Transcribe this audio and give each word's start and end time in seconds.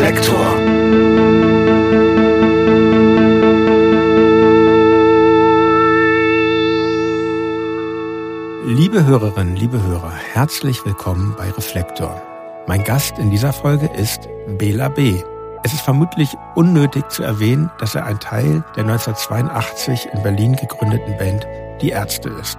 Reflektor. 0.00 0.56
Liebe 8.64 9.04
Hörerinnen, 9.04 9.56
liebe 9.56 9.82
Hörer, 9.82 10.10
herzlich 10.32 10.86
willkommen 10.86 11.34
bei 11.36 11.50
Reflektor. 11.50 12.22
Mein 12.66 12.82
Gast 12.82 13.18
in 13.18 13.30
dieser 13.30 13.52
Folge 13.52 13.90
ist 13.94 14.26
Bela 14.56 14.88
B. 14.88 15.22
Es 15.64 15.74
ist 15.74 15.82
vermutlich 15.82 16.34
unnötig 16.54 17.06
zu 17.10 17.22
erwähnen, 17.22 17.70
dass 17.78 17.94
er 17.94 18.06
ein 18.06 18.18
Teil 18.20 18.64
der 18.76 18.84
1982 18.84 20.08
in 20.14 20.22
Berlin 20.22 20.56
gegründeten 20.56 21.18
Band 21.18 21.46
Die 21.82 21.90
Ärzte 21.90 22.30
ist. 22.30 22.56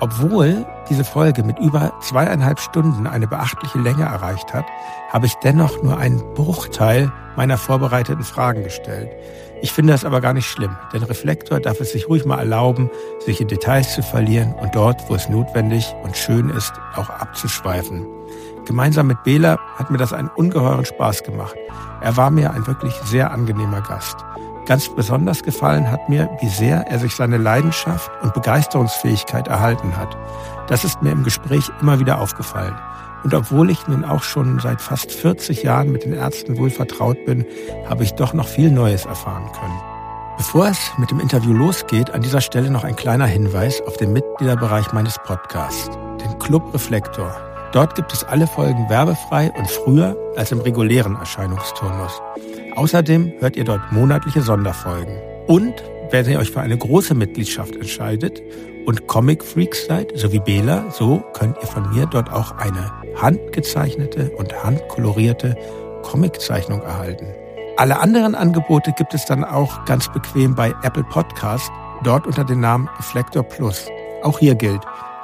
Obwohl 0.00 0.64
diese 0.88 1.04
Folge 1.04 1.42
mit 1.42 1.58
über 1.58 1.92
zweieinhalb 2.00 2.60
Stunden 2.60 3.06
eine 3.06 3.26
beachtliche 3.26 3.78
Länge 3.78 4.04
erreicht 4.04 4.54
hat, 4.54 4.64
habe 5.10 5.26
ich 5.26 5.34
dennoch 5.42 5.82
nur 5.82 5.98
einen 5.98 6.22
Bruchteil 6.34 7.12
meiner 7.36 7.58
vorbereiteten 7.58 8.24
Fragen 8.24 8.62
gestellt. 8.62 9.10
Ich 9.60 9.72
finde 9.72 9.92
das 9.92 10.04
aber 10.04 10.20
gar 10.20 10.34
nicht 10.34 10.46
schlimm, 10.46 10.76
denn 10.92 11.02
Reflektor 11.02 11.58
darf 11.58 11.80
es 11.80 11.90
sich 11.90 12.08
ruhig 12.08 12.24
mal 12.24 12.38
erlauben, 12.38 12.90
sich 13.24 13.40
in 13.40 13.48
Details 13.48 13.94
zu 13.94 14.02
verlieren 14.02 14.54
und 14.54 14.74
dort, 14.76 15.08
wo 15.08 15.16
es 15.16 15.28
notwendig 15.28 15.92
und 16.04 16.16
schön 16.16 16.48
ist, 16.50 16.72
auch 16.94 17.10
abzuschweifen. 17.10 18.06
Gemeinsam 18.66 19.08
mit 19.08 19.22
Bela 19.24 19.58
hat 19.76 19.90
mir 19.90 19.98
das 19.98 20.12
einen 20.12 20.28
ungeheuren 20.28 20.84
Spaß 20.84 21.24
gemacht. 21.24 21.56
Er 22.00 22.16
war 22.16 22.30
mir 22.30 22.52
ein 22.52 22.66
wirklich 22.68 22.94
sehr 23.04 23.32
angenehmer 23.32 23.80
Gast. 23.80 24.16
Ganz 24.68 24.90
besonders 24.90 25.42
gefallen 25.42 25.90
hat 25.90 26.10
mir, 26.10 26.28
wie 26.42 26.48
sehr 26.48 26.86
er 26.88 26.98
sich 26.98 27.14
seine 27.14 27.38
Leidenschaft 27.38 28.10
und 28.20 28.34
Begeisterungsfähigkeit 28.34 29.48
erhalten 29.48 29.96
hat. 29.96 30.14
Das 30.68 30.84
ist 30.84 31.00
mir 31.00 31.10
im 31.10 31.24
Gespräch 31.24 31.70
immer 31.80 32.00
wieder 32.00 32.20
aufgefallen. 32.20 32.78
Und 33.24 33.32
obwohl 33.32 33.70
ich 33.70 33.88
nun 33.88 34.04
auch 34.04 34.22
schon 34.22 34.60
seit 34.60 34.82
fast 34.82 35.10
40 35.10 35.62
Jahren 35.62 35.90
mit 35.90 36.04
den 36.04 36.12
Ärzten 36.12 36.58
wohl 36.58 36.68
vertraut 36.68 37.24
bin, 37.24 37.46
habe 37.88 38.04
ich 38.04 38.12
doch 38.12 38.34
noch 38.34 38.46
viel 38.46 38.70
Neues 38.70 39.06
erfahren 39.06 39.50
können. 39.58 39.80
Bevor 40.36 40.68
es 40.68 40.92
mit 40.98 41.10
dem 41.10 41.20
Interview 41.20 41.54
losgeht, 41.54 42.10
an 42.10 42.20
dieser 42.20 42.42
Stelle 42.42 42.70
noch 42.70 42.84
ein 42.84 42.94
kleiner 42.94 43.26
Hinweis 43.26 43.80
auf 43.86 43.96
den 43.96 44.12
Mitgliederbereich 44.12 44.92
meines 44.92 45.16
Podcasts, 45.24 45.88
den 46.20 46.38
Club 46.38 46.74
Reflektor. 46.74 47.47
Dort 47.72 47.94
gibt 47.94 48.12
es 48.12 48.24
alle 48.24 48.46
Folgen 48.46 48.88
werbefrei 48.88 49.52
und 49.56 49.70
früher 49.70 50.16
als 50.36 50.52
im 50.52 50.60
regulären 50.60 51.16
Erscheinungsturnus. 51.16 52.20
Außerdem 52.76 53.32
hört 53.40 53.56
ihr 53.56 53.64
dort 53.64 53.92
monatliche 53.92 54.40
Sonderfolgen. 54.40 55.18
Und 55.46 55.74
wenn 56.10 56.28
ihr 56.28 56.38
euch 56.38 56.50
für 56.50 56.60
eine 56.60 56.78
große 56.78 57.14
Mitgliedschaft 57.14 57.76
entscheidet 57.76 58.40
und 58.86 59.06
Comic 59.06 59.44
Freaks 59.44 59.86
seid, 59.86 60.12
so 60.14 60.32
wie 60.32 60.38
Bela, 60.38 60.90
so 60.90 61.22
könnt 61.34 61.58
ihr 61.60 61.66
von 61.66 61.94
mir 61.94 62.06
dort 62.06 62.32
auch 62.32 62.52
eine 62.56 62.90
handgezeichnete 63.20 64.30
und 64.30 64.64
handkolorierte 64.64 65.56
Comiczeichnung 66.02 66.80
erhalten. 66.80 67.26
Alle 67.76 68.00
anderen 68.00 68.34
Angebote 68.34 68.92
gibt 68.96 69.12
es 69.12 69.26
dann 69.26 69.44
auch 69.44 69.84
ganz 69.84 70.08
bequem 70.08 70.54
bei 70.54 70.74
Apple 70.82 71.04
Podcast, 71.04 71.70
dort 72.02 72.26
unter 72.26 72.44
dem 72.44 72.60
Namen 72.60 72.88
Reflektor 72.98 73.42
Plus. 73.42 73.86
Auch 74.22 74.38
hier 74.38 74.54
gilt, 74.54 74.80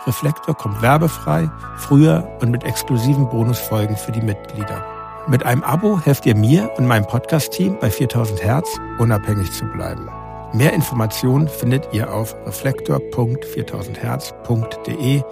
Reflektor 0.06 0.54
kommt 0.54 0.82
werbefrei, 0.82 1.50
früher 1.76 2.28
und 2.40 2.50
mit 2.50 2.64
exklusiven 2.64 3.28
Bonusfolgen 3.28 3.96
für 3.96 4.12
die 4.12 4.20
Mitglieder. 4.20 4.84
Mit 5.26 5.46
einem 5.46 5.62
Abo 5.62 5.98
helft 6.00 6.26
ihr 6.26 6.36
mir 6.36 6.70
und 6.76 6.86
meinem 6.86 7.06
Podcast-Team 7.06 7.78
bei 7.80 7.90
4000 7.90 8.42
Hertz 8.42 8.68
unabhängig 8.98 9.50
zu 9.52 9.64
bleiben. 9.64 10.10
Mehr 10.52 10.74
Informationen 10.74 11.48
findet 11.48 11.88
ihr 11.92 12.12
auf 12.12 12.36
reflektor.4000herz.de 12.46 15.22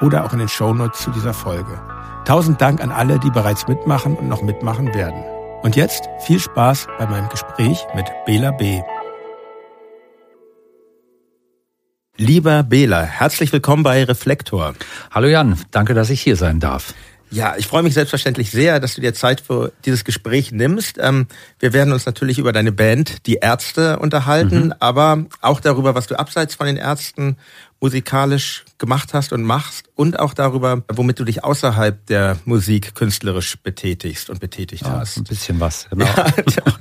oder 0.00 0.24
auch 0.24 0.32
in 0.32 0.38
den 0.38 0.48
Shownotes 0.48 1.00
zu 1.00 1.10
dieser 1.10 1.34
Folge. 1.34 1.82
Tausend 2.24 2.60
Dank 2.60 2.80
an 2.80 2.92
alle, 2.92 3.18
die 3.18 3.30
bereits 3.30 3.66
mitmachen 3.66 4.14
und 4.16 4.28
noch 4.28 4.42
mitmachen 4.42 4.94
werden. 4.94 5.24
Und 5.62 5.74
jetzt 5.76 6.08
viel 6.20 6.38
Spaß 6.38 6.86
bei 6.98 7.06
meinem 7.06 7.28
Gespräch 7.28 7.84
mit 7.94 8.06
Bela 8.24 8.52
B. 8.52 8.80
Lieber 12.20 12.64
Bela, 12.64 13.00
herzlich 13.00 13.50
willkommen 13.50 13.82
bei 13.82 14.04
Reflektor. 14.04 14.74
Hallo 15.10 15.26
Jan, 15.26 15.58
danke, 15.70 15.94
dass 15.94 16.10
ich 16.10 16.20
hier 16.20 16.36
sein 16.36 16.60
darf. 16.60 16.92
Ja, 17.30 17.54
ich 17.56 17.66
freue 17.66 17.82
mich 17.82 17.94
selbstverständlich 17.94 18.50
sehr, 18.50 18.78
dass 18.78 18.94
du 18.94 19.00
dir 19.00 19.14
Zeit 19.14 19.40
für 19.40 19.72
dieses 19.86 20.04
Gespräch 20.04 20.52
nimmst. 20.52 20.98
Ähm, 21.00 21.28
wir 21.60 21.72
werden 21.72 21.94
uns 21.94 22.04
natürlich 22.04 22.38
über 22.38 22.52
deine 22.52 22.72
Band, 22.72 23.26
die 23.26 23.36
Ärzte, 23.36 23.98
unterhalten, 24.00 24.66
mhm. 24.66 24.74
aber 24.80 25.24
auch 25.40 25.60
darüber, 25.60 25.94
was 25.94 26.08
du 26.08 26.18
abseits 26.18 26.56
von 26.56 26.66
den 26.66 26.76
Ärzten 26.76 27.38
musikalisch 27.80 28.66
gemacht 28.76 29.14
hast 29.14 29.32
und 29.32 29.42
machst 29.42 29.86
und 29.94 30.18
auch 30.18 30.34
darüber, 30.34 30.82
womit 30.92 31.18
du 31.20 31.24
dich 31.24 31.42
außerhalb 31.42 32.04
der 32.06 32.36
Musik 32.44 32.94
künstlerisch 32.94 33.56
betätigst 33.62 34.28
und 34.28 34.40
betätigt 34.40 34.84
ja, 34.84 34.98
hast. 34.98 35.16
Ein 35.16 35.24
bisschen 35.24 35.58
was, 35.58 35.88
genau. 35.88 36.04
Ja, 36.04 36.26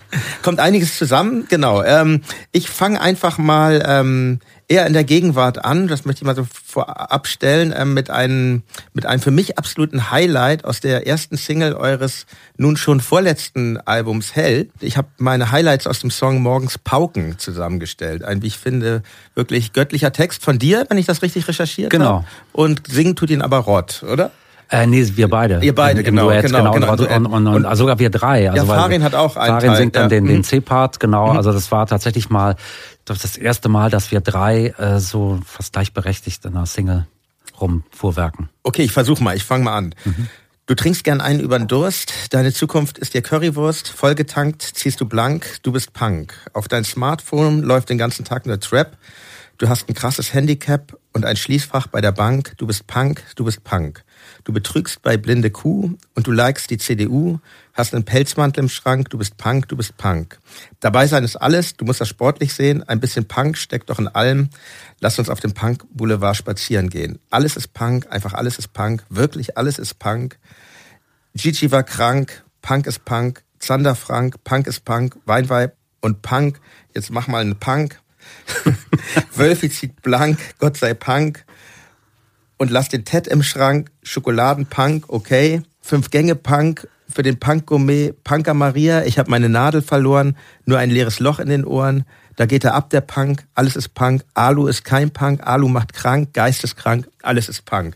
kommt 0.41 0.59
einiges 0.59 0.97
zusammen, 0.97 1.45
genau. 1.47 1.81
Ähm, 1.81 2.23
ich 2.51 2.69
fange 2.69 2.99
einfach 2.99 3.37
mal 3.37 3.81
ähm, 3.87 4.39
eher 4.69 4.85
in 4.85 4.93
der 4.93 5.03
Gegenwart 5.03 5.65
an, 5.65 5.87
das 5.87 6.05
möchte 6.05 6.21
ich 6.21 6.25
mal 6.25 6.35
so 6.35 6.47
vorab 6.49 7.27
stellen, 7.27 7.71
äh, 7.71 7.83
mit, 7.85 8.09
einem, 8.09 8.61
mit 8.93 9.05
einem 9.05 9.19
für 9.19 9.31
mich 9.31 9.57
absoluten 9.57 10.11
Highlight 10.11 10.63
aus 10.63 10.79
der 10.79 11.07
ersten 11.07 11.37
Single 11.37 11.73
eures 11.73 12.27
nun 12.55 12.77
schon 12.77 13.01
vorletzten 13.01 13.77
Albums 13.77 14.35
Hell. 14.35 14.69
Ich 14.79 14.95
habe 14.95 15.07
meine 15.17 15.51
Highlights 15.51 15.87
aus 15.87 15.99
dem 15.99 16.11
Song 16.11 16.41
Morgens 16.41 16.77
Pauken 16.77 17.39
zusammengestellt. 17.39 18.23
Ein, 18.23 18.43
wie 18.43 18.47
ich 18.47 18.57
finde, 18.57 19.01
wirklich 19.33 19.73
göttlicher 19.73 20.13
Text 20.13 20.45
von 20.45 20.59
dir, 20.59 20.85
wenn 20.89 20.99
ich 20.99 21.07
das 21.07 21.23
richtig 21.23 21.47
recherchiert 21.47 21.89
genau. 21.89 22.05
habe. 22.05 22.25
Und 22.53 22.83
singen 22.87 23.15
tut 23.15 23.31
ihn 23.31 23.41
aber 23.41 23.57
Rott, 23.57 24.03
oder? 24.03 24.31
Äh, 24.71 24.85
nee, 24.85 25.03
wir 25.15 25.27
beide. 25.27 25.59
Ihr 25.63 25.73
beide, 25.73 26.03
genau, 26.03 26.25
Duett, 26.25 26.45
genau, 26.45 26.71
genau, 26.71 26.95
genau. 26.95 27.15
Und, 27.15 27.25
und, 27.25 27.33
und, 27.33 27.47
und, 27.47 27.65
also 27.65 27.83
sogar 27.83 27.97
wir 27.97 28.11
drei. 28.11 28.51
Also 28.51 28.67
ja, 28.67 28.79
Farin 28.79 29.01
hat 29.01 29.15
auch 29.15 29.35
einen 29.35 29.59
Farin 29.59 29.75
singt 29.75 29.95
dann 29.95 30.03
ja. 30.03 30.09
den, 30.09 30.25
den 30.25 30.37
Mhm. 30.37 30.43
C-Part, 30.43 30.99
genau. 30.99 31.31
Mhm. 31.31 31.37
Also 31.37 31.51
das 31.51 31.71
war 31.71 31.87
tatsächlich 31.87 32.29
mal 32.29 32.55
das, 33.09 33.19
das 33.19 33.37
erste 33.37 33.69
Mal, 33.69 33.89
dass 33.89 34.11
wir 34.11 34.21
drei 34.21 34.67
äh, 34.77 34.99
so 34.99 35.39
fast 35.45 35.73
gleichberechtigt 35.73 36.45
in 36.45 36.55
einer 36.55 36.65
Single 36.65 37.07
rumfuhrwerken. 37.59 38.49
Okay, 38.63 38.83
ich 38.83 38.91
versuche 38.91 39.23
mal, 39.23 39.35
ich 39.35 39.43
fange 39.43 39.65
mal 39.65 39.77
an. 39.77 39.95
Du 40.65 40.75
trinkst 40.75 41.03
gern 41.03 41.19
einen 41.19 41.39
über 41.39 41.57
den 41.57 41.67
Durst, 41.67 42.13
deine 42.29 42.53
Zukunft 42.53 42.99
ist 42.99 43.15
dir 43.15 43.23
Currywurst, 43.23 43.87
vollgetankt, 43.89 44.61
ziehst 44.61 45.01
du 45.01 45.05
blank, 45.05 45.57
du 45.63 45.71
bist 45.71 45.93
Punk. 45.93 46.35
Auf 46.53 46.67
dein 46.67 46.83
Smartphone 46.83 47.63
läuft 47.63 47.89
den 47.89 47.97
ganzen 47.97 48.23
Tag 48.23 48.45
nur 48.45 48.59
Trap, 48.59 48.95
du 49.57 49.67
hast 49.67 49.89
ein 49.89 49.95
krasses 49.95 50.31
Handicap 50.31 50.95
und 51.11 51.25
ein 51.25 51.37
Schließfach 51.37 51.87
bei 51.87 52.01
der 52.01 52.11
Bank, 52.11 52.53
du 52.57 52.67
bist 52.67 52.85
Punk, 52.85 53.23
du 53.35 53.45
bist 53.45 53.63
Punk. 53.63 54.03
Du 54.49 54.53
betrügst 54.53 55.03
bei 55.03 55.15
blinde 55.15 55.51
Kuh 55.51 55.93
und 56.15 56.25
du 56.25 56.31
likest 56.31 56.71
die 56.71 56.79
CDU, 56.79 57.37
hast 57.75 57.93
einen 57.93 58.03
Pelzmantel 58.03 58.63
im 58.63 58.67
Schrank, 58.67 59.11
du 59.11 59.19
bist 59.19 59.37
Punk, 59.37 59.67
du 59.67 59.77
bist 59.77 59.95
Punk. 59.97 60.39
Dabei 60.79 61.05
sein 61.05 61.23
ist 61.23 61.35
alles, 61.35 61.77
du 61.77 61.85
musst 61.85 62.01
das 62.01 62.09
sportlich 62.09 62.55
sehen, 62.55 62.81
ein 62.81 62.99
bisschen 62.99 63.27
Punk 63.27 63.59
steckt 63.59 63.91
doch 63.91 63.99
in 63.99 64.07
allem. 64.07 64.49
Lass 65.01 65.19
uns 65.19 65.29
auf 65.29 65.39
dem 65.39 65.53
Punk 65.53 65.83
Boulevard 65.93 66.35
spazieren 66.35 66.89
gehen. 66.89 67.19
Alles 67.29 67.57
ist 67.57 67.75
Punk, 67.75 68.07
einfach 68.09 68.33
alles 68.33 68.57
ist 68.57 68.73
Punk, 68.73 69.05
wirklich 69.09 69.55
alles 69.55 69.77
ist 69.77 69.99
Punk. 69.99 70.39
Gigi 71.35 71.71
war 71.71 71.83
krank, 71.83 72.43
Punk 72.63 72.87
ist 72.87 73.05
Punk, 73.05 73.43
Zander 73.59 73.93
Frank, 73.93 74.43
Punk 74.43 74.65
ist 74.65 74.83
Punk, 74.83 75.15
Weinweib 75.25 75.75
und 76.01 76.23
Punk. 76.23 76.59
Jetzt 76.95 77.11
mach 77.11 77.27
mal 77.27 77.41
einen 77.41 77.59
Punk. 77.59 78.01
Wölfi 79.35 79.69
zieht 79.69 80.01
blank, 80.01 80.39
Gott 80.57 80.75
sei 80.75 80.95
Punk. 80.95 81.45
Und 82.59 82.71
lass 82.71 82.89
den 82.89 83.05
Ted 83.05 83.25
im 83.27 83.41
Schrank, 83.41 83.89
Schokoladenpunk, 84.03 85.05
okay. 85.07 85.61
Fünf 85.81 86.11
Gänge 86.11 86.35
Punk 86.35 86.87
für 87.09 87.23
den 87.23 87.39
Punk-Gourmet, 87.39 88.13
Punker 88.25 88.53
Maria, 88.53 89.03
ich 89.05 89.17
habe 89.17 89.31
meine 89.31 89.47
Nadel 89.47 89.81
verloren, 89.81 90.35
nur 90.65 90.77
ein 90.77 90.89
leeres 90.89 91.19
Loch 91.21 91.39
in 91.39 91.47
den 91.47 91.65
Ohren. 91.65 92.03
Da 92.35 92.45
geht 92.45 92.65
er 92.65 92.73
ab, 92.73 92.89
der 92.89 92.99
Punk, 92.99 93.45
alles 93.55 93.77
ist 93.77 93.93
Punk, 93.95 94.23
Alu 94.33 94.67
ist 94.67 94.83
kein 94.83 95.09
Punk, 95.11 95.47
Alu 95.47 95.69
macht 95.69 95.93
krank, 95.93 96.33
Geist 96.33 96.65
ist 96.65 96.75
krank, 96.75 97.07
alles 97.23 97.47
ist 97.47 97.63
Punk. 97.63 97.95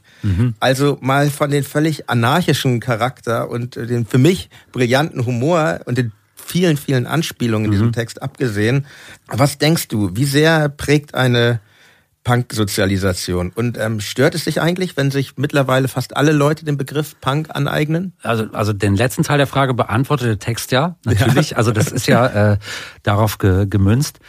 Also 0.62 0.98
mal 1.02 1.30
von 1.30 1.52
den 1.52 1.64
völlig 1.64 2.10
anarchischen 2.10 2.80
Charakter 2.80 3.50
und 3.50 3.76
äh, 3.76 3.86
den 3.86 4.06
für 4.06 4.18
mich 4.18 4.50
brillanten 4.72 5.26
Humor 5.26 5.82
und 5.86 5.98
den 5.98 6.14
vielen, 6.36 6.78
vielen 6.78 7.06
Anspielungen 7.06 7.66
in 7.66 7.72
diesem 7.72 7.92
Text 7.92 8.22
abgesehen. 8.22 8.86
Was 9.28 9.58
denkst 9.58 9.90
du, 9.90 10.16
wie 10.16 10.26
sehr 10.26 10.70
prägt 10.70 11.16
eine 11.16 11.60
Punk-Sozialisation? 12.24 13.52
Und 13.54 13.78
ähm, 13.78 14.00
stört 14.00 14.36
es 14.36 14.46
dich 14.46 14.62
eigentlich, 14.62 14.98
wenn 14.98 15.12
sich 15.12 15.38
mittlerweile 15.38 15.88
fast 15.88 16.16
alle 16.16 16.32
Leute 16.32 16.66
den 16.66 16.78
Begriff 16.78 17.16
Punk 17.20 17.50
aneignen? 17.54 18.14
Also, 18.24 18.46
also 18.54 18.74
den 18.74 18.96
letzten 18.96 19.24
Teil 19.24 19.38
der 19.38 19.48
Frage 19.48 19.74
beantwortet 19.74 20.28
der 20.28 20.40
Text 20.40 20.72
ja, 20.72 20.96
natürlich. 21.06 21.58
Also 21.58 21.72
das 21.72 21.92
ist 21.92 22.08
ja 22.08 22.54
äh, 22.54 22.58
darauf 23.04 23.38
ge, 23.38 23.66
gemünzt. 23.68 24.20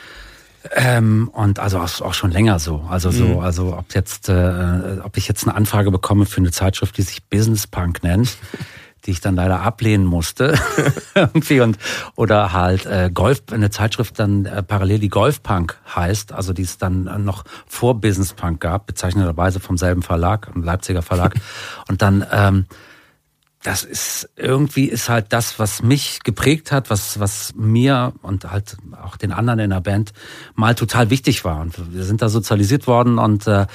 Ähm, 0.75 1.29
und 1.33 1.59
also 1.59 1.79
auch, 1.79 2.01
auch 2.01 2.15
schon 2.15 2.31
länger 2.31 2.59
so. 2.59 2.87
Also 2.89 3.11
so, 3.11 3.41
also 3.41 3.77
ob 3.77 3.95
jetzt, 3.95 4.31
äh, 4.31 4.99
ob 5.03 5.17
ich 5.19 5.29
jetzt 5.29 5.47
eine 5.47 5.55
Anfrage 5.55 5.91
bekomme 5.91 6.25
für 6.25 6.39
eine 6.39 6.53
Zeitschrift, 6.53 6.97
die 6.97 7.03
sich 7.03 7.23
Business 7.29 7.67
Punk 7.67 8.03
nennt, 8.03 8.37
die 9.07 9.11
ich 9.11 9.21
dann 9.21 9.37
leider 9.37 9.61
ablehnen 9.61 10.07
musste. 10.07 10.59
Irgendwie 11.15 11.61
und 11.61 11.79
oder 12.17 12.53
halt 12.53 12.87
äh, 12.87 13.11
Golf, 13.13 13.43
eine 13.53 13.71
Zeitschrift 13.71 14.19
dann 14.19 14.47
äh, 14.47 14.63
parallel 14.63 14.99
die 14.99 15.09
Golf 15.09 15.43
Punk 15.43 15.79
heißt, 15.95 16.33
also 16.33 16.53
die 16.53 16.63
es 16.63 16.79
dann 16.79 17.07
äh, 17.07 17.19
noch 17.19 17.45
vor 17.67 18.01
Business 18.01 18.33
Punk 18.33 18.61
gab, 18.61 18.87
bezeichneterweise 18.87 19.61
vom 19.61 19.77
selben 19.77 20.03
Verlag, 20.03 20.49
einem 20.49 20.65
Leipziger 20.65 21.03
Verlag. 21.03 21.35
und 21.89 22.03
dann 22.03 22.27
ähm, 22.33 22.67
das 23.65 23.83
ist 23.83 24.29
irgendwie 24.37 24.85
ist 24.85 25.09
halt 25.09 25.33
das, 25.33 25.59
was 25.59 25.83
mich 25.83 26.21
geprägt 26.23 26.71
hat, 26.71 26.91
was 26.91 27.19
was 27.19 27.55
mir 27.57 28.13
und 28.21 28.51
halt 28.51 28.77
auch 29.03 29.17
den 29.17 29.33
anderen 29.33 29.59
in 29.59 29.71
der 29.71 29.81
Band 29.81 30.13
mal 30.55 30.75
total 30.75 31.09
wichtig 31.09 31.47
war. 31.47 31.61
Und 31.63 31.95
wir 31.95 32.05
sind 32.05 32.21
da 32.21 32.29
sozialisiert 32.29 32.87
worden 32.87 33.19
und 33.19 33.47
äh, 33.47 33.67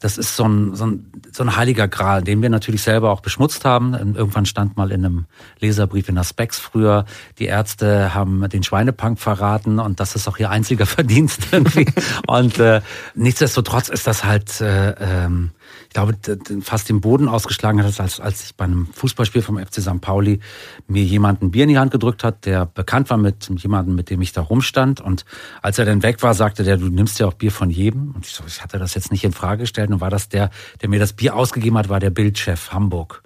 das 0.00 0.16
ist 0.16 0.36
so 0.36 0.48
ein, 0.48 0.74
so 0.74 0.86
ein 0.86 1.12
so 1.30 1.42
ein 1.42 1.56
heiliger 1.56 1.88
Gral, 1.88 2.22
den 2.22 2.40
wir 2.40 2.48
natürlich 2.48 2.82
selber 2.82 3.10
auch 3.10 3.20
beschmutzt 3.20 3.66
haben. 3.66 3.92
Irgendwann 4.14 4.46
stand 4.46 4.78
mal 4.78 4.90
in 4.90 5.04
einem 5.04 5.26
Leserbrief 5.60 6.08
in 6.08 6.14
der 6.14 6.24
früher, 6.24 7.04
die 7.38 7.46
Ärzte 7.46 8.14
haben 8.14 8.48
den 8.48 8.62
Schweinepunk 8.62 9.18
verraten 9.18 9.78
und 9.78 10.00
das 10.00 10.14
ist 10.14 10.26
auch 10.26 10.38
ihr 10.38 10.48
einziger 10.48 10.86
Verdienst 10.94 11.48
irgendwie. 11.52 11.86
und 12.26 12.58
äh, 12.58 12.80
nichtsdestotrotz 13.14 13.90
ist 13.90 14.06
das 14.06 14.24
halt 14.24 14.60
äh, 14.62 14.92
ähm, 14.92 15.50
glaube, 15.94 16.14
fast 16.60 16.88
den 16.88 17.00
Boden 17.00 17.28
ausgeschlagen 17.28 17.82
hat, 17.82 17.98
als, 17.98 18.20
als 18.20 18.44
ich 18.44 18.54
bei 18.54 18.66
einem 18.66 18.86
Fußballspiel 18.92 19.42
vom 19.42 19.58
FC 19.58 19.80
St. 19.80 20.00
Pauli 20.00 20.40
mir 20.86 21.02
jemand 21.02 21.40
ein 21.40 21.50
Bier 21.50 21.62
in 21.62 21.70
die 21.70 21.78
Hand 21.78 21.92
gedrückt 21.92 22.24
hat, 22.24 22.44
der 22.44 22.66
bekannt 22.66 23.08
war 23.10 23.16
mit 23.16 23.48
jemandem, 23.56 23.94
mit 23.94 24.10
dem 24.10 24.20
ich 24.20 24.32
da 24.32 24.42
rumstand. 24.42 25.00
Und 25.00 25.24
als 25.62 25.78
er 25.78 25.86
dann 25.86 26.02
weg 26.02 26.22
war, 26.22 26.34
sagte 26.34 26.64
der, 26.64 26.76
du 26.76 26.88
nimmst 26.88 27.18
ja 27.18 27.26
auch 27.26 27.34
Bier 27.34 27.52
von 27.52 27.70
jedem. 27.70 28.12
Und 28.14 28.26
ich, 28.26 28.32
so, 28.32 28.44
ich 28.46 28.62
hatte 28.62 28.78
das 28.78 28.94
jetzt 28.94 29.10
nicht 29.10 29.24
in 29.24 29.32
Frage 29.32 29.62
gestellt. 29.62 29.90
Und 29.90 30.00
war 30.00 30.10
das 30.10 30.28
der, 30.28 30.50
der 30.82 30.88
mir 30.88 30.98
das 30.98 31.14
Bier 31.14 31.34
ausgegeben 31.34 31.78
hat, 31.78 31.88
war 31.88 32.00
der 32.00 32.10
Bildchef 32.10 32.72
Hamburg. 32.72 33.23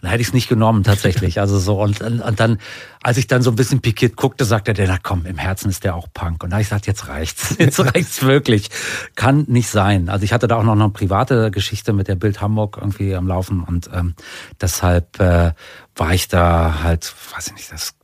Und 0.00 0.04
da 0.04 0.10
hätte 0.10 0.20
ich 0.20 0.28
es 0.28 0.34
nicht 0.34 0.48
genommen 0.48 0.84
tatsächlich. 0.84 1.40
Also 1.40 1.58
so 1.58 1.82
und, 1.82 2.00
und 2.00 2.40
dann, 2.40 2.58
als 3.02 3.16
ich 3.16 3.26
dann 3.26 3.42
so 3.42 3.50
ein 3.50 3.56
bisschen 3.56 3.80
pikiert 3.80 4.14
guckte, 4.16 4.44
sagte 4.44 4.72
der, 4.72 4.86
na 4.86 4.98
komm, 5.02 5.26
im 5.26 5.38
Herzen 5.38 5.68
ist 5.68 5.82
der 5.82 5.96
auch 5.96 6.06
Punk. 6.14 6.44
Und 6.44 6.50
da 6.50 6.60
ich 6.60 6.68
gesagt, 6.68 6.86
jetzt 6.86 7.08
reicht's, 7.08 7.56
jetzt 7.58 7.80
reicht's 7.80 8.22
wirklich. 8.22 8.70
Kann 9.16 9.44
nicht 9.48 9.68
sein. 9.68 10.08
Also 10.08 10.24
ich 10.24 10.32
hatte 10.32 10.46
da 10.46 10.56
auch 10.56 10.62
noch 10.62 10.72
eine 10.72 10.88
private 10.90 11.50
Geschichte 11.50 11.92
mit 11.92 12.06
der 12.06 12.14
Bild 12.14 12.40
Hamburg 12.40 12.78
irgendwie 12.80 13.14
am 13.16 13.26
Laufen 13.26 13.62
und 13.62 13.90
ähm, 13.92 14.14
deshalb 14.60 15.18
äh, 15.18 15.52
war 15.96 16.14
ich 16.14 16.28
da 16.28 16.82
halt, 16.84 17.12
weiß 17.34 17.48
ich 17.48 17.54
nicht, 17.54 17.72
das 17.72 17.97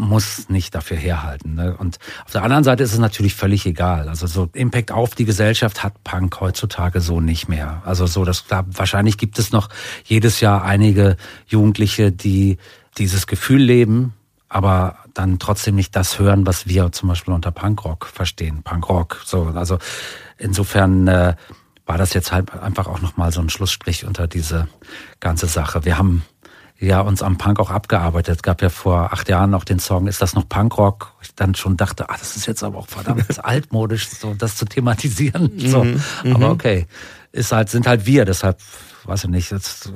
muss 0.00 0.48
nicht 0.48 0.74
dafür 0.74 0.96
herhalten. 0.96 1.54
Ne? 1.54 1.76
Und 1.76 1.98
auf 2.24 2.32
der 2.32 2.42
anderen 2.42 2.64
Seite 2.64 2.82
ist 2.82 2.92
es 2.92 2.98
natürlich 2.98 3.34
völlig 3.34 3.66
egal. 3.66 4.08
Also 4.08 4.26
so 4.26 4.48
Impact 4.52 4.92
auf 4.92 5.14
die 5.14 5.24
Gesellschaft 5.24 5.82
hat 5.82 6.02
Punk 6.04 6.40
heutzutage 6.40 7.00
so 7.00 7.20
nicht 7.20 7.48
mehr. 7.48 7.82
Also 7.84 8.06
so, 8.06 8.24
dass 8.24 8.46
da 8.46 8.64
wahrscheinlich 8.66 9.18
gibt 9.18 9.38
es 9.38 9.52
noch 9.52 9.68
jedes 10.04 10.40
Jahr 10.40 10.64
einige 10.64 11.16
Jugendliche, 11.46 12.12
die 12.12 12.58
dieses 12.98 13.26
Gefühl 13.26 13.62
leben, 13.62 14.14
aber 14.48 14.96
dann 15.14 15.38
trotzdem 15.38 15.76
nicht 15.76 15.94
das 15.94 16.18
hören, 16.18 16.46
was 16.46 16.66
wir 16.66 16.90
zum 16.92 17.08
Beispiel 17.08 17.34
unter 17.34 17.50
Punkrock 17.52 18.06
verstehen. 18.06 18.62
Punkrock. 18.62 19.22
So, 19.24 19.52
also 19.54 19.78
insofern 20.38 21.06
äh, 21.06 21.34
war 21.86 21.98
das 21.98 22.14
jetzt 22.14 22.32
halt 22.32 22.52
einfach 22.52 22.86
auch 22.86 23.00
nochmal 23.00 23.32
so 23.32 23.40
ein 23.40 23.50
Schlussstrich 23.50 24.04
unter 24.04 24.26
diese 24.26 24.68
ganze 25.20 25.46
Sache. 25.46 25.84
Wir 25.84 25.98
haben 25.98 26.22
ja 26.80 27.00
uns 27.00 27.22
am 27.22 27.36
Punk 27.38 27.60
auch 27.60 27.70
abgearbeitet. 27.70 28.36
Es 28.36 28.42
gab 28.42 28.62
ja 28.62 28.70
vor 28.70 29.12
acht 29.12 29.28
Jahren 29.28 29.50
noch 29.50 29.64
den 29.64 29.78
Song, 29.78 30.06
ist 30.06 30.22
das 30.22 30.34
noch 30.34 30.48
Punkrock? 30.48 31.14
Ich 31.22 31.34
dann 31.34 31.54
schon 31.54 31.76
dachte, 31.76 32.08
ah, 32.08 32.16
das 32.18 32.36
ist 32.36 32.46
jetzt 32.46 32.64
aber 32.64 32.78
auch 32.78 32.88
verdammt 32.88 33.44
altmodisch, 33.44 34.08
so 34.08 34.34
das 34.34 34.56
zu 34.56 34.64
thematisieren. 34.64 35.52
so. 35.58 35.84
Mhm, 35.84 36.00
aber 36.24 36.46
mhm. 36.46 36.52
okay, 36.52 36.86
ist 37.32 37.52
halt, 37.52 37.68
sind 37.68 37.86
halt 37.86 38.06
wir, 38.06 38.24
deshalb, 38.24 38.58
weiß 39.04 39.24
ich 39.24 39.30
nicht. 39.30 39.52
Jetzt, 39.52 39.92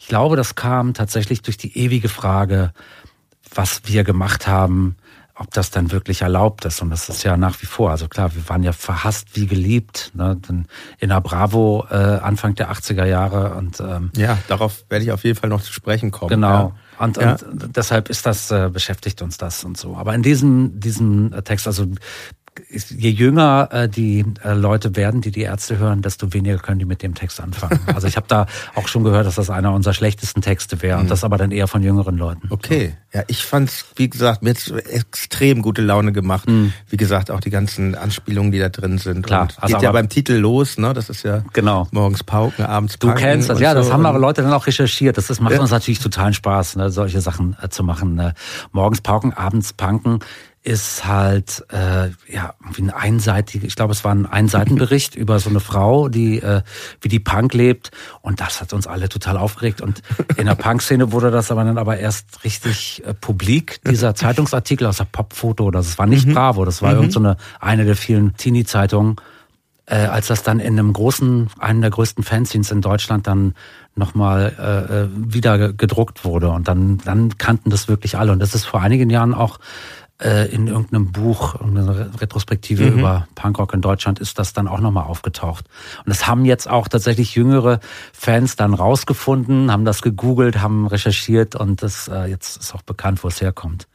ich 0.00 0.08
glaube, 0.08 0.36
das 0.36 0.56
kam 0.56 0.92
tatsächlich 0.92 1.42
durch 1.42 1.56
die 1.56 1.78
ewige 1.78 2.08
Frage, 2.08 2.72
was 3.54 3.82
wir 3.84 4.04
gemacht 4.04 4.46
haben, 4.46 4.96
ob 5.38 5.52
das 5.52 5.70
dann 5.70 5.92
wirklich 5.92 6.22
erlaubt 6.22 6.64
ist. 6.64 6.82
Und 6.82 6.90
das 6.90 7.08
ist 7.08 7.22
ja 7.22 7.36
nach 7.36 7.62
wie 7.62 7.66
vor. 7.66 7.90
Also 7.90 8.08
klar, 8.08 8.34
wir 8.34 8.48
waren 8.48 8.62
ja 8.62 8.72
verhasst 8.72 9.28
wie 9.34 9.46
geliebt. 9.46 10.10
Ne? 10.14 10.38
In 10.98 11.08
der 11.08 11.20
Bravo 11.20 11.86
äh, 11.90 11.94
Anfang 11.94 12.56
der 12.56 12.72
80er 12.72 13.04
Jahre. 13.04 13.54
Und, 13.54 13.80
ähm, 13.80 14.10
ja, 14.16 14.38
darauf 14.48 14.84
werde 14.88 15.04
ich 15.04 15.12
auf 15.12 15.24
jeden 15.24 15.38
Fall 15.38 15.48
noch 15.48 15.62
zu 15.62 15.72
sprechen 15.72 16.10
kommen. 16.10 16.30
Genau. 16.30 16.48
Ja. 16.48 17.04
Und, 17.04 17.16
ja. 17.16 17.36
und 17.50 17.76
deshalb 17.76 18.08
ist 18.08 18.26
das, 18.26 18.50
äh, 18.50 18.68
beschäftigt 18.72 19.22
uns 19.22 19.38
das 19.38 19.62
und 19.62 19.76
so. 19.76 19.96
Aber 19.96 20.14
in 20.14 20.22
diesem, 20.22 20.80
diesem 20.80 21.32
Text, 21.44 21.68
also 21.68 21.86
je 22.70 23.10
jünger 23.10 23.68
äh, 23.72 23.88
die 23.88 24.24
äh, 24.44 24.54
Leute 24.54 24.96
werden, 24.96 25.20
die 25.20 25.30
die 25.30 25.42
Ärzte 25.42 25.78
hören, 25.78 26.02
desto 26.02 26.32
weniger 26.32 26.58
können 26.58 26.78
die 26.78 26.84
mit 26.84 27.02
dem 27.02 27.14
Text 27.14 27.40
anfangen. 27.40 27.80
Also 27.98 28.06
ich 28.06 28.16
habe 28.16 28.26
da 28.28 28.46
auch 28.74 28.86
schon 28.86 29.02
gehört, 29.02 29.26
dass 29.26 29.36
das 29.36 29.50
einer 29.50 29.72
unserer 29.72 29.94
schlechtesten 29.94 30.40
Texte 30.40 30.82
wäre 30.82 30.96
mhm. 30.96 31.02
und 31.02 31.10
das 31.10 31.24
aber 31.24 31.36
dann 31.36 31.50
eher 31.50 31.66
von 31.66 31.82
jüngeren 31.82 32.16
Leuten. 32.16 32.46
Okay, 32.50 32.94
so. 33.12 33.18
ja, 33.18 33.24
ich 33.26 33.44
fand's, 33.44 33.86
wie 33.96 34.08
gesagt, 34.08 34.42
mir 34.42 34.50
hat's 34.50 34.70
extrem 34.70 35.62
gute 35.62 35.82
Laune 35.82 36.12
gemacht. 36.12 36.48
Mhm. 36.48 36.72
Wie 36.88 36.96
gesagt, 36.96 37.30
auch 37.30 37.40
die 37.40 37.50
ganzen 37.50 37.94
Anspielungen, 37.94 38.52
die 38.52 38.58
da 38.58 38.68
drin 38.68 38.98
sind. 38.98 39.26
Klar, 39.26 39.42
und 39.42 39.62
also 39.62 39.74
geht 39.74 39.82
ja 39.82 39.92
beim 39.92 40.08
Titel 40.08 40.34
los, 40.34 40.78
ne? 40.78 40.92
Das 40.92 41.08
ist 41.08 41.24
ja 41.24 41.42
genau. 41.52 41.88
morgens 41.90 42.22
Pauken, 42.22 42.64
abends 42.64 42.98
Pauken. 42.98 43.16
Du 43.16 43.20
kennst 43.20 43.48
das, 43.48 43.58
ja, 43.58 43.74
das 43.74 43.86
so. 43.86 43.92
haben 43.92 44.06
aber 44.06 44.18
Leute 44.18 44.42
dann 44.42 44.52
auch 44.52 44.66
recherchiert. 44.66 45.16
Das, 45.16 45.26
das 45.26 45.40
macht 45.40 45.54
ja. 45.54 45.60
uns 45.60 45.70
natürlich 45.70 45.98
totalen 45.98 46.34
Spaß, 46.34 46.76
ne? 46.76 46.90
solche 46.90 47.20
Sachen 47.20 47.56
äh, 47.60 47.68
zu 47.68 47.82
machen. 47.82 48.14
Ne? 48.14 48.34
Morgens 48.72 49.00
Pauken, 49.00 49.32
abends 49.32 49.72
Punken 49.72 50.20
ist 50.64 51.06
halt 51.06 51.64
äh, 51.70 52.10
ja 52.30 52.54
wie 52.72 52.82
ein 52.82 52.90
einseitiger, 52.90 53.66
ich 53.66 53.76
glaube, 53.76 53.92
es 53.92 54.04
war 54.04 54.14
ein 54.14 54.26
Einseitenbericht 54.26 55.14
über 55.16 55.38
so 55.38 55.50
eine 55.50 55.60
Frau, 55.60 56.08
die 56.08 56.40
äh, 56.40 56.62
wie 57.00 57.08
die 57.08 57.20
Punk 57.20 57.54
lebt. 57.54 57.90
Und 58.22 58.40
das 58.40 58.60
hat 58.60 58.72
uns 58.72 58.86
alle 58.86 59.08
total 59.08 59.36
aufgeregt. 59.36 59.80
Und 59.80 60.02
in 60.36 60.46
der 60.46 60.56
Punk-Szene 60.56 61.12
wurde 61.12 61.30
das 61.30 61.50
aber 61.50 61.64
dann 61.64 61.78
aber 61.78 61.98
erst 61.98 62.44
richtig 62.44 63.02
äh, 63.06 63.14
publik 63.14 63.80
dieser 63.84 64.14
Zeitungsartikel 64.14 64.86
aus 64.86 64.98
der 64.98 65.04
Popfoto. 65.04 65.64
Oder 65.64 65.78
das 65.78 65.96
war 65.96 66.06
nicht 66.06 66.26
mhm. 66.26 66.34
Bravo, 66.34 66.64
das 66.64 66.82
war 66.82 66.90
mhm. 66.90 66.96
irgend 66.96 67.12
so 67.12 67.20
eine 67.20 67.36
eine 67.60 67.84
der 67.84 67.96
vielen 67.96 68.36
Teenie-Zeitungen, 68.36 69.16
äh, 69.86 69.96
als 69.96 70.26
das 70.26 70.42
dann 70.42 70.58
in 70.58 70.78
einem 70.78 70.92
großen, 70.92 71.50
einem 71.58 71.80
der 71.80 71.90
größten 71.90 72.24
Fanzines 72.24 72.70
in 72.72 72.82
Deutschland 72.82 73.26
dann 73.26 73.54
nochmal 73.94 74.54
äh, 74.58 75.04
äh 75.04 75.08
wieder 75.14 75.72
gedruckt 75.72 76.24
wurde. 76.24 76.50
Und 76.50 76.66
dann 76.66 76.98
dann 77.04 77.38
kannten 77.38 77.70
das 77.70 77.88
wirklich 77.88 78.18
alle. 78.18 78.32
Und 78.32 78.40
das 78.40 78.54
ist 78.54 78.64
vor 78.64 78.82
einigen 78.82 79.08
Jahren 79.08 79.34
auch 79.34 79.58
äh, 80.20 80.52
in 80.52 80.66
irgendeinem 80.66 81.12
Buch, 81.12 81.54
eine 81.60 82.10
Retrospektive 82.20 82.90
mhm. 82.90 82.98
über 82.98 83.28
Punkrock 83.34 83.72
in 83.74 83.80
Deutschland 83.80 84.18
ist 84.18 84.38
das 84.38 84.52
dann 84.52 84.68
auch 84.68 84.80
nochmal 84.80 85.04
aufgetaucht. 85.04 85.66
Und 86.04 86.08
das 86.08 86.26
haben 86.26 86.44
jetzt 86.44 86.68
auch 86.68 86.88
tatsächlich 86.88 87.34
jüngere 87.34 87.80
Fans 88.12 88.56
dann 88.56 88.74
rausgefunden, 88.74 89.70
haben 89.70 89.84
das 89.84 90.02
gegoogelt, 90.02 90.60
haben 90.60 90.86
recherchiert 90.86 91.54
und 91.54 91.82
das 91.82 92.08
äh, 92.08 92.26
jetzt 92.26 92.56
ist 92.56 92.74
auch 92.74 92.82
bekannt, 92.82 93.22
wo 93.22 93.28
es 93.28 93.40
herkommt. 93.40 93.86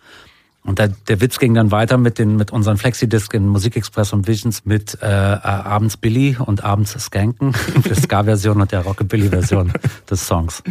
Und 0.66 0.80
der, 0.80 0.88
der 1.10 1.20
Witz 1.20 1.40
ging 1.40 1.54
dann 1.54 1.72
weiter 1.72 1.98
mit 1.98 2.18
den 2.18 2.38
mit 2.38 2.52
unseren 2.52 2.78
Flexidisc 2.78 3.34
in 3.34 3.48
Musikexpress 3.48 4.14
und 4.14 4.28
Visions 4.28 4.64
mit 4.64 4.98
äh, 5.02 5.08
äh 5.08 5.38
abends 5.40 5.98
Billy 5.98 6.38
und 6.40 6.64
abends 6.64 6.92
Skanken, 6.94 7.54
die 7.86 7.94
Ska-Version 7.94 8.62
und 8.62 8.72
der 8.72 8.80
Rockabilly-Version 8.82 9.74
des 10.10 10.26
Songs. 10.26 10.64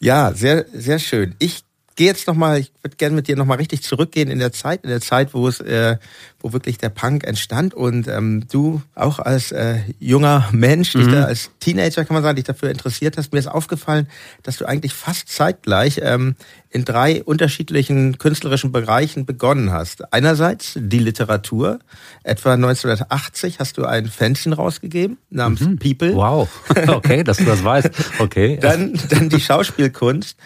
Ja, 0.00 0.32
sehr 0.32 0.64
sehr 0.72 0.98
schön. 0.98 1.34
Ich 1.38 1.65
gehe 1.96 2.06
jetzt 2.06 2.26
noch 2.26 2.34
mal, 2.34 2.58
ich 2.60 2.70
würde 2.82 2.96
gerne 2.96 3.16
mit 3.16 3.26
dir 3.26 3.36
noch 3.36 3.46
mal 3.46 3.56
richtig 3.56 3.82
zurückgehen 3.82 4.30
in 4.30 4.38
der 4.38 4.52
Zeit, 4.52 4.84
in 4.84 4.90
der 4.90 5.00
Zeit, 5.00 5.32
wo 5.32 5.48
es, 5.48 5.60
äh, 5.60 5.96
wo 6.40 6.52
wirklich 6.52 6.76
der 6.76 6.90
Punk 6.90 7.24
entstand 7.24 7.72
und 7.74 8.06
ähm, 8.06 8.44
du 8.52 8.82
auch 8.94 9.18
als 9.18 9.50
äh, 9.50 9.78
junger 9.98 10.48
Mensch, 10.52 10.92
dich 10.92 11.06
mhm. 11.06 11.12
da 11.12 11.24
als 11.24 11.50
Teenager 11.58 12.04
kann 12.04 12.14
man 12.14 12.22
sagen, 12.22 12.36
dich 12.36 12.44
dafür 12.44 12.70
interessiert 12.70 13.16
hast. 13.16 13.32
Mir 13.32 13.38
ist 13.38 13.48
aufgefallen, 13.48 14.08
dass 14.42 14.58
du 14.58 14.66
eigentlich 14.66 14.92
fast 14.92 15.30
zeitgleich 15.30 16.00
ähm, 16.02 16.36
in 16.68 16.84
drei 16.84 17.24
unterschiedlichen 17.24 18.18
künstlerischen 18.18 18.72
Bereichen 18.72 19.24
begonnen 19.24 19.72
hast. 19.72 20.12
Einerseits 20.12 20.74
die 20.76 20.98
Literatur. 20.98 21.78
Etwa 22.22 22.52
1980 22.52 23.58
hast 23.58 23.78
du 23.78 23.86
ein 23.86 24.08
Fanzine 24.08 24.56
rausgegeben 24.56 25.16
namens 25.30 25.62
mhm. 25.62 25.78
People. 25.78 26.14
Wow, 26.14 26.50
okay, 26.88 27.24
dass 27.24 27.38
du 27.38 27.44
das 27.44 27.64
weißt. 27.64 27.90
Okay. 28.18 28.58
dann, 28.60 29.00
dann 29.08 29.30
die 29.30 29.40
Schauspielkunst 29.40 30.36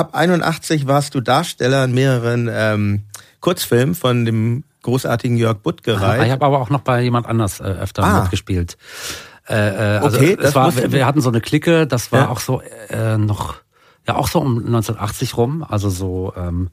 ab 0.00 0.14
81 0.14 0.86
warst 0.86 1.14
du 1.14 1.20
Darsteller 1.20 1.84
in 1.84 1.92
mehreren 1.92 2.48
ähm, 2.50 3.02
Kurzfilmen 3.40 3.94
von 3.94 4.24
dem 4.24 4.64
großartigen 4.82 5.36
Jörg 5.36 5.58
Buttgereit. 5.58 6.20
Ah, 6.20 6.24
ich 6.24 6.32
habe 6.32 6.44
aber 6.44 6.60
auch 6.60 6.70
noch 6.70 6.80
bei 6.80 7.02
jemand 7.02 7.26
anders 7.26 7.60
äh, 7.60 7.64
öfter 7.64 8.02
ah. 8.02 8.22
mitgespielt. 8.22 8.78
Äh, 9.48 9.54
äh, 9.54 9.98
also 9.98 10.16
okay, 10.16 10.36
es 10.40 10.54
war, 10.54 10.74
wir, 10.74 10.90
wir 10.90 11.06
hatten 11.06 11.20
so 11.20 11.28
eine 11.28 11.40
Clique, 11.40 11.86
das 11.86 12.12
war 12.12 12.20
ja. 12.20 12.28
auch 12.28 12.40
so 12.40 12.62
äh, 12.88 13.18
noch, 13.18 13.56
ja 14.08 14.16
auch 14.16 14.28
so 14.28 14.40
um 14.40 14.58
1980 14.58 15.36
rum, 15.36 15.64
also 15.68 15.90
so 15.90 16.32
ähm, 16.34 16.70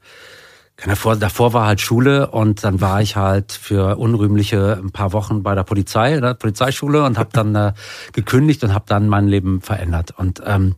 davor, 0.85 1.17
davor 1.17 1.51
war 1.51 1.67
halt 1.67 1.81
Schule 1.81 2.29
und 2.31 2.63
dann 2.63 2.79
war 2.79 3.01
ich 3.01 3.17
halt 3.17 3.51
für 3.51 3.97
unrühmliche 3.97 4.79
ein 4.81 4.91
paar 4.91 5.11
Wochen 5.11 5.43
bei 5.43 5.53
der 5.53 5.63
Polizei, 5.63 6.17
der 6.19 6.33
Polizeischule 6.33 7.03
und 7.03 7.17
habe 7.17 7.29
dann 7.33 7.55
äh, 7.55 7.73
gekündigt 8.13 8.63
und 8.63 8.73
habe 8.73 8.85
dann 8.87 9.09
mein 9.09 9.27
Leben 9.27 9.61
verändert. 9.61 10.13
Und 10.15 10.41
ähm, 10.45 10.75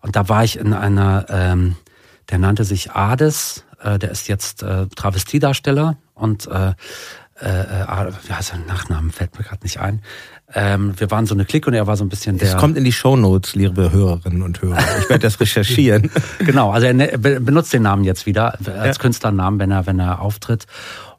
und 0.00 0.16
da 0.16 0.28
war 0.28 0.44
ich 0.44 0.58
in 0.58 0.72
einer, 0.72 1.26
ähm, 1.28 1.76
der 2.30 2.38
nannte 2.38 2.64
sich 2.64 2.92
Ades, 2.92 3.64
äh, 3.82 3.98
der 3.98 4.10
ist 4.10 4.28
jetzt 4.28 4.62
äh, 4.62 4.86
Travestiedarsteller 4.94 5.96
und 6.14 6.46
äh, 6.46 6.72
äh, 7.40 7.48
äh 7.48 8.12
wie 8.26 8.32
heißt 8.32 8.48
sein 8.48 8.64
Nachnamen, 8.66 9.10
fällt 9.10 9.38
mir 9.38 9.44
gerade 9.44 9.62
nicht 9.62 9.80
ein. 9.80 10.02
Ähm, 10.54 10.94
wir 10.98 11.10
waren 11.10 11.26
so 11.26 11.34
eine 11.34 11.44
Clique 11.44 11.68
und 11.68 11.74
er 11.74 11.86
war 11.86 11.96
so 11.96 12.04
ein 12.04 12.08
bisschen 12.08 12.38
der. 12.38 12.48
Es 12.48 12.56
kommt 12.56 12.76
in 12.76 12.84
die 12.84 12.92
Shownotes, 12.92 13.56
liebe 13.56 13.90
Hörerinnen 13.90 14.42
und 14.42 14.62
Hörer. 14.62 14.78
Ich 15.00 15.10
werde 15.10 15.22
das 15.22 15.40
recherchieren. 15.40 16.10
genau, 16.38 16.70
also 16.70 16.86
er 16.86 16.94
ne, 16.94 17.18
benutzt 17.18 17.72
den 17.72 17.82
Namen 17.82 18.04
jetzt 18.04 18.26
wieder 18.26 18.54
als 18.54 18.96
ja. 18.96 19.02
Künstlernamen, 19.02 19.58
wenn 19.58 19.72
er 19.72 19.86
wenn 19.86 19.98
er 19.98 20.20
auftritt. 20.20 20.66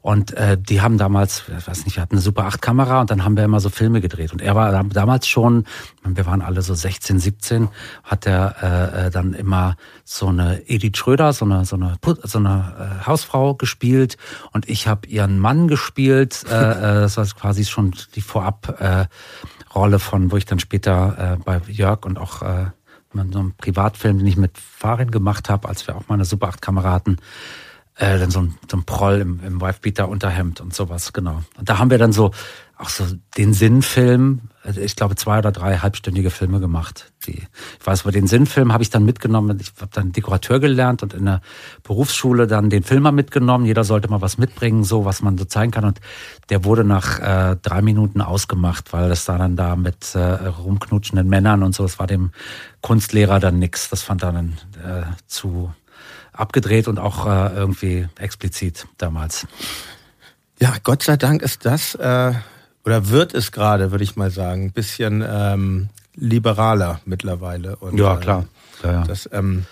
Und 0.00 0.32
äh, 0.34 0.56
die 0.56 0.80
haben 0.80 0.96
damals, 0.96 1.44
ich 1.58 1.66
weiß 1.66 1.84
nicht, 1.84 1.96
wir 1.96 2.02
hatten 2.02 2.14
eine 2.14 2.22
Super 2.22 2.44
8 2.44 2.62
Kamera 2.62 3.00
und 3.00 3.10
dann 3.10 3.24
haben 3.24 3.36
wir 3.36 3.44
immer 3.44 3.60
so 3.60 3.68
Filme 3.68 4.00
gedreht. 4.00 4.32
Und 4.32 4.40
er 4.40 4.54
war 4.54 4.84
damals 4.84 5.26
schon, 5.26 5.64
wir 6.04 6.26
waren 6.26 6.40
alle 6.40 6.62
so 6.62 6.74
16, 6.74 7.18
17, 7.18 7.68
hat 8.04 8.26
er 8.26 8.56
äh, 8.62 9.06
äh, 9.06 9.10
dann 9.10 9.34
immer 9.34 9.76
so 10.04 10.28
eine 10.28 10.68
Edith 10.68 10.96
Schröder, 10.96 11.32
so 11.32 11.44
eine 11.44 11.64
so 11.64 11.76
eine 11.76 11.96
so 12.22 12.38
eine 12.38 13.00
äh, 13.02 13.06
Hausfrau 13.06 13.54
gespielt 13.54 14.16
und 14.52 14.68
ich 14.68 14.86
habe 14.86 15.08
ihren 15.08 15.38
Mann 15.38 15.68
gespielt. 15.68 16.44
Äh, 16.48 16.54
äh, 16.54 16.80
das 17.00 17.16
war 17.16 17.26
quasi 17.26 17.64
schon 17.64 17.94
die 18.14 18.20
Vorab 18.20 18.80
äh, 18.80 19.06
Rolle 19.74 19.98
von, 19.98 20.30
wo 20.30 20.36
ich 20.36 20.46
dann 20.46 20.60
später 20.60 21.36
äh, 21.38 21.42
bei 21.44 21.60
Jörg 21.68 22.04
und 22.04 22.18
auch 22.18 22.42
äh, 22.42 22.66
so 23.14 23.20
einem 23.20 23.54
Privatfilm, 23.56 24.18
den 24.18 24.26
ich 24.26 24.36
mit 24.36 24.58
Farin 24.58 25.10
gemacht 25.10 25.48
habe, 25.48 25.68
als 25.68 25.86
wir 25.86 25.96
auch 25.96 26.08
mal 26.08 26.14
eine 26.14 26.24
Super 26.24 26.48
8 26.48 26.62
Kamera 26.62 26.92
hatten, 26.92 27.16
äh, 27.98 28.18
dann 28.18 28.30
so 28.30 28.40
ein, 28.40 28.54
so 28.70 28.76
ein 28.76 28.84
Proll 28.84 29.20
im, 29.20 29.40
im 29.44 29.60
Wifebeater 29.60 30.08
Unterhemd 30.08 30.60
und 30.60 30.72
sowas, 30.72 31.12
genau. 31.12 31.42
Und 31.58 31.68
da 31.68 31.78
haben 31.78 31.90
wir 31.90 31.98
dann 31.98 32.12
so 32.12 32.30
auch 32.78 32.90
so 32.90 33.04
den 33.36 33.54
Sinnfilm, 33.54 34.42
also 34.62 34.80
ich 34.80 34.94
glaube 34.94 35.16
zwei 35.16 35.38
oder 35.38 35.50
drei 35.50 35.78
halbstündige 35.78 36.30
Filme 36.30 36.60
gemacht. 36.60 37.10
Die, 37.26 37.32
ich 37.32 37.86
weiß, 37.86 38.02
aber 38.02 38.12
den 38.12 38.28
Sinnfilm 38.28 38.72
habe 38.72 38.84
ich 38.84 38.90
dann 38.90 39.04
mitgenommen. 39.04 39.58
Ich 39.60 39.72
habe 39.80 39.90
dann 39.92 40.12
Dekorateur 40.12 40.60
gelernt 40.60 41.02
und 41.02 41.12
in 41.12 41.24
der 41.24 41.40
Berufsschule 41.82 42.46
dann 42.46 42.70
den 42.70 42.84
Filmer 42.84 43.10
mitgenommen. 43.10 43.66
Jeder 43.66 43.82
sollte 43.82 44.08
mal 44.08 44.20
was 44.20 44.38
mitbringen, 44.38 44.84
so 44.84 45.04
was 45.04 45.22
man 45.22 45.36
so 45.36 45.44
zeigen 45.44 45.72
kann. 45.72 45.84
Und 45.84 46.00
der 46.50 46.64
wurde 46.64 46.84
nach 46.84 47.18
äh, 47.18 47.56
drei 47.60 47.82
Minuten 47.82 48.20
ausgemacht, 48.20 48.92
weil 48.92 49.08
das 49.08 49.24
da 49.24 49.38
dann 49.38 49.56
da 49.56 49.74
mit 49.74 50.14
äh, 50.14 50.20
rumknutschenden 50.20 51.28
Männern 51.28 51.64
und 51.64 51.74
so, 51.74 51.82
das 51.82 51.98
war 51.98 52.06
dem 52.06 52.30
Kunstlehrer 52.80 53.40
dann 53.40 53.58
nix. 53.58 53.90
Das 53.90 54.02
fand 54.02 54.22
er 54.22 54.32
dann 54.32 54.56
äh, 54.84 55.02
zu 55.26 55.72
abgedreht 56.38 56.88
und 56.88 56.98
auch 56.98 57.26
äh, 57.26 57.54
irgendwie 57.54 58.08
explizit 58.18 58.86
damals. 58.96 59.46
Ja, 60.60 60.74
Gott 60.82 61.02
sei 61.02 61.16
Dank 61.16 61.42
ist 61.42 61.64
das 61.64 61.94
äh, 61.94 62.32
oder 62.84 63.08
wird 63.08 63.34
es 63.34 63.52
gerade, 63.52 63.90
würde 63.90 64.04
ich 64.04 64.16
mal 64.16 64.30
sagen, 64.30 64.66
ein 64.66 64.72
bisschen 64.72 65.24
ähm, 65.28 65.88
liberaler 66.14 67.00
mittlerweile. 67.04 67.76
Und, 67.76 67.98
ja, 67.98 68.16
klar. 68.16 68.46
Ja, 68.82 68.92
ja. 68.92 69.04
Das, 69.04 69.28
ähm, 69.32 69.66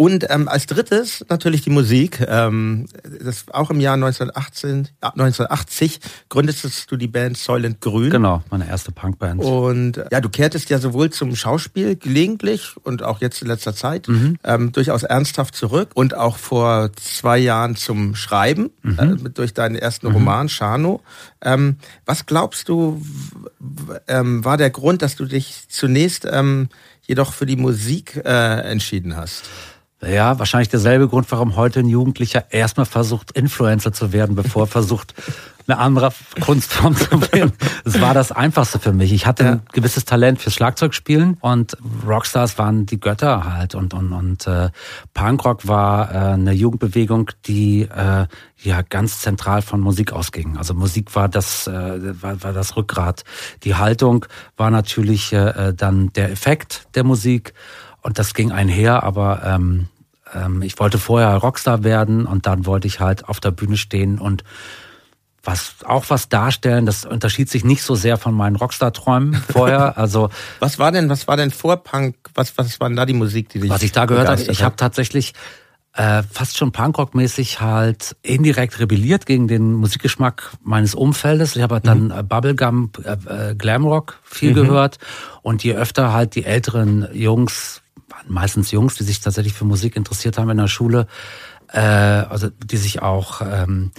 und 0.00 0.24
ähm, 0.30 0.48
als 0.48 0.64
drittes 0.64 1.26
natürlich 1.28 1.60
die 1.60 1.68
Musik. 1.68 2.24
Ähm, 2.26 2.86
das 3.22 3.44
auch 3.52 3.68
im 3.68 3.80
Jahr 3.80 3.92
1918, 3.96 4.88
1980 5.02 6.00
gründetest 6.30 6.90
du 6.90 6.96
die 6.96 7.06
Band 7.06 7.36
Soylent 7.36 7.82
Grün. 7.82 8.08
Genau, 8.08 8.42
meine 8.48 8.66
erste 8.66 8.92
Punkband. 8.92 9.44
Und 9.44 10.02
ja, 10.10 10.22
du 10.22 10.30
kehrtest 10.30 10.70
ja 10.70 10.78
sowohl 10.78 11.10
zum 11.10 11.36
Schauspiel 11.36 11.96
gelegentlich 11.96 12.76
und 12.82 13.02
auch 13.02 13.20
jetzt 13.20 13.42
in 13.42 13.48
letzter 13.48 13.74
Zeit 13.74 14.08
mhm. 14.08 14.38
ähm, 14.42 14.72
durchaus 14.72 15.02
ernsthaft 15.02 15.54
zurück 15.54 15.90
und 15.92 16.14
auch 16.16 16.38
vor 16.38 16.92
zwei 16.94 17.36
Jahren 17.36 17.76
zum 17.76 18.14
Schreiben 18.14 18.70
mhm. 18.82 19.26
äh, 19.26 19.28
durch 19.28 19.52
deinen 19.52 19.76
ersten 19.76 20.08
mhm. 20.08 20.14
Roman 20.14 20.48
Shano. 20.48 21.02
Ähm, 21.42 21.76
was 22.06 22.24
glaubst 22.24 22.70
du, 22.70 23.02
ähm, 24.08 24.46
war 24.46 24.56
der 24.56 24.70
Grund, 24.70 25.02
dass 25.02 25.16
du 25.16 25.26
dich 25.26 25.64
zunächst 25.68 26.26
ähm, 26.26 26.70
jedoch 27.06 27.34
für 27.34 27.44
die 27.44 27.56
Musik 27.56 28.16
äh, 28.24 28.60
entschieden 28.62 29.14
hast? 29.14 29.44
Ja, 30.02 30.38
wahrscheinlich 30.38 30.70
derselbe 30.70 31.08
Grund, 31.08 31.30
warum 31.30 31.56
heute 31.56 31.80
ein 31.80 31.88
Jugendlicher 31.88 32.50
erstmal 32.50 32.86
versucht, 32.86 33.32
Influencer 33.32 33.92
zu 33.92 34.12
werden, 34.12 34.34
bevor 34.34 34.62
er 34.62 34.66
versucht, 34.80 35.14
eine 35.66 35.78
andere 35.78 36.12
Kunstform 36.40 36.96
zu 36.96 37.20
wählen. 37.32 37.52
Das 37.84 38.00
war 38.00 38.14
das 38.14 38.32
Einfachste 38.32 38.78
für 38.78 38.92
mich. 38.92 39.12
Ich 39.12 39.26
hatte 39.26 39.46
ein 39.46 39.62
gewisses 39.72 40.04
Talent 40.04 40.40
fürs 40.40 40.54
Schlagzeugspielen 40.54 41.36
und 41.40 41.76
Rockstars 42.06 42.58
waren 42.58 42.86
die 42.86 42.98
Götter 42.98 43.52
halt 43.52 43.74
und 43.74 43.94
und 43.94 44.12
und 44.12 44.46
äh, 44.46 44.70
Punkrock 45.14 45.68
war 45.68 46.10
äh, 46.10 46.16
eine 46.32 46.52
Jugendbewegung, 46.52 47.30
die 47.46 47.82
äh, 47.82 48.26
ja 48.62 48.82
ganz 48.82 49.20
zentral 49.20 49.62
von 49.62 49.80
Musik 49.80 50.12
ausging. 50.12 50.56
Also 50.56 50.74
Musik 50.74 51.14
war 51.14 51.28
das 51.28 51.66
äh, 51.66 52.22
war, 52.22 52.42
war 52.42 52.52
das 52.52 52.76
Rückgrat. 52.76 53.24
Die 53.62 53.76
Haltung 53.76 54.26
war 54.56 54.70
natürlich 54.70 55.32
äh, 55.32 55.72
dann 55.74 56.12
der 56.14 56.32
Effekt 56.32 56.88
der 56.94 57.04
Musik 57.04 57.54
und 58.02 58.18
das 58.18 58.34
ging 58.34 58.52
einher, 58.52 59.02
aber 59.02 59.42
ähm, 59.44 59.88
ähm, 60.34 60.62
ich 60.62 60.78
wollte 60.78 60.98
vorher 60.98 61.36
Rockstar 61.36 61.84
werden 61.84 62.26
und 62.26 62.46
dann 62.46 62.66
wollte 62.66 62.86
ich 62.86 63.00
halt 63.00 63.28
auf 63.28 63.40
der 63.40 63.50
Bühne 63.50 63.76
stehen 63.76 64.18
und 64.18 64.44
was 65.42 65.76
auch 65.86 66.04
was 66.08 66.28
darstellen. 66.28 66.84
Das 66.86 67.04
unterschied 67.04 67.48
sich 67.48 67.64
nicht 67.64 67.82
so 67.82 67.94
sehr 67.94 68.18
von 68.18 68.34
meinen 68.34 68.56
Rockstar-Träumen 68.56 69.34
vorher. 69.52 69.96
Also 69.96 70.28
was 70.58 70.78
war 70.78 70.92
denn, 70.92 71.08
was 71.08 71.28
war 71.28 71.36
denn 71.36 71.50
vor 71.50 71.78
Punk? 71.78 72.16
Was 72.34 72.56
was 72.58 72.78
war 72.80 72.88
denn 72.88 72.96
da 72.96 73.06
die 73.06 73.14
Musik, 73.14 73.48
die 73.48 73.60
dich 73.60 73.70
Was 73.70 73.82
ich 73.82 73.92
da 73.92 74.04
gehört 74.04 74.28
habe, 74.28 74.42
ich 74.42 74.62
habe 74.62 74.76
tatsächlich 74.76 75.32
äh, 75.94 76.22
fast 76.30 76.56
schon 76.56 76.70
Punkrock-mäßig 76.70 77.60
halt 77.60 78.16
indirekt 78.22 78.78
rebelliert 78.78 79.26
gegen 79.26 79.48
den 79.48 79.72
Musikgeschmack 79.72 80.52
meines 80.62 80.94
Umfeldes. 80.94 81.56
Ich 81.56 81.62
habe 81.62 81.76
halt 81.76 81.86
dann 81.86 82.08
mhm. 82.08 82.28
Bubblegum, 82.28 82.90
äh, 83.02 83.50
äh, 83.50 83.54
Glamrock 83.54 84.20
viel 84.22 84.50
mhm. 84.50 84.54
gehört 84.54 84.98
und 85.42 85.64
je 85.64 85.74
öfter 85.74 86.12
halt 86.12 86.36
die 86.36 86.44
älteren 86.44 87.08
Jungs 87.12 87.82
meistens 88.28 88.70
Jungs, 88.70 88.94
die 88.94 89.04
sich 89.04 89.20
tatsächlich 89.20 89.54
für 89.54 89.64
Musik 89.64 89.96
interessiert 89.96 90.38
haben 90.38 90.50
in 90.50 90.56
der 90.56 90.68
Schule, 90.68 91.06
äh, 91.72 91.80
also 91.80 92.48
die 92.48 92.76
sich 92.76 93.02
auch 93.02 93.40
ähm, 93.44 93.92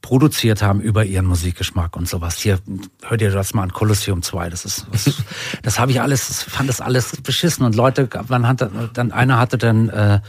produziert 0.00 0.62
haben 0.62 0.80
über 0.80 1.04
ihren 1.04 1.24
Musikgeschmack 1.24 1.96
und 1.96 2.06
sowas. 2.06 2.36
Hier, 2.36 2.58
hört 3.02 3.22
ihr 3.22 3.30
das 3.30 3.54
mal 3.54 3.62
an 3.62 3.72
Colosseum 3.72 4.22
2, 4.22 4.50
das 4.50 4.66
ist, 4.66 4.86
das, 4.92 5.10
das 5.62 5.78
habe 5.78 5.92
ich 5.92 6.00
alles, 6.00 6.42
fand 6.42 6.68
das 6.68 6.80
alles 6.82 7.16
beschissen 7.22 7.64
und 7.64 7.74
Leute, 7.74 8.08
man 8.28 8.46
hat 8.46 8.68
dann, 8.92 9.12
einer 9.12 9.38
hatte 9.38 9.56
dann, 9.56 9.88
äh, 9.88 10.20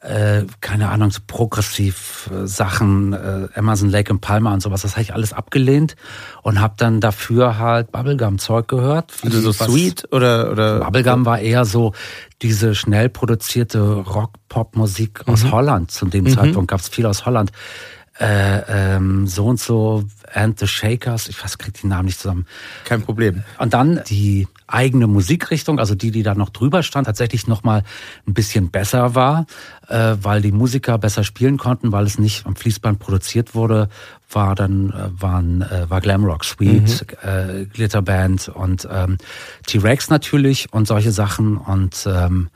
äh, 0.00 0.44
keine 0.60 0.88
Ahnung, 0.88 1.10
so 1.10 1.20
progressiv 1.26 2.30
äh, 2.32 2.46
Sachen, 2.46 3.12
äh, 3.12 3.48
Amazon 3.54 3.90
Lake 3.90 4.10
und 4.10 4.20
Palmer 4.20 4.52
und 4.52 4.60
sowas, 4.60 4.82
das 4.82 4.92
habe 4.92 5.02
ich 5.02 5.12
alles 5.12 5.32
abgelehnt 5.32 5.94
und 6.42 6.60
habe 6.60 6.74
dann 6.78 7.00
dafür 7.00 7.58
halt 7.58 7.92
Bubblegum-Zeug 7.92 8.66
gehört. 8.66 9.12
Also 9.22 9.40
so 9.40 9.52
Sweet 9.52 10.08
oder, 10.10 10.50
oder? 10.50 10.80
Bubblegum 10.80 11.26
war 11.26 11.40
eher 11.40 11.66
so 11.66 11.92
diese 12.40 12.74
schnell 12.74 13.10
produzierte 13.10 13.80
Rock-Pop-Musik 13.80 15.28
aus 15.28 15.44
mhm. 15.44 15.52
Holland. 15.52 15.90
Zu 15.90 16.06
dem 16.06 16.24
mhm. 16.24 16.30
Zeitpunkt 16.30 16.70
gab 16.70 16.80
es 16.80 16.88
viel 16.88 17.04
aus 17.04 17.26
Holland. 17.26 17.52
Äh, 18.20 18.96
ähm, 18.96 19.26
so 19.26 19.46
und 19.46 19.58
so 19.58 20.04
and 20.32 20.58
the 20.58 20.66
Shakers, 20.66 21.28
ich 21.28 21.42
weiß, 21.42 21.56
krieg 21.56 21.74
die 21.80 21.86
Namen 21.86 22.04
nicht 22.04 22.20
zusammen. 22.20 22.46
Kein 22.84 23.00
Problem. 23.02 23.44
Und 23.58 23.72
dann 23.72 24.02
die 24.08 24.46
eigene 24.66 25.06
Musikrichtung, 25.06 25.78
also 25.78 25.94
die, 25.94 26.10
die 26.10 26.22
da 26.22 26.34
noch 26.34 26.50
drüber 26.50 26.82
stand, 26.82 27.06
tatsächlich 27.06 27.46
noch 27.46 27.64
mal 27.64 27.82
ein 28.26 28.34
bisschen 28.34 28.70
besser 28.70 29.14
war, 29.14 29.46
äh, 29.88 30.16
weil 30.20 30.42
die 30.42 30.52
Musiker 30.52 30.98
besser 30.98 31.24
spielen 31.24 31.56
konnten, 31.56 31.92
weil 31.92 32.04
es 32.04 32.18
nicht 32.18 32.46
am 32.46 32.56
Fließband 32.56 32.98
produziert 32.98 33.54
wurde, 33.54 33.88
war 34.30 34.54
dann 34.54 34.90
äh, 34.90 35.20
waren 35.20 35.62
äh, 35.62 35.88
war 35.88 36.00
Glamrock, 36.00 36.44
Sweet, 36.44 37.06
mhm. 37.22 37.28
äh, 37.28 37.64
Glitterband 37.64 38.48
und 38.48 38.86
ähm, 38.90 39.16
T-Rex 39.66 40.10
natürlich 40.10 40.72
und 40.72 40.86
solche 40.86 41.10
Sachen 41.10 41.56
und 41.56 42.06
ähm, 42.06 42.50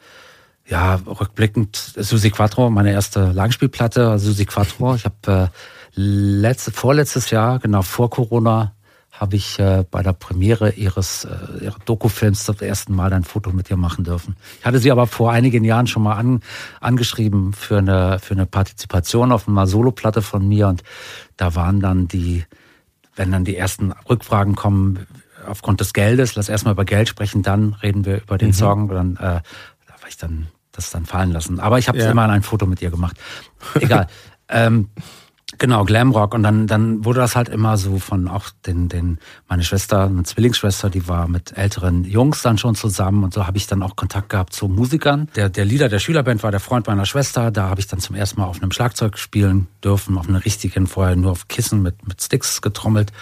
ja, 0.66 0.94
rückblickend 1.06 1.76
Susi 1.76 2.30
Quattro, 2.30 2.70
meine 2.70 2.92
erste 2.92 3.32
Langspielplatte, 3.32 4.18
Susi 4.18 4.46
Quattro. 4.46 4.94
Ich 4.94 5.04
habe 5.04 5.50
äh, 5.52 6.00
letzte, 6.00 6.72
vorletztes 6.72 7.30
Jahr, 7.30 7.58
genau 7.58 7.82
vor 7.82 8.10
Corona, 8.10 8.72
habe 9.12 9.36
ich 9.36 9.58
äh, 9.60 9.84
bei 9.88 10.02
der 10.02 10.12
Premiere 10.12 10.72
ihres 10.72 11.24
äh, 11.24 11.64
ihrer 11.64 11.78
Dokufilms 11.84 12.44
zum 12.44 12.58
ersten 12.58 12.94
Mal 12.96 13.12
ein 13.12 13.22
Foto 13.22 13.52
mit 13.52 13.70
ihr 13.70 13.76
machen 13.76 14.04
dürfen. 14.04 14.34
Ich 14.58 14.66
hatte 14.66 14.80
sie 14.80 14.90
aber 14.90 15.06
vor 15.06 15.30
einigen 15.30 15.62
Jahren 15.62 15.86
schon 15.86 16.02
mal 16.02 16.14
an, 16.14 16.40
angeschrieben 16.80 17.52
für 17.52 17.78
eine 17.78 18.18
für 18.18 18.34
eine 18.34 18.46
Partizipation 18.46 19.30
auf 19.30 19.46
einer 19.46 19.68
Soloplatte 19.68 20.20
von 20.20 20.48
mir 20.48 20.66
und 20.66 20.82
da 21.36 21.54
waren 21.54 21.80
dann 21.80 22.08
die, 22.08 22.44
wenn 23.14 23.30
dann 23.30 23.44
die 23.44 23.56
ersten 23.56 23.92
Rückfragen 24.08 24.56
kommen 24.56 25.06
aufgrund 25.46 25.80
des 25.80 25.92
Geldes, 25.92 26.34
lass 26.34 26.48
erstmal 26.48 26.72
über 26.72 26.84
Geld 26.84 27.08
sprechen, 27.08 27.42
dann 27.42 27.74
reden 27.74 28.04
wir 28.04 28.22
über 28.22 28.38
den 28.38 28.48
mhm. 28.48 28.54
Song. 28.54 28.88
Dann 28.88 29.16
äh, 29.16 29.40
war 30.04 30.08
ich 30.10 30.18
dann 30.18 30.48
das 30.70 30.90
dann 30.90 31.06
fallen 31.06 31.32
lassen. 31.32 31.60
Aber 31.60 31.78
ich 31.78 31.88
habe 31.88 31.96
ja. 31.96 32.10
immer 32.10 32.28
ein 32.28 32.42
Foto 32.42 32.66
mit 32.66 32.82
ihr 32.82 32.90
gemacht. 32.90 33.16
Egal. 33.80 34.06
ähm, 34.50 34.90
Genau, 35.58 35.84
Glamrock. 35.84 36.34
Und 36.34 36.42
dann, 36.42 36.66
dann 36.66 37.04
wurde 37.04 37.20
das 37.20 37.36
halt 37.36 37.48
immer 37.48 37.76
so 37.76 37.98
von 37.98 38.28
auch 38.28 38.50
den, 38.66 38.88
den, 38.88 39.18
meine 39.48 39.62
Schwester, 39.62 40.04
eine 40.04 40.24
Zwillingsschwester, 40.24 40.90
die 40.90 41.06
war 41.06 41.28
mit 41.28 41.56
älteren 41.56 42.04
Jungs 42.04 42.42
dann 42.42 42.58
schon 42.58 42.74
zusammen. 42.74 43.24
Und 43.24 43.34
so 43.34 43.46
habe 43.46 43.56
ich 43.56 43.66
dann 43.66 43.82
auch 43.82 43.94
Kontakt 43.94 44.30
gehabt 44.30 44.52
zu 44.52 44.68
Musikern. 44.68 45.28
Der, 45.36 45.48
der 45.48 45.64
Leader 45.64 45.88
der 45.88 45.98
Schülerband 45.98 46.42
war 46.42 46.50
der 46.50 46.60
Freund 46.60 46.86
meiner 46.86 47.06
Schwester. 47.06 47.50
Da 47.50 47.68
habe 47.68 47.80
ich 47.80 47.86
dann 47.86 48.00
zum 48.00 48.16
ersten 48.16 48.40
Mal 48.40 48.46
auf 48.46 48.60
einem 48.60 48.72
Schlagzeug 48.72 49.18
spielen 49.18 49.68
dürfen, 49.82 50.18
auf 50.18 50.28
einem 50.28 50.36
richtigen, 50.36 50.86
vorher 50.86 51.14
nur 51.14 51.32
auf 51.32 51.48
Kissen 51.48 51.82
mit, 51.82 52.06
mit 52.08 52.20
Sticks 52.20 52.60
getrommelt. 52.60 53.12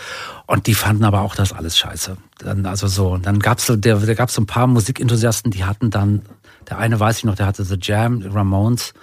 Und 0.46 0.66
die 0.66 0.74
fanden 0.74 1.04
aber 1.04 1.20
auch 1.20 1.34
das 1.34 1.52
alles 1.52 1.76
scheiße. 1.76 2.16
Dann, 2.38 2.66
also 2.66 2.86
so, 2.86 3.10
und 3.10 3.26
dann 3.26 3.40
gab's 3.40 3.66
so, 3.66 3.76
der, 3.76 3.96
der 3.96 4.14
gab's 4.14 4.34
so 4.34 4.42
ein 4.42 4.46
paar 4.46 4.66
Musikenthusiasten, 4.66 5.50
die 5.50 5.64
hatten 5.64 5.90
dann, 5.90 6.22
der 6.70 6.78
eine 6.78 6.98
weiß 6.98 7.18
ich 7.18 7.24
noch, 7.24 7.34
der 7.34 7.46
hatte 7.46 7.64
The 7.64 7.76
Jam, 7.80 8.22
Ramones 8.22 8.94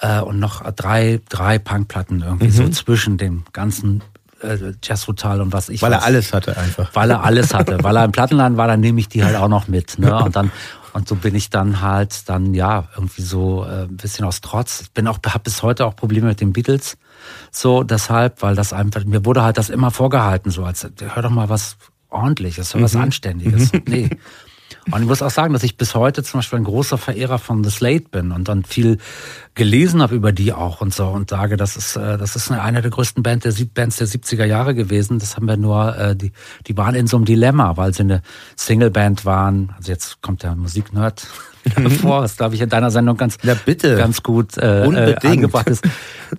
äh, 0.00 0.20
und 0.20 0.38
noch 0.38 0.62
drei, 0.72 1.20
drei 1.28 1.58
Punkplatten 1.58 2.22
irgendwie 2.22 2.46
mhm. 2.46 2.50
so 2.50 2.68
zwischen 2.68 3.18
dem 3.18 3.44
ganzen 3.52 4.02
äh, 4.42 4.72
Jazz 4.82 5.08
Rutal 5.08 5.40
und 5.40 5.52
was 5.52 5.68
ich 5.68 5.82
Weil 5.82 5.92
weiß. 5.92 6.00
er 6.00 6.04
alles 6.04 6.32
hatte 6.32 6.56
einfach. 6.56 6.90
Weil 6.94 7.10
er 7.10 7.24
alles 7.24 7.54
hatte. 7.54 7.78
Weil 7.82 7.96
er 7.96 8.04
im 8.04 8.12
Plattenladen 8.12 8.56
war, 8.56 8.66
dann 8.66 8.80
nehme 8.80 9.00
ich 9.00 9.08
die 9.08 9.24
halt 9.24 9.36
auch 9.36 9.48
noch 9.48 9.68
mit. 9.68 9.98
Ne? 9.98 10.14
Und 10.22 10.36
dann 10.36 10.50
und 10.92 11.06
so 11.06 11.14
bin 11.14 11.34
ich 11.34 11.50
dann 11.50 11.82
halt 11.82 12.26
dann 12.28 12.54
ja 12.54 12.88
irgendwie 12.94 13.20
so 13.20 13.64
äh, 13.64 13.82
ein 13.82 13.98
bisschen 13.98 14.24
aus 14.24 14.40
Trotz. 14.40 14.80
Ich 14.80 14.92
bin 14.92 15.06
auch 15.08 15.18
habe 15.26 15.44
bis 15.44 15.62
heute 15.62 15.84
auch 15.84 15.94
Probleme 15.94 16.28
mit 16.28 16.40
den 16.40 16.54
Beatles. 16.54 16.96
So 17.50 17.82
deshalb, 17.82 18.40
weil 18.40 18.54
das 18.54 18.72
einfach 18.72 19.04
mir 19.04 19.24
wurde 19.24 19.42
halt 19.42 19.58
das 19.58 19.68
immer 19.68 19.90
vorgehalten 19.90 20.50
so 20.50 20.64
als 20.64 20.88
hör 21.00 21.22
doch 21.22 21.30
mal 21.30 21.48
was 21.48 21.76
ordentliches, 22.08 22.74
hör 22.74 22.82
was 22.82 22.94
mhm. 22.94 23.02
anständiges. 23.02 23.72
Mhm. 23.72 23.82
Nee. 23.86 24.10
Und 24.90 25.02
ich 25.02 25.08
muss 25.08 25.20
auch 25.20 25.30
sagen, 25.30 25.52
dass 25.52 25.64
ich 25.64 25.76
bis 25.76 25.96
heute 25.96 26.22
zum 26.22 26.38
Beispiel 26.38 26.60
ein 26.60 26.64
großer 26.64 26.96
Verehrer 26.96 27.38
von 27.38 27.64
The 27.64 27.70
Slate 27.70 28.08
bin 28.08 28.30
und 28.30 28.48
dann 28.48 28.64
viel 28.64 28.98
gelesen 29.54 30.00
habe 30.00 30.14
über 30.14 30.30
die 30.30 30.52
auch 30.52 30.80
und 30.80 30.94
so 30.94 31.08
und 31.08 31.30
sage, 31.30 31.56
das 31.56 31.76
ist, 31.76 31.96
äh, 31.96 32.16
das 32.16 32.36
ist 32.36 32.52
eine 32.52 32.82
der 32.82 32.90
größten 32.90 33.22
Band 33.22 33.44
der, 33.44 33.52
Bands 33.74 33.96
der 33.96 34.06
70er 34.06 34.44
Jahre 34.44 34.74
gewesen. 34.74 35.18
Das 35.18 35.36
haben 35.36 35.48
wir 35.48 35.56
nur, 35.56 35.96
äh, 35.96 36.14
die, 36.14 36.30
die 36.68 36.76
waren 36.76 36.94
in 36.94 37.08
so 37.08 37.16
einem 37.16 37.24
Dilemma, 37.24 37.76
weil 37.76 37.94
sie 37.94 38.02
eine 38.02 38.22
Singleband 38.54 39.24
waren. 39.24 39.74
Also 39.76 39.90
jetzt 39.90 40.22
kommt 40.22 40.44
der 40.44 40.54
Musiknerd 40.54 41.26
vor, 42.00 42.22
was 42.22 42.36
glaube 42.36 42.54
ich 42.54 42.60
in 42.60 42.68
deiner 42.68 42.90
Sendung 42.90 43.16
ganz, 43.16 43.38
ja, 43.42 43.54
ganz 43.96 44.22
gut 44.22 44.56
äh, 44.58 44.84
äh, 44.84 45.16
angebracht 45.26 45.68
ist. 45.68 45.84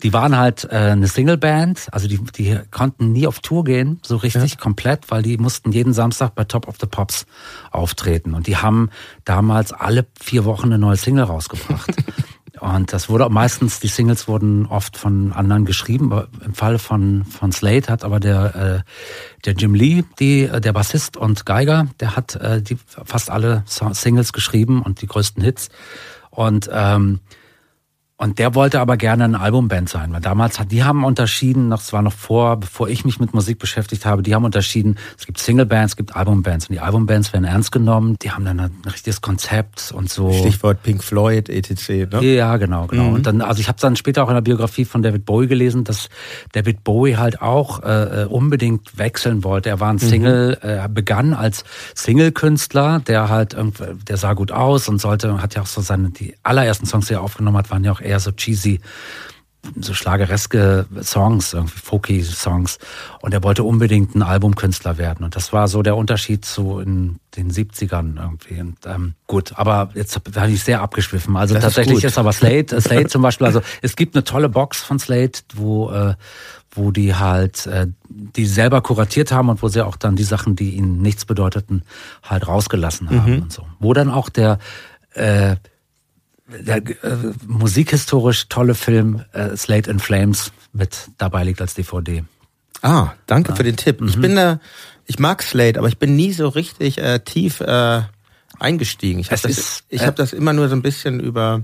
Die 0.04 0.14
waren 0.14 0.38
halt 0.38 0.66
äh, 0.66 0.76
eine 0.76 1.08
Singleband, 1.08 1.88
also 1.92 2.08
die, 2.08 2.20
die 2.36 2.60
konnten 2.72 3.12
nie 3.12 3.28
auf 3.28 3.40
Tour 3.40 3.64
gehen, 3.64 4.00
so 4.04 4.18
richtig 4.18 4.52
ja. 4.52 4.58
komplett, 4.58 5.10
weil 5.10 5.24
die 5.24 5.38
mussten 5.38 5.72
jeden 5.72 5.94
Samstag 5.94 6.36
bei 6.36 6.44
Top 6.44 6.68
of 6.68 6.76
the 6.80 6.88
Pops 6.88 7.26
auftreten. 7.72 8.34
Und 8.34 8.48
die 8.48 8.58
haben 8.58 8.90
damals 9.26 9.74
alle 9.74 10.06
vier 10.20 10.46
Wochen 10.46 10.68
eine 10.68 10.78
neue 10.78 10.98
Single 10.98 11.24
rausgebracht. 11.24 11.92
Und 12.60 12.94
das 12.94 13.10
wurde 13.10 13.30
meistens, 13.30 13.80
die 13.80 13.88
Singles 13.88 14.28
wurden 14.28 14.66
oft 14.66 14.98
von 14.98 15.34
anderen 15.34 15.66
geschrieben. 15.66 16.12
Im 16.44 16.54
Fall 16.54 16.80
von, 16.80 17.26
von 17.26 17.52
Slade 17.52 17.88
hat 17.88 18.04
aber 18.04 18.20
der, 18.20 18.84
äh, 18.86 19.46
der 19.46 19.54
Jim 19.54 19.74
Lee, 19.74 20.04
die, 20.20 20.44
äh, 20.44 20.62
der 20.62 20.74
Bassist 20.74 21.18
und 21.18 21.46
Geiger, 21.46 21.88
der 22.00 22.16
hat 22.16 22.36
äh, 22.36 22.62
die 22.62 22.78
fast 23.06 23.30
alle 23.30 23.64
Singles 23.66 24.34
geschrieben 24.34 24.82
und 24.82 25.02
die 25.02 25.08
größten 25.08 25.44
Hits. 25.44 25.70
Und 26.30 26.70
ähm, 26.72 27.20
und 28.20 28.40
der 28.40 28.56
wollte 28.56 28.80
aber 28.80 28.98
gerne 28.98 29.26
eine 29.26 29.40
Albumband 29.40 29.90
sein, 29.90 30.12
weil 30.12 30.22
damals 30.22 30.60
hat, 30.60 30.72
die 30.72 30.84
haben 30.84 31.04
unterschieden, 31.04 31.70
das 31.70 31.94
war 31.94 32.02
noch 32.02 32.14
vor, 32.14 32.58
bevor 32.58 32.90
ich 32.90 33.06
mich 33.06 33.20
mit 33.20 33.36
Musik 33.36 33.60
beschäftigt 33.60 34.08
habe, 34.08 34.24
die 34.24 34.34
haben 34.34 34.44
unterschieden, 34.44 34.98
es 35.20 35.28
gibt 35.28 35.38
Singlebands, 35.38 35.92
es 35.92 35.98
gibt 35.98 36.16
Albumbands 36.16 36.68
und 36.68 36.74
die 36.74 36.80
Albumbands 36.80 37.32
werden 37.32 37.44
ernst 37.44 37.72
genommen, 37.72 38.16
die 38.24 38.32
haben 38.32 38.44
dann 38.44 38.60
ein 38.60 38.72
richtiges 38.88 39.22
Konzept 39.22 39.92
und 39.96 40.10
so. 40.10 40.34
Stichwort 40.34 40.82
Pink 40.82 41.04
Floyd, 41.04 41.48
etc. 41.48 41.90
Ne? 42.12 42.24
Ja, 42.24 42.58
genau, 42.58 42.88
genau. 42.88 43.04
Mhm. 43.04 43.14
Und 43.14 43.28
dann, 43.28 43.42
also 43.42 43.62
ich 43.62 43.68
habe 43.68 43.80
dann 43.80 43.96
später 43.96 44.24
auch 44.24 44.30
in 44.30 44.34
der 44.34 44.42
Biografie 44.42 44.86
von 44.86 45.04
David 45.04 45.24
Bowie 45.24 45.46
gelesen, 45.46 45.84
dass 45.84 46.10
David 46.54 46.84
Bowie 46.84 47.18
halt 47.18 47.44
auch 47.44 47.84
äh, 47.84 48.26
unbedingt 48.28 48.98
wechseln 48.98 49.44
wollte. 49.44 49.70
Er 49.70 49.80
war 49.80 49.90
ein 49.90 49.98
mhm. 49.98 50.00
Single, 50.00 50.58
mhm. 50.64 50.70
äh, 50.70 50.88
begann 50.92 51.36
als 51.36 51.64
Single-Künstler, 51.94 53.00
der 53.06 53.30
halt, 53.30 53.56
der 54.08 54.18
sah 54.18 54.34
gut 54.34 54.52
aus 54.52 54.90
und 54.90 55.00
sollte, 55.00 55.40
hat 55.40 55.54
ja 55.54 55.62
auch 55.62 55.68
so 55.68 55.82
seine, 55.82 56.10
die 56.10 56.34
allerersten 56.42 56.88
Songs, 56.88 57.06
die 57.06 57.14
er 57.14 57.22
aufgenommen 57.22 57.58
hat, 57.58 57.70
waren 57.70 57.84
ja 57.84 57.92
auch 57.92 58.02
eher 58.08 58.20
so 58.20 58.32
cheesy, 58.32 58.80
so 59.80 59.94
schlagereske 59.94 60.86
Songs, 61.02 61.54
irgendwie 61.54 61.80
folky 61.80 62.24
Songs. 62.24 62.78
Und 63.22 63.34
er 63.34 63.44
wollte 63.44 63.64
unbedingt 63.64 64.16
ein 64.16 64.22
Albumkünstler 64.22 64.98
werden. 64.98 65.26
Und 65.26 65.36
das 65.36 65.52
war 65.52 65.68
so 65.68 65.82
der 65.82 65.98
Unterschied 65.98 66.46
zu 66.46 66.80
in 66.80 67.20
den 67.36 67.52
70ern 67.52 68.18
irgendwie. 68.18 68.62
Und, 68.62 68.78
ähm, 68.86 69.16
gut, 69.26 69.54
aber 69.56 69.90
jetzt 69.94 70.20
war 70.36 70.48
ich 70.48 70.64
sehr 70.64 70.82
abgeschwiffen. 70.82 71.36
Also 71.36 71.56
das 71.56 71.64
tatsächlich 71.64 71.98
ist, 71.98 72.12
ist, 72.12 72.18
aber 72.18 72.32
Slate, 72.32 72.80
Slate 72.80 73.08
zum 73.08 73.22
Beispiel, 73.22 73.48
also 73.48 73.62
es 73.82 73.96
gibt 73.96 74.16
eine 74.16 74.24
tolle 74.24 74.50
Box 74.50 74.82
von 74.82 75.00
Slate, 75.00 75.42
wo 75.56 75.92
äh, 75.92 76.16
wo 76.78 76.92
die 76.92 77.16
halt, 77.16 77.66
äh, 77.66 77.88
die 78.08 78.46
selber 78.46 78.82
kuratiert 78.82 79.32
haben 79.32 79.50
und 79.50 79.62
wo 79.62 79.68
sie 79.68 79.86
auch 79.86 79.96
dann 79.96 80.16
die 80.16 80.24
Sachen, 80.24 80.56
die 80.56 80.72
ihnen 80.72 81.02
nichts 81.02 81.26
bedeuteten, 81.26 81.84
halt 82.24 82.48
rausgelassen 82.48 83.10
haben 83.10 83.36
mhm. 83.36 83.42
und 83.44 83.54
so. 83.54 83.66
Wo 83.80 83.94
dann 83.94 84.10
auch 84.10 84.30
der 84.30 84.60
äh, 85.14 85.56
der 86.48 86.78
äh, 86.78 86.94
musikhistorisch 87.46 88.48
tolle 88.50 88.76
Film 88.76 89.24
äh, 89.34 89.56
Slate 89.56 89.92
in 89.92 90.00
Flames 90.00 90.52
mit 90.74 91.10
dabei 91.18 91.44
liegt 91.44 91.62
als 91.62 91.74
DVD. 91.74 92.24
Ah, 92.82 93.14
danke 93.26 93.50
ja. 93.50 93.56
für 93.56 93.64
den 93.64 93.76
Tipp. 93.76 94.02
Mhm. 94.02 94.08
Ich 94.08 94.20
bin 94.20 94.36
da, 94.36 94.60
ich 95.06 95.20
mag 95.20 95.44
Slate, 95.44 95.80
aber 95.80 95.88
ich 95.88 95.98
bin 95.98 96.16
nie 96.16 96.32
so 96.32 96.48
richtig 96.48 97.00
äh, 97.00 97.20
tief 97.20 97.60
äh, 97.62 98.02
eingestiegen. 98.60 99.20
Ich 99.20 99.32
habe 99.32 99.42
das, 99.42 99.84
ich 99.90 100.06
hab 100.06 100.16
das 100.16 100.34
immer 100.34 100.54
nur 100.54 100.70
so 100.70 100.76
ein 100.76 100.82
bisschen 100.82 101.20
über 101.20 101.64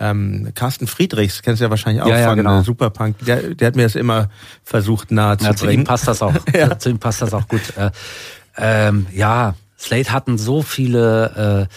ähm, 0.00 0.52
Carsten 0.54 0.86
Friedrichs, 0.86 1.42
kennst 1.42 1.60
du 1.60 1.64
ja 1.64 1.70
wahrscheinlich 1.70 2.02
auch 2.02 2.08
ja, 2.08 2.18
ja, 2.18 2.28
von 2.28 2.38
genau. 2.38 2.60
Äh, 2.60 2.64
Superpunk. 2.64 3.18
Der, 3.24 3.54
der 3.54 3.66
hat 3.68 3.76
mir 3.76 3.82
das 3.82 3.94
immer 3.94 4.30
versucht 4.62 5.10
nahe 5.10 5.32
ja, 5.32 5.38
zu 5.38 5.44
bringen. 5.44 5.58
Zu 5.58 5.70
ihm 5.70 5.84
passt 5.84 6.08
das 6.08 6.22
auch. 6.22 6.34
ja. 6.54 6.78
Zu 6.78 6.90
ihm 6.90 6.98
passt 6.98 7.22
das 7.22 7.34
auch 7.34 7.48
gut. 7.48 7.76
Äh, 7.76 7.90
ähm, 8.56 9.06
ja, 9.12 9.54
Slate 9.78 10.12
hatten 10.12 10.38
so 10.38 10.62
viele 10.62 11.68
äh, 11.68 11.74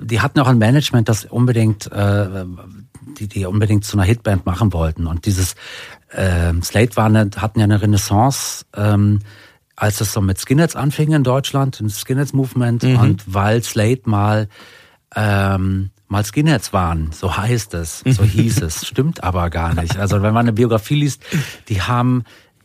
die 0.00 0.20
hatten 0.20 0.40
auch 0.40 0.48
ein 0.48 0.58
Management, 0.58 1.08
das 1.08 1.24
unbedingt, 1.24 1.90
äh, 1.90 2.44
die, 3.18 3.28
die 3.28 3.46
unbedingt 3.46 3.84
zu 3.84 3.96
einer 3.96 4.06
Hitband 4.06 4.46
machen 4.46 4.72
wollten. 4.72 5.06
Und 5.06 5.26
dieses 5.26 5.54
äh, 6.10 6.52
Slate 6.62 6.96
war 6.96 7.06
eine, 7.06 7.30
hatten 7.36 7.60
ja 7.60 7.64
eine 7.64 7.80
Renaissance, 7.80 8.64
ähm, 8.76 9.20
als 9.76 10.00
es 10.00 10.12
so 10.12 10.20
mit 10.20 10.38
Skinheads 10.38 10.76
anfing 10.76 11.12
in 11.12 11.24
Deutschland, 11.24 11.80
ein 11.80 11.88
Skinheads 11.88 12.32
Movement, 12.32 12.82
mhm. 12.82 12.98
und 12.98 13.34
weil 13.34 13.62
Slate 13.62 14.02
mal 14.08 14.48
ähm, 15.14 15.90
mal 16.08 16.24
Skinheads 16.24 16.72
waren, 16.72 17.12
so 17.12 17.36
heißt 17.36 17.74
es, 17.74 18.02
so 18.06 18.24
hieß 18.24 18.62
es, 18.62 18.86
stimmt 18.86 19.22
aber 19.22 19.50
gar 19.50 19.74
nicht. 19.74 19.98
Also 19.98 20.22
wenn 20.22 20.32
man 20.32 20.46
eine 20.46 20.54
Biografie 20.54 20.94
liest, 20.94 21.22
die 21.68 21.82
haben 21.82 22.24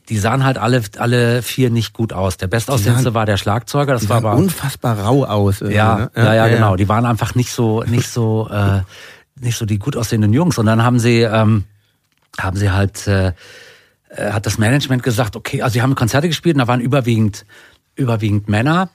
die 0.09 0.17
sahen 0.17 0.43
halt 0.43 0.57
alle, 0.57 0.81
alle 0.97 1.41
vier 1.41 1.69
nicht 1.69 1.93
gut 1.93 2.11
aus. 2.11 2.37
Der 2.37 2.47
bestaussehendste 2.47 3.13
war 3.13 3.25
der 3.25 3.37
Schlagzeuger. 3.37 3.93
Das 3.93 4.03
die 4.03 4.09
war 4.09 4.17
aber 4.17 4.35
unfassbar 4.35 4.99
rau 4.99 5.23
aus. 5.23 5.61
Ja, 5.61 5.97
ne? 5.97 6.11
ja, 6.15 6.23
ja, 6.23 6.33
ja, 6.33 6.47
genau. 6.47 6.75
Die 6.75 6.89
waren 6.89 7.05
einfach 7.05 7.35
nicht 7.35 7.51
so, 7.51 7.83
nicht 7.83 8.09
so, 8.09 8.49
äh, 8.49 8.81
nicht 9.39 9.57
so 9.57 9.65
die 9.65 9.79
gut 9.79 9.95
aussehenden 9.95 10.33
Jungs. 10.33 10.57
Und 10.57 10.65
dann 10.65 10.83
haben 10.83 10.99
sie, 10.99 11.21
ähm, 11.21 11.63
haben 12.37 12.57
sie 12.57 12.71
halt, 12.71 13.07
äh, 13.07 13.33
äh 14.09 14.31
hat 14.31 14.45
das 14.45 14.57
Management 14.57 15.03
gesagt, 15.03 15.35
okay, 15.35 15.61
also 15.61 15.73
sie 15.73 15.81
haben 15.81 15.95
Konzerte 15.95 16.27
gespielt 16.27 16.55
und 16.55 16.59
da 16.59 16.67
waren 16.67 16.81
überwiegend, 16.81 17.45
überwiegend 17.95 18.49
Männer 18.49 18.89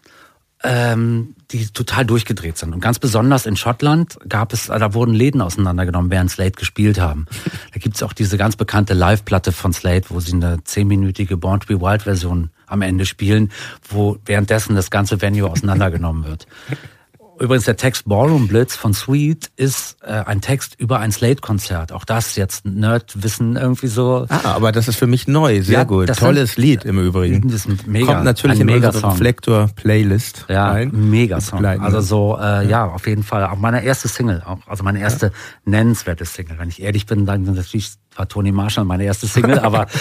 ähm, 0.64 1.34
die 1.50 1.66
total 1.66 2.04
durchgedreht 2.04 2.58
sind. 2.58 2.74
Und 2.74 2.80
ganz 2.80 2.98
besonders 2.98 3.46
in 3.46 3.56
Schottland 3.56 4.18
gab 4.28 4.52
es, 4.52 4.66
da 4.66 4.94
wurden 4.94 5.14
Läden 5.14 5.40
auseinandergenommen, 5.40 6.10
während 6.10 6.30
Slate 6.30 6.58
gespielt 6.58 7.00
haben. 7.00 7.26
Da 7.72 7.80
gibt's 7.80 8.02
auch 8.02 8.12
diese 8.12 8.38
ganz 8.38 8.56
bekannte 8.56 8.94
Live-Platte 8.94 9.52
von 9.52 9.72
Slate, 9.72 10.10
wo 10.10 10.20
sie 10.20 10.32
eine 10.32 10.64
zehnminütige 10.64 11.36
Born 11.36 11.60
to 11.60 11.66
be 11.66 11.80
Wild-Version 11.80 12.50
am 12.66 12.82
Ende 12.82 13.06
spielen, 13.06 13.52
wo 13.88 14.18
währenddessen 14.24 14.74
das 14.74 14.90
ganze 14.90 15.20
Venue 15.20 15.48
auseinandergenommen 15.48 16.24
wird. 16.24 16.46
Übrigens, 17.40 17.66
der 17.66 17.76
Text 17.76 18.08
Ballroom 18.08 18.48
Blitz 18.48 18.74
von 18.74 18.94
Sweet 18.94 19.50
ist 19.56 19.96
äh, 20.02 20.10
ein 20.10 20.40
Text 20.40 20.74
über 20.78 20.98
ein 20.98 21.12
Slate-Konzert. 21.12 21.92
Auch 21.92 22.04
das 22.04 22.34
jetzt 22.36 22.66
Nerd-Wissen 22.66 23.56
irgendwie 23.56 23.86
so. 23.86 24.26
Ah, 24.28 24.52
aber 24.54 24.72
das 24.72 24.88
ist 24.88 24.96
für 24.96 25.06
mich 25.06 25.28
neu. 25.28 25.62
Sehr 25.62 25.78
ja, 25.78 25.84
gut. 25.84 26.08
Tolles 26.16 26.54
sind, 26.54 26.62
Lied 26.64 26.84
im 26.84 26.98
Übrigen. 26.98 27.48
Das 27.48 27.66
ist 27.66 27.86
mega, 27.86 28.06
Kommt 28.06 28.24
natürlich 28.24 28.60
in 28.60 28.68
unsere 28.68 29.12
Reflektor-Playlist 29.12 30.46
Ja, 30.48 30.70
rein. 30.72 30.90
mega 30.92 31.40
Song. 31.40 31.64
Also 31.64 32.00
so, 32.00 32.36
äh, 32.38 32.40
ja. 32.40 32.62
ja. 32.62 32.84
auf 32.86 33.06
jeden 33.06 33.22
Fall. 33.22 33.44
Auch 33.44 33.56
meine 33.56 33.84
erste 33.84 34.08
Single, 34.08 34.42
auch, 34.44 34.58
also 34.66 34.82
meine 34.82 35.00
erste 35.00 35.26
ja. 35.26 35.32
nennenswerte 35.64 36.24
Single. 36.24 36.58
Wenn 36.58 36.68
ich 36.68 36.82
ehrlich 36.82 37.06
bin, 37.06 37.24
dann 37.24 37.44
natürlich 37.44 37.92
war 38.16 38.28
Tony 38.28 38.50
Marshall 38.50 38.84
meine 38.84 39.04
erste 39.04 39.26
Single, 39.26 39.58
aber... 39.60 39.86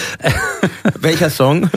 Welcher 1.00 1.30
Song? 1.30 1.70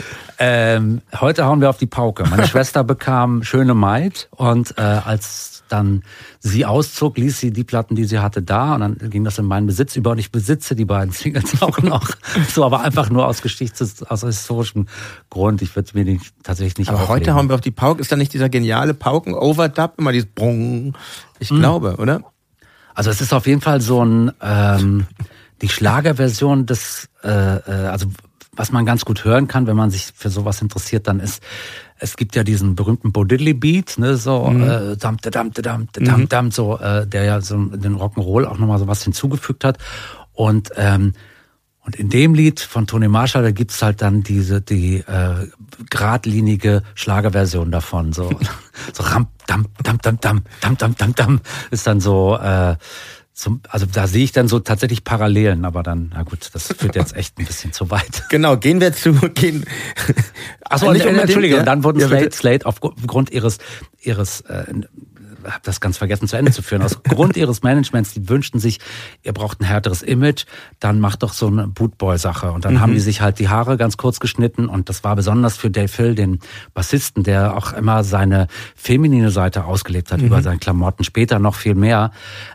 Ähm, 0.43 1.01
heute 1.19 1.45
hauen 1.45 1.61
wir 1.61 1.69
auf 1.69 1.77
die 1.77 1.85
Pauke. 1.85 2.23
Meine 2.27 2.47
Schwester 2.47 2.83
bekam 2.83 3.43
Schöne 3.43 3.75
Maid 3.75 4.27
und 4.31 4.75
äh, 4.75 4.81
als 4.81 5.63
dann 5.69 6.01
sie 6.39 6.65
auszog, 6.65 7.19
ließ 7.19 7.39
sie 7.39 7.51
die 7.51 7.63
Platten, 7.63 7.95
die 7.95 8.05
sie 8.05 8.17
hatte, 8.17 8.41
da 8.41 8.73
und 8.73 8.81
dann 8.81 8.97
ging 9.11 9.23
das 9.23 9.37
in 9.37 9.45
meinen 9.45 9.67
Besitz 9.67 9.95
über 9.95 10.09
und 10.11 10.17
ich 10.17 10.31
besitze 10.31 10.75
die 10.75 10.85
beiden 10.85 11.13
Singles 11.13 11.61
auch 11.61 11.77
noch. 11.83 12.09
so, 12.51 12.65
aber 12.65 12.81
einfach 12.81 13.11
nur 13.11 13.27
aus 13.27 13.43
Geschichts-, 13.43 14.01
aus 14.01 14.21
historischem 14.21 14.87
Grund. 15.29 15.61
Ich 15.61 15.75
würde 15.75 15.91
mir 15.93 16.05
die 16.05 16.19
tatsächlich 16.41 16.79
nicht 16.79 16.89
Aber 16.89 17.03
auflegen. 17.03 17.13
heute 17.13 17.35
hauen 17.35 17.47
wir 17.47 17.53
auf 17.53 17.61
die 17.61 17.69
Pauke. 17.69 18.01
Ist 18.01 18.11
da 18.11 18.15
nicht 18.15 18.33
dieser 18.33 18.49
geniale 18.49 18.95
Pauken-Overdub? 18.95 19.93
Immer 19.99 20.11
dieses 20.11 20.27
Brung. 20.33 20.97
Ich 21.37 21.51
mhm. 21.51 21.59
glaube, 21.59 21.97
oder? 21.97 22.21
Also 22.95 23.11
es 23.11 23.21
ist 23.21 23.31
auf 23.31 23.45
jeden 23.45 23.61
Fall 23.61 23.79
so 23.79 24.03
ein 24.03 24.31
ähm, 24.41 25.05
die 25.61 25.69
Schlagerversion 25.69 26.65
des, 26.65 27.09
äh, 27.23 27.29
äh, 27.29 27.87
also 27.87 28.07
was 28.55 28.71
man 28.71 28.85
ganz 28.85 29.05
gut 29.05 29.23
hören 29.23 29.47
kann, 29.47 29.67
wenn 29.67 29.77
man 29.77 29.91
sich 29.91 30.11
für 30.13 30.29
sowas 30.29 30.61
interessiert, 30.61 31.07
dann 31.07 31.19
ist, 31.19 31.41
es 31.99 32.17
gibt 32.17 32.35
ja 32.35 32.43
diesen 32.43 32.75
berühmten 32.75 33.11
Bo 33.11 33.23
Diddley 33.23 33.53
Beat, 33.53 33.97
ne, 33.97 34.17
so, 34.17 34.45
mhm. 34.45 34.63
äh, 34.63 34.97
dam, 34.97 35.17
dam, 35.17 35.51
dam, 35.53 35.87
dam, 35.93 36.27
dam, 36.27 36.51
so, 36.51 36.77
äh, 36.77 37.07
der 37.07 37.23
ja 37.23 37.41
so 37.41 37.55
den 37.57 37.95
Rock'n'Roll 37.95 38.45
auch 38.45 38.57
nochmal 38.57 38.79
so 38.79 38.87
was 38.87 39.03
hinzugefügt 39.03 39.63
hat. 39.63 39.77
Und, 40.33 40.71
ähm, 40.75 41.13
und 41.83 41.95
in 41.95 42.09
dem 42.09 42.35
Lied 42.35 42.59
von 42.59 42.87
Tony 42.87 43.07
Marshall, 43.07 43.41
da 43.41 43.51
gibt's 43.51 43.81
halt 43.81 44.01
dann 44.01 44.21
diese, 44.21 44.61
die 44.61 44.97
äh, 44.97 45.47
geradlinige 45.89 46.83
Schlagerversion 46.93 47.71
davon. 47.71 48.13
So, 48.13 48.29
so 48.93 49.03
ram, 49.03 49.27
dam, 49.47 49.65
dam, 49.81 49.97
dam, 49.99 50.19
dam, 50.19 50.41
dam, 50.59 50.77
dam, 50.77 50.95
dam, 50.95 51.15
dam, 51.15 51.41
ist 51.71 51.87
dann 51.87 51.99
so, 52.01 52.37
äh, 52.37 52.75
zum, 53.33 53.61
also 53.69 53.85
da 53.85 54.07
sehe 54.07 54.23
ich 54.23 54.31
dann 54.31 54.47
so 54.47 54.59
tatsächlich 54.59 55.03
Parallelen, 55.03 55.65
aber 55.65 55.83
dann, 55.83 56.11
na 56.13 56.23
gut, 56.23 56.49
das 56.53 56.67
führt 56.67 56.95
jetzt 56.95 57.15
echt 57.15 57.39
ein 57.39 57.45
bisschen 57.45 57.73
zu 57.73 57.89
weit. 57.89 58.23
Genau, 58.29 58.57
gehen 58.57 58.79
wir 58.79 58.93
zu, 58.93 59.13
gehen. 59.13 59.65
Achso, 60.61 60.91
nicht 60.91 61.05
äh, 61.05 61.09
Entschuldige, 61.09 61.55
ja? 61.55 61.59
und 61.61 61.65
dann 61.65 61.83
wurden 61.83 61.99
ja, 61.99 62.07
Slate, 62.07 62.31
Slate 62.35 62.65
aufgrund 62.65 63.31
ihres, 63.31 63.57
ihres 64.01 64.41
äh, 64.41 64.65
habe 65.45 65.61
das 65.63 65.79
ganz 65.79 65.97
vergessen 65.97 66.27
zu 66.27 66.37
Ende 66.37 66.51
zu 66.51 66.61
führen. 66.61 66.81
Aus 66.81 67.03
Grund 67.03 67.37
ihres 67.37 67.63
Managements, 67.63 68.13
die 68.13 68.29
wünschten 68.29 68.59
sich, 68.59 68.79
ihr 69.23 69.33
braucht 69.33 69.61
ein 69.61 69.65
härteres 69.65 70.01
Image, 70.01 70.45
dann 70.79 70.99
macht 70.99 71.23
doch 71.23 71.33
so 71.33 71.47
eine 71.47 71.67
Bootboy-Sache. 71.67 72.51
Und 72.51 72.65
dann 72.65 72.75
mhm. 72.75 72.79
haben 72.81 72.93
die 72.93 72.99
sich 72.99 73.21
halt 73.21 73.39
die 73.39 73.49
Haare 73.49 73.77
ganz 73.77 73.97
kurz 73.97 74.19
geschnitten 74.19 74.67
und 74.67 74.89
das 74.89 75.03
war 75.03 75.15
besonders 75.15 75.57
für 75.57 75.69
Dave 75.69 75.91
Hill, 75.91 76.15
den 76.15 76.39
Bassisten, 76.73 77.23
der 77.23 77.55
auch 77.55 77.73
immer 77.73 78.03
seine 78.03 78.47
feminine 78.75 79.31
Seite 79.31 79.65
ausgelebt 79.65 80.11
hat 80.11 80.19
mhm. 80.19 80.27
über 80.27 80.41
seine 80.41 80.59
Klamotten, 80.59 81.03
später 81.03 81.39
noch 81.39 81.55
viel 81.55 81.75
mehr, 81.75 82.11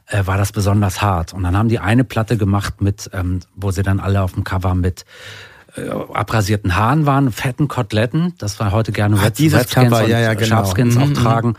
äh, 0.07 0.27
war 0.27 0.39
das 0.39 0.53
besonders 0.53 1.03
hart. 1.03 1.33
Und 1.33 1.43
dann 1.43 1.57
haben 1.57 1.69
die 1.69 1.79
eine 1.79 2.05
Platte 2.05 2.37
gemacht 2.37 2.81
mit, 2.81 3.11
ähm, 3.13 3.41
wo 3.55 3.71
sie 3.71 3.83
dann 3.83 4.01
alle 4.01 4.23
auf 4.23 4.33
dem 4.33 4.45
Cover 4.45 4.75
mit 4.75 5.05
äh, 5.77 5.91
abrasierten 5.91 6.77
Haaren 6.77 7.07
waren, 7.07 7.31
fetten 7.33 7.69
Koteletten, 7.69 8.35
das 8.39 8.59
war 8.61 8.73
heute 8.73 8.93
gerne 8.93 9.23
Red, 9.23 9.39
dieses 9.39 9.69
Cover, 9.69 10.05
und 10.05 10.09
ja, 10.09 10.21
ja, 10.21 10.35
genau. 10.35 10.47
Sharpskins 10.47 10.95
mhm. 10.95 11.03
auch 11.03 11.13
tragen. 11.13 11.55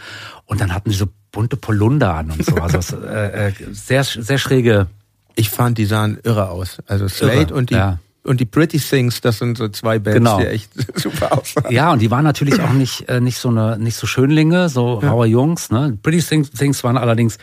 Und 0.46 0.62
dann 0.62 0.74
hatten 0.74 0.90
sie 0.90 0.98
so 0.98 1.08
bunte 1.32 1.58
Polunder 1.58 2.14
an 2.16 2.32
und 2.32 2.46
so. 2.46 2.56
Also 2.56 2.98
äh, 2.98 3.50
äh, 3.50 3.54
sehr, 3.72 4.04
sehr 4.04 4.38
schräge. 4.38 4.88
Ich 5.36 5.50
fand, 5.50 5.78
die 5.78 5.86
sahen 5.86 6.18
irre 6.24 6.50
aus. 6.50 6.78
Also 6.88 7.08
Slate 7.08 7.52
irre, 7.52 7.54
und 7.54 7.70
die 7.70 7.76
ja. 7.76 8.00
und 8.24 8.40
die 8.40 8.46
Pretty 8.46 8.80
Things, 8.80 9.22
das 9.22 9.40
sind 9.40 9.58
so 9.58 9.68
zwei 9.70 10.00
Bands, 10.00 10.18
genau. 10.18 10.40
die 10.40 10.48
echt 10.48 10.72
super 11.00 11.38
aussahen. 11.38 11.72
Ja, 11.72 11.92
und 11.92 12.00
die 12.00 12.10
waren 12.10 12.24
natürlich 12.24 12.60
auch 12.62 12.74
nicht 12.74 13.08
äh, 13.10 13.22
nicht 13.22 13.38
so 13.38 13.50
eine 13.50 13.78
nicht 13.78 13.96
so 13.96 14.08
Schönlinge, 14.08 14.70
so 14.70 15.00
ja. 15.02 15.10
raue 15.10 15.28
Jungs. 15.28 15.70
Ne? 15.70 15.98
Pretty 16.02 16.22
Things, 16.22 16.52
Things 16.52 16.84
waren 16.84 16.98
allerdings 16.98 17.38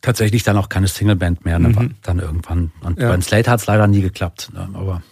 tatsächlich 0.00 0.42
dann 0.42 0.56
auch 0.58 0.68
keine 0.68 0.86
Singleband 0.86 1.44
mehr, 1.44 1.58
ne? 1.58 1.68
Mhm. 1.70 1.94
dann 2.02 2.18
irgendwann. 2.18 2.72
Und 2.82 3.00
ja. 3.00 3.08
beim 3.08 3.22
Slate 3.22 3.50
hat 3.50 3.60
es 3.60 3.66
leider 3.66 3.86
nie 3.86 4.02
geklappt. 4.02 4.50
Ne? 4.52 4.68
Aber 4.74 5.02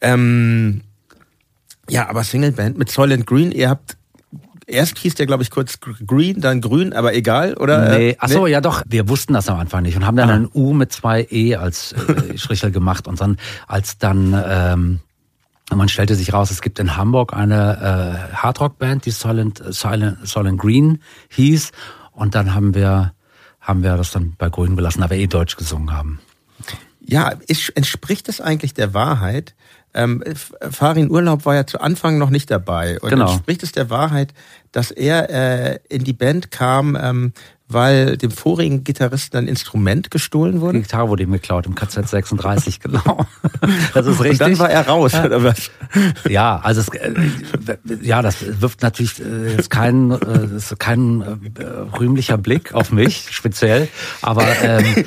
ähm, 0.00 0.82
ja, 1.88 2.08
aber 2.08 2.24
Singleband 2.24 2.78
mit 2.78 2.90
Soylent 2.90 3.26
Green, 3.26 3.52
ihr 3.52 3.70
habt 3.70 3.96
Erst 4.68 4.98
hieß 4.98 5.14
der, 5.14 5.26
glaube 5.26 5.44
ich, 5.44 5.50
kurz 5.50 5.78
Green, 5.80 6.40
dann 6.40 6.60
Grün, 6.60 6.92
aber 6.92 7.14
egal, 7.14 7.54
oder? 7.54 7.96
Nee, 7.96 8.16
ach 8.18 8.28
so, 8.28 8.46
nee? 8.46 8.52
ja 8.52 8.60
doch. 8.60 8.82
Wir 8.86 9.08
wussten 9.08 9.32
das 9.32 9.48
am 9.48 9.58
Anfang 9.58 9.82
nicht 9.82 9.96
und 9.96 10.04
haben 10.04 10.16
dann 10.16 10.30
ah. 10.30 10.34
ein 10.34 10.48
U 10.52 10.72
mit 10.72 10.92
zwei 10.92 11.26
E 11.30 11.54
als 11.54 11.92
äh, 11.92 12.36
Strichel 12.36 12.72
gemacht 12.72 13.06
und 13.06 13.20
dann 13.20 13.38
als 13.68 13.98
dann 13.98 14.34
ähm, 14.44 15.00
man 15.72 15.88
stellte 15.88 16.14
sich 16.14 16.32
raus, 16.32 16.50
es 16.50 16.62
gibt 16.62 16.78
in 16.78 16.96
Hamburg 16.96 17.32
eine 17.32 18.30
äh, 18.32 18.36
Hardrock-Band, 18.36 19.04
die 19.04 19.10
Silent, 19.10 19.62
Silent, 19.70 20.18
Silent 20.26 20.60
Green 20.60 21.00
hieß 21.30 21.70
und 22.12 22.34
dann 22.34 22.54
haben 22.54 22.74
wir 22.74 23.12
haben 23.60 23.82
wir 23.82 23.96
das 23.96 24.12
dann 24.12 24.34
bei 24.38 24.48
Grün 24.48 24.76
gelassen, 24.76 25.02
aber 25.02 25.16
eh 25.16 25.26
Deutsch 25.26 25.56
gesungen 25.56 25.92
haben. 25.92 26.20
Ja, 27.00 27.32
ist, 27.46 27.70
entspricht 27.70 28.28
das 28.28 28.40
eigentlich 28.40 28.74
der 28.74 28.94
Wahrheit? 28.94 29.54
Ähm, 29.96 30.22
Farin 30.70 31.10
Urlaub 31.10 31.44
war 31.44 31.54
ja 31.54 31.66
zu 31.66 31.80
Anfang 31.80 32.18
noch 32.18 32.30
nicht 32.30 32.50
dabei. 32.50 33.00
Und 33.00 33.10
genau. 33.10 33.32
entspricht 33.32 33.62
es 33.62 33.72
der 33.72 33.90
Wahrheit, 33.90 34.34
dass 34.72 34.90
er 34.90 35.30
äh, 35.30 35.78
in 35.88 36.04
die 36.04 36.12
Band 36.12 36.50
kam, 36.50 36.96
ähm, 37.00 37.32
weil 37.68 38.16
dem 38.16 38.30
vorigen 38.30 38.84
Gitarristen 38.84 39.36
ein 39.38 39.48
Instrument 39.48 40.10
gestohlen 40.10 40.60
wurde? 40.60 40.78
Die 40.78 40.82
Gitarre 40.82 41.08
wurde 41.08 41.24
ihm 41.24 41.32
geklaut, 41.32 41.66
im 41.66 41.74
KZ 41.74 42.08
36, 42.08 42.80
genau. 42.80 43.26
Das 43.94 44.06
ist 44.06 44.20
richtig. 44.20 44.46
Und 44.46 44.52
dann 44.52 44.58
war 44.58 44.70
er 44.70 44.86
raus, 44.86 45.14
oder 45.14 45.42
was? 45.42 45.70
Ja, 46.28 46.60
also 46.62 46.82
es, 46.82 46.88
äh, 46.88 47.14
ja, 48.02 48.22
das 48.22 48.60
wirft 48.60 48.82
natürlich 48.82 49.20
äh, 49.20 49.56
jetzt 49.56 49.70
kein, 49.70 50.12
äh, 50.12 50.56
ist 50.56 50.78
kein 50.78 51.22
rühmlicher 51.98 52.38
Blick 52.38 52.72
auf 52.74 52.92
mich, 52.92 53.28
speziell. 53.30 53.88
Aber 54.22 54.46
ähm, 54.62 55.04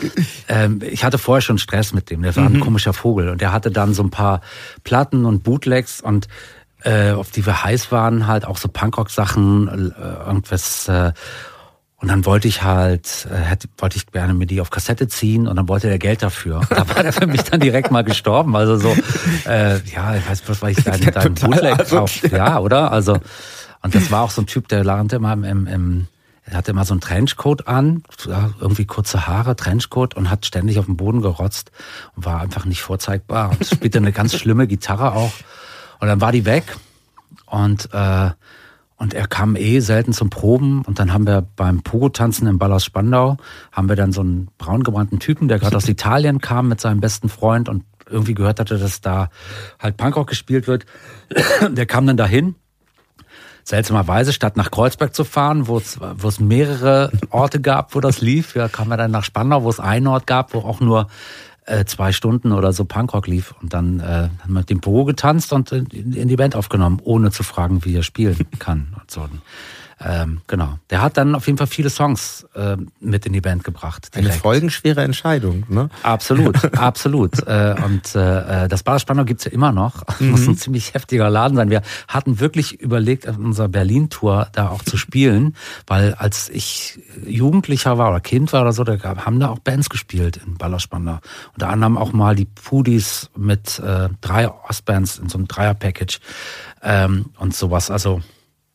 ähm, 0.49 0.79
ich 0.89 1.03
hatte 1.03 1.17
vorher 1.17 1.41
schon 1.41 1.59
Stress 1.59 1.93
mit 1.93 2.09
dem. 2.09 2.23
Der 2.23 2.35
war 2.35 2.45
ein 2.45 2.53
mhm. 2.53 2.59
komischer 2.59 2.93
Vogel. 2.93 3.29
Und 3.29 3.41
der 3.41 3.53
hatte 3.53 3.71
dann 3.71 3.93
so 3.93 4.03
ein 4.03 4.09
paar 4.09 4.41
Platten 4.83 5.25
und 5.25 5.43
Bootlegs 5.43 6.01
und 6.01 6.27
äh, 6.83 7.11
auf 7.11 7.31
die 7.31 7.45
wir 7.45 7.63
heiß 7.63 7.91
waren, 7.91 8.27
halt 8.27 8.45
auch 8.45 8.57
so 8.57 8.69
Punkrock-Sachen, 8.69 9.93
irgendwas 10.25 10.87
äh, 10.87 11.11
und 12.01 12.07
dann 12.07 12.25
wollte 12.25 12.47
ich 12.47 12.63
halt, 12.63 13.27
äh, 13.29 13.35
hätte, 13.35 13.67
wollte 13.77 13.97
ich 13.97 14.07
gerne 14.07 14.33
mir 14.33 14.45
die 14.45 14.61
auf 14.61 14.69
Kassette 14.69 15.07
ziehen 15.09 15.47
und 15.47 15.57
dann 15.57 15.67
wollte 15.67 15.89
er 15.89 15.99
Geld 15.99 16.21
dafür. 16.21 16.59
Und 16.59 16.71
da 16.71 16.87
war 16.87 17.03
der 17.03 17.11
für 17.11 17.27
mich 17.27 17.43
dann 17.43 17.59
direkt 17.59 17.91
mal 17.91 18.03
gestorben. 18.03 18.55
Also 18.55 18.77
so, 18.77 18.95
äh, 19.45 19.79
ja, 19.85 20.15
ich 20.15 20.29
weiß, 20.29 20.43
was 20.47 20.61
war 20.61 20.69
ich 20.69 20.81
da 20.83 20.93
in 20.93 21.11
deinem 21.11 21.33
Bootleg 21.33 21.77
drauf. 21.89 22.21
Ja, 22.31 22.59
oder? 22.59 22.91
Also, 22.91 23.17
und 23.81 23.95
das 23.95 24.11
war 24.11 24.23
auch 24.23 24.31
so 24.31 24.41
ein 24.41 24.45
Typ, 24.45 24.69
der 24.69 24.83
lernte 24.83 25.17
immer 25.17 25.33
im, 25.33 25.43
im, 25.43 25.67
im 25.67 26.07
er 26.45 26.57
hatte 26.57 26.71
immer 26.71 26.85
so 26.85 26.93
einen 26.93 27.01
Trenchcoat 27.01 27.67
an, 27.67 28.03
irgendwie 28.59 28.85
kurze 28.85 29.27
Haare, 29.27 29.55
Trenchcoat 29.55 30.15
und 30.15 30.31
hat 30.31 30.45
ständig 30.45 30.79
auf 30.79 30.85
dem 30.85 30.97
Boden 30.97 31.21
gerotzt 31.21 31.71
und 32.15 32.25
war 32.25 32.41
einfach 32.41 32.65
nicht 32.65 32.81
vorzeigbar 32.81 33.51
und 33.51 33.65
spielte 33.65 33.99
eine 33.99 34.11
ganz 34.11 34.35
schlimme 34.35 34.65
Gitarre 34.65 35.13
auch. 35.13 35.33
Und 35.99 36.07
dann 36.07 36.21
war 36.21 36.31
die 36.31 36.45
weg 36.45 36.63
und 37.45 37.89
äh, 37.93 38.31
und 38.99 39.13
er 39.13 39.27
kam 39.27 39.55
eh 39.55 39.79
selten 39.79 40.13
zum 40.13 40.29
Proben. 40.29 40.83
Und 40.83 40.99
dann 40.99 41.13
haben 41.13 41.25
wir 41.25 41.41
beim 41.55 41.81
Pogo-Tanzen 41.81 42.47
im 42.47 42.59
Ballhaus 42.59 42.83
Spandau, 42.83 43.37
haben 43.71 43.89
wir 43.89 43.95
dann 43.95 44.11
so 44.11 44.21
einen 44.21 44.49
braungebrannten 44.57 45.19
Typen, 45.19 45.47
der 45.47 45.57
gerade 45.57 45.77
aus 45.77 45.87
Italien 45.89 46.39
kam 46.39 46.67
mit 46.67 46.81
seinem 46.81 46.99
besten 46.99 47.29
Freund 47.29 47.69
und 47.69 47.83
irgendwie 48.09 48.33
gehört 48.33 48.59
hatte, 48.59 48.77
dass 48.77 49.01
da 49.01 49.29
halt 49.79 49.97
Punkrock 49.97 50.27
gespielt 50.27 50.67
wird. 50.67 50.85
Der 51.69 51.85
kam 51.85 52.07
dann 52.07 52.17
dahin. 52.17 52.55
Seltsamerweise, 53.63 54.33
statt 54.33 54.57
nach 54.57 54.71
Kreuzberg 54.71 55.13
zu 55.13 55.23
fahren, 55.23 55.67
wo 55.67 55.77
es, 55.77 55.99
wo 55.99 56.27
es 56.27 56.39
mehrere 56.39 57.11
Orte 57.29 57.61
gab, 57.61 57.93
wo 57.93 57.99
das 57.99 58.19
lief, 58.19 58.55
ja, 58.55 58.67
kam 58.67 58.89
er 58.89 58.97
dann 58.97 59.11
nach 59.11 59.23
Spandau, 59.23 59.63
wo 59.63 59.69
es 59.69 59.79
einen 59.79 60.07
Ort 60.07 60.25
gab, 60.25 60.55
wo 60.55 60.59
auch 60.59 60.79
nur 60.79 61.07
äh, 61.69 61.85
zwei 61.85 62.11
Stunden 62.11 62.51
oder 62.51 62.73
so 62.73 62.85
Punkrock 62.85 63.27
lief 63.27 63.53
und 63.61 63.73
dann 63.73 63.99
äh, 63.99 64.03
haben 64.03 64.31
wir 64.47 64.59
mit 64.59 64.69
dem 64.69 64.79
Büro 64.79 65.05
getanzt 65.05 65.53
und 65.53 65.71
in, 65.71 66.13
in, 66.13 66.27
die 66.27 66.35
Band 66.35 66.55
aufgenommen, 66.55 66.99
ohne 67.03 67.31
zu 67.31 67.43
fragen, 67.43 67.85
wie 67.85 67.95
er 67.95 68.03
spielen 68.03 68.37
kann 68.59 68.95
und 68.99 69.11
so. 69.11 69.27
Ähm, 70.01 70.41
genau. 70.47 70.79
Der 70.89 71.01
hat 71.01 71.17
dann 71.17 71.35
auf 71.35 71.45
jeden 71.47 71.57
Fall 71.57 71.67
viele 71.67 71.89
Songs 71.89 72.47
äh, 72.55 72.77
mit 73.01 73.25
in 73.25 73.33
die 73.33 73.41
Band 73.41 73.63
gebracht. 73.63 74.15
Direkt. 74.15 74.31
Eine 74.31 74.39
folgenschwere 74.39 75.01
Entscheidung, 75.01 75.65
ne? 75.67 75.89
Absolut, 76.03 76.73
absolut. 76.77 77.45
Äh, 77.45 77.75
und 77.83 78.15
äh, 78.15 78.67
das 78.69 78.83
Bar 78.83 78.99
Spandau 78.99 79.25
gibt's 79.25 79.45
ja 79.45 79.51
immer 79.51 79.71
noch. 79.71 80.03
Mhm. 80.19 80.31
Muss 80.31 80.47
ein 80.47 80.57
ziemlich 80.57 80.93
heftiger 80.95 81.29
Laden 81.29 81.55
sein. 81.55 81.69
Wir 81.69 81.81
hatten 82.09 82.41
wirklich 82.41 82.81
überlegt, 82.81 83.27
auf 83.29 83.37
unserer 83.37 83.69
Berlin-Tour 83.69 84.49
da 84.51 84.67
auch 84.67 84.83
zu 84.83 84.97
spielen, 84.97 85.55
weil 85.87 86.13
als 86.15 86.49
ich 86.49 86.99
Jugendlicher 87.25 87.97
war 87.97 88.09
oder 88.09 88.19
Kind 88.19 88.51
war 88.51 88.63
oder 88.63 88.73
so, 88.73 88.83
da 88.83 88.97
haben 89.01 89.39
da 89.39 89.47
auch 89.47 89.59
Bands 89.59 89.89
gespielt 89.89 90.41
in 90.45 90.57
Baller 90.57 90.79
Spandau. 90.79 91.19
Unter 91.53 91.69
anderem 91.69 91.97
auch 91.97 92.11
mal 92.11 92.35
die 92.35 92.45
Pudis 92.45 93.29
mit 93.37 93.79
äh, 93.79 94.09
drei 94.19 94.49
Ostbands 94.49 95.19
in 95.19 95.29
so 95.29 95.37
einem 95.37 95.47
Dreier-Package 95.47 96.19
ähm, 96.83 97.27
und 97.37 97.55
sowas. 97.55 97.89
Also 97.89 98.21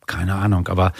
keine 0.07 0.35
Ahnung, 0.35 0.69
aber 0.69 0.93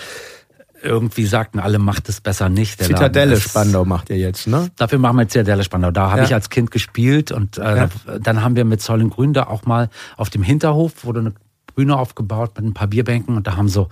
irgendwie 0.83 1.25
sagten 1.25 1.59
alle, 1.59 1.79
macht 1.79 2.09
es 2.09 2.21
besser 2.21 2.49
nicht. 2.49 2.79
Der 2.79 2.89
Zitadelle 2.89 3.41
Spandau 3.41 3.85
macht 3.85 4.11
ihr 4.11 4.19
jetzt, 4.19 4.47
ne? 4.47 4.71
Dafür 4.77 4.99
machen 4.99 5.17
wir 5.17 5.29
Zitadelle 5.29 5.65
Spandau. 5.65 5.91
Da 5.91 6.11
habe 6.11 6.21
ja. 6.21 6.25
ich 6.27 6.35
als 6.35 6.51
Kind 6.51 6.71
gespielt 6.71 7.33
und 7.33 7.59
äh, 7.59 7.77
ja. 7.77 7.89
dann 8.21 8.43
haben 8.43 8.55
wir 8.55 8.65
mit 8.65 8.83
Zoll 8.83 9.09
Grün 9.09 9.33
da 9.33 9.45
auch 9.45 9.65
mal 9.65 9.89
auf 10.17 10.31
dem 10.31 10.43
Hinterhof 10.43 11.05
wurde 11.05 11.21
eine 11.21 11.33
Bühne 11.75 11.97
aufgebaut 11.97 12.53
mit 12.57 12.67
ein 12.67 12.75
paar 12.75 12.87
Bierbänken 12.87 13.37
und 13.37 13.47
da 13.47 13.57
haben 13.57 13.69
so 13.69 13.89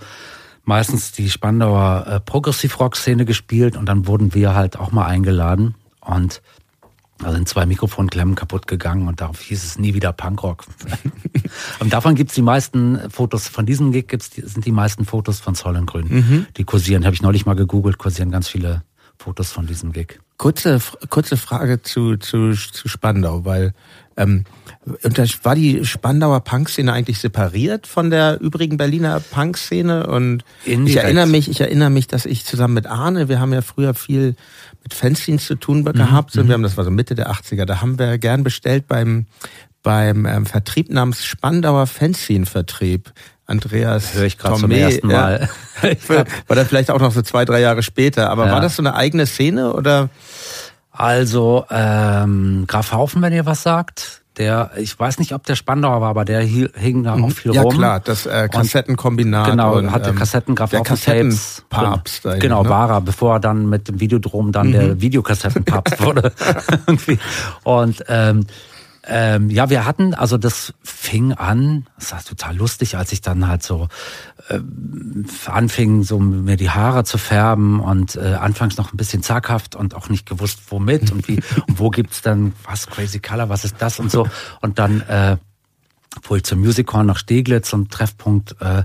meistens 0.63 1.11
die 1.11 1.29
Spandauer 1.29 2.05
äh, 2.07 2.19
Progressive-Rock-Szene 2.19 3.25
gespielt 3.25 3.75
und 3.75 3.87
dann 3.87 4.07
wurden 4.07 4.33
wir 4.33 4.55
halt 4.55 4.79
auch 4.79 4.91
mal 4.91 5.05
eingeladen 5.05 5.75
und 5.99 6.41
da 7.23 7.31
sind 7.31 7.47
zwei 7.47 7.65
Mikrofonklemmen 7.65 8.35
kaputt 8.35 8.67
gegangen 8.67 9.07
und 9.07 9.21
darauf 9.21 9.39
hieß 9.41 9.63
es 9.63 9.79
nie 9.79 9.93
wieder 9.93 10.13
Punkrock. 10.13 10.65
und 11.79 11.93
davon 11.93 12.15
gibt's 12.15 12.33
die 12.33 12.41
meisten 12.41 12.99
Fotos, 13.09 13.47
von 13.47 13.65
diesem 13.65 13.91
Gig 13.91 14.07
gibt's, 14.07 14.31
sind 14.35 14.65
die 14.65 14.71
meisten 14.71 15.05
Fotos 15.05 15.39
von 15.39 15.55
Zoll 15.55 15.75
und 15.77 15.85
Grün. 15.85 16.07
Mhm. 16.09 16.47
Die 16.57 16.63
kursieren, 16.63 17.05
habe 17.05 17.15
ich 17.15 17.21
neulich 17.21 17.45
mal 17.45 17.55
gegoogelt, 17.55 17.97
kursieren 17.97 18.31
ganz 18.31 18.47
viele 18.47 18.83
Fotos 19.17 19.51
von 19.51 19.67
diesem 19.67 19.91
Gig. 19.93 20.19
Kurze, 20.37 20.81
kurze 21.09 21.37
Frage 21.37 21.81
zu, 21.81 22.17
zu, 22.17 22.51
zu 22.53 22.87
Spandau, 22.87 23.45
weil 23.45 23.73
ähm, 24.17 24.43
war 25.43 25.55
die 25.55 25.85
Spandauer 25.85 26.41
Punkszene 26.41 26.91
eigentlich 26.91 27.19
separiert 27.19 27.87
von 27.87 28.09
der 28.09 28.41
übrigen 28.41 28.77
Berliner 28.77 29.19
Punkszene? 29.19 30.07
Und 30.07 30.43
Indirekt. 30.65 30.89
ich 30.89 30.97
erinnere 30.97 31.27
mich, 31.27 31.49
ich 31.49 31.61
erinnere 31.61 31.89
mich, 31.89 32.07
dass 32.07 32.25
ich 32.25 32.45
zusammen 32.45 32.73
mit 32.73 32.87
Arne, 32.87 33.29
wir 33.29 33.39
haben 33.39 33.53
ja 33.53 33.61
früher 33.61 33.93
viel 33.93 34.35
mit 34.83 34.93
Fanzines 34.93 35.45
zu 35.45 35.55
tun 35.55 35.83
gehabt. 35.83 36.35
Mhm. 36.35 36.41
Und 36.41 36.47
wir 36.47 36.53
haben, 36.53 36.63
das 36.63 36.77
war 36.77 36.83
so 36.83 36.91
Mitte 36.91 37.15
der 37.15 37.31
80er, 37.31 37.65
da 37.65 37.81
haben 37.81 37.97
wir 37.97 38.17
gern 38.17 38.43
bestellt 38.43 38.87
beim, 38.87 39.25
beim 39.81 40.25
ähm, 40.25 40.45
Vertrieb 40.45 40.89
namens 40.89 41.25
Spandauer 41.25 41.87
Fanzine-Vertrieb. 41.87 43.11
Andreas 43.45 44.13
Höre 44.13 44.23
ich 44.23 44.37
gerade 44.37 44.59
zum 44.59 44.71
ersten 44.71 45.07
Mal. 45.07 45.49
Ja. 45.83 46.23
war 46.47 46.55
dann 46.55 46.65
vielleicht 46.65 46.89
auch 46.91 46.99
noch 46.99 47.11
so 47.11 47.21
zwei, 47.21 47.43
drei 47.43 47.59
Jahre 47.59 47.83
später. 47.83 48.29
Aber 48.29 48.45
ja. 48.45 48.53
war 48.53 48.61
das 48.61 48.77
so 48.77 48.81
eine 48.81 48.95
eigene 48.95 49.25
Szene 49.25 49.73
oder? 49.73 50.09
Also 50.91 51.65
ähm, 51.69 52.65
Graf 52.67 52.93
Haufen, 52.93 53.21
wenn 53.21 53.33
ihr 53.33 53.45
was 53.45 53.63
sagt. 53.63 54.22
Der, 54.37 54.71
ich 54.77 54.99
weiß 54.99 55.19
nicht, 55.19 55.33
ob 55.33 55.45
der 55.45 55.55
Spandauer 55.55 56.01
war, 56.01 56.09
aber 56.09 56.25
der 56.25 56.41
hing 56.41 57.03
da 57.03 57.13
auch 57.13 57.17
mhm. 57.17 57.31
viel 57.31 57.53
ja, 57.53 57.61
rum. 57.61 57.71
Ja 57.73 57.77
klar, 57.77 57.99
das 57.99 58.25
äh, 58.25 58.49
Kassettenkombinat. 58.51 59.51
Genau, 59.51 59.75
und, 59.77 59.91
hatte 59.91 60.09
ähm, 60.09 60.15
Kassettengraf 60.15 60.71
der 60.71 60.81
Kassettenpapst. 60.81 62.23
Genau, 62.39 62.63
ne? 62.63 62.69
war 62.69 62.89
er, 62.89 63.01
bevor 63.01 63.35
er 63.35 63.39
dann 63.39 63.69
mit 63.69 63.87
dem 63.87 63.99
Videodrom 63.99 64.51
dann 64.51 64.67
mhm. 64.67 64.71
der 64.71 65.01
Videokassettenpapst 65.01 66.01
wurde. 66.05 66.31
und 67.63 68.03
ähm, 68.07 68.45
Ähm, 69.05 69.49
ja, 69.49 69.69
wir 69.69 69.85
hatten, 69.85 70.13
also 70.13 70.37
das 70.37 70.73
fing 70.81 71.33
an, 71.33 71.85
das 71.99 72.13
war 72.13 72.23
total 72.23 72.55
lustig, 72.55 72.95
als 72.95 73.11
ich 73.11 73.19
dann 73.19 73.49
halt 73.49 73.61
so 73.61 73.89
äh, 74.49 74.59
anfing, 75.45 76.03
so 76.03 76.19
mir 76.19 76.57
die 76.57 76.69
Haare 76.69 77.03
zu 77.03 77.17
färben 77.17 77.79
und 77.79 78.15
äh, 78.15 78.35
anfangs 78.39 78.77
noch 78.77 78.93
ein 78.93 78.97
bisschen 78.97 79.23
zaghaft 79.23 79.75
und 79.75 79.95
auch 79.95 80.09
nicht 80.09 80.25
gewusst, 80.25 80.59
womit 80.69 81.11
und 81.11 81.27
wie 81.27 81.35
und 81.67 81.79
wo 81.79 81.89
gibt's 81.89 82.21
dann 82.21 82.53
was 82.63 82.87
Crazy 82.87 83.19
Color, 83.19 83.49
was 83.49 83.65
ist 83.65 83.75
das 83.79 83.99
und 83.99 84.11
so. 84.11 84.27
Und 84.61 84.79
dann 84.79 85.01
äh, 85.01 85.37
fuhr 86.21 86.37
ich 86.37 86.43
zum 86.43 86.59
Musichorn 86.59 87.07
nach 87.07 87.17
Steglitz 87.17 87.69
zum 87.69 87.89
Treffpunkt 87.89 88.55
äh, 88.59 88.83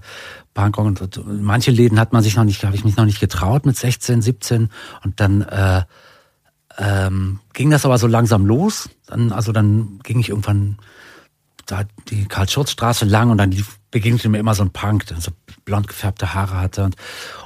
Bangkok. 0.55 0.87
Und, 0.87 1.01
und 1.19 1.43
manche 1.43 1.71
Läden 1.71 2.01
hat 2.01 2.13
man 2.13 2.23
sich 2.23 2.37
noch 2.37 2.45
nicht, 2.45 2.65
habe 2.65 2.77
ich 2.77 2.85
mich 2.85 2.97
noch 2.97 3.05
nicht 3.05 3.21
getraut 3.21 3.67
mit 3.67 3.77
16, 3.77 4.23
17 4.23 4.71
und 5.05 5.21
dann 5.21 5.43
äh, 5.43 5.83
ähm, 6.79 7.41
ging 7.53 7.71
das 7.71 7.85
aber 7.85 7.99
so 7.99 8.07
langsam 8.07 8.47
los. 8.47 8.89
Dann, 9.07 9.33
also 9.33 9.53
dann 9.53 9.99
ging 10.03 10.21
ich 10.21 10.31
irgendwann 10.31 10.79
da 11.67 11.83
die 12.09 12.27
Karl-Schurz-Straße 12.27 13.05
lang 13.05 13.31
und 13.31 13.39
dann 13.39 13.51
begegnete 13.91 14.29
mir 14.29 14.39
immer 14.39 14.55
so 14.55 14.63
ein 14.63 14.71
Punk, 14.71 15.07
der 15.07 15.21
so 15.21 15.31
blond 15.65 15.89
gefärbte 15.89 16.35
Haare 16.35 16.61
hatte 16.61 16.85
und, 16.85 16.97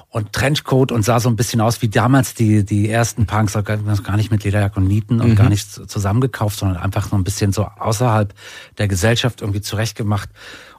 und 0.09 0.33
Trenchcoat 0.33 0.93
und 0.93 1.05
sah 1.05 1.21
so 1.21 1.29
ein 1.29 1.37
bisschen 1.37 1.61
aus 1.61 1.83
wie 1.83 1.89
damals 1.89 2.35
die, 2.35 2.65
die 2.65 2.91
ersten 2.91 3.27
Punks, 3.27 3.55
gar 3.65 4.17
nicht 4.17 4.31
mit 4.31 4.45
Lederjack 4.45 4.77
und 4.77 4.87
Nieten 4.87 5.21
und 5.21 5.31
mhm. 5.31 5.35
gar 5.37 5.49
nicht 5.49 5.69
zusammengekauft, 5.89 6.59
sondern 6.59 6.79
einfach 6.79 7.09
so 7.09 7.17
ein 7.17 7.25
bisschen 7.25 7.53
so 7.53 7.65
außerhalb 7.65 8.35
der 8.79 8.89
Gesellschaft 8.89 9.41
irgendwie 9.41 9.61
zurechtgemacht. 9.61 10.29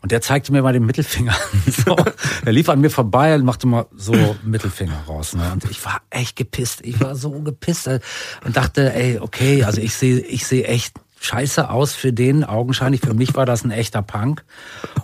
Und 0.02 0.12
der 0.12 0.22
zeigte 0.22 0.52
mir 0.52 0.62
mal 0.62 0.74
den 0.74 0.86
Mittelfinger. 0.86 1.36
so, 1.86 1.96
er 2.46 2.52
lief 2.52 2.68
an 2.68 2.82
mir 2.82 2.90
vorbei 2.90 3.34
und 3.36 3.46
machte 3.46 3.68
mal 3.68 3.86
so 3.96 4.36
Mittelfinger 4.44 5.06
raus. 5.08 5.34
Ne? 5.34 5.50
Und 5.54 5.64
ich 5.72 5.84
war 5.86 6.02
echt 6.10 6.36
gepisst. 6.36 6.82
Ich 6.84 7.00
war 7.00 7.16
so 7.16 7.32
gepisst 7.40 7.88
und 7.88 8.58
dachte, 8.58 8.94
ey, 8.94 9.20
okay, 9.20 9.64
also 9.64 9.80
ich 9.80 9.96
sehe, 9.96 10.20
ich 10.20 10.46
sehe 10.46 10.66
echt 10.66 11.00
scheiße 11.24 11.70
aus 11.70 11.94
für 11.94 12.12
den, 12.12 12.44
augenscheinlich. 12.44 13.02
Für 13.02 13.14
mich 13.14 13.34
war 13.36 13.46
das 13.46 13.64
ein 13.64 13.72
echter 13.72 14.02
Punk. 14.02 14.44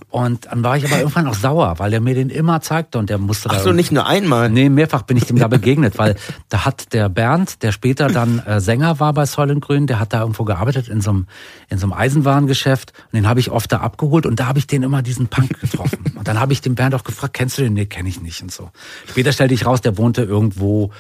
Und 0.10 0.48
dann 0.48 0.64
war 0.64 0.76
ich 0.76 0.86
aber 0.86 0.98
irgendwann 0.98 1.28
auch 1.28 1.34
sauer, 1.34 1.76
weil 1.78 1.94
er 1.94 2.02
mir 2.02 2.14
den 2.14 2.30
immer 2.30 2.62
zeigte 2.62 2.98
und 2.98 3.10
der 3.10 3.18
musste 3.18 3.50
Ach 3.50 3.60
so, 3.60 3.72
nicht 3.72 3.92
nur 3.92 4.06
einmal? 4.06 4.50
Nee, 4.50 4.70
mehrfach 4.70 5.04
bin 5.04 5.16
ich 5.16 5.26
dem 5.26 5.38
da 5.38 5.48
begegnet, 5.48 5.98
weil 5.98 6.16
da 6.50 6.66
hat 6.66 6.94
der 6.94 7.08
Bernd, 7.10 7.64
der 7.64 7.72
später 7.72 8.08
dann 8.08 8.40
äh, 8.40 8.60
Sänger 8.60 9.00
war 9.00 9.14
bei 9.14 9.26
Säulengrün, 9.26 9.88
der 9.88 10.00
hat 10.00 10.12
da 10.12 10.22
irgendwo 10.22 10.44
gearbeitet 10.44 10.90
in 10.90 11.00
so 11.00 11.12
einem, 11.12 11.28
in 11.70 11.78
so 11.78 11.86
einem 11.86 11.94
Eisenwarengeschäft 11.94 12.92
und 13.12 13.16
den 13.16 13.28
habe 13.28 13.40
ich 13.40 13.50
oft 13.50 13.72
da 13.72 13.78
abgeholt 13.78 14.26
und 14.26 14.40
da 14.40 14.48
habe 14.48 14.60
ich 14.60 14.68
den 14.68 14.84
immer 14.84 15.02
diesen 15.02 15.28
Punk 15.28 15.60
getroffen. 15.62 16.14
Und 16.16 16.28
dann 16.28 16.40
habe 16.40 16.52
ich 16.52 16.62
den 16.62 16.76
Bernd 16.76 16.96
auch 16.96 17.04
gefragt, 17.06 17.34
kennst 17.34 17.58
du 17.58 17.62
den? 17.62 17.74
Nee, 17.74 17.86
kenne 17.86 18.10
ich 18.10 18.22
nicht 18.22 18.42
und 18.42 18.52
so. 18.52 18.72
Später 19.08 19.32
stellte 19.32 19.54
ich 19.54 19.66
raus, 19.66 19.80
der 19.80 19.98
wohnte 19.98 20.24
irgendwo 20.24 20.92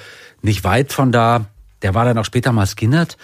nicht 0.41 0.63
weit 0.63 0.93
von 0.93 1.11
da. 1.11 1.45
Der 1.81 1.93
war 1.93 2.05
dann 2.05 2.17
auch 2.17 2.25
später 2.25 2.51
mal 2.51 2.67
Skinnert 2.67 3.17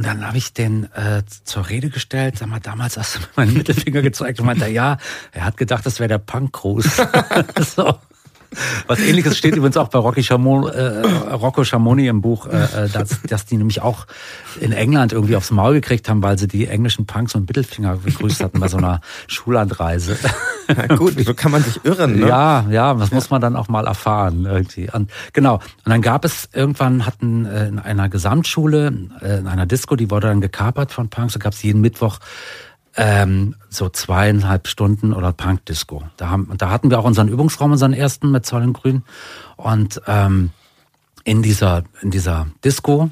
und 0.00 0.06
dann 0.06 0.26
habe 0.26 0.38
ich 0.38 0.54
den 0.54 0.84
äh, 0.94 1.22
zur 1.44 1.68
Rede 1.68 1.90
gestellt, 1.90 2.38
sag 2.38 2.48
mal, 2.48 2.58
damals 2.58 2.96
hast 2.96 3.16
du 3.16 3.20
meinen 3.36 3.52
Mittelfinger 3.52 4.00
gezeigt 4.00 4.40
und 4.40 4.46
meinte, 4.46 4.66
ja, 4.66 4.96
er 5.30 5.44
hat 5.44 5.58
gedacht, 5.58 5.84
das 5.84 6.00
wäre 6.00 6.08
der 6.08 6.16
Punk-Gruß. 6.16 7.02
so. 7.76 7.98
Was 8.86 8.98
ähnliches 8.98 9.38
steht 9.38 9.54
übrigens 9.54 9.76
auch 9.76 9.88
bei 9.88 9.98
Rocky 9.98 10.22
Chamon, 10.22 10.68
äh, 10.68 11.06
Rocco 11.32 11.62
Schamoni 11.62 12.08
im 12.08 12.20
Buch, 12.20 12.46
äh, 12.46 12.64
äh, 12.64 12.88
dass, 12.88 13.22
dass 13.22 13.46
die 13.46 13.56
nämlich 13.56 13.80
auch 13.80 14.06
in 14.60 14.72
England 14.72 15.12
irgendwie 15.12 15.36
aufs 15.36 15.50
Maul 15.50 15.74
gekriegt 15.74 16.08
haben, 16.08 16.22
weil 16.22 16.38
sie 16.38 16.48
die 16.48 16.66
englischen 16.66 17.06
Punks 17.06 17.34
und 17.34 17.48
Mittelfinger 17.48 17.96
begrüßt 17.96 18.42
hatten 18.42 18.58
bei 18.58 18.68
so 18.68 18.78
einer 18.78 19.00
Schullandreise. 19.28 20.16
Na 20.68 20.86
gut, 20.96 21.14
so 21.24 21.34
kann 21.34 21.52
man 21.52 21.62
sich 21.62 21.84
irren, 21.84 22.18
ne? 22.18 22.28
Ja, 22.28 22.66
ja, 22.70 22.94
das 22.94 23.12
muss 23.12 23.30
man 23.30 23.40
dann 23.40 23.56
auch 23.56 23.68
mal 23.68 23.86
erfahren 23.86 24.44
irgendwie. 24.44 24.90
Und, 24.90 25.10
genau. 25.32 25.54
Und 25.54 25.62
dann 25.86 26.02
gab 26.02 26.24
es 26.24 26.48
irgendwann 26.52 27.06
hatten 27.06 27.46
äh, 27.46 27.68
in 27.68 27.78
einer 27.78 28.08
Gesamtschule, 28.08 28.92
äh, 29.20 29.38
in 29.38 29.46
einer 29.46 29.66
Disco, 29.66 29.96
die 29.96 30.10
wurde 30.10 30.28
dann 30.28 30.40
gekapert 30.40 30.92
von 30.92 31.08
Punks, 31.08 31.34
da 31.34 31.38
gab 31.38 31.52
es 31.52 31.62
jeden 31.62 31.80
Mittwoch 31.80 32.18
ähm, 32.96 33.54
so 33.68 33.88
zweieinhalb 33.88 34.66
Stunden 34.66 35.12
oder 35.12 35.32
Punk-Disco. 35.32 36.02
Da, 36.16 36.38
da 36.56 36.70
hatten 36.70 36.90
wir 36.90 36.98
auch 36.98 37.04
unseren 37.04 37.28
Übungsraum, 37.28 37.72
unseren 37.72 37.92
ersten 37.92 38.30
mit 38.30 38.44
Zollengrün. 38.44 39.02
Und 39.56 40.00
ähm, 40.06 40.50
in 41.24 41.42
dieser, 41.42 41.84
in 42.00 42.10
dieser 42.10 42.46
Disco, 42.64 43.10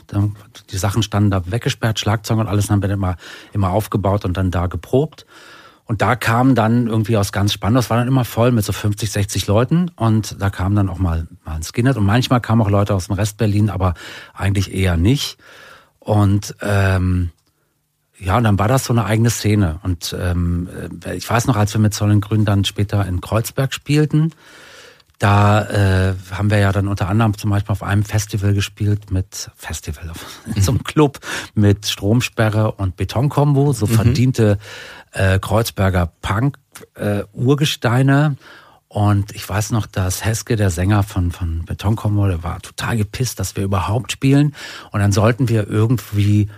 die 0.71 0.77
Sachen 0.79 1.03
standen 1.03 1.31
da 1.31 1.43
weggesperrt, 1.47 1.99
Schlagzeug 1.99 2.39
und 2.39 2.47
alles 2.47 2.71
haben 2.71 2.83
wir 2.83 2.91
immer, 2.91 3.17
immer 3.53 3.71
aufgebaut 3.71 4.25
und 4.25 4.37
dann 4.37 4.51
da 4.51 4.67
geprobt. 4.67 5.27
Und 5.85 6.03
da 6.03 6.17
kam 6.17 6.55
dann 6.55 6.87
irgendwie 6.87 7.17
aus 7.17 7.33
ganz 7.33 7.53
Spannend, 7.53 7.79
das 7.79 7.89
war 7.89 7.97
dann 7.97 8.09
immer 8.09 8.27
voll 8.27 8.53
mit 8.53 8.65
so 8.65 8.73
50, 8.73 9.11
60 9.11 9.47
Leuten 9.47 9.91
und 9.97 10.37
da 10.39 10.51
kam 10.51 10.75
dann 10.75 10.91
auch 10.91 10.99
mal, 10.99 11.27
mal 11.45 11.57
ein 11.57 11.63
Skinhead 11.63 11.97
und 11.97 12.05
manchmal 12.05 12.43
kamen 12.43 12.61
auch 12.61 12.69
Leute 12.69 12.95
aus 12.95 13.07
dem 13.07 13.15
Rest 13.15 13.39
Berlin, 13.39 13.71
aber 13.71 13.95
eigentlich 14.35 14.75
eher 14.75 14.99
nicht. 14.99 15.39
Und 15.99 16.55
ähm, 16.61 17.31
ja, 18.21 18.37
und 18.37 18.45
dann 18.45 18.59
war 18.59 18.69
das 18.69 18.85
so 18.85 18.93
eine 18.93 19.05
eigene 19.05 19.31
Szene. 19.31 19.81
Und 19.83 20.15
ähm, 20.19 20.69
äh, 21.05 21.17
ich 21.17 21.29
weiß 21.29 21.47
noch, 21.47 21.57
als 21.57 21.75
wir 21.75 21.81
mit 21.81 21.95
Sollengrün 21.95 22.45
dann 22.45 22.65
später 22.65 23.07
in 23.07 23.21
Kreuzberg 23.21 23.73
spielten, 23.73 24.33
da 25.19 25.63
äh, 25.63 26.15
haben 26.31 26.51
wir 26.51 26.59
ja 26.59 26.73
dann 26.73 26.89
unter 26.89 27.09
anderem 27.09 27.37
zum 27.37 27.51
Beispiel 27.51 27.73
auf 27.73 27.83
einem 27.83 28.05
Festival 28.05 28.55
gespielt 28.55 29.11
mit 29.11 29.51
Festival, 29.57 30.13
in 30.55 30.63
so 30.63 30.73
einem 30.73 30.85
Club 30.85 31.19
mit 31.55 31.87
Stromsperre 31.87 32.73
und 32.73 32.97
Betonkombo, 32.97 33.73
so 33.73 33.87
mhm. 33.87 33.91
verdiente 33.91 34.59
äh, 35.13 35.39
Kreuzberger 35.39 36.13
Punk-Urgesteine. 36.23 38.37
Äh, 38.39 38.43
und 38.91 39.33
ich 39.33 39.47
weiß 39.47 39.73
noch, 39.73 39.87
dass 39.87 40.25
Heske, 40.25 40.57
der 40.57 40.71
Sänger 40.71 41.03
von, 41.03 41.31
von 41.31 41.67
Betonkombo, 41.67 42.27
der 42.27 42.43
war 42.43 42.59
total 42.61 42.97
gepisst, 42.97 43.39
dass 43.39 43.55
wir 43.55 43.65
überhaupt 43.65 44.13
spielen. 44.13 44.55
Und 44.93 45.01
dann 45.01 45.13
sollten 45.13 45.51
wir 45.51 45.69
irgendwie 45.69 46.49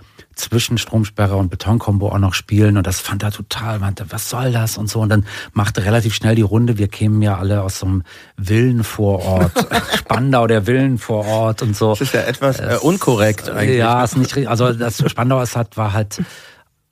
zwischen 0.40 0.78
Stromsperre 0.78 1.36
und 1.36 1.50
Betonkombo 1.50 2.08
auch 2.08 2.18
noch 2.18 2.34
spielen 2.34 2.76
und 2.76 2.86
das 2.86 3.00
fand 3.00 3.22
er 3.22 3.30
total, 3.30 3.78
meinte, 3.78 4.06
was 4.10 4.30
soll 4.30 4.52
das 4.52 4.78
und 4.78 4.88
so 4.88 5.00
und 5.00 5.08
dann 5.08 5.26
machte 5.52 5.84
relativ 5.84 6.14
schnell 6.14 6.34
die 6.34 6.42
Runde, 6.42 6.78
wir 6.78 6.88
kämen 6.88 7.22
ja 7.22 7.38
alle 7.38 7.62
aus 7.62 7.78
so 7.78 7.86
einem 7.86 8.02
Villenvorort, 8.36 9.52
Spandau 9.96 10.46
der 10.46 10.66
Villenvorort 10.66 11.62
und 11.62 11.76
so. 11.76 11.90
Das 11.90 12.00
ist 12.00 12.14
ja 12.14 12.22
etwas 12.22 12.60
äh, 12.60 12.78
unkorrekt 12.80 13.48
eigentlich. 13.48 13.78
Ja, 13.78 14.02
ist 14.02 14.16
nicht 14.16 14.36
also 14.48 14.72
das 14.72 14.98
Spandau 15.10 15.42
ist 15.42 15.56
halt, 15.56 15.76
war 15.76 15.92
halt 15.92 16.22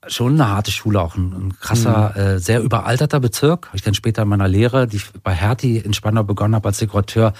schon 0.07 0.33
eine 0.33 0.49
harte 0.49 0.71
Schule, 0.71 1.01
auch 1.01 1.15
ein, 1.15 1.33
ein 1.33 1.59
krasser, 1.59 2.13
mhm. 2.15 2.21
äh, 2.21 2.39
sehr 2.39 2.61
überalterter 2.61 3.19
Bezirk. 3.19 3.67
Habe 3.67 3.77
ich 3.77 3.83
dann 3.83 3.93
später 3.93 4.23
in 4.23 4.29
meiner 4.29 4.47
Lehre, 4.47 4.87
die 4.87 4.97
ich 4.97 5.11
bei 5.23 5.33
Hertie 5.33 5.77
in 5.77 5.93
Spandau 5.93 6.23
begonnen 6.23 6.55
habe 6.55 6.69
als 6.69 6.77
Dekorateur, 6.77 7.33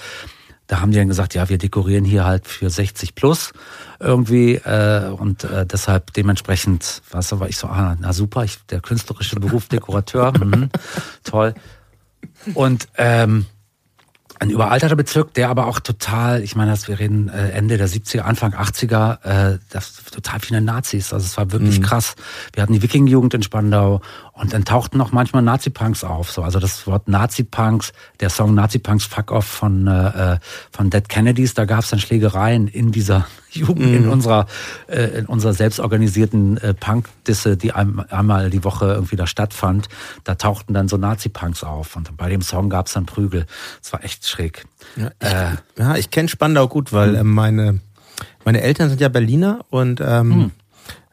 da 0.70 0.80
haben 0.80 0.92
die 0.92 0.98
dann 0.98 1.08
gesagt, 1.08 1.34
ja, 1.34 1.48
wir 1.48 1.58
dekorieren 1.58 2.04
hier 2.04 2.24
halt 2.24 2.46
für 2.46 2.70
60 2.70 3.16
plus 3.16 3.52
irgendwie 3.98 4.54
äh, 4.54 5.10
und 5.10 5.42
äh, 5.42 5.66
deshalb 5.66 6.12
dementsprechend, 6.12 7.02
was 7.10 7.38
war 7.40 7.48
ich 7.48 7.56
so, 7.56 7.66
ah, 7.66 7.96
na 7.98 8.12
super, 8.12 8.44
ich, 8.44 8.64
der 8.66 8.80
künstlerische 8.80 9.34
Beruf 9.40 9.66
Dekorateur, 9.66 10.32
mh, 10.38 10.68
toll. 11.24 11.54
Und 12.54 12.86
ähm, 12.96 13.46
ein 14.38 14.48
überalterter 14.48 14.94
Bezirk, 14.94 15.34
der 15.34 15.50
aber 15.50 15.66
auch 15.66 15.80
total, 15.80 16.42
ich 16.42 16.54
meine, 16.54 16.72
wir 16.86 16.98
reden 17.00 17.28
äh, 17.28 17.50
Ende 17.50 17.76
der 17.76 17.88
70er, 17.88 18.20
Anfang 18.20 18.54
80er, 18.54 19.54
äh, 19.54 19.58
das 19.70 20.04
total 20.04 20.38
viele 20.38 20.60
Nazis. 20.60 21.12
Also 21.12 21.26
es 21.26 21.36
war 21.36 21.50
wirklich 21.50 21.80
mhm. 21.80 21.84
krass. 21.84 22.14
Wir 22.54 22.62
hatten 22.62 22.72
die 22.72 22.82
Wiking-Jugend 22.82 23.34
in 23.34 23.42
Spandau 23.42 24.00
und 24.40 24.54
dann 24.54 24.64
tauchten 24.64 24.98
auch 25.02 25.12
manchmal 25.12 25.42
Nazi-Punks 25.42 26.02
auf. 26.02 26.32
So, 26.32 26.42
also 26.42 26.58
das 26.60 26.86
Wort 26.86 27.08
Nazi-Punks, 27.08 27.92
der 28.20 28.30
Song 28.30 28.54
Nazi-Punks 28.54 29.04
Fuck 29.04 29.32
Off 29.32 29.44
von 29.44 29.86
äh, 29.86 30.38
von 30.72 30.88
Dead 30.88 31.06
Kennedys, 31.06 31.52
da 31.52 31.66
gab 31.66 31.80
es 31.80 31.90
dann 31.90 31.98
Schlägereien 31.98 32.66
in 32.66 32.90
dieser 32.90 33.26
Jugend, 33.50 33.88
mhm. 33.88 33.94
in 33.94 34.08
unserer 34.08 34.46
äh, 34.86 35.18
in 35.18 35.26
unserer 35.26 35.52
selbstorganisierten 35.52 36.56
äh, 36.56 36.72
Punk-Disse, 36.72 37.58
die 37.58 37.72
ein, 37.72 37.98
einmal 38.10 38.48
die 38.48 38.64
Woche 38.64 38.86
irgendwie 38.86 39.16
da 39.16 39.26
stattfand. 39.26 39.90
Da 40.24 40.36
tauchten 40.36 40.72
dann 40.72 40.88
so 40.88 40.96
Nazi-Punks 40.96 41.62
auf 41.62 41.96
und 41.96 42.16
bei 42.16 42.30
dem 42.30 42.40
Song 42.40 42.70
gab 42.70 42.86
es 42.86 42.94
dann 42.94 43.04
Prügel. 43.04 43.44
Es 43.82 43.92
war 43.92 44.02
echt 44.02 44.26
schräg. 44.26 44.64
Ja, 44.96 45.10
ich, 45.20 45.28
äh, 45.28 45.82
ja, 45.82 45.96
ich 45.96 46.10
kenne 46.10 46.28
Spandau 46.28 46.66
gut, 46.66 46.94
weil 46.94 47.14
äh, 47.14 47.24
meine 47.24 47.80
meine 48.46 48.62
Eltern 48.62 48.88
sind 48.88 49.02
ja 49.02 49.10
Berliner 49.10 49.66
und 49.68 50.00
ähm, 50.00 50.28
mhm. 50.28 50.50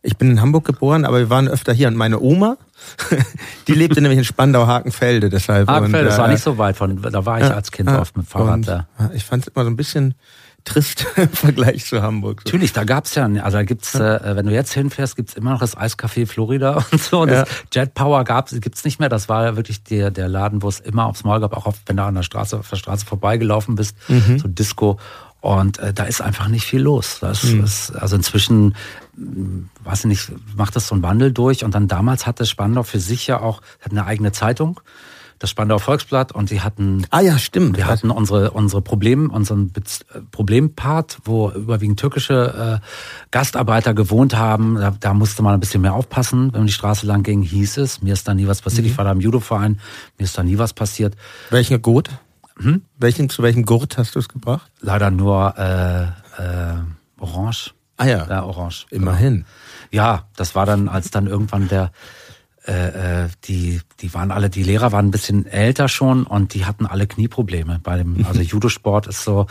ich 0.01 0.15
bin 0.15 0.31
in 0.31 0.39
Hamburg 0.39 0.63
geboren, 0.63 1.03
aber 1.03 1.19
wir 1.19 1.29
waren 1.29 1.49
öfter 1.49 1.73
hier 1.73 1.89
und 1.89 1.97
meine 1.97 2.21
Oma 2.21 2.57
die 3.67 3.73
lebte 3.73 4.01
nämlich 4.01 4.19
in 4.19 4.25
Spandau-Hakenfelde, 4.25 5.29
deshalb. 5.29 5.67
Hakenfelde, 5.67 5.99
und, 5.99 6.11
das 6.11 6.17
war 6.17 6.29
äh, 6.29 6.31
nicht 6.33 6.43
so 6.43 6.57
weit 6.57 6.77
von, 6.77 7.01
da 7.01 7.25
war 7.25 7.39
ich 7.39 7.45
ja, 7.45 7.53
als 7.53 7.71
Kind 7.71 7.89
ja, 7.89 7.99
oft 7.99 8.17
mit 8.17 8.27
Fahrrad 8.27 8.55
und, 8.55 8.67
da. 8.67 8.87
Ich 9.13 9.23
fand 9.23 9.43
es 9.43 9.53
immer 9.53 9.63
so 9.63 9.69
ein 9.69 9.75
bisschen 9.75 10.15
trist 10.67 11.05
im 11.15 11.29
Vergleich 11.29 11.85
zu 11.85 12.01
Hamburg. 12.01 12.41
So. 12.41 12.49
Natürlich, 12.49 12.73
da 12.73 12.83
gab's 12.83 13.15
ja, 13.15 13.25
also 13.25 13.57
da 13.57 13.63
gibt's, 13.63 13.95
äh, 13.95 14.35
wenn 14.35 14.45
du 14.45 14.53
jetzt 14.53 14.73
hinfährst, 14.73 15.15
gibt's 15.15 15.33
immer 15.33 15.51
noch 15.51 15.59
das 15.59 15.77
Eiscafé 15.77 16.27
Florida 16.27 16.83
und 16.91 17.01
so. 17.01 17.21
Und 17.21 17.29
ja. 17.29 17.45
das 17.45 17.49
Jet 17.73 17.93
Power 17.93 18.23
gab's, 18.23 18.55
gibt's 18.59 18.83
nicht 18.83 18.99
mehr. 18.99 19.09
Das 19.09 19.29
war 19.29 19.45
ja 19.45 19.55
wirklich 19.55 19.83
der, 19.83 20.11
der 20.11 20.27
Laden, 20.27 20.61
wo 20.61 20.69
es 20.69 20.79
immer 20.79 21.05
aufs 21.05 21.23
Maul 21.23 21.39
gab, 21.39 21.55
auch 21.55 21.65
oft, 21.65 21.81
wenn 21.87 21.97
du 21.97 22.03
an 22.03 22.15
der 22.15 22.23
Straße, 22.23 22.59
auf 22.59 22.69
der 22.69 22.77
Straße 22.77 23.05
vorbeigelaufen 23.05 23.75
bist, 23.75 23.95
mhm. 24.07 24.39
so 24.39 24.47
Disco. 24.47 24.99
Und 25.39 25.79
äh, 25.79 25.93
da 25.93 26.03
ist 26.03 26.21
einfach 26.21 26.47
nicht 26.47 26.65
viel 26.65 26.81
los. 26.81 27.19
Das 27.21 27.43
mhm. 27.43 27.63
ist, 27.63 27.91
also 27.91 28.15
inzwischen, 28.15 28.75
weiß 29.17 29.99
ich 29.99 30.05
nicht, 30.05 30.31
macht 30.55 30.75
das 30.75 30.87
so 30.87 30.95
einen 30.95 31.03
Wandel 31.03 31.31
durch. 31.31 31.63
Und 31.63 31.73
dann 31.75 31.87
damals 31.87 32.27
hatte 32.27 32.45
Spandau 32.45 32.83
für 32.83 32.99
sich 32.99 33.27
ja 33.27 33.41
auch, 33.41 33.61
hat 33.81 33.91
eine 33.91 34.05
eigene 34.05 34.31
Zeitung 34.31 34.79
das 35.39 35.49
Spandauer 35.49 35.79
Volksblatt 35.79 36.31
und 36.31 36.49
die 36.49 36.61
hatten 36.61 37.05
ah 37.11 37.21
ja 37.21 37.37
stimmt. 37.37 37.77
wir 37.77 37.87
hatten 37.87 38.09
unsere 38.09 38.51
unsere 38.51 38.81
Problem 38.81 39.29
unseren 39.29 39.71
äh, 39.75 40.19
Problempart 40.31 41.19
wo 41.25 41.51
überwiegend 41.51 41.99
türkische 41.99 42.81
äh, 42.81 42.87
Gastarbeiter 43.31 43.93
gewohnt 43.93 44.35
haben. 44.35 44.75
Da, 44.75 44.95
da 44.99 45.13
musste 45.13 45.43
man 45.43 45.53
ein 45.53 45.59
bisschen 45.59 45.81
mehr 45.81 45.93
aufpassen. 45.93 46.53
Wenn 46.53 46.61
man 46.61 46.67
die 46.67 46.73
Straße 46.73 47.05
lang 47.05 47.23
ging 47.23 47.41
hieß 47.41 47.77
es 47.77 48.01
mir 48.01 48.13
ist 48.13 48.27
da 48.27 48.33
nie 48.33 48.47
was 48.47 48.61
passiert. 48.61 48.85
Mhm. 48.85 48.91
ich 48.91 48.97
war 48.97 49.05
da 49.05 49.11
im 49.11 49.21
Judoverein. 49.21 49.79
Mir 50.17 50.23
ist 50.25 50.37
da 50.37 50.43
nie 50.43 50.57
was 50.57 50.73
passiert. 50.73 51.15
Welcher 51.49 51.79
Gurt? 51.79 52.09
Hm? 52.59 52.81
welchen 52.97 53.29
zu 53.29 53.43
welchem 53.43 53.65
Gurt 53.65 53.99
hast 53.99 54.15
du 54.15 54.19
es 54.19 54.29
gebracht? 54.29 54.71
Leider 54.81 55.11
nur 55.11 55.55
äh, 55.59 56.05
äh, 56.41 56.73
orange 57.19 57.75
ah 57.97 58.05
ja 58.05 58.25
ja 58.27 58.43
orange 58.43 58.85
immerhin 58.89 59.33
genau. 59.33 59.45
ja 59.91 60.27
das 60.35 60.55
war 60.55 60.65
dann 60.65 60.87
als 60.87 61.11
dann 61.11 61.27
irgendwann 61.27 61.67
der 61.67 61.91
äh, 62.67 63.23
äh, 63.23 63.29
die, 63.45 63.79
die 64.01 64.13
waren 64.13 64.29
alle, 64.29 64.49
die 64.49 64.63
Lehrer 64.63 64.91
waren 64.91 65.07
ein 65.07 65.11
bisschen 65.11 65.45
älter 65.45 65.87
schon 65.87 66.25
und 66.25 66.53
die 66.53 66.65
hatten 66.65 66.85
alle 66.85 67.07
Knieprobleme. 67.07 67.79
Bei 67.81 67.95
dem, 67.97 68.25
also 68.27 68.41
Judosport 68.41 69.07
ist 69.07 69.23
so, 69.23 69.47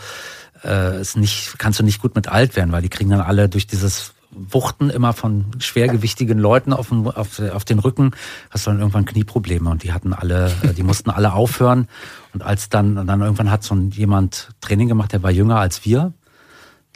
äh, 0.63 1.01
ist 1.01 1.17
nicht, 1.17 1.55
kannst 1.57 1.79
du 1.79 1.83
nicht 1.83 1.99
gut 1.99 2.13
mit 2.13 2.27
alt 2.27 2.55
werden, 2.55 2.71
weil 2.71 2.83
die 2.83 2.89
kriegen 2.89 3.09
dann 3.09 3.21
alle 3.21 3.49
durch 3.49 3.65
dieses 3.65 4.13
Wuchten 4.29 4.91
immer 4.91 5.13
von 5.13 5.45
schwergewichtigen 5.57 6.37
Leuten 6.37 6.73
auf, 6.73 6.89
den, 6.89 7.07
auf, 7.07 7.39
auf 7.39 7.65
den 7.65 7.79
Rücken, 7.79 8.11
hast 8.51 8.67
du 8.67 8.71
dann 8.71 8.79
irgendwann 8.79 9.05
Knieprobleme 9.05 9.67
und 9.67 9.81
die 9.81 9.93
hatten 9.93 10.13
alle, 10.13 10.51
äh, 10.61 10.73
die 10.75 10.83
mussten 10.83 11.09
alle 11.09 11.33
aufhören. 11.33 11.87
Und 12.35 12.43
als 12.43 12.69
dann, 12.69 13.07
dann 13.07 13.21
irgendwann 13.21 13.49
hat 13.49 13.63
so 13.63 13.73
jemand 13.75 14.49
Training 14.61 14.89
gemacht, 14.89 15.11
der 15.11 15.23
war 15.23 15.31
jünger 15.31 15.57
als 15.57 15.85
wir, 15.85 16.13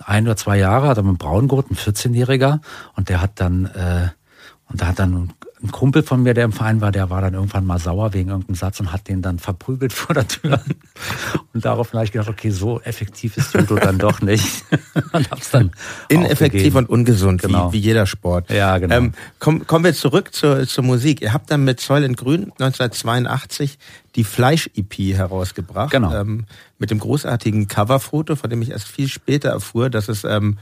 ein 0.05 0.25
oder 0.25 0.37
zwei 0.37 0.57
Jahre, 0.57 0.87
hat 0.87 0.97
er 0.97 1.03
mit 1.03 1.09
einem 1.09 1.17
Braungurt, 1.17 1.71
ein 1.71 1.75
14-Jähriger, 1.75 2.59
und 2.95 3.09
der 3.09 3.21
hat 3.21 3.31
dann, 3.35 3.65
äh, 3.65 4.09
und 4.69 4.81
da 4.81 4.87
hat 4.87 4.99
dann 4.99 5.33
ein 5.63 5.71
Kumpel 5.71 6.03
von 6.03 6.23
mir, 6.23 6.33
der 6.33 6.45
im 6.45 6.51
Verein 6.51 6.81
war, 6.81 6.91
der 6.91 7.09
war 7.09 7.21
dann 7.21 7.33
irgendwann 7.33 7.65
mal 7.65 7.79
sauer 7.79 8.13
wegen 8.13 8.29
irgendeinem 8.29 8.55
Satz 8.55 8.79
und 8.79 8.91
hat 8.91 9.07
den 9.07 9.21
dann 9.21 9.39
verprügelt 9.39 9.93
vor 9.93 10.15
der 10.15 10.27
Tür. 10.27 10.61
Und 11.53 11.65
daraufhin 11.65 11.99
habe 11.99 12.05
ich 12.05 12.11
gedacht, 12.11 12.29
okay, 12.29 12.49
so 12.49 12.81
effektiv 12.81 13.37
ist 13.37 13.53
Judo 13.53 13.75
dann 13.75 13.97
doch 13.97 14.21
nicht. 14.21 14.63
und 15.11 15.29
hab's 15.29 15.51
dann 15.51 15.71
Ineffektiv 16.09 16.75
und 16.75 16.89
ungesund, 16.89 17.41
genau. 17.41 17.69
wie, 17.69 17.77
wie 17.77 17.79
jeder 17.79 18.05
Sport. 18.05 18.49
Ja, 18.49 18.77
genau. 18.77 18.95
Ähm, 18.95 19.13
komm, 19.39 19.67
kommen 19.67 19.85
wir 19.85 19.93
zurück 19.93 20.33
zur, 20.33 20.67
zur 20.67 20.83
Musik. 20.83 21.21
Ihr 21.21 21.33
habt 21.33 21.51
dann 21.51 21.63
mit 21.63 21.79
Säul 21.79 22.03
in 22.03 22.15
Grün 22.15 22.51
1982 22.59 23.77
die 24.15 24.23
Fleisch-EP 24.23 25.15
herausgebracht. 25.15 25.91
Genau. 25.91 26.13
Ähm, 26.13 26.45
mit 26.79 26.91
dem 26.91 26.99
großartigen 26.99 27.67
Coverfoto, 27.67 28.35
von 28.35 28.49
dem 28.49 28.61
ich 28.61 28.71
erst 28.71 28.87
viel 28.87 29.07
später 29.07 29.49
erfuhr, 29.49 29.89
dass 29.89 30.09
es 30.09 30.23
ähm, 30.23 30.57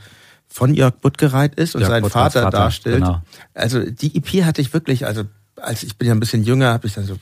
von 0.52 0.74
Jörg 0.74 0.96
Buttgereit 0.96 1.56
ist 1.56 1.76
und 1.76 1.82
Jörg 1.82 1.92
seinen 1.92 2.10
Vater, 2.10 2.44
Vater, 2.44 2.58
darstellt. 2.58 3.04
Genau. 3.04 3.22
Also 3.54 3.90
die 3.90 4.16
EP 4.18 4.44
hatte 4.44 4.62
ich 4.62 4.74
wirklich, 4.74 5.06
also 5.06 5.24
als 5.56 5.84
ich 5.84 5.98
bin 5.98 6.08
ja 6.08 6.14
ein 6.14 6.20
bisschen 6.20 6.44
jünger, 6.44 6.74
habe 6.74 6.88
ich 6.88 6.94
dann 6.94 7.06
so 7.06 7.18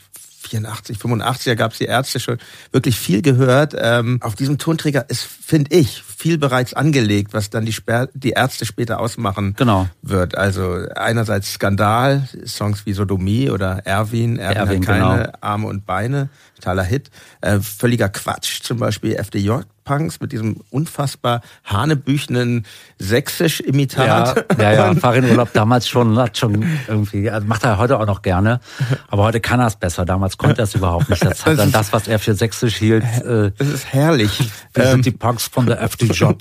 84, 0.47 0.97
85, 0.97 1.45
da 1.45 1.55
gab 1.55 1.71
es 1.73 1.77
die 1.77 1.85
Ärzte 1.85 2.19
schon 2.19 2.37
wirklich 2.71 2.97
viel 2.97 3.21
gehört. 3.21 3.75
Ähm, 3.77 4.19
auf 4.21 4.35
diesem 4.35 4.57
Tonträger 4.57 5.09
ist, 5.09 5.23
finde 5.23 5.75
ich, 5.75 6.01
viel 6.01 6.37
bereits 6.37 6.73
angelegt, 6.73 7.33
was 7.33 7.49
dann 7.49 7.65
die, 7.65 7.73
Sper 7.73 8.07
die 8.13 8.31
Ärzte 8.31 8.65
später 8.65 8.99
ausmachen 8.99 9.55
genau. 9.57 9.89
wird. 10.01 10.37
Also 10.37 10.85
einerseits 10.95 11.53
Skandal, 11.53 12.27
Songs 12.45 12.85
wie 12.85 12.93
Sodomie 12.93 13.49
oder 13.49 13.85
Erwin, 13.85 14.37
Erwin, 14.37 14.57
Erwin 14.57 14.79
hat 14.79 14.85
keine 14.85 15.23
genau. 15.23 15.37
Arme 15.41 15.67
und 15.67 15.85
Beine, 15.85 16.29
totaler 16.55 16.83
Hit. 16.83 17.09
Äh, 17.41 17.59
völliger 17.59 18.09
Quatsch, 18.09 18.61
zum 18.61 18.79
Beispiel 18.79 19.15
FDJ 19.15 19.51
Punks 19.87 20.19
mit 20.19 20.33
diesem 20.33 20.57
unfassbar 20.69 21.41
hanebüchenen 21.63 22.65
Sächsisch-Imitat. 22.99 24.45
Ja, 24.59 24.71
ja, 24.71 24.91
ja. 24.91 24.95
Fahrradurlaub 24.99 25.53
damals 25.53 25.87
schon, 25.87 26.19
hat 26.19 26.37
schon 26.37 26.65
irgendwie, 26.89 27.29
also 27.31 27.47
macht 27.47 27.63
er 27.63 27.77
heute 27.77 27.97
auch 27.97 28.05
noch 28.05 28.21
gerne. 28.21 28.59
Aber 29.07 29.23
heute 29.23 29.39
kann 29.39 29.61
er 29.61 29.67
es 29.67 29.77
besser. 29.77 30.03
Damals 30.03 30.37
konnte 30.37 30.61
er 30.61 30.65
es 30.65 30.75
überhaupt 30.75 31.09
nicht. 31.09 31.23
Das 31.23 31.45
hat 31.45 31.57
dann 31.57 31.71
das, 31.71 31.93
was 31.93 32.09
er 32.09 32.19
für 32.19 32.33
Sächsisch 32.33 32.75
hielt. 32.75 33.05
Äh, 33.23 33.51
das 33.57 33.69
ist 33.69 33.93
herrlich. 33.93 34.51
Wir 34.73 34.83
ähm, 34.83 34.91
sind 34.91 35.05
die 35.05 35.11
Punks 35.11 35.47
von 35.47 35.65
der 35.65 35.81
FDJ. 35.81 36.25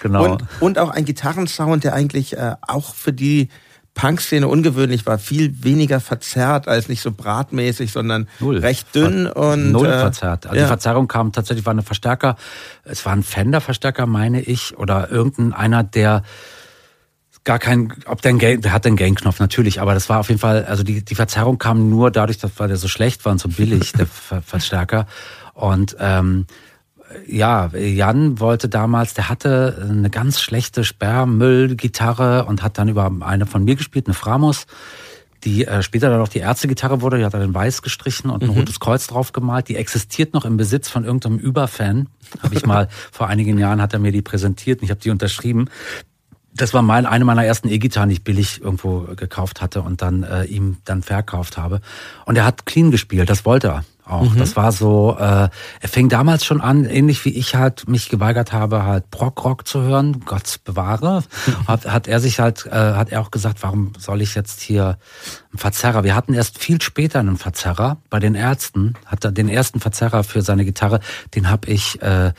Genau. 0.00 0.32
Und, 0.32 0.44
und 0.60 0.78
auch 0.78 0.90
ein 0.90 1.04
Gitarrensound, 1.04 1.82
der 1.82 1.94
eigentlich 1.94 2.36
äh, 2.36 2.54
auch 2.62 2.94
für 2.94 3.12
die 3.12 3.48
Punk-Szene 3.96 4.46
ungewöhnlich 4.46 5.06
war, 5.06 5.18
viel 5.18 5.64
weniger 5.64 6.00
verzerrt 6.00 6.68
als 6.68 6.88
nicht 6.88 7.00
so 7.00 7.10
bratmäßig, 7.12 7.90
sondern 7.90 8.28
Null. 8.40 8.58
recht 8.58 8.94
dünn 8.94 9.26
und 9.26 9.72
Null 9.72 9.86
äh, 9.86 9.98
verzerrt. 9.98 10.44
Also 10.46 10.56
ja. 10.56 10.62
die 10.64 10.68
Verzerrung 10.68 11.08
kam 11.08 11.32
tatsächlich 11.32 11.64
war 11.64 11.72
eine 11.72 11.82
Verstärker, 11.82 12.36
es 12.84 13.04
war 13.06 13.14
ein 13.14 13.22
Fender-Verstärker, 13.22 14.06
meine 14.06 14.42
ich, 14.42 14.76
oder 14.76 15.10
irgendeiner, 15.10 15.82
der 15.82 16.22
gar 17.44 17.58
kein, 17.58 17.94
ob 18.04 18.20
der, 18.20 18.32
ein 18.32 18.38
Gain, 18.38 18.60
der 18.60 18.72
hat 18.72 18.84
den 18.84 18.96
Gain-Knopf 18.96 19.40
natürlich, 19.40 19.80
aber 19.80 19.94
das 19.94 20.10
war 20.10 20.20
auf 20.20 20.28
jeden 20.28 20.40
Fall, 20.40 20.66
also 20.66 20.82
die, 20.82 21.02
die 21.02 21.14
Verzerrung 21.14 21.56
kam 21.56 21.88
nur 21.88 22.10
dadurch, 22.10 22.36
dass 22.36 22.50
weil 22.58 22.68
der 22.68 22.76
so 22.76 22.88
schlecht 22.88 23.24
war 23.24 23.32
und 23.32 23.38
so 23.38 23.48
billig, 23.48 23.92
der 23.92 24.06
Verstärker. 24.44 25.06
Und 25.54 25.96
ähm, 25.98 26.46
ja, 27.26 27.68
Jan 27.74 28.40
wollte 28.40 28.68
damals, 28.68 29.14
der 29.14 29.28
hatte 29.28 29.86
eine 29.88 30.10
ganz 30.10 30.40
schlechte 30.40 30.84
Sperrmüllgitarre 30.84 32.44
und 32.46 32.62
hat 32.62 32.78
dann 32.78 32.88
über 32.88 33.10
eine 33.20 33.46
von 33.46 33.64
mir 33.64 33.76
gespielt, 33.76 34.06
eine 34.06 34.14
Framus, 34.14 34.66
die 35.44 35.66
äh, 35.66 35.82
später 35.82 36.10
dann 36.10 36.20
auch 36.20 36.28
die 36.28 36.38
Ärztegitarre 36.40 37.00
wurde. 37.00 37.18
Die 37.18 37.24
hat 37.24 37.34
er 37.34 37.40
dann 37.40 37.54
weiß 37.54 37.82
gestrichen 37.82 38.30
und 38.30 38.42
ein 38.42 38.50
mhm. 38.50 38.56
rotes 38.56 38.80
Kreuz 38.80 39.06
drauf 39.06 39.32
gemalt. 39.32 39.68
Die 39.68 39.76
existiert 39.76 40.34
noch 40.34 40.44
im 40.44 40.56
Besitz 40.56 40.88
von 40.88 41.04
irgendeinem 41.04 41.38
Überfan. 41.38 42.08
Habe 42.42 42.54
ich 42.54 42.66
mal 42.66 42.88
vor 43.12 43.28
einigen 43.28 43.58
Jahren 43.58 43.80
hat 43.80 43.92
er 43.92 43.98
mir 43.98 44.12
die 44.12 44.22
präsentiert 44.22 44.80
und 44.80 44.84
ich 44.84 44.90
habe 44.90 45.00
die 45.00 45.10
unterschrieben. 45.10 45.68
Das 46.54 46.72
war 46.72 46.82
mein, 46.82 47.04
eine 47.04 47.24
meiner 47.24 47.44
ersten 47.44 47.68
E-Gitarren, 47.68 48.08
die 48.08 48.14
ich 48.14 48.24
billig 48.24 48.62
irgendwo 48.62 49.00
gekauft 49.14 49.60
hatte 49.60 49.82
und 49.82 50.00
dann 50.00 50.22
äh, 50.22 50.44
ihm 50.44 50.78
dann 50.84 51.02
verkauft 51.02 51.58
habe. 51.58 51.80
Und 52.24 52.36
er 52.36 52.46
hat 52.46 52.64
clean 52.64 52.90
gespielt, 52.90 53.28
das 53.28 53.44
wollte 53.44 53.68
er 53.68 53.84
auch. 54.06 54.30
Mhm. 54.34 54.38
Das 54.38 54.56
war 54.56 54.72
so, 54.72 55.16
äh, 55.18 55.48
er 55.80 55.88
fing 55.88 56.08
damals 56.08 56.44
schon 56.44 56.60
an, 56.60 56.84
ähnlich 56.84 57.24
wie 57.24 57.30
ich 57.30 57.54
halt 57.54 57.88
mich 57.88 58.08
geweigert 58.08 58.52
habe, 58.52 58.84
halt 58.84 59.10
Prog-Rock 59.10 59.66
zu 59.66 59.82
hören, 59.82 60.20
Gott 60.24 60.60
bewahre, 60.64 61.24
hat, 61.66 61.86
hat 61.86 62.08
er 62.08 62.20
sich 62.20 62.40
halt, 62.40 62.66
äh, 62.66 62.70
hat 62.70 63.10
er 63.10 63.20
auch 63.20 63.30
gesagt, 63.30 63.62
warum 63.62 63.92
soll 63.98 64.22
ich 64.22 64.34
jetzt 64.34 64.60
hier 64.60 64.98
einen 65.50 65.58
Verzerrer? 65.58 66.04
Wir 66.04 66.14
hatten 66.14 66.34
erst 66.34 66.58
viel 66.58 66.80
später 66.80 67.18
einen 67.20 67.36
Verzerrer 67.36 67.98
bei 68.10 68.18
den 68.18 68.34
Ärzten, 68.34 68.94
hat 69.06 69.24
er 69.24 69.32
den 69.32 69.48
ersten 69.48 69.80
Verzerrer 69.80 70.24
für 70.24 70.42
seine 70.42 70.64
Gitarre, 70.64 71.00
den 71.34 71.50
habe 71.50 71.68
ich 71.68 72.00
äh, 72.02 72.32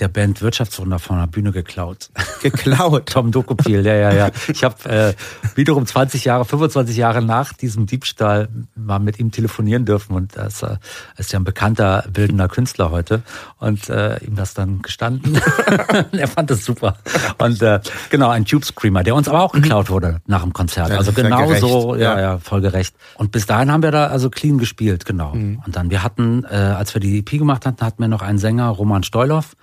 der 0.00 0.08
Band 0.08 0.42
Wirtschaftswunder 0.42 0.98
von 0.98 1.18
der 1.18 1.26
Bühne 1.26 1.52
geklaut. 1.52 2.10
Geklaut? 2.42 3.06
Tom 3.10 3.30
Dokopil, 3.30 3.84
ja, 3.84 3.94
ja, 3.94 4.12
ja. 4.12 4.30
Ich 4.48 4.64
habe 4.64 4.88
äh, 4.88 5.14
wiederum 5.54 5.86
20 5.86 6.24
Jahre, 6.24 6.44
25 6.44 6.96
Jahre 6.96 7.22
nach 7.22 7.52
diesem 7.52 7.86
Diebstahl 7.86 8.48
mal 8.74 8.98
mit 8.98 9.18
ihm 9.18 9.30
telefonieren 9.30 9.84
dürfen 9.84 10.14
und 10.14 10.36
er 10.36 10.46
ist, 10.46 10.62
äh, 10.62 10.76
ist 11.16 11.32
ja 11.32 11.38
ein 11.38 11.44
bekannter 11.44 12.04
bildender 12.12 12.48
Künstler 12.48 12.90
heute 12.90 13.22
und 13.58 13.88
äh, 13.88 14.18
ihm 14.24 14.36
das 14.36 14.54
dann 14.54 14.82
gestanden. 14.82 15.40
er 16.12 16.28
fand 16.28 16.50
das 16.50 16.64
super. 16.64 16.96
Und 17.38 17.62
äh, 17.62 17.80
genau, 18.08 18.30
ein 18.30 18.44
Tube 18.44 18.64
Screamer, 18.64 19.02
der 19.02 19.14
uns 19.14 19.28
aber 19.28 19.42
auch 19.42 19.52
geklaut 19.52 19.90
wurde 19.90 20.20
nach 20.26 20.42
dem 20.42 20.52
Konzert. 20.52 20.90
Also 20.90 21.12
genau 21.12 21.54
so, 21.54 21.94
ja, 21.94 22.18
ja, 22.20 22.38
voll 22.38 22.60
gerecht. 22.60 22.94
Und 23.16 23.32
bis 23.32 23.46
dahin 23.46 23.70
haben 23.70 23.82
wir 23.82 23.90
da 23.90 24.06
also 24.06 24.30
clean 24.30 24.58
gespielt, 24.58 25.04
genau. 25.04 25.34
Mhm. 25.34 25.62
Und 25.64 25.76
dann, 25.76 25.90
wir 25.90 26.02
hatten, 26.02 26.44
äh, 26.44 26.54
als 26.54 26.94
wir 26.94 27.00
die 27.00 27.18
EP 27.18 27.30
gemacht 27.30 27.66
hatten, 27.66 27.84
hatten 27.84 28.02
wir 28.02 28.08
noch 28.08 28.22
einen 28.22 28.38
Sänger, 28.38 28.68
Roman 28.68 29.02
Steuloff, 29.02 29.56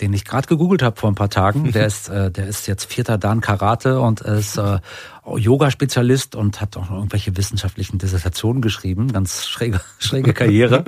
den 0.00 0.12
ich 0.12 0.24
gerade 0.24 0.46
gegoogelt 0.48 0.82
habe 0.82 0.98
vor 0.98 1.10
ein 1.10 1.14
paar 1.14 1.30
Tagen. 1.30 1.72
Der 1.72 1.86
ist, 1.86 2.08
äh, 2.08 2.30
der 2.30 2.46
ist 2.46 2.66
jetzt 2.66 2.92
vierter 2.92 3.18
Dan 3.18 3.40
Karate 3.40 4.00
und 4.00 4.20
ist 4.20 4.56
äh, 4.56 4.78
Yoga-Spezialist 5.24 6.34
und 6.34 6.60
hat 6.60 6.76
auch 6.76 6.90
irgendwelche 6.90 7.36
wissenschaftlichen 7.36 7.98
Dissertationen 7.98 8.60
geschrieben. 8.60 9.12
Ganz 9.12 9.46
schräge, 9.46 9.80
schräge 9.98 10.34
Karriere. 10.34 10.84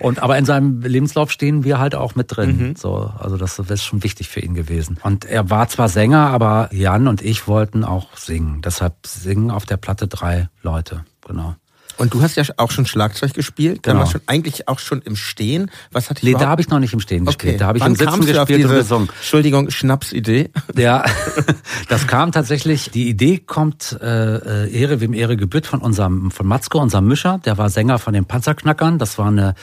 und 0.00 0.22
aber 0.22 0.38
in 0.38 0.44
seinem 0.44 0.80
Lebenslauf 0.82 1.30
stehen 1.30 1.64
wir 1.64 1.78
halt 1.78 1.94
auch 1.94 2.14
mit 2.14 2.36
drin. 2.36 2.58
Mhm. 2.58 2.76
So, 2.76 3.12
also 3.18 3.36
das 3.36 3.58
ist 3.58 3.84
schon 3.84 4.02
wichtig 4.02 4.28
für 4.28 4.40
ihn 4.40 4.54
gewesen. 4.54 4.98
Und 5.02 5.24
er 5.24 5.50
war 5.50 5.68
zwar 5.68 5.88
Sänger, 5.88 6.28
aber 6.28 6.68
Jan 6.72 7.08
und 7.08 7.22
ich 7.22 7.48
wollten 7.48 7.84
auch 7.84 8.16
singen. 8.16 8.60
Deshalb 8.62 9.06
singen 9.06 9.50
auf 9.50 9.64
der 9.64 9.76
Platte 9.78 10.08
drei 10.08 10.48
Leute. 10.62 11.04
Genau. 11.26 11.56
Und 11.98 12.14
du 12.14 12.22
hast 12.22 12.36
ja 12.36 12.44
auch 12.56 12.70
schon 12.70 12.86
Schlagzeug 12.86 13.34
gespielt, 13.34 13.82
genau. 13.82 14.06
schon 14.06 14.20
eigentlich 14.26 14.68
auch 14.68 14.78
schon 14.78 15.02
im 15.02 15.16
Stehen. 15.16 15.70
Was 15.90 16.10
hatte 16.10 16.18
ich 16.18 16.24
Nee, 16.24 16.38
da 16.38 16.48
habe 16.48 16.60
ich 16.60 16.68
noch 16.68 16.78
nicht 16.78 16.92
im 16.92 17.00
Stehen 17.00 17.22
okay. 17.22 17.36
gespielt. 17.36 17.60
Da 17.60 17.66
habe 17.66 17.78
ich 17.78 17.84
Wann 17.84 17.92
im 17.92 17.96
Sitzen 17.96 18.26
gespielt 18.26 18.58
diese, 18.58 18.68
und 18.68 18.74
gesungen. 18.74 19.08
Entschuldigung, 19.18 19.70
Schnapsidee. 19.70 20.50
Ja, 20.76 21.04
das 21.88 22.06
kam 22.06 22.32
tatsächlich, 22.32 22.90
die 22.90 23.08
Idee 23.08 23.38
kommt 23.38 23.98
äh, 24.00 24.66
äh, 24.66 24.70
Ehre 24.72 25.00
wem 25.00 25.14
Ehre 25.14 25.36
gebührt 25.36 25.66
von 25.66 25.80
unserem 25.80 26.30
von 26.30 26.46
Matzko, 26.46 26.78
unserem 26.78 27.06
Mischer, 27.06 27.40
der 27.44 27.58
war 27.58 27.70
Sänger 27.70 27.98
von 27.98 28.14
den 28.14 28.24
Panzerknackern, 28.24 28.98
das 28.98 29.18
war 29.18 29.26
eine 29.26 29.54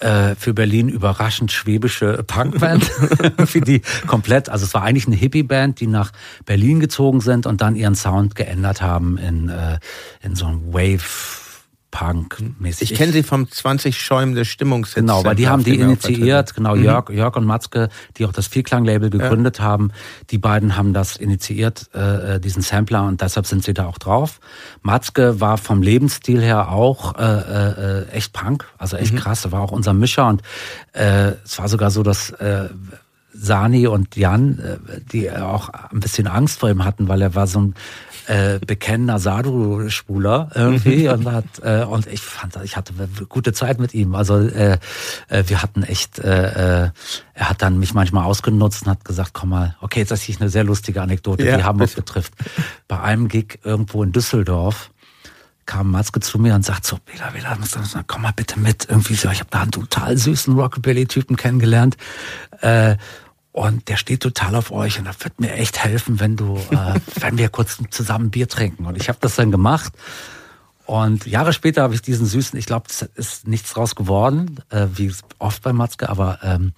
äh, 0.00 0.34
für 0.36 0.54
Berlin 0.54 0.88
überraschend 0.88 1.52
schwäbische 1.52 2.22
Punkband, 2.24 2.84
für 3.46 3.60
die 3.60 3.82
komplett, 4.06 4.48
also 4.48 4.64
es 4.64 4.74
war 4.74 4.82
eigentlich 4.82 5.06
eine 5.06 5.16
Hippie-Band, 5.16 5.80
die 5.80 5.86
nach 5.86 6.12
Berlin 6.44 6.80
gezogen 6.80 7.20
sind 7.20 7.46
und 7.46 7.60
dann 7.60 7.76
ihren 7.76 7.94
Sound 7.94 8.34
geändert 8.34 8.80
haben 8.80 9.18
in, 9.18 9.48
äh, 9.48 9.78
in 10.22 10.34
so 10.34 10.46
ein 10.46 10.72
Wave 10.72 11.37
Punk-mäßig. 11.90 12.92
Ich 12.92 12.98
kenne 12.98 13.12
sie 13.12 13.22
vom 13.22 13.50
20 13.50 13.96
schäumende 13.98 14.44
Stimmungshits. 14.44 14.94
Genau, 14.94 15.24
weil 15.24 15.34
die 15.34 15.48
haben 15.48 15.64
die 15.64 15.78
initiiert, 15.78 16.54
genau, 16.54 16.76
mhm. 16.76 16.84
Jörg, 16.84 17.10
Jörg 17.10 17.36
und 17.36 17.46
Matzke, 17.46 17.88
die 18.16 18.26
auch 18.26 18.32
das 18.32 18.46
Vierklang-Label 18.46 19.08
gegründet 19.08 19.58
ja. 19.58 19.64
haben, 19.64 19.92
die 20.30 20.38
beiden 20.38 20.76
haben 20.76 20.92
das 20.92 21.16
initiiert, 21.16 21.88
äh, 21.94 22.34
äh, 22.36 22.40
diesen 22.40 22.62
Sampler, 22.62 23.04
und 23.04 23.22
deshalb 23.22 23.46
sind 23.46 23.64
sie 23.64 23.72
da 23.72 23.86
auch 23.86 23.98
drauf. 23.98 24.40
Matzke 24.82 25.40
war 25.40 25.56
vom 25.56 25.80
Lebensstil 25.80 26.42
her 26.42 26.70
auch 26.70 27.18
äh, 27.18 27.22
äh, 27.22 28.08
echt 28.10 28.34
Punk, 28.34 28.66
also 28.76 28.96
echt 28.96 29.14
mhm. 29.14 29.18
krass, 29.18 29.50
war 29.50 29.62
auch 29.62 29.72
unser 29.72 29.94
Mischer 29.94 30.28
und 30.28 30.42
äh, 30.92 31.32
es 31.44 31.58
war 31.58 31.68
sogar 31.68 31.90
so, 31.90 32.02
dass 32.02 32.30
äh, 32.30 32.68
Sani 33.32 33.86
und 33.86 34.16
Jan, 34.16 34.58
äh, 34.58 35.00
die 35.12 35.30
auch 35.30 35.68
ein 35.68 36.00
bisschen 36.00 36.26
Angst 36.26 36.60
vor 36.60 36.70
ihm 36.70 36.84
hatten, 36.84 37.08
weil 37.08 37.22
er 37.22 37.34
war 37.34 37.46
so 37.46 37.60
ein 37.60 37.74
äh, 38.28 38.58
bekennender 38.58 39.18
Sadhu-Schwuler 39.18 40.50
irgendwie 40.54 41.08
mhm. 41.08 41.14
und 41.14 41.32
hat 41.32 41.44
äh, 41.62 41.84
und 41.84 42.06
ich 42.06 42.20
fand, 42.20 42.56
ich 42.62 42.76
hatte 42.76 42.92
gute 43.28 43.52
Zeit 43.52 43.80
mit 43.80 43.94
ihm. 43.94 44.14
Also 44.14 44.38
äh, 44.38 44.78
äh, 45.28 45.44
wir 45.46 45.62
hatten 45.62 45.82
echt, 45.82 46.18
äh, 46.18 46.84
äh, 46.84 46.90
er 47.34 47.48
hat 47.48 47.62
dann 47.62 47.78
mich 47.78 47.94
manchmal 47.94 48.24
ausgenutzt 48.24 48.82
und 48.82 48.90
hat 48.90 49.04
gesagt, 49.04 49.30
komm 49.32 49.50
mal, 49.50 49.76
okay, 49.80 50.00
jetzt 50.00 50.12
ist 50.12 50.40
eine 50.40 50.50
sehr 50.50 50.64
lustige 50.64 51.00
Anekdote, 51.00 51.44
ja, 51.44 51.56
die 51.56 51.64
Hamburg 51.64 51.94
betrifft. 51.94 52.34
Bei 52.86 53.00
einem 53.00 53.28
Gig 53.28 53.60
irgendwo 53.64 54.02
in 54.02 54.12
Düsseldorf 54.12 54.90
kam 55.64 55.90
Matzke 55.90 56.20
zu 56.20 56.38
mir 56.38 56.54
und 56.54 56.64
sagt 56.64 56.86
so, 56.86 56.98
Bela, 57.04 57.30
Bela, 57.30 57.56
komm 58.06 58.22
mal 58.22 58.32
bitte 58.34 58.58
mit. 58.58 58.88
Irgendwie 58.88 59.14
so, 59.14 59.30
ich 59.30 59.40
habe 59.40 59.50
da 59.50 59.62
einen 59.62 59.70
total 59.70 60.16
süßen 60.16 60.54
Rockabilly-Typen 60.58 61.36
kennengelernt. 61.36 61.96
Äh, 62.60 62.96
und 63.52 63.88
der 63.88 63.96
steht 63.96 64.20
total 64.20 64.54
auf 64.54 64.70
euch 64.70 64.98
und 64.98 65.06
das 65.06 65.22
wird 65.24 65.40
mir 65.40 65.52
echt 65.52 65.82
helfen, 65.82 66.20
wenn 66.20 66.36
du, 66.36 66.56
äh, 66.70 67.00
wenn 67.20 67.38
wir 67.38 67.48
kurz 67.48 67.78
zusammen 67.90 68.30
Bier 68.30 68.48
trinken. 68.48 68.86
Und 68.86 68.96
ich 68.96 69.08
habe 69.08 69.18
das 69.20 69.36
dann 69.36 69.50
gemacht. 69.50 69.92
Und 70.86 71.26
Jahre 71.26 71.52
später 71.52 71.82
habe 71.82 71.94
ich 71.94 72.00
diesen 72.00 72.24
süßen, 72.24 72.58
ich 72.58 72.66
glaube, 72.66 72.86
es 72.88 73.02
ist 73.02 73.46
nichts 73.46 73.74
draus 73.74 73.94
geworden, 73.94 74.60
äh, 74.70 74.86
wie 74.94 75.12
oft 75.38 75.62
bei 75.62 75.72
Matzke, 75.72 76.08
aber 76.08 76.38
ähm, 76.42 76.72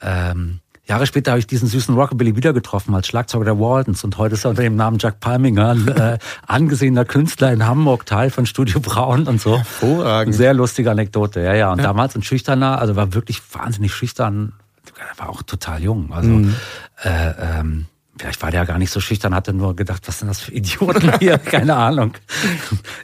ähm, 0.00 0.60
Jahre 0.90 1.06
später 1.06 1.30
habe 1.30 1.38
ich 1.38 1.46
diesen 1.46 1.68
süßen 1.68 1.94
Rockabilly 1.94 2.36
wieder 2.36 2.52
getroffen 2.52 2.94
als 2.94 3.06
Schlagzeuger 3.06 3.44
der 3.44 3.58
Waltons 3.58 4.02
und 4.02 4.18
heute 4.18 4.34
ist 4.34 4.44
er 4.44 4.50
unter 4.50 4.62
dem 4.62 4.76
Namen 4.76 4.98
Jack 4.98 5.20
Palminger, 5.20 5.76
äh, 5.96 6.18
angesehener 6.46 7.04
Künstler 7.04 7.52
in 7.52 7.64
Hamburg, 7.66 8.06
Teil 8.06 8.30
von 8.30 8.44
Studio 8.44 8.80
Braun 8.80 9.28
und 9.28 9.40
so. 9.40 9.56
Hervorragend. 9.56 10.34
Sehr 10.34 10.52
lustige 10.52 10.90
Anekdote, 10.90 11.40
ja, 11.40 11.54
ja. 11.54 11.72
Und 11.72 11.78
ja. 11.78 11.84
damals 11.84 12.16
ein 12.16 12.22
schüchterner, 12.22 12.80
also 12.80 12.96
war 12.96 13.14
wirklich 13.14 13.40
wahnsinnig 13.52 13.94
schüchtern, 13.94 14.52
er 14.69 14.69
war 15.16 15.28
auch 15.28 15.42
total 15.42 15.82
jung. 15.82 16.12
Also 16.12 16.28
mhm. 16.28 16.54
äh, 17.02 17.58
ähm, 17.58 17.86
vielleicht 18.18 18.42
war 18.42 18.50
der 18.50 18.66
gar 18.66 18.78
nicht 18.78 18.90
so 18.90 19.00
schüchtern, 19.00 19.34
hatte 19.34 19.52
nur 19.52 19.74
gedacht, 19.74 20.06
was 20.06 20.18
sind 20.18 20.28
das 20.28 20.40
für 20.40 20.52
Idioten 20.52 21.18
hier? 21.18 21.38
Keine 21.38 21.76
Ahnung. 21.76 22.14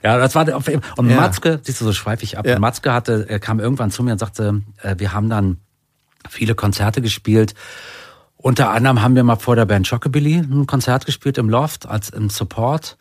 ja, 0.02 0.18
das 0.18 0.34
war 0.34 0.44
der 0.44 0.56
auf 0.56 0.68
Und 0.96 1.10
ja. 1.10 1.16
Matzke, 1.16 1.60
siehst 1.62 1.80
du, 1.80 1.84
so 1.84 1.92
schweife 1.92 2.24
ich 2.24 2.38
ab. 2.38 2.46
Ja. 2.46 2.58
Matzke 2.58 2.92
hatte, 2.92 3.26
er 3.28 3.38
kam 3.38 3.60
irgendwann 3.60 3.90
zu 3.90 4.02
mir 4.02 4.12
und 4.12 4.18
sagte, 4.18 4.62
äh, 4.82 4.96
wir 4.98 5.12
haben 5.12 5.30
dann 5.30 5.58
viele 6.28 6.54
Konzerte 6.54 7.00
gespielt. 7.00 7.54
Unter 8.36 8.70
anderem 8.70 9.02
haben 9.02 9.16
wir 9.16 9.24
mal 9.24 9.36
vor 9.36 9.56
der 9.56 9.64
Band 9.64 9.88
Chockabilly 9.88 10.36
ein 10.36 10.66
Konzert 10.66 11.06
gespielt 11.06 11.38
im 11.38 11.48
Loft 11.48 11.86
als 11.86 12.10
im 12.10 12.28
Support. 12.28 12.96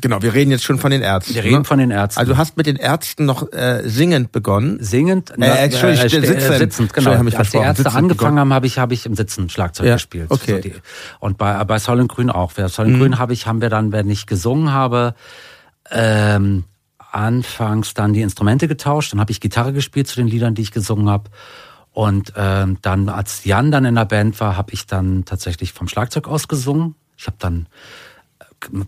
Genau, 0.00 0.22
wir 0.22 0.34
reden 0.34 0.50
jetzt 0.50 0.64
schon 0.64 0.78
von 0.78 0.90
den 0.90 1.02
Ärzten. 1.02 1.34
Wir 1.34 1.42
reden 1.42 1.58
ne? 1.58 1.64
von 1.64 1.78
den 1.78 1.90
Ärzten. 1.90 2.20
Also 2.20 2.32
du 2.32 2.38
hast 2.38 2.56
mit 2.56 2.66
den 2.66 2.76
Ärzten 2.76 3.24
noch 3.24 3.52
äh, 3.52 3.82
singend 3.84 4.30
begonnen. 4.30 4.78
Singend? 4.80 5.32
Äh, 5.36 5.44
äh, 5.44 5.64
Entschuldigung, 5.64 6.04
äh, 6.04 6.08
sitzend. 6.08 6.58
sitzend, 6.58 6.92
genau. 6.92 7.10
Als 7.10 7.50
die 7.50 7.56
Ärzte 7.56 7.82
sitzend 7.82 7.96
angefangen 7.96 8.38
haben, 8.38 8.52
habe 8.52 8.66
ich, 8.66 8.78
hab 8.78 8.92
ich 8.92 9.04
im 9.04 9.16
Sitzen 9.16 9.48
Schlagzeug 9.48 9.86
ja, 9.86 9.94
gespielt. 9.94 10.30
Okay. 10.30 10.60
So 10.62 10.70
und 11.20 11.38
bei, 11.38 11.62
bei 11.64 11.78
Sollen 11.78 12.06
Grün 12.06 12.30
auch. 12.30 12.52
Bei 12.52 12.68
Sollen 12.68 12.94
mhm. 12.94 13.00
Grün 13.00 13.18
habe 13.18 13.32
ich, 13.32 13.46
haben 13.46 13.60
wir 13.60 13.68
dann, 13.68 13.90
wenn 13.90 14.08
ich 14.08 14.26
gesungen 14.26 14.72
habe, 14.72 15.14
ähm, 15.90 16.64
anfangs 17.10 17.94
dann 17.94 18.12
die 18.12 18.22
Instrumente 18.22 18.68
getauscht. 18.68 19.12
Dann 19.12 19.20
habe 19.20 19.32
ich 19.32 19.40
Gitarre 19.40 19.72
gespielt 19.72 20.06
zu 20.06 20.16
den 20.16 20.28
Liedern, 20.28 20.54
die 20.54 20.62
ich 20.62 20.70
gesungen 20.70 21.08
habe. 21.08 21.30
Und 21.92 22.32
ähm, 22.36 22.78
dann, 22.82 23.08
als 23.08 23.44
Jan 23.44 23.70
dann 23.70 23.84
in 23.84 23.94
der 23.94 24.04
Band 24.04 24.38
war, 24.40 24.56
habe 24.56 24.72
ich 24.72 24.86
dann 24.86 25.24
tatsächlich 25.24 25.72
vom 25.72 25.88
Schlagzeug 25.88 26.28
aus 26.28 26.48
gesungen. 26.48 26.96
Ich 27.16 27.26
habe 27.26 27.36
dann 27.38 27.66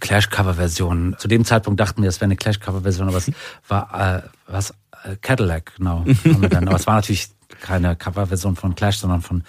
Clash-Cover-Version. 0.00 1.16
Zu 1.18 1.28
dem 1.28 1.44
Zeitpunkt 1.44 1.80
dachten 1.80 2.02
wir, 2.02 2.08
es 2.08 2.20
wäre 2.20 2.26
eine 2.26 2.36
Clash-Cover-Version, 2.36 3.08
aber 3.08 3.18
es 3.18 3.30
war 3.68 4.18
äh, 4.18 4.22
was 4.46 4.70
äh, 5.04 5.16
Cadillac, 5.20 5.74
genau. 5.76 6.04
aber 6.24 6.76
es 6.76 6.86
war 6.86 6.94
natürlich 6.96 7.28
keine 7.60 7.96
Coverversion 7.96 8.56
von 8.56 8.74
Clash, 8.74 8.98
sondern 8.98 9.22
von 9.22 9.42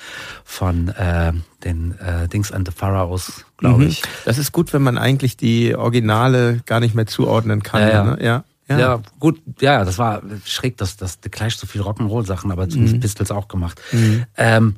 von 0.44 0.90
äh, 0.90 1.34
den 1.64 1.98
äh, 2.00 2.28
Dings 2.28 2.52
and 2.52 2.68
the 2.68 2.74
Pharaohs, 2.74 3.46
glaube 3.58 3.84
mhm. 3.84 3.90
ich. 3.90 4.04
Das 4.26 4.38
ist 4.38 4.52
gut, 4.52 4.74
wenn 4.74 4.82
man 4.82 4.98
eigentlich 4.98 5.38
die 5.38 5.76
Originale 5.76 6.62
gar 6.66 6.80
nicht 6.80 6.96
mehr 6.96 7.08
zuordnen 7.08 7.64
kann. 7.64 7.82
Ja, 7.82 7.90
ja. 7.90 8.04
Ne? 8.04 8.24
ja. 8.24 8.44
Ja. 8.70 8.80
ja, 8.80 9.02
gut, 9.18 9.42
ja, 9.62 9.86
das 9.86 9.98
war 9.98 10.22
schräg, 10.44 10.76
dass, 10.76 10.98
dass 10.98 11.20
The 11.24 11.30
Clash 11.30 11.56
so 11.56 11.66
viel 11.66 11.82
Rock'n'Roll-Sachen, 11.82 12.52
aber 12.52 12.68
zumindest 12.68 12.98
mhm. 12.98 13.00
Pistols 13.00 13.32
auch 13.32 13.48
gemacht. 13.48 13.80
Mhm. 13.94 14.26
Ähm, 14.36 14.76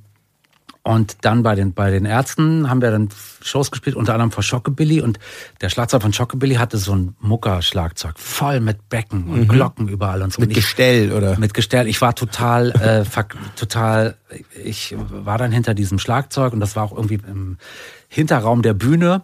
und 0.89 1.17
dann 1.21 1.43
bei 1.43 1.53
den, 1.53 1.75
bei 1.75 1.91
den 1.91 2.05
Ärzten 2.05 2.67
haben 2.67 2.81
wir 2.81 2.89
dann 2.89 3.09
Shows 3.43 3.69
gespielt, 3.69 3.95
unter 3.95 4.13
anderem 4.13 4.31
vor 4.31 4.41
Schockebilly. 4.41 5.01
Und 5.01 5.19
der 5.61 5.69
Schlagzeug 5.69 6.01
von 6.01 6.13
Schockebilly 6.13 6.55
hatte 6.55 6.79
so 6.79 6.95
ein 6.95 7.15
Mucker-Schlagzeug, 7.19 8.17
voll 8.17 8.59
mit 8.59 8.89
Becken 8.89 9.25
und 9.25 9.41
mhm. 9.41 9.47
Glocken 9.49 9.87
überall 9.87 10.23
und 10.23 10.33
so. 10.33 10.41
Mit 10.41 10.49
und 10.49 10.57
ich, 10.57 10.63
Gestell, 10.63 11.11
oder? 11.11 11.37
Mit 11.37 11.53
Gestell. 11.53 11.87
Ich 11.87 12.01
war 12.01 12.15
total, 12.15 12.71
äh, 12.71 13.05
total, 13.55 14.15
ich 14.65 14.95
war 14.97 15.37
dann 15.37 15.51
hinter 15.51 15.75
diesem 15.75 15.99
Schlagzeug 15.99 16.53
und 16.53 16.59
das 16.59 16.75
war 16.75 16.85
auch 16.85 16.97
irgendwie 16.97 17.19
im 17.27 17.59
Hinterraum 18.07 18.63
der 18.63 18.73
Bühne. 18.73 19.21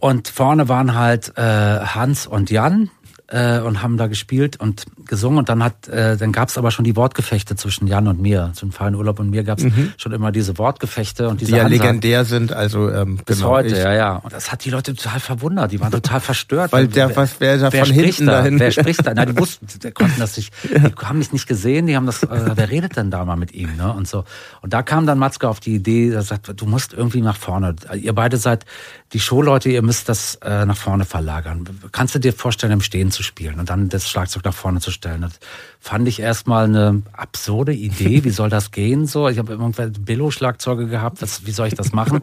Und 0.00 0.26
vorne 0.26 0.68
waren 0.68 0.96
halt 0.96 1.38
äh, 1.38 1.42
Hans 1.42 2.26
und 2.26 2.50
Jan, 2.50 2.90
äh, 3.28 3.60
und 3.60 3.82
haben 3.82 3.96
da 3.96 4.06
gespielt 4.06 4.58
und 4.60 4.84
gesungen 5.06 5.38
und 5.38 5.48
dann 5.48 5.62
hat 5.62 5.88
äh, 5.88 6.16
dann 6.16 6.32
gab 6.32 6.48
es 6.48 6.58
aber 6.58 6.70
schon 6.70 6.84
die 6.84 6.94
Wortgefechte 6.96 7.56
zwischen 7.56 7.86
Jan 7.86 8.06
und 8.06 8.20
mir, 8.20 8.52
zum 8.54 8.70
Fallen 8.70 8.94
Urlaub 8.94 9.18
und 9.18 9.30
mir 9.30 9.44
gab 9.44 9.58
es 9.58 9.64
mhm. 9.64 9.92
schon 9.96 10.12
immer 10.12 10.30
diese 10.30 10.58
Wortgefechte 10.58 11.28
und 11.28 11.40
diese 11.40 11.52
die 11.52 11.56
ja 11.56 11.64
Ansagen. 11.64 11.82
legendär 11.82 12.24
sind, 12.24 12.52
also 12.52 12.90
ähm, 12.90 13.18
bis 13.24 13.38
genau, 13.38 13.50
heute, 13.50 13.68
ich. 13.68 13.78
ja 13.78 13.94
ja 13.94 14.16
und 14.16 14.32
das 14.32 14.52
hat 14.52 14.64
die 14.64 14.70
Leute 14.70 14.94
total 14.94 15.20
verwundert, 15.20 15.72
die 15.72 15.80
waren 15.80 15.92
total 16.02 16.20
verstört, 16.20 16.72
weil 16.72 16.86
der 16.86 17.16
was 17.16 17.36
wer 17.38 17.58
da 17.58 17.72
wer 17.72 17.86
von 17.86 17.94
hinten 17.94 18.26
da? 18.26 18.32
dahin 18.32 18.58
wer 18.60 18.70
spricht 18.70 19.06
da? 19.06 19.12
Na, 19.14 19.24
die 19.24 19.36
wussten, 19.38 19.66
die 19.82 19.90
konnten 19.90 20.20
das 20.20 20.36
nicht, 20.36 20.52
die 20.62 20.92
haben 21.04 21.18
mich 21.18 21.32
nicht 21.32 21.46
gesehen, 21.46 21.86
die 21.86 21.96
haben 21.96 22.06
das, 22.06 22.22
äh, 22.24 22.50
wer 22.54 22.70
redet 22.70 22.96
denn 22.96 23.10
da 23.10 23.24
mal 23.24 23.36
mit 23.36 23.52
ihm, 23.54 23.76
ne 23.76 23.92
und 23.92 24.06
so 24.06 24.24
und 24.60 24.72
da 24.72 24.82
kam 24.82 25.06
dann 25.06 25.18
Matzke 25.18 25.48
auf 25.48 25.60
die 25.60 25.74
Idee, 25.74 26.10
er 26.10 26.22
sagt, 26.22 26.52
du 26.60 26.66
musst 26.66 26.92
irgendwie 26.92 27.20
nach 27.20 27.36
vorne, 27.36 27.74
ihr 27.94 28.12
beide 28.12 28.36
seid 28.36 28.66
die 29.14 29.20
Showleute, 29.20 29.70
ihr 29.70 29.82
müsst 29.82 30.08
das 30.08 30.34
äh, 30.42 30.66
nach 30.66 30.76
vorne 30.76 31.04
verlagern. 31.04 31.68
Kannst 31.92 32.16
du 32.16 32.18
dir 32.18 32.32
vorstellen, 32.32 32.72
im 32.72 32.80
Stehen 32.80 33.12
zu 33.14 33.22
spielen 33.22 33.58
und 33.58 33.70
dann 33.70 33.88
das 33.88 34.08
Schlagzeug 34.08 34.44
nach 34.44 34.54
vorne 34.54 34.80
zu 34.80 34.90
stellen? 34.90 35.22
Das 35.22 35.32
fand 35.80 36.06
ich 36.06 36.20
erstmal 36.20 36.64
eine 36.64 37.02
absurde 37.12 37.72
Idee. 37.72 38.24
Wie 38.24 38.30
soll 38.30 38.50
das 38.50 38.70
gehen? 38.70 39.06
So, 39.06 39.28
ich 39.28 39.38
habe 39.38 39.52
irgendwann 39.52 39.92
Billo-Schlagzeuge 39.92 40.86
gehabt. 40.88 41.22
Was, 41.22 41.46
wie 41.46 41.52
soll 41.52 41.68
ich 41.68 41.74
das 41.74 41.92
machen? 41.92 42.20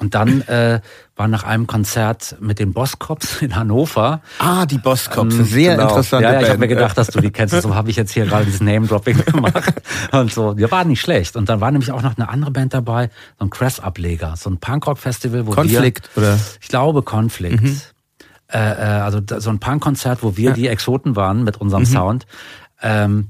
Und 0.00 0.14
dann 0.14 0.42
äh, 0.42 0.80
war 1.14 1.28
nach 1.28 1.44
einem 1.44 1.68
Konzert 1.68 2.36
mit 2.40 2.58
den 2.58 2.72
Bosscops 2.72 3.42
in 3.42 3.54
Hannover. 3.54 4.22
Ah, 4.40 4.66
die 4.66 4.78
Bosscops, 4.78 5.34
ähm, 5.36 5.44
sehr 5.44 5.76
genau. 5.76 5.88
interessant. 5.88 6.22
Ja, 6.24 6.32
ja 6.32 6.42
ich 6.42 6.48
habe 6.48 6.58
mir 6.58 6.68
gedacht, 6.68 6.98
dass 6.98 7.08
du 7.08 7.20
die 7.20 7.30
kennst. 7.30 7.60
So 7.62 7.74
habe 7.74 7.90
ich 7.90 7.96
jetzt 7.96 8.12
hier 8.12 8.26
gerade 8.26 8.44
dieses 8.44 8.60
Name-Dropping 8.60 9.24
gemacht. 9.24 9.74
Und 10.10 10.32
so, 10.32 10.54
die 10.54 10.68
war 10.70 10.84
nicht 10.84 11.00
schlecht. 11.00 11.36
Und 11.36 11.48
dann 11.48 11.60
war 11.60 11.70
nämlich 11.70 11.92
auch 11.92 12.02
noch 12.02 12.16
eine 12.16 12.28
andere 12.28 12.50
Band 12.50 12.74
dabei, 12.74 13.08
so 13.38 13.46
ein 13.46 13.50
Cress-Ableger, 13.50 14.34
so 14.36 14.50
ein 14.50 14.58
Punkrock-Festival, 14.58 15.46
wo 15.46 15.52
Konflikt, 15.52 16.10
wir... 16.16 16.22
oder? 16.22 16.40
Ich 16.60 16.68
glaube, 16.68 17.02
Konflikt. 17.02 17.62
Mhm. 17.62 17.80
Äh, 18.54 18.58
äh, 18.58 19.00
also 19.00 19.20
so 19.38 19.50
ein 19.50 19.58
Punkkonzert, 19.58 20.22
wo 20.22 20.36
wir 20.36 20.50
ja. 20.50 20.54
die 20.54 20.68
Exoten 20.68 21.16
waren 21.16 21.42
mit 21.42 21.60
unserem 21.60 21.82
mhm. 21.82 21.86
Sound. 21.86 22.26
Ähm, 22.80 23.28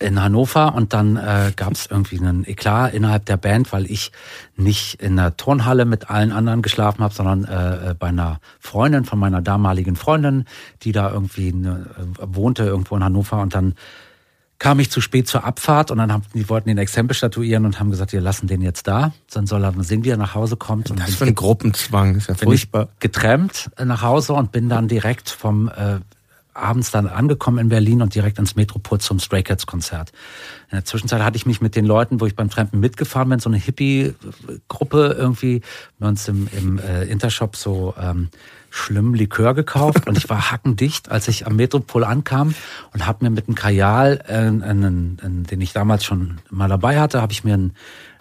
in 0.00 0.20
Hannover 0.20 0.74
und 0.74 0.92
dann 0.92 1.16
äh, 1.16 1.52
gab 1.54 1.72
es 1.72 1.86
irgendwie 1.86 2.18
einen 2.18 2.44
Eklat 2.44 2.92
innerhalb 2.94 3.26
der 3.26 3.36
Band, 3.36 3.72
weil 3.72 3.86
ich 3.86 4.10
nicht 4.56 5.00
in 5.00 5.16
der 5.16 5.36
Turnhalle 5.36 5.84
mit 5.84 6.10
allen 6.10 6.32
anderen 6.32 6.62
geschlafen 6.62 7.02
habe, 7.02 7.14
sondern 7.14 7.44
äh, 7.44 7.90
äh, 7.90 7.94
bei 7.94 8.08
einer 8.08 8.40
Freundin 8.58 9.04
von 9.04 9.20
meiner 9.20 9.40
damaligen 9.40 9.94
Freundin, 9.94 10.46
die 10.82 10.90
da 10.90 11.10
irgendwie 11.10 11.48
äh, 11.48 11.84
wohnte 12.20 12.64
irgendwo 12.64 12.96
in 12.96 13.04
Hannover 13.04 13.40
und 13.40 13.54
dann 13.54 13.74
kam 14.58 14.78
ich 14.80 14.90
zu 14.90 15.00
spät 15.00 15.28
zur 15.28 15.44
Abfahrt 15.44 15.90
und 15.90 15.98
dann 15.98 16.12
haben 16.12 16.22
die 16.32 16.48
wollten 16.48 16.68
den 16.68 16.78
Exempel 16.78 17.14
statuieren 17.14 17.64
und 17.64 17.80
haben 17.80 17.90
gesagt, 17.90 18.12
wir 18.12 18.20
lassen 18.20 18.46
den 18.46 18.62
jetzt 18.62 18.86
da, 18.86 19.12
dann 19.32 19.46
soll 19.46 19.64
er 19.64 19.72
mal 19.72 19.84
sehen, 19.84 20.04
wie 20.04 20.10
er 20.10 20.16
nach 20.16 20.34
Hause 20.34 20.56
kommt. 20.56 20.90
Und 20.90 21.00
das 21.00 21.16
für 21.16 21.24
ein 21.24 21.34
Gruppenzwang, 21.34 22.16
ist 22.16 22.28
ja 22.28 22.34
furchtbar. 22.34 22.88
getrennt 23.00 23.70
nach 23.82 24.02
Hause 24.02 24.34
und 24.34 24.52
bin 24.52 24.68
dann 24.68 24.88
direkt 24.88 25.28
vom 25.28 25.68
äh, 25.68 26.00
abends 26.54 26.90
dann 26.90 27.08
angekommen 27.08 27.58
in 27.58 27.68
Berlin 27.68 28.00
und 28.00 28.14
direkt 28.14 28.38
ins 28.38 28.54
Metropol 28.56 29.00
zum 29.00 29.18
Stray 29.18 29.42
Cats 29.42 29.66
Konzert. 29.66 30.12
In 30.70 30.76
der 30.76 30.84
Zwischenzeit 30.84 31.22
hatte 31.22 31.36
ich 31.36 31.46
mich 31.46 31.60
mit 31.60 31.76
den 31.76 31.84
Leuten, 31.84 32.20
wo 32.20 32.26
ich 32.26 32.36
beim 32.36 32.48
Trampen 32.48 32.80
mitgefahren 32.80 33.28
bin, 33.28 33.40
so 33.40 33.50
eine 33.50 33.58
Hippie-Gruppe 33.58 35.16
irgendwie, 35.18 35.62
wir 35.98 36.08
uns 36.08 36.28
im, 36.28 36.48
im 36.56 36.78
äh, 36.78 37.04
Intershop 37.04 37.56
so 37.56 37.94
ähm, 38.00 38.28
schlimm 38.74 39.14
Likör 39.14 39.54
gekauft 39.54 40.08
und 40.08 40.18
ich 40.18 40.28
war 40.28 40.50
hackendicht, 40.50 41.10
als 41.10 41.28
ich 41.28 41.46
am 41.46 41.56
Metropol 41.56 42.02
ankam 42.02 42.54
und 42.92 43.06
habe 43.06 43.24
mir 43.24 43.30
mit 43.30 43.46
einem 43.46 43.54
Kajal, 43.54 44.20
äh, 44.26 44.34
einen, 44.34 45.18
einen, 45.22 45.44
den 45.44 45.60
ich 45.60 45.72
damals 45.72 46.04
schon 46.04 46.40
mal 46.50 46.68
dabei 46.68 46.98
hatte, 46.98 47.22
habe 47.22 47.32
ich 47.32 47.44
mir 47.44 47.54
einen 47.54 47.74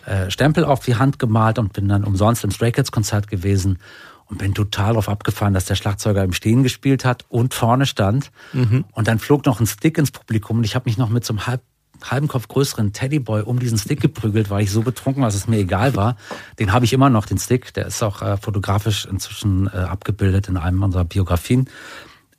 äh, 0.05 0.29
Stempel 0.29 0.63
auf 0.63 0.81
die 0.81 0.95
Hand 0.95 1.17
gemalt 1.17 1.57
und 1.57 1.73
bin 1.73 1.87
dann 1.87 2.03
umsonst 2.03 2.43
im 2.43 2.51
Stray 2.51 2.71
Cats 2.71 2.91
Konzert 2.91 3.27
gewesen 3.27 3.79
und 4.25 4.37
bin 4.37 4.53
total 4.53 4.89
darauf 4.89 5.09
abgefahren, 5.09 5.55
dass 5.55 5.65
der 5.65 5.75
Schlagzeuger 5.75 6.23
im 6.23 6.33
Stehen 6.33 6.61
gespielt 6.61 7.03
hat 7.03 7.25
und 7.29 7.53
vorne 7.53 7.87
stand. 7.87 8.31
Mhm. 8.53 8.85
Und 8.91 9.07
dann 9.07 9.17
flog 9.17 9.45
noch 9.47 9.59
ein 9.59 9.65
Stick 9.65 9.97
ins 9.97 10.11
Publikum 10.11 10.57
und 10.57 10.63
ich 10.65 10.75
habe 10.75 10.87
mich 10.87 10.97
noch 10.97 11.09
mit 11.09 11.25
so 11.25 11.33
einem 11.33 11.47
halb, 11.47 11.61
halben 12.03 12.27
Kopf 12.27 12.47
größeren 12.47 12.93
Teddyboy 12.93 13.41
um 13.43 13.59
diesen 13.59 13.77
Stick 13.77 14.01
geprügelt, 14.01 14.49
weil 14.49 14.63
ich 14.63 14.71
so 14.71 14.81
betrunken 14.81 15.21
war, 15.21 15.27
dass 15.27 15.35
es 15.35 15.47
mir 15.47 15.57
egal 15.57 15.95
war. 15.95 16.17
Den 16.59 16.73
habe 16.73 16.85
ich 16.85 16.93
immer 16.93 17.09
noch, 17.09 17.25
den 17.25 17.37
Stick. 17.37 17.73
Der 17.73 17.87
ist 17.87 18.03
auch 18.03 18.21
äh, 18.21 18.37
fotografisch 18.37 19.05
inzwischen 19.05 19.67
äh, 19.67 19.77
abgebildet 19.77 20.49
in 20.49 20.57
einem 20.57 20.83
unserer 20.83 21.05
Biografien. 21.05 21.69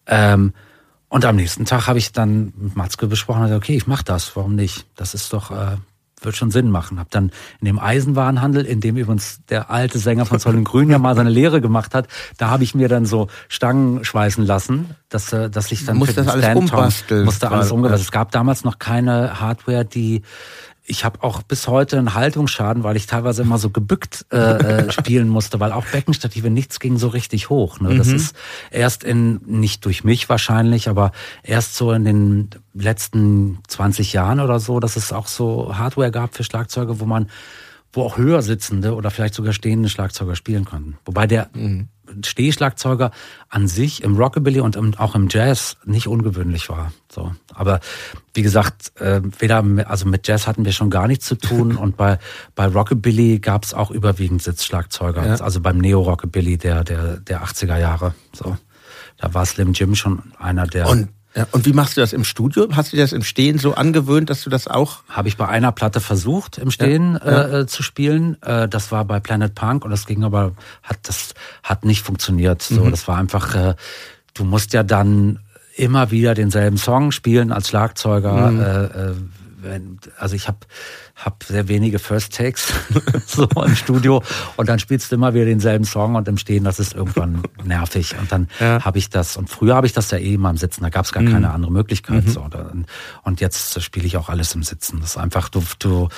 Ähm, 0.06 0.52
und 1.08 1.24
am 1.24 1.36
nächsten 1.36 1.64
Tag 1.64 1.86
habe 1.86 1.98
ich 1.98 2.12
dann 2.12 2.52
mit 2.56 2.76
Matzke 2.76 3.06
besprochen, 3.06 3.42
also 3.42 3.54
okay, 3.54 3.76
ich 3.76 3.86
mache 3.86 4.04
das, 4.04 4.34
warum 4.36 4.54
nicht? 4.56 4.86
Das 4.96 5.14
ist 5.14 5.32
doch 5.32 5.50
äh, 5.50 5.76
wird 6.24 6.36
schon 6.36 6.50
Sinn 6.50 6.70
machen. 6.70 6.98
Hab 6.98 7.10
dann 7.10 7.30
in 7.60 7.66
dem 7.66 7.78
Eisenwarenhandel, 7.78 8.64
in 8.64 8.80
dem 8.80 8.96
übrigens 8.96 9.40
der 9.48 9.70
alte 9.70 9.98
Sänger 9.98 10.26
von 10.26 10.38
Zoll 10.38 10.56
und 10.56 10.64
Grün 10.64 10.90
ja 10.90 10.98
mal 10.98 11.14
seine 11.14 11.30
Lehre 11.30 11.60
gemacht 11.60 11.94
hat, 11.94 12.08
da 12.38 12.50
habe 12.50 12.64
ich 12.64 12.74
mir 12.74 12.88
dann 12.88 13.06
so 13.06 13.28
Stangen 13.48 14.04
schweißen 14.04 14.44
lassen, 14.44 14.94
dass, 15.08 15.32
äh, 15.32 15.50
dass 15.50 15.72
ich 15.72 15.84
dann 15.84 15.96
muss 15.96 16.14
das 16.14 16.28
alles 16.28 16.54
umbasteln. 16.56 17.24
Musste 17.24 17.50
alles 17.50 17.70
umgebasteln. 17.70 18.04
Es 18.04 18.12
gab 18.12 18.30
damals 18.32 18.64
noch 18.64 18.78
keine 18.78 19.40
Hardware, 19.40 19.84
die 19.84 20.22
ich 20.86 21.04
habe 21.04 21.22
auch 21.22 21.42
bis 21.42 21.66
heute 21.66 21.98
einen 21.98 22.14
Haltungsschaden, 22.14 22.84
weil 22.84 22.96
ich 22.96 23.06
teilweise 23.06 23.42
immer 23.42 23.56
so 23.56 23.70
gebückt 23.70 24.26
äh, 24.30 24.36
äh, 24.36 24.92
spielen 24.92 25.28
musste, 25.28 25.58
weil 25.58 25.72
auch 25.72 25.86
Beckenstative 25.86 26.50
nichts 26.50 26.78
ging 26.78 26.98
so 26.98 27.08
richtig 27.08 27.48
hoch. 27.48 27.80
Ne? 27.80 27.96
Das 27.96 28.08
mhm. 28.08 28.16
ist 28.16 28.36
erst 28.70 29.02
in, 29.02 29.40
nicht 29.46 29.84
durch 29.86 30.04
mich 30.04 30.28
wahrscheinlich, 30.28 30.88
aber 30.88 31.12
erst 31.42 31.76
so 31.76 31.92
in 31.92 32.04
den 32.04 32.50
letzten 32.74 33.60
20 33.66 34.12
Jahren 34.12 34.40
oder 34.40 34.60
so, 34.60 34.78
dass 34.78 34.96
es 34.96 35.12
auch 35.12 35.26
so 35.26 35.74
Hardware 35.76 36.10
gab 36.10 36.34
für 36.34 36.44
Schlagzeuge, 36.44 37.00
wo 37.00 37.06
man, 37.06 37.30
wo 37.92 38.02
auch 38.02 38.18
höher 38.18 38.42
sitzende 38.42 38.94
oder 38.94 39.10
vielleicht 39.10 39.34
sogar 39.34 39.54
stehende 39.54 39.88
Schlagzeuger 39.88 40.36
spielen 40.36 40.66
konnten. 40.66 40.98
Wobei 41.06 41.26
der 41.26 41.48
mhm. 41.54 41.88
Stehschlagzeuger 42.24 43.10
an 43.48 43.68
sich 43.68 44.02
im 44.02 44.16
Rockabilly 44.16 44.60
und 44.60 45.00
auch 45.00 45.14
im 45.14 45.28
Jazz 45.30 45.76
nicht 45.84 46.08
ungewöhnlich 46.08 46.68
war. 46.68 46.92
So, 47.10 47.34
aber 47.52 47.80
wie 48.32 48.42
gesagt, 48.42 48.92
äh, 49.00 49.20
weder 49.38 49.64
also 49.86 50.06
mit 50.06 50.26
Jazz 50.26 50.46
hatten 50.46 50.64
wir 50.64 50.72
schon 50.72 50.90
gar 50.90 51.06
nichts 51.06 51.26
zu 51.26 51.36
tun 51.36 51.76
und 51.76 51.96
bei 51.96 52.18
bei 52.54 52.66
Rockabilly 52.66 53.38
gab 53.38 53.64
es 53.64 53.74
auch 53.74 53.90
überwiegend 53.90 54.42
Sitzschlagzeuger. 54.42 55.26
Ja. 55.26 55.34
Also 55.36 55.60
beim 55.60 55.78
Neo 55.78 56.00
Rockabilly 56.02 56.58
der 56.58 56.84
der 56.84 57.18
der 57.18 57.44
80er 57.44 57.78
Jahre. 57.78 58.14
So, 58.32 58.56
da 59.16 59.32
war 59.34 59.46
Slim 59.46 59.72
Jim 59.72 59.94
schon 59.94 60.22
einer 60.38 60.66
der. 60.66 60.88
Und 60.88 61.08
ja, 61.36 61.48
und 61.50 61.66
wie 61.66 61.72
machst 61.72 61.96
du 61.96 62.00
das 62.00 62.12
im 62.12 62.22
Studio? 62.22 62.68
Hast 62.72 62.92
du 62.92 62.96
dir 62.96 63.02
das 63.02 63.12
im 63.12 63.24
Stehen 63.24 63.58
so 63.58 63.74
angewöhnt, 63.74 64.30
dass 64.30 64.42
du 64.42 64.50
das 64.50 64.68
auch? 64.68 65.02
Habe 65.08 65.26
ich 65.26 65.36
bei 65.36 65.48
einer 65.48 65.72
Platte 65.72 66.00
versucht, 66.00 66.58
im 66.58 66.70
Stehen 66.70 67.18
ja, 67.24 67.30
ja. 67.32 67.60
Äh, 67.60 67.66
zu 67.66 67.82
spielen. 67.82 68.40
Äh, 68.42 68.68
das 68.68 68.92
war 68.92 69.04
bei 69.04 69.18
Planet 69.18 69.54
Punk 69.54 69.84
und 69.84 69.90
das 69.90 70.06
ging 70.06 70.22
aber, 70.22 70.52
hat 70.84 70.98
das 71.02 71.34
hat 71.64 71.84
nicht 71.84 72.02
funktioniert. 72.02 72.62
So, 72.62 72.84
mhm. 72.84 72.90
das 72.92 73.08
war 73.08 73.18
einfach, 73.18 73.54
äh, 73.56 73.74
du 74.34 74.44
musst 74.44 74.72
ja 74.74 74.84
dann 74.84 75.40
immer 75.76 76.12
wieder 76.12 76.34
denselben 76.34 76.78
Song 76.78 77.10
spielen 77.10 77.50
als 77.50 77.68
Schlagzeuger. 77.68 78.50
Mhm. 78.50 78.60
Äh, 78.60 78.84
äh, 78.84 79.14
wenn, 79.60 79.98
also 80.18 80.36
ich 80.36 80.46
habe 80.46 80.58
hab 81.14 81.44
sehr 81.44 81.68
wenige 81.68 81.98
First 81.98 82.34
Takes 82.34 82.72
so 83.26 83.48
im 83.64 83.76
Studio 83.76 84.22
und 84.56 84.68
dann 84.68 84.78
spielst 84.78 85.10
du 85.10 85.16
immer 85.16 85.32
wieder 85.34 85.44
denselben 85.44 85.84
Song 85.84 86.16
und 86.16 86.26
im 86.26 86.38
Stehen, 86.38 86.64
das 86.64 86.80
ist 86.80 86.94
irgendwann 86.94 87.42
nervig. 87.64 88.16
Und 88.18 88.32
dann 88.32 88.48
ja. 88.58 88.84
habe 88.84 88.98
ich 88.98 89.10
das, 89.10 89.36
und 89.36 89.48
früher 89.48 89.76
habe 89.76 89.86
ich 89.86 89.92
das 89.92 90.10
ja 90.10 90.18
eh 90.18 90.34
immer 90.34 90.50
im 90.50 90.56
Sitzen, 90.56 90.82
da 90.82 90.88
gab 90.88 91.04
es 91.04 91.12
gar 91.12 91.22
mhm. 91.22 91.32
keine 91.32 91.50
andere 91.50 91.72
Möglichkeit. 91.72 92.26
Mhm. 92.26 92.30
So, 92.30 92.48
und 93.22 93.40
jetzt 93.40 93.80
spiele 93.82 94.06
ich 94.06 94.16
auch 94.16 94.28
alles 94.28 94.54
im 94.54 94.62
Sitzen. 94.62 95.00
Das 95.00 95.10
ist 95.10 95.16
einfach, 95.16 95.48
du, 95.48 95.62
du 95.78 96.08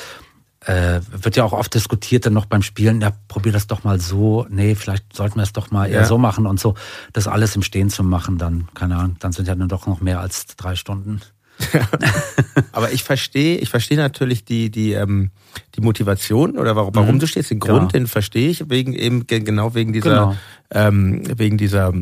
äh, 0.67 1.01
wird 1.11 1.37
ja 1.37 1.45
auch 1.45 1.53
oft 1.53 1.75
diskutiert 1.75 2.27
dann 2.27 2.33
noch 2.33 2.47
beim 2.47 2.63
Spielen, 2.63 3.01
ja, 3.01 3.13
probier 3.29 3.53
das 3.53 3.67
doch 3.67 3.85
mal 3.85 4.01
so, 4.01 4.47
nee, 4.49 4.75
vielleicht 4.75 5.15
sollten 5.15 5.37
wir 5.37 5.45
es 5.45 5.53
doch 5.53 5.71
mal 5.71 5.87
eher 5.87 6.01
ja. 6.01 6.07
so 6.07 6.19
machen 6.19 6.47
und 6.47 6.59
so. 6.59 6.75
Das 7.13 7.29
alles 7.29 7.55
im 7.55 7.63
Stehen 7.63 7.89
zu 7.89 8.03
machen, 8.03 8.39
dann, 8.39 8.69
keine 8.75 8.97
Ahnung, 8.97 9.17
dann 9.21 9.33
sind 9.33 9.47
ja 9.47 9.55
dann 9.55 9.69
doch 9.69 9.87
noch 9.87 10.01
mehr 10.01 10.21
als 10.21 10.47
drei 10.57 10.75
Stunden. 10.75 11.21
Aber 12.73 12.93
ich 12.93 13.05
verstehe, 13.05 13.59
ich 13.59 13.71
verstehe 13.71 13.97
natürlich 13.97 14.45
die, 14.45 14.71
die, 14.71 14.93
ähm, 14.93 15.31
die 15.75 15.81
Motivation 15.81 16.59
oder 16.59 16.77
warum, 16.77 16.95
warum 16.95 17.15
mhm. 17.17 17.21
du 17.21 17.27
stehst. 17.27 17.51
Den 17.51 17.61
Grund, 17.61 17.93
ja. 17.93 17.99
den 17.99 18.07
verstehe 18.07 18.51
ich, 18.51 18.69
wegen 18.69 18.93
eben, 18.93 19.27
genau 19.27 19.75
wegen 19.75 19.93
dieser, 19.93 20.11
genau. 20.11 20.37
ähm, 20.71 21.23
wegen 21.39 21.59
dieser 21.59 21.93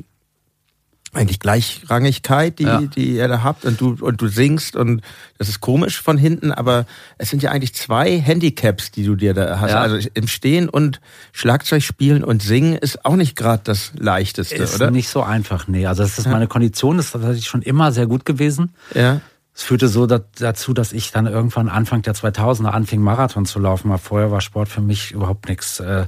eigentlich 1.14 1.40
Gleichrangigkeit, 1.40 2.58
die, 2.58 2.64
ja. 2.64 2.80
die 2.80 3.16
ihr 3.16 3.28
da 3.28 3.42
habt 3.42 3.64
und 3.64 3.80
du, 3.80 3.96
und 4.00 4.20
du 4.20 4.28
singst 4.28 4.76
und 4.76 5.00
das 5.38 5.48
ist 5.48 5.60
komisch 5.60 6.00
von 6.00 6.18
hinten, 6.18 6.52
aber 6.52 6.86
es 7.18 7.30
sind 7.30 7.42
ja 7.42 7.50
eigentlich 7.50 7.74
zwei 7.74 8.18
Handicaps, 8.18 8.90
die 8.90 9.04
du 9.04 9.14
dir 9.14 9.34
da 9.34 9.60
hast. 9.60 9.70
Ja. 9.70 9.80
Also 9.80 10.08
im 10.14 10.28
Stehen 10.28 10.68
und 10.68 11.00
Schlagzeug 11.32 11.82
spielen 11.82 12.24
und 12.24 12.42
singen 12.42 12.76
ist 12.76 13.04
auch 13.04 13.16
nicht 13.16 13.36
gerade 13.36 13.62
das 13.64 13.92
leichteste, 13.96 14.56
ist 14.56 14.74
oder? 14.74 14.86
Ist 14.86 14.92
nicht 14.92 15.08
so 15.08 15.22
einfach, 15.22 15.68
nee. 15.68 15.86
Also 15.86 16.02
das 16.02 16.18
ist 16.18 16.26
meine 16.26 16.48
Kondition, 16.48 16.96
das 16.96 17.06
ist 17.06 17.12
tatsächlich 17.12 17.46
schon 17.46 17.62
immer 17.62 17.92
sehr 17.92 18.06
gut 18.06 18.24
gewesen. 18.24 18.74
Ja. 18.94 19.20
Es 19.56 19.62
führte 19.62 19.86
so 19.86 20.06
dazu, 20.06 20.74
dass 20.74 20.92
ich 20.92 21.12
dann 21.12 21.26
irgendwann 21.26 21.68
Anfang 21.68 22.02
der 22.02 22.14
2000er 22.14 22.70
anfing, 22.70 23.00
Marathon 23.00 23.46
zu 23.46 23.60
laufen. 23.60 23.88
Aber 23.88 23.98
vorher 23.98 24.30
war 24.32 24.40
Sport 24.40 24.68
für 24.68 24.80
mich 24.80 25.12
überhaupt 25.12 25.48
nichts, 25.48 25.78
äh, 25.78 26.06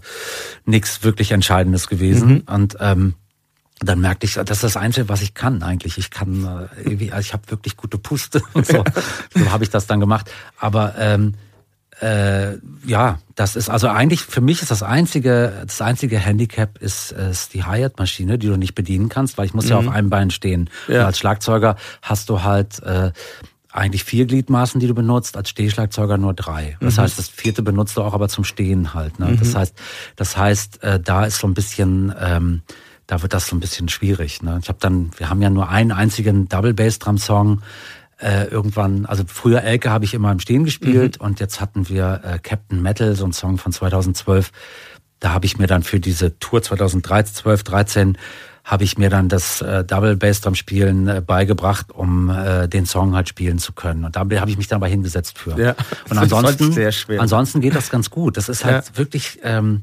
nichts 0.64 1.05
wirklich 1.05 1.30
Entscheidendes 1.30 1.86
gewesen. 1.86 2.28
Mhm. 2.28 2.42
Und 2.53 2.76
ähm, 2.80 3.14
dann 3.78 4.01
merkte 4.01 4.26
ich, 4.26 4.34
das 4.34 4.51
ist 4.51 4.64
das 4.64 4.76
Einzige, 4.76 5.09
was 5.09 5.22
ich 5.22 5.34
kann 5.34 5.62
eigentlich. 5.62 5.97
Ich 5.97 6.11
kann, 6.11 6.44
äh, 6.44 6.82
irgendwie, 6.82 7.12
also 7.12 7.24
ich 7.24 7.32
habe 7.34 7.49
wirklich 7.49 7.76
gute 7.76 7.99
Puste 7.99 8.42
und 8.53 8.66
so. 8.66 8.82
so 9.32 9.53
habe 9.53 9.62
ich 9.62 9.70
das 9.70 9.86
dann 9.86 10.01
gemacht. 10.01 10.28
Aber 10.59 10.94
ähm, 10.99 11.34
äh, 12.01 12.59
ja, 12.84 13.18
das 13.34 13.57
ist 13.57 13.70
also 13.70 13.88
eigentlich 13.88 14.22
für 14.22 14.40
mich 14.40 14.62
ist 14.62 14.70
das 14.70 14.82
einzige, 14.82 15.53
das 15.66 15.80
einzige 15.80 16.18
Handicap 16.18 16.78
ist, 16.78 17.12
ist 17.12 17.55
die 17.55 17.64
Hi-Hat-Maschine, 17.64 18.38
die 18.38 18.49
du 18.49 18.57
nicht 18.57 18.74
bedienen 18.74 19.09
kannst, 19.09 19.38
weil 19.38 19.47
ich 19.47 19.55
muss 19.55 19.66
mhm. 19.66 19.70
ja 19.70 19.78
auf 19.78 19.88
einem 19.88 20.11
Bein 20.11 20.30
stehen. 20.30 20.68
Ja. 20.88 21.01
Und 21.01 21.07
als 21.07 21.18
Schlagzeuger 21.18 21.76
hast 22.03 22.28
du 22.28 22.42
halt 22.42 22.82
äh, 22.82 23.12
eigentlich 23.70 24.05
vier 24.05 24.26
Gliedmaßen, 24.26 24.80
die 24.80 24.86
du 24.86 24.94
benutzt, 24.94 25.36
als 25.36 25.51
Stehschlagzeuger 25.51 26.18
nur 26.18 26.34
drei. 26.34 26.76
Das 26.80 26.97
mhm. 26.97 27.03
heißt, 27.03 27.18
das 27.18 27.28
vierte 27.28 27.62
benutzt 27.62 27.97
du 27.97 28.03
auch 28.03 28.14
aber 28.14 28.28
zum 28.28 28.44
Stehen 28.44 28.94
halt. 28.94 29.18
Ne? 29.18 29.26
Mhm. 29.26 29.38
Das 29.38 29.55
heißt, 29.55 29.74
das 30.16 30.36
heißt, 30.36 30.82
äh, 30.82 31.01
da 31.01 31.24
ist 31.24 31.38
so 31.38 31.47
ein 31.47 31.55
bisschen 31.55 32.14
ähm, 32.18 32.62
da 33.07 33.22
wird 33.22 33.32
das 33.32 33.47
so 33.47 33.57
ein 33.57 33.61
bisschen 33.61 33.88
schwierig. 33.88 34.42
Ne? 34.42 34.59
Ich 34.61 34.68
habe 34.68 34.78
dann, 34.80 35.11
wir 35.16 35.30
haben 35.30 35.40
ja 35.40 35.51
nur 35.51 35.68
einen 35.68 35.92
einzigen 35.92 36.49
Double 36.49 36.74
Bass 36.74 36.99
Drum 36.99 37.18
Song 37.18 37.62
äh, 38.18 38.44
irgendwann, 38.44 39.06
also 39.06 39.24
früher 39.26 39.62
Elke 39.62 39.90
habe 39.90 40.04
ich 40.04 40.14
immer 40.14 40.32
im 40.32 40.40
Stehen 40.40 40.64
gespielt 40.64 41.20
mhm. 41.20 41.26
und 41.26 41.40
jetzt 41.40 41.60
hatten 41.60 41.88
wir 41.88 42.20
äh, 42.24 42.38
Captain 42.38 42.80
Metal, 42.80 43.14
so 43.14 43.24
ein 43.24 43.32
Song 43.32 43.58
von 43.58 43.72
2012. 43.72 44.52
Da 45.20 45.32
habe 45.32 45.46
ich 45.46 45.58
mir 45.58 45.66
dann 45.66 45.82
für 45.82 46.00
diese 46.00 46.38
Tour 46.38 46.62
2013, 46.62 47.34
12, 47.34 47.62
13 47.62 48.18
habe 48.64 48.82
ich 48.82 48.98
mir 48.98 49.10
dann 49.10 49.28
das 49.28 49.62
äh, 49.62 49.84
Double 49.84 50.16
Bass 50.16 50.40
Drum 50.40 50.56
Spielen 50.56 51.06
äh, 51.06 51.22
beigebracht, 51.24 51.92
um 51.92 52.28
äh, 52.30 52.68
den 52.68 52.84
Song 52.84 53.14
halt 53.14 53.28
spielen 53.28 53.58
zu 53.58 53.72
können. 53.72 54.04
Und 54.04 54.16
da 54.16 54.20
habe 54.20 54.50
ich 54.50 54.58
mich 54.58 54.66
dann 54.66 54.76
aber 54.76 54.88
hingesetzt 54.88 55.38
für. 55.38 55.56
Ja, 55.56 55.76
und 56.10 56.18
ansonsten, 56.18 56.76
ansonsten 57.18 57.60
geht 57.60 57.76
das 57.76 57.90
ganz 57.90 58.10
gut. 58.10 58.36
Das 58.36 58.48
ist 58.48 58.64
halt 58.64 58.86
ja. 58.88 58.98
wirklich 58.98 59.38
ähm, 59.44 59.82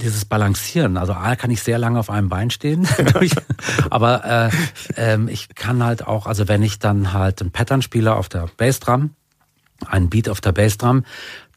dieses 0.00 0.24
Balancieren. 0.24 0.96
Also 0.96 1.12
A 1.12 1.36
kann 1.36 1.50
ich 1.50 1.62
sehr 1.62 1.78
lange 1.78 1.98
auf 1.98 2.10
einem 2.10 2.28
Bein 2.28 2.50
stehen, 2.50 2.88
aber 3.90 4.24
äh, 4.24 4.50
ähm, 4.96 5.28
ich 5.28 5.54
kann 5.54 5.84
halt 5.84 6.06
auch, 6.06 6.26
also 6.26 6.48
wenn 6.48 6.62
ich 6.62 6.78
dann 6.78 7.12
halt 7.12 7.40
ein 7.40 7.50
Pattern 7.50 7.82
spiele 7.82 8.14
auf 8.14 8.28
der 8.28 8.48
Bassdrum, 8.56 9.10
einen 9.86 10.08
Beat 10.08 10.28
auf 10.28 10.40
der 10.40 10.52
Bassdrum, 10.52 11.04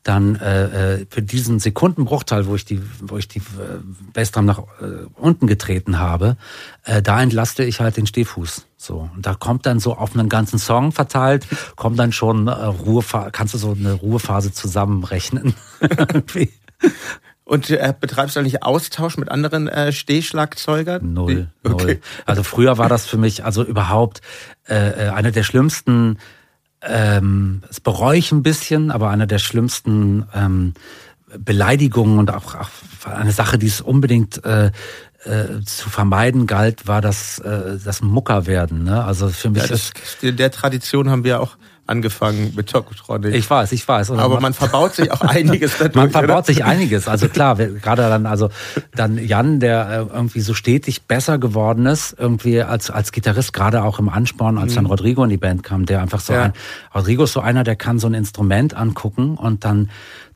dann 0.03 0.35
äh, 0.35 0.95
äh, 0.95 1.05
für 1.09 1.21
diesen 1.21 1.59
Sekundenbruchteil, 1.59 2.47
wo 2.47 2.55
ich 2.55 2.65
die, 2.65 2.81
wo 3.01 3.17
ich 3.17 3.27
die 3.27 3.39
äh, 3.39 3.81
Bassdrum 4.13 4.45
nach 4.45 4.59
äh, 4.81 5.05
unten 5.15 5.45
getreten 5.45 5.99
habe, 5.99 6.37
äh, 6.85 7.03
da 7.03 7.21
entlaste 7.21 7.63
ich 7.63 7.79
halt 7.79 7.97
den 7.97 8.07
Stehfuß. 8.07 8.65
So 8.77 9.09
und 9.13 9.25
da 9.25 9.35
kommt 9.35 9.67
dann 9.67 9.79
so 9.79 9.95
auf 9.95 10.15
einen 10.15 10.27
ganzen 10.27 10.57
Song 10.57 10.91
verteilt, 10.91 11.45
kommt 11.75 11.99
dann 11.99 12.11
schon 12.11 12.47
äh, 12.47 12.51
Ruhephase, 12.51 13.29
kannst 13.31 13.53
du 13.53 13.59
so 13.59 13.75
eine 13.79 13.93
Ruhephase 13.93 14.51
zusammenrechnen. 14.51 15.53
Und 17.51 17.69
äh, 17.69 17.93
betreibst 17.99 18.37
du 18.37 18.39
eigentlich 18.39 18.63
Austausch 18.63 19.17
mit 19.17 19.29
anderen 19.29 19.67
äh, 19.67 19.91
Stehschlagzeugern? 19.91 21.13
Null, 21.13 21.49
okay. 21.65 21.85
null. 21.85 21.99
Also 22.25 22.43
früher 22.43 22.77
war 22.77 22.87
das 22.87 23.05
für 23.05 23.17
mich 23.17 23.43
also 23.43 23.61
überhaupt 23.65 24.21
äh, 24.69 25.07
äh, 25.07 25.09
eine 25.09 25.33
der 25.33 25.43
schlimmsten, 25.43 26.17
ähm, 26.81 27.61
das 27.67 27.81
bereue 27.81 28.17
ich 28.17 28.31
ein 28.31 28.41
bisschen, 28.41 28.89
aber 28.89 29.09
eine 29.09 29.27
der 29.27 29.39
schlimmsten 29.39 30.25
ähm, 30.33 30.75
Beleidigungen 31.37 32.19
und 32.19 32.33
auch, 32.33 32.55
auch 32.55 32.69
eine 33.03 33.33
Sache, 33.33 33.57
die 33.57 33.67
es 33.67 33.81
unbedingt 33.81 34.45
äh, 34.45 34.67
äh, 35.25 35.61
zu 35.65 35.89
vermeiden 35.89 36.47
galt, 36.47 36.87
war 36.87 37.01
das, 37.01 37.39
äh, 37.39 37.77
das 37.83 38.01
Mucker 38.01 38.45
werden. 38.45 38.85
Ne? 38.85 39.03
Also 39.03 39.27
für 39.27 39.49
mich 39.49 39.63
ja, 39.63 39.67
das, 39.67 39.91
in 40.21 40.37
der 40.37 40.51
Tradition 40.51 41.09
haben 41.09 41.25
wir 41.25 41.41
auch 41.41 41.57
angefangen 41.87 42.53
mit 42.55 42.69
Tokotronic. 42.69 43.33
Ich 43.35 43.49
weiß, 43.49 43.71
ich 43.71 43.87
weiß. 43.87 44.11
Oder 44.11 44.21
Aber 44.23 44.35
man, 44.35 44.43
man 44.43 44.53
verbaut 44.53 44.95
sich 44.95 45.11
auch 45.11 45.21
einiges 45.21 45.73
dadurch. 45.79 45.95
man 45.95 46.11
verbaut 46.11 46.37
oder? 46.37 46.43
sich 46.43 46.63
einiges. 46.63 47.07
Also 47.07 47.27
klar, 47.27 47.55
gerade 47.55 48.03
dann, 48.03 48.25
also 48.25 48.49
dann 48.93 49.17
Jan, 49.17 49.59
der 49.59 49.89
äh, 49.89 50.15
irgendwie 50.15 50.41
so 50.41 50.53
stetig 50.53 51.03
besser 51.03 51.37
geworden 51.37 51.85
ist, 51.85 52.15
irgendwie 52.17 52.61
als, 52.61 52.89
als 52.89 53.11
Gitarrist, 53.11 53.53
gerade 53.53 53.83
auch 53.83 53.99
im 53.99 54.09
Ansporn, 54.09 54.57
als 54.57 54.71
mhm. 54.71 54.75
dann 54.75 54.85
Rodrigo 54.85 55.23
in 55.23 55.29
die 55.29 55.37
Band 55.37 55.63
kam, 55.63 55.85
der 55.85 56.01
einfach 56.01 56.21
so 56.21 56.33
ja. 56.33 56.43
ein, 56.43 56.53
Rodrigo 56.93 57.23
ist 57.23 57.33
so 57.33 57.41
einer, 57.41 57.63
der 57.63 57.75
kann 57.75 57.99
so 57.99 58.07
ein 58.07 58.13
Instrument 58.13 58.73
angucken 58.73 59.35
und 59.35 59.65
dann, 59.65 59.89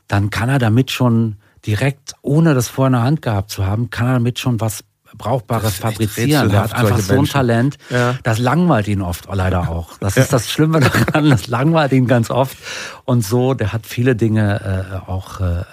dann 0.08 0.30
kann 0.30 0.48
er 0.48 0.58
damit 0.58 0.90
schon 0.90 1.36
direkt, 1.66 2.14
ohne 2.22 2.54
das 2.54 2.68
vorher 2.68 2.88
in 2.88 2.92
der 2.92 3.02
Hand 3.02 3.22
gehabt 3.22 3.50
zu 3.50 3.66
haben, 3.66 3.90
kann 3.90 4.06
er 4.06 4.12
damit 4.14 4.38
schon 4.38 4.60
was 4.60 4.84
Brauchbares 5.16 5.76
fabrizieren. 5.76 6.50
Der 6.50 6.62
hat 6.62 6.74
einfach 6.74 6.98
so 6.98 7.14
ein 7.14 7.24
Talent. 7.24 7.78
Ja. 7.90 8.16
Das 8.22 8.38
langweilt 8.38 8.88
ihn 8.88 9.02
oft 9.02 9.28
leider 9.32 9.68
auch. 9.68 9.98
Das 9.98 10.16
ist 10.16 10.32
das 10.32 10.50
Schlimme 10.50 10.80
daran. 10.80 11.30
Das 11.30 11.46
langweilt 11.46 11.92
ihn 11.92 12.06
ganz 12.06 12.30
oft. 12.30 12.56
Und 13.04 13.24
so, 13.24 13.54
der 13.54 13.72
hat 13.72 13.86
viele 13.86 14.16
Dinge 14.16 15.00
äh, 15.06 15.10
auch 15.10 15.40
äh, 15.40 15.64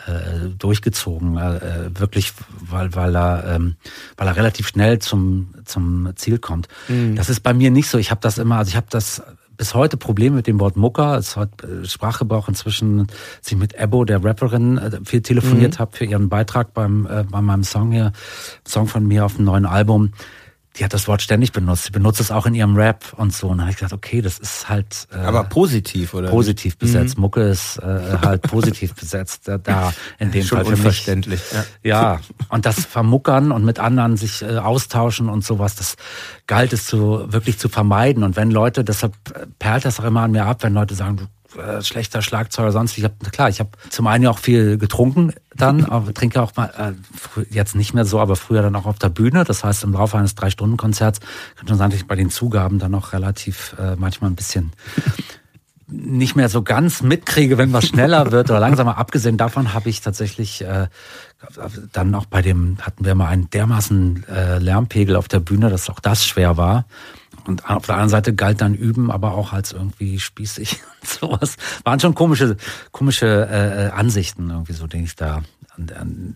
durchgezogen. 0.58 1.38
Äh, 1.38 1.90
wirklich, 2.00 2.34
weil, 2.60 2.94
weil, 2.96 3.16
er, 3.16 3.56
ähm, 3.56 3.76
weil 4.18 4.28
er 4.28 4.36
relativ 4.36 4.68
schnell 4.68 5.00
zum, 5.00 5.54
zum 5.66 6.10
Ziel 6.16 6.40
kommt. 6.40 6.68
Mhm. 6.88 7.16
Das 7.16 7.30
ist 7.30 7.42
bei 7.42 7.54
mir 7.54 7.72
nicht 7.72 7.90
so. 7.90 7.98
Ich 7.98 8.12
habe 8.12 8.22
das 8.22 8.38
immer, 8.38 8.58
also 8.58 8.70
ich 8.70 8.76
habe 8.76 8.88
das 8.90 9.22
bis 9.64 9.76
heute 9.76 9.96
Probleme 9.96 10.36
mit 10.36 10.48
dem 10.48 10.60
Wort 10.60 10.76
Mucker. 10.76 11.16
Es 11.16 11.38
hat 11.38 11.64
äh, 11.64 11.86
Sprachgebrauch 11.86 12.50
inzwischen, 12.50 13.08
als 13.38 13.50
ich 13.50 13.58
mit 13.58 13.74
Ebo, 13.74 14.04
der 14.04 14.22
Rapperin, 14.22 14.78
äh, 14.78 15.00
viel 15.06 15.22
telefoniert 15.22 15.76
mhm. 15.76 15.80
habe 15.80 15.96
für 15.96 16.04
ihren 16.04 16.28
Beitrag 16.28 16.74
beim 16.74 17.06
äh, 17.06 17.24
bei 17.24 17.40
meinem 17.40 17.64
Song 17.64 17.94
hier, 17.94 18.12
Song 18.68 18.88
von 18.88 19.08
mir 19.08 19.24
auf 19.24 19.38
dem 19.38 19.46
neuen 19.46 19.66
Album 19.66 20.12
die 20.76 20.84
hat 20.84 20.94
das 20.94 21.08
Wort 21.08 21.22
ständig 21.22 21.52
benutzt. 21.52 21.86
Sie 21.86 21.92
benutzt 21.92 22.20
es 22.20 22.32
auch 22.32 22.46
in 22.48 22.56
ihrem 22.56 22.76
Rap 22.76 23.14
und 23.16 23.32
so. 23.34 23.48
Und 23.48 23.58
dann 23.58 23.62
habe 23.62 23.72
ich 23.72 23.78
gesagt, 23.78 23.94
okay, 23.94 24.22
das 24.22 24.40
ist 24.40 24.70
halt. 24.70 25.08
Äh, 25.12 25.18
Aber 25.18 25.44
positiv, 25.44 26.14
oder? 26.16 26.30
Positiv 26.30 26.78
besetzt. 26.78 27.18
Mhm. 27.18 27.22
Mucke 27.22 27.42
ist 27.42 27.78
äh, 27.78 28.18
halt 28.24 28.42
positiv 28.42 28.96
besetzt. 29.00 29.48
Da, 29.48 29.60
da 29.60 29.94
in 30.18 30.32
dem 30.32 30.44
Schon 30.44 30.58
Fall 30.58 30.66
für 30.66 30.72
unverständlich. 30.72 31.42
Mich. 31.42 31.66
Ja. 31.84 32.14
ja, 32.14 32.20
und 32.50 32.66
das 32.66 32.86
Vermuckern 32.86 33.52
und 33.52 33.64
mit 33.64 33.80
anderen 33.80 34.18
sich 34.18 34.42
äh, 34.42 34.58
austauschen 34.58 35.30
und 35.30 35.46
sowas, 35.46 35.76
das 35.76 35.96
galt 36.48 36.74
es 36.74 36.88
zu 36.88 37.32
wirklich 37.32 37.60
zu 37.60 37.70
vermeiden. 37.70 38.24
Und 38.24 38.36
wenn 38.36 38.50
Leute, 38.50 38.84
deshalb 38.84 39.14
perlt 39.60 39.86
das 39.86 40.00
auch 40.00 40.06
immer 40.06 40.22
an 40.22 40.32
mir 40.32 40.46
ab, 40.46 40.64
wenn 40.64 40.74
Leute 40.74 40.96
sagen, 40.96 41.18
du 41.18 41.28
äh, 41.58 41.82
schlechter 41.82 42.22
Schlagzeuger 42.22 42.72
sonst. 42.72 42.98
Ich 42.98 43.04
habe 43.04 43.16
klar, 43.32 43.50
ich 43.50 43.60
habe 43.60 43.72
zum 43.90 44.08
einen 44.08 44.24
ja 44.24 44.30
auch 44.30 44.40
viel 44.40 44.78
getrunken 44.78 45.34
dann, 45.56 45.86
aber 45.90 46.14
trinke 46.14 46.42
auch 46.42 46.56
mal 46.56 46.72
äh, 46.78 47.42
jetzt 47.50 47.76
nicht 47.76 47.94
mehr 47.94 48.06
so, 48.06 48.20
aber 48.20 48.36
früher 48.36 48.62
dann 48.62 48.76
auch 48.76 48.86
auf 48.86 49.00
der 49.00 49.10
Bühne. 49.10 49.44
Das 49.44 49.64
heißt, 49.64 49.84
im 49.84 49.94
Laufe 49.94 50.18
eines 50.18 50.36
drei 50.36 50.50
Stunden 50.50 50.78
Konzerts 50.78 51.20
könnte 51.56 51.72
man 51.72 51.78
sagen, 51.78 51.92
dass 51.92 52.00
ich 52.00 52.08
bei 52.08 52.16
den 52.16 52.30
Zugaben 52.30 52.80
dann 52.80 52.96
auch 52.96 53.14
relativ 53.14 53.76
äh, 53.80 53.96
manchmal 53.96 54.32
ein 54.32 54.36
bisschen 54.36 54.72
nicht 55.88 56.36
mehr 56.36 56.50
so 56.50 56.64
ganz 56.64 57.02
mitkriege, 57.02 57.58
wenn 57.58 57.74
was 57.74 57.88
schneller 57.88 58.32
wird 58.32 58.50
oder 58.50 58.60
langsamer. 58.60 58.98
Abgesehen 58.98 59.38
davon 59.38 59.74
habe 59.74 59.90
ich 59.90 60.02
tatsächlich 60.02 60.64
äh, 60.64 60.88
dann 61.92 62.16
auch 62.16 62.26
bei 62.26 62.42
dem 62.42 62.78
hatten 62.82 63.06
wir 63.06 63.16
mal 63.16 63.28
einen 63.28 63.50
dermaßen 63.50 64.26
äh, 64.28 64.60
Lärmpegel 64.60 65.16
auf 65.16 65.28
der 65.28 65.40
Bühne, 65.40 65.70
dass 65.70 65.90
auch 65.90 66.00
das 66.00 66.26
schwer 66.26 66.58
war. 66.58 66.86
Und 67.46 67.70
auf 67.70 67.86
der 67.86 67.96
anderen 67.96 68.10
Seite 68.10 68.34
galt 68.34 68.62
dann 68.62 68.74
Üben 68.74 69.12
aber 69.12 69.34
auch 69.34 69.54
als 69.54 69.72
irgendwie 69.72 70.20
spießig 70.20 70.80
und 71.02 71.10
sowas. 71.10 71.56
Waren 71.84 72.00
schon 72.00 72.16
komische, 72.16 72.58
komische 72.92 73.48
äh, 73.50 73.92
Ansichten 73.92 74.50
irgendwie 74.50 74.74
so, 74.74 74.88
den 74.88 75.04
ich 75.04 75.16
da 75.16 75.44
an, 75.76 75.90
an, 76.00 76.36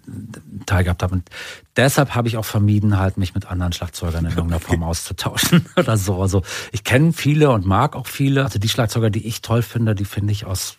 Teil 0.66 0.84
gehabt 0.84 1.04
habe. 1.04 1.16
Und 1.16 1.30
deshalb 1.76 2.16
habe 2.16 2.28
ich 2.28 2.38
auch 2.38 2.46
vermieden, 2.46 2.98
halt 2.98 3.18
mich 3.18 3.36
mit 3.36 3.46
anderen 3.46 3.74
Schlagzeugern 3.74 4.26
in 4.26 4.32
irgendeiner 4.32 4.60
Form 4.60 4.84
auszutauschen 4.84 5.66
oder 5.76 5.98
so. 5.98 6.22
Also 6.22 6.44
ich 6.72 6.84
kenne 6.84 7.14
viele 7.14 7.52
und 7.52 7.66
mag 7.66 7.96
auch 7.96 8.08
viele. 8.08 8.44
Also 8.44 8.60
die 8.60 8.70
Schlagzeuger, 8.70 9.10
die 9.10 9.26
ich 9.28 9.42
toll 9.42 9.62
finde, 9.62 9.96
die 9.96 10.06
finde 10.06 10.34
ich 10.34 10.46
aus 10.46 10.78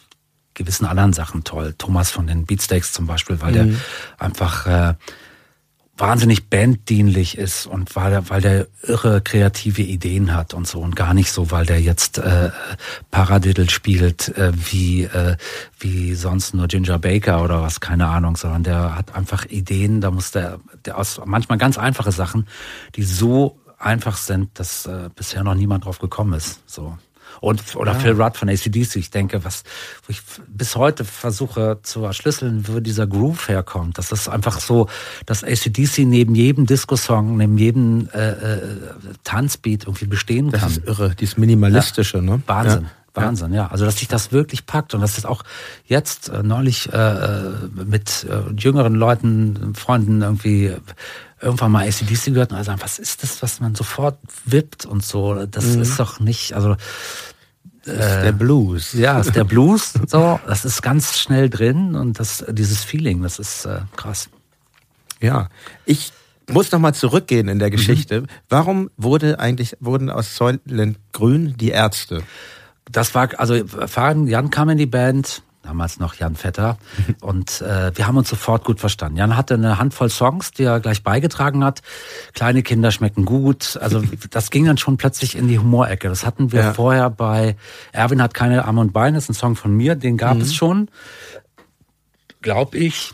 gewissen 0.55 0.87
anderen 0.87 1.13
Sachen 1.13 1.45
toll. 1.45 1.75
Thomas 1.79 2.11
von 2.11 2.27
den 2.27 2.45
Beatsteaks 2.45 2.93
zum 2.93 3.07
Beispiel, 3.07 3.41
weil 3.41 3.53
mhm. 3.53 3.55
der 3.55 3.79
einfach 4.19 4.67
äh, 4.67 4.95
wahnsinnig 5.99 6.49
banddienlich 6.49 7.37
ist 7.37 7.67
und 7.67 7.95
weil 7.97 8.13
er, 8.13 8.31
weil 8.31 8.41
der 8.41 8.69
irre 8.83 9.21
kreative 9.21 9.83
Ideen 9.83 10.35
hat 10.35 10.55
und 10.55 10.67
so 10.67 10.81
und 10.81 10.97
gar 10.97 11.13
nicht 11.13 11.33
so, 11.33 11.51
weil 11.51 11.67
der 11.67 11.81
jetzt 11.81 12.19
äh, 12.19 12.51
Paradiddle 13.11 13.69
spielt 13.69 14.29
äh, 14.37 14.53
wie 14.55 15.05
äh, 15.05 15.37
wie 15.81 16.15
sonst 16.15 16.55
nur 16.55 16.69
Ginger 16.69 16.99
Baker 16.99 17.43
oder 17.43 17.63
was, 17.63 17.81
keine 17.81 18.07
Ahnung, 18.07 18.37
sondern 18.37 18.63
der 18.63 18.95
hat 18.95 19.15
einfach 19.15 19.45
Ideen, 19.47 20.01
da 20.01 20.11
muss 20.11 20.31
der, 20.31 20.61
der 20.85 20.97
aus 20.97 21.21
manchmal 21.25 21.59
ganz 21.59 21.77
einfache 21.79 22.13
Sachen, 22.13 22.47
die 22.95 23.03
so 23.03 23.59
einfach 23.79 24.17
sind, 24.17 24.59
dass 24.59 24.87
äh, 24.87 25.11
bisher 25.15 25.45
noch 25.45 25.55
niemand 25.55 25.85
drauf 25.85 25.99
gekommen 25.99 26.33
ist. 26.35 26.61
So. 26.67 26.99
Und, 27.41 27.77
oder 27.77 27.93
ja. 27.93 27.99
Phil 27.99 28.21
Rudd 28.21 28.37
von 28.37 28.49
ACDC. 28.49 28.97
Ich 28.97 29.11
denke, 29.11 29.45
was, 29.45 29.63
wo 30.07 30.11
ich 30.11 30.23
bis 30.49 30.77
heute 30.77 31.05
versuche 31.05 31.79
zu 31.83 32.05
erschlüsseln, 32.05 32.67
wo 32.69 32.81
dieser 32.81 33.07
Groove 33.07 33.49
herkommt. 33.49 33.99
Das 33.99 34.13
ist 34.13 34.29
einfach 34.29 34.61
so, 34.61 34.89
dass 35.27 35.45
ACDC 35.45 35.99
neben 36.01 36.35
jedem 36.35 36.67
Disco-Song, 36.67 37.37
neben 37.37 37.59
jedem 37.59 38.09
äh, 38.13 38.31
äh, 38.31 38.61
Tanzbeat 39.25 39.85
irgendwie 39.85 40.07
bestehen 40.07 40.51
kann. 40.51 40.61
Das 40.61 40.79
ist 40.79 40.87
irre, 40.87 41.15
dieses 41.15 41.37
Minimalistische, 41.37 42.19
ja. 42.19 42.23
ne? 42.23 42.43
Wahnsinn. 42.47 42.85
Ja. 42.85 42.91
Wahnsinn, 43.15 43.53
ja. 43.53 43.69
Also, 43.69 43.85
dass 43.85 43.99
sich 43.99 44.09
das 44.09 44.33
wirklich 44.33 44.67
packt 44.67 44.95
und 44.95 45.01
dass 45.01 45.17
das 45.17 45.25
auch 45.25 45.43
jetzt 45.87 46.29
äh, 46.29 46.43
neulich 46.43 46.93
äh, 46.93 47.51
mit 47.73 48.27
äh, 48.29 48.53
jüngeren 48.57 48.95
Leuten, 48.95 49.75
Freunden 49.75 50.23
irgendwie 50.23 50.75
irgendwann 51.41 51.71
mal 51.71 51.87
ACDC 51.87 52.27
gehört 52.27 52.51
und 52.51 52.59
also 52.59 52.73
was 52.79 52.99
ist 52.99 53.23
das, 53.23 53.43
was 53.43 53.61
man 53.61 53.75
sofort 53.75 54.19
wippt 54.45 54.87
und 54.87 55.05
so. 55.05 55.47
Das 55.47 55.67
mhm. 55.67 55.83
ist 55.83 55.99
doch 56.01 56.19
nicht, 56.21 56.55
also 56.55 56.75
das 56.75 57.28
ist 57.89 58.23
der 58.23 58.33
Blues. 58.33 58.93
Ja, 58.93 59.21
ist 59.21 59.35
der 59.35 59.45
Blues. 59.45 59.95
So, 60.07 60.41
das 60.47 60.65
ist 60.65 60.83
ganz 60.83 61.19
schnell 61.19 61.51
drin 61.51 61.95
und 61.95 62.21
das, 62.21 62.45
dieses 62.49 62.85
Feeling, 62.85 63.23
das 63.23 63.39
ist 63.39 63.65
äh, 63.65 63.81
krass. 63.97 64.29
Ja, 65.21 65.49
ich 65.85 66.13
muss 66.49 66.71
noch 66.73 66.79
mal 66.79 66.95
zurückgehen 66.95 67.49
in 67.49 67.59
der 67.59 67.71
Geschichte. 67.71 68.23
Mhm. 68.23 68.27
Warum 68.49 68.91
wurde 68.97 69.39
eigentlich 69.39 69.77
wurden 69.81 70.11
aus 70.11 70.37
Soylent 70.37 70.99
Grün 71.13 71.57
die 71.59 71.71
Ärzte? 71.71 72.23
Das 72.91 73.15
war 73.15 73.29
also 73.39 73.67
Faden 73.67 74.27
Jan 74.27 74.51
kam 74.51 74.71
in 74.71 74.79
die 74.79 74.87
Band 74.87 75.43
damals 75.63 75.99
noch 75.99 76.15
Jan 76.15 76.37
Vetter. 76.37 76.79
Und 77.21 77.61
äh, 77.61 77.97
wir 77.97 78.07
haben 78.07 78.17
uns 78.17 78.29
sofort 78.29 78.65
gut 78.65 78.81
verstanden. 78.81 79.19
Jan 79.19 79.37
hatte 79.37 79.55
eine 79.55 79.79
Handvoll 79.79 80.11
Songs, 80.11 80.53
die 80.53 80.65
er 80.65 80.81
gleich 80.81 81.03
beigetragen 81.03 81.65
hat. 81.65 81.83
Kleine 82.33 82.63
Kinder 82.63 82.91
schmecken 82.91 83.25
gut. 83.25 83.79
Also 83.81 84.03
das 84.31 84.51
ging 84.51 84.65
dann 84.65 84.79
schon 84.79 84.97
plötzlich 84.97 85.37
in 85.37 85.49
die 85.49 85.59
Humorecke. 85.59 86.09
Das 86.09 86.25
hatten 86.25 86.53
wir 86.53 86.61
ja. 86.61 86.73
vorher 86.73 87.11
bei 87.11 87.57
Erwin 87.93 88.23
hat 88.23 88.35
keine 88.35 88.65
Arme 88.65 88.81
und 88.81 88.93
Beine, 88.93 89.17
das 89.17 89.25
ist 89.25 89.31
ein 89.31 89.35
Song 89.35 89.57
von 89.57 89.75
mir, 89.77 89.95
den 89.95 90.17
gab 90.17 90.37
mhm. 90.37 90.43
es 90.43 90.55
schon. 90.55 90.91
Glaub 92.41 92.75
ich. 92.75 93.13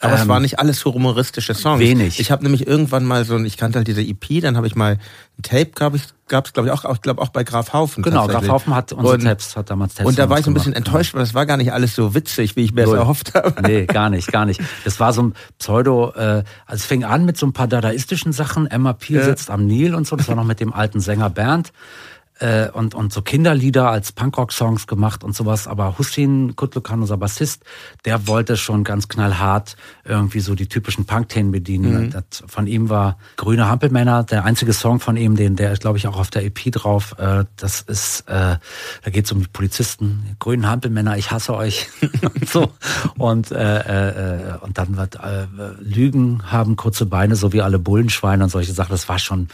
Aber 0.00 0.14
ähm, 0.14 0.22
es 0.22 0.28
war 0.28 0.40
nicht 0.40 0.58
alles 0.58 0.80
so 0.80 0.92
humoristische 0.92 1.54
Songs. 1.54 1.80
Wenig. 1.80 2.18
Ich 2.18 2.30
habe 2.30 2.42
nämlich 2.42 2.66
irgendwann 2.66 3.04
mal 3.04 3.24
so, 3.24 3.38
ich 3.38 3.56
kannte 3.56 3.78
halt 3.78 3.86
diese 3.86 4.02
EP, 4.02 4.40
dann 4.40 4.56
habe 4.56 4.66
ich 4.66 4.74
mal 4.74 4.98
ein 5.38 5.42
Tape, 5.42 5.70
glaube 5.74 5.96
ich, 5.98 6.04
gab 6.32 6.46
es 6.46 6.52
glaube 6.52 6.68
ich 6.68 6.72
auch, 6.72 6.92
ich 6.94 7.00
glaube 7.02 7.20
auch 7.20 7.28
bei 7.28 7.44
Graf 7.44 7.72
Haufen. 7.72 8.02
Genau, 8.02 8.26
Graf 8.26 8.48
Haufen 8.48 8.74
hat 8.74 8.92
unsere 8.92 9.14
und, 9.14 9.22
Tapes, 9.22 9.54
hat 9.54 9.70
damals 9.70 9.94
Tapes 9.94 10.08
Und 10.08 10.18
da 10.18 10.28
war 10.30 10.38
ich 10.38 10.44
so 10.46 10.50
ein 10.50 10.54
bisschen 10.54 10.72
gemacht, 10.72 10.88
enttäuscht, 10.88 11.14
weil 11.14 11.20
das 11.20 11.34
war 11.34 11.46
gar 11.46 11.58
nicht 11.58 11.72
alles 11.72 11.94
so 11.94 12.14
witzig, 12.14 12.56
wie 12.56 12.64
ich 12.64 12.72
mir 12.72 12.86
das 12.86 12.94
erhofft 12.94 13.34
habe. 13.34 13.54
Nee, 13.62 13.86
gar 13.86 14.10
nicht, 14.10 14.32
gar 14.32 14.46
nicht. 14.46 14.60
Das 14.84 14.98
war 14.98 15.12
so 15.12 15.22
ein 15.22 15.34
Pseudo, 15.58 16.12
äh, 16.16 16.42
also 16.66 16.80
es 16.80 16.86
fing 16.86 17.04
an 17.04 17.26
mit 17.26 17.36
so 17.36 17.46
ein 17.46 17.52
paar 17.52 17.68
dadaistischen 17.68 18.32
Sachen. 18.32 18.66
Emma 18.66 18.94
Peel 18.94 19.18
ja. 19.18 19.24
sitzt 19.26 19.50
am 19.50 19.66
Nil 19.66 19.94
und 19.94 20.06
so, 20.06 20.16
das 20.16 20.26
war 20.26 20.34
noch 20.34 20.44
mit 20.44 20.58
dem 20.58 20.72
alten 20.72 21.00
Sänger 21.00 21.30
Bernd 21.30 21.72
äh, 22.42 22.68
und, 22.72 22.94
und 22.94 23.12
so 23.12 23.22
Kinderlieder 23.22 23.90
als 23.90 24.12
Punkrock-Songs 24.12 24.86
gemacht 24.86 25.22
und 25.22 25.34
sowas. 25.34 25.68
Aber 25.68 25.96
Hussein 25.98 26.54
Kutlukan, 26.56 27.00
unser 27.00 27.16
Bassist, 27.16 27.62
der 28.04 28.26
wollte 28.26 28.56
schon 28.56 28.82
ganz 28.82 29.08
knallhart 29.08 29.76
irgendwie 30.04 30.40
so 30.40 30.54
die 30.54 30.66
typischen 30.66 31.04
Punk-Themen 31.04 31.52
bedienen. 31.52 32.06
Mhm. 32.06 32.10
Das, 32.10 32.42
von 32.46 32.66
ihm 32.66 32.88
war 32.88 33.16
Grüne 33.36 33.68
Hampelmänner, 33.68 34.24
der 34.24 34.44
einzige 34.44 34.72
Song 34.72 34.98
von 34.98 35.16
ihm, 35.16 35.36
den 35.36 35.54
der 35.54 35.72
ist, 35.72 35.82
glaube 35.82 35.98
ich, 35.98 36.08
auch 36.08 36.18
auf 36.18 36.30
der 36.30 36.44
EP 36.44 36.72
drauf. 36.72 37.14
Äh, 37.18 37.44
das 37.56 37.82
ist, 37.82 38.22
äh, 38.28 38.56
da 39.02 39.10
geht 39.10 39.26
es 39.26 39.32
um 39.32 39.40
die 39.40 39.48
Polizisten. 39.48 40.36
Grünen 40.40 40.68
Hampelmänner, 40.68 41.16
ich 41.16 41.30
hasse 41.30 41.54
euch. 41.54 41.88
und 42.34 42.48
so. 42.48 42.72
Und, 43.18 43.52
äh, 43.52 44.54
äh, 44.54 44.58
und 44.60 44.78
dann 44.78 44.96
wird 44.96 45.16
äh, 45.16 45.46
Lügen 45.80 46.50
haben 46.50 46.74
kurze 46.76 47.06
Beine, 47.06 47.36
so 47.36 47.52
wie 47.52 47.62
alle 47.62 47.78
Bullenschweine 47.78 48.44
und 48.44 48.50
solche 48.50 48.72
Sachen. 48.72 48.90
Das 48.90 49.08
war 49.08 49.20
schon 49.20 49.48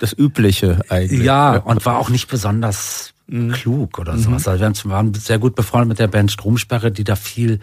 das 0.00 0.12
Übliche 0.12 0.80
eigentlich. 0.88 1.22
Ja, 1.22 1.56
und 1.56 1.86
war 1.86 1.98
auch 1.98 2.08
nicht 2.08 2.31
besonders 2.32 3.12
mhm. 3.26 3.52
klug 3.52 3.98
oder 3.98 4.16
sowas. 4.16 4.46
Mhm. 4.46 4.52
Also 4.52 4.84
wir 4.84 4.90
waren 4.90 5.12
sehr 5.14 5.38
gut 5.38 5.54
befreundet 5.54 5.88
mit 5.90 5.98
der 5.98 6.08
Band 6.08 6.32
Stromsperre, 6.32 6.90
die 6.90 7.04
da 7.04 7.14
viel 7.14 7.60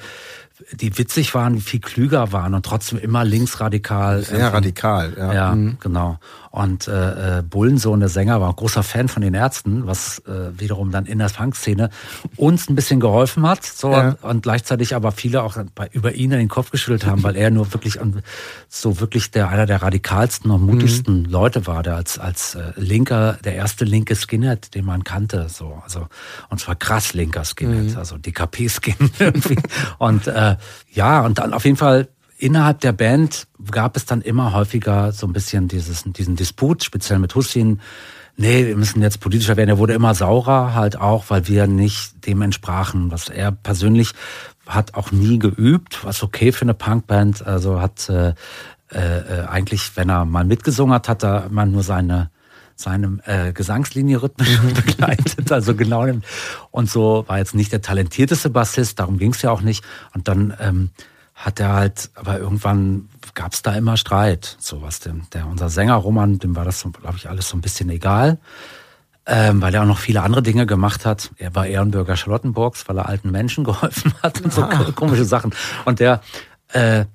die 0.73 0.97
witzig 0.97 1.33
waren, 1.33 1.59
viel 1.59 1.79
klüger 1.79 2.31
waren 2.31 2.53
und 2.53 2.65
trotzdem 2.65 2.99
immer 2.99 3.23
linksradikal. 3.23 4.23
Sehr 4.23 4.39
ähm, 4.39 4.53
radikal, 4.53 5.13
ja. 5.17 5.33
Ja, 5.33 5.55
mhm. 5.55 5.77
genau. 5.79 6.19
Und 6.51 6.87
äh, 6.87 7.39
äh, 7.39 7.43
Bullensohn, 7.43 7.99
der 7.99 8.09
Sänger, 8.09 8.41
war 8.41 8.49
ein 8.49 8.55
großer 8.55 8.81
Fan 8.81 9.07
von 9.07 9.21
den 9.21 9.35
Ärzten, 9.35 9.85
was 9.85 10.19
äh, 10.19 10.59
wiederum 10.59 10.89
dann 10.91 11.05
in 11.05 11.19
der 11.19 11.29
Punk-Szene 11.29 11.91
uns 12.37 12.69
ein 12.69 12.75
bisschen 12.75 12.99
geholfen 12.99 13.47
hat. 13.47 13.63
So, 13.63 13.91
ja. 13.91 14.15
und 14.21 14.41
gleichzeitig 14.41 14.95
aber 14.95 15.11
viele 15.11 15.43
auch 15.43 15.57
bei, 15.75 15.89
über 15.91 16.13
ihn 16.13 16.31
in 16.31 16.39
den 16.39 16.47
Kopf 16.47 16.71
geschüttelt 16.71 17.05
haben, 17.05 17.21
weil 17.21 17.35
er 17.35 17.51
nur 17.51 17.71
wirklich 17.73 17.99
so 18.67 18.99
wirklich 18.99 19.29
der 19.29 19.49
einer 19.49 19.67
der 19.67 19.83
radikalsten 19.83 20.49
und 20.49 20.63
mutigsten 20.63 21.19
mhm. 21.19 21.25
Leute 21.25 21.67
war, 21.67 21.83
der 21.83 21.95
als 21.95 22.17
als 22.17 22.55
äh, 22.55 22.71
linker, 22.75 23.37
der 23.43 23.53
erste 23.53 23.85
linke 23.85 24.15
Skinhead, 24.15 24.73
den 24.73 24.85
man 24.85 25.03
kannte. 25.03 25.49
So, 25.49 25.79
also 25.83 26.07
und 26.49 26.59
zwar 26.59 26.75
krass 26.75 27.13
linker 27.13 27.45
Skinhead, 27.45 27.91
mhm. 27.91 27.97
also 27.97 28.17
DKP-Skin 28.17 29.11
irgendwie. 29.19 29.57
und 29.99 30.25
äh, 30.25 30.48
ja, 30.91 31.21
und 31.21 31.37
dann 31.37 31.53
auf 31.53 31.65
jeden 31.65 31.77
Fall 31.77 32.07
innerhalb 32.37 32.79
der 32.79 32.93
Band 32.93 33.47
gab 33.69 33.97
es 33.97 34.05
dann 34.05 34.21
immer 34.21 34.53
häufiger 34.53 35.11
so 35.11 35.27
ein 35.27 35.33
bisschen 35.33 35.67
dieses, 35.67 36.03
diesen 36.05 36.35
Disput, 36.35 36.83
speziell 36.83 37.19
mit 37.19 37.35
Hussein. 37.35 37.81
Nee, 38.37 38.65
wir 38.65 38.77
müssen 38.77 39.01
jetzt 39.01 39.19
politischer 39.19 39.57
werden. 39.57 39.69
Er 39.69 39.77
wurde 39.77 39.93
immer 39.93 40.15
saurer, 40.15 40.73
halt 40.73 40.97
auch, 40.97 41.25
weil 41.27 41.47
wir 41.49 41.67
nicht 41.67 42.25
dem 42.25 42.41
entsprachen, 42.41 43.11
was 43.11 43.27
er 43.27 43.51
persönlich 43.51 44.13
hat 44.65 44.93
auch 44.93 45.11
nie 45.11 45.39
geübt, 45.39 46.05
was 46.05 46.23
okay 46.23 46.51
für 46.51 46.61
eine 46.61 46.73
Punkband, 46.73 47.45
also 47.45 47.81
hat 47.81 48.07
äh, 48.07 48.33
äh, 48.91 49.45
eigentlich, 49.47 49.91
wenn 49.95 50.09
er 50.09 50.25
mal 50.25 50.45
mitgesungen 50.45 50.93
hat, 50.93 51.09
hat 51.09 51.23
er 51.23 51.47
immer 51.47 51.65
nur 51.65 51.83
seine 51.83 52.29
seine 52.79 53.19
äh, 53.25 53.51
Gesangslinie 53.51 54.21
rhythmisch 54.21 54.61
mhm. 54.61 54.73
begleitet. 54.85 55.51
Also 55.51 55.75
genau. 55.75 56.05
Und 56.71 56.89
so 56.89 57.25
war 57.27 57.37
jetzt 57.37 57.53
nicht 57.53 57.71
der 57.71 57.81
talentierteste 57.81 58.49
Bassist, 58.49 58.99
darum 58.99 59.17
ging 59.17 59.33
es 59.33 59.41
ja 59.41 59.51
auch 59.51 59.61
nicht. 59.61 59.83
Und 60.13 60.27
dann 60.27 60.53
ähm, 60.59 60.89
hat 61.35 61.59
er 61.59 61.73
halt, 61.73 62.09
aber 62.15 62.39
irgendwann 62.39 63.09
gab 63.33 63.53
es 63.53 63.61
da 63.61 63.73
immer 63.73 63.97
Streit. 63.97 64.55
So 64.59 64.81
was 64.81 65.01
denn. 65.01 65.23
Der, 65.33 65.47
unser 65.47 65.69
Sänger 65.69 65.95
Roman, 65.95 66.39
dem 66.39 66.55
war 66.55 66.65
das, 66.65 66.81
glaube 66.81 67.17
ich, 67.17 67.29
alles 67.29 67.49
so 67.49 67.57
ein 67.57 67.61
bisschen 67.61 67.89
egal. 67.89 68.39
Ähm, 69.25 69.61
weil 69.61 69.75
er 69.75 69.83
auch 69.83 69.87
noch 69.87 69.99
viele 69.99 70.21
andere 70.21 70.41
Dinge 70.41 70.65
gemacht 70.65 71.05
hat. 71.05 71.31
Er 71.37 71.53
war 71.53 71.67
Ehrenbürger 71.67 72.15
Charlottenburgs, 72.15 72.87
weil 72.87 72.97
er 72.97 73.07
alten 73.09 73.29
Menschen 73.29 73.63
geholfen 73.65 74.13
hat 74.23 74.41
und 74.41 74.53
so 74.53 74.63
ah. 74.63 74.91
komische 74.95 75.25
Sachen. 75.25 75.53
Und 75.85 75.99
der 75.99 76.21
äh, 76.69 77.05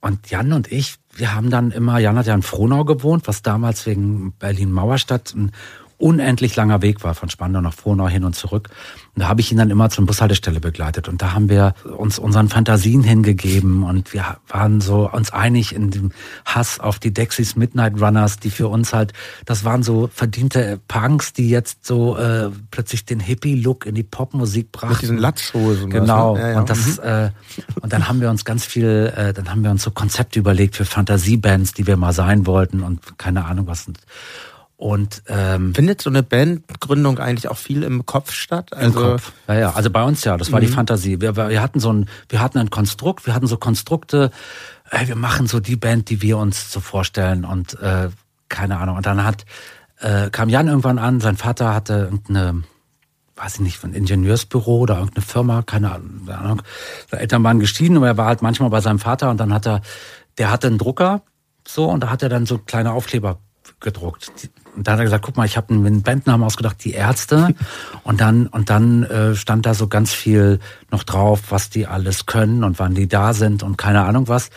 und 0.00 0.30
Jan 0.30 0.52
und 0.52 0.70
ich, 0.70 0.96
wir 1.18 1.34
haben 1.34 1.50
dann 1.50 1.70
immer, 1.72 1.98
Jan 1.98 2.16
hat 2.16 2.26
ja 2.26 2.34
in 2.34 2.42
Frohnau 2.42 2.84
gewohnt, 2.84 3.26
was 3.26 3.42
damals 3.42 3.86
wegen 3.86 4.32
Berlin-Mauerstadt 4.38 5.34
ein 5.34 5.52
unendlich 5.98 6.54
langer 6.54 6.80
Weg 6.80 7.02
war, 7.02 7.14
von 7.14 7.28
Spandau 7.28 7.60
nach 7.60 7.74
Frohnau 7.74 8.08
hin 8.08 8.24
und 8.24 8.34
zurück. 8.34 8.70
Und 9.14 9.22
da 9.22 9.28
habe 9.28 9.40
ich 9.40 9.50
ihn 9.50 9.58
dann 9.58 9.70
immer 9.70 9.90
zur 9.90 10.06
Bushaltestelle 10.06 10.60
begleitet. 10.60 11.08
Und 11.08 11.20
da 11.20 11.32
haben 11.32 11.48
wir 11.48 11.74
uns 11.96 12.20
unseren 12.20 12.48
Fantasien 12.48 13.02
hingegeben 13.02 13.82
und 13.82 14.12
wir 14.12 14.36
waren 14.46 14.80
so 14.80 15.10
uns 15.10 15.32
einig 15.32 15.74
in 15.74 15.90
dem 15.90 16.12
Hass 16.44 16.78
auf 16.78 17.00
die 17.00 17.12
Dexys 17.12 17.56
Midnight 17.56 18.00
Runners, 18.00 18.38
die 18.38 18.50
für 18.50 18.68
uns 18.68 18.94
halt, 18.94 19.12
das 19.44 19.64
waren 19.64 19.82
so 19.82 20.08
verdiente 20.12 20.80
Punks, 20.86 21.32
die 21.32 21.50
jetzt 21.50 21.84
so 21.84 22.16
äh, 22.16 22.50
plötzlich 22.70 23.04
den 23.04 23.18
Hippie-Look 23.18 23.84
in 23.84 23.96
die 23.96 24.04
Popmusik 24.04 24.70
brachten. 24.70 24.92
Mit 24.92 25.02
diesen 25.02 25.18
Latzhosen. 25.18 25.90
Genau. 25.90 26.36
Ja, 26.36 26.50
ja. 26.50 26.60
Und 26.60 26.70
das, 26.70 26.98
mhm. 26.98 27.02
äh, 27.02 27.30
und 27.80 27.92
dann 27.92 28.08
haben 28.08 28.20
wir 28.20 28.30
uns 28.30 28.44
ganz 28.44 28.64
viel, 28.64 29.12
äh, 29.16 29.32
dann 29.32 29.50
haben 29.50 29.64
wir 29.64 29.72
uns 29.72 29.82
so 29.82 29.90
Konzepte 29.90 30.38
überlegt 30.38 30.76
für 30.76 30.84
Fantasiebands, 30.84 31.74
die 31.74 31.88
wir 31.88 31.96
mal 31.96 32.12
sein 32.12 32.46
wollten 32.46 32.84
und 32.84 33.18
keine 33.18 33.46
Ahnung 33.46 33.66
was. 33.66 33.88
Und 33.88 33.98
ähm, 35.26 35.74
findet 35.74 36.00
so 36.00 36.08
eine 36.08 36.22
Bandgründung 36.22 37.18
eigentlich 37.18 37.48
auch 37.48 37.56
viel 37.56 37.82
im 37.82 38.06
Kopf 38.06 38.32
statt? 38.32 38.72
Also 38.72 39.00
im 39.00 39.10
Kopf. 39.12 39.32
Ja, 39.48 39.54
ja. 39.54 39.70
Also 39.72 39.90
bei 39.90 40.04
uns 40.04 40.22
ja. 40.24 40.36
Das 40.36 40.52
war 40.52 40.60
mhm. 40.60 40.66
die 40.66 40.72
Fantasie. 40.72 41.20
Wir, 41.20 41.36
wir 41.36 41.60
hatten 41.60 41.80
so 41.80 41.92
ein, 41.92 42.08
wir 42.28 42.40
hatten 42.40 42.58
ein 42.58 42.70
Konstrukt. 42.70 43.26
Wir 43.26 43.34
hatten 43.34 43.48
so 43.48 43.56
Konstrukte. 43.56 44.30
Ey, 44.90 45.08
wir 45.08 45.16
machen 45.16 45.48
so 45.48 45.58
die 45.58 45.76
Band, 45.76 46.10
die 46.10 46.22
wir 46.22 46.38
uns 46.38 46.72
so 46.72 46.80
vorstellen 46.80 47.44
und 47.44 47.78
äh, 47.80 48.08
keine 48.48 48.78
Ahnung. 48.78 48.96
Und 48.96 49.06
dann 49.06 49.24
hat 49.24 49.44
äh, 49.98 50.30
kam 50.30 50.48
Jan 50.48 50.68
irgendwann 50.68 50.98
an. 50.98 51.20
Sein 51.20 51.36
Vater 51.36 51.74
hatte 51.74 51.94
irgendeine 51.94 52.62
weiß 53.34 53.54
ich 53.54 53.60
nicht, 53.60 53.84
ein 53.84 53.94
Ingenieursbüro 53.94 54.78
oder 54.78 54.98
irgendeine 54.98 55.24
Firma, 55.24 55.62
keine 55.62 55.92
Ahnung. 55.92 56.62
Seine 57.08 57.20
Eltern 57.20 57.44
waren 57.44 57.60
gestiegen, 57.60 57.96
aber 57.96 58.08
er 58.08 58.16
war 58.16 58.26
halt 58.26 58.42
manchmal 58.42 58.68
bei 58.68 58.80
seinem 58.80 58.98
Vater 58.98 59.30
und 59.30 59.38
dann 59.38 59.54
hat 59.54 59.64
er, 59.64 59.80
der 60.38 60.50
hatte 60.50 60.66
einen 60.66 60.78
Drucker, 60.78 61.22
so, 61.64 61.86
und 61.88 62.02
da 62.02 62.10
hat 62.10 62.24
er 62.24 62.28
dann 62.28 62.46
so 62.46 62.58
kleine 62.58 62.90
Aufkleber 62.92 63.38
gedruckt. 63.80 64.32
Und 64.78 64.86
da 64.86 64.92
hat 64.92 65.00
er 65.00 65.04
gesagt, 65.04 65.24
guck 65.24 65.36
mal, 65.36 65.44
ich 65.44 65.56
habe 65.56 65.74
einen 65.74 66.02
Bandnamen 66.02 66.46
ausgedacht, 66.46 66.82
die 66.84 66.92
Ärzte. 66.92 67.54
Und 68.04 68.20
dann, 68.20 68.46
und 68.46 68.70
dann 68.70 69.02
äh, 69.02 69.34
stand 69.34 69.66
da 69.66 69.74
so 69.74 69.86
ganz 69.88 70.14
viel 70.14 70.60
noch 70.90 71.02
drauf, 71.02 71.42
was 71.50 71.68
die 71.68 71.86
alles 71.86 72.24
können 72.24 72.64
und 72.64 72.78
wann 72.78 72.94
die 72.94 73.06
da 73.06 73.34
sind 73.34 73.62
und 73.62 73.76
keine 73.76 74.04
Ahnung 74.04 74.28
was. 74.28 74.48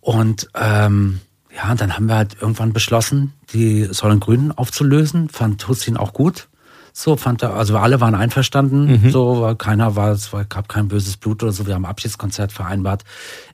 Und 0.00 0.50
ähm, 0.54 1.20
ja, 1.54 1.74
dann 1.74 1.94
haben 1.94 2.06
wir 2.06 2.16
halt 2.16 2.36
irgendwann 2.40 2.72
beschlossen, 2.72 3.32
die 3.52 3.84
Säulen 3.90 4.20
Grünen 4.20 4.52
aufzulösen. 4.52 5.28
Fand 5.30 5.66
Hussein 5.66 5.96
auch 5.96 6.12
gut. 6.12 6.48
So 7.00 7.16
fand 7.16 7.42
er, 7.44 7.54
also 7.54 7.78
alle 7.78 8.00
waren 8.00 8.16
einverstanden, 8.16 9.04
mhm. 9.04 9.10
so 9.10 9.54
keiner 9.56 9.94
war, 9.94 10.10
es 10.10 10.32
gab 10.48 10.68
kein 10.68 10.88
böses 10.88 11.16
Blut 11.16 11.44
oder 11.44 11.52
so. 11.52 11.64
Wir 11.64 11.76
haben 11.76 11.84
ein 11.84 11.90
Abschiedskonzert 11.90 12.50
vereinbart. 12.50 13.04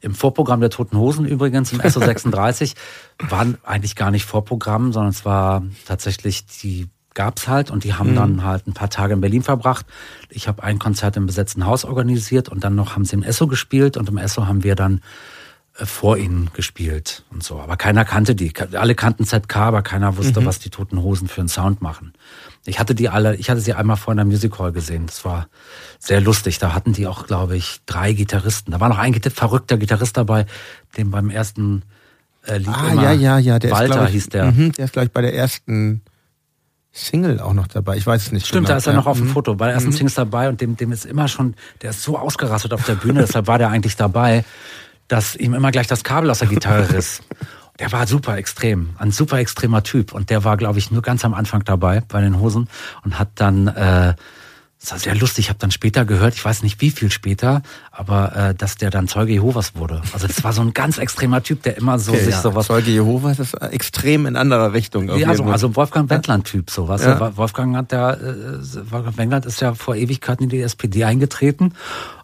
Im 0.01 0.14
Vorprogramm 0.14 0.61
der 0.61 0.70
Toten 0.70 0.97
Hosen 0.97 1.26
übrigens, 1.26 1.70
im 1.70 1.80
SO 1.86 2.01
36, 2.01 2.74
waren 3.28 3.59
eigentlich 3.62 3.97
gar 3.97 4.11
nicht 4.11 4.24
Vorprogramm, 4.24 4.95
sondern 4.95 5.11
es 5.11 5.26
war 5.26 5.62
tatsächlich 5.84 6.47
die 6.47 6.88
gab's 7.12 7.47
halt 7.47 7.70
und 7.70 7.84
die 7.84 7.92
haben 7.92 8.12
mhm. 8.12 8.16
dann 8.16 8.45
halt 8.45 8.66
ein 8.66 8.72
paar 8.72 8.88
Tage 8.88 9.12
in 9.12 9.20
Berlin 9.20 9.42
verbracht. 9.42 9.84
Ich 10.30 10.49
habe 10.49 10.62
ein 10.62 10.78
Konzert 10.78 11.18
im 11.18 11.26
besetzten 11.26 11.66
Haus 11.66 11.84
organisiert 11.84 12.49
und 12.49 12.64
dann 12.64 12.74
noch 12.74 12.95
haben 12.95 13.05
sie 13.05 13.14
im 13.14 13.22
Esso 13.22 13.47
gespielt 13.47 13.99
und 13.99 14.09
im 14.09 14.16
Esso 14.16 14.47
haben 14.47 14.64
wir 14.64 14.74
dann 14.74 15.03
vor 15.77 16.16
ihnen 16.16 16.51
gespielt 16.55 17.25
und 17.33 17.43
so. 17.43 17.59
Aber 17.59 17.77
keiner 17.77 18.05
kannte 18.05 18.37
die. 18.37 18.53
Alle 18.75 18.95
kannten 18.95 19.25
ZK, 19.25 19.57
aber 19.57 19.83
keiner 19.83 20.16
wusste, 20.16 20.41
mhm. 20.41 20.47
was 20.47 20.61
die 20.61 20.70
Toten 20.70 21.03
Hosen 21.03 21.27
für 21.27 21.41
einen 21.41 21.49
Sound 21.49 21.83
machen. 21.83 22.12
Ich 22.64 22.79
hatte 22.79 22.95
die 22.95 23.09
alle, 23.09 23.35
ich 23.37 23.51
hatte 23.51 23.61
sie 23.61 23.75
einmal 23.75 23.97
vor 23.97 24.12
einer 24.12 24.25
Music 24.25 24.57
Hall 24.59 24.70
gesehen. 24.70 25.07
Das 25.07 25.25
war 25.25 25.49
sehr 25.99 26.20
lustig. 26.20 26.61
Da 26.61 26.75
hatten 26.75 26.93
die 26.93 27.09
auch, 27.09 27.27
glaube 27.27 27.57
ich, 27.57 27.81
drei 27.87 28.12
Gitarristen. 28.12 28.70
Da 28.70 28.79
war 28.79 28.89
noch 28.89 28.99
ein 28.99 29.14
verrückter 29.14 29.77
Gitarrist 29.77 30.16
dabei, 30.16 30.47
dem 30.97 31.11
beim 31.11 31.29
ersten 31.29 31.83
äh, 32.47 32.59
Lied 32.59 32.68
ah, 32.68 32.95
ja, 32.95 33.12
ja, 33.12 33.39
ja, 33.39 33.59
der 33.59 33.72
Walter 33.72 34.03
ist, 34.03 34.09
ich, 34.09 34.12
hieß 34.12 34.29
der. 34.29 34.53
Mh, 34.53 34.72
der 34.77 34.85
ist 34.85 34.93
gleich 34.93 35.11
bei 35.11 35.22
der 35.22 35.35
ersten 35.35 36.03
Single 36.93 37.41
auch 37.41 37.53
noch 37.53 37.66
dabei. 37.66 37.97
Ich 37.97 38.07
weiß 38.07 38.27
es 38.27 38.33
nicht. 38.33 38.47
Stimmt, 38.47 38.66
genau. 38.66 38.75
da 38.75 38.77
ist 38.77 38.87
er 38.87 38.93
noch 38.93 39.07
auf 39.07 39.16
dem 39.16 39.27
mhm. 39.27 39.33
Foto. 39.33 39.57
Bei 39.57 39.66
der 39.66 39.75
ersten 39.75 39.91
mhm. 39.91 39.95
Single 39.95 40.07
ist 40.07 40.18
dabei 40.18 40.49
und 40.49 40.61
dem, 40.61 40.77
dem 40.77 40.93
ist 40.93 41.05
immer 41.05 41.27
schon, 41.27 41.57
der 41.83 41.91
ist 41.91 42.03
so 42.03 42.16
ausgerastet 42.16 42.72
auf 42.72 42.85
der 42.85 42.95
Bühne, 42.95 43.22
deshalb 43.22 43.49
war 43.49 43.59
der 43.59 43.70
eigentlich 43.70 43.97
dabei, 43.97 44.45
dass 45.09 45.36
ihm 45.36 45.55
immer 45.55 45.70
gleich 45.70 45.86
das 45.86 46.05
Kabel 46.05 46.30
aus 46.30 46.38
der 46.38 46.48
Gitarre 46.48 46.90
riss. 46.94 47.20
Der 47.78 47.90
war 47.90 48.07
super 48.07 48.36
extrem, 48.36 48.90
ein 48.98 49.11
super 49.11 49.38
extremer 49.38 49.82
Typ. 49.82 50.12
Und 50.12 50.30
der 50.30 50.44
war, 50.44 50.57
glaube 50.57 50.78
ich, 50.78 50.90
nur 50.90 51.02
ganz 51.02 51.24
am 51.24 51.34
Anfang 51.34 51.64
dabei 51.64 52.02
bei 52.07 52.20
den 52.20 52.38
Hosen 52.38 52.68
und 53.02 53.18
hat 53.18 53.30
dann, 53.34 53.66
äh, 53.66 54.14
das 54.80 54.90
war 54.92 54.98
sehr 54.98 55.14
lustig, 55.16 55.46
ich 55.46 55.48
habe 55.48 55.59
dann 55.59 55.72
später 55.72 56.05
gehört, 56.05 56.34
ich 56.34 56.44
weiß 56.44 56.62
nicht 56.62 56.80
wie 56.80 56.90
viel 56.90 57.11
später, 57.11 57.62
aber 57.90 58.36
äh, 58.36 58.55
dass 58.55 58.76
der 58.76 58.90
dann 58.90 59.09
Zeuge 59.09 59.32
Jehovas 59.32 59.74
wurde. 59.74 60.02
Also 60.12 60.28
das 60.28 60.44
war 60.44 60.52
so 60.52 60.61
ein 60.61 60.72
ganz 60.72 60.98
extremer 60.98 61.42
Typ, 61.42 61.62
der 61.62 61.76
immer 61.76 61.98
so 61.98 62.12
okay, 62.12 62.24
sich 62.24 62.34
ja. 62.34 62.42
sowas. 62.42 62.66
Zeuge 62.66 62.92
Jehovas 62.92 63.40
ist 63.40 63.55
extrem 63.55 64.26
in 64.26 64.36
anderer 64.36 64.72
Richtung. 64.72 65.09
Ja, 65.16 65.28
also, 65.28 65.42
also 65.44 65.74
Wolfgang 65.74 66.09
Wendland-Typ, 66.09 66.70
so 66.70 66.86
was. 66.86 67.02
Ja. 67.02 67.36
Wolfgang 67.36 67.74
hat 67.76 67.90
der, 67.90 68.20
äh, 68.20 68.90
Wolfgang 68.92 69.16
Wendland 69.16 69.46
ist 69.46 69.61
ja 69.61 69.74
vor 69.74 69.96
Ewigkeiten 69.96 70.44
in 70.44 70.50
die 70.50 70.61
SPD 70.61 71.02
eingetreten. 71.02 71.72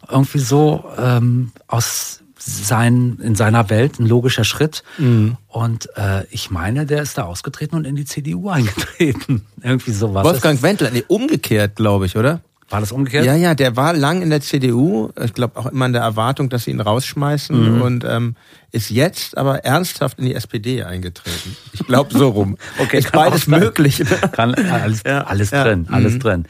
Irgendwie 0.08 0.38
so 0.38 0.84
ähm, 0.96 1.50
aus 1.66 2.19
sein, 2.42 3.18
in 3.22 3.34
seiner 3.34 3.70
Welt 3.70 3.98
ein 3.98 4.06
logischer 4.06 4.44
Schritt. 4.44 4.82
Mhm. 4.98 5.36
Und 5.48 5.88
äh, 5.96 6.24
ich 6.30 6.50
meine, 6.50 6.86
der 6.86 7.02
ist 7.02 7.18
da 7.18 7.24
ausgetreten 7.24 7.76
und 7.76 7.86
in 7.86 7.96
die 7.96 8.04
CDU 8.04 8.48
eingetreten. 8.48 9.46
Irgendwie 9.62 9.92
sowas. 9.92 10.24
Wolfgang 10.24 10.62
Wendler, 10.62 10.90
nee, 10.90 11.04
umgekehrt, 11.06 11.76
glaube 11.76 12.06
ich, 12.06 12.16
oder? 12.16 12.40
War 12.70 12.78
das 12.78 12.92
umgekehrt? 12.92 13.24
Ja, 13.26 13.34
ja, 13.34 13.56
der 13.56 13.76
war 13.76 13.92
lang 13.92 14.22
in 14.22 14.30
der 14.30 14.40
CDU. 14.40 15.10
Ich 15.20 15.34
glaube 15.34 15.58
auch 15.58 15.66
immer 15.66 15.86
in 15.86 15.92
der 15.92 16.02
Erwartung, 16.02 16.48
dass 16.50 16.64
sie 16.64 16.70
ihn 16.70 16.80
rausschmeißen 16.80 17.76
mhm. 17.76 17.82
und 17.82 18.04
ähm, 18.04 18.36
ist 18.70 18.90
jetzt 18.90 19.36
aber 19.36 19.64
ernsthaft 19.64 20.20
in 20.20 20.26
die 20.26 20.34
SPD 20.36 20.84
eingetreten. 20.84 21.56
Ich 21.72 21.84
glaube 21.84 22.16
so 22.16 22.28
rum. 22.28 22.56
okay, 22.78 22.98
ist 22.98 23.10
beides 23.10 23.48
möglich. 23.48 24.00
Kann 24.30 24.54
alles, 24.54 25.02
ja, 25.06 25.24
alles 25.24 25.50
ja. 25.50 25.64
drin, 25.64 25.88
alles 25.90 26.14
mhm. 26.14 26.20
drin. 26.20 26.44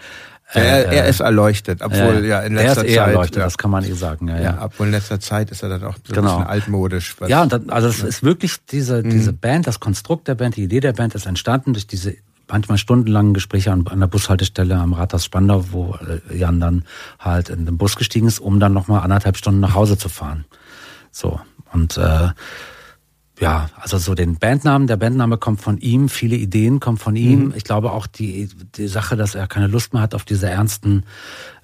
Ja, 0.55 0.61
er, 0.61 0.93
er, 0.93 1.07
ist 1.07 1.21
erleuchtet, 1.21 1.81
obwohl 1.81 2.25
ja 2.25 2.41
in 2.41 2.55
letzter 2.55 2.81
er 2.81 2.87
ist 2.87 2.95
Zeit. 2.97 3.09
erleuchtet, 3.09 3.37
ja. 3.37 3.45
das 3.45 3.57
kann 3.57 3.71
man 3.71 3.85
eh 3.85 3.93
sagen. 3.93 4.29
Ja, 4.29 4.37
ja. 4.37 4.43
ja, 4.43 4.59
obwohl 4.63 4.87
in 4.87 4.93
letzter 4.93 5.21
Zeit 5.21 5.51
ist 5.51 5.63
er 5.63 5.69
dann 5.69 5.85
auch 5.85 5.95
so 6.05 6.13
genau. 6.13 6.33
ein 6.33 6.39
bisschen 6.39 6.51
altmodisch. 6.51 7.17
ja, 7.29 7.43
und 7.43 7.53
dann, 7.53 7.71
also 7.71 7.89
es 7.89 8.03
ist 8.03 8.23
wirklich 8.25 8.57
diese, 8.71 9.03
mhm. 9.03 9.11
diese 9.11 9.33
Band, 9.33 9.67
das 9.67 9.79
Konstrukt 9.79 10.27
der 10.27 10.35
Band, 10.35 10.57
die 10.57 10.65
Idee 10.65 10.81
der 10.81 10.93
Band 10.93 11.15
ist 11.15 11.27
entstanden 11.27 11.73
durch 11.73 11.87
diese 11.87 12.17
manchmal 12.49 12.79
stundenlangen 12.79 13.33
Gespräche 13.35 13.73
an, 13.73 13.87
an 13.87 14.01
der 14.01 14.09
Bushaltestelle 14.09 14.77
am 14.77 14.93
Rathaus 14.93 15.25
Spandau, 15.25 15.67
wo 15.71 15.97
äh, 15.97 16.37
Jan 16.37 16.59
dann 16.61 16.85
halt 17.19 17.49
in 17.49 17.65
den 17.65 17.79
Bus 17.79 17.97
gestiegen 17.97 18.27
ist, 18.27 18.41
um 18.41 18.59
dann 18.61 18.73
nochmal 18.73 19.03
anderthalb 19.03 19.37
Stunden 19.37 19.61
nach 19.61 19.75
Hause 19.75 19.97
zu 19.97 20.09
fahren. 20.09 20.45
So. 21.13 21.41
Und 21.73 21.97
äh, 21.97 22.29
ja, 23.41 23.71
also 23.81 23.97
so 23.97 24.15
den 24.15 24.37
Bandnamen, 24.37 24.87
der 24.87 24.99
Bandname 24.99 25.39
kommt 25.39 25.63
von 25.63 25.79
ihm, 25.79 26.11
viele 26.11 26.37
Ideen 26.37 26.79
kommen 26.79 26.99
von 26.99 27.17
ihm. 27.17 27.47
Mhm. 27.47 27.55
Ich 27.57 27.65
glaube 27.65 27.93
auch 27.93 28.07
die, 28.07 28.51
die 28.77 28.87
Sache, 28.87 29.17
dass 29.17 29.35
er 29.35 29.47
keine 29.47 29.67
Lust 29.67 29.95
mehr 29.95 30.03
hat 30.03 30.15
auf 30.15 30.27
diese 30.27 30.49
ernsten 30.49 31.05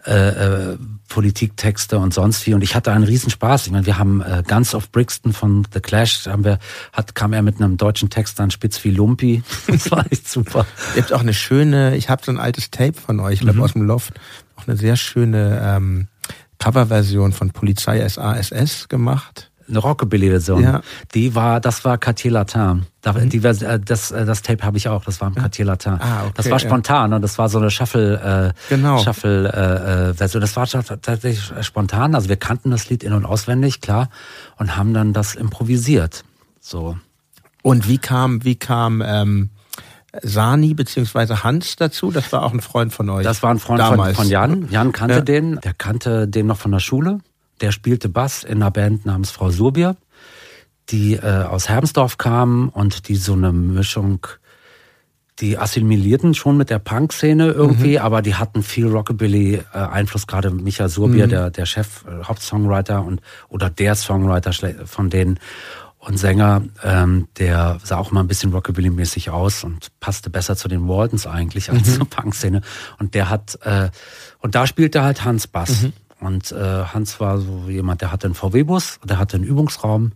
äh, 0.06 0.72
äh, 0.72 0.78
Politiktexte 1.08 1.98
und 1.98 2.14
sonst 2.14 2.46
wie. 2.46 2.54
Und 2.54 2.62
ich 2.62 2.74
hatte 2.74 2.92
einen 2.92 3.04
Riesenspaß. 3.04 3.66
Ich 3.66 3.72
meine, 3.72 3.84
wir 3.84 3.98
haben 3.98 4.22
äh, 4.22 4.42
Guns 4.48 4.74
of 4.74 4.90
Brixton 4.90 5.34
von 5.34 5.66
The 5.74 5.80
Clash, 5.80 6.26
haben 6.26 6.44
wir, 6.44 6.58
hat, 6.94 7.14
kam 7.14 7.34
er 7.34 7.42
mit 7.42 7.60
einem 7.60 7.76
deutschen 7.76 8.08
Text 8.08 8.40
an 8.40 8.50
Spitz 8.50 8.82
wie 8.82 8.90
Lumpi. 8.90 9.42
Das 9.66 9.90
war 9.90 10.10
echt 10.10 10.28
super. 10.28 10.64
Ihr 10.94 11.02
habt 11.02 11.12
auch 11.12 11.20
eine 11.20 11.34
schöne, 11.34 11.96
ich 11.96 12.08
habe 12.08 12.22
so 12.24 12.32
ein 12.32 12.38
altes 12.38 12.70
Tape 12.70 12.94
von 12.94 13.20
euch, 13.20 13.34
ich 13.34 13.40
glaube 13.40 13.58
mhm. 13.58 13.64
aus 13.64 13.72
dem 13.74 13.82
Loft, 13.82 14.14
auch 14.56 14.66
eine 14.66 14.78
sehr 14.78 14.96
schöne 14.96 15.60
ähm, 15.62 16.08
Coverversion 16.58 17.32
von 17.32 17.50
Polizei 17.50 18.08
SASS 18.08 18.88
gemacht 18.88 19.50
eine 19.68 19.78
Rockabilly-Version. 19.78 20.62
Ja. 20.62 20.80
Die 21.14 21.34
war, 21.34 21.60
das 21.60 21.84
war 21.84 21.98
Cartier 21.98 22.32
Latin. 22.32 22.86
Mhm. 23.04 23.28
Die, 23.28 23.38
äh, 23.38 23.80
das, 23.80 24.10
äh, 24.10 24.24
das 24.24 24.42
Tape 24.42 24.64
habe 24.64 24.76
ich 24.76 24.88
auch, 24.88 25.04
das 25.04 25.20
war 25.20 25.28
im 25.28 25.34
Cartier 25.34 25.64
Latin. 25.64 25.94
Ah, 26.00 26.24
okay, 26.24 26.32
das 26.36 26.50
war 26.50 26.58
spontan 26.58 27.12
und 27.12 27.22
das 27.22 27.38
war 27.38 27.48
so 27.48 27.58
eine 27.58 27.70
Shuffle, 27.70 28.52
äh, 28.54 28.68
genau. 28.68 28.98
Shuffle 28.98 29.52
äh, 29.52 30.10
äh, 30.10 30.14
Version. 30.14 30.40
Das 30.40 30.56
war 30.56 30.66
tatsächlich 30.66 31.52
spontan. 31.62 32.14
Also 32.14 32.28
wir 32.28 32.36
kannten 32.36 32.70
das 32.70 32.88
Lied 32.88 33.04
in- 33.04 33.12
und 33.12 33.24
auswendig, 33.24 33.80
klar, 33.80 34.08
und 34.58 34.76
haben 34.76 34.94
dann 34.94 35.12
das 35.12 35.34
improvisiert. 35.34 36.24
So. 36.60 36.96
Und 37.62 37.88
wie 37.88 37.98
kam, 37.98 38.44
wie 38.44 38.56
kam 38.56 39.02
ähm, 39.04 39.50
Sani 40.22 40.74
beziehungsweise 40.74 41.44
Hans 41.44 41.76
dazu? 41.76 42.10
Das 42.10 42.32
war 42.32 42.42
auch 42.42 42.52
ein 42.52 42.60
Freund 42.60 42.92
von 42.92 43.08
euch. 43.10 43.24
Das 43.24 43.42
war 43.42 43.50
ein 43.50 43.58
Freund 43.58 43.82
von, 43.82 44.14
von 44.14 44.28
Jan. 44.28 44.68
Jan 44.70 44.92
kannte 44.92 45.16
ja. 45.16 45.20
den, 45.20 45.60
der 45.60 45.74
kannte 45.74 46.28
den 46.28 46.46
noch 46.46 46.58
von 46.58 46.72
der 46.72 46.80
Schule. 46.80 47.20
Der 47.60 47.72
spielte 47.72 48.08
Bass 48.08 48.44
in 48.44 48.62
einer 48.62 48.70
Band 48.70 49.06
namens 49.06 49.30
Frau 49.30 49.50
Surbier. 49.50 49.96
die 50.90 51.14
äh, 51.14 51.42
aus 51.42 51.68
Herbensdorf 51.68 52.16
kamen 52.18 52.68
und 52.68 53.08
die 53.08 53.16
so 53.16 53.32
eine 53.32 53.52
Mischung, 53.52 54.26
die 55.40 55.58
assimilierten 55.58 56.34
schon 56.34 56.56
mit 56.56 56.70
der 56.70 56.78
Punk-Szene 56.78 57.48
irgendwie, 57.48 57.98
mhm. 57.98 58.04
aber 58.04 58.22
die 58.22 58.36
hatten 58.36 58.62
viel 58.62 58.86
Rockabilly-Einfluss, 58.86 60.22
äh, 60.22 60.26
gerade 60.26 60.50
Michael 60.50 60.88
Surbier, 60.88 61.26
mhm. 61.26 61.30
der, 61.30 61.50
der 61.50 61.66
Chef, 61.66 62.04
äh, 62.06 62.24
Hauptsongwriter 62.24 63.04
und 63.04 63.20
oder 63.48 63.68
der 63.68 63.94
Songwriter 63.94 64.52
von 64.86 65.10
denen 65.10 65.38
und 65.98 66.18
Sänger, 66.18 66.62
ähm, 66.84 67.26
der 67.36 67.80
sah 67.82 67.96
auch 67.96 68.12
mal 68.12 68.20
ein 68.20 68.28
bisschen 68.28 68.52
Rockabilly-mäßig 68.52 69.30
aus 69.30 69.64
und 69.64 69.88
passte 69.98 70.30
besser 70.30 70.54
zu 70.54 70.68
den 70.68 70.86
Waltons 70.86 71.26
eigentlich 71.26 71.70
als 71.70 71.88
mhm. 71.88 71.94
zur 71.94 72.08
Punk-Szene. 72.08 72.60
Und 73.00 73.14
der 73.14 73.28
hat, 73.28 73.58
äh, 73.62 73.90
und 74.38 74.54
da 74.54 74.68
spielte 74.68 75.02
halt 75.02 75.24
Hans 75.24 75.48
Bass. 75.48 75.82
Mhm. 75.82 75.92
Und 76.20 76.52
äh, 76.52 76.84
Hans 76.84 77.20
war 77.20 77.38
so 77.38 77.64
jemand, 77.68 78.00
der 78.00 78.12
hatte 78.12 78.26
einen 78.26 78.34
VW-Bus, 78.34 79.00
der 79.04 79.18
hatte 79.18 79.36
einen 79.36 79.44
Übungsraum 79.44 80.12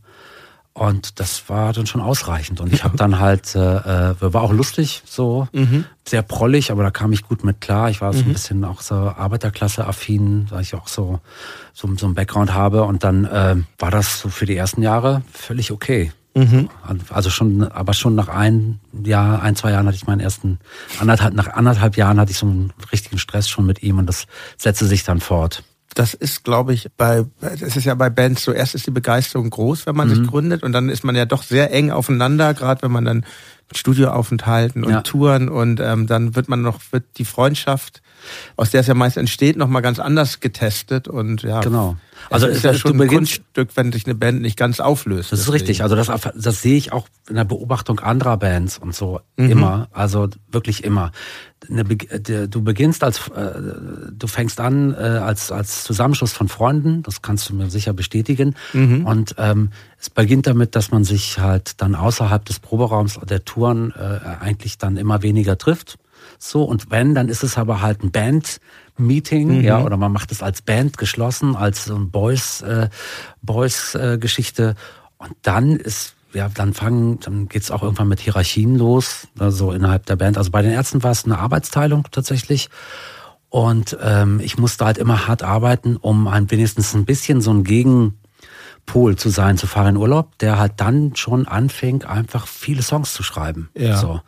und 0.72 1.18
das 1.18 1.48
war 1.48 1.72
dann 1.72 1.86
schon 1.86 2.00
ausreichend. 2.00 2.60
Und 2.60 2.72
ich 2.72 2.84
habe 2.84 2.96
dann 2.96 3.18
halt, 3.18 3.54
äh, 3.54 3.58
äh, 4.10 4.14
war 4.20 4.42
auch 4.42 4.52
lustig, 4.52 5.02
so 5.04 5.48
mhm. 5.52 5.84
sehr 6.06 6.22
prollig, 6.22 6.70
aber 6.70 6.84
da 6.84 6.90
kam 6.90 7.12
ich 7.12 7.24
gut 7.24 7.44
mit 7.44 7.60
klar. 7.60 7.90
Ich 7.90 8.00
war 8.00 8.12
so 8.12 8.20
ein 8.20 8.28
mhm. 8.28 8.32
bisschen 8.32 8.64
auch 8.64 8.80
so 8.80 8.94
Arbeiterklasse-affin, 8.94 10.46
weil 10.50 10.62
ich 10.62 10.74
auch 10.74 10.86
so, 10.88 11.20
so, 11.74 11.94
so 11.96 12.06
einen 12.06 12.14
Background 12.14 12.54
habe. 12.54 12.84
Und 12.84 13.02
dann 13.02 13.24
äh, 13.24 13.56
war 13.78 13.90
das 13.90 14.20
so 14.20 14.28
für 14.28 14.46
die 14.46 14.56
ersten 14.56 14.82
Jahre 14.82 15.22
völlig 15.32 15.72
okay. 15.72 16.12
Mhm. 16.34 16.70
Also 17.08 17.28
schon, 17.28 17.64
aber 17.64 17.92
schon 17.92 18.14
nach 18.14 18.28
ein 18.28 18.78
Jahr, 19.04 19.42
ein, 19.42 19.56
zwei 19.56 19.72
Jahren 19.72 19.86
hatte 19.86 19.96
ich 19.96 20.06
meinen 20.06 20.20
ersten, 20.20 20.60
anderthalb, 21.00 21.34
nach 21.34 21.48
anderthalb 21.48 21.96
Jahren 21.96 22.20
hatte 22.20 22.30
ich 22.30 22.38
so 22.38 22.46
einen 22.46 22.72
richtigen 22.92 23.18
Stress 23.18 23.48
schon 23.48 23.66
mit 23.66 23.82
ihm 23.82 23.98
und 23.98 24.06
das 24.06 24.28
setzte 24.56 24.86
sich 24.86 25.02
dann 25.02 25.18
fort 25.18 25.64
das 25.94 26.14
ist, 26.14 26.44
glaube 26.44 26.72
ich, 26.72 26.88
bei, 26.96 27.24
es 27.40 27.76
ist 27.76 27.84
ja 27.84 27.94
bei 27.94 28.10
Bands 28.10 28.44
so, 28.44 28.52
erst 28.52 28.74
ist 28.74 28.86
die 28.86 28.92
Begeisterung 28.92 29.50
groß, 29.50 29.86
wenn 29.86 29.96
man 29.96 30.08
mhm. 30.08 30.14
sich 30.14 30.26
gründet 30.26 30.62
und 30.62 30.72
dann 30.72 30.88
ist 30.88 31.04
man 31.04 31.16
ja 31.16 31.24
doch 31.24 31.42
sehr 31.42 31.72
eng 31.72 31.90
aufeinander, 31.90 32.54
gerade 32.54 32.82
wenn 32.82 32.92
man 32.92 33.04
dann 33.04 33.24
Studioaufenthalten 33.74 34.84
und 34.84 34.92
ja. 34.92 35.00
Touren 35.02 35.48
und 35.48 35.80
ähm, 35.80 36.06
dann 36.06 36.34
wird 36.34 36.48
man 36.48 36.62
noch, 36.62 36.80
wird 36.90 37.04
die 37.18 37.24
Freundschaft 37.24 38.02
aus 38.56 38.70
der 38.70 38.80
es 38.80 38.86
ja 38.86 38.94
meist 38.94 39.16
entsteht, 39.16 39.56
nochmal 39.56 39.82
ganz 39.82 39.98
anders 39.98 40.40
getestet 40.40 41.08
und 41.08 41.42
ja. 41.42 41.60
Genau. 41.60 41.96
Also 42.28 42.46
es 42.46 42.58
ist 42.58 42.64
ja 42.64 42.74
schon 42.74 43.00
ein 43.00 43.08
Kunststück, 43.08 43.70
wenn 43.76 43.92
sich 43.92 44.04
eine 44.04 44.14
Band 44.14 44.42
nicht 44.42 44.56
ganz 44.56 44.80
auflöst. 44.80 45.32
Das 45.32 45.40
ist 45.40 45.52
richtig. 45.52 45.82
Also 45.82 45.96
das, 45.96 46.08
das 46.34 46.62
sehe 46.62 46.76
ich 46.76 46.92
auch 46.92 47.08
in 47.28 47.36
der 47.36 47.44
Beobachtung 47.44 48.00
anderer 48.00 48.36
Bands 48.36 48.78
und 48.78 48.94
so 48.94 49.20
mhm. 49.36 49.50
immer. 49.50 49.88
Also 49.92 50.28
wirklich 50.50 50.84
immer. 50.84 51.12
Du 51.68 52.62
beginnst 52.62 53.04
als, 53.04 53.28
äh, 53.28 53.52
du 54.12 54.26
fängst 54.26 54.60
an 54.60 54.94
äh, 54.94 54.96
als 54.96 55.52
als 55.52 55.84
Zusammenschluss 55.84 56.32
von 56.32 56.48
Freunden. 56.48 57.02
Das 57.02 57.22
kannst 57.22 57.48
du 57.48 57.54
mir 57.54 57.70
sicher 57.70 57.92
bestätigen. 57.92 58.54
Mhm. 58.72 59.06
Und 59.06 59.34
ähm, 59.38 59.70
es 59.98 60.10
beginnt 60.10 60.46
damit, 60.46 60.74
dass 60.74 60.90
man 60.90 61.04
sich 61.04 61.38
halt 61.38 61.80
dann 61.80 61.94
außerhalb 61.94 62.44
des 62.44 62.60
Proberaums 62.60 63.18
der 63.28 63.44
Touren 63.44 63.92
äh, 63.92 64.20
eigentlich 64.40 64.78
dann 64.78 64.96
immer 64.96 65.22
weniger 65.22 65.58
trifft 65.58 65.98
so, 66.42 66.64
und 66.64 66.90
wenn, 66.90 67.14
dann 67.14 67.28
ist 67.28 67.44
es 67.44 67.58
aber 67.58 67.82
halt 67.82 68.02
ein 68.02 68.10
Band-Meeting, 68.10 69.58
mhm. 69.58 69.60
ja, 69.60 69.82
oder 69.82 69.98
man 69.98 70.10
macht 70.10 70.32
es 70.32 70.42
als 70.42 70.62
Band 70.62 70.96
geschlossen, 70.96 71.54
als 71.54 71.84
so 71.84 71.94
ein 71.94 72.10
Boys, 72.10 72.62
äh, 72.62 72.88
Boys-Geschichte. 73.42 74.74
Äh, 74.74 75.22
und 75.22 75.36
dann 75.42 75.76
ist 75.76 76.14
ja, 76.32 76.48
dann 76.48 76.72
fangen, 76.72 77.20
dann 77.20 77.48
geht's 77.48 77.70
auch 77.70 77.82
irgendwann 77.82 78.08
mit 78.08 78.20
Hierarchien 78.20 78.76
los, 78.76 79.28
also 79.38 79.72
innerhalb 79.72 80.06
der 80.06 80.16
Band. 80.16 80.38
Also 80.38 80.50
bei 80.50 80.62
den 80.62 80.70
Ärzten 80.70 81.02
war 81.02 81.10
es 81.10 81.24
eine 81.24 81.38
Arbeitsteilung 81.38 82.06
tatsächlich. 82.10 82.70
Und 83.50 83.98
ähm, 84.00 84.40
ich 84.40 84.56
musste 84.56 84.84
halt 84.84 84.96
immer 84.96 85.26
hart 85.26 85.42
arbeiten, 85.42 85.96
um 85.96 86.28
ein 86.28 86.50
wenigstens 86.50 86.94
ein 86.94 87.04
bisschen 87.04 87.40
so 87.40 87.50
ein 87.52 87.64
Gegenpol 88.90 89.16
zu 89.16 89.28
sein 89.28 89.56
zu 89.56 89.66
fahren 89.66 89.88
in 89.88 89.96
Urlaub, 89.96 90.38
der 90.38 90.58
halt 90.58 90.74
dann 90.76 91.14
schon 91.16 91.46
anfing, 91.46 92.04
einfach 92.04 92.46
viele 92.46 92.82
Songs 92.82 93.14
zu 93.14 93.22
schreiben. 93.22 93.70
Ja. 93.76 93.96
So. 93.96 94.20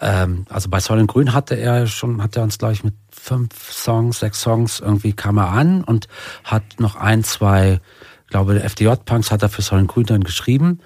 Ähm, 0.00 0.46
also 0.48 0.68
bei 0.68 0.80
Soll 0.80 1.04
Grün 1.06 1.32
hatte 1.32 1.54
er 1.54 1.86
schon, 1.86 2.22
hat 2.22 2.36
er 2.36 2.42
uns 2.42 2.58
gleich 2.58 2.84
mit 2.84 2.94
fünf 3.10 3.72
Songs, 3.72 4.20
sechs 4.20 4.40
Songs 4.40 4.80
irgendwie 4.80 5.12
kam 5.12 5.38
er 5.38 5.50
an 5.50 5.84
und 5.84 6.08
hat 6.44 6.62
noch 6.78 6.96
ein, 6.96 7.22
zwei, 7.24 7.80
glaube 8.28 8.62
FDJ-Punks 8.62 9.30
hat 9.30 9.42
er 9.42 9.48
für 9.48 9.62
Soll 9.62 9.84
Grün 9.86 10.06
dann 10.06 10.24
geschrieben. 10.24 10.80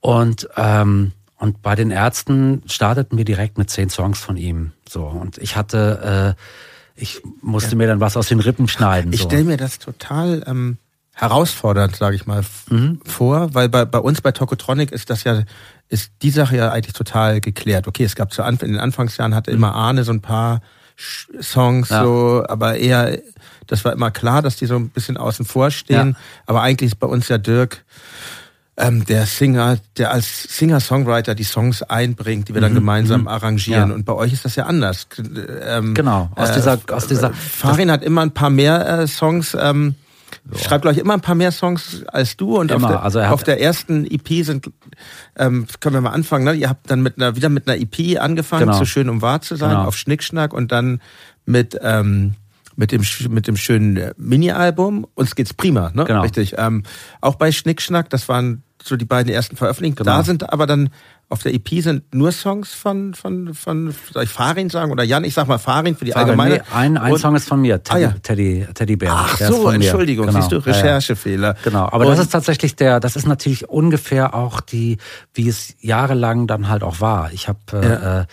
Und, 0.00 0.48
ähm, 0.56 1.12
und 1.36 1.62
bei 1.62 1.74
den 1.74 1.90
Ärzten 1.90 2.62
starteten 2.66 3.16
wir 3.16 3.24
direkt 3.24 3.58
mit 3.58 3.70
zehn 3.70 3.90
Songs 3.90 4.18
von 4.18 4.36
ihm. 4.36 4.72
So. 4.88 5.04
Und 5.04 5.38
ich 5.38 5.56
hatte, 5.56 6.36
äh, 6.36 7.00
ich 7.00 7.22
musste 7.40 7.72
ja. 7.72 7.76
mir 7.76 7.86
dann 7.86 8.00
was 8.00 8.16
aus 8.16 8.28
den 8.28 8.40
Rippen 8.40 8.68
schneiden. 8.68 9.12
Ich 9.12 9.22
so. 9.22 9.28
stelle 9.28 9.44
mir 9.44 9.56
das 9.56 9.78
total 9.78 10.42
ähm, 10.46 10.78
herausfordernd, 11.20 11.96
sage 11.96 12.16
ich 12.16 12.26
mal, 12.26 12.42
mhm. 12.70 13.00
vor, 13.04 13.52
weil 13.54 13.68
bei, 13.68 13.84
bei 13.84 13.98
uns 13.98 14.20
bei 14.20 14.32
Tokotronic 14.32 14.90
ist 14.90 15.10
das 15.10 15.24
ja 15.24 15.42
ist 15.90 16.12
die 16.22 16.30
Sache 16.30 16.56
ja 16.56 16.70
eigentlich 16.70 16.94
total 16.94 17.40
geklärt. 17.40 17.88
Okay, 17.88 18.04
es 18.04 18.14
gab 18.14 18.32
zu 18.32 18.42
Anfang, 18.42 18.68
in 18.68 18.74
den 18.74 18.80
Anfangsjahren 18.80 19.34
hatte 19.34 19.50
immer 19.50 19.74
Arne 19.74 20.04
so 20.04 20.12
ein 20.12 20.22
paar 20.22 20.62
Songs 21.40 21.88
ja. 21.88 22.04
so, 22.04 22.44
aber 22.48 22.76
eher, 22.76 23.18
das 23.66 23.84
war 23.84 23.92
immer 23.92 24.10
klar, 24.10 24.40
dass 24.40 24.56
die 24.56 24.66
so 24.66 24.76
ein 24.76 24.90
bisschen 24.90 25.16
außen 25.16 25.44
vor 25.44 25.70
stehen. 25.70 26.10
Ja. 26.10 26.16
Aber 26.46 26.62
eigentlich 26.62 26.92
ist 26.92 27.00
bei 27.00 27.06
uns 27.06 27.28
ja 27.28 27.38
Dirk 27.38 27.84
ähm, 28.76 29.04
der 29.04 29.26
Singer, 29.26 29.78
der 29.96 30.12
als 30.12 30.44
Singer-Songwriter 30.56 31.34
die 31.34 31.44
Songs 31.44 31.82
einbringt, 31.82 32.48
die 32.48 32.54
wir 32.54 32.60
dann 32.60 32.72
mhm. 32.72 32.76
gemeinsam 32.76 33.22
mhm. 33.22 33.28
arrangieren. 33.28 33.90
Ja. 33.90 33.94
Und 33.94 34.04
bei 34.04 34.14
euch 34.14 34.32
ist 34.32 34.44
das 34.44 34.56
ja 34.56 34.66
anders. 34.66 35.06
Ähm, 35.66 35.94
genau, 35.94 36.30
aus 36.36 36.52
dieser, 36.52 36.78
aus 36.90 37.06
dieser. 37.06 37.32
Farin 37.32 37.90
hat 37.90 38.04
immer 38.04 38.22
ein 38.22 38.32
paar 38.32 38.50
mehr 38.50 39.00
äh, 39.00 39.06
Songs. 39.06 39.56
Ähm, 39.58 39.96
so. 40.50 40.58
Schreibt 40.58 40.86
euch 40.86 40.98
immer 40.98 41.14
ein 41.14 41.20
paar 41.20 41.34
mehr 41.34 41.52
Songs 41.52 42.04
als 42.06 42.36
du 42.36 42.58
und 42.58 42.72
auf, 42.72 42.82
der, 42.82 43.02
also 43.02 43.20
auf 43.20 43.42
der 43.44 43.60
ersten 43.60 44.06
EP 44.06 44.44
sind, 44.44 44.70
ähm, 45.36 45.66
können 45.80 45.94
wir 45.94 46.00
mal 46.00 46.10
anfangen, 46.10 46.44
ne? 46.44 46.54
Ihr 46.54 46.68
habt 46.68 46.90
dann 46.90 47.02
mit 47.02 47.16
einer, 47.16 47.36
wieder 47.36 47.48
mit 47.48 47.68
einer 47.68 47.80
EP 47.80 48.20
angefangen, 48.20 48.66
genau. 48.66 48.78
zu 48.78 48.86
schön 48.86 49.08
um 49.08 49.22
wahr 49.22 49.40
zu 49.40 49.56
sein, 49.56 49.70
genau. 49.70 49.84
auf 49.84 49.96
Schnickschnack 49.96 50.52
und 50.52 50.72
dann 50.72 51.00
mit, 51.46 51.78
ähm, 51.82 52.34
mit 52.76 52.92
dem 52.92 53.02
mit 53.28 53.46
dem 53.46 53.56
schönen 53.56 54.12
Mini-Album. 54.16 55.06
Uns 55.14 55.34
geht's 55.34 55.54
prima, 55.54 55.90
ne? 55.94 56.04
Genau. 56.04 56.22
Richtig. 56.22 56.54
Ähm, 56.58 56.84
auch 57.20 57.34
bei 57.34 57.52
Schnickschnack, 57.52 58.10
das 58.10 58.28
waren 58.28 58.62
so 58.82 58.96
die 58.96 59.04
beiden 59.04 59.32
ersten 59.32 59.56
Veröffentlichungen. 59.56 60.04
Genau. 60.04 60.16
Da 60.16 60.22
sind 60.24 60.52
aber 60.52 60.66
dann 60.66 60.90
auf 61.30 61.44
der 61.44 61.54
EP 61.54 61.80
sind 61.80 62.12
nur 62.12 62.32
Songs 62.32 62.74
von, 62.74 63.14
von, 63.14 63.54
von, 63.54 63.94
soll 64.12 64.24
ich 64.24 64.30
Farin 64.30 64.68
sagen 64.68 64.90
oder 64.90 65.04
Jan? 65.04 65.22
Ich 65.22 65.34
sag 65.34 65.46
mal 65.46 65.58
Farin 65.58 65.96
für 65.96 66.04
die 66.04 66.10
Sag 66.10 66.24
allgemeine. 66.24 66.56
Nee, 66.56 66.62
ein, 66.74 66.98
ein 66.98 67.16
Song 67.18 67.36
ist 67.36 67.48
von 67.48 67.60
mir, 67.60 67.82
Teddy, 67.82 68.04
ah, 68.04 68.08
ja. 68.08 68.14
Teddy, 68.20 68.66
Teddy 68.74 68.96
Bär. 68.96 69.12
Ach 69.14 69.38
so, 69.38 69.70
Entschuldigung, 69.70 70.26
genau. 70.26 70.40
siehst 70.40 70.50
du, 70.50 70.56
Recherchefehler. 70.56 71.54
Genau, 71.62 71.84
aber 71.84 72.04
Und 72.04 72.08
das 72.08 72.18
ist 72.18 72.30
tatsächlich 72.30 72.74
der, 72.74 72.98
das 72.98 73.14
ist 73.14 73.28
natürlich 73.28 73.68
ungefähr 73.68 74.34
auch 74.34 74.60
die, 74.60 74.98
wie 75.32 75.48
es 75.48 75.76
jahrelang 75.80 76.48
dann 76.48 76.68
halt 76.68 76.82
auch 76.82 77.00
war. 77.00 77.32
Ich 77.32 77.46
habe, 77.46 77.60
äh, 77.74 77.88
ja. 77.88 78.20
äh, 78.20 78.26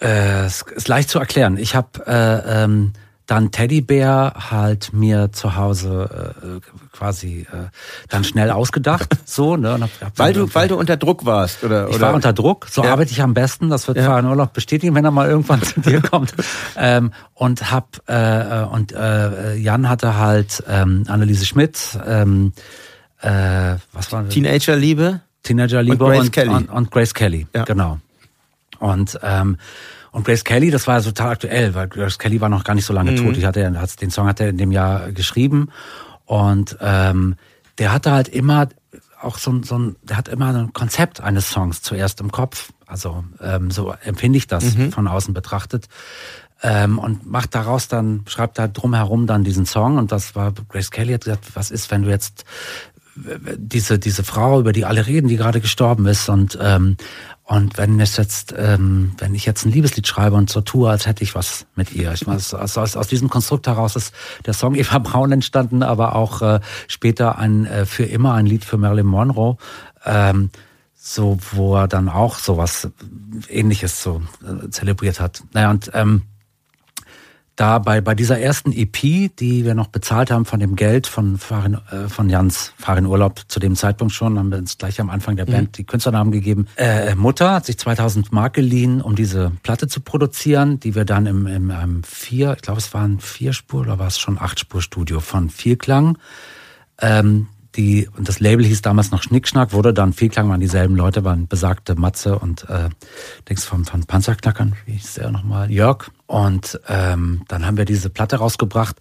äh, 0.00 0.46
es 0.46 0.62
ist 0.62 0.88
leicht 0.88 1.10
zu 1.10 1.18
erklären. 1.18 1.58
Ich 1.58 1.74
habe 1.74 2.06
äh, 2.06 2.64
ähm, 2.64 2.94
dann 3.30 3.52
Teddybär 3.52 4.32
halt 4.50 4.92
mir 4.92 5.30
zu 5.30 5.54
Hause 5.54 6.34
äh, 6.42 6.70
quasi 6.92 7.46
äh, 7.52 7.68
dann 8.08 8.24
schnell 8.24 8.50
ausgedacht, 8.50 9.08
so 9.24 9.56
ne. 9.56 9.74
Und 9.74 9.82
hab, 9.84 9.90
hab 10.00 10.18
weil 10.18 10.32
du 10.32 10.52
weil 10.52 10.66
du 10.66 10.76
unter 10.76 10.96
Druck 10.96 11.24
warst 11.24 11.62
oder 11.62 11.88
ich 11.88 11.94
oder? 11.94 12.08
war 12.08 12.14
unter 12.14 12.32
Druck. 12.32 12.66
So 12.68 12.82
ja. 12.82 12.90
arbeite 12.90 13.12
ich 13.12 13.22
am 13.22 13.32
besten. 13.32 13.70
Das 13.70 13.86
wird 13.86 13.98
ja. 13.98 14.20
Urlaub 14.20 14.52
bestätigen, 14.52 14.96
wenn 14.96 15.04
er 15.04 15.12
mal 15.12 15.28
irgendwann 15.28 15.62
zu 15.62 15.80
dir 15.80 16.02
kommt. 16.02 16.34
ähm, 16.76 17.12
und 17.34 17.70
hab 17.70 18.02
äh, 18.08 18.64
und 18.64 18.90
äh, 18.92 19.54
Jan 19.54 19.88
hatte 19.88 20.16
halt 20.16 20.64
ähm, 20.68 21.04
Anneliese 21.06 21.46
Schmidt. 21.46 21.78
Ähm, 22.04 22.52
äh, 23.20 23.76
was 23.92 24.10
war? 24.10 24.28
Teenagerliebe. 24.28 25.20
Teenagerliebe 25.44 26.04
und 26.04 26.10
Grace 26.10 26.20
und, 26.24 26.32
Kelly. 26.32 26.50
Und, 26.50 26.68
und 26.68 26.90
Grace 26.90 27.14
Kelly. 27.14 27.46
Ja. 27.54 27.62
Genau. 27.62 27.98
Und 28.80 29.20
ähm, 29.22 29.56
und 30.12 30.24
Grace 30.24 30.44
Kelly, 30.44 30.70
das 30.70 30.86
war 30.86 31.00
total 31.02 31.32
aktuell, 31.32 31.74
weil 31.74 31.88
Grace 31.88 32.18
Kelly 32.18 32.40
war 32.40 32.48
noch 32.48 32.64
gar 32.64 32.74
nicht 32.74 32.84
so 32.84 32.92
lange 32.92 33.12
mhm. 33.12 33.16
tot. 33.16 33.36
Ich 33.36 33.44
hatte, 33.44 33.72
den 34.00 34.10
Song 34.10 34.26
hat 34.26 34.40
er 34.40 34.48
in 34.48 34.58
dem 34.58 34.72
Jahr 34.72 35.12
geschrieben. 35.12 35.68
Und 36.24 36.76
ähm, 36.80 37.36
der 37.78 37.92
hatte 37.92 38.10
halt 38.12 38.28
immer 38.28 38.68
auch 39.20 39.38
so, 39.38 39.62
so 39.62 39.78
ein, 39.78 39.96
der 40.02 40.16
hat 40.16 40.28
immer 40.28 40.54
ein 40.54 40.72
Konzept 40.72 41.20
eines 41.20 41.50
Songs 41.50 41.82
zuerst 41.82 42.20
im 42.20 42.32
Kopf. 42.32 42.72
Also 42.86 43.24
ähm, 43.40 43.70
so 43.70 43.94
empfinde 44.02 44.38
ich 44.38 44.46
das 44.46 44.76
mhm. 44.76 44.92
von 44.92 45.06
außen 45.06 45.34
betrachtet. 45.34 45.86
Ähm, 46.62 46.98
und 46.98 47.26
macht 47.30 47.54
daraus 47.54 47.88
dann, 47.88 48.24
schreibt 48.26 48.58
da 48.58 48.68
drumherum 48.68 49.26
dann 49.26 49.44
diesen 49.44 49.64
Song. 49.64 49.96
Und 49.96 50.12
das 50.12 50.34
war, 50.34 50.52
Grace 50.68 50.90
Kelly 50.90 51.12
hat 51.12 51.24
gesagt, 51.24 51.46
was 51.54 51.70
ist, 51.70 51.90
wenn 51.90 52.02
du 52.02 52.10
jetzt 52.10 52.44
diese, 53.56 53.98
diese 53.98 54.24
Frau, 54.24 54.60
über 54.60 54.72
die 54.72 54.84
alle 54.84 55.06
reden, 55.06 55.28
die 55.28 55.36
gerade 55.36 55.60
gestorben 55.60 56.06
ist 56.06 56.28
und 56.28 56.58
ähm, 56.60 56.96
und 57.50 57.78
wenn 57.78 57.98
es 57.98 58.16
jetzt, 58.16 58.54
ähm, 58.56 59.10
wenn 59.18 59.34
ich 59.34 59.44
jetzt 59.44 59.66
ein 59.66 59.72
Liebeslied 59.72 60.06
schreibe 60.06 60.36
und 60.36 60.48
so 60.48 60.60
tue, 60.60 60.88
als 60.88 61.08
hätte 61.08 61.24
ich 61.24 61.34
was 61.34 61.66
mit 61.74 61.92
ihr. 61.92 62.12
Ich 62.12 62.24
meine, 62.24 62.36
aus, 62.36 62.54
aus, 62.54 62.96
aus 62.96 63.08
diesem 63.08 63.28
Konstrukt 63.28 63.66
heraus 63.66 63.96
ist 63.96 64.14
der 64.46 64.54
Song 64.54 64.74
Eva 64.76 64.98
Braun 65.00 65.32
entstanden, 65.32 65.82
aber 65.82 66.14
auch 66.14 66.42
äh, 66.42 66.60
später 66.86 67.38
ein 67.38 67.66
äh, 67.66 67.86
für 67.86 68.04
immer 68.04 68.34
ein 68.34 68.46
Lied 68.46 68.64
für 68.64 68.78
Marilyn 68.78 69.06
Monroe. 69.06 69.56
Ähm, 70.04 70.50
so, 70.94 71.38
wo 71.50 71.74
er 71.74 71.88
dann 71.88 72.08
auch 72.08 72.38
sowas 72.38 72.88
ähnliches 73.48 74.00
so 74.00 74.22
äh, 74.44 74.70
zelebriert 74.70 75.18
hat. 75.18 75.42
Naja, 75.52 75.70
und 75.70 75.90
ähm, 75.92 76.22
da 77.60 77.78
bei, 77.78 78.00
bei 78.00 78.14
dieser 78.14 78.40
ersten 78.40 78.72
EP, 78.72 79.36
die 79.36 79.66
wir 79.66 79.74
noch 79.74 79.88
bezahlt 79.88 80.30
haben 80.30 80.46
von 80.46 80.60
dem 80.60 80.76
Geld 80.76 81.06
von, 81.06 81.36
Farin, 81.36 81.76
äh, 81.90 82.08
von 82.08 82.30
Jans 82.30 82.72
Farin 82.78 83.04
Urlaub 83.04 83.42
zu 83.48 83.60
dem 83.60 83.76
Zeitpunkt 83.76 84.14
schon, 84.14 84.38
haben 84.38 84.50
wir 84.50 84.56
uns 84.56 84.78
gleich 84.78 84.98
am 84.98 85.10
Anfang 85.10 85.36
der 85.36 85.44
Band 85.44 85.68
mhm. 85.68 85.72
die 85.72 85.84
Künstlernamen 85.84 86.32
gegeben. 86.32 86.66
Äh, 86.76 87.14
Mutter 87.14 87.52
hat 87.52 87.66
sich 87.66 87.76
2000 87.76 88.32
Mark 88.32 88.54
geliehen, 88.54 89.02
um 89.02 89.14
diese 89.14 89.52
Platte 89.62 89.88
zu 89.88 90.00
produzieren, 90.00 90.80
die 90.80 90.94
wir 90.94 91.04
dann 91.04 91.26
im, 91.26 91.46
im 91.46 91.70
einem 91.70 92.02
vier, 92.02 92.54
ich 92.54 92.62
glaube 92.62 92.78
es 92.78 92.94
waren 92.94 93.20
vier 93.20 93.52
Spur 93.52 93.82
oder 93.82 93.98
war 93.98 94.06
es 94.06 94.18
schon 94.18 94.38
acht 94.40 94.58
Spur 94.58 94.80
Studio 94.80 95.20
von 95.20 95.50
Vielklang. 95.50 96.16
Ähm, 96.98 97.48
die, 97.76 98.08
und 98.16 98.28
das 98.28 98.40
Label 98.40 98.64
hieß 98.64 98.82
damals 98.82 99.10
noch 99.10 99.22
Schnickschnack, 99.22 99.72
wurde 99.72 99.94
dann 99.94 100.12
Vielklang, 100.12 100.48
waren 100.48 100.60
dieselben 100.60 100.96
Leute, 100.96 101.24
waren 101.24 101.46
besagte 101.46 101.94
Matze 101.94 102.38
und 102.38 102.68
äh, 102.68 102.88
denkst 103.48 103.64
von, 103.64 103.84
von 103.84 104.04
Panzerknackern, 104.04 104.74
wie 104.86 104.92
hieß 104.92 105.14
der 105.14 105.30
nochmal, 105.30 105.70
Jörg. 105.70 106.10
Und 106.26 106.80
ähm, 106.88 107.42
dann 107.48 107.66
haben 107.66 107.76
wir 107.76 107.84
diese 107.84 108.10
Platte 108.10 108.36
rausgebracht 108.36 108.96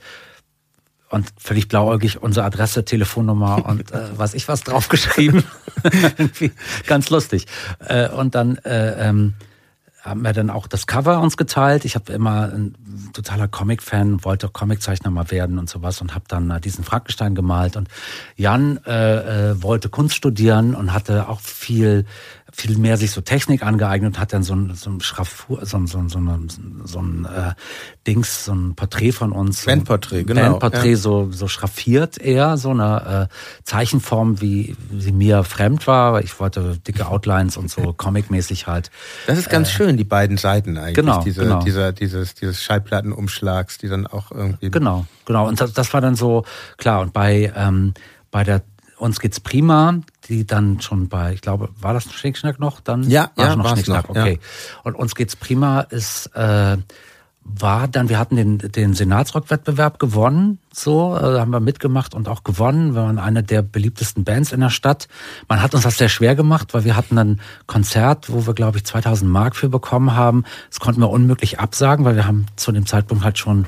und 1.10 1.28
völlig 1.38 1.68
blauäugig 1.68 2.22
unsere 2.22 2.46
Adresse, 2.46 2.86
Telefonnummer 2.86 3.66
und 3.68 3.92
äh, 3.92 4.10
was 4.16 4.34
ich 4.34 4.48
was 4.48 4.62
draufgeschrieben. 4.62 5.44
Ganz 6.88 7.10
lustig. 7.10 7.48
Äh, 7.80 8.10
und 8.10 8.36
dann 8.36 8.58
äh, 8.58 9.10
ähm, 9.10 9.34
haben 10.02 10.24
wir 10.24 10.34
dann 10.34 10.50
auch 10.50 10.68
das 10.68 10.88
Cover 10.88 11.20
uns 11.20 11.36
geteilt. 11.36 11.86
Ich 11.86 11.96
habe 11.96 12.12
immer 12.14 12.52
ein 12.54 12.76
totaler 13.14 13.48
Comic-Fan, 13.48 14.24
wollte 14.24 14.48
Comiczeichner 14.48 15.12
mal 15.12 15.30
werden 15.32 15.60
und 15.60 15.70
sowas 15.70 16.02
und 16.02 16.16
habe 16.16 16.26
dann 16.28 16.50
äh, 16.52 16.62
diesen 16.62 16.84
Frankenstein 16.84 17.36
gemalt. 17.36 17.76
Und 17.76 17.90
Jan 18.36 18.80
äh, 18.86 19.52
äh, 19.52 19.62
wollte 19.62 19.90
Kunst 19.90 20.16
studieren 20.16 20.74
und 20.76 20.94
hatte 20.94 21.28
auch 21.28 21.42
viel 21.42 22.06
viel 22.60 22.78
mehr 22.78 22.98
sich 22.98 23.12
so 23.12 23.22
Technik 23.22 23.64
angeeignet 23.64 24.16
und 24.16 24.20
hat 24.20 24.34
dann 24.34 24.44
so 24.44 24.54
ein, 24.54 24.76
so 24.76 24.90
ein 24.90 25.00
Schraffur, 25.00 25.66
so 25.66 25.78
ein, 25.78 25.88
so 25.88 25.98
ein, 25.98 26.10
so 26.10 26.20
ein, 26.20 26.50
so 26.84 27.00
ein 27.00 27.26
äh, 27.26 27.54
Dings, 28.06 28.46
so 28.46 28.54
ein 28.54 28.76
Porträt 28.76 29.14
von 29.14 29.32
uns. 29.32 29.66
Bandporträt, 29.66 30.24
genau. 30.24 30.42
Bandporträt, 30.42 30.92
ja. 30.92 30.98
so, 30.98 31.32
so 31.32 31.48
schraffiert 31.48 32.18
eher, 32.18 32.58
so 32.58 32.72
eine 32.72 33.30
äh, 33.30 33.64
Zeichenform, 33.64 34.42
wie 34.42 34.76
sie 34.98 35.14
mir 35.14 35.44
fremd 35.46 35.88
war, 35.88 36.22
ich 36.22 36.38
wollte 36.40 36.78
dicke 36.86 37.08
Outlines 37.10 37.56
und 37.56 37.72
so 37.72 37.94
comic-mäßig 37.94 38.68
halt. 38.68 38.92
Das 39.26 39.38
ist 39.38 39.50
ganz 39.50 39.70
äh, 39.70 39.72
schön, 39.72 39.98
die 39.98 40.04
beiden 40.04 40.38
Seiten 40.38 40.78
eigentlich. 40.78 40.96
Genau, 40.96 41.24
diese, 41.24 41.44
genau. 41.44 41.64
Dieser, 41.64 41.94
dieses, 41.94 42.36
dieses 42.36 42.62
Schallplattenumschlags, 42.62 43.78
die 43.78 43.88
dann 43.88 44.06
auch 44.06 44.32
irgendwie. 44.32 44.70
Genau, 44.70 45.06
genau. 45.26 45.48
Und 45.48 45.62
das, 45.62 45.72
das 45.72 45.94
war 45.94 46.02
dann 46.02 46.16
so, 46.16 46.44
klar, 46.78 47.00
und 47.02 47.14
bei, 47.14 47.54
ähm, 47.56 47.94
bei 48.32 48.44
der 48.44 48.64
uns 48.98 49.20
geht's 49.22 49.40
prima, 49.40 50.02
die 50.30 50.46
dann 50.46 50.80
schon 50.82 51.10
bei, 51.10 51.34
ich 51.34 51.42
glaube, 51.42 51.70
war 51.80 51.94
das 51.94 52.06
ein 52.06 52.12
Schnickschnack 52.12 52.60
noch? 52.60 52.80
Dann 52.80 53.04
ja, 53.10 53.32
war 53.36 53.48
ja, 53.48 53.56
noch 53.56 53.74
Schnickschnack, 53.74 54.10
noch, 54.10 54.16
okay. 54.16 54.40
Ja. 54.42 54.82
Und 54.84 54.96
uns 54.96 55.16
geht's 55.16 55.36
prima 55.36 55.82
ist 55.82 56.28
äh, 56.36 56.78
war 57.52 57.88
dann, 57.88 58.10
wir 58.10 58.20
hatten 58.20 58.36
den, 58.36 58.58
den 58.60 58.94
Senatsrock-Wettbewerb 58.94 59.98
gewonnen, 59.98 60.60
so, 60.72 61.18
äh, 61.18 61.40
haben 61.40 61.52
wir 61.52 61.60
mitgemacht 61.60 62.14
und 62.14 62.28
auch 62.28 62.44
gewonnen. 62.44 62.94
Wir 62.94 63.04
waren 63.04 63.18
eine 63.18 63.44
der 63.44 63.62
beliebtesten 63.62 64.24
Bands 64.24 64.52
in 64.52 64.60
der 64.60 64.70
Stadt. 64.70 65.08
Man 65.48 65.62
hat 65.62 65.74
uns 65.74 65.84
das 65.84 65.98
sehr 65.98 66.10
schwer 66.10 66.36
gemacht, 66.36 66.74
weil 66.74 66.84
wir 66.84 66.96
hatten 66.96 67.18
ein 67.18 67.42
Konzert, 67.66 68.32
wo 68.32 68.46
wir, 68.46 68.54
glaube 68.54 68.78
ich, 68.78 68.86
2000 68.86 69.30
Mark 69.30 69.56
für 69.56 69.70
bekommen 69.70 70.16
haben. 70.16 70.44
Das 70.70 70.80
konnten 70.80 71.02
wir 71.02 71.10
unmöglich 71.10 71.60
absagen, 71.60 72.06
weil 72.06 72.16
wir 72.16 72.28
haben 72.28 72.46
zu 72.56 72.72
dem 72.72 72.86
Zeitpunkt 72.86 73.24
halt 73.24 73.40
schon 73.40 73.66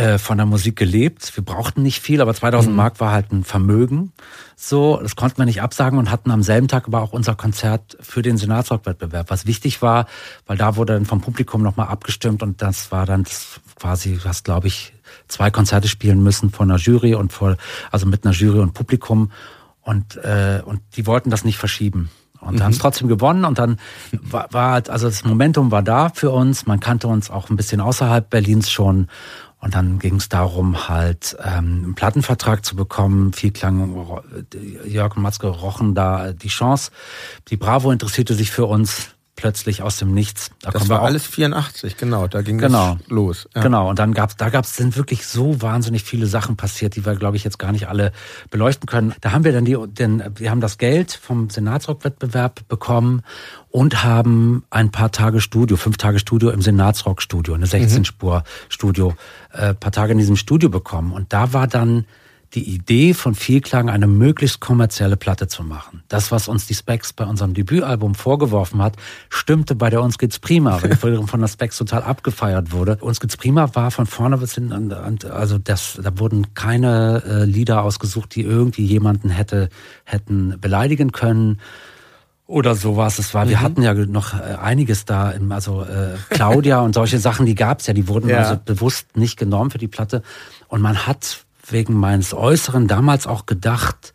äh, 0.00 0.18
von 0.18 0.38
der 0.38 0.46
Musik 0.46 0.76
gelebt. 0.76 1.36
Wir 1.36 1.44
brauchten 1.44 1.82
nicht 1.82 2.00
viel, 2.00 2.22
aber 2.22 2.34
2000 2.34 2.70
mhm. 2.70 2.76
Mark 2.76 3.00
war 3.00 3.12
halt 3.12 3.32
ein 3.32 3.44
Vermögen. 3.44 4.12
So, 4.56 4.98
das 5.02 5.14
konnten 5.14 5.38
wir 5.38 5.44
nicht 5.44 5.60
absagen 5.60 5.98
und 5.98 6.10
hatten 6.10 6.30
am 6.30 6.42
selben 6.42 6.68
Tag 6.68 6.86
aber 6.86 7.02
auch 7.02 7.12
unser 7.12 7.34
Konzert 7.34 7.98
für 8.00 8.22
den 8.22 8.38
Senatsrock-Wettbewerb, 8.38 9.30
was 9.30 9.46
wichtig 9.46 9.82
war, 9.82 10.06
weil 10.46 10.56
da 10.56 10.76
wurde 10.76 10.94
dann 10.94 11.04
vom 11.04 11.20
Publikum 11.20 11.62
nochmal 11.62 11.88
abgestimmt 11.88 12.42
und 12.42 12.62
das 12.62 12.90
war 12.90 13.04
dann 13.04 13.24
quasi, 13.76 14.18
was 14.24 14.42
glaube 14.42 14.68
ich, 14.68 14.94
zwei 15.28 15.50
Konzerte 15.50 15.88
spielen 15.88 16.22
müssen 16.22 16.50
vor 16.50 16.64
einer 16.64 16.76
Jury 16.76 17.14
und 17.14 17.32
vor, 17.32 17.56
also 17.90 18.06
mit 18.06 18.24
einer 18.24 18.34
Jury 18.34 18.60
und 18.60 18.72
Publikum 18.72 19.30
und, 19.82 20.16
äh, 20.16 20.62
und 20.64 20.80
die 20.96 21.06
wollten 21.06 21.30
das 21.30 21.44
nicht 21.44 21.58
verschieben. 21.58 22.10
Und 22.40 22.56
mhm. 22.56 22.62
haben 22.62 22.72
es 22.72 22.78
trotzdem 22.78 23.08
gewonnen 23.08 23.44
und 23.44 23.58
dann 23.58 23.78
war, 24.12 24.48
war 24.50 24.72
halt, 24.72 24.90
also 24.90 25.08
das 25.08 25.24
Momentum 25.24 25.70
war 25.70 25.82
da 25.82 26.08
für 26.08 26.30
uns. 26.30 26.66
Man 26.66 26.80
kannte 26.80 27.06
uns 27.06 27.30
auch 27.30 27.50
ein 27.50 27.56
bisschen 27.56 27.80
außerhalb 27.80 28.28
Berlins 28.28 28.70
schon 28.70 29.08
und 29.60 29.74
dann 29.74 29.98
ging 29.98 30.16
es 30.16 30.28
darum, 30.30 30.88
halt 30.88 31.36
ähm, 31.44 31.82
einen 31.84 31.94
Plattenvertrag 31.94 32.64
zu 32.64 32.76
bekommen. 32.76 33.34
Viel 33.34 33.50
klang 33.50 33.94
Jörg 34.86 35.16
und 35.16 35.22
Matzke 35.22 35.48
rochen 35.48 35.94
da 35.94 36.32
die 36.32 36.48
Chance. 36.48 36.90
Die 37.48 37.58
Bravo 37.58 37.90
interessierte 37.90 38.34
sich 38.34 38.50
für 38.50 38.64
uns 38.64 39.10
plötzlich 39.36 39.82
aus 39.82 39.96
dem 39.96 40.12
Nichts. 40.12 40.50
Da 40.60 40.70
das 40.70 40.88
war 40.88 41.02
alles 41.02 41.26
84, 41.26 41.96
genau, 41.96 42.26
da 42.26 42.42
ging 42.42 42.58
genau, 42.58 42.98
es 43.00 43.08
los. 43.08 43.48
Ja. 43.54 43.62
Genau, 43.62 43.88
und 43.88 43.98
dann 43.98 44.12
gab's, 44.12 44.36
da 44.36 44.50
gab's 44.50 44.76
sind 44.76 44.96
wirklich 44.96 45.26
so 45.26 45.62
wahnsinnig 45.62 46.04
viele 46.04 46.26
Sachen 46.26 46.56
passiert, 46.56 46.96
die 46.96 47.06
wir, 47.06 47.14
glaube 47.16 47.36
ich, 47.36 47.44
jetzt 47.44 47.58
gar 47.58 47.72
nicht 47.72 47.88
alle 47.88 48.12
beleuchten 48.50 48.86
können. 48.86 49.14
Da 49.20 49.32
haben 49.32 49.44
wir 49.44 49.52
dann 49.52 49.64
die, 49.64 49.76
denn 49.88 50.22
wir 50.36 50.50
haben 50.50 50.60
das 50.60 50.78
Geld 50.78 51.12
vom 51.12 51.48
Senatsrock-Wettbewerb 51.48 52.68
bekommen 52.68 53.22
und 53.68 54.02
haben 54.02 54.64
ein 54.70 54.90
paar 54.90 55.12
Tage 55.12 55.40
Studio, 55.40 55.76
fünf 55.76 55.96
Tage 55.96 56.18
Studio 56.18 56.50
im 56.50 56.60
Senatsrock-Studio, 56.60 57.54
eine 57.54 57.66
16-Spur-Studio, 57.66 59.14
äh, 59.52 59.74
paar 59.74 59.92
Tage 59.92 60.12
in 60.12 60.18
diesem 60.18 60.36
Studio 60.36 60.68
bekommen. 60.68 61.12
Und 61.12 61.32
da 61.32 61.52
war 61.52 61.66
dann 61.66 62.04
die 62.54 62.68
Idee 62.74 63.14
von 63.14 63.34
Vielklang, 63.34 63.88
eine 63.88 64.08
möglichst 64.08 64.60
kommerzielle 64.60 65.16
Platte 65.16 65.46
zu 65.46 65.62
machen. 65.62 66.02
Das, 66.08 66.32
was 66.32 66.48
uns 66.48 66.66
die 66.66 66.74
Specs 66.74 67.12
bei 67.12 67.24
unserem 67.24 67.54
Debütalbum 67.54 68.16
vorgeworfen 68.16 68.82
hat, 68.82 68.96
stimmte 69.28 69.76
bei 69.76 69.88
der 69.88 70.02
Uns 70.02 70.18
geht's 70.18 70.40
prima, 70.40 70.82
weil 70.82 70.90
die 70.90 70.96
von 71.26 71.40
der 71.40 71.48
Specs 71.48 71.78
total 71.78 72.02
abgefeiert 72.02 72.72
wurde. 72.72 72.96
Uns 72.96 73.20
geht's 73.20 73.36
prima 73.36 73.74
war 73.74 73.90
von 73.92 74.06
vorne 74.06 74.38
bis 74.38 74.54
hinten, 74.54 74.92
also 75.30 75.58
das, 75.58 75.98
da 76.02 76.18
wurden 76.18 76.54
keine 76.54 77.22
äh, 77.24 77.44
Lieder 77.44 77.82
ausgesucht, 77.82 78.34
die 78.34 78.42
irgendwie 78.42 78.84
jemanden 78.84 79.30
hätte, 79.30 79.68
hätten 80.04 80.58
beleidigen 80.60 81.12
können 81.12 81.60
oder 82.50 82.74
sowas. 82.74 83.20
Es 83.20 83.32
war, 83.32 83.44
mhm. 83.44 83.50
wir 83.50 83.60
hatten 83.60 83.82
ja 83.82 83.94
noch 83.94 84.34
äh, 84.34 84.56
einiges 84.60 85.04
da, 85.04 85.30
im, 85.30 85.52
also 85.52 85.82
äh, 85.82 86.16
Claudia 86.30 86.80
und 86.80 86.94
solche 86.94 87.20
Sachen, 87.20 87.46
die 87.46 87.54
gab's 87.54 87.86
ja, 87.86 87.94
die 87.94 88.08
wurden 88.08 88.28
ja. 88.28 88.38
also 88.38 88.56
bewusst 88.62 89.16
nicht 89.16 89.38
genommen 89.38 89.70
für 89.70 89.78
die 89.78 89.86
Platte. 89.86 90.22
Und 90.66 90.82
man 90.82 91.06
hat 91.06 91.44
wegen 91.72 91.94
meines 91.94 92.34
Äußeren 92.34 92.86
damals 92.86 93.26
auch 93.26 93.46
gedacht, 93.46 94.12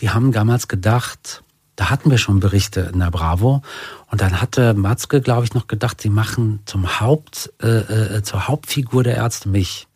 die 0.00 0.10
haben 0.10 0.32
damals 0.32 0.68
gedacht, 0.68 1.42
da 1.76 1.90
hatten 1.90 2.10
wir 2.10 2.18
schon 2.18 2.40
Berichte 2.40 2.90
in 2.92 2.98
der 2.98 3.10
Bravo. 3.10 3.62
Und 4.10 4.20
dann 4.20 4.40
hatte 4.40 4.74
Matzke, 4.74 5.20
glaube 5.20 5.44
ich, 5.44 5.54
noch 5.54 5.66
gedacht, 5.66 6.00
sie 6.00 6.10
machen 6.10 6.60
zum 6.66 7.00
Haupt, 7.00 7.52
äh, 7.62 8.16
äh, 8.16 8.22
zur 8.22 8.48
Hauptfigur 8.48 9.02
der 9.02 9.16
Ärzte 9.16 9.48
mich. 9.48 9.88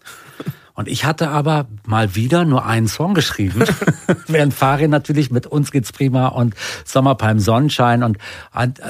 Und 0.74 0.88
ich 0.88 1.06
hatte 1.06 1.28
aber 1.30 1.68
mal 1.86 2.14
wieder 2.14 2.44
nur 2.44 2.66
einen 2.66 2.86
Song 2.86 3.14
geschrieben, 3.14 3.64
während 4.26 4.52
Farin 4.52 4.90
natürlich 4.90 5.30
mit 5.30 5.46
uns 5.46 5.70
geht's 5.70 5.90
prima 5.90 6.28
und 6.28 6.54
Sommerpalm 6.84 7.38
Sonnenschein 7.40 8.02
und 8.02 8.18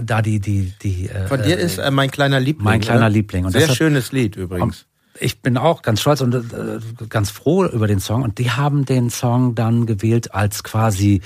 da 0.02 0.20
die 0.20 0.40
die 0.40 0.72
die. 0.82 1.08
Äh, 1.08 1.28
Von 1.28 1.42
dir 1.42 1.56
ist 1.56 1.78
äh, 1.78 1.92
mein 1.92 2.10
kleiner 2.10 2.40
Liebling. 2.40 2.64
Mein 2.64 2.80
kleiner 2.80 3.02
oder? 3.02 3.10
Liebling. 3.10 3.44
Und 3.44 3.52
Sehr 3.52 3.68
schönes 3.68 4.10
Lied 4.10 4.34
übrigens 4.34 4.86
ich 5.20 5.42
bin 5.42 5.56
auch 5.56 5.82
ganz 5.82 6.00
stolz 6.00 6.20
und 6.20 6.34
äh, 6.34 6.78
ganz 7.08 7.30
froh 7.30 7.64
über 7.64 7.86
den 7.86 8.00
Song. 8.00 8.22
Und 8.22 8.38
die 8.38 8.50
haben 8.50 8.84
den 8.84 9.10
Song 9.10 9.54
dann 9.54 9.86
gewählt 9.86 10.34
als 10.34 10.64
quasi, 10.64 11.22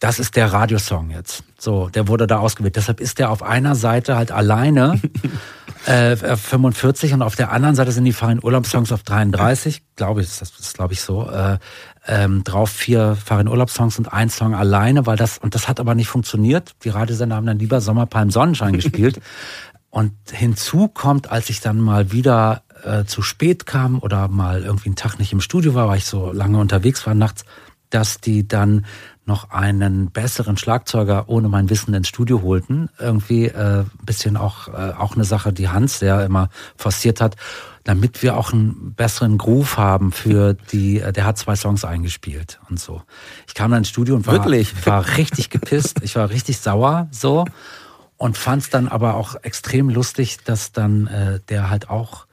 das 0.00 0.18
ist 0.18 0.36
der 0.36 0.52
Radiosong 0.52 1.10
jetzt. 1.10 1.44
So, 1.58 1.88
der 1.88 2.08
wurde 2.08 2.26
da 2.26 2.38
ausgewählt. 2.38 2.76
Deshalb 2.76 3.00
ist 3.00 3.18
der 3.18 3.30
auf 3.30 3.42
einer 3.42 3.74
Seite 3.74 4.16
halt 4.16 4.32
alleine 4.32 5.00
äh, 5.86 6.16
45 6.16 7.14
und 7.14 7.22
auf 7.22 7.36
der 7.36 7.52
anderen 7.52 7.74
Seite 7.74 7.92
sind 7.92 8.04
die 8.04 8.12
Farin 8.12 8.40
Urlaubssongs 8.42 8.92
auf 8.92 9.02
33. 9.02 9.82
Glaube 9.96 10.22
ich, 10.22 10.38
das 10.38 10.50
ist 10.58 10.74
glaube 10.74 10.92
ich 10.92 11.00
so. 11.00 11.28
Äh, 11.28 11.58
ähm, 12.06 12.44
drauf 12.44 12.70
vier 12.70 13.16
Farin 13.16 13.48
Urlaubssongs 13.48 13.98
und 13.98 14.12
ein 14.12 14.28
Song 14.28 14.54
alleine, 14.54 15.06
weil 15.06 15.16
das 15.16 15.38
und 15.38 15.54
das 15.54 15.68
hat 15.68 15.80
aber 15.80 15.94
nicht 15.94 16.08
funktioniert. 16.08 16.74
Die 16.84 16.90
Radiosender 16.90 17.36
haben 17.36 17.46
dann 17.46 17.58
lieber 17.58 17.80
Sommerpalm 17.80 18.30
Sonnenschein 18.30 18.74
gespielt. 18.74 19.20
Und 19.94 20.12
hinzu 20.32 20.88
kommt, 20.88 21.30
als 21.30 21.50
ich 21.50 21.60
dann 21.60 21.78
mal 21.78 22.10
wieder 22.10 22.63
äh, 22.82 23.04
zu 23.04 23.22
spät 23.22 23.66
kam 23.66 23.98
oder 23.98 24.28
mal 24.28 24.62
irgendwie 24.62 24.88
einen 24.88 24.96
Tag 24.96 25.18
nicht 25.18 25.32
im 25.32 25.40
Studio 25.40 25.74
war, 25.74 25.88
weil 25.88 25.98
ich 25.98 26.06
so 26.06 26.32
lange 26.32 26.58
unterwegs 26.58 27.06
war 27.06 27.14
nachts, 27.14 27.44
dass 27.90 28.20
die 28.20 28.46
dann 28.48 28.84
noch 29.26 29.50
einen 29.50 30.10
besseren 30.10 30.56
Schlagzeuger 30.56 31.28
ohne 31.28 31.48
mein 31.48 31.70
Wissen 31.70 31.94
ins 31.94 32.08
Studio 32.08 32.42
holten. 32.42 32.90
Irgendwie 32.98 33.46
äh, 33.46 33.84
bisschen 34.02 34.36
auch, 34.36 34.68
äh, 34.68 34.92
auch 34.98 35.14
eine 35.14 35.24
Sache, 35.24 35.52
die 35.52 35.68
Hans 35.68 36.00
der 36.00 36.24
immer 36.24 36.50
forciert 36.76 37.20
hat, 37.20 37.36
damit 37.84 38.22
wir 38.22 38.36
auch 38.36 38.52
einen 38.52 38.94
besseren 38.94 39.38
Groove 39.38 39.78
haben 39.78 40.12
für 40.12 40.54
die, 40.54 41.00
äh, 41.00 41.12
der 41.12 41.24
hat 41.24 41.38
zwei 41.38 41.56
Songs 41.56 41.84
eingespielt 41.84 42.60
und 42.68 42.80
so. 42.80 43.02
Ich 43.46 43.54
kam 43.54 43.70
dann 43.70 43.78
ins 43.78 43.88
Studio 43.88 44.14
und 44.14 44.26
war, 44.26 44.34
Wirklich? 44.34 44.86
war 44.86 45.16
richtig 45.16 45.48
gepisst, 45.48 46.02
ich 46.02 46.16
war 46.16 46.28
richtig 46.30 46.58
sauer 46.58 47.08
so 47.10 47.46
und 48.16 48.36
fand 48.36 48.62
es 48.62 48.70
dann 48.70 48.88
aber 48.88 49.14
auch 49.14 49.36
extrem 49.42 49.88
lustig, 49.88 50.38
dass 50.44 50.72
dann 50.72 51.06
äh, 51.06 51.40
der 51.48 51.70
halt 51.70 51.88
auch 51.88 52.23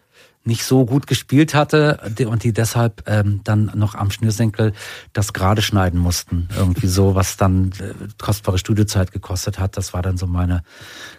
nicht 0.43 0.63
so 0.63 0.85
gut 0.85 1.05
gespielt 1.05 1.53
hatte 1.53 1.99
und 2.25 2.43
die 2.43 2.51
deshalb 2.51 3.03
ähm, 3.07 3.41
dann 3.43 3.71
noch 3.75 3.93
am 3.93 4.09
Schnürsenkel 4.09 4.73
das 5.13 5.33
gerade 5.33 5.61
schneiden 5.61 5.99
mussten. 5.99 6.49
Irgendwie 6.57 6.87
so, 6.87 7.13
was 7.13 7.37
dann 7.37 7.71
äh, 7.79 7.93
kostbare 8.19 8.57
Studiozeit 8.57 9.11
gekostet 9.11 9.59
hat. 9.59 9.77
Das 9.77 9.93
war 9.93 10.01
dann 10.01 10.17
so 10.17 10.25
meine 10.25 10.63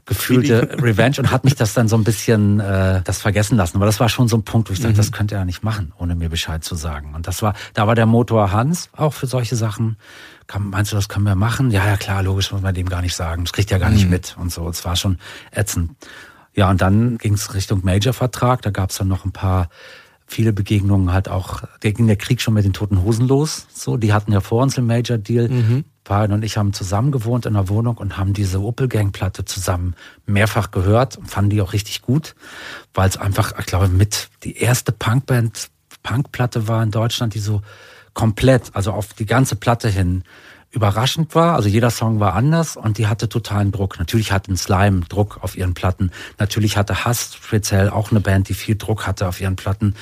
gefühlte 0.07 0.77
Revenge 0.83 1.19
und 1.19 1.31
hat 1.31 1.45
mich 1.45 1.55
das 1.55 1.73
dann 1.73 1.87
so 1.87 1.97
ein 1.97 2.03
bisschen 2.03 2.59
äh, 2.59 3.03
das 3.05 3.21
vergessen 3.21 3.57
lassen. 3.57 3.77
Aber 3.77 3.87
das 3.87 4.01
war 4.01 4.09
schon 4.09 4.27
so 4.27 4.37
ein 4.37 4.43
Punkt, 4.43 4.69
wo 4.69 4.73
ich 4.73 4.81
mhm. 4.81 4.85
dachte, 4.85 4.97
das 4.97 5.13
könnte 5.13 5.37
er 5.37 5.45
nicht 5.45 5.63
machen, 5.63 5.93
ohne 5.99 6.17
mir 6.17 6.29
Bescheid 6.29 6.65
zu 6.65 6.75
sagen. 6.75 7.15
Und 7.15 7.29
das 7.29 7.43
war, 7.43 7.55
da 7.75 7.87
war 7.87 7.95
der 7.95 8.07
Motor 8.07 8.51
Hans 8.51 8.89
auch 8.93 9.13
für 9.13 9.29
solche 9.29 9.55
Sachen. 9.55 9.99
Kann, 10.49 10.71
meinst 10.71 10.91
du, 10.91 10.97
das 10.97 11.09
können 11.09 11.27
wir 11.27 11.37
machen? 11.37 11.71
Ja, 11.71 11.87
ja 11.87 11.97
klar, 11.97 12.25
logisch, 12.25 12.51
muss 12.51 12.63
man 12.63 12.75
dem 12.75 12.89
gar 12.89 13.03
nicht 13.03 13.15
sagen. 13.15 13.45
Das 13.45 13.53
kriegt 13.53 13.71
er 13.71 13.79
gar 13.79 13.91
mhm. 13.91 13.95
nicht 13.95 14.11
mit 14.11 14.37
und 14.37 14.51
so. 14.51 14.69
Es 14.69 14.85
war 14.85 14.97
schon 14.97 15.19
ätzend. 15.53 15.93
Ja, 16.55 16.71
und 16.71 16.81
dann 16.81 17.19
ging 17.19 17.35
es 17.35 17.55
Richtung 17.55 17.81
Major-Vertrag. 17.85 18.63
Da 18.63 18.71
gab 18.71 18.91
es 18.91 18.99
dann 18.99 19.09
noch 19.09 19.25
ein 19.25 19.33
paar 19.33 19.69
viele 20.27 20.53
Begegnungen 20.53 21.13
halt 21.13 21.29
auch, 21.29 21.63
da 21.81 21.91
ging 21.91 22.07
der 22.07 22.17
Krieg 22.17 22.41
schon 22.41 22.55
mit 22.55 22.65
den 22.65 22.73
Toten 22.73 23.03
Hosen 23.03 23.29
los. 23.29 23.67
So, 23.73 23.97
die 23.97 24.13
hatten 24.13 24.33
ja 24.33 24.41
vor 24.41 24.63
uns 24.63 24.75
den 24.75 24.87
Major 24.87 25.19
Deal. 25.19 25.49
Mhm. 25.49 25.85
Farin 26.05 26.33
und 26.33 26.43
ich 26.43 26.57
haben 26.57 26.73
zusammen 26.73 27.13
gewohnt 27.13 27.47
in 27.47 27.55
der 27.55 27.69
Wohnung 27.69 27.97
und 27.97 28.19
haben 28.19 28.33
diese 28.33 28.61
Opel 28.61 28.89
Gang 28.89 29.13
Platte 29.13 29.45
zusammen 29.45 29.95
mehrfach 30.27 30.73
gehört 30.73 31.17
und 31.17 31.31
fanden 31.31 31.51
die 31.51 31.61
auch 31.61 31.73
richtig 31.73 32.03
gut, 32.03 32.35
weil 32.93 33.09
es 33.09 33.17
einfach, 33.17 33.57
ich 33.59 33.67
glaube, 33.67 33.89
mit 33.89 34.29
die 34.43 34.57
erste 34.57 34.91
Punkband, 34.91 35.71
Punkplatte 36.03 36.67
war 36.67 36.83
in 36.83 36.91
Deutschland, 36.91 37.35
die 37.35 37.39
so 37.39 37.63
komplett, 38.15 38.75
also 38.75 38.93
auf 38.93 39.15
die 39.15 39.27
ganze 39.27 39.55
Platte 39.55 39.89
hin 39.89 40.25
überraschend 40.73 41.35
war. 41.35 41.55
Also 41.55 41.69
jeder 41.69 41.91
Song 41.91 42.19
war 42.19 42.35
anders 42.35 42.77
und 42.77 42.99
die 42.99 43.07
hatte 43.07 43.29
totalen 43.29 43.71
Druck. 43.73 43.99
Natürlich 43.99 44.33
hatten 44.33 44.57
Slime 44.57 45.03
Druck 45.09 45.39
auf 45.43 45.57
ihren 45.57 45.75
Platten. 45.75 46.11
Natürlich 46.39 46.77
hatte 46.77 47.05
Hass 47.05 47.35
speziell 47.35 47.91
auch 47.91 48.11
eine 48.11 48.21
Band, 48.21 48.49
die 48.49 48.55
viel 48.55 48.77
Druck 48.77 49.07
hatte 49.07 49.29
auf 49.29 49.41
ihren 49.41 49.57
Platten 49.57 49.95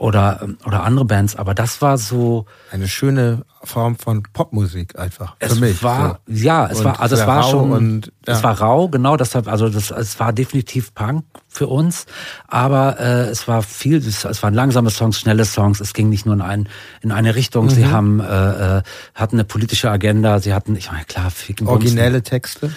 oder, 0.00 0.48
oder 0.64 0.82
andere 0.82 1.04
Bands. 1.04 1.36
Aber 1.36 1.54
das 1.54 1.82
war 1.82 1.98
so. 1.98 2.46
Eine 2.72 2.88
schöne 2.88 3.44
Form 3.62 3.96
von 3.96 4.22
Popmusik 4.22 4.98
einfach. 4.98 5.36
Für 5.38 5.46
es 5.46 5.60
mich, 5.60 5.82
war, 5.82 6.20
so. 6.26 6.32
ja, 6.32 6.66
es 6.66 6.78
und 6.78 6.86
war, 6.86 7.00
also 7.00 7.14
es 7.14 7.26
war 7.26 7.42
schon, 7.42 7.72
und, 7.72 8.12
ja. 8.26 8.32
es 8.32 8.42
war 8.42 8.58
rau, 8.58 8.88
genau, 8.88 9.18
deshalb, 9.18 9.48
also 9.48 9.68
das, 9.68 9.90
es 9.90 10.18
war 10.18 10.32
definitiv 10.32 10.94
Punk 10.94 11.24
für 11.46 11.66
uns, 11.66 12.06
aber 12.48 12.98
äh, 12.98 13.28
es 13.28 13.48
war 13.48 13.62
viel, 13.62 13.98
es, 13.98 14.24
es 14.24 14.42
waren 14.42 14.54
langsame 14.54 14.88
Songs, 14.88 15.20
schnelle 15.20 15.44
Songs, 15.44 15.80
es 15.80 15.92
ging 15.92 16.08
nicht 16.08 16.24
nur 16.24 16.36
in, 16.36 16.40
ein, 16.40 16.68
in 17.02 17.12
eine 17.12 17.34
Richtung, 17.34 17.66
mhm. 17.66 17.70
sie 17.70 17.86
haben, 17.86 18.20
äh, 18.20 18.78
äh, 18.78 18.82
hatten 19.14 19.36
eine 19.36 19.44
politische 19.44 19.90
Agenda, 19.90 20.38
sie 20.38 20.54
hatten, 20.54 20.74
ich 20.74 20.90
meine, 20.90 21.04
klar, 21.04 21.30
Ficken, 21.30 21.66
Originelle 21.66 22.22
Texte? 22.22 22.72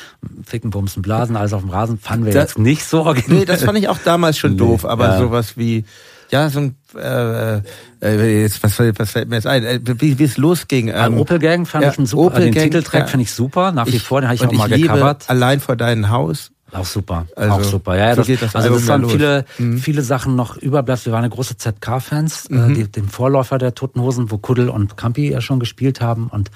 Ficken, 0.45 0.69
Bumsen, 0.69 1.01
Blasen, 1.01 1.37
alles 1.37 1.53
auf 1.53 1.61
dem 1.61 1.69
Rasen, 1.69 1.97
fanden 1.97 2.25
wir 2.25 2.33
das, 2.33 2.43
jetzt 2.43 2.59
nicht 2.59 2.83
so 2.83 3.03
originell. 3.03 3.39
Nee, 3.39 3.45
das 3.45 3.63
fand 3.63 3.77
ich 3.77 3.87
auch 3.87 3.99
damals 3.99 4.37
schon 4.37 4.51
nee, 4.51 4.57
doof, 4.57 4.83
aber 4.83 5.11
ja. 5.11 5.17
sowas 5.19 5.55
wie, 5.55 5.85
ja, 6.33 6.49
so 6.49 6.61
ein 6.61 6.75
äh, 6.95 7.61
äh, 8.01 8.41
jetzt, 8.41 8.63
was, 8.63 8.79
was 8.79 9.11
fällt 9.11 9.29
mir 9.29 9.35
jetzt 9.35 9.45
ein? 9.45 9.63
Äh, 9.63 9.79
wie, 9.83 10.17
wie 10.17 10.23
es 10.23 10.37
losging. 10.37 10.91
Ähm, 10.93 11.19
Opel 11.19 11.37
Gang 11.37 11.67
fand 11.67 11.83
ja, 11.85 11.91
ich 11.91 11.99
ein 11.99 12.07
super, 12.07 12.35
Opel 12.35 12.45
den 12.45 12.53
Titeltrack 12.55 13.01
ja. 13.01 13.07
finde 13.07 13.23
ich 13.25 13.31
super, 13.31 13.71
nach 13.71 13.85
wie 13.85 13.99
vor, 13.99 14.21
den 14.21 14.29
habe 14.29 14.35
ich 14.35 14.45
auch 14.45 14.51
mal 14.51 14.71
ich 14.71 14.81
gecovert. 14.81 15.29
Allein 15.29 15.59
vor 15.59 15.75
deinem 15.75 16.09
Haus. 16.09 16.49
Auch 16.71 16.87
super, 16.87 17.27
also, 17.35 17.53
auch 17.53 17.63
super. 17.63 17.95
Ja, 17.97 18.15
das, 18.15 18.25
das 18.25 18.55
also 18.55 18.73
das 18.73 18.87
waren 18.87 19.07
viele, 19.07 19.45
mhm. 19.59 19.77
viele 19.77 20.01
Sachen 20.01 20.35
noch 20.35 20.57
überbleibt. 20.57 21.05
Wir 21.05 21.13
waren 21.13 21.23
eine 21.23 21.29
große 21.29 21.55
ZK-Fans, 21.55 22.47
äh, 22.47 22.55
mhm. 22.55 22.81
äh, 22.81 22.87
dem 22.87 23.09
Vorläufer 23.09 23.59
der 23.59 23.75
Toten 23.75 24.01
Hosen, 24.01 24.31
wo 24.31 24.39
Kuddel 24.39 24.69
und 24.69 24.97
Campi 24.97 25.29
ja 25.29 25.39
schon 25.39 25.59
gespielt 25.59 26.01
haben 26.01 26.29
und 26.29 26.49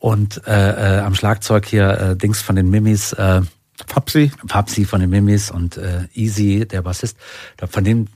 und 0.00 0.46
äh, 0.46 0.98
äh, 0.98 1.00
am 1.00 1.14
Schlagzeug 1.14 1.64
hier 1.64 1.88
äh, 1.98 2.16
Dings 2.16 2.42
von 2.42 2.56
den 2.56 2.68
Mimis. 2.68 3.14
Äh, 3.14 3.40
Fapsi. 3.86 4.30
Fapsi 4.46 4.84
von 4.84 5.00
den 5.00 5.10
Mimis 5.10 5.50
und 5.50 5.76
äh, 5.76 6.08
Easy, 6.12 6.66
der 6.66 6.82
Bassist. 6.82 7.16
Von 7.70 7.84
dem 7.84 8.08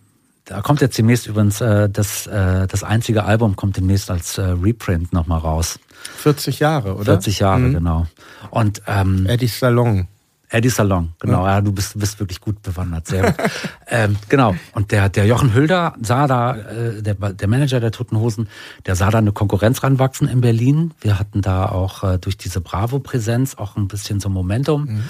da 0.45 0.61
kommt 0.61 0.81
jetzt 0.81 0.99
demnächst 0.99 1.27
übrigens 1.27 1.61
äh, 1.61 1.89
das, 1.89 2.27
äh, 2.27 2.67
das 2.67 2.83
einzige 2.83 3.25
Album 3.25 3.57
kommt 3.57 3.77
demnächst 3.77 4.11
als 4.11 4.39
äh, 4.39 4.43
Reprint 4.43 5.13
nochmal 5.13 5.39
raus. 5.39 5.79
40 6.17 6.59
Jahre, 6.59 6.95
oder? 6.95 7.13
40 7.13 7.39
Jahre, 7.39 7.61
mhm. 7.61 7.75
genau. 7.75 8.07
Und 8.51 8.83
ähm, 8.87 9.27
Eddie 9.27 9.47
Salon. 9.47 10.09
Eddie 10.49 10.69
Salon, 10.69 11.15
genau. 11.19 11.47
Ja, 11.47 11.55
ja 11.55 11.61
du 11.63 11.73
bist, 11.73 11.99
bist 11.99 12.21
wirklich 12.21 12.41
gut 12.41 12.61
bewandert, 12.61 13.07
sehr 13.07 13.23
gut. 13.23 13.35
ähm, 13.89 14.17
genau. 14.29 14.55
Und 14.75 14.91
der, 14.91 15.09
der 15.09 15.25
Jochen 15.27 15.55
Hülder 15.55 15.95
sah 16.03 16.27
da, 16.27 16.57
äh, 16.57 17.03
der, 17.03 17.15
der 17.15 17.49
Manager 17.49 17.81
der 17.81 17.91
Toten 17.91 18.19
Hosen, 18.19 18.49
der 18.85 18.95
sah 18.95 19.11
da 19.11 19.19
eine 19.19 19.33
Konkurrenz 19.33 19.83
ranwachsen 19.83 20.29
in 20.29 20.43
Berlin. 20.43 20.93
Wir 21.01 21.19
hatten 21.19 21.41
da 21.41 21.67
auch 21.67 22.05
äh, 22.05 22.19
durch 22.19 22.37
diese 22.37 22.61
Bravo-Präsenz 22.61 23.55
auch 23.55 23.77
ein 23.77 23.89
bisschen 23.89 24.21
so 24.21 24.29
Momentum. 24.29 24.85
Mhm. 24.85 25.05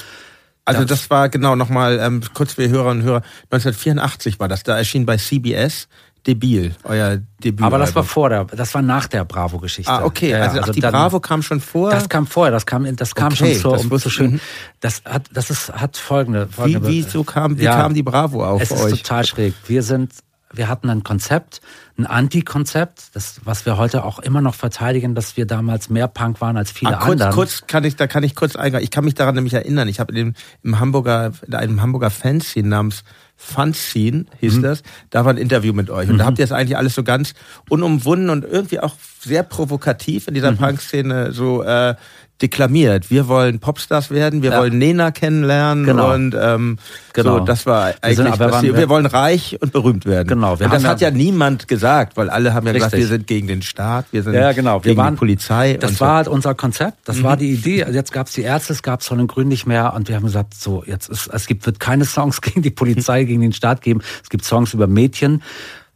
Also 0.64 0.84
das 0.84 1.10
war 1.10 1.28
genau 1.28 1.56
nochmal, 1.56 1.98
ähm, 2.00 2.22
kurz 2.34 2.54
für 2.54 2.68
Hörerinnen 2.68 3.02
und 3.02 3.08
Hörer, 3.08 3.22
1984 3.50 4.38
war 4.38 4.48
das, 4.48 4.62
da 4.62 4.76
erschien 4.76 5.06
bei 5.06 5.16
CBS 5.16 5.88
Debil, 6.26 6.72
euer 6.84 7.18
Debüt. 7.42 7.66
Aber 7.66 7.78
das 7.78 7.96
war 7.96 8.04
vor 8.04 8.28
der, 8.28 8.44
das 8.44 8.72
war 8.74 8.82
nach 8.82 9.08
der 9.08 9.24
Bravo-Geschichte. 9.24 9.90
Ah, 9.90 10.04
okay. 10.04 10.32
also, 10.34 10.58
also 10.58 10.70
ach, 10.70 10.74
die 10.74 10.80
dann, 10.80 10.92
Bravo 10.92 11.18
kam 11.18 11.42
schon 11.42 11.60
vor. 11.60 11.90
Das 11.90 12.08
kam 12.08 12.28
vorher, 12.28 12.52
das 12.52 12.64
kam, 12.64 12.94
das 12.94 13.16
kam 13.16 13.32
okay, 13.32 13.56
schon 13.56 13.78
so, 13.78 13.94
um 13.94 13.98
so 13.98 14.08
schön. 14.08 14.40
Das 14.78 15.02
hat, 15.04 15.24
das 15.32 15.50
ist, 15.50 15.72
hat 15.72 15.96
folgende, 15.96 16.46
folgende 16.46 16.86
Wie, 16.86 17.04
wie 17.04 17.10
so 17.10 17.24
kam, 17.24 17.58
wie 17.58 17.64
ja, 17.64 17.74
kam 17.76 17.94
die 17.94 18.04
Bravo 18.04 18.44
auf 18.44 18.62
es 18.62 18.70
euch? 18.70 18.78
Es 18.78 18.92
ist 18.92 19.02
total 19.02 19.26
schräg. 19.26 19.54
Wir 19.66 19.82
sind, 19.82 20.12
wir 20.52 20.68
hatten 20.68 20.90
ein 20.90 21.02
Konzept, 21.02 21.60
ein 21.98 22.06
Anti-Konzept, 22.06 23.14
das, 23.14 23.40
was 23.44 23.66
wir 23.66 23.76
heute 23.76 24.04
auch 24.04 24.18
immer 24.18 24.40
noch 24.40 24.54
verteidigen, 24.54 25.14
dass 25.14 25.36
wir 25.36 25.46
damals 25.46 25.90
mehr 25.90 26.08
Punk 26.08 26.40
waren 26.40 26.56
als 26.56 26.70
viele 26.70 26.96
ah, 26.96 27.04
kurz, 27.04 27.20
andere. 27.20 27.30
Kurz 27.32 27.66
kann 27.66 27.84
ich, 27.84 27.96
da 27.96 28.06
kann 28.06 28.22
ich 28.22 28.34
kurz 28.34 28.56
eingehen. 28.56 28.82
Ich 28.82 28.90
kann 28.90 29.04
mich 29.04 29.14
daran 29.14 29.34
nämlich 29.34 29.54
erinnern. 29.54 29.88
Ich 29.88 30.00
habe 30.00 30.16
im, 30.18 30.34
im 30.62 30.80
Hamburger, 30.80 31.32
in 31.46 31.54
einem 31.54 31.82
Hamburger 31.82 32.10
Fanzine 32.10 32.68
namens 32.68 33.04
Fanzine 33.36 34.26
hieß 34.38 34.58
mhm. 34.58 34.62
das. 34.62 34.82
Da 35.10 35.24
war 35.24 35.32
ein 35.32 35.36
Interview 35.36 35.72
mit 35.72 35.90
euch. 35.90 36.08
Und 36.08 36.14
mhm. 36.14 36.18
da 36.18 36.26
habt 36.26 36.38
ihr 36.38 36.44
das 36.44 36.52
eigentlich 36.52 36.76
alles 36.76 36.94
so 36.94 37.02
ganz 37.02 37.34
unumwunden 37.68 38.30
und 38.30 38.44
irgendwie 38.44 38.78
auch 38.78 38.94
sehr 39.20 39.42
provokativ 39.42 40.28
in 40.28 40.34
dieser 40.34 40.52
mhm. 40.52 40.58
Punk-Szene 40.58 41.32
so 41.32 41.62
äh, 41.62 41.96
deklamiert. 42.42 43.10
Wir 43.10 43.28
wollen 43.28 43.60
Popstars 43.60 44.10
werden, 44.10 44.42
wir 44.42 44.50
ja. 44.50 44.58
wollen 44.58 44.76
Nena 44.76 45.12
kennenlernen 45.12 45.86
genau. 45.86 46.12
und 46.12 46.36
ähm, 46.38 46.78
genau. 47.12 47.38
so, 47.38 47.44
das 47.44 47.64
war 47.66 47.94
eigentlich, 48.02 48.18
wir, 48.18 48.24
sind, 48.24 48.38
was 48.40 48.62
wir, 48.62 48.76
wir, 48.76 48.88
wollen 48.88 49.06
reich 49.06 49.56
und 49.60 49.72
berühmt 49.72 50.04
werden. 50.04 50.28
Genau. 50.28 50.58
Wir 50.58 50.66
und 50.66 50.74
das 50.74 50.84
hat 50.84 51.00
ja, 51.00 51.10
niemand 51.10 51.68
gesagt, 51.68 52.16
weil 52.16 52.28
alle 52.28 52.52
haben 52.52 52.66
ja 52.66 52.72
richtig. 52.72 52.90
gesagt, 52.90 53.00
wir 53.00 53.06
sind 53.06 53.26
gegen 53.26 53.46
den 53.46 53.62
Staat, 53.62 54.06
wir 54.10 54.22
sind 54.22 54.34
ja, 54.34 54.52
genau. 54.52 54.82
wir 54.84 54.90
gegen 54.90 54.98
waren, 54.98 55.14
die 55.14 55.18
Polizei. 55.18 55.78
Das 55.80 56.00
war 56.00 56.08
so. 56.08 56.14
halt 56.14 56.28
unser 56.28 56.54
Konzept, 56.54 56.98
das 57.04 57.18
mhm. 57.18 57.22
war 57.22 57.36
die 57.36 57.52
Idee. 57.52 57.86
Jetzt 57.90 58.12
gab 58.12 58.26
es 58.26 58.32
die 58.34 58.42
Ärzte, 58.42 58.72
es 58.72 58.82
gab 58.82 59.02
Sonnen 59.02 59.22
und 59.22 59.28
Grün 59.28 59.48
nicht 59.48 59.66
mehr 59.66 59.94
und 59.94 60.08
wir 60.08 60.16
haben 60.16 60.24
gesagt, 60.24 60.54
so 60.54 60.82
jetzt 60.86 61.08
ist, 61.08 61.28
es 61.28 61.46
gibt 61.46 61.64
wird 61.64 61.78
keine 61.78 62.04
Songs 62.04 62.40
gegen 62.42 62.62
die 62.62 62.70
Polizei, 62.70 63.24
gegen 63.24 63.40
den 63.40 63.52
Staat 63.52 63.82
geben. 63.82 64.02
Es 64.22 64.28
gibt 64.28 64.44
Songs 64.44 64.74
über 64.74 64.86
Mädchen 64.86 65.42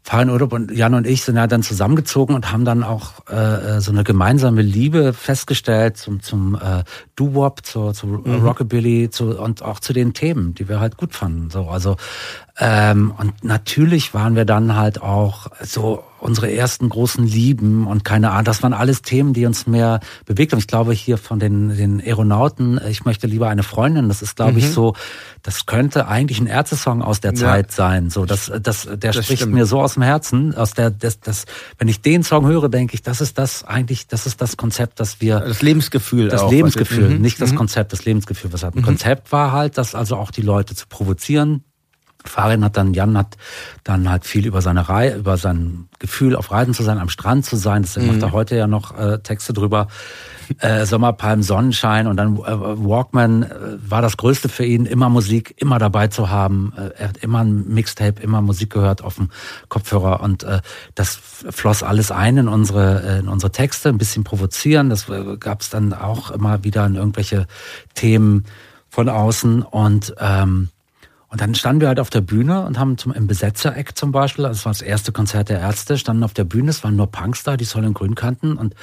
Farin 0.07 0.31
Urlaub 0.31 0.53
und 0.53 0.71
Jan 0.71 0.95
und 0.95 1.05
ich 1.05 1.25
sind 1.25 1.35
ja 1.35 1.49
dann 1.49 1.65
zusammengezogen 1.65 2.37
und 2.37 2.53
haben 2.53 2.65
dann 2.65 2.85
auch 2.85 3.29
äh, 3.29 3.81
so 3.81 3.91
eine 3.91 4.05
gemeinsame 4.05 4.63
Liebe 4.63 5.13
festgestellt 5.13 5.97
zum, 5.97 6.23
zum 6.23 6.55
äh, 6.55 6.85
Doo-Wop, 7.17 7.67
zu, 7.67 7.91
zu 7.91 8.07
mhm. 8.07 8.47
Rockabilly 8.47 9.11
zu, 9.11 9.37
und 9.37 9.63
auch 9.63 9.81
zu 9.81 9.93
den 9.93 10.15
Themen, 10.15 10.55
die 10.55 10.69
wir 10.69 10.79
halt 10.79 10.97
gut 10.97 11.13
fanden. 11.13 11.51
So, 11.51 11.67
also 11.69 11.97
ähm, 12.57 13.13
und 13.19 13.43
natürlich 13.43 14.15
waren 14.15 14.37
wir 14.37 14.45
dann 14.45 14.77
halt 14.77 15.03
auch 15.03 15.49
so 15.61 16.05
unsere 16.19 16.51
ersten 16.51 16.89
großen 16.89 17.27
Lieben 17.27 17.87
und 17.87 18.05
keine 18.05 18.31
Ahnung. 18.31 18.45
Das 18.45 18.63
waren 18.63 18.73
alles 18.73 19.03
Themen, 19.03 19.33
die 19.33 19.47
uns 19.47 19.67
mehr 19.67 20.01
bewegt 20.25 20.53
haben. 20.53 20.59
Ich 20.59 20.67
glaube 20.67 20.93
hier 20.93 21.19
von 21.19 21.39
den, 21.39 21.77
den 21.77 22.01
Aeronauten, 22.01 22.81
ich 22.89 23.05
möchte 23.05 23.27
lieber 23.27 23.49
eine 23.49 23.63
Freundin. 23.63 24.09
Das 24.09 24.23
ist, 24.23 24.37
glaube 24.37 24.53
mhm. 24.53 24.59
ich, 24.59 24.71
so, 24.71 24.95
das 25.43 25.67
könnte 25.67 26.09
eigentlich 26.09 26.41
ein 26.41 26.47
Ärzte-Song 26.47 27.03
aus 27.03 27.21
der 27.21 27.33
ja. 27.33 27.39
Zeit 27.39 27.73
sein. 27.73 28.11
So, 28.11 28.25
das, 28.25 28.51
das, 28.61 28.85
der 28.85 28.97
das 28.97 29.25
spricht 29.25 29.43
stimmt. 29.43 29.55
mir 29.55 29.67
so 29.67 29.81
aus 29.81 29.95
dem 29.95 30.03
Herzen. 30.03 30.55
Aus 30.55 30.73
der, 30.73 30.91
das, 30.91 31.21
das, 31.21 31.45
wenn 31.79 31.89
ich 31.89 32.01
den 32.01 32.23
Song 32.23 32.47
höre, 32.47 32.69
denke 32.69 32.95
ich, 32.95 33.03
das 33.03 33.21
ist 33.21 33.39
das 33.39 33.65
eigentlich, 33.65 34.07
das 34.07 34.27
ist 34.27 34.41
das 34.41 34.57
Konzept, 34.57 35.01
das 35.01 35.21
wir. 35.21 35.41
Das 35.41 35.63
Lebensgefühl. 35.63 36.29
Das 36.29 36.43
auch, 36.43 36.51
Lebensgefühl, 36.51 37.13
ich, 37.13 37.19
nicht 37.19 37.41
das 37.41 37.53
mhm. 37.53 37.57
Konzept, 37.57 37.93
das 37.93 38.05
Lebensgefühl, 38.05 38.53
was 38.53 38.63
hat. 38.63 38.75
Ein 38.75 38.81
mhm. 38.81 38.85
Konzept 38.85 39.33
war 39.33 39.53
halt, 39.53 39.79
das 39.79 39.95
also 39.95 40.17
auch 40.17 40.31
die 40.31 40.43
Leute 40.43 40.75
zu 40.75 40.87
provozieren, 40.89 41.65
Farin 42.29 42.65
hat 42.65 42.77
dann, 42.77 42.95
Jan 42.95 43.17
hat 43.17 43.37
dann 43.85 44.09
halt 44.09 44.25
viel 44.25 44.47
über 44.47 44.63
seine 44.63 44.89
Reihe, 44.89 45.17
über 45.17 45.37
sein 45.37 45.89
Gefühl, 45.99 46.37
auf 46.37 46.51
Reisen 46.51 46.75
zu 46.75 46.83
sein, 46.83 46.99
am 46.99 47.09
Strand 47.09 47.45
zu 47.45 47.57
sein. 47.57 47.83
Das 47.83 47.97
mhm. 47.97 48.07
macht 48.07 48.23
er 48.23 48.33
heute 48.33 48.57
ja 48.57 48.67
noch 48.67 48.99
äh, 48.99 49.19
Texte 49.19 49.53
drüber. 49.53 49.89
Äh, 50.61 50.87
Sommerpalm, 50.87 51.43
Sonnenschein 51.43 52.07
und 52.07 52.17
dann 52.17 52.37
äh, 52.37 52.41
Walkman 52.41 53.43
äh, 53.43 53.49
war 53.81 54.01
das 54.01 54.17
Größte 54.17 54.49
für 54.49 54.65
ihn, 54.65 54.87
immer 54.87 55.09
Musik, 55.09 55.55
immer 55.57 55.81
dabei 55.81 56.07
zu 56.07 56.31
haben. 56.31 56.73
Äh, 56.77 56.91
er 56.99 57.09
hat 57.09 57.17
immer 57.17 57.41
ein 57.41 57.67
Mixtape, 57.67 58.23
immer 58.23 58.41
Musik 58.43 58.71
gehört 58.71 59.03
auf 59.03 59.17
dem 59.17 59.31
Kopfhörer 59.69 60.21
und 60.21 60.45
äh, 60.45 60.61
das 60.95 61.19
floss 61.51 61.83
alles 61.83 62.13
ein 62.13 62.37
in 62.37 62.49
unsere, 62.49 63.03
äh, 63.03 63.19
in 63.19 63.29
unsere 63.29 63.51
Texte, 63.51 63.89
ein 63.89 63.99
bisschen 63.99 64.23
provozieren. 64.23 64.89
Das 64.89 65.09
äh, 65.09 65.37
gab 65.37 65.63
es 65.63 65.71
dann 65.71 65.93
auch 65.93 66.31
immer 66.31 66.63
wieder 66.63 66.87
in 66.87 66.95
irgendwelche 66.95 67.49
Themen 67.95 68.45
von 68.89 69.09
außen 69.09 69.63
und 69.63 70.15
ähm, 70.21 70.69
und 71.37 71.43
dann 71.43 71.55
standen 71.55 71.83
wir 71.83 71.89
halt 71.89 72.01
auf 72.01 72.09
der 72.09 72.23
Bühne 72.23 72.65
und 72.65 72.79
haben 72.79 72.97
zum, 72.97 73.13
im 73.13 73.27
Besetzereck 73.27 73.95
zum 73.95 74.11
Beispiel, 74.11 74.45
das 74.45 74.65
war 74.65 74.73
das 74.73 74.81
erste 74.81 75.13
Konzert 75.13 75.51
der 75.51 75.61
Ärzte, 75.61 75.99
standen 75.99 76.23
auf 76.23 76.33
der 76.33 76.45
Bühne, 76.45 76.71
es 76.71 76.83
waren 76.83 76.97
nur 76.97 77.11
Punks 77.11 77.43
da, 77.43 77.59
die 77.59 77.67
Soll 77.67 77.85
in 77.85 77.93
Grün 77.93 78.15
kannten 78.15 78.57
und 78.57 78.75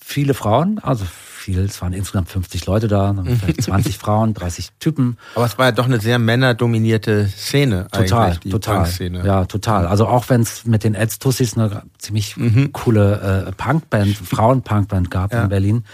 viele 0.00 0.32
Frauen, 0.32 0.78
also 0.78 1.04
viel, 1.04 1.58
es 1.58 1.82
waren 1.82 1.92
insgesamt 1.92 2.30
50 2.30 2.64
Leute 2.64 2.88
da, 2.88 3.14
vielleicht 3.40 3.60
20 3.60 3.98
Frauen, 3.98 4.32
30 4.32 4.70
Typen. 4.80 5.18
Aber 5.34 5.44
es 5.44 5.58
war 5.58 5.66
ja 5.66 5.72
doch 5.72 5.84
eine 5.84 6.00
sehr 6.00 6.18
männerdominierte 6.18 7.28
Szene 7.28 7.88
total, 7.92 8.38
die 8.38 8.48
total, 8.48 8.84
Punk-Szene. 8.84 9.26
Ja, 9.26 9.44
total. 9.44 9.86
Also 9.86 10.06
auch 10.06 10.30
wenn 10.30 10.40
es 10.40 10.64
mit 10.64 10.84
den 10.84 10.94
Edstussis 10.94 11.58
eine 11.58 11.82
ziemlich 11.98 12.38
mhm. 12.38 12.72
coole 12.72 13.48
äh, 13.48 13.52
Punkband, 13.52 14.16
Frauen-Punkband 14.16 15.10
gab 15.10 15.34
ja. 15.34 15.42
in 15.42 15.50
Berlin 15.50 15.84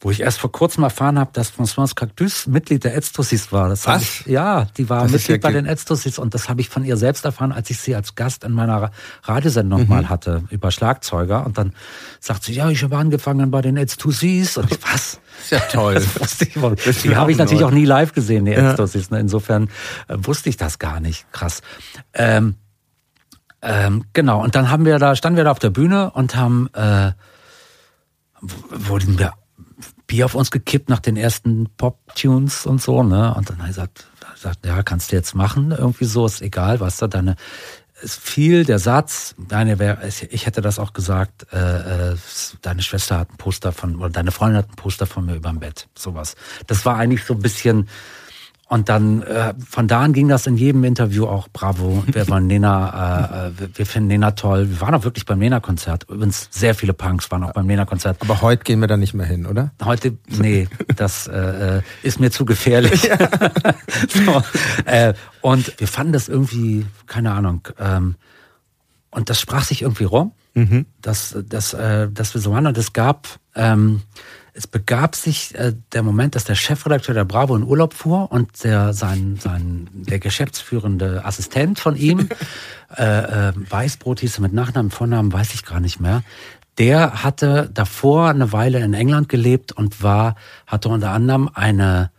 wo 0.00 0.12
ich 0.12 0.20
erst 0.20 0.38
vor 0.38 0.52
kurzem 0.52 0.84
erfahren 0.84 1.18
habe, 1.18 1.30
dass 1.32 1.52
Françoise 1.52 1.94
Cactus 1.94 2.46
Mitglied 2.46 2.84
der 2.84 2.96
Edstussis 2.96 3.50
war. 3.50 3.68
Das 3.68 3.86
Was? 3.86 4.02
Ich, 4.02 4.26
ja, 4.26 4.66
die 4.76 4.88
war 4.88 5.02
das 5.02 5.12
Mitglied 5.12 5.42
ja 5.42 5.48
bei 5.48 5.52
den 5.52 5.66
Edstussis 5.66 6.18
und 6.20 6.34
das 6.34 6.48
habe 6.48 6.60
ich 6.60 6.68
von 6.68 6.84
ihr 6.84 6.96
selbst 6.96 7.24
erfahren, 7.24 7.50
als 7.50 7.68
ich 7.70 7.80
sie 7.80 7.96
als 7.96 8.14
Gast 8.14 8.44
in 8.44 8.52
meiner 8.52 8.92
Radiosendung 9.24 9.82
mhm. 9.82 9.88
mal 9.88 10.08
hatte 10.08 10.44
über 10.50 10.70
Schlagzeuger 10.70 11.44
und 11.44 11.58
dann 11.58 11.72
sagt 12.20 12.44
sie, 12.44 12.52
ja, 12.52 12.70
ich 12.70 12.82
habe 12.84 12.96
angefangen 12.96 13.50
bei 13.50 13.60
den 13.60 13.76
Edstussis 13.76 14.56
und 14.56 14.70
ich, 14.70 14.78
was? 14.82 15.20
Ist 15.40 15.50
ja 15.50 15.58
toll. 15.60 16.04
Das 16.18 16.40
ich, 16.40 17.02
die 17.02 17.16
habe 17.16 17.30
ich 17.30 17.38
natürlich 17.38 17.64
auch 17.64 17.70
nie 17.70 17.84
live 17.84 18.12
gesehen, 18.12 18.44
die 18.44 18.52
Edstussis. 18.52 19.10
Ne? 19.10 19.20
Insofern 19.20 19.68
äh, 20.08 20.16
wusste 20.18 20.48
ich 20.48 20.56
das 20.56 20.78
gar 20.78 21.00
nicht. 21.00 21.30
Krass. 21.32 21.62
Ähm, 22.12 22.56
ähm, 23.62 24.04
genau, 24.12 24.42
und 24.42 24.54
dann 24.54 24.70
haben 24.70 24.84
wir 24.84 24.98
da, 24.98 25.16
standen 25.16 25.36
wir 25.36 25.44
da 25.44 25.50
auf 25.50 25.58
der 25.58 25.70
Bühne 25.70 26.10
und 26.12 26.36
haben, 26.36 26.68
äh, 26.74 27.12
wurden 28.40 29.18
wir 29.18 29.32
Bier 30.08 30.24
auf 30.24 30.34
uns 30.34 30.50
gekippt 30.50 30.88
nach 30.88 30.98
den 30.98 31.16
ersten 31.16 31.68
Pop-Tunes 31.76 32.66
und 32.66 32.82
so, 32.82 33.04
ne? 33.04 33.32
Und 33.34 33.48
dann 33.48 33.58
hat 33.58 33.66
er 33.66 33.68
gesagt, 33.68 34.06
gesagt, 34.34 34.66
ja, 34.66 34.82
kannst 34.82 35.12
du 35.12 35.16
jetzt 35.16 35.34
machen, 35.34 35.70
irgendwie 35.70 36.06
so, 36.06 36.26
ist 36.26 36.42
egal, 36.42 36.80
was 36.80 36.96
da 36.96 37.08
deine, 37.08 37.36
es 38.02 38.16
fiel 38.16 38.64
der 38.64 38.78
Satz, 38.78 39.34
deine, 39.38 39.76
ich 40.30 40.46
hätte 40.46 40.60
das 40.60 40.78
auch 40.78 40.92
gesagt, 40.92 41.46
äh, 41.52 42.12
äh, 42.12 42.16
deine 42.62 42.82
Schwester 42.82 43.18
hat 43.18 43.30
ein 43.30 43.36
Poster 43.36 43.72
von, 43.72 43.96
oder 43.96 44.10
deine 44.10 44.30
Freundin 44.30 44.58
hat 44.58 44.70
ein 44.70 44.76
Poster 44.76 45.06
von 45.06 45.26
mir 45.26 45.34
überm 45.34 45.60
Bett, 45.60 45.88
sowas. 45.96 46.36
Das 46.66 46.84
war 46.86 46.96
eigentlich 46.96 47.24
so 47.24 47.34
ein 47.34 47.40
bisschen, 47.40 47.88
und 48.68 48.90
dann 48.90 49.22
äh, 49.22 49.54
von 49.66 49.88
da 49.88 50.02
an 50.02 50.12
ging 50.12 50.28
das 50.28 50.46
in 50.46 50.58
jedem 50.58 50.84
Interview 50.84 51.26
auch 51.26 51.48
Bravo. 51.50 52.04
Wir 52.06 52.28
wollen 52.28 52.46
Nena, 52.48 53.46
äh, 53.46 53.58
wir, 53.58 53.78
wir 53.78 53.86
finden 53.86 54.08
Nena 54.08 54.32
toll. 54.32 54.68
Wir 54.68 54.80
waren 54.82 54.94
auch 54.94 55.04
wirklich 55.04 55.24
beim 55.24 55.38
Nena-Konzert. 55.38 56.04
Übrigens 56.10 56.48
sehr 56.50 56.74
viele 56.74 56.92
Punks 56.92 57.30
waren 57.30 57.44
auch 57.44 57.54
beim 57.54 57.66
Nena-Konzert. 57.66 58.18
Aber 58.20 58.42
heute 58.42 58.64
gehen 58.64 58.80
wir 58.80 58.86
da 58.86 58.98
nicht 58.98 59.14
mehr 59.14 59.24
hin, 59.24 59.46
oder? 59.46 59.72
Heute, 59.82 60.18
nee, 60.26 60.68
das 60.96 61.26
äh, 61.28 61.80
ist 62.02 62.20
mir 62.20 62.30
zu 62.30 62.44
gefährlich. 62.44 63.04
Ja. 63.04 63.16
so, 64.08 64.42
äh, 64.84 65.14
und 65.40 65.80
wir 65.80 65.88
fanden 65.88 66.12
das 66.12 66.28
irgendwie, 66.28 66.84
keine 67.06 67.32
Ahnung. 67.32 67.66
Ähm, 67.78 68.16
und 69.10 69.30
das 69.30 69.40
sprach 69.40 69.64
sich 69.64 69.80
irgendwie 69.80 70.04
rum, 70.04 70.32
mhm. 70.52 70.84
dass, 71.00 71.38
dass, 71.48 71.72
äh, 71.72 72.10
dass 72.10 72.34
wir 72.34 72.42
so 72.42 72.52
waren. 72.52 72.66
Und 72.66 72.76
es 72.76 72.92
gab 72.92 73.28
ähm, 73.54 74.02
es 74.58 74.66
begab 74.66 75.14
sich 75.14 75.54
äh, 75.54 75.72
der 75.92 76.02
Moment, 76.02 76.34
dass 76.34 76.42
der 76.42 76.56
Chefredakteur 76.56 77.14
der 77.14 77.24
Bravo 77.24 77.54
in 77.54 77.62
Urlaub 77.62 77.94
fuhr 77.94 78.32
und 78.32 78.64
der, 78.64 78.92
sein, 78.92 79.38
sein, 79.40 79.88
der 79.92 80.18
geschäftsführende 80.18 81.24
Assistent 81.24 81.78
von 81.78 81.94
ihm, 81.94 82.28
äh, 82.96 83.04
äh, 83.48 83.52
Weißbrot 83.54 84.18
hieß 84.18 84.38
er 84.38 84.42
mit 84.42 84.52
Nachnamen, 84.52 84.90
Vornamen 84.90 85.32
weiß 85.32 85.54
ich 85.54 85.64
gar 85.64 85.78
nicht 85.78 86.00
mehr, 86.00 86.24
der 86.76 87.22
hatte 87.22 87.70
davor 87.72 88.30
eine 88.30 88.52
Weile 88.52 88.80
in 88.80 88.94
England 88.94 89.28
gelebt 89.28 89.70
und 89.70 90.02
war, 90.02 90.34
hatte 90.66 90.88
unter 90.88 91.10
anderem 91.10 91.48
eine 91.54 92.10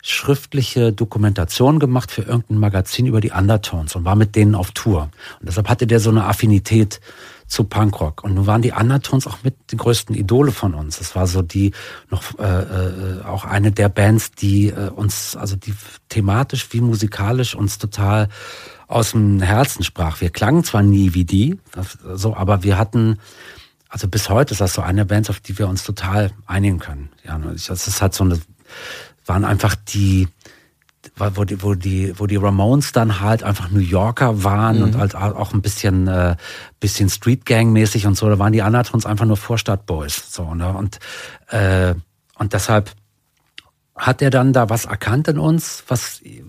schriftliche 0.00 0.92
Dokumentation 0.92 1.80
gemacht 1.80 2.12
für 2.12 2.22
irgendein 2.22 2.58
Magazin 2.58 3.06
über 3.06 3.20
die 3.20 3.32
Undertones 3.32 3.96
und 3.96 4.04
war 4.04 4.14
mit 4.14 4.36
denen 4.36 4.54
auf 4.54 4.70
Tour. 4.70 5.10
Und 5.40 5.48
deshalb 5.48 5.68
hatte 5.68 5.88
der 5.88 5.98
so 5.98 6.10
eine 6.10 6.24
Affinität 6.24 7.00
zu 7.50 7.64
Punkrock. 7.64 8.22
Und 8.22 8.34
nun 8.34 8.46
waren 8.46 8.62
die 8.62 8.70
Undertones 8.70 9.26
auch 9.26 9.38
mit 9.42 9.56
die 9.72 9.76
größten 9.76 10.14
Idole 10.14 10.52
von 10.52 10.72
uns. 10.72 11.00
Es 11.00 11.16
war 11.16 11.26
so 11.26 11.42
die 11.42 11.72
noch 12.08 12.38
äh, 12.38 12.44
äh, 12.44 13.24
auch 13.24 13.44
eine 13.44 13.72
der 13.72 13.88
Bands, 13.88 14.30
die 14.30 14.68
äh, 14.68 14.88
uns, 14.88 15.36
also 15.36 15.56
die 15.56 15.74
thematisch 16.08 16.68
wie 16.70 16.80
musikalisch 16.80 17.56
uns 17.56 17.78
total 17.78 18.28
aus 18.86 19.10
dem 19.10 19.42
Herzen 19.42 19.82
sprach. 19.82 20.20
Wir 20.20 20.30
klangen 20.30 20.62
zwar 20.62 20.82
nie 20.82 21.12
wie 21.14 21.24
die, 21.24 21.58
das, 21.72 21.98
so, 22.14 22.36
aber 22.36 22.62
wir 22.62 22.78
hatten, 22.78 23.18
also 23.88 24.06
bis 24.06 24.28
heute 24.28 24.52
ist 24.52 24.60
das 24.60 24.74
so 24.74 24.82
eine 24.82 25.04
Band, 25.04 25.28
auf 25.28 25.40
die 25.40 25.58
wir 25.58 25.68
uns 25.68 25.82
total 25.82 26.30
einigen 26.46 26.78
können. 26.78 27.10
Ja, 27.26 27.36
das 27.38 27.68
ist 27.68 28.00
halt 28.00 28.14
so 28.14 28.22
eine, 28.22 28.40
waren 29.26 29.44
einfach 29.44 29.74
die, 29.74 30.28
wo 31.20 31.44
die, 31.44 31.62
wo 31.62 31.74
die, 31.74 32.12
wo 32.18 32.26
die 32.26 32.36
Ramones 32.36 32.92
dann 32.92 33.20
halt 33.20 33.42
einfach 33.42 33.70
New 33.70 33.80
Yorker 33.80 34.42
waren 34.42 34.78
mhm. 34.78 34.82
und 34.84 34.98
halt 34.98 35.14
auch 35.14 35.52
ein 35.52 35.62
bisschen, 35.62 36.08
äh, 36.08 36.36
bisschen 36.80 37.08
Street 37.08 37.44
Gang 37.46 37.72
mäßig 37.72 38.06
und 38.06 38.16
so, 38.16 38.28
da 38.28 38.38
waren 38.38 38.52
die 38.52 38.62
Anatrons 38.62 39.06
einfach 39.06 39.26
nur 39.26 39.36
Vorstadtboys, 39.36 40.32
so, 40.32 40.54
ne, 40.54 40.72
und, 40.72 40.98
äh, 41.48 41.94
und 42.38 42.52
deshalb 42.52 42.90
hat 44.00 44.22
er 44.22 44.30
dann 44.30 44.54
da 44.54 44.70
was 44.70 44.86
erkannt 44.86 45.28
in 45.28 45.38
uns, 45.38 45.84
was 45.86 46.22
äh, 46.22 46.42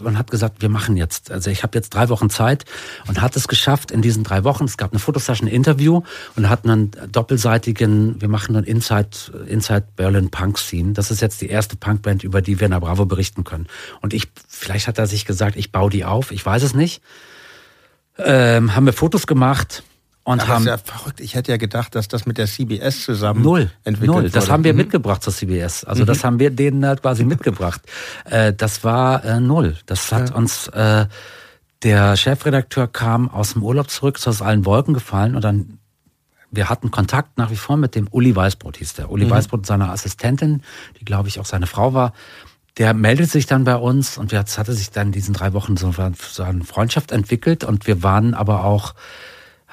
man 0.00 0.16
hat 0.18 0.30
gesagt, 0.30 0.62
wir 0.62 0.70
machen 0.70 0.96
jetzt. 0.96 1.30
Also 1.30 1.50
ich 1.50 1.62
habe 1.62 1.76
jetzt 1.76 1.90
drei 1.90 2.08
Wochen 2.08 2.30
Zeit 2.30 2.64
und 3.06 3.20
hat 3.20 3.36
es 3.36 3.48
geschafft 3.48 3.90
in 3.90 4.00
diesen 4.00 4.24
drei 4.24 4.44
Wochen. 4.44 4.64
Es 4.64 4.78
gab 4.78 4.92
eine 4.92 4.98
Fotosession, 4.98 5.46
ein 5.46 5.52
Interview 5.52 6.02
und 6.36 6.48
hatten 6.48 6.70
einen 6.70 6.90
doppelseitigen, 7.12 8.20
wir 8.20 8.28
machen 8.28 8.56
einen 8.56 8.64
Inside, 8.64 9.10
Inside 9.46 9.88
Berlin 9.94 10.30
Punk 10.30 10.58
Scene. 10.58 10.94
Das 10.94 11.10
ist 11.10 11.20
jetzt 11.20 11.42
die 11.42 11.48
erste 11.48 11.76
Punkband, 11.76 12.24
über 12.24 12.40
die 12.40 12.58
wir 12.58 12.64
in 12.64 12.72
der 12.72 12.80
Bravo 12.80 13.04
berichten 13.04 13.44
können. 13.44 13.66
Und 14.00 14.14
ich, 14.14 14.28
vielleicht 14.48 14.88
hat 14.88 14.98
er 14.98 15.06
sich 15.06 15.26
gesagt, 15.26 15.56
ich 15.56 15.72
baue 15.72 15.90
die 15.90 16.06
auf, 16.06 16.32
ich 16.32 16.44
weiß 16.44 16.62
es 16.62 16.74
nicht. 16.74 17.02
Ähm, 18.18 18.74
haben 18.74 18.86
wir 18.86 18.94
Fotos 18.94 19.26
gemacht 19.26 19.82
und 20.26 20.40
Aber 20.40 20.54
haben. 20.54 20.64
Das 20.64 20.80
ist 20.80 20.88
ja 20.88 20.92
verrückt. 20.94 21.20
Ich 21.20 21.36
hätte 21.36 21.52
ja 21.52 21.56
gedacht, 21.56 21.94
dass 21.94 22.08
das 22.08 22.26
mit 22.26 22.36
der 22.36 22.46
CBS 22.46 23.04
zusammen 23.04 23.42
null, 23.42 23.70
entwickelt 23.84 24.16
null. 24.16 24.30
Das 24.30 24.44
wurde. 24.44 24.52
haben 24.52 24.64
wir 24.64 24.72
mhm. 24.72 24.78
mitgebracht 24.78 25.22
zur 25.22 25.32
CBS. 25.32 25.84
Also 25.84 26.02
mhm. 26.02 26.06
das 26.06 26.24
haben 26.24 26.40
wir 26.40 26.50
denen 26.50 26.84
halt 26.84 27.02
quasi 27.02 27.24
mitgebracht. 27.24 27.80
Äh, 28.24 28.52
das 28.52 28.82
war 28.82 29.24
äh, 29.24 29.38
null. 29.38 29.76
Das 29.86 30.10
hat 30.10 30.30
ja. 30.30 30.34
uns 30.34 30.66
äh, 30.68 31.06
der 31.84 32.16
Chefredakteur 32.16 32.88
kam 32.88 33.30
aus 33.30 33.52
dem 33.52 33.62
Urlaub 33.62 33.88
zurück, 33.88 34.18
ist 34.18 34.26
aus 34.26 34.42
allen 34.42 34.66
Wolken 34.66 34.94
gefallen 34.94 35.36
und 35.36 35.44
dann 35.44 35.78
wir 36.50 36.68
hatten 36.68 36.90
Kontakt 36.90 37.38
nach 37.38 37.50
wie 37.50 37.56
vor 37.56 37.76
mit 37.76 37.94
dem 37.94 38.08
Uli 38.10 38.34
Weißbrot, 38.34 38.78
hieß 38.78 38.94
der. 38.94 39.12
Uli 39.12 39.26
mhm. 39.26 39.30
Weißbrot, 39.30 39.64
seiner 39.64 39.90
Assistentin, 39.90 40.62
die 40.98 41.04
glaube 41.04 41.28
ich 41.28 41.38
auch 41.38 41.46
seine 41.46 41.68
Frau 41.68 41.94
war. 41.94 42.12
Der 42.78 42.94
meldet 42.94 43.30
sich 43.30 43.46
dann 43.46 43.62
bei 43.62 43.76
uns 43.76 44.18
und 44.18 44.32
es 44.32 44.58
hatte 44.58 44.72
sich 44.72 44.90
dann 44.90 45.08
in 45.08 45.12
diesen 45.12 45.34
drei 45.34 45.52
Wochen 45.52 45.76
so 45.76 45.92
eine 46.42 46.64
Freundschaft 46.64 47.12
entwickelt 47.12 47.62
und 47.62 47.86
wir 47.86 48.02
waren 48.02 48.34
aber 48.34 48.64
auch 48.64 48.94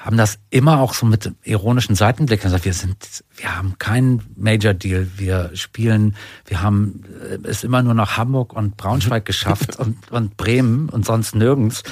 haben 0.04 0.18
das 0.18 0.38
immer 0.50 0.80
auch 0.80 0.92
so 0.92 1.06
mit 1.06 1.32
ironischen 1.44 1.96
Seitenblick 1.96 2.42
gesagt, 2.42 2.66
wir 2.66 2.74
sind, 2.74 3.24
wir 3.36 3.56
haben 3.56 3.78
keinen 3.78 4.22
Major 4.36 4.74
Deal, 4.74 5.08
wir 5.16 5.50
spielen, 5.54 6.14
wir 6.44 6.60
haben 6.60 7.04
äh, 7.22 7.48
es 7.48 7.64
immer 7.64 7.82
nur 7.82 7.94
nach 7.94 8.18
Hamburg 8.18 8.52
und 8.52 8.76
Braunschweig 8.76 9.24
geschafft 9.24 9.76
und, 9.78 10.10
und 10.12 10.36
Bremen 10.36 10.90
und 10.90 11.06
sonst 11.06 11.34
nirgends. 11.34 11.82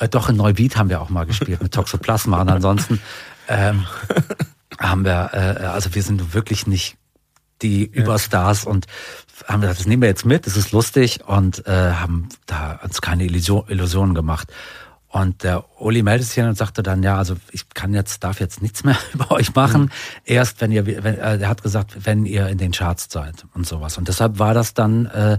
Äh, 0.00 0.08
doch 0.08 0.28
in 0.28 0.36
Neuwied 0.36 0.76
haben 0.76 0.88
wir 0.88 1.00
auch 1.00 1.08
mal 1.08 1.24
gespielt 1.24 1.62
mit 1.62 1.72
Toxoplasma 1.72 2.40
und 2.40 2.48
ansonsten 2.48 3.00
ähm, 3.46 3.86
haben 4.80 5.04
wir, 5.04 5.30
äh, 5.32 5.64
also 5.66 5.94
wir 5.94 6.02
sind 6.02 6.34
wirklich 6.34 6.66
nicht 6.66 6.96
die 7.62 7.84
Überstars 7.84 8.64
und 8.64 8.86
haben 9.46 9.60
gesagt, 9.60 9.78
das 9.78 9.86
nehmen 9.86 10.02
wir 10.02 10.08
jetzt 10.08 10.26
mit, 10.26 10.46
das 10.46 10.56
ist 10.56 10.72
lustig 10.72 11.20
und 11.24 11.64
äh, 11.68 11.92
haben 11.92 12.28
da 12.46 12.80
uns 12.82 13.00
keine 13.00 13.24
Illusion, 13.24 13.68
Illusionen 13.68 14.16
gemacht. 14.16 14.52
Und 15.12 15.42
der 15.42 15.64
Uli 15.78 16.02
meldet 16.02 16.26
sich 16.26 16.42
und 16.42 16.56
sagte 16.56 16.82
dann, 16.82 17.02
ja, 17.02 17.18
also 17.18 17.36
ich 17.50 17.68
kann 17.68 17.92
jetzt, 17.92 18.24
darf 18.24 18.40
jetzt 18.40 18.62
nichts 18.62 18.82
mehr 18.82 18.96
über 19.12 19.30
euch 19.30 19.54
machen. 19.54 19.82
Mhm. 19.82 19.90
Erst 20.24 20.62
wenn 20.62 20.72
ihr, 20.72 20.86
wenn, 20.86 21.18
äh, 21.18 21.36
er 21.36 21.48
hat 21.50 21.62
gesagt, 21.62 22.06
wenn 22.06 22.24
ihr 22.24 22.48
in 22.48 22.56
den 22.56 22.72
Charts 22.72 23.08
seid 23.10 23.44
und 23.52 23.66
sowas. 23.66 23.98
Und 23.98 24.08
deshalb 24.08 24.38
war 24.38 24.54
das 24.54 24.72
dann, 24.72 25.04
äh, 25.06 25.38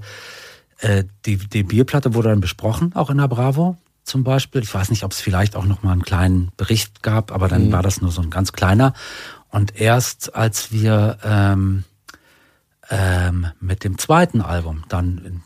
äh, 0.78 1.06
die, 1.26 1.38
die 1.38 1.64
Bierplatte 1.64 2.14
wurde 2.14 2.30
dann 2.30 2.40
besprochen, 2.40 2.91
auch 2.94 3.10
in 3.10 3.18
der 3.18 3.28
Bravo 3.28 3.76
zum 4.04 4.24
Beispiel. 4.24 4.62
Ich 4.62 4.72
weiß 4.72 4.91
nicht, 4.91 5.04
ob 5.04 5.12
es 5.12 5.20
vielleicht 5.20 5.56
auch 5.56 5.66
noch 5.66 5.82
mal 5.82 5.94
einen 5.94 6.04
kleinen 6.04 6.52
Bericht 6.56 7.02
gab, 7.02 7.32
aber 7.32 7.48
dann 7.48 7.70
mhm. 7.70 7.72
war 7.72 7.82
das 7.82 8.00
nur 8.00 8.12
so 8.12 8.22
ein 8.22 8.30
ganz 8.30 8.52
kleiner. 8.52 8.94
Und 9.50 9.80
erst 9.82 10.36
als 10.36 10.72
wir 10.72 11.18
ähm, 11.24 11.84
ähm, 12.91 13.48
mit 13.60 13.84
dem 13.84 13.98
zweiten 13.98 14.41
Album 14.41 14.84
dann 14.88 15.41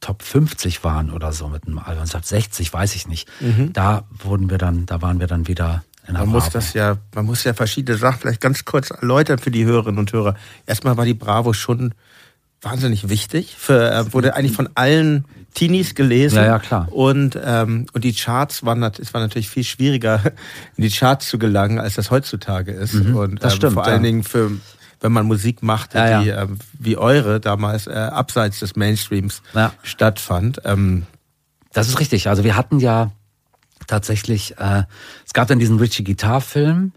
Top 0.00 0.22
50 0.22 0.82
waren 0.82 1.10
oder 1.10 1.32
so 1.32 1.48
mit 1.48 1.66
einem 1.66 1.78
Album, 1.78 2.06
Top 2.06 2.24
60, 2.24 2.72
weiß 2.72 2.94
ich 2.94 3.06
nicht. 3.06 3.28
Mhm. 3.40 3.72
Da 3.72 4.04
wurden 4.10 4.50
wir 4.50 4.58
dann, 4.58 4.86
da 4.86 5.02
waren 5.02 5.20
wir 5.20 5.26
dann 5.26 5.46
wieder 5.46 5.84
in 6.06 6.14
der 6.14 6.24
Man 6.24 6.32
muss 6.32 6.50
das 6.50 6.72
ja, 6.72 6.96
man 7.14 7.26
muss 7.26 7.44
ja 7.44 7.54
verschiedene 7.54 7.98
Sachen 7.98 8.20
vielleicht 8.20 8.40
ganz 8.40 8.64
kurz 8.64 8.90
erläutern 8.90 9.38
für 9.38 9.50
die 9.50 9.64
Hörerinnen 9.64 9.98
und 9.98 10.12
Hörer. 10.12 10.34
Erstmal 10.66 10.96
war 10.96 11.04
die 11.04 11.14
Bravo 11.14 11.52
schon 11.52 11.94
wahnsinnig 12.62 13.08
wichtig. 13.08 13.54
Für, 13.56 13.92
äh, 13.92 14.12
wurde 14.12 14.34
eigentlich 14.34 14.52
von 14.56 14.68
allen 14.74 15.24
Teenies 15.54 15.94
gelesen. 15.94 16.36
Ja, 16.36 16.46
ja, 16.46 16.58
klar. 16.58 16.88
Und, 16.90 17.38
ähm, 17.42 17.86
und 17.92 18.04
die 18.04 18.12
Charts 18.12 18.64
waren, 18.64 18.82
es 18.82 19.12
war 19.12 19.20
natürlich 19.20 19.48
viel 19.48 19.64
schwieriger, 19.64 20.22
in 20.76 20.82
die 20.82 20.90
Charts 20.90 21.28
zu 21.28 21.38
gelangen, 21.38 21.78
als 21.78 21.94
das 21.94 22.10
heutzutage 22.10 22.72
ist. 22.72 22.94
Mhm, 22.94 23.16
und 23.16 23.42
das 23.42 23.54
ähm, 23.54 23.56
stimmt, 23.56 23.74
vor 23.74 23.84
allen 23.84 24.02
Dingen 24.02 24.22
für 24.22 24.50
wenn 25.00 25.12
man 25.12 25.26
Musik 25.26 25.62
macht, 25.62 25.94
ja, 25.94 26.20
die 26.20 26.28
ja. 26.28 26.42
Äh, 26.44 26.48
wie 26.78 26.96
eure 26.96 27.40
damals 27.40 27.86
äh, 27.86 27.92
abseits 27.92 28.60
des 28.60 28.76
Mainstreams 28.76 29.42
ja. 29.54 29.72
stattfand. 29.82 30.60
Ähm, 30.64 31.06
das 31.72 31.88
ist 31.88 32.00
richtig. 32.00 32.28
Also 32.28 32.44
wir 32.44 32.56
hatten 32.56 32.80
ja 32.80 33.10
tatsächlich, 33.86 34.58
äh, 34.58 34.84
es 35.26 35.32
gab 35.32 35.48
dann 35.48 35.58
diesen 35.58 35.78
Richie 35.78 36.04
Guitar 36.04 36.40
Film, 36.40 36.92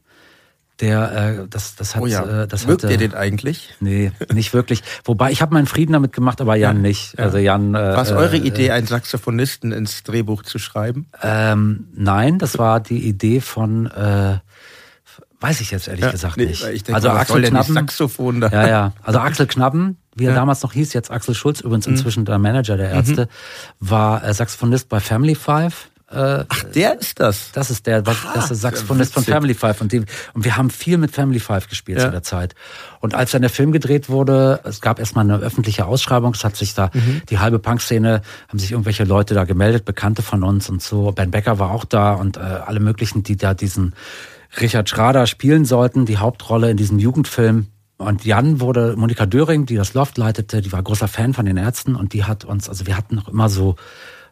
Der, 0.80 1.43
äh, 1.43 1.47
das, 1.47 1.75
das 1.75 1.95
hat, 1.95 2.01
oh 2.01 2.07
ja. 2.07 2.43
äh, 2.43 2.47
das 2.47 2.65
Mögt 2.65 2.84
hatte, 2.84 2.93
ihr 2.93 2.97
den 2.97 3.13
eigentlich? 3.13 3.75
Nee, 3.80 4.11
nicht 4.34 4.53
wirklich. 4.53 4.81
Wobei 5.05 5.31
ich 5.31 5.41
habe 5.41 5.53
meinen 5.53 5.67
Frieden 5.67 5.93
damit 5.93 6.13
gemacht, 6.13 6.41
aber 6.41 6.55
Jan 6.55 6.77
Ja. 6.77 6.81
nicht. 6.81 7.17
Ja. 7.17 7.25
Also 7.25 7.38
Jan. 7.38 7.75
Äh, 7.75 7.77
War 7.77 8.01
es 8.01 8.11
eure 8.11 8.38
äh, 8.38 8.47
Idee, 8.47 8.71
einen 8.71 8.88
Saxophonisten 8.88 9.71
ins 9.71 10.01
Drehbuch 10.03 10.41
zu 10.41 10.57
schreiben? 10.57 11.05
Ähm, 11.21 11.88
nein, 11.95 12.39
das 12.39 12.57
war 12.57 12.80
die 12.80 13.07
Idee 13.07 13.39
von, 13.39 13.85
äh, 13.85 14.39
weiß 15.44 15.61
ich 15.61 15.72
jetzt 15.72 15.88
ehrlich 15.88 16.06
Ja, 16.06 16.11
gesagt 16.11 16.38
nee, 16.38 16.45
nicht. 16.45 16.64
denke, 16.64 16.95
also 16.95 17.10
Axel 17.10 17.44
Knappen. 17.44 17.74
Saxophon 17.74 18.41
da? 18.41 18.48
Ja, 18.49 18.68
ja. 18.68 18.94
Also 19.03 19.20
Axel 19.28 19.45
Knappen, 19.45 19.98
wie 20.15 20.24
er 20.24 20.28
Ja. 20.28 20.32
Mhm. 20.32 20.36
damals 20.38 20.64
noch 20.64 20.74
hieß, 20.74 20.94
jetzt 20.94 21.11
Axel 21.11 21.36
Schulz, 21.36 21.60
übrigens 21.61 21.86
inzwischen 21.86 22.26
der 22.26 22.40
Manager 22.40 22.78
der 22.78 22.90
Ärzte, 22.91 23.28
war 23.80 24.24
äh, 24.24 24.34
Saxophonist 24.34 24.90
bei 24.90 24.99
Family 24.99 25.36
Five. 25.36 25.90
Äh, 26.11 26.45
Ach, 26.48 26.64
der 26.76 26.99
ist 26.99 27.20
das. 27.20 27.52
das 27.53 27.72
ist 27.72 27.88
der, 27.88 28.06
was, 28.06 28.18
das 28.36 28.44
ist 28.44 28.49
der 28.49 28.57
Saxophonist 28.57 29.14
von. 29.15 29.24
Family 29.24 29.56
Five. 29.56 29.82
Und, 29.82 29.91
die, 29.91 29.99
und 30.34 30.45
wir 30.45 30.56
haben 30.57 30.70
viel 30.70 30.99
mit 30.99 31.10
Family 31.11 31.40
Five 31.40 31.68
gespielt 31.70 31.98
Ja. 31.98 32.06
zu 32.06 32.11
der 32.11 32.22
Zeit. 32.22 32.53
Und 32.99 33.15
als 33.15 33.32
dann 33.32 33.41
der 33.41 33.49
Film 33.49 33.72
gedreht 33.72 34.10
wurde, 34.10 34.60
es 34.64 34.80
gab 34.80 34.99
erstmal 34.99 35.24
eine 35.26 35.38
öffentliche 35.40 35.86
Ausschreibung, 35.88 36.34
es 36.36 36.44
hat 36.44 36.56
sich 36.56 36.76
da 36.76 36.91
Mhm. 36.94 37.24
die 37.30 37.40
halbe 37.40 37.57
Punk-Szene, 37.57 38.22
haben 38.48 38.60
sich 38.60 38.72
irgendwelche 38.74 39.06
Leute 39.06 39.34
da 39.34 39.44
gemeldet, 39.45 39.86
Bekannte 39.86 40.22
von 40.22 40.44
uns 40.44 40.70
und 40.70 40.84
so. 40.84 41.11
Ben 41.11 41.32
Becker 41.32 41.57
war 41.57 41.72
auch 41.72 41.84
da 41.86 42.14
und 42.14 42.38
äh, 42.38 42.41
alle 42.41 42.80
möglichen, 42.80 43.24
die 43.24 43.36
da 43.36 43.56
diesen 43.56 43.94
Richard 44.59 44.89
Schrader 44.89 45.27
spielen 45.27 45.65
sollten, 45.65 46.05
die 46.05 46.17
Hauptrolle 46.17 46.69
in 46.71 46.77
diesem 46.77 46.99
Jugendfilm. 46.99 47.67
Und 47.97 48.25
Jan 48.25 48.59
wurde, 48.59 48.95
Monika 48.97 49.25
Döring, 49.25 49.65
die 49.65 49.75
das 49.75 49.93
Loft 49.93 50.17
leitete, 50.17 50.61
die 50.61 50.71
war 50.71 50.84
großer 50.84 51.07
Fan 51.07 51.34
von 51.34 51.45
den 51.45 51.57
Ärzten 51.57 51.95
und 51.95 52.13
die 52.13 52.23
hat 52.23 52.43
uns, 52.43 52.67
also 52.67 52.85
wir 52.85 52.97
hatten 52.97 53.15
noch 53.15 53.30
immer 53.30 53.49
so 53.49 53.75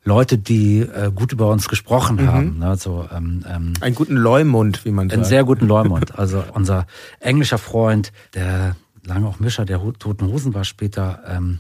Leute, 0.03 0.38
die 0.38 0.80
äh, 0.80 1.11
gut 1.14 1.31
über 1.31 1.49
uns 1.49 1.69
gesprochen 1.69 2.27
haben. 2.27 2.57
Ne? 2.57 2.76
So, 2.76 3.07
ähm, 3.15 3.45
ähm, 3.48 3.73
Einen 3.81 3.95
guten 3.95 4.15
Leumund, 4.15 4.84
wie 4.84 4.91
man 4.91 5.11
einen 5.11 5.22
sagt. 5.22 5.30
sehr 5.30 5.43
guten 5.43 5.68
Leumund. 5.69 6.18
Also 6.18 6.43
unser 6.53 6.88
englischer 7.19 7.60
Freund, 7.60 8.11
der 8.34 8.76
lange 9.06 9.27
auch 9.27 9.39
Mischer 9.39 9.64
der 9.64 9.80
Toten 9.99 10.26
Hosen 10.27 10.53
war 10.53 10.64
später, 10.64 11.22
ähm, 11.27 11.60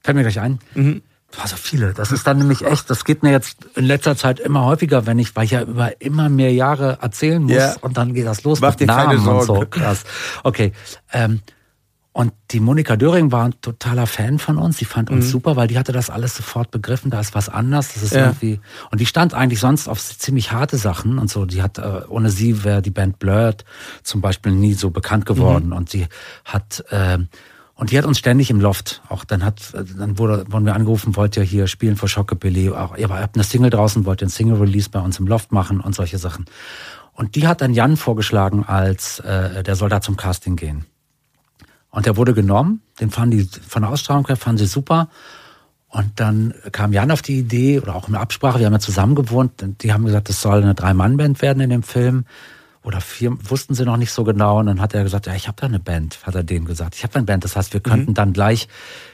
fällt 0.00 0.16
mir 0.16 0.22
gleich 0.22 0.40
ein. 0.40 0.58
Mhm. 0.74 1.02
War 1.36 1.48
so 1.48 1.56
viele. 1.56 1.92
Das 1.92 2.12
ist 2.12 2.26
dann 2.26 2.38
nämlich 2.38 2.64
echt, 2.64 2.88
das 2.88 3.04
geht 3.04 3.22
mir 3.22 3.30
jetzt 3.32 3.58
in 3.74 3.84
letzter 3.84 4.16
Zeit 4.16 4.38
immer 4.40 4.64
häufiger, 4.64 5.06
wenn 5.06 5.18
ich, 5.18 5.34
weil 5.36 5.44
ich 5.44 5.50
ja 5.50 5.62
über 5.62 6.00
immer 6.00 6.28
mehr 6.28 6.52
Jahre 6.52 6.98
erzählen 7.02 7.42
muss 7.42 7.52
Ja. 7.52 7.74
und 7.80 7.96
dann 7.96 8.14
geht 8.14 8.26
das 8.26 8.44
los 8.44 8.60
Mach 8.60 8.70
mit 8.70 8.80
dir 8.80 8.86
keine 8.86 9.14
Namen 9.16 9.28
und 9.28 9.40
so. 9.40 9.54
Sorgen. 9.54 9.70
Krass. 9.70 10.04
Okay. 10.44 10.72
Ähm, 11.12 11.40
und 12.12 12.32
die 12.52 12.60
Monika 12.60 12.96
Döring 12.96 13.30
war 13.30 13.44
ein 13.44 13.60
totaler 13.60 14.06
Fan 14.06 14.38
von 14.38 14.56
uns. 14.56 14.78
Die 14.78 14.86
fand 14.86 15.10
uns 15.10 15.28
super, 15.30 15.56
weil 15.56 15.68
die 15.68 15.78
hatte 15.78 15.92
das 15.92 16.08
alles 16.08 16.34
sofort 16.34 16.70
begriffen. 16.70 17.10
Da 17.10 17.20
ist 17.20 17.34
was 17.34 17.50
anders. 17.50 17.92
Das 17.92 18.02
ist 18.04 18.12
Mhm. 18.14 18.18
Ja. 18.18 18.24
irgendwie. 18.28 18.60
Und 18.90 19.02
die 19.02 19.06
stand 19.06 19.34
eigentlich 19.34 19.60
sonst 19.60 19.86
auf 19.86 20.00
ziemlich 20.00 20.50
harte 20.52 20.78
Sachen 20.78 21.18
und 21.18 21.28
so. 21.28 21.44
Die 21.44 21.60
hat, 21.60 21.76
äh, 21.76 22.00
ohne 22.08 22.30
sie 22.30 22.64
wäre 22.64 22.80
die 22.80 22.90
Band 22.90 23.18
Blurred 23.18 23.66
zum 24.02 24.22
Beispiel 24.22 24.52
nie 24.52 24.72
so 24.72 24.88
bekannt 24.88 25.26
geworden. 25.26 25.74
Und 25.74 25.90
sie 25.90 26.06
hat, 26.46 26.82
ähm, 26.90 27.28
und 27.76 27.90
die 27.90 27.98
hat 27.98 28.06
uns 28.06 28.18
ständig 28.18 28.50
im 28.50 28.58
Loft. 28.58 29.02
Auch 29.10 29.24
dann 29.24 29.44
hat, 29.44 29.74
dann 29.74 30.18
wurde, 30.18 30.46
wurden 30.50 30.64
wir 30.64 30.74
angerufen, 30.74 31.14
wollt 31.14 31.36
ihr 31.36 31.42
hier 31.42 31.66
spielen 31.66 31.96
für 31.96 32.08
Schockabilly? 32.08 32.70
Auch, 32.70 32.96
ihr 32.96 33.10
habt 33.10 33.36
eine 33.36 33.44
Single 33.44 33.68
draußen, 33.68 34.06
wollt 34.06 34.22
ihr 34.22 34.28
ein 34.28 34.30
Single-Release 34.30 34.88
bei 34.88 34.98
uns 34.98 35.18
im 35.18 35.26
Loft 35.26 35.52
machen 35.52 35.80
und 35.80 35.94
solche 35.94 36.16
Sachen. 36.16 36.46
Und 37.12 37.34
die 37.34 37.46
hat 37.46 37.60
dann 37.60 37.74
Jan 37.74 37.98
vorgeschlagen, 37.98 38.64
als 38.64 39.20
äh, 39.20 39.62
der 39.62 39.76
soll 39.76 39.90
da 39.90 40.00
zum 40.00 40.16
Casting 40.16 40.56
gehen. 40.56 40.86
Und 41.90 42.06
der 42.06 42.16
wurde 42.16 42.32
genommen, 42.32 42.80
den 42.98 43.10
fanden 43.10 43.38
die 43.38 43.44
von 43.44 43.82
der 43.82 43.90
Ausstrahlung 43.90 44.26
her, 44.26 44.36
fanden 44.36 44.58
sie 44.58 44.66
super. 44.66 45.08
Und 45.88 46.12
dann 46.16 46.54
kam 46.72 46.94
Jan 46.94 47.10
auf 47.10 47.22
die 47.22 47.38
Idee, 47.38 47.80
oder 47.80 47.94
auch 47.94 48.06
in 48.06 48.12
der 48.12 48.22
Absprache, 48.22 48.58
wir 48.58 48.66
haben 48.66 48.72
ja 48.72 48.80
zusammen 48.80 49.14
gewohnt, 49.14 49.52
die 49.82 49.92
haben 49.92 50.04
gesagt, 50.06 50.30
es 50.30 50.40
soll 50.40 50.62
eine 50.62 50.74
Drei-Mann-Band 50.74 51.42
werden 51.42 51.60
in 51.60 51.70
dem 51.70 51.82
Film. 51.82 52.24
Oder 52.86 53.00
vier, 53.00 53.36
wussten 53.50 53.74
sie 53.74 53.84
noch 53.84 53.96
nicht 53.96 54.12
so 54.12 54.22
genau. 54.22 54.60
Und 54.60 54.66
dann 54.66 54.80
hat 54.80 54.94
er 54.94 55.02
gesagt, 55.02 55.26
ja, 55.26 55.34
ich 55.34 55.48
habe 55.48 55.56
da 55.60 55.66
eine 55.66 55.80
Band, 55.80 56.20
hat 56.22 56.36
er 56.36 56.44
denen 56.44 56.66
gesagt. 56.66 56.94
Ich 56.94 57.02
habe 57.02 57.16
eine 57.16 57.24
Band, 57.24 57.42
das 57.42 57.56
heißt, 57.56 57.72
wir 57.72 57.80
könnten 57.80 58.14
dann 58.14 58.32
gleich 58.32 58.68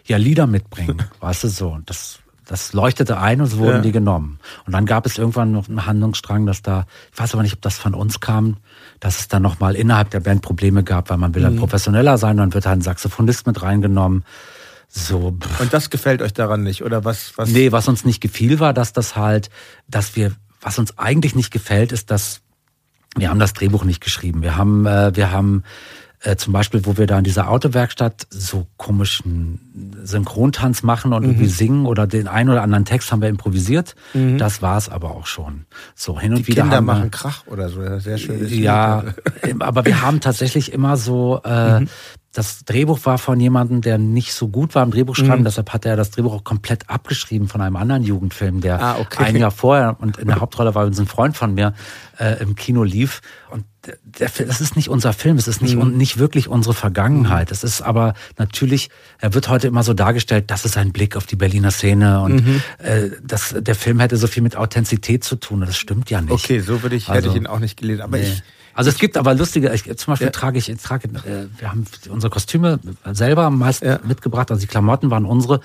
ja 0.05 0.19
Lieder 0.19 0.47
mitbringen, 0.47 1.03
weißt 1.21 1.45
du 1.45 1.49
so. 1.49 1.71
Und 1.71 1.89
das, 1.89 2.19
das 2.45 2.75
leuchtete 2.75 3.19
ein 3.19 3.41
und 3.41 3.47
so 3.47 3.57
wurden 3.57 3.77
Ja. 3.77 3.81
die 3.81 3.93
genommen. 3.93 4.39
Und 4.67 4.75
dann 4.75 4.85
gab 4.85 5.07
es 5.07 5.17
irgendwann 5.17 5.53
noch 5.53 5.71
einen 5.71 5.87
Handlungsstrang, 5.87 6.45
dass 6.45 6.61
da, 6.61 6.85
ich 7.15 7.19
weiß 7.19 7.33
aber 7.33 7.43
nicht, 7.45 7.55
ob 7.55 7.63
das 7.63 7.79
von 7.79 7.95
uns 7.95 8.21
kam, 8.21 8.59
dass 9.01 9.21
es 9.21 9.29
dann 9.29 9.41
nochmal 9.41 9.75
innerhalb 9.75 10.11
der 10.11 10.21
Band 10.21 10.43
Probleme 10.43 10.85
gab, 10.85 11.09
weil 11.09 11.17
man 11.17 11.35
will 11.35 11.41
dann 11.41 11.57
professioneller 11.57 12.19
sein, 12.19 12.37
dann 12.37 12.53
wird 12.53 12.67
halt 12.67 12.81
ein 12.81 12.83
Saxophonist 12.83 13.47
mit 13.47 13.63
reingenommen. 13.63 14.25
So, 14.91 15.35
pff. 15.41 15.61
Und 15.61 15.73
das 15.73 15.89
gefällt 15.89 16.21
euch 16.21 16.35
daran 16.35 16.63
nicht, 16.63 16.85
oder 16.85 17.07
was? 17.07 17.33
was? 17.37 17.49
Nee, 17.49 17.73
was 17.73 17.89
uns 17.89 18.05
nicht 18.05 18.21
gefiel, 18.21 18.61
war, 18.61 18.75
dass 18.75 18.93
das 18.93 19.17
halt, 19.17 19.49
dass 19.89 20.15
wir, 20.15 20.33
was 20.61 20.79
uns 20.79 20.99
eigentlich 20.99 21.35
nicht 21.35 21.51
gefällt, 21.51 21.91
ist, 21.91 22.11
dass 22.11 22.43
wir 23.17 23.31
haben 23.31 23.39
das 23.39 23.53
Drehbuch 23.53 23.85
nicht 23.85 24.01
geschrieben. 24.01 24.43
Wir 24.43 24.57
haben, 24.57 24.87
äh, 24.87 25.15
wir 25.15 25.33
haben 25.33 25.65
äh, 26.23 26.37
zum 26.37 26.53
Beispiel, 26.53 26.85
wo 26.87 26.97
wir 26.97 27.07
da 27.07 27.19
in 27.19 27.25
dieser 27.25 27.49
Autowerkstatt 27.51 28.27
so 28.31 28.67
komischen 28.77 29.99
Synchrontanz 30.05 30.83
machen 30.83 31.13
und 31.13 31.23
irgendwie 31.25 31.47
singen 31.47 31.87
oder 31.87 32.07
den 32.07 32.29
einen 32.29 32.51
oder 32.51 32.63
anderen 32.63 32.85
Text 32.85 33.11
haben 33.13 33.23
wir 33.23 33.29
improvisiert. 33.29 33.95
Das 34.39 34.63
war's 34.63 34.89
aber 34.89 35.11
auch 35.13 35.27
schon. 35.27 35.67
So 35.95 36.19
hin 36.21 36.33
und 36.33 36.41
Die 36.41 36.47
wieder 36.49 36.63
Kinder 36.63 36.77
haben 36.77 36.85
wir, 36.87 36.93
machen 36.95 37.11
Krach 37.11 37.47
oder 37.47 37.69
so. 37.69 37.81
Sehr 37.99 38.19
schön. 38.19 38.47
ja, 38.49 39.05
aber 39.61 39.85
wir 39.85 40.03
haben 40.03 40.21
tatsächlich 40.21 40.73
immer 40.73 40.97
so, 40.97 41.41
äh, 41.45 41.81
Mhm. 41.81 41.89
das 42.33 42.65
Drehbuch 42.65 42.99
war 43.05 43.19
von 43.19 43.39
jemandem, 43.41 43.81
der 43.83 43.99
nicht 43.99 44.33
so 44.33 44.49
gut 44.49 44.75
war 44.75 44.83
im 44.83 44.91
Drehbuchschreiben, 44.91 45.41
Mhm. 45.41 45.45
deshalb 45.45 45.73
hat 45.73 45.85
er 45.85 45.97
das 45.97 46.11
Drehbuch 46.13 46.33
auch 46.35 46.45
komplett 46.45 46.89
abgeschrieben 46.89 47.49
von 47.49 47.61
einem 47.61 47.77
anderen 47.77 48.03
Jugendfilm, 48.05 48.61
der 48.61 48.81
Ah, 48.83 48.97
okay. 49.01 49.25
ein 49.25 49.37
Jahr 49.37 49.51
vorher 49.51 49.97
und 50.01 50.19
in 50.19 50.29
der 50.29 50.41
Hauptrolle 50.41 50.75
war 50.75 50.87
ein 50.87 51.07
Freund 51.07 51.37
von 51.37 51.55
mir 51.55 51.75
äh, 52.19 52.41
im 52.43 52.55
Kino 52.55 52.85
lief. 52.85 53.21
Und 53.51 53.65
das 54.19 54.61
ist 54.61 54.77
nicht 54.77 54.89
unser 54.89 55.13
Film, 55.13 55.37
es 55.39 55.49
ist 55.49 55.61
nicht, 55.61 55.75
Mhm. 55.77 55.97
nicht 55.97 56.19
wirklich 56.19 56.49
unsere 56.49 56.75
Vergangenheit. 56.75 57.51
Es 57.51 57.65
ist 57.65 57.83
aber 57.83 58.15
natürlich, 58.39 58.91
er 59.19 59.35
wird 59.35 59.49
heute 59.49 59.67
immer 59.67 59.83
so 59.83 59.93
dargestellt, 59.93 60.51
das 60.53 60.65
ist 60.65 60.77
ein 60.77 60.93
Blick 60.93 61.17
auf 61.17 61.27
die 61.27 61.37
Berliner 61.37 61.71
Szene 61.73 62.21
und 62.21 62.35
Mhm. 62.47 62.63
äh, 62.79 63.11
das, 63.25 63.55
der 63.59 63.75
Film 63.75 63.99
hätte 64.01 64.17
so 64.17 64.27
viel 64.29 64.43
mit 64.43 64.57
Authentizität 64.57 65.25
zu 65.25 65.37
tun 65.37 65.61
das 65.63 65.77
stimmt 65.77 66.11
ja 66.11 66.21
nicht. 66.21 66.33
Okay, 66.33 66.61
so 66.61 66.83
würde 66.83 66.97
ich, 66.97 67.05
hätte 67.09 67.15
Also, 67.19 67.31
ich 67.31 67.37
ihn 67.37 67.47
auch 67.47 67.59
nicht 67.59 67.77
gelesen. 67.77 68.03
Aber 68.03 68.17
Nee. 68.19 68.25
ich, 68.25 68.43
Also 68.75 68.89
es 68.89 68.97
gibt 68.99 69.19
aber 69.19 69.35
lustige, 69.35 69.71
ich, 69.75 69.83
zum 69.99 70.13
Beispiel 70.13 70.29
Ja. 70.29 70.31
trage 70.31 70.57
ich, 70.59 70.71
ich 70.71 70.81
trage, 70.81 71.07
äh, 71.09 71.47
wir 71.59 71.69
haben 71.71 71.85
unsere 72.09 72.31
Kostüme 72.31 72.79
selber 73.13 73.51
meist 73.51 73.83
Ja. 73.83 73.99
mitgebracht, 74.03 74.51
also 74.51 74.61
die 74.61 74.67
Klamotten 74.67 75.11
waren 75.11 75.27
unsere 75.27 75.61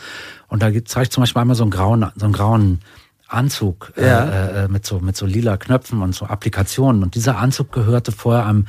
und 0.49 0.61
da 0.61 0.69
trage 0.72 1.03
ich 1.03 1.10
zum 1.11 1.22
Beispiel 1.22 1.41
einmal 1.41 1.56
so 1.56 1.64
einen 1.64 1.72
grauen, 1.72 2.06
so 2.15 2.26
einen 2.26 2.34
grauen 2.34 2.80
Anzug 3.28 3.94
Ja. 3.98 4.26
äh, 4.26 4.64
äh, 4.66 4.68
mit 4.68 4.86
so 4.86 4.99
mit 4.99 5.16
so 5.18 5.26
lila 5.26 5.58
Knöpfen 5.58 6.02
und 6.02 6.14
so 6.16 6.26
Applikationen 6.26 7.04
und 7.04 7.16
dieser 7.16 7.38
Anzug 7.38 7.72
gehörte 7.72 8.12
vorher 8.12 8.45
einem 8.45 8.66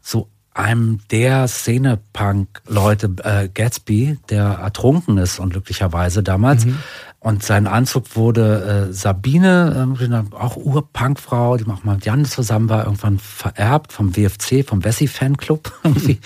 so 0.00 0.28
einem 0.54 0.98
der 1.10 1.48
Szene-Punk-Leute, 1.48 3.14
äh, 3.24 3.48
Gatsby, 3.48 4.18
der 4.28 4.44
ertrunken 4.44 5.16
ist 5.16 5.38
unglücklicherweise 5.38 6.22
damals. 6.22 6.66
Und 7.20 7.42
sein 7.42 7.66
Anzug 7.66 8.16
wurde 8.16 8.88
äh, 8.90 8.92
Sabine, 8.92 9.96
äh, 9.98 10.36
auch 10.36 10.56
Ur-Punk-Frau, 10.56 11.56
die 11.56 11.64
auch 11.70 11.84
mal 11.84 11.94
mit 11.94 12.04
Jan 12.04 12.24
zusammen 12.24 12.68
war, 12.68 12.84
irgendwann 12.84 13.18
vererbt 13.18 13.92
vom 13.92 14.14
WFC, 14.16 14.62
vom 14.66 14.84
Wessi-Fanclub. 14.84 15.72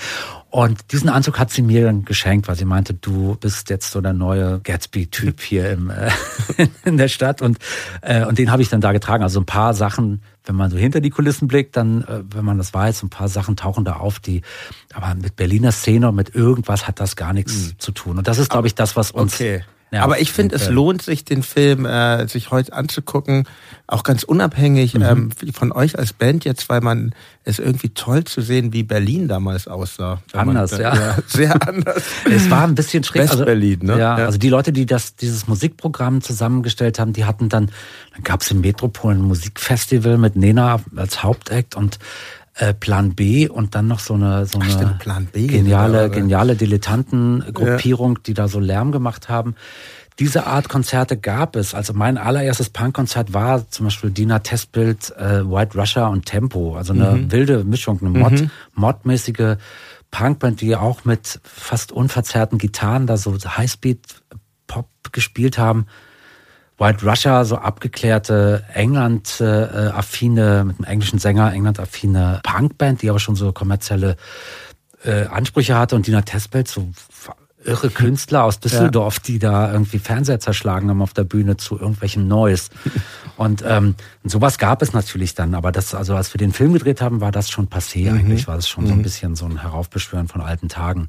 Und 0.57 0.91
diesen 0.91 1.11
Anzug 1.11 1.39
hat 1.39 1.51
sie 1.51 1.61
mir 1.61 1.85
dann 1.85 2.07
geschenkt, 2.07 2.49
weil 2.49 2.57
sie 2.57 2.65
meinte, 2.65 2.95
du 2.95 3.37
bist 3.39 3.69
jetzt 3.69 3.91
so 3.91 4.01
der 4.01 4.15
neue 4.15 4.59
Gatsby-Typ 4.61 5.43
hier 5.43 5.70
im, 5.70 5.91
äh, 5.91 6.11
in 6.87 6.97
der 6.97 7.09
Stadt. 7.09 7.43
Und, 7.43 7.59
äh, 8.01 8.24
und 8.24 8.39
den 8.39 8.51
habe 8.51 8.62
ich 8.62 8.70
dann 8.70 8.81
da 8.81 8.93
getragen. 8.93 9.23
Also 9.23 9.39
ein 9.39 9.45
paar 9.45 9.74
Sachen, 9.74 10.23
wenn 10.47 10.57
man 10.57 10.70
so 10.70 10.78
hinter 10.78 11.03
die 11.03 11.11
Kulissen 11.11 11.47
blickt, 11.47 11.77
dann, 11.77 12.05
äh, 12.05 12.23
wenn 12.31 12.47
man 12.47 12.57
das 12.57 12.73
weiß, 12.73 13.03
ein 13.03 13.11
paar 13.11 13.28
Sachen 13.28 13.57
tauchen 13.57 13.85
da 13.85 13.97
auf, 13.97 14.19
die, 14.19 14.41
aber 14.95 15.15
mit 15.15 15.37
Berliner 15.37 15.73
Szene 15.73 16.09
und 16.09 16.15
mit 16.15 16.35
irgendwas 16.35 16.89
hat 16.89 17.01
das 17.01 17.16
gar 17.16 17.35
nichts 17.35 17.77
zu 17.77 17.93
tun. 17.93 18.16
Und 18.16 18.27
das 18.27 18.39
ist, 18.39 18.49
glaube 18.49 18.66
ich, 18.66 18.74
das, 18.74 18.97
was 18.97 19.11
uns. 19.11 19.35
okay. 19.35 19.62
Ja, 19.93 20.03
Aber 20.03 20.21
ich 20.21 20.33
finde, 20.33 20.57
es 20.57 20.69
lohnt 20.69 21.01
sich, 21.01 21.25
den 21.25 21.45
Film 21.45 21.87
äh, 21.87 22.27
sich 22.27 22.51
heute 22.51 22.73
anzugucken, 22.73 23.45
auch 23.87 24.03
ganz 24.03 24.25
unabhängig 24.25 24.95
Mhm. 24.95 25.03
ähm, 25.03 25.31
von 25.55 25.71
euch 25.71 25.97
als 25.97 26.13
Band 26.13 26.45
jetzt, 26.45 26.69
weil 26.69 26.81
man 26.81 27.15
es 27.45 27.61
irgendwie 27.61 27.91
toll 27.91 28.25
zu 28.25 28.41
sehen, 28.41 28.73
wie 28.73 28.83
Berlin 28.83 29.29
damals 29.29 29.69
aussah. 29.69 30.21
Anders, 30.33 30.73
man, 30.73 30.81
ja. 30.81 31.17
Sehr 31.29 31.69
anders. 31.69 32.03
Es 32.29 32.51
war 32.51 32.65
ein 32.65 32.75
bisschen 32.75 33.05
schräg. 33.05 33.31
West-Berlin, 33.31 33.79
ne? 33.83 33.93
Ja, 33.93 34.19
Ja. 34.19 34.27
also 34.27 34.39
die 34.39 34.49
Leute, 34.49 34.73
die 34.73 34.87
das, 34.87 35.15
dieses 35.15 35.47
Musikprogramm 35.47 36.21
zusammengestellt 36.21 36.99
haben, 36.99 37.13
die 37.13 37.25
hatten 37.25 37.49
dann, 37.49 37.71
dann 38.13 38.23
gab 38.25 38.43
es 38.43 38.51
im 38.51 38.63
Metropol 38.63 39.15
ein 39.15 39.21
Musikfestival 39.23 40.19
mit 40.19 40.35
Nena 40.35 40.81
als 40.97 41.23
Hauptakt 41.23 41.77
und 41.77 42.01
äh, 42.57 42.73
Plan 42.74 43.15
B 43.15 43.49
und 43.49 43.74
dann 43.74 43.87
noch 43.87 44.01
so 44.01 44.15
eine, 44.15 44.47
so 44.47 44.59
Ach, 44.61 44.65
eine 44.65 44.73
stimmt, 44.73 44.99
Plan 44.99 45.27
B, 45.27 45.47
geniale, 45.47 46.03
ja. 46.03 46.09
geniale 46.09 46.57
Dilettantengruppierung, 46.57 48.23
die 48.23 48.35
da 48.35 48.49
so 48.49 48.59
Lärm 48.61 48.93
gemacht 48.93 49.28
haben. 49.28 49.55
Diese 50.19 50.47
Art 50.47 50.70
Konzerte 50.70 51.19
gab 51.19 51.57
es. 51.57 51.74
Also 51.74 51.93
mein 51.93 52.16
allererstes 52.16 52.70
Punkkonzert 52.70 53.35
war 53.35 53.69
zum 53.70 53.87
Beispiel 53.87 54.11
Dina 54.11 54.39
Testbild, 54.39 55.15
äh, 55.19 55.45
White 55.45 55.78
Russia 55.78 56.07
und 56.07 56.24
Tempo. 56.24 56.74
Also 56.77 56.95
eine 56.95 57.16
Mhm. 57.16 57.33
wilde 57.33 57.65
Mischung, 57.65 58.01
eine 58.01 58.11
Mod, 58.11 58.49
Mod-mäßige 58.74 59.57
Punkband, 60.11 60.62
die 60.62 60.74
auch 60.74 61.05
mit 61.05 61.41
fast 61.45 61.93
unverzerrten 61.93 62.57
Gitarren 62.57 63.07
da 63.07 63.19
so 63.19 63.37
Highspeed-Pop 63.37 64.89
gespielt 65.12 65.59
haben 65.59 65.87
White 66.78 67.07
Russia, 67.09 67.44
so 67.44 67.57
abgeklärte 67.57 68.65
England-affine, 68.74 70.65
mit 70.65 70.77
einem 70.78 70.85
englischen 70.85 71.19
Sänger, 71.19 71.53
England-affine 71.53 72.40
Punkband, 72.43 73.03
die 73.03 73.09
aber 73.09 73.19
schon 73.19 73.35
so 73.35 73.53
kommerzielle 73.53 74.16
äh, 75.05 75.27
Ansprüche 75.27 75.78
hatte 75.78 75.97
und 75.97 76.07
Dina 76.07 76.23
Tespelt, 76.23 76.69
so 76.69 76.89
irre 77.66 77.90
Künstler 77.90 78.44
aus 78.44 78.61
Düsseldorf, 78.61 79.16
ja. 79.16 79.23
die 79.27 79.39
da 79.39 79.73
irgendwie 79.73 79.98
Fernseher 79.98 80.40
zerschlagen 80.40 80.89
haben 80.89 81.03
auf 81.03 81.12
der 81.12 81.24
Bühne 81.24 81.57
zu 81.57 81.78
irgendwelchem 81.78 82.28
Neues. 82.28 82.70
Und 83.36 83.62
ähm, 83.66 83.97
sowas 84.24 84.57
gab 84.57 84.81
es 84.81 84.94
natürlich 84.94 85.35
dann, 85.35 85.55
aber 85.55 85.70
das, 85.70 85.94
also 85.94 86.15
als 86.15 86.32
wir 86.32 86.39
den 86.39 86.53
Film 86.53 86.73
gedreht 86.73 87.03
haben, 87.03 87.20
war 87.20 87.32
das 87.32 87.51
schon 87.51 87.69
passé 87.69 88.11
mhm. 88.11 88.19
eigentlich, 88.19 88.48
war 88.48 88.57
das 88.57 88.69
schon 88.69 88.85
mhm. 88.85 88.89
so 88.89 88.94
ein 88.94 88.98
mhm. 88.98 89.03
bisschen 89.03 89.36
so 89.36 89.44
ein 89.44 89.61
Heraufbeschwören 89.61 90.28
von 90.28 90.40
alten 90.40 90.69
Tagen. 90.69 91.09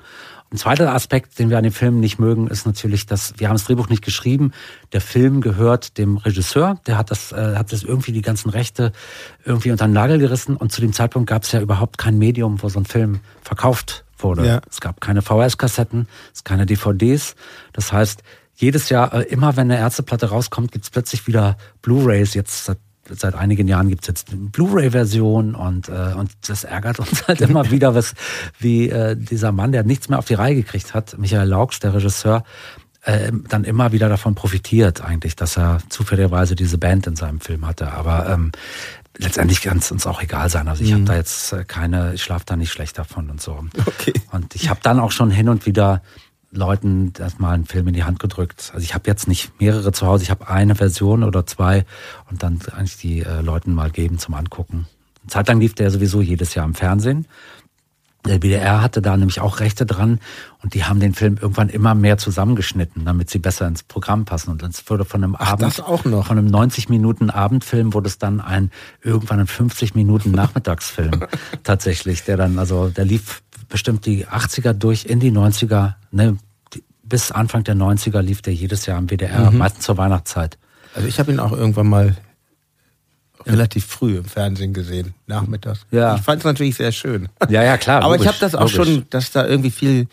Ein 0.50 0.58
zweiter 0.58 0.94
Aspekt, 0.94 1.38
den 1.40 1.50
wir 1.50 1.58
an 1.58 1.64
dem 1.64 1.74
Film 1.74 2.00
nicht 2.00 2.20
mögen, 2.20 2.48
ist 2.48 2.66
natürlich, 2.66 3.06
dass 3.06 3.34
wir 3.38 3.50
haben 3.50 3.56
das 3.56 3.66
Drehbuch 3.66 3.90
nicht 3.90 4.04
geschrieben. 4.04 4.54
Der 4.94 5.02
Film 5.02 5.42
gehört 5.42 5.98
dem 5.98 6.16
Regisseur. 6.18 6.80
Der 6.88 6.98
hat 6.98 7.12
das, 7.12 7.34
äh, 7.34 7.56
hat 7.56 7.74
das 7.74 7.84
irgendwie 7.84 8.14
die 8.14 8.22
ganzen 8.22 8.50
Rechte 8.50 8.94
irgendwie 9.44 9.72
unter 9.72 9.88
den 9.88 9.94
Nagel 9.94 10.20
gerissen. 10.20 10.56
Und 10.56 10.72
zu 10.72 10.80
dem 10.80 10.94
Zeitpunkt 10.94 11.30
gab 11.30 11.44
es 11.44 11.52
ja 11.52 11.60
überhaupt 11.60 11.98
kein 11.98 12.18
Medium, 12.18 12.64
wo 12.64 12.70
so 12.70 12.80
ein 12.80 12.86
Film 12.86 13.20
verkauft 13.42 14.06
wurde. 14.18 14.48
Ja. 14.48 14.62
Es 14.70 14.80
gab 14.80 15.02
keine 15.02 15.22
VHS-Kassetten, 15.22 16.08
es 16.34 16.46
keine 16.46 16.66
DVDs. 16.66 17.36
Das 17.74 17.92
heißt, 17.92 18.24
jedes 18.56 18.90
Jahr, 18.90 19.14
äh, 19.14 19.24
immer 19.24 19.56
wenn 19.58 19.70
eine 19.70 19.80
Ärzteplatte 19.80 20.30
rauskommt, 20.30 20.72
gibt's 20.72 20.90
plötzlich 20.90 21.28
wieder 21.28 21.58
Blu-rays. 21.82 22.34
Jetzt 22.34 22.66
seit, 22.66 22.80
seit 23.16 23.36
einigen 23.36 23.68
Jahren 23.68 23.90
gibt's 23.90 24.08
jetzt 24.08 24.32
eine 24.32 24.50
Blu-ray-Version 24.50 25.56
und, 25.56 25.90
äh, 25.90 26.14
und 26.18 26.32
das 26.48 26.64
ärgert 26.64 27.00
uns 27.00 27.28
halt 27.28 27.42
immer 27.42 27.72
wieder, 27.72 27.96
was 27.96 28.14
wie 28.60 28.90
äh, 28.90 29.16
dieser 29.16 29.52
Mann, 29.52 29.72
der 29.72 29.84
nichts 29.84 30.10
mehr 30.10 30.20
auf 30.20 30.26
die 30.26 30.36
Reihe 30.36 30.56
gekriegt 30.56 30.94
hat, 30.94 31.18
Michael 31.18 31.50
Laux, 31.50 31.80
der 31.80 31.94
Regisseur, 31.94 32.44
äh, 33.04 33.32
dann 33.48 33.64
immer 33.64 33.92
wieder 33.92 34.10
davon 34.10 34.36
profitiert 34.36 35.02
eigentlich, 35.02 35.36
dass 35.36 35.58
er 35.58 35.80
zufälligerweise 35.90 36.56
diese 36.56 36.78
Band 36.78 37.08
in 37.08 37.16
seinem 37.16 37.40
Film 37.40 37.66
hatte. 37.66 37.94
Aber 37.94 38.28
ähm, 38.30 38.52
letztendlich 39.18 39.62
kann 39.62 39.78
es 39.78 39.92
uns 39.92 40.06
auch 40.06 40.22
egal 40.22 40.50
sein. 40.50 40.68
Also 40.68 40.84
ich 40.84 40.92
mhm. 40.92 40.96
habe 40.96 41.04
da 41.06 41.16
jetzt 41.16 41.54
äh, 41.54 41.64
keine, 41.64 42.14
ich 42.14 42.24
schlafe 42.24 42.46
da 42.46 42.56
nicht 42.56 42.72
schlecht 42.72 42.98
davon 42.98 43.30
und 43.30 43.42
so. 43.42 43.64
Okay. 43.86 44.14
Und 44.32 44.56
ich 44.56 44.70
habe 44.70 44.80
dann 44.84 45.00
auch 45.00 45.12
schon 45.12 45.32
hin 45.32 45.50
und 45.50 45.66
wieder 45.66 46.02
Leuten 46.58 47.14
erstmal 47.18 47.54
einen 47.54 47.66
Film 47.66 47.88
in 47.88 47.94
die 47.94 48.04
Hand 48.04 48.20
gedrückt. 48.20 48.72
Also 48.74 48.84
ich 48.84 48.94
habe 48.94 49.06
jetzt 49.08 49.28
nicht 49.28 49.60
mehrere 49.62 49.92
zu 49.92 50.06
Hause, 50.06 50.24
ich 50.24 50.32
habe 50.32 50.50
eine 50.50 50.76
Version 50.76 51.24
oder 51.24 51.46
zwei 51.46 51.86
und 52.30 52.44
dann 52.44 52.60
eigentlich 52.74 52.98
die 52.98 53.22
äh, 53.22 53.42
Leuten 53.42 53.74
mal 53.74 53.90
geben 53.92 54.18
zum 54.18 54.34
Angucken. 54.34 54.88
Zeitlang 55.28 55.60
lief 55.60 55.76
der 55.76 55.92
sowieso 55.92 56.22
jedes 56.22 56.56
Jahr 56.56 56.66
im 56.66 56.74
Fernsehen. 56.74 57.28
Der 58.26 58.40
BDR 58.40 58.82
hatte 58.82 59.02
da 59.02 59.16
nämlich 59.16 59.40
auch 59.40 59.60
Rechte 59.62 59.86
dran 59.86 60.20
und 60.62 60.74
die 60.74 60.84
haben 60.84 61.00
den 61.00 61.14
Film 61.14 61.38
irgendwann 61.40 61.70
immer 61.70 61.96
mehr 61.96 62.18
zusammengeschnitten, 62.18 63.06
damit 63.06 63.30
sie 63.30 63.40
besser 63.40 63.68
ins 63.68 63.84
Programm 63.84 64.26
passen. 64.26 64.52
Und 64.52 64.64
es 64.64 64.90
wurde 64.90 65.06
von 65.06 65.24
einem 65.24 65.36
Ach, 65.40 65.54
Abend, 65.54 65.62
das 65.62 65.80
auch 65.80 66.04
noch. 66.04 66.28
von 66.28 66.38
einem 66.38 66.48
90 66.48 66.90
Minuten 66.90 67.30
Abendfilm 67.30 67.94
wurde 67.94 68.08
es 68.08 68.18
dann 68.18 68.42
ein 68.42 68.72
irgendwann 69.02 69.40
ein 69.40 69.48
50 69.48 69.96
Minuten 69.96 70.32
Nachmittagsfilm 70.34 71.26
tatsächlich, 71.64 72.24
der 72.24 72.36
dann 72.36 72.60
also 72.60 72.90
der 72.90 73.06
lief 73.06 73.44
bestimmt 73.70 74.06
die 74.06 74.28
80er 74.28 74.74
durch 74.74 75.06
in 75.06 75.20
die 75.20 75.32
90er, 75.32 75.94
ne, 76.12 76.38
bis 77.08 77.32
Anfang 77.32 77.64
der 77.64 77.76
90er 77.76 78.22
lief 78.22 78.42
der 78.42 78.54
jedes 78.54 78.86
Jahr 78.86 78.98
am 78.98 79.10
WDR, 79.10 79.52
mhm. 79.52 79.60
meistens 79.60 79.86
zur 79.86 79.98
Weihnachtszeit. 79.98 80.58
Also 80.94 81.08
ich 81.08 81.20
habe 81.20 81.32
ihn 81.32 81.40
auch 81.40 81.52
irgendwann 81.52 81.88
mal 81.88 82.16
relativ 83.46 83.86
früh 83.86 84.18
im 84.18 84.26
Fernsehen 84.26 84.74
gesehen, 84.74 85.14
nachmittags. 85.26 85.82
Ja. 85.92 86.16
Ich 86.16 86.22
fand 86.22 86.40
es 86.40 86.46
natürlich 86.46 86.76
sehr 86.76 86.92
schön. 86.92 87.30
Ja, 87.50 87.64
ja, 87.64 87.78
klar. 87.78 88.02
Aber 88.02 88.14
logisch, 88.14 88.22
ich 88.22 88.28
habe 88.28 88.38
das 88.40 88.56
auch 88.56 88.72
logisch. 88.72 88.76
schon, 88.76 89.06
dass 89.10 89.32
da 89.32 89.46
irgendwie 89.46 89.72
viel, 89.72 90.08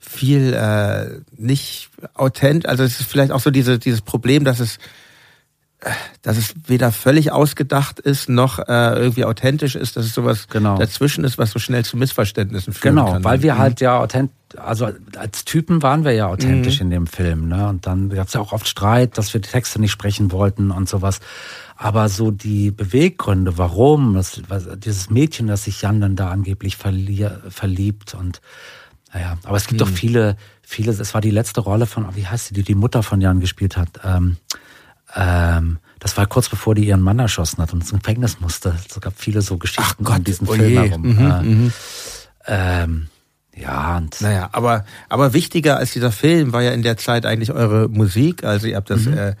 viel 0.00 0.52
äh, 0.54 1.20
nicht 1.36 1.90
authent, 2.14 2.66
also 2.66 2.82
es 2.82 3.00
ist 3.00 3.10
vielleicht 3.10 3.32
auch 3.32 3.40
so 3.40 3.50
diese, 3.50 3.78
dieses 3.78 4.00
Problem, 4.00 4.44
dass 4.44 4.60
es 4.60 4.78
dass 6.22 6.36
es 6.36 6.54
weder 6.66 6.92
völlig 6.92 7.32
ausgedacht 7.32 8.00
ist 8.00 8.28
noch 8.28 8.58
äh, 8.58 8.98
irgendwie 8.98 9.24
authentisch 9.24 9.76
ist, 9.76 9.96
dass 9.96 10.04
es 10.04 10.14
sowas 10.14 10.48
genau. 10.48 10.76
dazwischen 10.76 11.24
ist, 11.24 11.38
was 11.38 11.50
so 11.52 11.58
schnell 11.58 11.84
zu 11.84 11.96
Missverständnissen 11.96 12.74
führen 12.74 12.96
genau, 12.96 13.04
kann. 13.06 13.14
Genau, 13.22 13.28
weil 13.28 13.42
wir 13.42 13.54
mhm. 13.54 13.58
halt 13.58 13.80
ja 13.80 13.98
authent, 13.98 14.30
also 14.56 14.90
als 15.16 15.44
Typen 15.46 15.82
waren 15.82 16.04
wir 16.04 16.12
ja 16.12 16.26
authentisch 16.26 16.80
mhm. 16.80 16.86
in 16.86 16.90
dem 16.90 17.06
Film, 17.06 17.48
ne? 17.48 17.68
Und 17.68 17.86
dann 17.86 18.10
gab 18.10 18.28
es 18.28 18.34
ja 18.34 18.40
auch 18.40 18.52
oft 18.52 18.68
Streit, 18.68 19.16
dass 19.16 19.32
wir 19.32 19.40
die 19.40 19.48
Texte 19.48 19.80
nicht 19.80 19.92
sprechen 19.92 20.32
wollten 20.32 20.70
und 20.70 20.88
sowas. 20.88 21.20
Aber 21.76 22.10
so 22.10 22.30
die 22.30 22.70
Beweggründe, 22.70 23.56
warum, 23.56 24.14
das, 24.14 24.42
dieses 24.76 25.08
Mädchen, 25.08 25.46
das 25.46 25.64
sich 25.64 25.80
Jan 25.80 26.00
dann 26.00 26.14
da 26.14 26.30
angeblich 26.30 26.76
verliebt 26.76 28.14
und 28.14 28.42
naja, 29.12 29.38
aber 29.44 29.56
es 29.56 29.66
gibt 29.66 29.80
mhm. 29.80 29.86
doch 29.86 29.90
viele, 29.90 30.36
viele, 30.62 30.92
es 30.92 31.14
war 31.14 31.20
die 31.20 31.30
letzte 31.30 31.62
Rolle 31.62 31.86
von, 31.86 32.14
wie 32.14 32.26
heißt 32.26 32.48
sie, 32.48 32.54
die 32.54 32.62
die 32.62 32.76
Mutter 32.76 33.02
von 33.02 33.20
Jan 33.20 33.40
gespielt 33.40 33.76
hat. 33.76 33.88
Ähm, 34.04 34.36
ähm, 35.14 35.78
das 35.98 36.16
war 36.16 36.26
kurz 36.26 36.48
bevor 36.48 36.74
die 36.74 36.86
ihren 36.86 37.02
Mann 37.02 37.18
erschossen 37.18 37.58
hat 37.58 37.72
und 37.72 37.80
ins 37.80 37.90
Gefängnis 37.90 38.40
musste. 38.40 38.74
Es 38.88 39.00
gab 39.00 39.12
viele 39.16 39.42
so 39.42 39.58
Geschichten 39.58 40.04
Ach 40.04 40.14
Gott, 40.14 40.26
diesen 40.26 40.48
oh 40.48 40.52
Film 40.52 40.72
herum. 40.72 41.02
Mhm, 41.02 41.18
äh, 41.18 41.42
mhm. 41.42 41.72
ähm, 42.46 43.06
ja, 43.54 43.98
und 43.98 44.20
naja, 44.20 44.48
aber 44.52 44.84
aber 45.08 45.34
wichtiger 45.34 45.76
als 45.76 45.92
dieser 45.92 46.12
Film 46.12 46.52
war 46.52 46.62
ja 46.62 46.70
in 46.70 46.82
der 46.82 46.96
Zeit 46.96 47.26
eigentlich 47.26 47.52
eure 47.52 47.88
Musik. 47.88 48.44
Also 48.44 48.66
ihr 48.66 48.76
habt 48.76 48.88
das 48.88 49.04
mhm. 49.04 49.18
äh, 49.18 49.34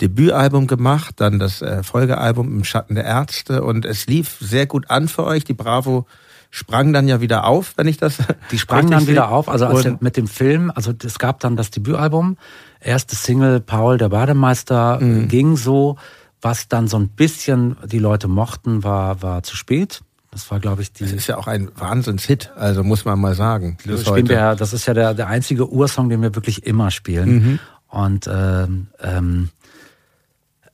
Debütalbum 0.00 0.66
gemacht, 0.66 1.16
dann 1.18 1.38
das 1.38 1.62
äh, 1.62 1.82
Folgealbum 1.82 2.48
im 2.48 2.64
Schatten 2.64 2.94
der 2.94 3.04
Ärzte 3.04 3.62
und 3.62 3.84
es 3.84 4.06
lief 4.06 4.36
sehr 4.40 4.66
gut 4.66 4.90
an 4.90 5.08
für 5.08 5.24
euch. 5.24 5.44
Die 5.44 5.54
Bravo 5.54 6.06
sprang 6.54 6.92
dann 6.92 7.08
ja 7.08 7.20
wieder 7.20 7.46
auf, 7.46 7.72
wenn 7.76 7.88
ich 7.88 7.96
das. 7.96 8.18
Die 8.52 8.58
sprang 8.58 8.88
dann 8.88 9.08
wieder 9.08 9.30
auf, 9.30 9.48
also 9.48 9.66
als 9.66 10.00
mit 10.00 10.16
dem 10.16 10.28
Film, 10.28 10.70
also 10.72 10.92
es 11.04 11.18
gab 11.18 11.40
dann 11.40 11.56
das 11.56 11.72
Debütalbum, 11.72 12.36
erste 12.80 13.16
Single 13.16 13.58
Paul 13.58 13.98
der 13.98 14.10
Bademeister 14.10 15.00
mhm. 15.00 15.26
ging 15.26 15.56
so, 15.56 15.96
was 16.40 16.68
dann 16.68 16.86
so 16.86 16.96
ein 16.96 17.08
bisschen 17.08 17.76
die 17.84 17.98
Leute 17.98 18.28
mochten, 18.28 18.84
war 18.84 19.20
war 19.20 19.42
zu 19.42 19.56
spät. 19.56 20.02
Das 20.30 20.50
war, 20.50 20.60
glaube 20.60 20.82
ich, 20.82 20.92
die. 20.92 21.04
Das 21.04 21.12
ist 21.12 21.26
ja 21.26 21.36
auch 21.36 21.46
ein 21.46 21.70
Wahnsinnshit, 21.76 22.52
also 22.56 22.82
muss 22.82 23.04
man 23.04 23.20
mal 23.20 23.34
sagen. 23.34 23.76
Das, 23.84 24.04
spielen 24.04 24.28
wir, 24.28 24.54
das 24.54 24.72
ist 24.72 24.86
ja 24.86 24.94
der, 24.94 25.14
der 25.14 25.28
einzige 25.28 25.70
Ursong, 25.70 26.08
den 26.08 26.22
wir 26.22 26.34
wirklich 26.34 26.66
immer 26.66 26.90
spielen. 26.90 27.34
Mhm. 27.34 27.58
Und 27.88 28.28
ähm, 28.32 28.88
ähm, 29.00 29.50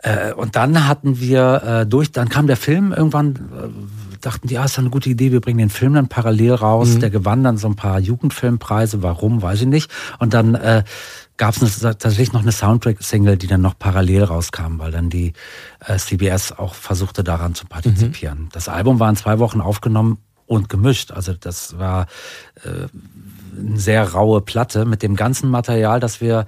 äh, 0.03 0.33
und 0.33 0.57
dann 0.57 0.87
hatten 0.89 1.21
wir 1.21 1.63
äh, 1.63 1.87
durch, 1.87 2.13
dann 2.13 2.29
kam 2.29 2.47
der 2.47 2.57
Film 2.57 2.93
irgendwann, 2.93 3.35
äh, 3.35 4.10
dachten 4.21 4.49
die, 4.49 4.59
ah, 4.59 4.65
ist 4.65 4.79
eine 4.79 4.91
gute 4.91 5.11
Idee, 5.11 5.33
wir 5.33 5.41
bringen 5.41 5.59
den 5.59 5.71
Film 5.71 5.95
dann 5.95 6.09
parallel 6.09 6.55
raus. 6.55 6.91
Mhm. 6.91 7.01
Der 7.01 7.11
gewann 7.11 7.45
dann 7.45 7.59
so 7.59 7.69
ein 7.69 7.77
paar 7.77 7.99
Jugendfilmpreise, 7.99 9.03
warum, 9.03 9.43
weiß 9.43 9.63
ich 9.63 9.67
nicht. 9.67 9.91
Und 10.19 10.35
dann 10.35 10.55
äh, 10.55 10.85
gab 11.37 11.61
es 11.61 11.81
tatsächlich 11.81 12.33
noch 12.33 12.43
eine 12.43 12.53
Soundtrack-Single, 12.53 13.37
die 13.37 13.47
dann 13.47 13.63
noch 13.63 13.79
parallel 13.79 14.25
rauskam, 14.25 14.79
weil 14.79 14.93
dann 14.93 15.11
die 15.11 15.33
äh, 15.87 15.97
CBS 15.97 16.53
auch 16.53 16.75
versuchte 16.75 17.25
daran 17.25 17.55
zu 17.55 17.67
partizipieren. 17.67 18.43
Mhm. 18.43 18.49
Das 18.53 18.69
Album 18.69 19.01
war 19.01 19.09
in 19.09 19.17
zwei 19.17 19.39
Wochen 19.39 19.61
aufgenommen 19.61 20.19
und 20.47 20.69
gemischt. 20.69 21.13
Also 21.13 21.33
das 21.33 21.79
war 21.79 22.07
äh, 22.65 22.89
eine 23.59 23.79
sehr 23.79 24.13
raue 24.13 24.41
Platte 24.41 24.85
mit 24.85 25.03
dem 25.03 25.17
ganzen 25.17 25.49
Material, 25.49 26.01
das 26.01 26.21
wir 26.21 26.47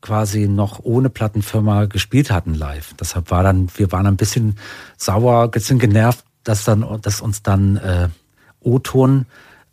quasi 0.00 0.48
noch 0.48 0.80
ohne 0.82 1.08
Plattenfirma 1.08 1.86
gespielt 1.86 2.30
hatten 2.30 2.54
live. 2.54 2.94
Deshalb 3.00 3.30
war 3.30 3.42
dann, 3.42 3.68
wir 3.76 3.92
waren 3.92 4.06
ein 4.06 4.16
bisschen 4.16 4.56
sauer, 4.96 5.44
ein 5.44 5.50
bisschen 5.50 5.78
genervt, 5.78 6.24
dass 6.44 6.64
dann, 6.64 6.84
dass 7.02 7.20
uns 7.20 7.42
dann 7.42 7.76
äh, 7.76 8.08
O-Ton 8.60 9.26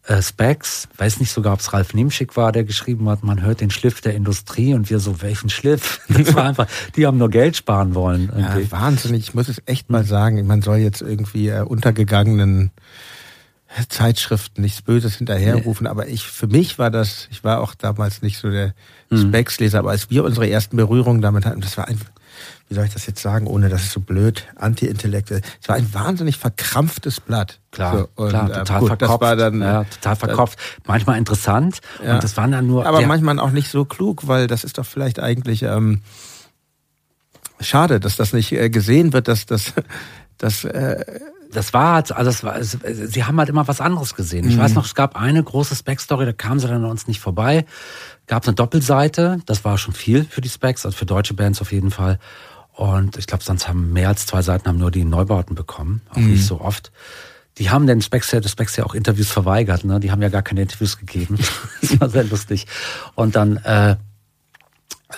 äh, 0.09 0.21
Specs, 0.21 0.87
weiß 0.97 1.19
nicht 1.19 1.31
sogar, 1.31 1.53
ob 1.53 1.59
es 1.59 1.71
Ralf 1.71 1.93
Niemschick 1.93 2.35
war, 2.35 2.51
der 2.51 2.63
geschrieben 2.63 3.07
hat, 3.09 3.23
man 3.23 3.41
hört 3.41 3.61
den 3.61 3.69
Schliff 3.69 4.01
der 4.01 4.15
Industrie 4.15 4.73
und 4.73 4.89
wir 4.89 4.99
so, 4.99 5.21
welchen 5.21 5.49
Schliff? 5.49 6.01
Das 6.09 6.33
war 6.33 6.45
einfach, 6.45 6.67
die 6.95 7.05
haben 7.05 7.17
nur 7.17 7.29
Geld 7.29 7.55
sparen 7.55 7.95
wollen. 7.95 8.31
Irgendwie. 8.35 8.63
Ja, 8.63 8.71
wahnsinnig, 8.71 9.21
ich 9.21 9.33
muss 9.33 9.47
es 9.47 9.61
echt 9.65 9.89
mal 9.89 10.03
sagen, 10.03 10.45
man 10.47 10.61
soll 10.61 10.77
jetzt 10.77 11.01
irgendwie 11.01 11.49
äh, 11.49 11.61
untergegangenen 11.61 12.71
Zeitschriften 13.87 14.61
nichts 14.61 14.81
Böses 14.81 15.15
hinterherrufen, 15.17 15.83
nee. 15.83 15.89
aber 15.89 16.07
ich, 16.07 16.23
für 16.27 16.47
mich 16.47 16.79
war 16.79 16.89
das, 16.89 17.27
ich 17.29 17.43
war 17.43 17.61
auch 17.61 17.75
damals 17.75 18.23
nicht 18.23 18.39
so 18.39 18.49
der 18.49 18.73
mhm. 19.11 19.27
Specs-Leser, 19.27 19.79
aber 19.79 19.91
als 19.91 20.09
wir 20.09 20.23
unsere 20.23 20.49
ersten 20.49 20.75
Berührungen 20.75 21.21
damit 21.21 21.45
hatten, 21.45 21.61
das 21.61 21.77
war 21.77 21.87
ein, 21.87 22.01
wie 22.69 22.75
soll 22.75 22.85
ich 22.85 22.93
das 22.93 23.07
jetzt 23.07 23.21
sagen, 23.21 23.47
ohne 23.47 23.67
dass 23.67 23.83
es 23.83 23.91
so 23.91 23.99
blöd, 23.99 24.45
anti-intellektuell, 24.55 25.41
es 25.61 25.67
war 25.67 25.75
ein 25.75 25.91
wahnsinnig 25.93 26.37
verkrampftes 26.37 27.19
Blatt. 27.19 27.59
Klar, 27.71 27.97
so, 27.97 28.09
und, 28.23 28.29
klar, 28.29 28.49
äh, 28.49 28.53
total 28.59 28.79
gut, 28.79 28.87
verkopft. 28.89 29.21
Das 29.21 29.27
war 29.27 29.35
dann, 29.35 29.61
ja, 29.61 29.83
total 29.85 30.15
verkopft. 30.15 30.59
manchmal 30.85 31.17
interessant 31.17 31.79
ja. 32.03 32.15
und 32.15 32.23
das 32.23 32.37
waren 32.37 32.51
dann 32.51 32.67
nur. 32.67 32.85
Aber 32.85 33.01
manchmal 33.01 33.39
auch 33.39 33.51
nicht 33.51 33.69
so 33.69 33.85
klug, 33.85 34.27
weil 34.27 34.47
das 34.47 34.63
ist 34.63 34.77
doch 34.77 34.85
vielleicht 34.85 35.19
eigentlich, 35.19 35.63
ähm, 35.63 36.01
schade, 37.59 37.99
dass 37.99 38.15
das 38.15 38.33
nicht 38.33 38.51
äh, 38.51 38.69
gesehen 38.69 39.13
wird, 39.13 39.27
dass 39.27 39.45
das, 39.45 39.73
dass, 40.37 40.63
äh, 40.63 41.03
das 41.51 41.73
war 41.73 41.95
halt, 41.95 42.11
also 42.11 42.29
das 42.29 42.43
war, 42.43 42.63
sie 42.63 43.23
haben 43.23 43.39
halt 43.39 43.49
immer 43.49 43.67
was 43.67 43.81
anderes 43.81 44.13
gesehen. 44.13 44.47
Ich 44.47 44.55
mhm. 44.55 44.59
weiß 44.59 44.75
noch, 44.75 44.85
es 44.85 44.93
gab 44.93 45.15
eine 45.15 45.43
große 45.43 45.75
Spec-Story, 45.75 46.25
da 46.25 46.33
kamen 46.33 46.59
sie 46.59 46.67
dann 46.67 46.83
an 46.83 46.91
uns 46.91 47.07
nicht 47.07 47.19
vorbei. 47.19 47.65
Gab 48.27 48.43
es 48.43 48.47
eine 48.47 48.55
Doppelseite, 48.55 49.39
das 49.47 49.65
war 49.65 49.79
schon 49.79 49.95
viel 49.95 50.23
für 50.23 50.41
die 50.41 50.49
Specs, 50.49 50.85
also 50.85 50.95
für 50.95 51.07
deutsche 51.07 51.33
Bands 51.33 51.61
auf 51.61 51.71
jeden 51.71 51.89
Fall. 51.89 52.19
Und 52.79 53.17
ich 53.17 53.27
glaube, 53.27 53.43
sonst 53.43 53.67
haben 53.67 53.91
mehr 53.91 54.07
als 54.07 54.25
zwei 54.25 54.41
Seiten 54.41 54.65
haben 54.69 54.77
nur 54.77 54.89
die 54.89 55.03
Neubauten 55.03 55.53
bekommen, 55.53 55.99
auch 56.11 56.15
mhm. 56.15 56.31
nicht 56.31 56.45
so 56.45 56.61
oft. 56.61 56.93
Die 57.57 57.69
haben 57.69 57.87
den 57.87 57.99
der 57.99 58.47
Specs 58.47 58.77
ja 58.77 58.85
auch 58.85 58.95
Interviews 58.95 59.29
verweigert, 59.29 59.83
ne? 59.83 59.99
Die 59.99 60.11
haben 60.11 60.21
ja 60.21 60.29
gar 60.29 60.43
keine 60.43 60.61
Interviews 60.61 60.97
gegeben. 60.97 61.37
das 61.81 61.99
war 61.99 62.09
sehr 62.09 62.23
lustig. 62.23 62.67
Und 63.15 63.35
dann 63.35 63.57
äh, 63.57 63.97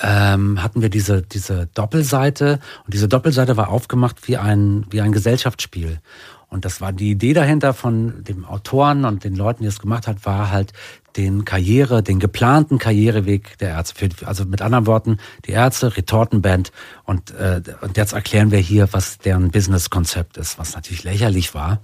ähm, 0.01 0.63
hatten 0.63 0.81
wir 0.81 0.89
diese, 0.89 1.21
diese 1.21 1.67
Doppelseite 1.67 2.59
und 2.85 2.95
diese 2.95 3.07
Doppelseite 3.07 3.57
war 3.57 3.69
aufgemacht 3.69 4.27
wie 4.27 4.37
ein, 4.37 4.87
wie 4.89 5.01
ein 5.01 5.11
Gesellschaftsspiel. 5.11 5.99
Und 6.47 6.65
das 6.65 6.81
war 6.81 6.91
die 6.91 7.11
Idee 7.11 7.33
dahinter 7.33 7.75
von 7.75 8.23
dem 8.23 8.43
Autoren 8.43 9.05
und 9.05 9.23
den 9.23 9.35
Leuten, 9.35 9.61
die 9.61 9.69
es 9.69 9.79
gemacht 9.79 10.07
hat, 10.07 10.25
war 10.25 10.49
halt 10.49 10.73
den 11.17 11.45
Karriere, 11.45 12.03
den 12.03 12.19
geplanten 12.19 12.77
Karriereweg 12.77 13.57
der 13.59 13.69
Ärzte. 13.69 14.09
Also 14.25 14.45
mit 14.45 14.61
anderen 14.61 14.87
Worten, 14.87 15.17
die 15.45 15.51
Ärzte, 15.51 15.95
Retortenband 15.97 16.71
und, 17.03 17.31
äh, 17.31 17.61
und 17.81 17.97
jetzt 17.97 18.13
erklären 18.13 18.51
wir 18.51 18.59
hier, 18.59 18.89
was 18.91 19.17
deren 19.17 19.51
Businesskonzept 19.51 20.37
ist, 20.37 20.57
was 20.57 20.75
natürlich 20.75 21.03
lächerlich 21.03 21.53
war. 21.53 21.81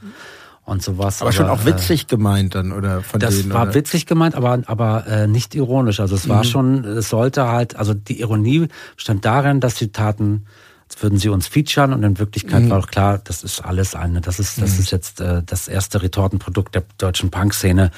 Und 0.66 0.84
sowas. 0.84 1.22
Aber, 1.22 1.30
aber 1.30 1.38
schon 1.38 1.48
auch 1.48 1.62
äh, 1.62 1.68
witzig 1.68 2.08
gemeint 2.08 2.54
dann, 2.54 2.74
oder 2.74 3.02
von 3.02 3.22
Das 3.22 3.38
denen, 3.38 3.54
war 3.54 3.64
oder? 3.64 3.74
witzig 3.74 4.06
gemeint, 4.06 4.36
aber, 4.36 4.64
aber 4.66 5.08
äh, 5.08 5.26
nicht 5.26 5.56
ironisch. 5.56 6.02
Also 6.02 6.16
es 6.16 6.28
war 6.28 6.40
mhm. 6.40 6.48
schon, 6.48 6.84
es 6.84 7.08
sollte 7.08 7.48
halt, 7.48 7.78
also 7.78 7.94
die 7.94 8.20
Ironie 8.20 8.68
stand 8.98 9.24
darin, 9.24 9.62
dass 9.62 9.76
die 9.76 9.94
Taten 9.94 10.46
Jetzt 10.90 11.04
würden 11.04 11.20
sie 11.20 11.28
uns 11.28 11.48
featuren 11.48 11.92
und 11.92 12.02
in 12.04 12.18
Wirklichkeit 12.18 12.64
mhm. 12.64 12.70
war 12.70 12.80
auch 12.80 12.88
klar, 12.88 13.20
das 13.22 13.44
ist 13.44 13.60
alles 13.60 13.94
eine, 13.94 14.22
das 14.22 14.40
ist, 14.40 14.62
das 14.62 14.76
mhm. 14.76 14.80
ist 14.80 14.92
jetzt 14.92 15.20
äh, 15.20 15.44
das 15.46 15.68
erste 15.68 16.02
Retortenprodukt 16.02 16.74
der 16.76 16.84
deutschen 16.98 17.30
Punk-Szene, 17.30 17.92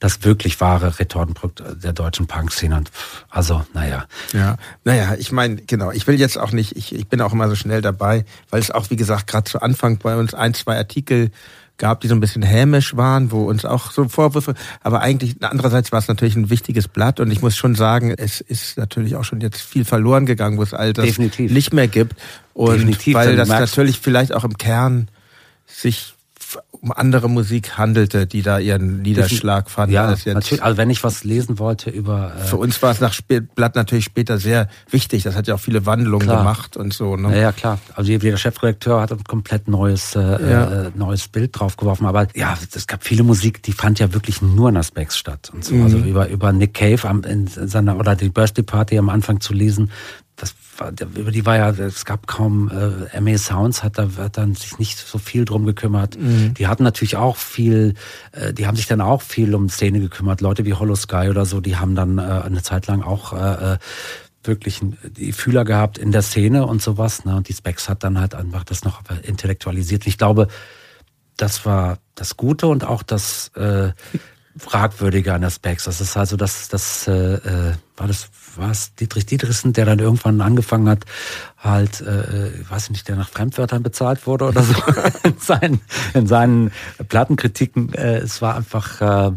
das 0.00 0.24
wirklich 0.24 0.60
wahre 0.60 0.98
Retortenprodukt 0.98 1.62
der 1.84 1.92
deutschen 1.92 2.26
Punk-Szene. 2.26 2.82
Also, 3.30 3.64
naja. 3.74 4.06
Ja, 4.32 4.56
naja, 4.82 5.14
ich 5.16 5.30
meine, 5.30 5.56
genau, 5.56 5.92
ich 5.92 6.08
will 6.08 6.18
jetzt 6.18 6.36
auch 6.36 6.50
nicht, 6.50 6.76
ich, 6.76 6.92
ich 6.92 7.06
bin 7.06 7.20
auch 7.20 7.32
immer 7.32 7.48
so 7.48 7.54
schnell 7.54 7.80
dabei, 7.80 8.24
weil 8.50 8.60
es 8.60 8.72
auch, 8.72 8.90
wie 8.90 8.96
gesagt, 8.96 9.28
gerade 9.28 9.44
zu 9.44 9.62
Anfang 9.62 9.98
bei 9.98 10.16
uns 10.16 10.34
ein, 10.34 10.52
zwei 10.52 10.76
Artikel 10.76 11.30
gab, 11.78 12.00
die 12.00 12.08
so 12.08 12.14
ein 12.14 12.20
bisschen 12.20 12.42
hämisch 12.42 12.96
waren, 12.96 13.32
wo 13.32 13.44
uns 13.44 13.64
auch 13.64 13.90
so 13.90 14.08
Vorwürfe, 14.08 14.54
aber 14.82 15.00
eigentlich 15.00 15.36
andererseits 15.40 15.92
war 15.92 15.98
es 15.98 16.08
natürlich 16.08 16.36
ein 16.36 16.50
wichtiges 16.50 16.88
Blatt 16.88 17.20
und 17.20 17.30
ich 17.30 17.42
muss 17.42 17.56
schon 17.56 17.74
sagen, 17.74 18.14
es 18.16 18.40
ist 18.40 18.78
natürlich 18.78 19.16
auch 19.16 19.24
schon 19.24 19.40
jetzt 19.40 19.60
viel 19.60 19.84
verloren 19.84 20.26
gegangen, 20.26 20.58
wo 20.58 20.62
es 20.62 20.74
all 20.74 20.92
das 20.92 21.06
Definitiv. 21.06 21.50
nicht 21.50 21.72
mehr 21.72 21.88
gibt 21.88 22.16
und 22.54 22.74
Definitiv, 22.74 23.14
weil 23.14 23.36
das 23.36 23.48
natürlich 23.48 23.98
vielleicht 23.98 24.32
auch 24.32 24.44
im 24.44 24.58
Kern 24.58 25.08
sich 25.66 26.11
um 26.82 26.90
andere 26.90 27.30
Musik 27.30 27.78
handelte, 27.78 28.26
die 28.26 28.42
da 28.42 28.58
ihren 28.58 29.02
Niederschlag 29.02 29.70
fanden. 29.70 29.94
Ja, 29.94 30.08
natürlich. 30.08 30.64
Also 30.64 30.76
wenn 30.76 30.90
ich 30.90 31.04
was 31.04 31.22
lesen 31.22 31.60
wollte 31.60 31.90
über... 31.90 32.32
Äh 32.36 32.44
Für 32.44 32.56
uns 32.56 32.82
war 32.82 32.90
es 32.90 33.00
nach 33.00 33.14
Blatt 33.54 33.76
natürlich 33.76 34.04
später 34.04 34.38
sehr 34.38 34.68
wichtig. 34.90 35.22
Das 35.22 35.36
hat 35.36 35.46
ja 35.46 35.54
auch 35.54 35.60
viele 35.60 35.86
Wandlungen 35.86 36.26
klar. 36.26 36.38
gemacht 36.38 36.76
und 36.76 36.92
so. 36.92 37.16
Ne? 37.16 37.30
Ja, 37.36 37.42
ja, 37.42 37.52
klar. 37.52 37.78
Also 37.94 38.10
jeder 38.10 38.36
Chefredakteur 38.36 39.00
hat 39.00 39.12
ein 39.12 39.22
komplett 39.22 39.68
neues, 39.68 40.16
äh, 40.16 40.20
ja. 40.20 40.86
äh, 40.86 40.90
neues 40.96 41.28
Bild 41.28 41.56
draufgeworfen. 41.56 42.04
Aber 42.04 42.26
ja, 42.34 42.58
es 42.74 42.86
gab 42.88 43.04
viele 43.04 43.22
Musik, 43.22 43.62
die 43.62 43.72
fand 43.72 44.00
ja 44.00 44.12
wirklich 44.12 44.42
nur 44.42 44.68
in 44.68 44.76
Aspects 44.76 45.16
statt. 45.16 45.52
Und 45.54 45.64
so. 45.64 45.76
Mhm. 45.76 45.84
Also 45.84 45.98
über, 45.98 46.28
über 46.30 46.52
Nick 46.52 46.74
Cave 46.74 47.08
am, 47.08 47.22
in 47.22 47.46
seiner, 47.46 47.96
oder 47.96 48.16
die 48.16 48.28
Birthday 48.28 48.64
Party 48.64 48.98
am 48.98 49.08
Anfang 49.08 49.40
zu 49.40 49.52
lesen, 49.52 49.92
war, 50.82 50.92
über 51.16 51.30
die 51.30 51.46
war 51.46 51.56
ja, 51.56 51.70
es 51.70 52.04
gab 52.04 52.26
kaum, 52.26 52.70
äh, 52.70 53.20
MA 53.20 53.38
Sounds 53.38 53.82
hat 53.82 53.98
da 53.98 54.08
hat 54.16 54.36
dann 54.36 54.54
sich 54.54 54.78
nicht 54.78 54.98
so 54.98 55.18
viel 55.18 55.44
drum 55.44 55.64
gekümmert. 55.64 56.18
Mhm. 56.18 56.54
Die 56.54 56.66
hatten 56.66 56.82
natürlich 56.82 57.16
auch 57.16 57.36
viel, 57.36 57.94
äh, 58.32 58.52
die 58.52 58.66
haben 58.66 58.76
sich 58.76 58.86
dann 58.86 59.00
auch 59.00 59.22
viel 59.22 59.54
um 59.54 59.68
Szene 59.68 60.00
gekümmert. 60.00 60.40
Leute 60.40 60.64
wie 60.64 60.74
Hollow 60.74 60.96
Sky 60.96 61.28
oder 61.30 61.46
so, 61.46 61.60
die 61.60 61.76
haben 61.76 61.94
dann 61.94 62.18
äh, 62.18 62.22
eine 62.22 62.62
Zeit 62.62 62.86
lang 62.86 63.02
auch 63.02 63.32
äh, 63.32 63.74
äh 63.74 63.78
wirklich 64.44 64.80
die 65.04 65.32
Fühler 65.32 65.64
gehabt 65.64 65.98
in 65.98 66.10
der 66.10 66.22
Szene 66.22 66.66
und 66.66 66.82
sowas. 66.82 67.24
Ne? 67.24 67.36
Und 67.36 67.48
die 67.48 67.52
Specs 67.52 67.88
hat 67.88 68.02
dann 68.02 68.18
halt 68.18 68.34
einfach 68.34 68.64
das 68.64 68.82
noch 68.82 69.02
intellektualisiert. 69.22 70.02
Und 70.02 70.08
ich 70.08 70.18
glaube, 70.18 70.48
das 71.36 71.64
war 71.64 71.98
das 72.16 72.36
Gute 72.36 72.66
und 72.66 72.84
auch 72.84 73.04
das 73.04 73.52
äh, 73.54 73.92
Fragwürdige 74.56 75.32
an 75.32 75.40
der 75.40 75.50
Specs. 75.50 75.84
Das 75.84 76.00
ist 76.00 76.16
also 76.16 76.36
das, 76.36 76.68
das 76.68 77.08
äh, 77.08 77.34
äh 77.34 77.72
war 77.96 78.06
das 78.06 78.30
war 78.56 78.70
es 78.70 78.94
Dietrich 78.94 79.26
Dietrichsen, 79.26 79.72
der 79.72 79.86
dann 79.86 79.98
irgendwann 79.98 80.40
angefangen 80.40 80.88
hat, 80.88 81.04
halt, 81.58 82.00
äh, 82.00 82.48
äh 82.48 82.70
weiß 82.70 82.84
ich 82.84 82.90
nicht, 82.90 83.08
der 83.08 83.16
nach 83.16 83.28
Fremdwörtern 83.28 83.82
bezahlt 83.82 84.26
wurde 84.26 84.46
oder 84.46 84.62
so 84.62 84.74
in 85.22 85.38
seinen, 85.38 85.80
in 86.14 86.26
seinen 86.26 86.72
Plattenkritiken. 87.08 87.92
Äh, 87.94 88.18
es 88.18 88.42
war 88.42 88.56
einfach, 88.56 89.00
äh, 89.00 89.32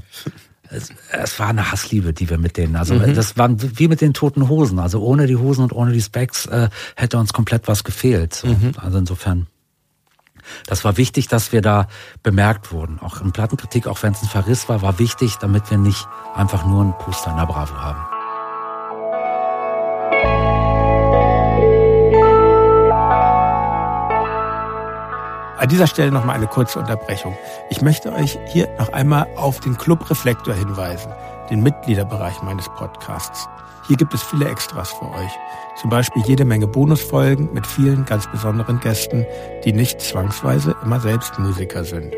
es, 0.70 0.90
es 1.12 1.40
war 1.40 1.48
eine 1.48 1.72
Hassliebe, 1.72 2.14
die 2.14 2.30
wir 2.30 2.38
mit 2.38 2.58
denen, 2.58 2.76
also 2.76 2.96
mhm. 2.96 3.14
das 3.14 3.38
waren 3.38 3.58
wie 3.78 3.88
mit 3.88 4.02
den 4.02 4.14
toten 4.14 4.50
Hosen. 4.50 4.80
Also 4.80 5.02
ohne 5.02 5.28
die 5.28 5.38
Hosen 5.38 5.64
und 5.64 5.74
ohne 5.74 5.92
die 5.92 6.02
Specs 6.02 6.48
äh, 6.48 6.70
hätte 6.96 7.18
uns 7.18 7.34
komplett 7.34 7.68
was 7.68 7.84
gefehlt. 7.84 8.34
So. 8.34 8.48
Mhm. 8.48 8.74
Also 8.78 8.98
insofern. 8.98 9.48
Das 10.68 10.84
war 10.84 10.98
wichtig, 10.98 11.28
dass 11.28 11.52
wir 11.52 11.62
da 11.62 11.88
bemerkt 12.24 12.72
wurden. 12.72 13.00
Auch 13.02 13.22
in 13.22 13.32
Plattenkritik, 13.32 13.88
auch 13.88 14.02
wenn 14.04 14.14
es 14.14 14.22
ein 14.22 14.30
Verriss 14.30 14.70
war, 14.70 14.82
war 14.82 15.00
wichtig, 15.00 15.38
damit 15.38 15.70
wir 15.70 15.78
nicht 15.78 16.08
einfach 16.36 16.66
nur 16.66 16.84
ein 16.84 16.98
Poster 16.98 17.32
in 17.32 17.38
der 17.38 17.46
Bravo 17.46 17.76
haben. 17.76 18.06
An 25.58 25.70
dieser 25.70 25.88
Stelle 25.88 26.12
noch 26.12 26.26
mal 26.26 26.34
eine 26.34 26.48
kurze 26.48 26.78
Unterbrechung. 26.78 27.36
Ich 27.70 27.82
möchte 27.82 28.14
euch 28.14 28.38
hier 28.52 28.70
noch 28.78 28.94
einmal 28.94 29.28
auf 29.36 29.62
den 29.62 29.78
Club 29.78 30.10
Reflektor 30.10 30.54
hinweisen, 30.54 31.12
den 31.50 31.64
Mitgliederbereich 31.64 32.42
meines 32.44 32.70
Podcasts. 32.70 33.48
Hier 33.88 33.98
gibt 33.98 34.14
es 34.14 34.24
viele 34.24 34.48
Extras 34.50 34.92
für 34.92 35.06
euch. 35.06 35.32
Zum 35.76 35.90
Beispiel 35.90 36.24
jede 36.26 36.44
Menge 36.44 36.68
Bonusfolgen 36.68 37.54
mit 37.54 37.68
vielen 37.68 38.06
ganz 38.06 38.26
besonderen 38.32 38.80
Gästen, 38.80 39.26
die 39.64 39.74
nicht 39.74 40.02
zwangsweise 40.02 40.76
immer 40.84 41.00
selbst 41.00 41.38
Musiker 41.38 41.84
sind. 41.84 42.14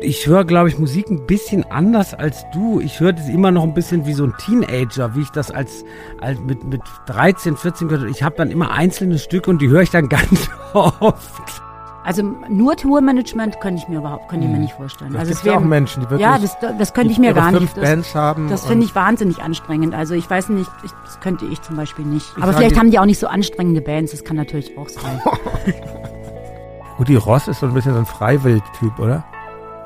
Ich 0.00 0.26
höre, 0.26 0.44
glaube 0.44 0.68
ich, 0.68 0.78
Musik 0.78 1.10
ein 1.10 1.26
bisschen 1.26 1.64
anders 1.70 2.14
als 2.14 2.44
du. 2.52 2.78
Ich 2.80 3.00
höre 3.00 3.14
das 3.14 3.28
immer 3.28 3.50
noch 3.50 3.64
ein 3.64 3.74
bisschen 3.74 4.06
wie 4.06 4.12
so 4.12 4.24
ein 4.24 4.34
Teenager, 4.36 5.14
wie 5.16 5.22
ich 5.22 5.30
das 5.30 5.50
als, 5.50 5.84
als 6.20 6.38
mit, 6.40 6.62
mit 6.64 6.82
13, 7.06 7.56
14 7.56 7.88
gehört 7.88 8.10
Ich 8.10 8.22
habe 8.22 8.36
dann 8.36 8.50
immer 8.50 8.70
einzelne 8.70 9.18
Stücke 9.18 9.50
und 9.50 9.60
die 9.60 9.68
höre 9.68 9.82
ich 9.82 9.90
dann 9.90 10.08
ganz 10.10 10.50
oft. 10.74 11.62
Also 12.08 12.22
nur 12.22 12.74
Tourmanagement 12.74 13.60
könnte 13.60 13.82
ich 13.82 13.88
mir 13.90 13.98
überhaupt, 13.98 14.30
könnte 14.30 14.46
ich 14.46 14.50
mir 14.50 14.56
hm. 14.56 14.62
nicht 14.62 14.72
vorstellen. 14.72 15.12
Das 15.12 15.20
also 15.20 15.32
es 15.32 15.44
wäre 15.44 15.58
auch 15.58 15.60
Menschen, 15.60 16.00
die 16.00 16.06
wirklich 16.08 16.22
ja, 16.22 16.38
das, 16.38 16.56
das 16.78 16.94
könnte 16.94 17.12
ich 17.12 17.18
mir 17.18 17.34
gar 17.34 17.52
nicht. 17.52 17.76
Das, 17.76 17.84
Bands 17.84 18.14
haben 18.14 18.48
das 18.48 18.64
finde 18.64 18.86
ich 18.86 18.94
wahnsinnig 18.94 19.42
anstrengend. 19.42 19.94
Also 19.94 20.14
ich 20.14 20.28
weiß 20.30 20.48
nicht, 20.48 20.70
ich, 20.84 20.90
das 21.04 21.20
könnte 21.20 21.44
ich 21.44 21.60
zum 21.60 21.76
Beispiel 21.76 22.06
nicht. 22.06 22.26
Ich 22.34 22.42
Aber 22.42 22.54
vielleicht 22.54 22.78
haben 22.78 22.90
die 22.90 22.98
auch 22.98 23.04
nicht 23.04 23.18
so 23.18 23.26
anstrengende 23.26 23.82
Bands. 23.82 24.12
Das 24.12 24.24
kann 24.24 24.38
natürlich 24.38 24.78
auch 24.78 24.88
sein. 24.88 25.20
Rudi 26.98 27.14
Ross 27.16 27.46
ist 27.46 27.60
so 27.60 27.66
ein 27.66 27.74
bisschen 27.74 27.92
so 27.92 27.98
ein 27.98 28.06
Freiwild-Typ, 28.06 28.98
oder? 28.98 29.24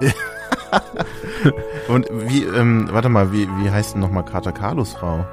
Und 1.88 2.06
wie, 2.12 2.44
ähm, 2.44 2.88
warte 2.92 3.08
mal, 3.08 3.32
wie, 3.32 3.48
wie 3.58 3.68
heißt 3.68 3.94
denn 3.94 4.00
nochmal 4.00 4.24
Kater 4.24 4.52
Carlos 4.52 4.92
Frau? 4.92 5.26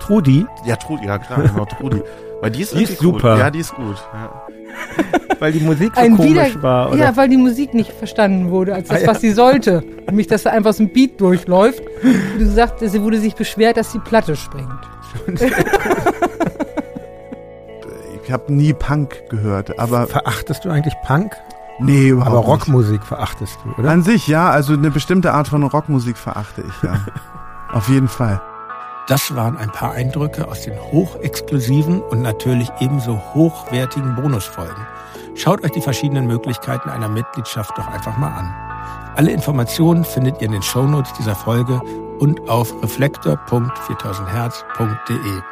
Trudi? 0.00 0.44
Ja, 0.64 0.74
Trudi, 0.74 1.06
ja 1.06 1.18
klar, 1.18 1.42
genau, 1.42 1.66
Trudi. 1.66 2.02
Weil 2.40 2.50
die 2.50 2.62
ist, 2.62 2.74
die 2.74 2.82
ist 2.82 2.98
super. 2.98 3.34
Gut. 3.34 3.38
Ja, 3.38 3.50
die 3.52 3.60
ist 3.60 3.72
gut. 3.76 3.96
Ja. 4.12 4.42
weil 5.38 5.52
die 5.52 5.60
Musik 5.60 5.92
so 5.94 6.00
Ein 6.00 6.16
komisch 6.16 6.30
Wieder 6.30 6.62
war. 6.62 6.88
Oder? 6.92 6.98
Ja, 6.98 7.16
weil 7.16 7.28
die 7.28 7.36
Musik 7.36 7.74
nicht 7.74 7.92
verstanden 7.92 8.50
wurde 8.50 8.74
als 8.74 8.88
das, 8.88 8.98
ah, 8.98 9.00
ja. 9.02 9.08
was 9.08 9.20
sie 9.20 9.32
sollte. 9.32 9.82
Nämlich, 10.06 10.26
dass 10.26 10.44
da 10.44 10.50
einfach 10.50 10.72
so 10.72 10.82
ein 10.84 10.92
Beat 10.92 11.20
durchläuft. 11.20 11.82
Und 12.02 12.38
du 12.38 12.46
sagst, 12.46 12.76
sie 12.80 13.02
wurde 13.02 13.18
sich 13.18 13.34
beschwert, 13.34 13.76
dass 13.76 13.92
die 13.92 13.98
Platte 13.98 14.36
springt. 14.36 14.68
ich 18.24 18.32
habe 18.32 18.52
nie 18.52 18.72
Punk 18.72 19.28
gehört, 19.30 19.78
aber. 19.78 20.06
Verachtest 20.06 20.64
du 20.64 20.70
eigentlich 20.70 20.94
Punk? 21.04 21.36
Nee, 21.78 22.08
überhaupt 22.10 22.36
Aber 22.36 22.44
Rockmusik 22.46 22.92
nicht. 22.92 23.04
verachtest 23.04 23.58
du, 23.64 23.80
oder? 23.80 23.90
An 23.90 24.02
sich, 24.02 24.28
ja. 24.28 24.50
Also 24.50 24.74
eine 24.74 24.90
bestimmte 24.90 25.32
Art 25.32 25.48
von 25.48 25.62
Rockmusik 25.64 26.16
verachte 26.16 26.62
ich, 26.66 26.82
ja. 26.82 27.00
Auf 27.72 27.88
jeden 27.88 28.08
Fall. 28.08 28.40
Das 29.08 29.34
waren 29.34 29.56
ein 29.56 29.70
paar 29.70 29.90
Eindrücke 29.92 30.46
aus 30.48 30.60
den 30.62 30.80
hochexklusiven 30.80 32.02
und 32.02 32.22
natürlich 32.22 32.70
ebenso 32.78 33.20
hochwertigen 33.34 34.14
Bonusfolgen. 34.14 34.86
Schaut 35.34 35.64
euch 35.64 35.72
die 35.72 35.80
verschiedenen 35.80 36.28
Möglichkeiten 36.28 36.88
einer 36.88 37.08
Mitgliedschaft 37.08 37.76
doch 37.76 37.88
einfach 37.88 38.16
mal 38.16 38.28
an. 38.28 38.54
Alle 39.16 39.32
Informationen 39.32 40.04
findet 40.04 40.40
ihr 40.40 40.46
in 40.46 40.52
den 40.52 40.62
Shownotes 40.62 41.12
dieser 41.14 41.34
Folge 41.34 41.80
und 42.20 42.48
auf 42.48 42.72
reflektor.4000herz.de. 42.82 45.42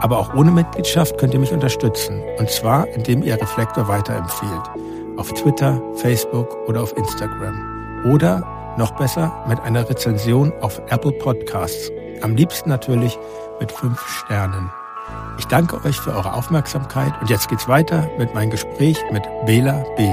Aber 0.00 0.18
auch 0.18 0.32
ohne 0.34 0.52
Mitgliedschaft 0.52 1.18
könnt 1.18 1.34
ihr 1.34 1.40
mich 1.40 1.52
unterstützen. 1.52 2.22
Und 2.38 2.48
zwar, 2.48 2.86
indem 2.88 3.22
ihr 3.22 3.40
Reflektor 3.40 3.88
weiterempfehlt. 3.88 4.70
Auf 5.16 5.32
Twitter, 5.32 5.80
Facebook 5.94 6.56
oder 6.68 6.82
auf 6.82 6.96
Instagram. 6.96 8.04
Oder, 8.12 8.74
noch 8.78 8.92
besser, 8.92 9.44
mit 9.48 9.58
einer 9.60 9.88
Rezension 9.88 10.52
auf 10.60 10.80
Apple 10.88 11.12
Podcasts 11.12 11.90
am 12.20 12.36
liebsten 12.36 12.68
natürlich 12.68 13.18
mit 13.60 13.72
fünf 13.72 14.00
Sternen. 14.06 14.70
Ich 15.38 15.46
danke 15.46 15.82
euch 15.84 15.96
für 15.96 16.14
eure 16.14 16.34
Aufmerksamkeit 16.34 17.12
und 17.20 17.30
jetzt 17.30 17.48
geht's 17.48 17.68
weiter 17.68 18.08
mit 18.18 18.34
meinem 18.34 18.50
Gespräch 18.50 18.98
mit 19.10 19.22
Bela 19.46 19.84
B. 19.96 20.08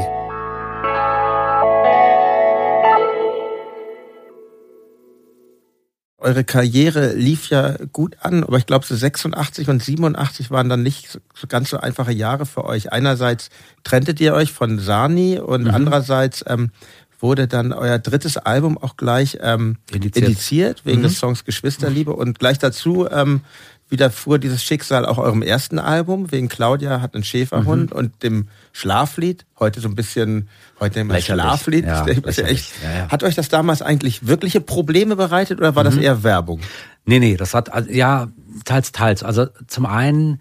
Eure 6.21 6.43
Karriere 6.43 7.13
lief 7.13 7.49
ja 7.49 7.77
gut 7.93 8.17
an, 8.19 8.43
aber 8.43 8.57
ich 8.57 8.65
glaube, 8.65 8.85
so 8.85 8.93
86 8.93 9.69
und 9.69 9.81
87 9.81 10.51
waren 10.51 10.67
dann 10.67 10.84
nicht 10.84 11.19
so 11.34 11.47
ganz 11.47 11.69
so 11.69 11.77
einfache 11.77 12.11
Jahre 12.11 12.45
für 12.45 12.65
euch. 12.65 12.91
Einerseits 12.91 13.49
trenntet 13.85 14.19
ihr 14.19 14.34
euch 14.34 14.51
von 14.51 14.80
Sani 14.80 15.39
und 15.39 15.63
mhm. 15.63 15.69
andererseits 15.69 16.43
ähm, 16.45 16.71
wurde 17.19 17.47
dann 17.47 17.73
euer 17.73 17.99
drittes 17.99 18.37
Album 18.37 18.77
auch 18.77 18.97
gleich 18.97 19.37
ähm, 19.41 19.77
indiziert. 19.91 20.27
indiziert 20.27 20.85
wegen 20.85 20.99
mhm. 20.99 21.03
des 21.03 21.19
Songs 21.19 21.45
Geschwisterliebe 21.45 22.13
und 22.13 22.39
gleich 22.39 22.59
dazu 22.59 23.07
ähm, 23.09 23.41
widerfuhr 23.89 24.37
dieses 24.39 24.63
Schicksal 24.63 25.05
auch 25.05 25.17
eurem 25.17 25.41
ersten 25.41 25.79
Album, 25.79 26.31
wegen 26.31 26.47
Claudia 26.47 27.01
hat 27.01 27.15
einen 27.15 27.23
Schäferhund 27.23 27.91
mhm. 27.91 27.97
und 27.97 28.23
dem 28.23 28.47
Schlaflied, 28.71 29.45
heute 29.59 29.81
so 29.81 29.89
ein 29.89 29.95
bisschen, 29.95 30.47
heute 30.79 30.99
immer 30.99 31.19
Schlaflied. 31.19 31.85
Ja, 31.85 32.05
echt, 32.07 32.71
ja, 32.83 32.97
ja. 32.97 33.09
Hat 33.09 33.23
euch 33.23 33.35
das 33.35 33.49
damals 33.49 33.81
eigentlich 33.81 34.27
wirkliche 34.27 34.61
Probleme 34.61 35.15
bereitet 35.15 35.59
oder 35.59 35.75
war 35.75 35.83
mhm. 35.83 35.87
das 35.87 35.97
eher 35.97 36.23
Werbung? 36.23 36.61
Nee, 37.05 37.19
nee, 37.19 37.35
das 37.35 37.53
hat, 37.53 37.71
ja, 37.89 38.27
teils, 38.65 38.91
teils. 38.91 39.23
Also 39.23 39.47
zum 39.67 39.85
einen, 39.87 40.39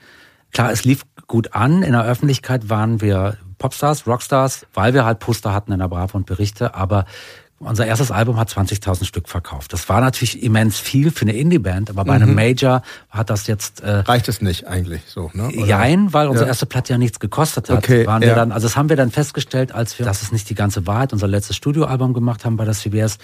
klar, 0.52 0.70
es 0.70 0.84
lief 0.84 1.04
gut 1.26 1.54
an. 1.54 1.82
In 1.82 1.92
der 1.92 2.04
Öffentlichkeit 2.04 2.68
waren 2.68 3.00
wir 3.00 3.38
Popstars, 3.58 4.06
Rockstars, 4.06 4.66
weil 4.74 4.94
wir 4.94 5.04
halt 5.04 5.18
Poster 5.18 5.52
hatten 5.52 5.72
in 5.72 5.78
der 5.78 5.88
Bravo 5.88 6.16
und 6.16 6.26
Berichte, 6.26 6.74
aber 6.74 7.04
unser 7.60 7.86
erstes 7.86 8.12
Album 8.12 8.38
hat 8.38 8.50
20.000 8.50 9.04
Stück 9.04 9.28
verkauft. 9.28 9.72
Das 9.72 9.88
war 9.88 10.00
natürlich 10.00 10.42
immens 10.42 10.78
viel 10.78 11.10
für 11.10 11.22
eine 11.22 11.32
Indie-Band, 11.32 11.90
aber 11.90 12.04
bei 12.04 12.16
mhm. 12.16 12.22
einem 12.22 12.34
Major 12.36 12.82
hat 13.10 13.30
das 13.30 13.48
jetzt... 13.48 13.80
Äh, 13.80 13.98
Reicht 13.98 14.28
es 14.28 14.40
nicht 14.40 14.68
eigentlich 14.68 15.02
so, 15.08 15.30
ne? 15.34 15.48
Oder? 15.48 15.66
Jein, 15.66 16.12
weil 16.12 16.28
unsere 16.28 16.46
ja. 16.46 16.50
erste 16.50 16.66
Platte 16.66 16.92
ja 16.92 16.98
nichts 16.98 17.18
gekostet 17.18 17.68
hat. 17.68 17.78
Okay, 17.78 18.06
waren 18.06 18.22
wir 18.22 18.34
dann, 18.34 18.52
also 18.52 18.66
das 18.68 18.76
haben 18.76 18.88
wir 18.88 18.96
dann 18.96 19.10
festgestellt, 19.10 19.72
als 19.72 19.98
wir, 19.98 20.06
das 20.06 20.22
ist 20.22 20.32
nicht 20.32 20.48
die 20.48 20.54
ganze 20.54 20.86
Wahrheit, 20.86 21.12
unser 21.12 21.26
letztes 21.26 21.56
Studioalbum 21.56 22.14
gemacht 22.14 22.44
haben 22.44 22.56
bei 22.56 22.64
der 22.64 22.74
CBS, 22.74 23.18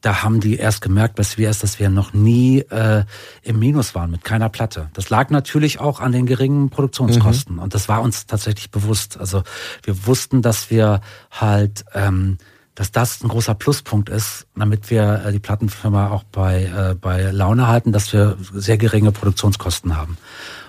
da 0.00 0.22
haben 0.22 0.40
die 0.40 0.56
erst 0.56 0.80
gemerkt 0.80 1.16
bei 1.16 1.22
CBS, 1.22 1.58
dass 1.58 1.78
wir 1.78 1.90
noch 1.90 2.12
nie 2.12 2.60
äh, 2.60 3.04
im 3.42 3.58
Minus 3.58 3.94
waren 3.94 4.10
mit 4.10 4.24
keiner 4.24 4.48
Platte. 4.48 4.90
Das 4.94 5.10
lag 5.10 5.30
natürlich 5.30 5.80
auch 5.80 6.00
an 6.00 6.12
den 6.12 6.26
geringen 6.26 6.70
Produktionskosten 6.70 7.56
mhm. 7.56 7.62
und 7.62 7.74
das 7.74 7.88
war 7.88 8.00
uns 8.02 8.26
tatsächlich 8.26 8.70
bewusst. 8.70 9.18
Also 9.18 9.42
wir 9.82 10.06
wussten, 10.06 10.42
dass 10.42 10.70
wir 10.70 11.00
halt... 11.30 11.84
Ähm, 11.94 12.38
dass 12.76 12.92
das 12.92 13.22
ein 13.22 13.28
großer 13.28 13.54
Pluspunkt 13.54 14.08
ist, 14.08 14.46
damit 14.56 14.90
wir 14.90 15.24
äh, 15.26 15.32
die 15.32 15.38
Plattenfirma 15.38 16.08
auch 16.08 16.22
bei, 16.22 16.64
äh, 16.64 16.94
bei 16.94 17.30
Laune 17.30 17.66
halten, 17.66 17.92
dass 17.92 18.10
wir 18.14 18.38
sehr 18.54 18.78
geringe 18.78 19.12
Produktionskosten 19.12 19.98
haben 19.98 20.16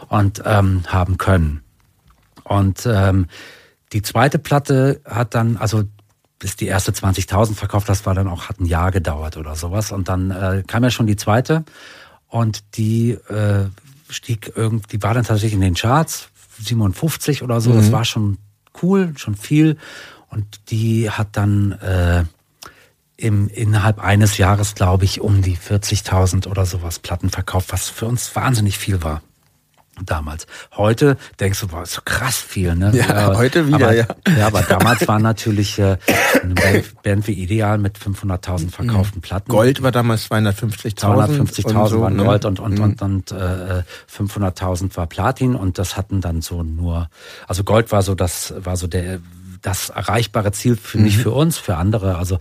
und 0.10 0.42
ähm, 0.46 0.84
haben 0.88 1.18
können. 1.18 1.62
Und 2.44 2.86
ähm, 2.86 3.28
die 3.94 4.02
zweite 4.02 4.40
Platte 4.40 5.00
hat 5.06 5.36
dann, 5.36 5.56
also 5.56 5.84
bis 6.42 6.56
die 6.56 6.66
erste 6.66 6.92
20.000 6.92 7.54
verkauft, 7.54 7.88
das 7.88 8.06
war 8.06 8.16
dann 8.16 8.28
auch, 8.28 8.50
hat 8.50 8.60
ein 8.60 8.66
Jahr 8.66 8.92
gedauert 8.92 9.38
oder 9.38 9.56
sowas. 9.56 9.92
Und 9.92 10.10
dann 10.10 10.32
äh, 10.32 10.64
kam 10.66 10.84
ja 10.84 10.90
schon 10.90 11.06
die 11.06 11.16
zweite 11.16 11.64
und 12.28 12.64
die 12.78 13.12
äh, 13.12 13.68
stieg 14.10 14.52
irgendwie, 14.56 14.98
die 14.98 15.04
war 15.04 15.14
dann 15.14 15.24
tatsächlich 15.24 15.54
in 15.54 15.62
den 15.62 15.76
Charts, 15.76 16.30
57 16.60 17.44
oder 17.44 17.62
so, 17.62 17.70
mhm. 17.70 17.78
das 17.78 17.92
war 17.92 18.06
schon 18.06 18.40
cool, 18.82 19.14
schon 19.18 19.36
viel. 19.36 19.78
Und 20.30 20.72
die 20.72 21.12
hat 21.12 21.30
dann 21.34 21.74
äh, 21.74 22.24
im, 23.18 23.48
innerhalb 23.50 24.00
eines 24.00 24.38
Jahres, 24.38 24.74
glaube 24.74 25.06
ich, 25.06 25.22
um 25.22 25.44
die 25.44 25.58
40.000 25.58 26.48
oder 26.48 26.66
sowas 26.66 26.98
Platten 26.98 27.30
verkauft, 27.30 27.72
was 27.72 27.88
für 27.88 28.08
uns 28.08 28.36
wahnsinnig 28.36 28.80
viel 28.80 29.04
war 29.04 29.22
damals. 30.06 30.48
Heute 30.76 31.18
denkst 31.40 31.60
du, 31.62 31.68
boah, 31.68 31.84
ist 31.84 31.94
so 31.94 32.02
krass 32.04 32.38
viel, 32.38 32.76
ne? 32.76 32.92
Ja, 32.96 33.10
aber, 33.10 33.38
heute 33.38 33.68
wieder, 33.68 33.76
aber, 33.76 33.96
ja. 33.96 34.06
Ja, 34.38 34.48
aber 34.48 34.62
damals 34.62 35.08
war 35.08 35.20
natürlich 35.20 35.80
äh, 35.80 35.98
eine 36.44 36.84
Band, 37.04 37.28
wie 37.28 37.34
Ideal 37.34 37.78
mit 37.78 37.98
500.000 37.98 38.72
verkauften 38.72 39.20
mhm. 39.20 39.22
Platten. 39.22 39.52
Gold 39.52 39.82
war 39.82 39.92
damals 39.92 40.30
250.000. 40.30 41.00
250.000 41.00 41.88
so, 41.88 42.02
waren 42.02 42.16
ne? 42.16 42.24
Gold 42.24 42.46
und, 42.46 42.60
und, 42.60 42.76
mhm. 42.76 42.84
und, 42.84 43.02
und 43.02 43.32
äh, 43.32 43.84
500.000 44.14 44.96
war 44.98 45.08
Platin 45.08 45.56
und 45.56 45.78
das 45.78 45.98
hatten 45.98 46.22
dann 46.22 46.42
so 46.42 46.64
nur, 46.64 47.10
also 47.48 47.64
Gold 47.64 47.92
war 47.92 48.02
so 48.02 48.16
das, 48.16 48.54
war 48.58 48.78
so 48.78 48.88
der 48.88 49.20
das 49.62 49.90
erreichbare 49.90 50.52
Ziel 50.52 50.76
für 50.76 50.98
mhm. 50.98 51.04
nicht 51.04 51.18
für 51.18 51.32
uns, 51.32 51.58
für 51.58 51.78
andere, 51.78 52.18
also 52.18 52.40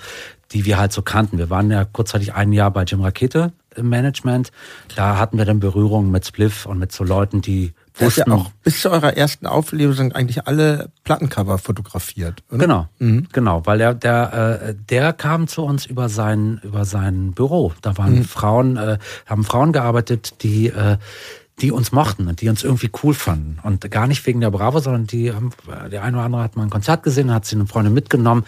die 0.52 0.64
wir 0.64 0.78
halt 0.78 0.92
so 0.92 1.02
kannten. 1.02 1.38
Wir 1.38 1.50
waren 1.50 1.70
ja 1.70 1.84
kurzzeitig 1.84 2.34
ein 2.34 2.52
Jahr 2.52 2.70
bei 2.70 2.84
Jim 2.84 3.02
Rakete 3.02 3.52
im 3.76 3.88
Management. 3.88 4.50
Da 4.94 5.18
hatten 5.18 5.38
wir 5.38 5.44
dann 5.44 5.60
Berührungen 5.60 6.10
mit 6.10 6.26
Spliff 6.26 6.66
und 6.66 6.78
mit 6.78 6.92
so 6.92 7.04
Leuten, 7.04 7.40
die 7.40 7.72
wussten. 8.00 8.30
Ja 8.30 8.36
auch 8.36 8.50
bis 8.62 8.80
zu 8.80 8.90
eurer 8.90 9.16
ersten 9.16 9.46
Auflösung 9.46 9.94
sind 9.94 10.16
eigentlich 10.16 10.46
alle 10.46 10.90
Plattencover 11.04 11.58
fotografiert, 11.58 12.42
oder? 12.50 12.58
Genau, 12.58 12.88
mhm. 12.98 13.28
genau, 13.32 13.66
weil 13.66 13.78
der, 13.78 13.94
der, 13.94 14.60
äh, 14.62 14.74
der 14.88 15.12
kam 15.12 15.48
zu 15.48 15.62
uns 15.62 15.86
über 15.86 16.08
sein, 16.08 16.60
über 16.62 16.84
sein 16.84 17.32
Büro. 17.32 17.72
Da 17.82 17.96
waren 17.98 18.16
mhm. 18.16 18.24
Frauen, 18.24 18.76
äh, 18.76 18.98
haben 19.26 19.44
Frauen 19.44 19.72
gearbeitet, 19.72 20.42
die, 20.42 20.68
äh, 20.68 20.96
die 21.60 21.72
uns 21.72 21.92
mochten 21.92 22.28
und 22.28 22.40
die 22.40 22.48
uns 22.48 22.64
irgendwie 22.64 22.90
cool 23.02 23.14
fanden. 23.14 23.58
Und 23.62 23.90
gar 23.90 24.06
nicht 24.06 24.24
wegen 24.26 24.40
der 24.40 24.50
Bravo, 24.50 24.80
sondern 24.80 25.06
die 25.06 25.32
haben, 25.32 25.50
der 25.90 26.02
eine 26.02 26.16
oder 26.16 26.26
andere 26.26 26.42
hat 26.42 26.56
mal 26.56 26.62
ein 26.62 26.70
Konzert 26.70 27.02
gesehen, 27.02 27.32
hat 27.32 27.44
sie 27.44 27.56
eine 27.56 27.66
Freundin 27.66 27.92
mitgenommen 27.92 28.44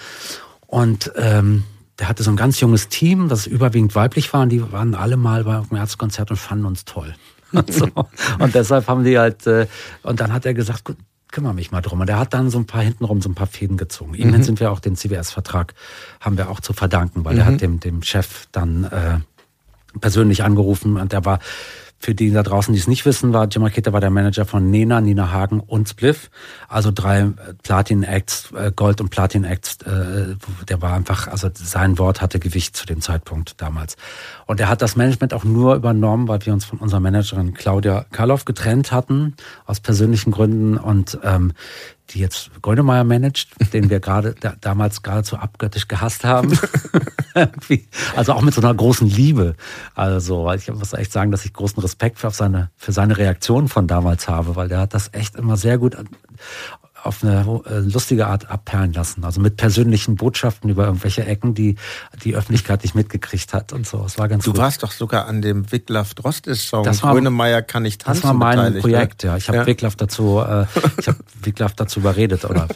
und 0.66 1.12
ähm, 1.16 1.64
der 2.02 2.08
hatte 2.08 2.24
so 2.24 2.30
ein 2.32 2.36
ganz 2.36 2.58
junges 2.58 2.88
Team, 2.88 3.28
das 3.28 3.46
überwiegend 3.46 3.94
weiblich 3.94 4.32
war 4.32 4.42
und 4.42 4.48
die 4.48 4.72
waren 4.72 4.96
alle 4.96 5.16
mal 5.16 5.44
beim 5.44 5.66
Märzkonzert 5.70 6.32
und 6.32 6.36
fanden 6.36 6.64
uns 6.64 6.84
toll. 6.84 7.14
Und, 7.52 7.72
so. 7.72 7.86
und 8.40 8.56
deshalb 8.56 8.88
haben 8.88 9.04
die 9.04 9.20
halt, 9.20 9.46
äh, 9.46 9.68
und 10.02 10.18
dann 10.18 10.32
hat 10.32 10.44
er 10.44 10.52
gesagt, 10.52 10.84
gut, 10.84 10.96
kümmere 11.30 11.54
mich 11.54 11.70
mal 11.70 11.80
drum. 11.80 12.00
Und 12.00 12.10
er 12.10 12.18
hat 12.18 12.34
dann 12.34 12.50
so 12.50 12.58
ein 12.58 12.66
paar 12.66 12.82
hintenrum 12.82 13.22
so 13.22 13.28
ein 13.28 13.36
paar 13.36 13.46
Fäden 13.46 13.76
gezogen. 13.76 14.14
Ihm 14.14 14.32
mhm. 14.32 14.42
sind 14.42 14.58
wir 14.58 14.72
auch 14.72 14.80
den 14.80 14.96
CBS-Vertrag 14.96 15.74
haben 16.20 16.36
wir 16.36 16.50
auch 16.50 16.58
zu 16.58 16.72
verdanken, 16.72 17.24
weil 17.24 17.34
mhm. 17.34 17.38
er 17.38 17.46
hat 17.46 17.60
dem, 17.60 17.78
dem 17.78 18.02
Chef 18.02 18.48
dann 18.50 18.82
äh, 18.82 19.20
persönlich 20.00 20.42
angerufen 20.42 20.96
und 20.96 21.12
der 21.12 21.24
war 21.24 21.38
für 22.02 22.16
die 22.16 22.32
da 22.32 22.42
draußen, 22.42 22.74
die 22.74 22.80
es 22.80 22.88
nicht 22.88 23.06
wissen, 23.06 23.32
war 23.32 23.46
Jim 23.46 23.62
Raketa 23.62 23.92
war 23.92 24.00
der 24.00 24.10
Manager 24.10 24.44
von 24.44 24.68
Nena, 24.70 25.00
Nina 25.00 25.30
Hagen 25.30 25.60
und 25.60 25.88
Spliff. 25.88 26.30
Also 26.68 26.90
drei 26.92 27.20
äh, 27.20 27.32
Platin-Acts, 27.62 28.50
äh, 28.56 28.72
Gold- 28.74 29.00
und 29.00 29.10
Platin-Acts. 29.10 29.82
Äh, 29.82 30.34
der 30.68 30.82
war 30.82 30.94
einfach, 30.94 31.28
also 31.28 31.48
sein 31.54 32.00
Wort 32.00 32.20
hatte 32.20 32.40
Gewicht 32.40 32.76
zu 32.76 32.86
dem 32.86 33.00
Zeitpunkt 33.00 33.60
damals. 33.62 33.96
Und 34.46 34.58
er 34.58 34.68
hat 34.68 34.82
das 34.82 34.96
Management 34.96 35.32
auch 35.32 35.44
nur 35.44 35.76
übernommen, 35.76 36.26
weil 36.26 36.44
wir 36.44 36.52
uns 36.52 36.64
von 36.64 36.80
unserer 36.80 36.98
Managerin 36.98 37.54
Claudia 37.54 38.04
Karloff 38.10 38.44
getrennt 38.44 38.90
hatten, 38.90 39.36
aus 39.64 39.78
persönlichen 39.78 40.32
Gründen. 40.32 40.78
Und 40.78 41.20
ähm, 41.22 41.52
die 42.10 42.18
jetzt 42.18 42.50
Goldemeyer 42.60 43.04
managt, 43.04 43.48
den 43.72 43.90
wir 43.90 44.00
gerade 44.00 44.34
da, 44.38 44.54
damals 44.60 45.02
geradezu 45.02 45.36
abgöttisch 45.36 45.88
gehasst 45.88 46.24
haben. 46.24 46.58
also 48.16 48.32
auch 48.32 48.42
mit 48.42 48.54
so 48.54 48.60
einer 48.60 48.74
großen 48.74 49.08
Liebe. 49.08 49.54
Also, 49.94 50.44
weil 50.44 50.58
ich 50.58 50.68
muss 50.68 50.92
echt 50.92 51.12
sagen, 51.12 51.30
dass 51.30 51.44
ich 51.44 51.52
großen 51.52 51.80
Respekt 51.82 52.18
für, 52.18 52.30
seine, 52.30 52.70
für 52.76 52.92
seine 52.92 53.16
Reaktion 53.16 53.68
von 53.68 53.86
damals 53.86 54.28
habe, 54.28 54.56
weil 54.56 54.68
der 54.68 54.80
hat 54.80 54.94
das 54.94 55.10
echt 55.12 55.36
immer 55.36 55.56
sehr 55.56 55.78
gut 55.78 55.96
auf 57.02 57.22
eine 57.22 57.62
äh, 57.66 57.78
lustige 57.78 58.26
Art 58.26 58.50
abperlen 58.50 58.92
lassen. 58.92 59.24
Also 59.24 59.40
mit 59.40 59.56
persönlichen 59.56 60.16
Botschaften 60.16 60.70
über 60.70 60.86
irgendwelche 60.86 61.24
Ecken, 61.26 61.54
die 61.54 61.76
die 62.22 62.34
Öffentlichkeit 62.34 62.82
nicht 62.82 62.94
mitgekriegt 62.94 63.52
hat 63.52 63.72
und 63.72 63.86
so. 63.86 64.04
Es 64.04 64.18
war 64.18 64.28
ganz 64.28 64.44
Du 64.44 64.52
gut. 64.52 64.60
warst 64.60 64.82
doch 64.82 64.92
sogar 64.92 65.26
an 65.26 65.42
dem 65.42 65.70
Wiglaf 65.72 66.14
Drostes 66.14 66.68
Song 66.68 66.84
das 66.84 67.02
war, 67.02 67.12
Grönemeyer 67.12 67.62
kann 67.62 67.84
ich 67.84 67.98
tanzen. 67.98 68.22
Das 68.22 68.28
war 68.28 68.34
mein 68.34 68.74
ne? 68.74 68.80
Projekt, 68.80 69.24
ja. 69.24 69.36
Ich 69.36 69.48
habe 69.48 69.58
ja. 69.58 69.66
Wiglaf 69.66 69.96
dazu, 69.96 70.40
äh, 70.40 70.66
ich 70.98 71.08
habe 71.08 71.18
Wiglaf 71.42 71.72
dazu 71.74 72.00
überredet 72.00 72.44
oder 72.44 72.68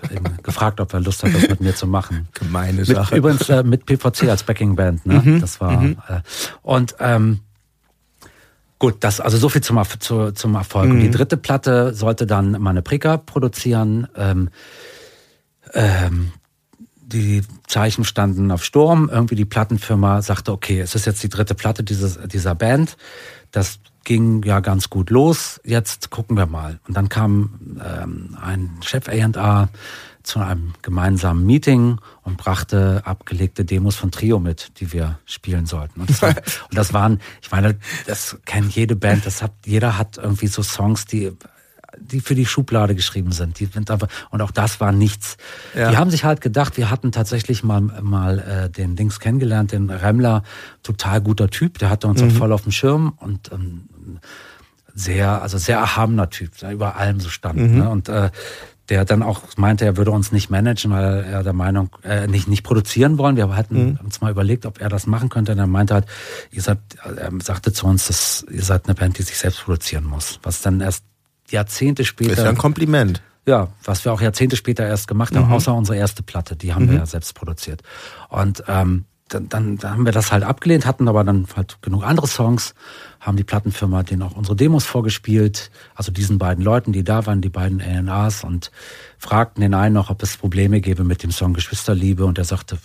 gefragt, 0.42 0.80
ob 0.80 0.92
er 0.92 1.00
Lust 1.00 1.22
hat, 1.22 1.34
das 1.34 1.48
mit 1.48 1.60
mir 1.60 1.74
zu 1.74 1.86
machen. 1.86 2.28
Gemeine 2.34 2.84
Sache. 2.84 3.14
Mit, 3.14 3.18
übrigens 3.18 3.48
äh, 3.48 3.62
mit 3.62 3.86
PVC 3.86 4.28
als 4.28 4.42
Backingband. 4.42 5.06
Ne? 5.06 5.22
Mhm. 5.24 5.40
Das 5.40 5.60
war 5.60 5.80
mhm. 5.80 5.98
äh, 6.08 6.20
und 6.62 6.96
ähm, 7.00 7.40
Gut, 8.78 8.96
das 9.00 9.20
also 9.20 9.38
so 9.38 9.48
viel 9.48 9.62
zum, 9.62 9.82
zu, 9.98 10.32
zum 10.32 10.54
Erfolg. 10.54 10.86
Mhm. 10.86 10.92
Und 10.92 11.00
die 11.00 11.10
dritte 11.10 11.36
Platte 11.36 11.94
sollte 11.94 12.26
dann 12.26 12.52
Maneprika 12.60 13.16
produzieren. 13.16 14.06
Ähm, 14.16 14.50
ähm, 15.72 16.32
die 17.06 17.42
Zeichen 17.66 18.04
standen 18.04 18.50
auf 18.50 18.64
Sturm. 18.64 19.08
Irgendwie 19.10 19.36
die 19.36 19.44
Plattenfirma 19.44 20.20
sagte, 20.22 20.52
okay, 20.52 20.80
es 20.80 20.94
ist 20.94 21.06
jetzt 21.06 21.22
die 21.22 21.28
dritte 21.28 21.54
Platte 21.54 21.84
dieses, 21.84 22.18
dieser 22.26 22.54
Band. 22.54 22.96
Das 23.52 23.78
ging 24.04 24.42
ja 24.42 24.60
ganz 24.60 24.90
gut 24.90 25.10
los. 25.10 25.60
Jetzt 25.64 26.10
gucken 26.10 26.36
wir 26.36 26.46
mal. 26.46 26.80
Und 26.86 26.96
dann 26.96 27.08
kam 27.08 27.78
ähm, 27.82 28.36
ein 28.40 28.70
Chef 28.82 29.08
A&R 29.08 29.68
zu 30.26 30.40
einem 30.40 30.74
gemeinsamen 30.82 31.46
Meeting 31.46 31.98
und 32.22 32.36
brachte 32.36 33.02
abgelegte 33.04 33.64
Demos 33.64 33.94
von 33.94 34.10
Trio 34.10 34.40
mit, 34.40 34.80
die 34.80 34.92
wir 34.92 35.18
spielen 35.24 35.66
sollten. 35.66 36.00
Und 36.00 36.10
das, 36.10 36.20
war, 36.20 36.30
und 36.70 36.76
das 36.76 36.92
waren, 36.92 37.20
ich 37.40 37.50
meine, 37.50 37.78
das 38.06 38.36
kennt 38.44 38.74
jede 38.74 38.96
Band, 38.96 39.24
das 39.24 39.40
hat, 39.40 39.52
jeder 39.64 39.96
hat 39.98 40.18
irgendwie 40.18 40.48
so 40.48 40.62
Songs, 40.62 41.06
die 41.06 41.32
die 41.98 42.20
für 42.20 42.34
die 42.34 42.44
Schublade 42.44 42.94
geschrieben 42.94 43.32
sind. 43.32 43.58
Die 43.58 43.64
sind 43.66 43.90
aber, 43.90 44.08
und 44.30 44.42
auch 44.42 44.50
das 44.50 44.80
war 44.80 44.92
nichts. 44.92 45.38
Ja. 45.74 45.90
Die 45.90 45.96
haben 45.96 46.10
sich 46.10 46.24
halt 46.24 46.42
gedacht, 46.42 46.76
wir 46.76 46.90
hatten 46.90 47.10
tatsächlich 47.10 47.64
mal, 47.64 47.80
mal 47.80 48.38
äh, 48.38 48.70
den 48.70 48.96
Dings 48.96 49.18
kennengelernt, 49.18 49.72
den 49.72 49.88
Remmler, 49.88 50.42
total 50.82 51.22
guter 51.22 51.48
Typ, 51.48 51.78
der 51.78 51.88
hatte 51.88 52.06
uns 52.06 52.20
mhm. 52.20 52.28
auch 52.28 52.32
voll 52.34 52.52
auf 52.52 52.64
dem 52.64 52.72
Schirm 52.72 53.14
und 53.16 53.50
ähm, 53.50 53.88
sehr, 54.94 55.40
also 55.40 55.56
sehr 55.56 55.78
erhabener 55.78 56.28
Typ, 56.28 56.58
der 56.58 56.72
über 56.72 56.96
allem 56.96 57.20
so 57.20 57.28
stand. 57.28 57.58
Mhm. 57.58 57.78
Ne? 57.78 57.88
Und 57.88 58.08
äh, 58.08 58.30
der 58.88 59.04
dann 59.04 59.22
auch 59.22 59.42
meinte, 59.56 59.84
er 59.84 59.96
würde 59.96 60.10
uns 60.10 60.32
nicht 60.32 60.50
managen, 60.50 60.92
weil 60.92 61.24
er 61.24 61.42
der 61.42 61.52
Meinung, 61.52 61.90
äh, 62.02 62.26
nicht, 62.26 62.48
nicht 62.48 62.62
produzieren 62.62 63.18
wollen. 63.18 63.36
Wir 63.36 63.54
hatten 63.56 63.90
mhm. 63.90 63.98
uns 64.04 64.20
mal 64.20 64.30
überlegt, 64.30 64.66
ob 64.66 64.80
er 64.80 64.88
das 64.88 65.06
machen 65.06 65.28
könnte. 65.28 65.52
Und 65.52 65.58
er 65.58 65.66
meinte 65.66 65.94
halt, 65.94 66.06
ihr 66.50 66.62
seid, 66.62 66.78
er 67.04 67.32
sagte 67.42 67.72
zu 67.72 67.86
uns, 67.86 68.06
dass 68.06 68.46
ihr 68.50 68.62
seid 68.62 68.86
eine 68.86 68.94
Band, 68.94 69.18
die 69.18 69.22
sich 69.22 69.38
selbst 69.38 69.64
produzieren 69.64 70.04
muss. 70.04 70.38
Was 70.42 70.62
dann 70.62 70.80
erst 70.80 71.04
Jahrzehnte 71.50 72.04
später. 72.04 72.32
ist 72.32 72.38
ja 72.38 72.48
ein 72.48 72.58
Kompliment. 72.58 73.22
Ja, 73.46 73.68
was 73.84 74.04
wir 74.04 74.12
auch 74.12 74.20
Jahrzehnte 74.20 74.56
später 74.56 74.84
erst 74.84 75.06
gemacht 75.06 75.36
haben, 75.36 75.46
mhm. 75.46 75.52
außer 75.52 75.72
unsere 75.72 75.96
erste 75.96 76.22
Platte, 76.22 76.56
die 76.56 76.74
haben 76.74 76.86
mhm. 76.86 76.90
wir 76.90 76.98
ja 76.98 77.06
selbst 77.06 77.34
produziert. 77.34 77.82
Und 78.28 78.64
ähm, 78.66 79.04
dann, 79.28 79.48
dann, 79.48 79.76
dann 79.76 79.90
haben 79.92 80.04
wir 80.04 80.12
das 80.12 80.32
halt 80.32 80.44
abgelehnt, 80.44 80.86
hatten 80.86 81.08
aber 81.08 81.24
dann 81.24 81.46
halt 81.56 81.78
genug 81.82 82.04
andere 82.04 82.26
Songs, 82.26 82.74
haben 83.26 83.36
die 83.36 83.44
Plattenfirma 83.44 84.04
denen 84.04 84.22
auch 84.22 84.36
unsere 84.36 84.54
Demos 84.54 84.84
vorgespielt, 84.84 85.70
also 85.96 86.12
diesen 86.12 86.38
beiden 86.38 86.62
Leuten, 86.62 86.92
die 86.92 87.02
da 87.02 87.26
waren, 87.26 87.40
die 87.40 87.48
beiden 87.48 87.82
ANAs 87.82 88.44
und 88.44 88.70
fragten 89.18 89.60
den 89.60 89.74
einen 89.74 89.94
noch, 89.94 90.10
ob 90.10 90.22
es 90.22 90.36
Probleme 90.36 90.80
gäbe 90.80 91.02
mit 91.02 91.24
dem 91.24 91.32
Song 91.32 91.52
Geschwisterliebe 91.52 92.24
und 92.24 92.38
er 92.38 92.44
sagte, 92.44 92.78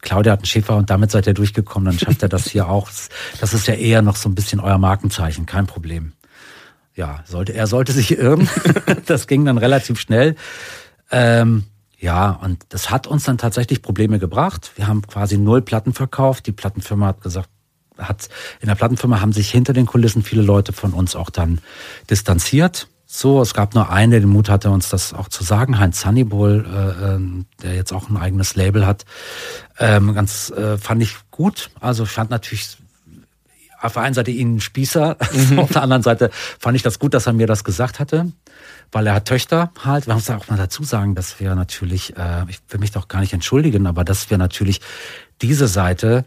Claudia 0.00 0.32
hat 0.32 0.40
einen 0.40 0.46
Schäfer 0.46 0.76
und 0.76 0.88
damit 0.88 1.10
seid 1.10 1.26
ihr 1.26 1.34
durchgekommen, 1.34 1.86
dann 1.86 1.98
schafft 1.98 2.22
er 2.22 2.28
das 2.28 2.48
hier 2.48 2.68
auch. 2.68 2.88
Das 3.40 3.52
ist 3.52 3.66
ja 3.66 3.74
eher 3.74 4.02
noch 4.02 4.14
so 4.14 4.28
ein 4.28 4.36
bisschen 4.36 4.60
euer 4.60 4.78
Markenzeichen, 4.78 5.46
kein 5.46 5.66
Problem. 5.66 6.12
Ja, 6.94 7.22
sollte, 7.24 7.54
er 7.54 7.66
sollte 7.66 7.92
sich 7.92 8.16
irren. 8.16 8.48
das 9.06 9.26
ging 9.26 9.44
dann 9.44 9.58
relativ 9.58 10.00
schnell. 10.00 10.36
Ähm, 11.10 11.64
ja, 11.98 12.30
und 12.30 12.64
das 12.68 12.90
hat 12.90 13.08
uns 13.08 13.24
dann 13.24 13.38
tatsächlich 13.38 13.82
Probleme 13.82 14.20
gebracht. 14.20 14.72
Wir 14.76 14.86
haben 14.86 15.02
quasi 15.02 15.38
null 15.38 15.62
Platten 15.62 15.92
verkauft. 15.92 16.46
Die 16.46 16.52
Plattenfirma 16.52 17.06
hat 17.06 17.20
gesagt, 17.20 17.50
hat 17.98 18.28
in 18.60 18.68
der 18.68 18.74
Plattenfirma 18.74 19.20
haben 19.20 19.32
sich 19.32 19.50
hinter 19.50 19.72
den 19.72 19.86
Kulissen 19.86 20.22
viele 20.22 20.42
Leute 20.42 20.72
von 20.72 20.92
uns 20.92 21.16
auch 21.16 21.30
dann 21.30 21.60
distanziert. 22.10 22.88
So, 23.06 23.40
es 23.40 23.54
gab 23.54 23.74
nur 23.74 23.90
einen, 23.90 24.10
der 24.10 24.20
den 24.20 24.28
Mut 24.28 24.50
hatte, 24.50 24.70
uns 24.70 24.90
das 24.90 25.14
auch 25.14 25.28
zu 25.28 25.42
sagen, 25.42 25.78
Heinz 25.78 26.02
Sunnyball, 26.02 26.66
äh, 26.66 27.14
ähm, 27.14 27.46
der 27.62 27.74
jetzt 27.74 27.92
auch 27.92 28.10
ein 28.10 28.18
eigenes 28.18 28.54
Label 28.54 28.86
hat. 28.86 29.06
Ähm, 29.78 30.12
ganz 30.12 30.50
äh, 30.50 30.76
fand 30.76 31.02
ich 31.02 31.16
gut. 31.30 31.70
Also 31.80 32.04
ich 32.04 32.10
fand 32.10 32.30
natürlich 32.30 32.76
auf 33.80 33.94
der 33.94 34.02
einen 34.02 34.14
Seite 34.14 34.30
ihn 34.30 34.60
Spießer, 34.60 35.16
mhm. 35.50 35.58
auf 35.58 35.72
der 35.72 35.82
anderen 35.82 36.02
Seite 36.02 36.30
fand 36.58 36.76
ich 36.76 36.82
das 36.82 36.98
gut, 36.98 37.14
dass 37.14 37.26
er 37.26 37.32
mir 37.32 37.46
das 37.46 37.64
gesagt 37.64 37.98
hatte 37.98 38.32
weil 38.92 39.06
er 39.06 39.14
hat 39.14 39.26
Töchter 39.26 39.70
halt. 39.84 40.06
Wir 40.06 40.14
müssen 40.14 40.34
auch 40.34 40.48
mal 40.48 40.56
dazu 40.56 40.82
sagen, 40.82 41.14
dass 41.14 41.40
wir 41.40 41.54
natürlich, 41.54 42.16
äh, 42.16 42.44
ich 42.48 42.60
will 42.68 42.80
mich 42.80 42.92
doch 42.92 43.08
gar 43.08 43.20
nicht 43.20 43.32
entschuldigen, 43.32 43.86
aber 43.86 44.04
dass 44.04 44.30
wir 44.30 44.38
natürlich 44.38 44.80
diese 45.42 45.68
Seite 45.68 46.24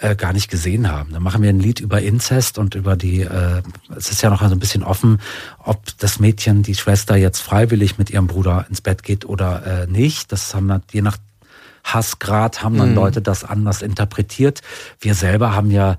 äh, 0.00 0.16
gar 0.16 0.32
nicht 0.32 0.50
gesehen 0.50 0.90
haben. 0.90 1.12
Da 1.12 1.20
machen 1.20 1.42
wir 1.42 1.50
ein 1.50 1.60
Lied 1.60 1.80
über 1.80 2.00
Inzest 2.00 2.58
und 2.58 2.74
über 2.74 2.96
die, 2.96 3.20
äh, 3.20 3.62
es 3.96 4.10
ist 4.10 4.22
ja 4.22 4.30
noch 4.30 4.40
so 4.40 4.46
ein 4.46 4.58
bisschen 4.58 4.82
offen, 4.82 5.20
ob 5.58 5.82
das 5.98 6.18
Mädchen, 6.18 6.62
die 6.62 6.74
Schwester 6.74 7.16
jetzt 7.16 7.40
freiwillig 7.40 7.98
mit 7.98 8.10
ihrem 8.10 8.26
Bruder 8.26 8.66
ins 8.68 8.80
Bett 8.80 9.02
geht 9.02 9.24
oder 9.24 9.82
äh, 9.82 9.86
nicht. 9.86 10.32
Das 10.32 10.54
haben 10.54 10.66
wir, 10.66 10.80
je 10.92 11.02
nach 11.02 11.18
Hassgrad 11.84 12.62
haben 12.62 12.78
dann 12.78 12.90
mhm. 12.90 12.96
Leute 12.96 13.22
das 13.22 13.44
anders 13.44 13.82
interpretiert. 13.82 14.60
Wir 15.00 15.14
selber 15.14 15.54
haben 15.54 15.70
ja, 15.70 15.98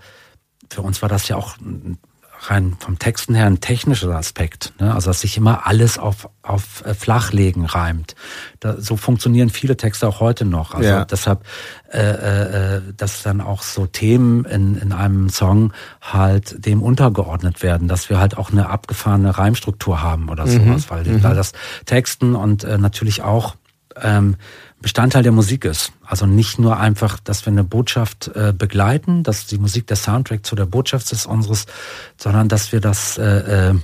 für 0.69 0.82
uns 0.82 1.02
war 1.02 1.10
das 1.10 1.28
ja 1.28 1.36
auch 1.36 1.57
rein 2.44 2.76
vom 2.80 2.98
Texten 2.98 3.36
her 3.36 3.46
ein 3.46 3.60
technischer 3.60 4.16
Aspekt. 4.16 4.74
Ne? 4.80 4.94
Also 4.94 5.10
dass 5.10 5.22
sich 5.22 5.38
immer 5.38 5.68
alles 5.68 5.98
auf, 5.98 6.30
auf 6.42 6.84
äh, 6.86 6.94
Flachlegen 6.94 7.66
reimt. 7.66 8.16
Da, 8.60 8.80
so 8.80 8.98
funktionieren 8.98 9.50
viele 9.50 9.78
Texte 9.78 10.08
auch 10.08 10.20
heute 10.20 10.46
noch. 10.46 10.74
Also 10.74 10.90
ja. 10.90 11.06
deshalb, 11.06 11.46
äh, 11.92 12.78
äh, 12.78 12.82
dass 12.98 13.24
dann 13.24 13.42
auch 13.42 13.62
so 13.62 13.86
Themen 13.86 14.46
in, 14.46 14.76
in 14.78 14.92
einem 14.92 15.30
Song 15.30 15.74
halt 16.02 16.66
dem 16.66 16.82
untergeordnet 16.82 17.62
werden, 17.62 17.88
dass 17.88 18.10
wir 18.10 18.20
halt 18.20 18.38
auch 18.38 18.52
eine 18.52 18.70
abgefahrene 18.70 19.38
Reimstruktur 19.38 20.02
haben 20.02 20.30
oder 20.30 20.46
mhm. 20.46 20.52
sowas, 20.52 20.90
weil, 20.90 21.04
mhm. 21.04 21.24
weil 21.24 21.36
das 21.36 21.54
Texten 21.86 22.36
und 22.36 22.64
äh, 22.64 22.78
natürlich 22.78 23.22
auch 23.22 23.56
ähm, 24.02 24.38
Bestandteil 24.82 25.24
der 25.24 25.32
Musik 25.32 25.66
ist. 25.66 25.91
Also 26.03 26.26
nicht 26.26 26.58
nur 26.60 26.78
einfach, 26.78 27.20
dass 27.20 27.45
wir 27.45 27.52
eine 27.52 27.64
Botschaft 27.64 28.32
äh, 28.36 28.53
begleiten, 28.58 29.24
dass 29.24 29.45
die 29.45 29.58
Musik 29.58 29.88
der 29.88 29.98
Soundtrack 29.98 30.45
zu 30.45 30.56
der 30.56 30.66
Botschaft 30.66 31.12
ist 31.12 31.26
unseres, 31.26 31.66
sondern 32.18 32.48
dass 32.49 32.72
wir 32.72 32.82
das, 32.82 33.18
äh, 33.18 33.70
äh, 33.70 33.76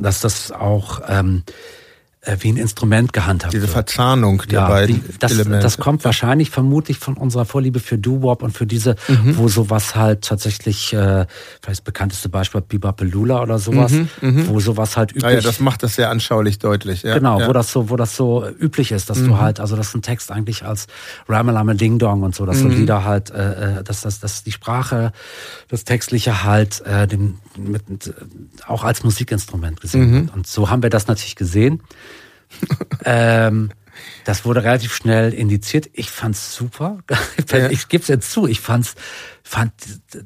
dass 0.00 0.20
das 0.20 0.50
auch 0.50 1.02
ähm, 1.08 1.44
äh, 1.46 1.83
wie 2.40 2.48
ein 2.48 2.56
Instrument 2.56 3.12
gehandhabt 3.12 3.52
Diese 3.52 3.68
Verzahnung 3.68 4.42
der 4.48 4.60
ja, 4.60 4.68
beiden 4.68 5.02
die, 5.04 5.18
das, 5.18 5.32
Elemente. 5.32 5.60
Das 5.60 5.78
kommt 5.78 6.04
wahrscheinlich 6.04 6.50
vermutlich 6.50 6.98
von 6.98 7.16
unserer 7.16 7.44
Vorliebe 7.44 7.80
für 7.80 7.98
Doo-Wop 7.98 8.42
und 8.42 8.56
für 8.56 8.66
diese, 8.66 8.96
mhm. 9.08 9.36
wo 9.36 9.48
sowas 9.48 9.94
halt 9.94 10.22
tatsächlich, 10.22 10.92
äh, 10.92 11.26
vielleicht 11.60 11.80
das 11.80 11.80
bekannteste 11.82 12.28
Beispiel 12.28 12.62
Bebopelula 12.62 13.42
oder 13.42 13.58
sowas, 13.58 13.92
mhm, 13.92 14.08
mhm, 14.20 14.48
wo 14.48 14.60
sowas 14.60 14.96
halt 14.96 15.12
üblich... 15.12 15.24
Ah 15.24 15.30
ja, 15.30 15.40
das 15.40 15.60
macht 15.60 15.82
das 15.82 15.96
sehr 15.96 16.10
anschaulich 16.10 16.58
deutlich. 16.58 17.02
Ja, 17.02 17.14
genau, 17.14 17.40
ja. 17.40 17.48
wo 17.48 17.52
das 17.52 17.70
so 17.72 17.90
wo 17.90 17.96
das 17.96 18.16
so 18.16 18.46
üblich 18.58 18.92
ist, 18.92 19.10
dass 19.10 19.18
du 19.18 19.30
mhm. 19.30 19.40
halt, 19.40 19.60
also 19.60 19.76
dass 19.76 19.94
ein 19.94 20.02
Text 20.02 20.30
eigentlich 20.30 20.64
als 20.64 20.86
Ramalame 21.28 21.74
Ding 21.74 21.98
Dong 21.98 22.22
und 22.22 22.34
so, 22.34 22.46
dass 22.46 22.58
so 22.58 22.68
mhm. 22.68 22.76
Lieder 22.76 23.04
halt, 23.04 23.30
äh, 23.30 23.78
äh, 23.78 23.84
dass, 23.84 24.02
dass, 24.02 24.20
dass 24.20 24.44
die 24.44 24.52
Sprache, 24.52 25.12
das 25.68 25.84
Textliche 25.84 26.44
halt 26.44 26.80
äh, 26.86 27.06
den, 27.06 27.38
mit, 27.56 27.82
auch 28.66 28.84
als 28.84 29.04
Musikinstrument 29.04 29.80
gesehen 29.80 30.10
mhm. 30.10 30.14
wird. 30.14 30.34
Und 30.34 30.46
so 30.46 30.70
haben 30.70 30.82
wir 30.82 30.90
das 30.90 31.06
natürlich 31.06 31.36
gesehen. 31.36 31.82
ähm, 33.04 33.70
das 34.24 34.44
wurde 34.44 34.64
relativ 34.64 34.94
schnell 34.94 35.32
indiziert. 35.32 35.88
Ich 35.92 36.10
fand's 36.10 36.54
super. 36.54 36.98
Ja. 37.50 37.70
Ich 37.70 37.88
gebe 37.88 38.02
es 38.02 38.08
jetzt 38.08 38.32
zu. 38.32 38.48
Ich 38.48 38.58
fand's, 38.60 38.94
fand 39.44 39.72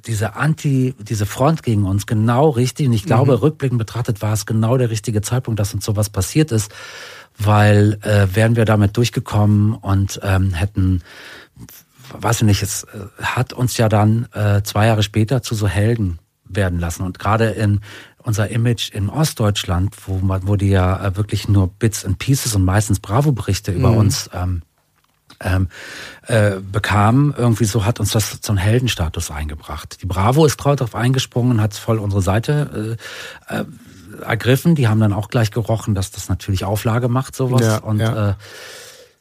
diese 0.06 0.36
Anti, 0.36 0.94
diese 0.98 1.26
Front 1.26 1.62
gegen 1.62 1.84
uns 1.84 2.06
genau 2.06 2.48
richtig. 2.48 2.86
Und 2.86 2.94
ich 2.94 3.04
glaube, 3.04 3.32
mhm. 3.32 3.38
rückblickend 3.38 3.78
betrachtet 3.78 4.22
war 4.22 4.32
es 4.32 4.46
genau 4.46 4.78
der 4.78 4.88
richtige 4.88 5.20
Zeitpunkt, 5.20 5.60
dass 5.60 5.74
uns 5.74 5.84
sowas 5.84 6.08
passiert 6.08 6.52
ist, 6.52 6.72
weil 7.36 7.98
äh, 8.02 8.28
wären 8.34 8.56
wir 8.56 8.64
damit 8.64 8.96
durchgekommen 8.96 9.74
und 9.74 10.20
ähm, 10.22 10.54
hätten 10.54 11.02
weiß 12.12 12.38
ich 12.38 12.46
nicht, 12.46 12.62
es 12.62 12.84
äh, 12.84 13.22
hat 13.22 13.52
uns 13.52 13.76
ja 13.76 13.88
dann 13.88 14.28
äh, 14.32 14.62
zwei 14.62 14.86
Jahre 14.86 15.02
später 15.02 15.42
zu 15.42 15.54
so 15.54 15.68
Helden 15.68 16.18
werden 16.44 16.78
lassen. 16.78 17.02
Und 17.02 17.18
gerade 17.18 17.50
in 17.50 17.80
unser 18.28 18.50
Image 18.50 18.90
in 18.92 19.08
Ostdeutschland, 19.08 19.96
wo, 20.06 20.18
man, 20.18 20.46
wo 20.46 20.56
die 20.56 20.68
ja 20.68 21.02
äh, 21.02 21.16
wirklich 21.16 21.48
nur 21.48 21.68
Bits 21.68 22.04
and 22.04 22.18
Pieces 22.18 22.54
und 22.54 22.62
meistens 22.62 23.00
Bravo-Berichte 23.00 23.72
über 23.72 23.92
mhm. 23.92 23.96
uns 23.96 24.28
ähm, 24.34 24.62
ähm, 25.40 25.68
äh, 26.26 26.56
bekamen, 26.60 27.34
irgendwie 27.36 27.64
so 27.64 27.86
hat 27.86 28.00
uns 28.00 28.12
das 28.12 28.38
einen 28.48 28.58
Heldenstatus 28.58 29.30
eingebracht. 29.30 30.02
Die 30.02 30.06
Bravo 30.06 30.44
ist 30.44 30.60
darauf 30.62 30.94
eingesprungen, 30.94 31.60
hat 31.60 31.74
voll 31.74 31.98
unsere 31.98 32.20
Seite 32.20 32.98
äh, 33.50 33.60
äh, 33.60 33.64
ergriffen. 34.22 34.74
Die 34.74 34.88
haben 34.88 35.00
dann 35.00 35.14
auch 35.14 35.30
gleich 35.30 35.50
gerochen, 35.50 35.94
dass 35.94 36.10
das 36.10 36.28
natürlich 36.28 36.64
Auflage 36.64 37.08
macht, 37.08 37.34
sowas. 37.34 37.62
Ja, 37.62 37.78
und 37.78 37.98
ja. 37.98 38.30
Äh, 38.30 38.34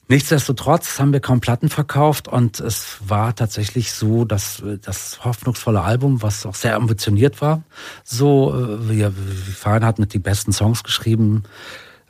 Nichtsdestotrotz 0.10 1.00
haben 1.00 1.12
wir 1.12 1.20
kaum 1.20 1.42
Platten 1.42 1.70
verkauft 1.70 2.30
und 2.30 2.62
es 2.62 2.98
war 3.06 3.36
tatsächlich 3.36 3.92
so, 3.92 4.24
dass 4.24 4.64
das 4.82 5.26
hoffnungsvolle 5.26 5.82
Album, 5.82 6.22
was 6.22 6.46
auch 6.46 6.56
sehr 6.56 6.76
ambitioniert 6.76 7.42
war, 7.42 7.64
so, 8.06 8.56
äh, 8.56 8.90
wir, 8.90 9.14
Farin 9.56 9.84
hat 9.84 10.00
mit 10.00 10.14
die 10.14 10.20
besten 10.20 10.54
Songs 10.54 10.84
geschrieben, 10.84 11.44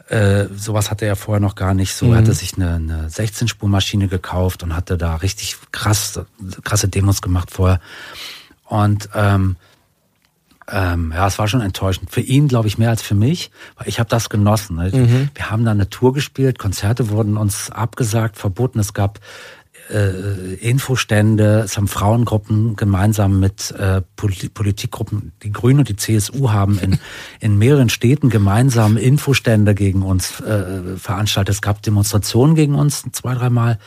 äh, 0.10 0.45
sowas 0.56 0.90
hatte 0.90 1.06
er 1.06 1.15
vorher 1.15 1.41
noch 1.41 1.56
gar 1.56 1.74
nicht. 1.74 1.94
So, 1.94 2.06
mhm. 2.06 2.14
er 2.14 2.18
hatte 2.19 2.34
sich 2.34 2.56
eine, 2.56 2.76
eine 2.76 3.10
16-Spur-Maschine 3.10 4.07
gekauft 4.07 4.64
und 4.64 4.76
hatte 4.76 4.98
da 4.98 5.15
richtig 5.18 5.57
krass, 5.72 6.19
krasse 6.64 6.88
Demos 6.88 7.22
gemacht 7.22 7.52
vorher. 7.52 7.82
Und 8.65 9.10
ähm, 9.14 9.57
ähm, 10.72 11.14
ja, 11.15 11.27
es 11.27 11.39
war 11.39 11.48
schon 11.48 11.61
enttäuschend. 11.61 12.11
Für 12.11 12.22
ihn, 12.22 12.48
glaube 12.48 12.68
ich, 12.68 12.77
mehr 12.77 12.89
als 12.89 13.02
für 13.02 13.15
mich, 13.15 13.52
weil 13.77 13.88
ich 13.88 13.99
habe 13.99 14.10
das 14.10 14.30
genossen. 14.30 14.77
Ne? 14.77 14.91
Mhm. 14.94 15.30
Wir 15.34 15.49
haben 15.49 15.64
da 15.64 15.72
eine 15.72 15.89
Tour 15.89 16.14
gespielt, 16.14 16.60
Konzerte 16.60 17.10
wurden 17.10 17.38
uns 17.38 17.72
abgesagt, 17.72 18.38
verboten. 18.38 18.80
Es 18.80 18.94
gab 18.94 19.19
äh, 19.89 20.56
Infostände, 20.56 21.61
es 21.65 21.77
haben 21.77 21.88
Frauengruppen 21.88 22.76
gemeinsam 22.76 23.39
mit 23.39 23.72
äh, 23.72 24.02
Politikgruppen, 24.15 25.31
die 25.44 25.52
Grünen 25.52 25.80
und 25.80 25.89
die 25.89 25.95
CSU 25.95 26.52
haben 26.52 26.80
in, 26.80 26.99
in 27.39 27.57
mehreren 27.57 27.89
Städten 27.89 28.30
gemeinsam 28.30 28.98
Infostände 28.98 29.73
gegen 29.76 30.02
uns 30.03 30.41
äh, 30.41 30.98
veranstaltet. 30.98 31.56
Es 31.56 31.61
gab 31.61 31.81
Demonstrationen 31.81 32.56
gegen 32.56 32.76
uns 32.76 33.03
zwei, 33.11 33.35
dreimal 33.35 33.80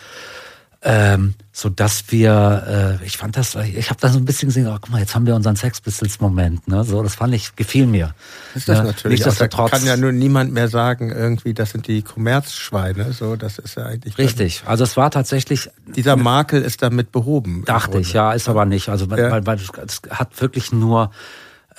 ähm, 0.82 1.34
so 1.52 1.68
dass 1.68 2.10
wir, 2.10 2.98
äh, 3.02 3.04
ich 3.04 3.18
fand 3.18 3.36
das, 3.36 3.54
ich 3.54 3.90
habe 3.90 4.00
da 4.00 4.08
so 4.08 4.18
ein 4.18 4.24
bisschen 4.24 4.48
gesehen, 4.48 4.66
oh, 4.66 4.76
guck 4.80 4.90
mal, 4.90 5.00
jetzt 5.00 5.14
haben 5.14 5.26
wir 5.26 5.34
unseren 5.34 5.56
Sex 5.56 5.80
Pistols 5.80 6.20
Moment, 6.20 6.66
ne? 6.68 6.84
So, 6.84 7.02
das 7.02 7.16
fand 7.16 7.34
ich, 7.34 7.54
gefiel 7.54 7.86
mir. 7.86 8.14
Ist 8.54 8.68
das 8.68 8.78
ja, 8.78 8.84
natürlich. 8.84 9.26
Auch, 9.26 9.34
da 9.34 9.48
kann 9.48 9.84
ja 9.84 9.98
nur 9.98 10.12
niemand 10.12 10.52
mehr 10.52 10.68
sagen, 10.68 11.10
irgendwie, 11.10 11.52
das 11.52 11.70
sind 11.70 11.86
die 11.86 12.00
Kommerzschweine. 12.00 13.12
So, 13.12 13.36
das 13.36 13.58
ist 13.58 13.76
ja 13.76 13.84
eigentlich. 13.84 14.16
Richtig. 14.16 14.62
Also 14.64 14.84
es 14.84 14.96
war 14.96 15.10
tatsächlich. 15.10 15.68
Dieser 15.86 16.16
Makel 16.16 16.62
ist 16.62 16.82
damit 16.82 17.12
behoben. 17.12 17.64
Dachte 17.66 17.98
ich, 17.98 18.14
ja, 18.14 18.32
ist 18.32 18.48
aber 18.48 18.64
nicht. 18.64 18.88
Also 18.88 19.04
ja. 19.04 19.30
weil, 19.30 19.44
weil 19.44 19.58
es 19.58 20.00
hat 20.10 20.40
wirklich 20.40 20.72
nur 20.72 21.10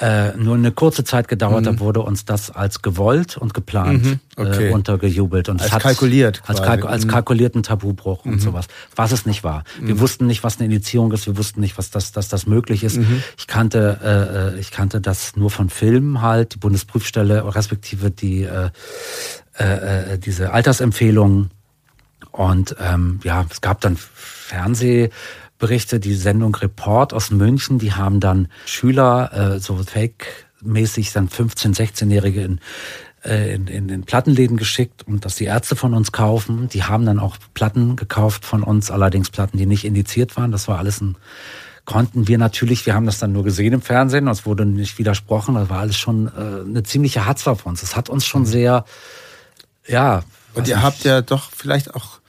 äh, 0.02 0.36
nur 0.36 0.56
eine 0.56 0.72
kurze 0.72 1.04
Zeit 1.04 1.28
gedauert, 1.28 1.62
mhm. 1.62 1.66
da 1.66 1.80
wurde 1.80 2.02
uns 2.02 2.26
das 2.26 2.50
als 2.50 2.82
gewollt 2.82 3.38
und 3.38 3.54
geplant 3.54 4.04
mhm. 4.04 4.20
okay. 4.36 4.70
äh, 4.70 4.74
untergejubelt. 4.74 5.48
Und 5.48 5.62
als 5.62 5.72
hat, 5.72 5.84
kalkuliert. 5.84 6.42
Als, 6.48 6.62
kalk 6.62 6.86
als 6.86 7.06
mhm. 7.06 7.10
kalkulierten 7.10 7.62
Tabubruch 7.62 8.26
und 8.26 8.34
mhm. 8.34 8.40
sowas. 8.40 8.66
Was 8.96 9.12
es 9.12 9.28
nicht 9.28 9.44
war. 9.44 9.64
Wir 9.80 9.96
mhm. 9.96 10.00
wussten 10.00 10.26
nicht, 10.26 10.44
was 10.44 10.58
eine 10.58 10.66
Indizierung 10.66 11.12
ist, 11.12 11.28
wir 11.28 11.38
wussten 11.38 11.62
nicht, 11.62 11.78
was 11.78 11.92
das, 11.92 12.12
dass 12.12 12.30
das 12.30 12.48
möglich 12.48 12.84
ist. 12.84 12.98
Mhm. 12.98 13.22
Ich 13.38 13.46
kannte, 13.46 14.00
äh, 14.04 14.58
äh, 14.58 14.60
ich 14.60 14.72
kannte 14.72 15.02
das 15.02 15.36
nur 15.36 15.52
von 15.52 15.70
Filmen 15.70 16.22
halt, 16.22 16.56
die 16.56 16.58
Bundesprüfstelle, 16.58 17.56
respektive 17.56 18.10
die 18.10 18.44
äh, 18.44 18.70
äh, 19.60 20.14
äh 20.14 20.18
diese 20.18 20.52
Altersempfehlungen. 20.52 21.52
Und 22.32 22.76
ähm, 22.80 23.20
ja, 23.24 23.46
es 23.52 23.62
gab 23.62 23.82
dann 23.82 23.98
Fernseh 23.98 25.12
Berichte, 25.62 26.02
die 26.02 26.16
Sendung 26.16 26.54
Report 26.56 27.14
aus 27.14 27.32
München, 27.32 27.80
die 27.80 27.94
haben 27.94 28.20
dann 28.20 28.50
Schüler, 28.66 29.54
äh, 29.56 29.60
so 29.60 29.78
Fake-mäßig, 29.78 31.14
dann 31.14 31.30
15-, 31.30 31.74
16-Jährige 31.74 32.44
in 32.44 32.60
äh, 33.24 33.54
in, 33.54 33.68
in 33.68 33.88
den 33.88 34.04
Plattenläden 34.04 34.58
geschickt 34.58 35.08
und 35.08 35.24
dass 35.26 35.36
die 35.36 35.46
Ärzte 35.46 35.76
von 35.76 35.94
uns 35.94 36.12
kaufen. 36.12 36.68
Die 36.70 36.84
haben 36.84 37.06
dann 37.06 37.20
auch 37.20 37.38
Platten 37.54 37.96
gekauft 37.96 38.46
von 38.46 38.64
uns, 38.64 38.90
allerdings 38.92 39.30
Platten, 39.30 39.58
die 39.58 39.68
nicht 39.68 39.86
indiziert 39.86 40.36
waren. 40.38 40.52
Das 40.52 40.68
war 40.68 40.80
alles 40.80 41.02
ein 41.02 41.18
konnten 41.86 42.28
wir 42.28 42.38
natürlich, 42.38 42.86
wir 42.86 42.94
haben 42.94 43.06
das 43.06 43.18
dann 43.18 43.34
nur 43.34 43.44
gesehen 43.44 43.74
im 43.74 43.82
Fernsehen, 43.82 44.28
es 44.28 44.46
wurde 44.46 44.66
nicht 44.66 45.00
widersprochen, 45.00 45.56
das 45.56 45.70
war 45.70 45.80
alles 45.80 45.98
schon 45.98 46.28
äh, 46.28 46.62
eine 46.64 46.84
ziemliche 46.84 47.26
Hatzler 47.26 47.56
von 47.56 47.72
uns. 47.72 47.82
Das 47.82 47.96
hat 47.96 48.08
uns 48.08 48.26
schon 48.26 48.46
sehr, 48.46 48.86
ja. 49.88 50.24
Und 50.54 50.68
ihr 50.68 50.84
habt 50.84 51.04
ja 51.04 51.22
doch 51.22 51.50
vielleicht 51.52 51.96
auch 51.96 52.21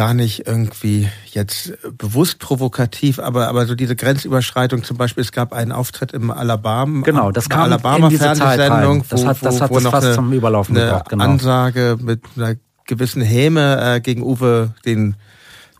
gar 0.00 0.14
nicht 0.14 0.46
irgendwie 0.46 1.10
jetzt 1.26 1.74
bewusst 1.98 2.38
provokativ, 2.38 3.18
aber 3.18 3.48
aber 3.48 3.66
so 3.66 3.74
diese 3.74 3.96
Grenzüberschreitung 3.96 4.82
zum 4.82 4.96
Beispiel, 4.96 5.20
es 5.20 5.30
gab 5.30 5.52
einen 5.52 5.72
Auftritt 5.72 6.12
im 6.12 6.30
Alabama, 6.30 7.02
genau, 7.02 7.30
das 7.30 7.50
kam 7.50 7.64
Alabama 7.64 8.06
in 8.06 8.08
diese 8.08 8.22
Fernsehsendung, 8.22 9.04
Zeit 9.04 9.12
rein. 9.12 9.26
Das 9.26 9.26
hat, 9.26 9.42
das 9.42 9.60
hat 9.60 9.70
wo 9.70 9.74
das 9.74 9.84
noch 9.84 9.90
fast 9.90 10.06
eine, 10.06 10.14
zum 10.14 10.32
Überlaufen 10.32 10.74
eine 10.74 10.86
gebracht, 10.86 11.10
genau. 11.10 11.24
Ansage 11.24 11.98
mit 12.00 12.22
einer 12.34 12.54
gewissen 12.86 13.20
Häme 13.20 13.96
äh, 13.96 14.00
gegen 14.00 14.22
Uwe, 14.22 14.72
den 14.86 15.16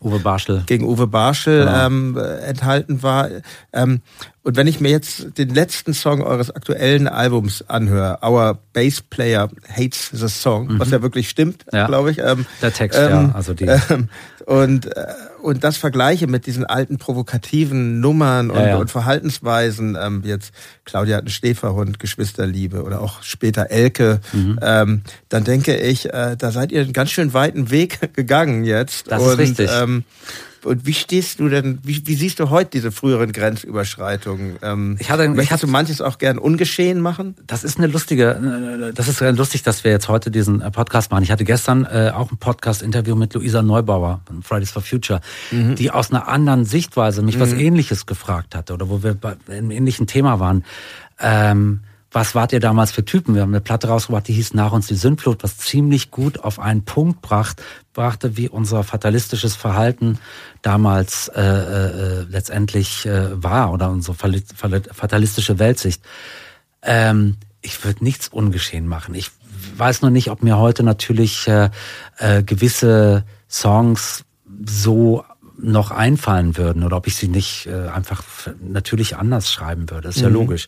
Uwe 0.01 0.19
Barschel. 0.19 0.61
Gegen 0.67 0.85
Uwe 0.85 1.07
Barschel 1.07 1.65
genau. 1.65 1.87
ähm, 1.87 2.17
enthalten 2.45 3.01
war. 3.01 3.27
Ähm, 3.73 4.01
und 4.43 4.55
wenn 4.55 4.65
ich 4.65 4.79
mir 4.79 4.89
jetzt 4.89 5.37
den 5.37 5.49
letzten 5.49 5.93
Song 5.93 6.21
eures 6.21 6.49
aktuellen 6.49 7.07
Albums 7.07 7.63
anhöre, 7.67 8.19
Our 8.23 8.57
Bass 8.73 9.01
Player 9.01 9.49
Hates 9.69 10.09
the 10.13 10.27
Song, 10.29 10.67
mhm. 10.67 10.79
was 10.79 10.89
ja 10.89 11.03
wirklich 11.03 11.29
stimmt, 11.29 11.65
ja. 11.71 11.85
glaube 11.85 12.09
ich. 12.09 12.17
Ähm, 12.17 12.47
Der 12.61 12.73
Text, 12.73 12.97
ähm, 12.99 13.09
ja. 13.09 13.31
Also 13.33 13.53
die. 13.53 13.65
Ähm, 13.65 14.09
und, 14.45 14.87
äh, 14.87 15.05
und 15.43 15.63
das 15.63 15.77
vergleiche 15.77 16.25
mit 16.25 16.47
diesen 16.47 16.65
alten 16.65 16.97
provokativen 16.97 17.99
Nummern 17.99 18.49
und, 18.49 18.57
ja, 18.57 18.67
ja. 18.69 18.77
und 18.77 18.89
Verhaltensweisen, 18.89 19.95
ähm, 20.01 20.23
jetzt 20.25 20.53
Claudia 20.85 21.17
hat 21.17 21.23
einen 21.23 21.29
Schäferhund, 21.29 21.99
Geschwisterliebe 21.99 22.83
oder 22.83 23.01
auch 23.01 23.21
später 23.21 23.69
Elke, 23.69 24.21
mhm. 24.33 24.59
ähm, 24.61 25.01
dann 25.29 25.43
denke 25.43 25.77
ich, 25.77 26.11
äh, 26.11 26.35
da 26.35 26.51
seid 26.51 26.71
ihr 26.71 26.81
einen 26.81 26.93
ganz 26.93 27.11
schön 27.11 27.33
weiten 27.33 27.69
Weg 27.69 28.13
gegangen 28.15 28.63
jetzt. 28.63 29.11
Das 29.11 29.21
und, 29.21 29.33
ist 29.33 29.37
richtig. 29.37 29.69
Ähm, 29.71 30.03
und 30.63 30.85
wie 30.85 30.93
stehst 30.93 31.39
du 31.39 31.49
denn, 31.49 31.79
wie, 31.83 32.05
wie 32.05 32.15
siehst 32.15 32.39
du 32.39 32.49
heute 32.49 32.71
diese 32.71 32.91
früheren 32.91 33.31
Grenzüberschreitungen? 33.31 34.57
Ähm, 34.61 34.97
ich 34.99 35.09
hatte, 35.09 35.27
möchtest 35.27 35.43
ich 35.43 35.51
hatte, 35.51 35.65
du 35.65 35.71
manches 35.71 36.01
auch 36.01 36.17
gern 36.17 36.37
ungeschehen 36.37 37.01
machen? 37.01 37.35
Das 37.47 37.63
ist 37.63 37.77
eine 37.77 37.87
lustige, 37.87 38.91
das 38.93 39.07
ist 39.07 39.21
lustig, 39.21 39.63
dass 39.63 39.83
wir 39.83 39.91
jetzt 39.91 40.07
heute 40.07 40.31
diesen 40.31 40.61
äh, 40.61 40.71
Podcast 40.71 41.11
machen. 41.11 41.23
Ich 41.23 41.31
hatte 41.31 41.43
gestern 41.43 41.85
äh, 41.85 42.11
auch 42.13 42.31
ein 42.31 42.37
Podcast-Interview 42.37 43.15
mit 43.15 43.33
Luisa 43.33 43.61
Neubauer 43.61 44.21
von 44.25 44.43
Fridays 44.43 44.71
for 44.71 44.81
Future, 44.81 45.21
mhm. 45.51 45.75
die 45.75 45.91
aus 45.91 46.11
einer 46.11 46.27
anderen 46.27 46.65
Sichtweise 46.65 47.21
mich 47.21 47.37
mhm. 47.37 47.41
was 47.41 47.53
Ähnliches 47.53 48.05
gefragt 48.05 48.55
hatte 48.55 48.73
oder 48.73 48.89
wo 48.89 49.03
wir 49.03 49.13
bei 49.13 49.35
einem 49.49 49.71
ähnlichen 49.71 50.07
Thema 50.07 50.39
waren. 50.39 50.63
Ähm, 51.19 51.81
was 52.11 52.35
wart 52.35 52.51
ihr 52.51 52.59
damals 52.59 52.91
für 52.91 53.05
Typen? 53.05 53.35
Wir 53.35 53.41
haben 53.41 53.51
eine 53.51 53.61
Platte 53.61 53.87
rausgebracht, 53.87 54.27
die 54.27 54.33
hieß 54.33 54.53
Nach 54.53 54.73
uns 54.73 54.87
die 54.87 54.95
Sündflut, 54.95 55.43
was 55.43 55.57
ziemlich 55.57 56.11
gut 56.11 56.43
auf 56.43 56.59
einen 56.59 56.83
Punkt 56.83 57.21
bracht, 57.21 57.61
brachte, 57.93 58.35
wie 58.35 58.49
unser 58.49 58.83
fatalistisches 58.83 59.55
Verhalten 59.55 60.19
damals 60.61 61.29
äh, 61.29 61.41
äh, 61.41 62.21
letztendlich 62.29 63.05
äh, 63.05 63.41
war 63.41 63.71
oder 63.71 63.89
unsere 63.89 64.15
fatalistische 64.15 65.57
Weltsicht. 65.57 66.03
Ähm, 66.83 67.37
ich 67.61 67.83
würde 67.85 68.03
nichts 68.03 68.27
ungeschehen 68.27 68.87
machen. 68.87 69.15
Ich 69.15 69.31
weiß 69.77 70.01
nur 70.01 70.11
nicht, 70.11 70.31
ob 70.31 70.43
mir 70.43 70.57
heute 70.57 70.83
natürlich 70.83 71.47
äh, 71.47 71.69
äh, 72.17 72.43
gewisse 72.43 73.23
Songs 73.49 74.25
so 74.65 75.23
noch 75.61 75.91
einfallen 75.91 76.57
würden 76.57 76.83
oder 76.83 76.97
ob 76.97 77.07
ich 77.07 77.15
sie 77.15 77.27
nicht 77.27 77.67
äh, 77.67 77.89
einfach 77.89 78.23
natürlich 78.61 79.17
anders 79.17 79.51
schreiben 79.51 79.89
würde. 79.89 80.07
Das 80.07 80.17
ist 80.17 80.21
mhm. 80.23 80.29
ja 80.29 80.33
logisch. 80.33 80.67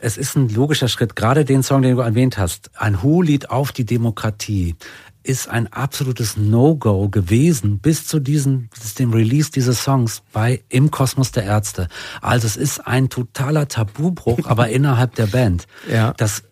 Es 0.00 0.16
ist 0.16 0.36
ein 0.36 0.48
logischer 0.48 0.88
Schritt. 0.88 1.16
Gerade 1.16 1.44
den 1.44 1.62
Song, 1.62 1.82
den 1.82 1.96
du 1.96 2.02
erwähnt 2.02 2.38
hast, 2.38 2.70
ein 2.76 3.02
Hu-Lied 3.02 3.50
auf 3.50 3.72
die 3.72 3.84
Demokratie, 3.84 4.76
ist 5.24 5.48
ein 5.48 5.70
absolutes 5.72 6.36
No-Go 6.36 7.08
gewesen 7.08 7.80
bis 7.80 8.06
zu 8.06 8.18
diesem, 8.18 8.68
bis 8.68 8.94
dem 8.94 9.12
Release 9.12 9.50
dieses 9.50 9.82
Songs 9.82 10.22
bei 10.32 10.62
Im 10.68 10.90
Kosmos 10.90 11.32
der 11.32 11.44
Ärzte. 11.44 11.88
Also 12.22 12.46
es 12.46 12.56
ist 12.56 12.86
ein 12.86 13.10
totaler 13.10 13.68
Tabubruch, 13.68 14.46
aber 14.46 14.68
innerhalb 14.70 15.16
der 15.16 15.26
Band. 15.26 15.66
Ja. 15.90 16.14
Das 16.16 16.44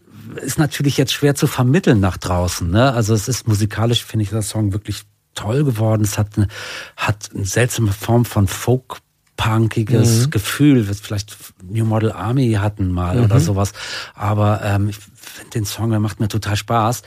ist 0.43 0.59
natürlich 0.59 0.97
jetzt 0.97 1.13
schwer 1.13 1.35
zu 1.35 1.47
vermitteln 1.47 2.01
nach 2.01 2.19
draußen. 2.19 2.69
Ne? 2.69 2.93
Also 2.93 3.15
es 3.15 3.29
ist 3.29 3.49
musikalisch, 3.49 4.05
finde 4.05 4.25
ich, 4.25 4.31
das 4.31 4.49
Song 4.49 4.73
wirklich 4.73 5.05
toll 5.37 5.63
geworden. 5.63 6.03
Es 6.03 6.19
hat 6.19 6.37
eine, 6.37 6.49
hat 6.97 7.31
eine 7.33 7.45
seltsame 7.45 7.93
Form 7.93 8.25
von 8.25 8.49
Folk 8.49 8.99
punkiges 9.37 10.27
mhm. 10.27 10.31
Gefühl, 10.31 10.89
was 10.89 11.01
vielleicht 11.01 11.37
New 11.63 11.85
Model 11.85 12.11
Army 12.13 12.53
hatten 12.53 12.91
mal 12.91 13.19
mhm. 13.19 13.25
oder 13.25 13.41
sowas. 13.41 13.73
Aber 14.15 14.61
ähm, 14.65 14.89
ich 14.89 14.97
finde 14.97 15.51
den 15.51 15.65
Song, 15.65 15.91
der 15.91 16.01
macht 16.01 16.21
mir 16.21 16.29
total 16.29 16.57
Spaß. 16.57 17.03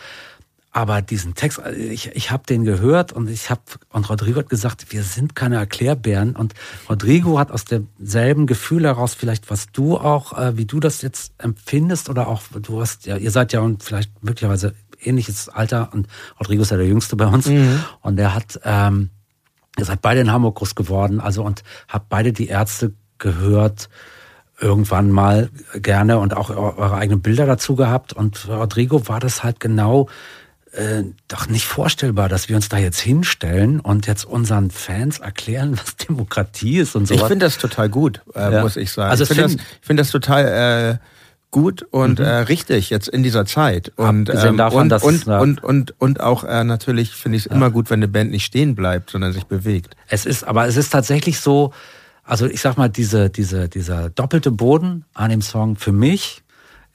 Aber 0.71 1.01
diesen 1.01 1.33
Text, 1.33 1.59
ich, 1.75 2.15
ich 2.15 2.29
habe 2.29 2.43
den 2.47 2.63
gehört 2.63 3.11
und 3.11 3.27
ich 3.27 3.49
habe 3.49 3.61
und 3.91 4.07
Rodrigo 4.07 4.39
hat 4.39 4.49
gesagt, 4.49 4.91
wir 4.91 5.01
sind 5.01 5.35
keine 5.35 5.55
Erklärbären. 5.55 6.35
Und 6.35 6.53
Rodrigo 6.87 7.39
hat 7.39 7.51
aus 7.51 7.65
demselben 7.65 8.45
Gefühl 8.45 8.85
heraus, 8.85 9.15
vielleicht 9.15 9.49
was 9.49 9.71
du 9.71 9.97
auch, 9.97 10.37
äh, 10.37 10.57
wie 10.57 10.65
du 10.65 10.79
das 10.79 11.01
jetzt 11.01 11.33
empfindest 11.39 12.07
oder 12.07 12.27
auch 12.27 12.43
du 12.61 12.81
hast 12.81 13.07
ja, 13.07 13.17
ihr 13.17 13.31
seid 13.31 13.51
ja 13.51 13.61
und 13.61 13.81
vielleicht 13.81 14.23
möglicherweise 14.23 14.75
ähnliches 15.01 15.49
Alter 15.49 15.89
und 15.93 16.07
Rodrigo 16.39 16.61
ist 16.61 16.71
ja 16.71 16.77
der 16.77 16.87
Jüngste 16.87 17.15
bei 17.15 17.27
uns 17.27 17.47
mhm. 17.47 17.83
und 18.01 18.17
der 18.17 18.33
hat, 18.35 18.59
ähm, 18.63 19.09
ihr 19.77 19.85
seid 19.85 20.01
beide 20.01 20.21
in 20.21 20.31
Hamburg 20.31 20.55
groß 20.55 20.75
geworden, 20.75 21.19
also 21.19 21.43
und 21.43 21.63
habt 21.87 22.09
beide 22.09 22.33
die 22.33 22.47
Ärzte 22.47 22.93
gehört 23.17 23.89
irgendwann 24.61 25.09
mal 25.09 25.49
gerne 25.75 26.19
und 26.19 26.35
auch 26.35 26.49
eure 26.49 26.95
eigenen 26.95 27.21
Bilder 27.21 27.45
dazu 27.45 27.75
gehabt 27.75 28.13
und 28.13 28.47
Rodrigo 28.49 29.07
war 29.07 29.19
das 29.19 29.43
halt 29.43 29.59
genau 29.59 30.09
äh, 30.71 31.03
doch 31.27 31.47
nicht 31.47 31.65
vorstellbar, 31.65 32.29
dass 32.29 32.49
wir 32.49 32.55
uns 32.55 32.69
da 32.69 32.77
jetzt 32.77 32.99
hinstellen 32.99 33.79
und 33.79 34.05
jetzt 34.05 34.25
unseren 34.25 34.69
Fans 34.69 35.19
erklären, 35.19 35.79
was 35.83 35.95
Demokratie 35.95 36.77
ist 36.77 36.95
und 36.95 37.07
so. 37.07 37.15
Ich 37.15 37.23
finde 37.23 37.45
das 37.45 37.57
total 37.57 37.89
gut, 37.89 38.21
äh, 38.35 38.53
ja. 38.53 38.61
muss 38.61 38.75
ich 38.75 38.91
sagen. 38.91 39.09
Also 39.09 39.23
ich 39.23 39.29
finde 39.29 39.43
das, 39.43 39.55
find 39.81 39.99
das 39.99 40.11
total 40.11 40.99
äh, 41.01 41.18
gut 41.51 41.83
und 41.91 42.19
mhm. 42.19 42.25
äh, 42.25 42.29
richtig 42.29 42.89
jetzt 42.89 43.07
in 43.07 43.23
dieser 43.23 43.45
Zeit. 43.45 43.91
Und, 43.95 44.29
ähm, 44.29 44.57
davon, 44.57 44.83
und, 44.83 44.89
dass, 44.89 45.03
und, 45.03 45.25
ja. 45.25 45.39
und, 45.39 45.63
und, 45.63 45.99
und 45.99 46.19
auch 46.19 46.43
äh, 46.43 46.63
natürlich 46.63 47.11
finde 47.11 47.37
ich 47.37 47.45
es 47.45 47.49
ja. 47.49 47.55
immer 47.55 47.71
gut, 47.71 47.89
wenn 47.89 47.99
eine 47.99 48.07
Band 48.07 48.31
nicht 48.31 48.45
stehen 48.45 48.75
bleibt, 48.75 49.09
sondern 49.09 49.33
sich 49.33 49.45
bewegt. 49.45 49.95
Es 50.07 50.25
ist, 50.25 50.43
aber 50.43 50.67
es 50.67 50.77
ist 50.77 50.91
tatsächlich 50.91 51.39
so, 51.39 51.73
also 52.23 52.45
ich 52.45 52.61
sag 52.61 52.77
mal, 52.77 52.89
diese, 52.89 53.29
diese, 53.29 53.69
dieser 53.69 54.09
doppelte 54.09 54.51
Boden 54.51 55.05
an 55.13 55.31
dem 55.31 55.41
Song 55.41 55.75
für 55.75 55.91
mich, 55.91 56.43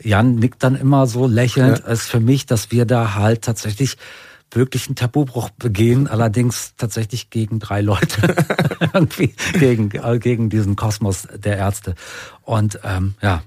Jan 0.02 0.36
nickt 0.36 0.62
dann 0.62 0.76
immer 0.76 1.06
so 1.06 1.26
lächelnd, 1.26 1.80
ja. 1.80 1.92
ist 1.92 2.02
für 2.02 2.20
mich, 2.20 2.46
dass 2.46 2.70
wir 2.70 2.84
da 2.84 3.14
halt 3.14 3.42
tatsächlich 3.42 3.96
wirklich 4.50 4.86
einen 4.86 4.96
Tabubruch 4.96 5.50
begehen, 5.50 6.06
allerdings 6.06 6.74
tatsächlich 6.76 7.30
gegen 7.30 7.58
drei 7.58 7.80
Leute, 7.80 8.34
irgendwie 8.94 9.34
gegen, 9.58 9.90
äh, 9.90 10.18
gegen 10.18 10.50
diesen 10.50 10.76
Kosmos 10.76 11.26
der 11.34 11.56
Ärzte. 11.56 11.94
Und 12.42 12.78
ähm, 12.84 13.14
ja, 13.20 13.36
äh, 13.36 13.40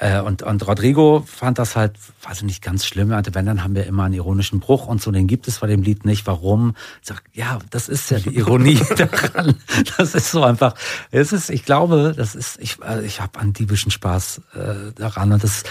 und, 0.00 0.42
und 0.42 0.66
Rodrigo 0.66 1.24
fand 1.24 1.58
das 1.58 1.76
halt, 1.76 1.96
weiß 2.22 2.38
ich 2.38 2.42
nicht, 2.42 2.62
ganz 2.62 2.84
schlimm. 2.84 3.10
Er 3.10 3.16
meinte, 3.16 3.34
wenn, 3.34 3.46
dann 3.46 3.62
haben 3.62 3.76
wir 3.76 3.86
immer 3.86 4.04
einen 4.04 4.14
ironischen 4.14 4.58
Bruch 4.58 4.86
und 4.86 5.00
so, 5.00 5.12
den 5.12 5.28
gibt 5.28 5.46
es 5.46 5.60
bei 5.60 5.68
dem 5.68 5.82
Lied 5.82 6.04
nicht. 6.04 6.26
Warum? 6.26 6.74
Ich 7.00 7.08
sag, 7.08 7.22
ja, 7.32 7.60
das 7.70 7.88
ist 7.88 8.10
ja 8.10 8.18
die 8.18 8.36
Ironie 8.36 8.80
daran. 8.96 9.54
Das 9.96 10.14
ist 10.14 10.32
so 10.32 10.42
einfach. 10.42 10.74
Es 11.12 11.32
ist, 11.32 11.48
ich 11.48 11.64
glaube, 11.64 12.12
das 12.16 12.34
ist, 12.34 12.58
ich, 12.60 12.78
äh, 12.82 13.04
ich 13.04 13.20
habe 13.20 13.38
einen 13.38 13.52
diebischen 13.52 13.92
Spaß 13.92 14.42
äh, 14.54 14.92
daran. 14.96 15.32
Und 15.32 15.44
das 15.44 15.62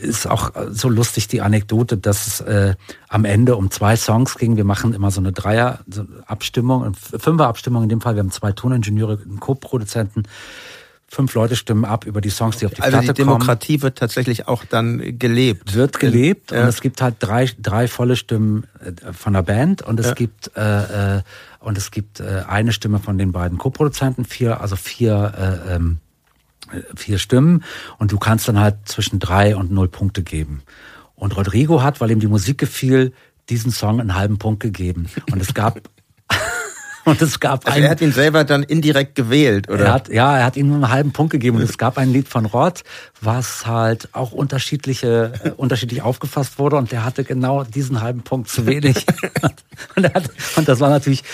ist 0.00 0.26
auch 0.28 0.52
so 0.70 0.88
lustig, 0.88 1.28
die 1.28 1.40
Anekdote, 1.40 1.96
dass 1.96 2.26
es 2.26 2.40
äh, 2.42 2.74
am 3.08 3.24
Ende 3.24 3.56
um 3.56 3.70
zwei 3.70 3.96
Songs 3.96 4.36
ging. 4.38 4.56
Wir 4.56 4.64
machen 4.64 4.94
immer 4.94 5.10
so 5.10 5.20
eine 5.20 5.32
Dreier-Abstimmung, 5.32 6.94
Fünfer-Abstimmung 6.94 7.84
in 7.84 7.88
dem 7.88 8.00
Fall. 8.00 8.14
Wir 8.14 8.20
haben 8.20 8.30
zwei 8.30 8.52
Toningenieure, 8.52 9.18
einen 9.20 9.40
Co-Produzenten 9.40 10.24
fünf 11.14 11.34
Leute 11.34 11.56
stimmen 11.56 11.84
ab 11.84 12.04
über 12.04 12.20
die 12.20 12.30
Songs, 12.30 12.58
die 12.58 12.66
auf 12.66 12.74
die 12.74 12.82
also 12.82 12.98
Platte 12.98 13.06
kommen. 13.06 13.08
Also 13.08 13.22
die 13.22 13.26
Demokratie 13.26 13.72
kommen. 13.74 13.82
wird 13.82 13.98
tatsächlich 13.98 14.48
auch 14.48 14.64
dann 14.64 15.18
gelebt. 15.18 15.74
Wird 15.74 15.98
gelebt 15.98 16.50
ja. 16.50 16.62
und 16.62 16.68
es 16.68 16.80
gibt 16.80 17.00
halt 17.00 17.16
drei, 17.20 17.48
drei 17.58 17.88
volle 17.88 18.16
Stimmen 18.16 18.66
äh, 18.80 19.12
von 19.12 19.32
der 19.32 19.42
Band 19.42 19.82
und 19.82 20.00
es 20.00 20.08
ja. 20.08 20.14
gibt 20.14 20.50
äh, 20.56 21.16
äh, 21.16 21.22
und 21.60 21.78
es 21.78 21.90
gibt 21.90 22.20
äh, 22.20 22.42
eine 22.46 22.72
Stimme 22.72 22.98
von 22.98 23.16
den 23.16 23.32
beiden 23.32 23.56
Co-Produzenten, 23.56 24.24
vier, 24.24 24.60
also 24.60 24.76
vier 24.76 25.62
äh, 25.68 25.74
ähm, 25.76 25.98
vier 26.96 27.18
Stimmen 27.18 27.62
und 27.98 28.12
du 28.12 28.18
kannst 28.18 28.48
dann 28.48 28.58
halt 28.58 28.76
zwischen 28.86 29.18
drei 29.18 29.56
und 29.56 29.70
null 29.70 29.88
Punkte 29.88 30.22
geben. 30.22 30.62
Und 31.14 31.36
Rodrigo 31.36 31.82
hat, 31.82 32.00
weil 32.00 32.10
ihm 32.10 32.20
die 32.20 32.26
Musik 32.26 32.58
gefiel, 32.58 33.12
diesen 33.48 33.70
Song 33.70 34.00
einen 34.00 34.14
halben 34.14 34.38
Punkt 34.38 34.60
gegeben. 34.60 35.06
Und 35.30 35.40
es 35.40 35.54
gab 35.54 35.80
Und 37.04 37.20
es 37.20 37.38
gab 37.40 37.66
also 37.66 37.76
ein, 37.76 37.84
er 37.84 37.90
hat 37.90 38.00
ihn 38.00 38.12
selber 38.12 38.44
dann 38.44 38.62
indirekt 38.62 39.14
gewählt, 39.14 39.68
oder? 39.68 39.84
Er 39.86 39.92
hat, 39.92 40.08
ja, 40.08 40.38
er 40.38 40.44
hat 40.44 40.56
ihm 40.56 40.68
nur 40.68 40.76
einen 40.76 40.90
halben 40.90 41.12
Punkt 41.12 41.32
gegeben. 41.32 41.58
Und 41.58 41.62
es 41.62 41.76
gab 41.76 41.98
ein 41.98 42.12
Lied 42.12 42.28
von 42.28 42.46
Roth, 42.46 42.82
was 43.20 43.66
halt 43.66 44.08
auch 44.12 44.32
unterschiedliche, 44.32 45.32
äh, 45.44 45.50
unterschiedlich 45.50 46.02
aufgefasst 46.02 46.58
wurde. 46.58 46.76
Und 46.76 46.92
der 46.92 47.04
hatte 47.04 47.24
genau 47.24 47.64
diesen 47.64 48.00
halben 48.00 48.22
Punkt 48.22 48.48
zu 48.48 48.66
wenig. 48.66 49.04
und, 49.96 50.14
hat, 50.14 50.30
und 50.56 50.68
das 50.68 50.80
war 50.80 50.88
natürlich 50.88 51.24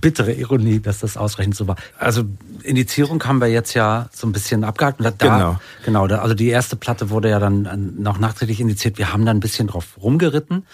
bittere 0.00 0.32
Ironie, 0.32 0.80
dass 0.80 1.00
das 1.00 1.16
ausreichend 1.16 1.54
so 1.54 1.68
war. 1.68 1.76
Also 1.98 2.24
Indizierung 2.62 3.22
haben 3.24 3.40
wir 3.40 3.48
jetzt 3.48 3.74
ja 3.74 4.08
so 4.12 4.26
ein 4.26 4.32
bisschen 4.32 4.64
abgehakt. 4.64 5.00
Da, 5.00 5.10
genau. 5.10 5.60
Genau. 5.84 6.06
Da, 6.06 6.18
also 6.18 6.34
die 6.34 6.48
erste 6.48 6.76
Platte 6.76 7.10
wurde 7.10 7.30
ja 7.30 7.38
dann 7.38 7.66
äh, 7.66 7.76
noch 7.76 8.18
nachträglich 8.18 8.60
indiziert. 8.60 8.98
Wir 8.98 9.12
haben 9.12 9.24
da 9.24 9.30
ein 9.30 9.40
bisschen 9.40 9.68
drauf 9.68 9.86
rumgeritten. 10.00 10.66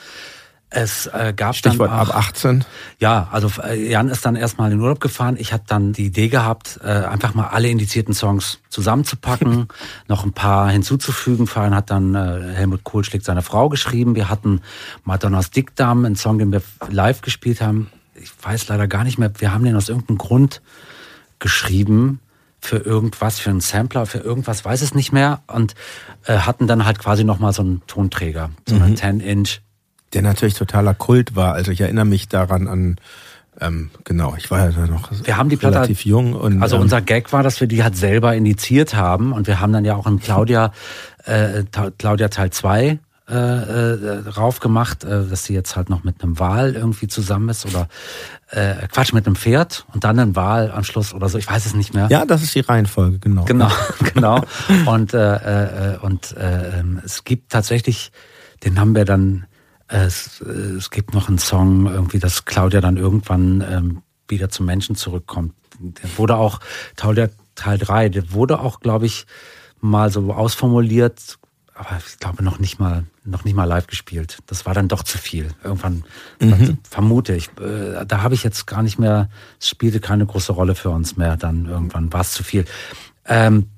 Es 0.71 1.07
äh, 1.07 1.33
gab 1.35 1.57
Stichwort 1.57 1.91
dann 1.91 1.99
auch, 1.99 2.11
ab 2.11 2.17
18. 2.17 2.65
Ja, 2.99 3.29
also 3.33 3.51
äh, 3.63 3.91
Jan 3.91 4.09
ist 4.09 4.27
dann 4.27 4.37
erstmal 4.37 4.71
in 4.71 4.77
den 4.77 4.83
Urlaub 4.83 5.01
gefahren. 5.01 5.37
Ich 5.39 5.55
hatte 5.55 5.65
dann 5.69 5.95
die 5.95 6.05
Idee 6.05 6.29
gehabt, 6.29 6.79
äh, 6.85 6.89
einfach 6.89 7.33
mal 7.33 7.47
alle 7.47 7.69
indizierten 7.69 8.13
Songs 8.13 8.59
zusammenzupacken, 8.69 9.69
noch 10.09 10.25
ein 10.25 10.33
paar 10.33 10.71
hinzuzufügen. 10.71 11.47
Farin 11.47 11.75
hat 11.75 11.91
dann 11.91 12.15
äh, 12.15 12.53
Helmut 12.55 12.85
Kohl 12.85 13.03
schlägt 13.03 13.25
seine 13.25 13.41
Frau 13.41 13.71
geschrieben. 13.71 14.15
Wir 14.15 14.29
hatten 14.29 14.61
Madonnas 15.05 15.51
Dickdarm, 15.51 16.05
einen 16.05 16.17
Song, 16.17 16.39
den 16.39 16.53
wir 16.53 16.61
live 16.91 17.23
gespielt 17.23 17.63
haben. 17.63 17.91
Ich 18.15 18.31
weiß 18.43 18.69
leider 18.69 18.87
gar 18.89 19.05
nicht 19.05 19.19
mehr. 19.19 19.31
Wir 19.39 19.55
haben 19.55 19.65
den 19.65 19.75
aus 19.75 19.89
irgendeinem 19.89 20.19
Grund 20.19 20.61
geschrieben 21.39 22.21
für 22.61 22.77
irgendwas, 22.77 23.39
für 23.39 23.51
einen 23.51 23.61
Sampler, 23.61 24.05
für 24.05 24.19
irgendwas, 24.19 24.67
weiß 24.67 24.83
es 24.83 24.95
nicht 24.95 25.13
mehr. 25.13 25.41
Und 25.47 25.75
äh, 26.25 26.39
hatten 26.39 26.67
dann 26.67 26.85
halt 26.85 26.99
quasi 26.99 27.25
nochmal 27.25 27.55
so 27.55 27.63
einen 27.63 27.83
Tonträger, 27.87 28.51
so 28.69 28.75
einen 28.75 28.91
mhm. 28.91 28.97
10-Inch 28.97 29.61
der 30.13 30.23
natürlich 30.23 30.55
totaler 30.55 30.95
Kult 30.95 31.37
war. 31.37 31.55
Also 31.55 31.71
ich 31.71 31.81
erinnere 31.81 32.05
mich 32.05 32.29
daran 32.29 32.69
an, 32.69 32.97
ähm, 33.61 33.91
genau, 34.05 34.35
ich 34.37 34.51
war 34.51 34.61
ja 34.61 34.71
da 34.71 34.87
noch 34.87 35.11
wir 35.25 35.37
haben 35.37 35.49
die 35.49 35.57
Platte, 35.57 35.77
relativ 35.77 36.05
jung. 36.05 36.35
Und, 36.35 36.63
also 36.63 36.77
ähm, 36.77 36.83
unser 36.83 37.01
Gag 37.01 37.33
war, 37.33 37.43
dass 37.43 37.61
wir 37.61 37.67
die 37.67 37.83
halt 37.83 37.97
selber 37.97 38.35
indiziert 38.35 38.95
haben 38.95 39.33
und 39.33 39.47
wir 39.47 39.61
haben 39.61 39.73
dann 39.73 39.85
ja 39.85 39.97
auch 39.97 40.07
in 40.07 40.21
Claudia, 40.21 40.73
äh, 41.25 41.65
Claudia 41.99 42.29
Teil 42.29 42.51
2 42.51 42.99
äh, 43.29 43.35
äh, 43.35 44.23
drauf 44.23 44.61
gemacht, 44.61 45.05
äh, 45.05 45.27
dass 45.27 45.45
sie 45.45 45.55
jetzt 45.55 45.77
halt 45.77 45.91
noch 45.91 46.03
mit 46.03 46.23
einem 46.23 46.39
Wal 46.39 46.75
irgendwie 46.75 47.09
zusammen 47.09 47.51
ist 47.51 47.67
oder 47.67 47.89
äh, 48.51 48.87
Quatsch 48.89 49.13
mit 49.13 49.27
einem 49.27 49.37
Pferd 49.37 49.85
und 49.93 50.05
dann 50.05 50.19
ein 50.19 50.35
Wal 50.35 50.71
am 50.71 50.85
Schluss 50.85 51.13
oder 51.13 51.29
so, 51.29 51.37
ich 51.37 51.47
weiß 51.47 51.67
es 51.67 51.75
nicht 51.75 51.93
mehr. 51.93 52.07
Ja, 52.11 52.25
das 52.25 52.43
ist 52.43 52.55
die 52.55 52.61
Reihenfolge, 52.61 53.19
genau. 53.19 53.45
Genau, 53.45 53.71
genau. 54.15 54.45
Und 54.87 55.13
äh, 55.13 55.95
äh, 55.95 55.99
und 55.99 56.35
äh, 56.37 56.79
ähm, 56.79 57.03
es 57.05 57.25
gibt 57.25 57.53
tatsächlich, 57.53 58.13
den 58.65 58.81
haben 58.81 58.95
wir 58.95 59.05
dann 59.05 59.45
es, 59.89 60.41
es 60.41 60.91
gibt 60.91 61.15
noch 61.15 61.29
einen 61.29 61.39
Song, 61.39 61.87
irgendwie, 61.87 62.19
dass 62.19 62.45
Claudia 62.45 62.81
dann 62.81 62.97
irgendwann 62.97 63.65
ähm, 63.69 64.03
wieder 64.29 64.51
zum 64.51 64.67
Menschen 64.67 64.95
zurückkommt. 64.95 65.55
Der 65.81 66.19
wurde 66.19 66.37
auch, 66.37 66.61
Claudia 66.97 67.29
Teil 67.55 67.79
3, 67.79 68.09
der 68.11 68.33
wurde 68.33 68.61
auch, 68.61 68.81
glaube 68.81 69.07
ich, 69.07 69.27
mal 69.81 70.11
so 70.11 70.33
ausformuliert, 70.33 71.39
aber 71.75 71.99
ich 72.07 72.19
glaube 72.19 72.43
noch 72.43 72.59
nicht 72.59 72.79
mal, 72.79 73.05
noch 73.25 73.45
nicht 73.45 73.55
mal 73.55 73.65
live 73.65 73.87
gespielt. 73.87 74.39
Das 74.47 74.67
war 74.67 74.75
dann 74.75 74.89
doch 74.89 75.03
zu 75.05 75.17
viel. 75.17 75.51
Irgendwann, 75.63 76.05
mhm. 76.41 76.79
vermute 76.89 77.35
ich. 77.35 77.49
Äh, 77.61 78.05
da 78.07 78.23
habe 78.23 78.35
ich 78.35 78.43
jetzt 78.43 78.67
gar 78.67 78.83
nicht 78.83 78.99
mehr, 78.99 79.29
es 79.61 79.69
spielte 79.69 80.01
keine 80.01 80.27
große 80.27 80.53
Rolle 80.53 80.75
für 80.75 80.91
uns 80.91 81.17
mehr. 81.17 81.37
Dann 81.37 81.67
irgendwann 81.67 82.13
war 82.13 82.23
es 82.23 82.33
zu 82.33 82.43
viel. 82.43 82.65
Ähm, 83.27 83.69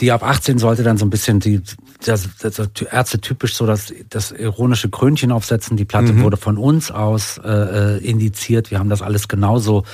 die 0.00 0.10
ab 0.10 0.22
18 0.24 0.58
sollte 0.58 0.82
dann 0.82 0.98
so 0.98 1.06
ein 1.06 1.10
bisschen 1.10 1.40
die 1.40 1.62
das, 2.04 2.28
das, 2.40 2.56
das 2.56 2.68
Ärzte 2.90 3.20
typisch 3.20 3.54
so 3.54 3.66
das, 3.66 3.92
das 4.10 4.32
ironische 4.32 4.90
Krönchen 4.90 5.32
aufsetzen. 5.32 5.76
Die 5.76 5.84
Platte 5.84 6.12
mhm. 6.12 6.22
wurde 6.22 6.36
von 6.36 6.58
uns 6.58 6.90
aus 6.90 7.38
äh, 7.38 7.48
äh, 7.48 7.98
indiziert. 7.98 8.70
Wir 8.70 8.78
haben 8.78 8.90
das 8.90 9.02
alles 9.02 9.28
genauso 9.28 9.84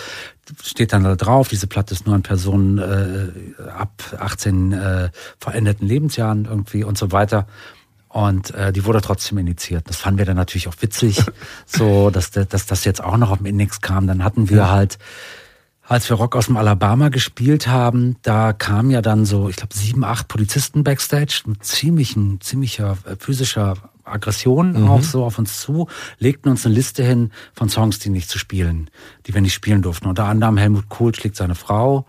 steht 0.62 0.92
dann 0.92 1.04
da 1.04 1.16
drauf. 1.16 1.48
Diese 1.48 1.66
Platte 1.66 1.94
ist 1.94 2.06
nur 2.06 2.14
an 2.14 2.22
Personen 2.22 2.78
äh, 2.78 3.62
ab 3.70 4.02
18 4.18 4.72
äh, 4.72 5.10
veränderten 5.38 5.86
Lebensjahren 5.86 6.46
irgendwie 6.46 6.84
und 6.84 6.98
so 6.98 7.12
weiter. 7.12 7.46
Und 8.08 8.52
äh, 8.54 8.72
die 8.72 8.84
wurde 8.84 9.00
trotzdem 9.00 9.38
indiziert. 9.38 9.84
Das 9.88 9.96
fanden 9.96 10.18
wir 10.18 10.24
dann 10.24 10.36
natürlich 10.36 10.66
auch 10.66 10.74
witzig, 10.80 11.22
so 11.66 12.10
dass, 12.10 12.32
dass 12.32 12.66
das 12.66 12.84
jetzt 12.84 13.02
auch 13.02 13.16
noch 13.16 13.30
auf 13.30 13.38
dem 13.38 13.46
Index 13.46 13.80
kam. 13.80 14.06
Dann 14.06 14.24
hatten 14.24 14.50
wir 14.50 14.56
ja. 14.58 14.70
halt 14.70 14.98
als 15.90 16.08
wir 16.08 16.16
Rock 16.16 16.36
aus 16.36 16.46
dem 16.46 16.56
Alabama 16.56 17.08
gespielt 17.08 17.66
haben, 17.66 18.14
da 18.22 18.52
kamen 18.52 18.92
ja 18.92 19.02
dann 19.02 19.26
so, 19.26 19.48
ich 19.48 19.56
glaube, 19.56 19.74
sieben, 19.74 20.04
acht 20.04 20.28
Polizisten 20.28 20.84
backstage 20.84 21.42
mit 21.46 21.64
ziemlichen, 21.64 22.40
ziemlicher 22.40 22.96
äh, 23.06 23.16
physischer 23.18 23.74
Aggression 24.04 24.72
mhm. 24.82 24.88
auch 24.88 25.02
so 25.02 25.24
auf 25.24 25.40
uns 25.40 25.60
zu, 25.60 25.88
legten 26.20 26.48
uns 26.48 26.64
eine 26.64 26.76
Liste 26.76 27.02
hin 27.02 27.32
von 27.54 27.68
Songs, 27.68 27.98
die 27.98 28.10
nicht 28.10 28.30
zu 28.30 28.38
spielen, 28.38 28.88
die 29.26 29.34
wir 29.34 29.40
nicht 29.40 29.52
spielen 29.52 29.82
durften. 29.82 30.06
Unter 30.06 30.26
anderem 30.26 30.56
Helmut 30.56 30.88
Kohl 30.88 31.12
schlägt 31.12 31.34
seine 31.34 31.56
Frau, 31.56 32.06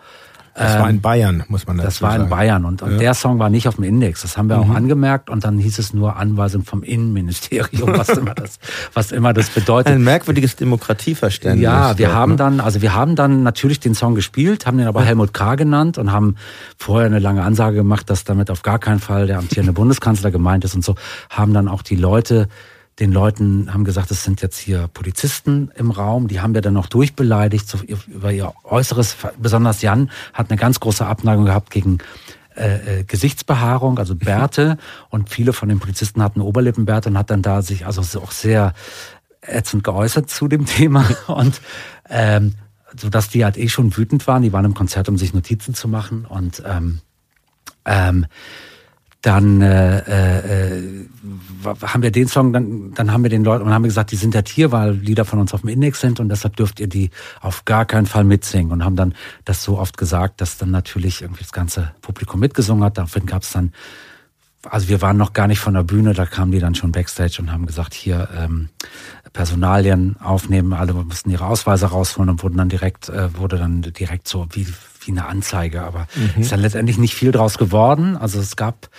das 0.53 0.79
war 0.79 0.89
in 0.89 0.97
ähm, 0.97 1.01
Bayern, 1.01 1.43
muss 1.47 1.65
man 1.65 1.77
dazu 1.77 1.87
Das 1.87 2.01
war 2.01 2.11
in 2.13 2.21
sagen. 2.21 2.29
Bayern 2.29 2.65
und, 2.65 2.81
und 2.81 2.91
ja. 2.93 2.97
der 2.97 3.13
Song 3.13 3.39
war 3.39 3.49
nicht 3.49 3.67
auf 3.69 3.75
dem 3.75 3.85
Index. 3.85 4.21
Das 4.21 4.37
haben 4.37 4.49
wir 4.49 4.57
mhm. 4.57 4.71
auch 4.71 4.75
angemerkt 4.75 5.29
und 5.29 5.45
dann 5.45 5.57
hieß 5.57 5.79
es 5.79 5.93
nur 5.93 6.17
Anweisung 6.17 6.65
vom 6.65 6.83
Innenministerium, 6.83 7.97
was 7.97 8.09
immer 8.17 8.35
das, 8.35 8.59
was 8.93 9.13
immer 9.13 9.33
das 9.33 9.49
bedeutet. 9.49 9.93
Ein 9.93 10.03
merkwürdiges 10.03 10.57
Demokratieverständnis. 10.57 11.63
Ja, 11.63 11.97
wir 11.97 12.07
dort, 12.07 12.17
haben 12.17 12.31
ne? 12.31 12.37
dann, 12.37 12.59
also 12.59 12.81
wir 12.81 12.93
haben 12.93 13.15
dann 13.15 13.43
natürlich 13.43 13.79
den 13.79 13.95
Song 13.95 14.13
gespielt, 14.13 14.65
haben 14.65 14.77
den 14.77 14.87
aber 14.87 15.01
ja. 15.01 15.07
Helmut 15.07 15.33
K. 15.33 15.55
genannt 15.55 15.97
und 15.97 16.11
haben 16.11 16.35
vorher 16.77 17.05
eine 17.05 17.19
lange 17.19 17.43
Ansage 17.43 17.77
gemacht, 17.77 18.09
dass 18.09 18.25
damit 18.25 18.51
auf 18.51 18.61
gar 18.61 18.79
keinen 18.79 18.99
Fall 18.99 19.27
der 19.27 19.37
amtierende 19.37 19.73
Bundeskanzler 19.81 20.31
gemeint 20.31 20.65
ist 20.65 20.75
und 20.75 20.83
so, 20.83 20.95
haben 21.29 21.53
dann 21.53 21.69
auch 21.69 21.81
die 21.81 21.95
Leute 21.95 22.49
den 23.01 23.11
Leuten 23.11 23.73
haben 23.73 23.83
gesagt, 23.83 24.11
es 24.11 24.23
sind 24.23 24.43
jetzt 24.43 24.59
hier 24.59 24.87
Polizisten 24.87 25.71
im 25.75 25.89
Raum, 25.89 26.27
die 26.27 26.39
haben 26.39 26.53
wir 26.53 26.61
dann 26.61 26.75
noch 26.75 26.85
durchbeleidigt 26.85 27.75
über 28.07 28.31
ihr 28.31 28.53
Äußeres. 28.63 29.17
Besonders 29.39 29.81
Jan 29.81 30.11
hat 30.33 30.51
eine 30.51 30.59
ganz 30.59 30.79
große 30.79 31.03
Abneigung 31.03 31.45
gehabt 31.45 31.71
gegen 31.71 31.97
äh, 32.55 32.99
äh 32.99 33.03
Gesichtsbehaarung, 33.03 33.97
also 33.97 34.15
Bärte. 34.15 34.77
und 35.09 35.31
viele 35.31 35.51
von 35.51 35.67
den 35.67 35.79
Polizisten 35.79 36.21
hatten 36.21 36.41
Oberlippenbärte 36.41 37.09
und 37.09 37.17
hat 37.17 37.31
dann 37.31 37.41
da 37.41 37.63
sich 37.63 37.87
also 37.87 38.21
auch 38.21 38.31
sehr 38.31 38.73
ätzend 39.41 39.83
geäußert 39.83 40.29
zu 40.29 40.47
dem 40.47 40.67
Thema. 40.67 41.03
Und 41.27 41.59
ähm, 42.07 42.53
so 42.95 43.09
dass 43.09 43.29
die 43.29 43.43
halt 43.43 43.57
eh 43.57 43.67
schon 43.67 43.97
wütend 43.97 44.27
waren. 44.27 44.43
Die 44.43 44.53
waren 44.53 44.65
im 44.65 44.75
Konzert, 44.75 45.09
um 45.09 45.17
sich 45.17 45.33
Notizen 45.33 45.73
zu 45.73 45.87
machen. 45.87 46.25
Und 46.25 46.61
ähm, 46.67 46.99
ähm, 47.85 48.27
dann 49.21 49.61
äh, 49.61 50.77
äh, 50.77 51.05
haben 51.83 52.01
wir 52.01 52.11
den 52.11 52.27
Song, 52.27 52.53
dann, 52.53 52.93
dann 52.93 53.11
haben 53.11 53.21
wir 53.21 53.29
den 53.29 53.43
Leuten 53.43 53.65
und 53.65 53.73
haben 53.73 53.83
gesagt, 53.83 54.11
die 54.11 54.15
sind 54.15 54.33
ja 54.33 54.41
hier, 54.45 54.71
weil 54.71 54.93
Lieder 54.93 55.25
von 55.25 55.39
uns 55.39 55.53
auf 55.53 55.61
dem 55.61 55.69
Index 55.69 56.01
sind 56.01 56.19
und 56.19 56.29
deshalb 56.29 56.55
dürft 56.55 56.79
ihr 56.79 56.87
die 56.87 57.11
auf 57.39 57.65
gar 57.65 57.85
keinen 57.85 58.07
Fall 58.07 58.23
mitsingen 58.23 58.71
und 58.71 58.83
haben 58.83 58.95
dann 58.95 59.13
das 59.45 59.63
so 59.63 59.77
oft 59.77 59.97
gesagt, 59.97 60.41
dass 60.41 60.57
dann 60.57 60.71
natürlich 60.71 61.21
irgendwie 61.21 61.43
das 61.43 61.51
ganze 61.51 61.91
Publikum 62.01 62.39
mitgesungen 62.39 62.83
hat. 62.83 62.97
Daraufhin 62.97 63.27
gab 63.27 63.43
es 63.43 63.51
dann, 63.51 63.73
also 64.67 64.89
wir 64.89 65.03
waren 65.03 65.17
noch 65.17 65.33
gar 65.33 65.47
nicht 65.47 65.59
von 65.59 65.75
der 65.75 65.83
Bühne, 65.83 66.13
da 66.13 66.25
kamen 66.25 66.51
die 66.51 66.59
dann 66.59 66.73
schon 66.73 66.91
backstage 66.91 67.37
und 67.39 67.51
haben 67.51 67.67
gesagt, 67.67 67.93
hier 67.93 68.27
ähm, 68.35 68.69
Personalien 69.33 70.15
aufnehmen, 70.19 70.73
alle 70.73 70.93
mussten 70.93 71.29
ihre 71.29 71.45
Ausweise 71.45 71.85
rausholen 71.85 72.29
und 72.31 72.41
wurden 72.41 72.57
dann 72.57 72.69
direkt, 72.69 73.09
äh, 73.09 73.37
wurde 73.37 73.57
dann 73.57 73.83
direkt 73.83 74.27
so 74.27 74.47
wie 74.51 74.65
wie 75.01 75.11
eine 75.11 75.25
Anzeige, 75.25 75.81
aber 75.81 76.07
mhm. 76.15 76.41
ist 76.41 76.51
dann 76.51 76.59
letztendlich 76.59 76.97
nicht 76.97 77.15
viel 77.15 77.31
draus 77.31 77.57
geworden. 77.57 78.17
Also 78.17 78.39
es 78.39 78.55
gab, 78.55 78.89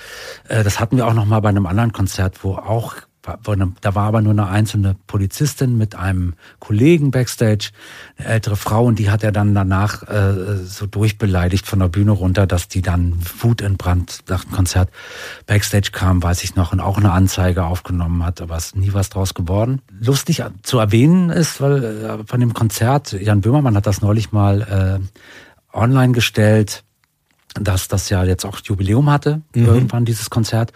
äh, 0.48 0.64
das 0.64 0.80
hatten 0.80 0.96
wir 0.96 1.06
auch 1.06 1.14
noch 1.14 1.26
mal 1.26 1.40
bei 1.40 1.48
einem 1.48 1.66
anderen 1.66 1.92
Konzert, 1.92 2.42
wo 2.42 2.54
auch 2.54 2.94
da 3.22 3.94
war 3.94 4.08
aber 4.08 4.20
nur 4.20 4.32
eine 4.32 4.48
einzelne 4.48 4.96
Polizistin 5.06 5.78
mit 5.78 5.94
einem 5.94 6.34
Kollegen 6.58 7.12
backstage, 7.12 7.70
eine 8.18 8.28
ältere 8.28 8.56
Frau, 8.56 8.84
und 8.84 8.98
die 8.98 9.10
hat 9.10 9.22
er 9.22 9.30
dann 9.30 9.54
danach 9.54 10.02
äh, 10.08 10.56
so 10.64 10.86
durchbeleidigt 10.86 11.66
von 11.66 11.78
der 11.78 11.88
Bühne 11.88 12.10
runter, 12.10 12.48
dass 12.48 12.66
die 12.66 12.82
dann 12.82 13.14
wutentbrannt 13.38 14.24
nach 14.28 14.44
dem 14.44 14.52
Konzert 14.52 14.90
backstage 15.46 15.90
kam, 15.92 16.20
weiß 16.20 16.42
ich 16.42 16.56
noch, 16.56 16.72
und 16.72 16.80
auch 16.80 16.98
eine 16.98 17.12
Anzeige 17.12 17.64
aufgenommen 17.64 18.24
hat, 18.24 18.40
aber 18.40 18.56
es 18.56 18.66
ist 18.66 18.76
nie 18.76 18.92
was 18.92 19.08
draus 19.08 19.34
geworden. 19.34 19.82
Lustig 20.00 20.42
zu 20.62 20.78
erwähnen 20.78 21.30
ist, 21.30 21.60
weil 21.60 21.84
äh, 21.84 22.26
von 22.26 22.40
dem 22.40 22.54
Konzert, 22.54 23.12
Jan 23.12 23.40
Böhmermann 23.40 23.76
hat 23.76 23.86
das 23.86 24.02
neulich 24.02 24.32
mal 24.32 25.00
äh, 25.00 25.20
online 25.72 26.12
gestellt, 26.12 26.84
dass 27.54 27.88
das 27.88 28.08
ja 28.08 28.24
jetzt 28.24 28.44
auch 28.44 28.58
Jubiläum 28.62 29.10
hatte, 29.10 29.42
mhm. 29.54 29.66
irgendwann 29.66 30.04
dieses 30.04 30.30
Konzert. 30.30 30.72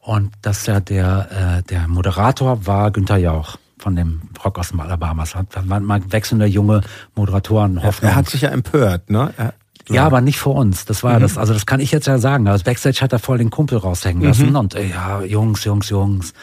Und 0.00 0.32
dass 0.42 0.66
ja 0.66 0.80
der, 0.80 1.60
äh, 1.60 1.68
der 1.68 1.88
Moderator 1.88 2.66
war 2.66 2.90
Günther 2.90 3.18
Jauch 3.18 3.58
von 3.78 3.94
dem 3.94 4.22
Rock 4.44 4.58
aus 4.58 4.70
dem 4.70 4.80
Alabamas. 4.80 5.34
Hat 5.34 5.46
waren 5.68 5.84
mal 5.84 6.00
wechselnde 6.10 6.46
junge 6.46 6.82
Moderatoren. 7.14 7.82
Hoffnung. 7.82 8.10
Er 8.10 8.16
hat 8.16 8.28
sich 8.28 8.42
ja 8.42 8.50
empört, 8.50 9.10
ne? 9.10 9.32
Er 9.36 9.54
Ja, 9.88 10.04
aber 10.04 10.20
nicht 10.20 10.38
vor 10.38 10.54
uns. 10.54 10.84
Das 10.84 11.02
war 11.02 11.16
mhm. 11.16 11.22
das. 11.22 11.38
Also 11.38 11.52
das 11.52 11.66
kann 11.66 11.80
ich 11.80 11.90
jetzt 11.92 12.06
ja 12.06 12.18
sagen. 12.18 12.46
Also 12.48 12.64
Backstage 12.64 13.00
hat 13.00 13.12
er 13.12 13.18
voll 13.18 13.38
den 13.38 13.50
Kumpel 13.50 13.78
raushängen 13.78 14.22
lassen 14.22 14.50
mhm. 14.50 14.56
und 14.56 14.74
äh, 14.74 14.88
ja, 14.88 15.22
Jungs, 15.22 15.64
Jungs, 15.64 15.88
Jungs, 15.88 16.34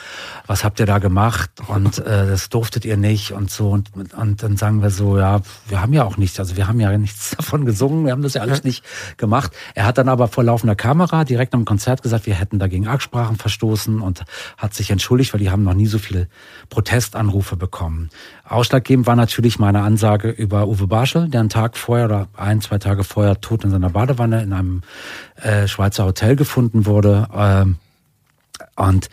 was 0.47 0.63
habt 0.63 0.79
ihr 0.79 0.85
da 0.85 0.99
gemacht? 0.99 1.49
Und 1.67 1.99
äh, 1.99 2.27
das 2.27 2.49
durftet 2.49 2.85
ihr 2.85 2.97
nicht 2.97 3.31
und 3.31 3.51
so. 3.51 3.69
Und, 3.69 3.89
und 4.13 4.43
dann 4.43 4.57
sagen 4.57 4.81
wir 4.81 4.89
so, 4.89 5.17
ja, 5.17 5.41
wir 5.67 5.81
haben 5.81 5.93
ja 5.93 6.03
auch 6.03 6.17
nichts. 6.17 6.39
Also 6.39 6.55
wir 6.55 6.67
haben 6.67 6.79
ja 6.79 6.95
nichts 6.97 7.31
davon 7.37 7.65
gesungen. 7.65 8.05
Wir 8.05 8.11
haben 8.11 8.21
das 8.21 8.33
ja 8.33 8.41
alles 8.41 8.63
nicht 8.63 8.83
gemacht. 9.17 9.51
Er 9.73 9.85
hat 9.85 9.97
dann 9.97 10.09
aber 10.09 10.27
vor 10.27 10.43
laufender 10.43 10.75
Kamera 10.75 11.23
direkt 11.23 11.53
am 11.53 11.65
Konzert 11.65 12.01
gesagt, 12.01 12.25
wir 12.25 12.35
hätten 12.35 12.59
dagegen 12.59 12.87
Absprachen 12.87 13.37
verstoßen 13.37 14.01
und 14.01 14.23
hat 14.57 14.73
sich 14.73 14.91
entschuldigt, 14.91 15.33
weil 15.33 15.39
die 15.39 15.49
haben 15.49 15.63
noch 15.63 15.73
nie 15.73 15.87
so 15.87 15.99
viele 15.99 16.27
Protestanrufe 16.69 17.55
bekommen. 17.55 18.09
Ausschlaggebend 18.47 19.07
war 19.07 19.15
natürlich 19.15 19.59
meine 19.59 19.81
Ansage 19.81 20.29
über 20.29 20.67
Uwe 20.67 20.87
Barschel, 20.87 21.29
der 21.29 21.39
einen 21.39 21.49
Tag 21.49 21.77
vorher 21.77 22.05
oder 22.05 22.27
ein, 22.35 22.61
zwei 22.61 22.77
Tage 22.77 23.03
vorher 23.03 23.34
tot 23.41 23.63
in 23.63 23.71
seiner 23.71 23.89
Badewanne 23.89 24.41
in 24.41 24.53
einem 24.53 24.81
äh, 25.41 25.67
Schweizer 25.67 26.05
Hotel 26.05 26.35
gefunden 26.35 26.85
wurde. 26.85 27.27
Ähm, 27.33 27.77
und 28.75 29.09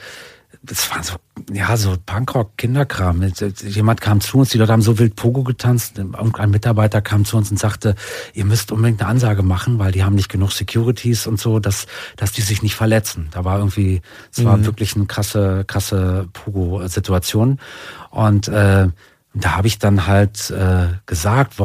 das 0.64 0.90
war 0.92 1.02
so, 1.02 1.16
ja, 1.52 1.76
so 1.76 1.96
Punkrock, 2.06 2.56
Kinderkram. 2.56 3.22
Jemand 3.64 4.00
kam 4.00 4.20
zu 4.20 4.38
uns, 4.38 4.50
die 4.50 4.58
Leute 4.58 4.72
haben 4.72 4.82
so 4.82 4.98
wild 4.98 5.16
Pogo 5.16 5.42
getanzt. 5.42 5.98
Ein 5.98 6.50
Mitarbeiter 6.50 7.02
kam 7.02 7.24
zu 7.24 7.36
uns 7.36 7.50
und 7.50 7.58
sagte, 7.58 7.96
ihr 8.32 8.44
müsst 8.44 8.70
unbedingt 8.70 9.00
eine 9.00 9.10
Ansage 9.10 9.42
machen, 9.42 9.80
weil 9.80 9.90
die 9.90 10.04
haben 10.04 10.14
nicht 10.14 10.28
genug 10.28 10.52
Securities 10.52 11.26
und 11.26 11.40
so, 11.40 11.58
dass, 11.58 11.86
dass 12.16 12.30
die 12.30 12.42
sich 12.42 12.62
nicht 12.62 12.76
verletzen. 12.76 13.28
Da 13.32 13.44
war 13.44 13.58
irgendwie, 13.58 14.02
es 14.30 14.44
war 14.44 14.56
mhm. 14.56 14.66
wirklich 14.66 14.94
eine 14.94 15.06
krasse, 15.06 15.64
krasse 15.66 16.28
Pogo-Situation. 16.32 17.58
Und 18.10 18.46
äh, 18.46 18.88
da 19.34 19.56
habe 19.56 19.66
ich 19.66 19.80
dann 19.80 20.06
halt 20.06 20.50
äh, 20.50 20.88
gesagt, 21.06 21.58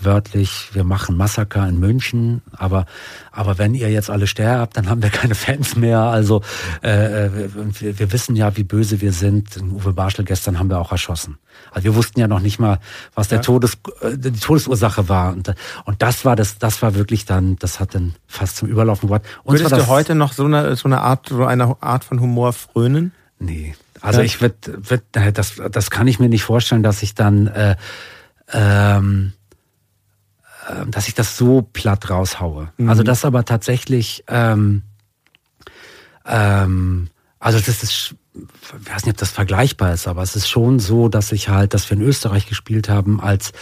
wortwörtlich, 0.00 0.70
wir 0.72 0.84
machen 0.84 1.16
Massaker 1.16 1.68
in 1.68 1.78
München, 1.78 2.42
aber, 2.52 2.86
aber 3.32 3.58
wenn 3.58 3.74
ihr 3.74 3.90
jetzt 3.90 4.10
alle 4.10 4.26
sterbt, 4.26 4.76
dann 4.76 4.88
haben 4.88 5.02
wir 5.02 5.10
keine 5.10 5.34
Fans 5.34 5.76
mehr. 5.76 6.00
Also 6.00 6.42
äh, 6.82 7.26
äh 7.26 7.50
wir, 7.54 7.98
wir 7.98 8.12
wissen 8.12 8.36
ja, 8.36 8.56
wie 8.56 8.64
böse 8.64 9.00
wir 9.00 9.12
sind. 9.12 9.56
Uwe 9.58 9.92
Barschel 9.92 10.24
gestern 10.24 10.58
haben 10.58 10.70
wir 10.70 10.78
auch 10.78 10.92
erschossen. 10.92 11.38
Also 11.70 11.84
wir 11.84 11.94
wussten 11.94 12.20
ja 12.20 12.28
noch 12.28 12.40
nicht 12.40 12.58
mal, 12.58 12.78
was 13.14 13.28
der 13.28 13.38
ja. 13.38 13.42
Todes, 13.42 13.78
äh, 14.00 14.16
die 14.16 14.32
Todesursache 14.32 15.08
war. 15.08 15.32
Und, 15.32 15.54
und 15.84 16.02
das 16.02 16.24
war 16.24 16.36
das, 16.36 16.58
das 16.58 16.80
war 16.82 16.94
wirklich 16.94 17.26
dann, 17.26 17.56
das 17.56 17.80
hat 17.80 17.94
dann 17.94 18.14
fast 18.26 18.56
zum 18.56 18.68
Überlaufen 18.68 19.08
gebracht. 19.08 19.22
Würdest 19.44 19.72
du 19.72 19.86
heute 19.86 20.14
noch 20.14 20.32
so 20.32 20.44
eine, 20.44 20.76
so 20.76 20.88
eine 20.88 21.00
Art, 21.00 21.28
so 21.28 21.44
eine 21.44 21.82
Art 21.82 22.04
von 22.04 22.20
Humor 22.20 22.52
frönen? 22.52 23.12
Nee, 23.38 23.74
also 24.02 24.20
ich 24.20 24.40
würde, 24.40 24.56
würd, 24.66 25.02
das, 25.34 25.54
das 25.70 25.90
kann 25.90 26.06
ich 26.06 26.18
mir 26.18 26.28
nicht 26.28 26.42
vorstellen, 26.42 26.82
dass 26.82 27.02
ich 27.02 27.14
dann, 27.14 27.46
äh, 27.48 27.76
ähm, 28.52 29.32
äh, 29.32 29.39
dass 30.88 31.08
ich 31.08 31.14
das 31.14 31.36
so 31.36 31.62
platt 31.62 32.10
raushaue. 32.10 32.72
Mhm. 32.76 32.88
Also 32.88 33.02
das 33.02 33.24
aber 33.24 33.44
tatsächlich, 33.44 34.24
ähm, 34.28 34.82
ähm, 36.26 37.08
also 37.38 37.58
das 37.58 37.82
ist 37.82 38.14
ich 38.32 38.92
weiß 38.92 39.06
nicht, 39.06 39.14
ob 39.14 39.16
das 39.16 39.30
vergleichbar 39.30 39.92
ist, 39.92 40.06
aber 40.06 40.22
es 40.22 40.36
ist 40.36 40.48
schon 40.48 40.78
so, 40.78 41.08
dass 41.08 41.32
ich 41.32 41.48
halt, 41.48 41.74
dass 41.74 41.90
wir 41.90 41.96
in 41.96 42.02
Österreich 42.02 42.46
gespielt 42.46 42.88
haben, 42.88 43.20
als 43.20 43.52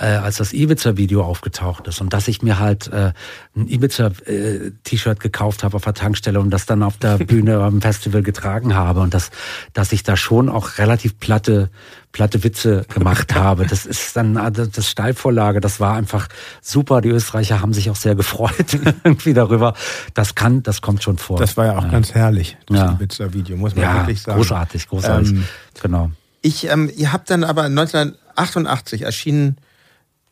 äh, 0.00 0.06
als 0.06 0.36
das 0.36 0.54
Ibiza-Video 0.54 1.22
aufgetaucht 1.22 1.86
ist 1.88 2.00
und 2.00 2.12
dass 2.14 2.26
ich 2.26 2.40
mir 2.40 2.58
halt 2.58 2.88
äh, 2.88 3.12
ein 3.54 3.68
Ibiza-T-Shirt 3.68 5.20
gekauft 5.20 5.62
habe 5.62 5.76
auf 5.76 5.84
der 5.84 5.92
Tankstelle 5.92 6.40
und 6.40 6.50
das 6.50 6.64
dann 6.64 6.82
auf 6.82 6.96
der 6.96 7.18
Bühne 7.26 7.60
am 7.60 7.82
Festival 7.82 8.22
getragen 8.22 8.74
habe 8.74 9.00
und 9.00 9.12
dass 9.12 9.30
dass 9.74 9.92
ich 9.92 10.02
da 10.02 10.16
schon 10.16 10.48
auch 10.48 10.78
relativ 10.78 11.18
platte 11.18 11.70
platte 12.14 12.44
Witze 12.44 12.86
gemacht 12.94 13.34
habe. 13.34 13.66
Das 13.66 13.84
ist 13.84 14.16
dann 14.16 14.38
also 14.38 14.64
das 14.64 14.88
Steilvorlage, 14.88 15.60
das 15.60 15.80
war 15.80 15.96
einfach 15.96 16.28
super. 16.62 17.00
Die 17.00 17.10
Österreicher 17.10 17.60
haben 17.60 17.74
sich 17.74 17.90
auch 17.90 17.96
sehr 17.96 18.14
gefreut 18.14 18.78
irgendwie 19.04 19.34
darüber. 19.34 19.74
Das 20.14 20.34
kann, 20.34 20.62
das 20.62 20.80
kommt 20.80 21.02
schon 21.02 21.18
vor. 21.18 21.38
Das 21.38 21.56
war 21.56 21.66
ja 21.66 21.76
auch 21.76 21.84
ja. 21.84 21.90
ganz 21.90 22.14
herrlich, 22.14 22.56
das 22.66 22.78
ja. 22.78 22.92
Ibiza-Video, 22.92 23.56
muss 23.56 23.74
man 23.74 23.84
ja, 23.84 23.94
wirklich 23.96 24.22
sagen. 24.22 24.38
Großartig, 24.38 24.88
großartig. 24.88 25.32
Ähm, 25.32 25.44
genau. 25.82 26.10
Ich, 26.40 26.70
ähm, 26.70 26.90
ihr 26.96 27.12
habt 27.12 27.30
dann 27.30 27.42
aber 27.42 27.64
1988 27.64 29.02
erschienen 29.02 29.56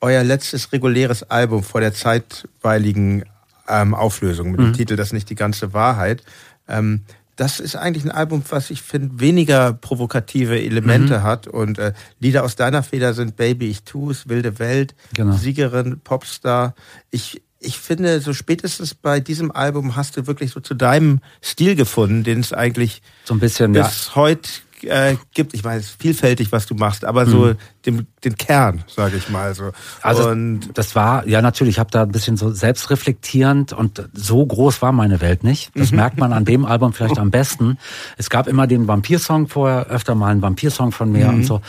euer 0.00 0.22
letztes 0.22 0.72
reguläres 0.72 1.24
Album 1.24 1.64
vor 1.64 1.80
der 1.80 1.92
zeitweiligen 1.92 3.24
ähm, 3.68 3.94
Auflösung 3.94 4.52
mit 4.52 4.60
mhm. 4.60 4.64
dem 4.66 4.72
Titel 4.74 4.96
Das 4.96 5.12
nicht 5.12 5.28
die 5.30 5.34
ganze 5.34 5.72
Wahrheit. 5.72 6.22
Ähm, 6.68 7.02
das 7.36 7.60
ist 7.60 7.76
eigentlich 7.76 8.04
ein 8.04 8.10
Album, 8.10 8.42
was 8.50 8.70
ich 8.70 8.82
finde, 8.82 9.20
weniger 9.20 9.72
provokative 9.72 10.60
Elemente 10.60 11.18
mhm. 11.18 11.22
hat. 11.22 11.46
Und 11.46 11.78
äh, 11.78 11.92
Lieder 12.18 12.44
aus 12.44 12.56
deiner 12.56 12.82
Feder 12.82 13.14
sind 13.14 13.36
Baby, 13.36 13.68
ich 13.70 13.84
tu's, 13.84 14.28
Wilde 14.28 14.59
Welt, 14.59 14.94
genau. 15.14 15.36
Siegerin, 15.36 16.00
Popstar. 16.00 16.74
Ich, 17.10 17.42
ich 17.59 17.78
finde, 17.78 18.20
so 18.20 18.32
spätestens 18.32 18.94
bei 18.94 19.20
diesem 19.20 19.50
Album 19.50 19.96
hast 19.96 20.16
du 20.16 20.26
wirklich 20.26 20.50
so 20.50 20.60
zu 20.60 20.74
deinem 20.74 21.20
Stil 21.42 21.74
gefunden, 21.74 22.22
den 22.22 22.40
es 22.40 22.52
eigentlich 22.52 23.02
so 23.24 23.34
ein 23.34 23.40
bisschen 23.40 23.72
bis 23.72 24.09
ja. 24.09 24.14
heute 24.16 24.48
äh, 24.84 25.16
gibt. 25.34 25.54
Ich 25.54 25.64
weiß, 25.64 25.96
vielfältig, 25.98 26.52
was 26.52 26.66
du 26.66 26.74
machst, 26.74 27.04
aber 27.04 27.26
so 27.26 27.46
mhm. 27.46 27.56
den, 27.86 28.06
den 28.24 28.36
Kern, 28.36 28.84
sage 28.86 29.16
ich 29.16 29.28
mal 29.28 29.54
so. 29.54 29.72
Also 30.00 30.30
und 30.30 30.70
das 30.74 30.94
war, 30.94 31.26
ja 31.26 31.42
natürlich, 31.42 31.76
ich 31.76 31.78
habe 31.78 31.90
da 31.90 32.02
ein 32.02 32.12
bisschen 32.12 32.36
so 32.36 32.50
selbstreflektierend 32.50 33.72
und 33.72 34.09
so 34.12 34.44
groß 34.44 34.82
war 34.82 34.92
meine 34.92 35.20
Welt 35.20 35.44
nicht. 35.44 35.70
Das 35.74 35.90
mhm. 35.90 35.98
merkt 35.98 36.18
man 36.18 36.32
an 36.32 36.44
dem 36.44 36.64
Album 36.64 36.92
vielleicht 36.92 37.18
am 37.18 37.30
besten. 37.30 37.78
Es 38.16 38.30
gab 38.30 38.46
immer 38.46 38.66
den 38.66 38.88
Vampir-Song 38.88 39.48
vorher, 39.48 39.86
öfter 39.86 40.14
mal 40.14 40.28
einen 40.28 40.42
Vampir-Song 40.42 40.92
von 40.92 41.10
mir 41.10 41.28
mhm. 41.28 41.34
und 41.34 41.44
so. 41.44 41.60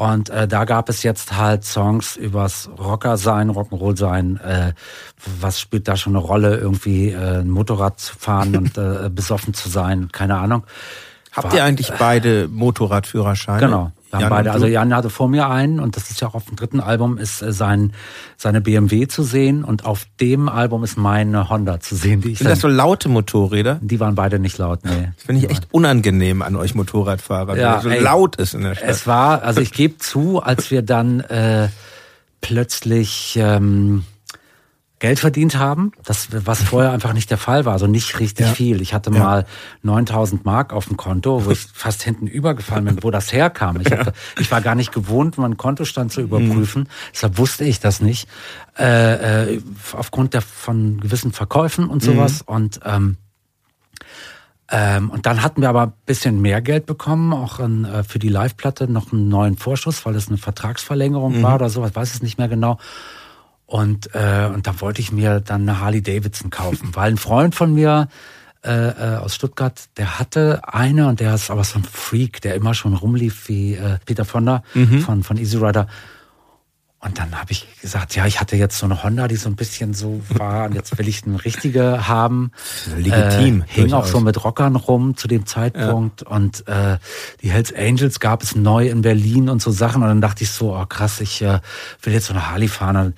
Und 0.00 0.30
äh, 0.30 0.48
da 0.48 0.64
gab 0.64 0.88
es 0.88 1.02
jetzt 1.02 1.36
halt 1.36 1.64
Songs 1.64 2.16
übers 2.16 2.70
Rocker 2.78 3.18
sein, 3.18 3.50
Rock'n'Roll 3.50 3.98
sein. 3.98 4.38
Äh, 4.38 4.72
was 5.40 5.60
spielt 5.60 5.88
da 5.88 5.96
schon 5.96 6.16
eine 6.16 6.24
Rolle? 6.24 6.56
Irgendwie 6.56 7.10
äh, 7.10 7.40
ein 7.40 7.50
Motorrad 7.50 8.00
zu 8.00 8.16
fahren 8.16 8.56
und 8.56 8.78
äh, 8.78 9.10
besoffen 9.10 9.52
zu 9.52 9.68
sein, 9.68 10.08
keine 10.10 10.38
Ahnung. 10.38 10.64
Habt 11.32 11.54
ihr 11.54 11.64
eigentlich 11.64 11.92
beide 11.98 12.48
Motorradführerscheine? 12.48 13.60
Genau. 13.60 13.92
Wir 14.10 14.16
haben 14.16 14.22
Jan 14.22 14.30
beide, 14.30 14.52
also 14.52 14.66
Jan 14.66 14.92
hatte 14.92 15.08
vor 15.08 15.28
mir 15.28 15.48
einen 15.48 15.78
und 15.78 15.94
das 15.94 16.10
ist 16.10 16.20
ja 16.20 16.26
auch 16.26 16.34
auf 16.34 16.46
dem 16.46 16.56
dritten 16.56 16.80
Album 16.80 17.16
ist 17.16 17.42
äh, 17.42 17.52
sein 17.52 17.92
seine 18.36 18.60
BMW 18.60 19.06
zu 19.06 19.22
sehen 19.22 19.62
und 19.62 19.84
auf 19.86 20.06
dem 20.20 20.48
Album 20.48 20.82
ist 20.82 20.98
meine 20.98 21.48
Honda 21.48 21.78
zu 21.78 21.94
sehen. 21.94 22.20
Die 22.20 22.32
ich 22.32 22.38
Sind 22.38 22.50
das 22.50 22.60
so 22.60 22.66
laute 22.66 23.08
Motorräder? 23.08 23.78
Die 23.80 24.00
waren 24.00 24.16
beide 24.16 24.40
nicht 24.40 24.58
laut, 24.58 24.84
nee. 24.84 25.10
Das 25.14 25.26
finde 25.26 25.44
ich 25.44 25.50
echt 25.50 25.68
unangenehm 25.70 26.42
an 26.42 26.56
euch 26.56 26.74
Motorradfahrern, 26.74 27.56
ja, 27.56 27.74
weil 27.76 27.82
so 27.82 27.88
ey, 27.90 28.00
laut 28.00 28.34
ist 28.34 28.54
in 28.54 28.62
der 28.62 28.74
Stadt. 28.74 28.88
Es 28.88 29.06
war, 29.06 29.42
also 29.42 29.60
ich 29.60 29.72
gebe 29.72 29.98
zu, 29.98 30.42
als 30.42 30.72
wir 30.72 30.82
dann 30.82 31.20
äh, 31.20 31.68
plötzlich 32.40 33.38
ähm, 33.40 34.04
Geld 35.00 35.18
verdient 35.18 35.56
haben, 35.56 35.92
das 36.04 36.28
was 36.30 36.62
vorher 36.62 36.92
einfach 36.92 37.14
nicht 37.14 37.30
der 37.30 37.38
Fall 37.38 37.64
war, 37.64 37.72
also 37.72 37.86
nicht 37.86 38.20
richtig 38.20 38.46
ja. 38.46 38.52
viel. 38.52 38.82
Ich 38.82 38.92
hatte 38.92 39.10
ja. 39.10 39.18
mal 39.18 39.46
9000 39.82 40.44
Mark 40.44 40.74
auf 40.74 40.86
dem 40.86 40.98
Konto, 40.98 41.46
wo 41.46 41.50
ich 41.50 41.66
fast 41.72 42.02
hinten 42.02 42.26
übergefallen 42.26 42.84
bin, 42.84 43.02
wo 43.02 43.10
das 43.10 43.32
herkam. 43.32 43.80
Ich, 43.80 43.90
hatte, 43.90 44.12
ich 44.38 44.50
war 44.50 44.60
gar 44.60 44.74
nicht 44.74 44.92
gewohnt, 44.92 45.38
meinen 45.38 45.56
Kontostand 45.56 46.12
zu 46.12 46.20
überprüfen, 46.20 46.82
mhm. 46.82 46.88
deshalb 47.14 47.38
wusste 47.38 47.64
ich 47.64 47.80
das 47.80 48.02
nicht. 48.02 48.28
Äh, 48.78 49.54
äh, 49.54 49.62
aufgrund 49.94 50.34
der 50.34 50.42
von 50.42 51.00
gewissen 51.00 51.32
Verkäufen 51.32 51.88
und 51.88 52.02
sowas 52.02 52.44
mhm. 52.46 52.54
und 52.54 52.80
ähm, 52.84 53.16
ähm, 54.72 55.10
und 55.10 55.26
dann 55.26 55.42
hatten 55.42 55.62
wir 55.62 55.68
aber 55.70 55.82
ein 55.82 55.92
bisschen 56.06 56.40
mehr 56.40 56.60
Geld 56.60 56.86
bekommen, 56.86 57.32
auch 57.32 57.58
in, 57.58 57.84
äh, 57.84 58.04
für 58.04 58.20
die 58.20 58.28
Live-Platte 58.28 58.86
noch 58.86 59.12
einen 59.12 59.28
neuen 59.28 59.56
Vorschuss, 59.56 60.06
weil 60.06 60.14
es 60.14 60.28
eine 60.28 60.38
Vertragsverlängerung 60.38 61.38
mhm. 61.38 61.42
war 61.42 61.56
oder 61.56 61.70
so, 61.70 61.84
ich 61.84 61.96
weiß 61.96 62.14
es 62.14 62.22
nicht 62.22 62.38
mehr 62.38 62.48
genau. 62.48 62.78
Und, 63.70 64.12
äh, 64.16 64.50
und 64.52 64.66
da 64.66 64.80
wollte 64.80 65.00
ich 65.00 65.12
mir 65.12 65.38
dann 65.38 65.62
eine 65.62 65.78
Harley 65.78 66.02
Davidson 66.02 66.50
kaufen, 66.50 66.90
weil 66.94 67.12
ein 67.12 67.18
Freund 67.18 67.54
von 67.54 67.72
mir 67.72 68.08
äh, 68.64 68.88
äh, 68.88 69.16
aus 69.18 69.36
Stuttgart, 69.36 69.80
der 69.96 70.18
hatte 70.18 70.62
eine 70.66 71.06
und 71.06 71.20
der 71.20 71.36
ist 71.36 71.52
aber 71.52 71.62
so 71.62 71.78
ein 71.78 71.84
Freak, 71.84 72.40
der 72.40 72.56
immer 72.56 72.74
schon 72.74 72.94
rumlief 72.94 73.48
wie 73.48 73.74
äh, 73.74 73.98
Peter 74.04 74.24
Fonda 74.24 74.64
mhm. 74.74 75.02
von, 75.02 75.22
von 75.22 75.36
Easy 75.36 75.56
Rider. 75.56 75.86
Und 77.02 77.18
dann 77.18 77.40
habe 77.40 77.52
ich 77.52 77.66
gesagt, 77.80 78.14
ja, 78.14 78.26
ich 78.26 78.40
hatte 78.40 78.56
jetzt 78.56 78.76
so 78.76 78.86
eine 78.86 79.02
Honda, 79.02 79.28
die 79.28 79.36
so 79.36 79.48
ein 79.48 79.56
bisschen 79.56 79.94
so 79.94 80.20
war, 80.28 80.66
und 80.66 80.74
jetzt 80.74 80.98
will 80.98 81.08
ich 81.08 81.24
eine 81.24 81.42
richtige 81.42 82.08
haben. 82.08 82.50
Legitim. 82.96 83.62
Äh, 83.62 83.64
hing 83.68 83.92
auch 83.92 84.04
so 84.04 84.20
mit 84.20 84.44
Rockern 84.44 84.76
rum 84.76 85.16
zu 85.16 85.26
dem 85.26 85.46
Zeitpunkt. 85.46 86.22
Ja. 86.22 86.26
Und 86.26 86.66
äh, 86.68 86.98
die 87.40 87.50
Hells 87.50 87.72
Angels 87.72 88.20
gab 88.20 88.42
es 88.42 88.56
neu 88.56 88.88
in 88.88 89.00
Berlin 89.00 89.48
und 89.48 89.62
so 89.62 89.70
Sachen. 89.70 90.02
Und 90.02 90.08
dann 90.08 90.20
dachte 90.20 90.44
ich 90.44 90.50
so, 90.50 90.76
oh 90.76 90.84
krass, 90.84 91.22
ich 91.22 91.40
äh, 91.40 91.60
will 92.02 92.12
jetzt 92.12 92.26
so 92.26 92.34
eine 92.34 92.50
Harley 92.50 92.68
fahren. 92.68 92.96
Und 92.96 93.14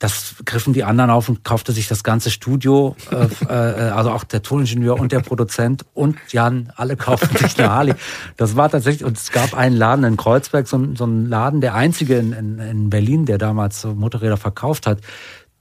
das 0.00 0.36
griffen 0.46 0.72
die 0.72 0.82
anderen 0.82 1.10
auf 1.10 1.28
und 1.28 1.44
kaufte 1.44 1.72
sich 1.72 1.86
das 1.86 2.02
ganze 2.02 2.30
Studio, 2.30 2.96
äh, 3.12 3.26
äh, 3.44 3.90
also 3.90 4.10
auch 4.10 4.24
der 4.24 4.42
Toningenieur 4.42 4.98
und 4.98 5.12
der 5.12 5.20
Produzent 5.20 5.84
und 5.92 6.16
Jan, 6.30 6.72
alle 6.74 6.96
kauften 6.96 7.36
sich 7.36 7.58
eine 7.58 7.70
Harley. 7.70 7.94
Das 8.38 8.56
war 8.56 8.70
tatsächlich, 8.70 9.04
und 9.04 9.18
es 9.18 9.30
gab 9.30 9.54
einen 9.54 9.76
Laden 9.76 10.04
in 10.04 10.16
Kreuzberg, 10.16 10.66
so, 10.66 10.82
so 10.94 11.04
einen 11.04 11.26
Laden, 11.26 11.60
der 11.60 11.74
einzige 11.74 12.16
in, 12.16 12.32
in, 12.32 12.58
in 12.58 12.90
Berlin, 12.90 13.26
der 13.26 13.36
damals 13.36 13.84
Motorräder 13.84 14.38
verkauft 14.38 14.86
hat, 14.86 15.00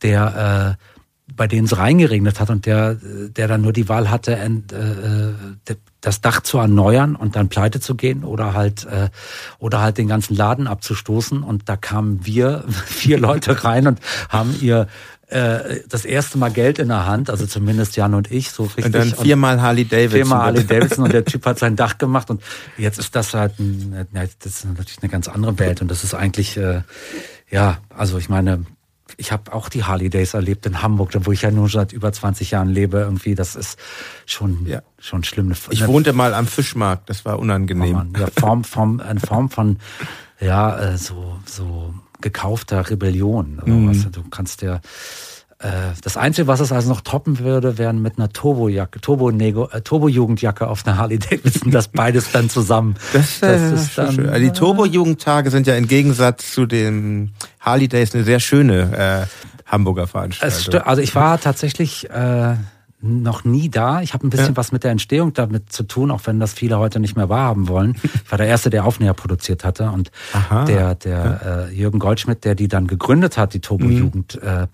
der 0.03 0.77
äh, 0.79 0.98
bei 1.35 1.47
denen 1.47 1.65
es 1.65 1.77
reingeregnet 1.77 2.39
hat 2.39 2.49
und 2.49 2.65
der, 2.65 2.95
der 2.95 3.47
dann 3.47 3.61
nur 3.61 3.73
die 3.73 3.89
Wahl 3.89 4.10
hatte, 4.10 4.35
äh, 4.35 4.45
äh 4.45 5.76
das 6.01 6.22
Dach 6.22 6.41
zu 6.41 6.57
erneuern 6.57 7.18
und 7.18 7.35
dann 7.35 7.49
pleite 7.49 7.81
zu 7.81 7.93
gehen 7.95 8.23
oder 8.23 8.53
halt 8.53 8.85
äh, 8.85 9.10
oder 9.57 9.81
halt 9.81 9.97
den 9.97 10.07
ganzen 10.07 10.34
Laden 10.34 10.65
abzustoßen 10.65 11.43
und 11.43 11.68
da 11.68 11.76
kamen 11.76 12.26
wir 12.26 12.64
vier 12.85 13.19
Leute 13.19 13.64
rein 13.64 13.88
und 13.88 13.99
haben 14.30 14.56
ihr 14.61 14.88
das 15.31 16.06
erste 16.06 16.39
Mal 16.39 16.49
Geld 16.49 16.80
in 16.80 16.88
der 16.88 17.06
Hand, 17.06 17.30
also 17.30 17.45
zumindest 17.45 17.95
Jan 17.95 18.15
und 18.15 18.31
ich, 18.31 18.49
so 18.49 18.64
richtig. 18.64 18.85
Und 18.85 18.95
dann 18.95 19.14
viermal 19.14 19.61
Harley 19.61 19.85
Davidson. 19.85 20.22
Viermal 20.22 20.41
Harley 20.41 20.64
Davidson 20.68 21.03
und 21.03 21.14
der 21.14 21.23
Typ 21.23 21.45
hat 21.45 21.60
sein 21.60 21.76
Dach 21.76 21.99
gemacht 21.99 22.31
und 22.31 22.41
jetzt 22.80 22.97
ist 22.97 23.15
das 23.15 23.35
halt, 23.35 23.60
ein, 23.60 23.93
das 24.11 24.34
ist 24.43 24.65
natürlich 24.65 24.97
eine 25.03 25.10
ganz 25.11 25.27
andere 25.27 25.60
Welt 25.60 25.84
und 25.84 25.91
das 25.91 26.03
ist 26.03 26.15
eigentlich, 26.15 26.60
ja, 27.51 27.77
also 27.95 28.18
ich 28.18 28.27
meine, 28.27 28.65
ich 29.19 29.31
habe 29.33 29.53
auch 29.53 29.69
die 29.69 29.83
Harley 29.83 30.09
Days 30.09 30.33
erlebt 30.33 30.65
in 30.65 30.81
Hamburg, 30.81 31.11
wo 31.25 31.31
ich 31.31 31.41
ja 31.41 31.51
nur 31.51 31.67
seit 31.69 31.91
über 31.91 32.11
20 32.11 32.51
Jahren 32.51 32.69
lebe. 32.69 32.99
Irgendwie, 32.99 33.35
das 33.35 33.55
ist 33.55 33.77
schon 34.25 34.65
ja. 34.65 34.81
schon 34.97 35.23
schlimm. 35.23 35.53
Ich 35.69 35.85
wohnte 35.85 36.13
mal 36.13 36.33
am 36.33 36.47
Fischmarkt, 36.47 37.09
das 37.09 37.25
war 37.25 37.37
unangenehm. 37.37 38.13
Ja, 38.17 38.27
Form, 38.39 38.63
Form, 38.63 39.01
eine 39.01 39.19
Form 39.19 39.49
von 39.49 39.77
ja 40.39 40.77
äh, 40.79 40.97
so 40.97 41.37
so 41.45 41.93
gekaufter 42.21 42.89
Rebellion. 42.89 43.59
Also, 43.59 43.71
mhm. 43.71 44.11
du, 44.11 44.23
kannst 44.29 44.61
ja 44.61 44.79
das 46.02 46.15
Einzige, 46.15 46.48
was 46.48 46.61
es 46.61 46.72
also 46.72 46.88
noch 46.88 47.02
toppen 47.02 47.40
würde, 47.40 47.77
wären 47.77 48.02
mit 48.02 48.18
einer 48.18 48.30
Turbo-Jacke, 48.30 49.02
Turbo-Nego, 49.02 49.68
äh, 49.72 49.81
Turbo-Jugendjacke 49.81 50.68
auf 50.68 50.88
einer 50.88 50.98
Harley 50.98 51.19
Davidson, 51.19 51.72
das 51.72 51.90
beides 51.90 52.31
dann 52.31 52.49
zusammen. 52.49 52.95
Das, 53.11 53.40
das 53.40 53.61
äh, 53.61 53.76
ist 53.76 53.98
dann, 53.98 54.14
schön. 54.14 54.30
Also 54.30 54.40
die 54.40 54.52
Turbo-Jugendtage 54.52 55.49
sind 55.49 55.68
ja 55.68 55.76
im 55.76 55.88
Gegensatz 55.88 56.53
zu 56.53 56.65
den 56.65 57.34
Harley 57.60 57.88
Days 57.88 58.14
eine 58.14 58.23
sehr 58.23 58.40
schöne 58.40 59.27
äh, 59.27 59.69
Hamburger 59.69 60.07
Veranstaltung. 60.07 60.81
also 60.81 61.02
ich 61.02 61.14
war 61.15 61.40
tatsächlich 61.40 62.10
äh, 62.10 62.56
noch 63.01 63.45
nie 63.45 63.69
da. 63.69 64.01
Ich 64.01 64.13
habe 64.13 64.27
ein 64.27 64.30
bisschen 64.30 64.49
ja. 64.49 64.57
was 64.57 64.71
mit 64.71 64.84
der 64.84 64.91
Entstehung 64.91 65.34
damit 65.34 65.71
zu 65.71 65.84
tun, 65.84 66.11
auch 66.11 66.21
wenn 66.26 66.39
das 66.39 66.53
viele 66.53 66.80
heute 66.80 66.99
nicht 66.99 67.15
mehr 67.15 67.30
wahrhaben 67.30 67.67
wollen. 67.67 67.95
Ich 68.30 68.31
war 68.31 68.38
der 68.38 68.47
Erste, 68.47 68.69
der 68.69 68.85
Aufnäher 68.85 69.13
produziert 69.13 69.63
hatte 69.63 69.89
und 69.89 70.11
Aha. 70.34 70.65
der, 70.65 70.93
der 70.95 71.11
ja. 71.17 71.65
äh, 71.65 71.73
Jürgen 71.73 71.97
Goldschmidt, 71.97 72.45
der 72.45 72.53
die 72.53 72.67
dann 72.67 72.85
gegründet 72.85 73.38
hat, 73.38 73.53
die 73.53 73.59
Turbo-Jugend, 73.59 74.39
mhm. 74.41 74.47
äh, 74.47 74.67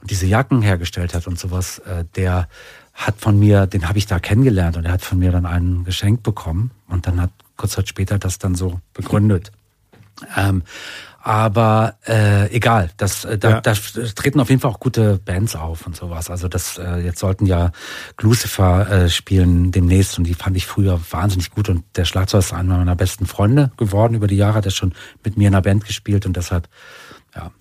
und 0.00 0.10
diese 0.10 0.26
Jacken 0.26 0.62
hergestellt 0.62 1.14
hat 1.14 1.26
und 1.26 1.38
sowas, 1.38 1.78
äh, 1.80 2.04
der 2.16 2.48
hat 2.94 3.16
von 3.18 3.38
mir, 3.38 3.66
den 3.66 3.88
habe 3.88 3.98
ich 3.98 4.06
da 4.06 4.18
kennengelernt 4.18 4.76
und 4.76 4.84
er 4.84 4.92
hat 4.92 5.02
von 5.02 5.18
mir 5.18 5.32
dann 5.32 5.46
ein 5.46 5.84
Geschenk 5.84 6.22
bekommen 6.22 6.70
und 6.88 7.06
dann 7.06 7.20
hat 7.20 7.30
kurz 7.56 7.72
Zeit 7.72 7.88
später 7.88 8.18
das 8.18 8.38
dann 8.38 8.54
so 8.54 8.80
begründet. 8.94 9.52
Ähm, 10.36 10.62
aber 11.24 11.98
äh, 12.04 12.52
egal, 12.52 12.90
das, 12.96 13.24
äh, 13.24 13.38
da, 13.38 13.50
ja. 13.50 13.60
da 13.60 13.74
treten 13.74 14.40
auf 14.40 14.50
jeden 14.50 14.60
Fall 14.60 14.72
auch 14.72 14.80
gute 14.80 15.20
Bands 15.24 15.54
auf 15.54 15.86
und 15.86 15.94
sowas. 15.94 16.30
Also 16.30 16.48
das 16.48 16.78
äh, 16.78 16.96
jetzt 16.96 17.20
sollten 17.20 17.46
ja 17.46 17.70
Lucifer 18.20 18.90
äh, 18.90 19.08
spielen 19.08 19.70
demnächst 19.70 20.18
und 20.18 20.24
die 20.24 20.34
fand 20.34 20.56
ich 20.56 20.66
früher 20.66 21.00
wahnsinnig 21.10 21.52
gut 21.52 21.68
und 21.68 21.84
der 21.94 22.06
Schlagzeuger 22.06 22.40
ist 22.40 22.52
einer 22.52 22.76
meiner 22.76 22.96
besten 22.96 23.26
Freunde 23.26 23.70
geworden 23.76 24.14
über 24.14 24.26
die 24.26 24.36
Jahre, 24.36 24.54
hat 24.54 24.64
er 24.64 24.72
schon 24.72 24.94
mit 25.22 25.36
mir 25.36 25.46
in 25.46 25.54
einer 25.54 25.62
Band 25.62 25.84
gespielt 25.86 26.26
und 26.26 26.36
deshalb, 26.36 26.68
ja. 27.36 27.52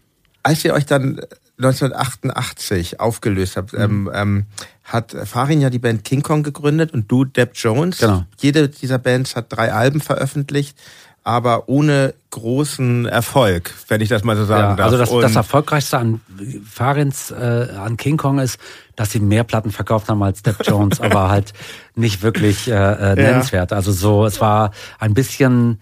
Als 0.41 0.65
ihr 0.65 0.73
euch 0.73 0.88
dann 0.88 1.21
1988 1.59 2.99
aufgelöst 2.99 3.57
habt, 3.57 3.73
mhm. 3.73 3.79
ähm, 3.79 4.11
ähm, 4.11 4.45
hat 4.83 5.15
Farin 5.25 5.61
ja 5.61 5.69
die 5.69 5.77
Band 5.77 6.03
King 6.03 6.23
Kong 6.23 6.41
gegründet 6.41 6.93
und 6.93 7.11
du 7.11 7.25
Deb 7.25 7.51
Jones. 7.53 7.99
Genau. 7.99 8.25
Jede 8.39 8.69
dieser 8.69 8.97
Bands 8.97 9.35
hat 9.35 9.45
drei 9.49 9.71
Alben 9.71 10.01
veröffentlicht 10.01 10.75
aber 11.23 11.69
ohne 11.69 12.14
großen 12.31 13.06
Erfolg, 13.06 13.73
wenn 13.88 14.02
ich 14.02 14.10
das 14.10 14.23
mal 14.23 14.35
so 14.35 14.45
sagen 14.45 14.69
ja, 14.69 14.76
darf. 14.76 14.85
Also 14.85 14.98
das, 14.98 15.10
das 15.10 15.35
erfolgreichste 15.35 15.98
an 15.98 16.22
Fahrins, 16.68 17.31
äh, 17.31 17.68
an 17.77 17.98
King 17.98 18.18
Kong 18.18 18.39
ist, 18.39 18.60
dass 18.95 19.11
sie 19.11 19.19
mehr 19.19 19.43
Platten 19.43 19.72
verkauft 19.72 20.10
haben 20.10 20.23
als 20.23 20.39
Step 20.39 20.65
Jones, 20.65 20.99
aber 21.02 21.30
halt 21.30 21.53
nicht 21.95 22.23
wirklich 22.23 22.68
äh, 22.68 22.73
äh, 22.73 23.15
nennenswert. 23.15 23.72
Ja. 23.72 23.77
Also 23.77 23.91
so, 23.91 24.26
es 24.26 24.41
war 24.41 24.72
ein 24.98 25.14
bisschen 25.14 25.80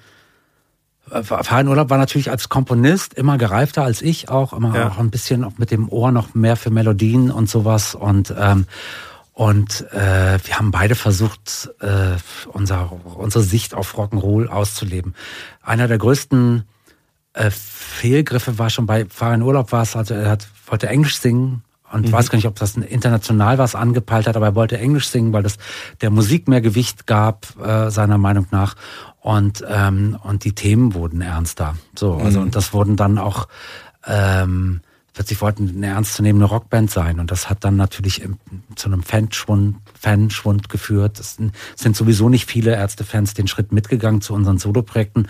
äh, 1.12 1.24
Farin 1.24 1.68
Urlaub 1.68 1.90
war 1.90 1.98
natürlich 1.98 2.30
als 2.30 2.50
Komponist 2.50 3.14
immer 3.14 3.38
gereifter 3.38 3.84
als 3.84 4.02
ich 4.02 4.30
auch, 4.30 4.52
immer 4.52 4.76
ja. 4.76 4.90
auch 4.90 4.98
ein 4.98 5.12
bisschen 5.12 5.46
mit 5.58 5.72
dem 5.72 5.88
Ohr 5.90 6.12
noch 6.12 6.34
mehr 6.34 6.58
für 6.58 6.70
Melodien 6.70 7.32
und 7.32 7.50
sowas 7.50 7.96
und 7.96 8.34
ähm, 8.38 8.66
und 9.40 9.90
äh, 9.94 10.38
wir 10.44 10.58
haben 10.58 10.70
beide 10.72 10.96
versucht, 10.96 11.70
äh, 11.80 12.18
unser, 12.52 12.92
unsere 13.06 13.42
Sicht 13.42 13.74
auf 13.74 13.98
Rock'n'Roll 13.98 14.48
auszuleben. 14.48 15.16
Einer 15.62 15.88
der 15.88 15.98
größten 15.98 16.66
äh, 17.32 17.50
Fehlgriffe 17.50 18.60
war 18.60 18.70
schon 18.70 18.86
bei 18.86 19.06
Fahr 19.06 19.34
in 19.34 19.42
Urlaub 19.42 19.72
war 19.72 19.84
es, 19.84 19.96
also 19.96 20.14
er 20.14 20.30
hat, 20.30 20.50
wollte 20.68 20.90
Englisch 20.90 21.20
singen 21.20 21.64
und 21.90 22.08
mhm. 22.08 22.12
weiß 22.12 22.30
gar 22.30 22.36
nicht, 22.36 22.48
ob 22.48 22.56
das 22.56 22.76
international 22.76 23.58
was 23.60 23.76
angepeilt 23.76 24.28
hat, 24.28 24.36
aber 24.36 24.48
er 24.48 24.56
wollte 24.56 24.78
Englisch 24.78 25.08
singen, 25.08 25.32
weil 25.32 25.44
das 25.44 25.58
der 26.02 26.10
Musik 26.10 26.50
mehr 26.50 26.60
Gewicht 26.60 27.08
gab, 27.08 27.58
äh, 27.66 27.92
seiner 27.92 28.18
Meinung 28.18 28.48
nach. 28.52 28.76
Und, 29.22 29.64
ähm, 29.70 30.20
und 30.22 30.44
die 30.44 30.54
Themen 30.54 30.94
wurden 30.94 31.22
ernster. 31.22 31.78
So, 31.98 32.16
also 32.16 32.40
mhm. 32.40 32.48
und 32.48 32.56
das 32.58 32.74
wurden 32.74 32.98
dann 32.98 33.18
auch 33.18 33.48
ähm, 34.06 34.82
plötzlich 35.14 35.42
wollten 35.42 35.70
eine 35.70 35.88
ernstzunehmende 35.88 36.48
Rockband 36.48 36.92
sein. 36.92 37.20
Und 37.20 37.32
das 37.32 37.50
hat 37.50 37.64
dann 37.64 37.76
natürlich 37.76 38.22
zu 38.76 38.88
einem 38.88 39.04
Fanschwund, 39.04 39.78
Fanschwund 40.00 40.70
geführt. 40.70 41.20
Es 41.20 41.38
sind 41.76 41.96
sowieso 41.96 42.30
nicht 42.30 42.50
viele 42.50 42.76
Ärztefans 42.76 43.34
den 43.34 43.48
Schritt 43.48 43.72
mitgegangen 43.72 44.22
zu 44.22 44.34
unseren 44.34 44.58
Soloprojekten. 44.58 45.28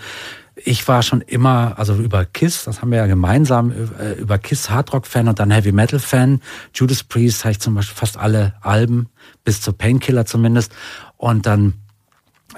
Ich 0.62 0.86
war 0.88 1.02
schon 1.02 1.22
immer, 1.22 1.78
also 1.78 1.94
über 1.94 2.26
Kiss, 2.26 2.64
das 2.64 2.82
haben 2.82 2.90
wir 2.90 2.98
ja 2.98 3.06
gemeinsam, 3.06 3.72
äh, 3.72 4.12
über 4.12 4.36
Kiss 4.36 4.68
Hardrock-Fan 4.68 5.28
und 5.28 5.38
dann 5.38 5.50
Heavy 5.50 5.72
Metal-Fan. 5.72 6.40
Judas 6.74 7.02
Priest 7.02 7.44
habe 7.44 7.52
ich 7.52 7.60
zum 7.60 7.74
Beispiel 7.74 7.96
fast 7.96 8.18
alle 8.18 8.54
Alben, 8.60 9.08
bis 9.44 9.62
zu 9.62 9.72
Painkiller 9.72 10.26
zumindest. 10.26 10.72
Und 11.16 11.46
dann, 11.46 11.74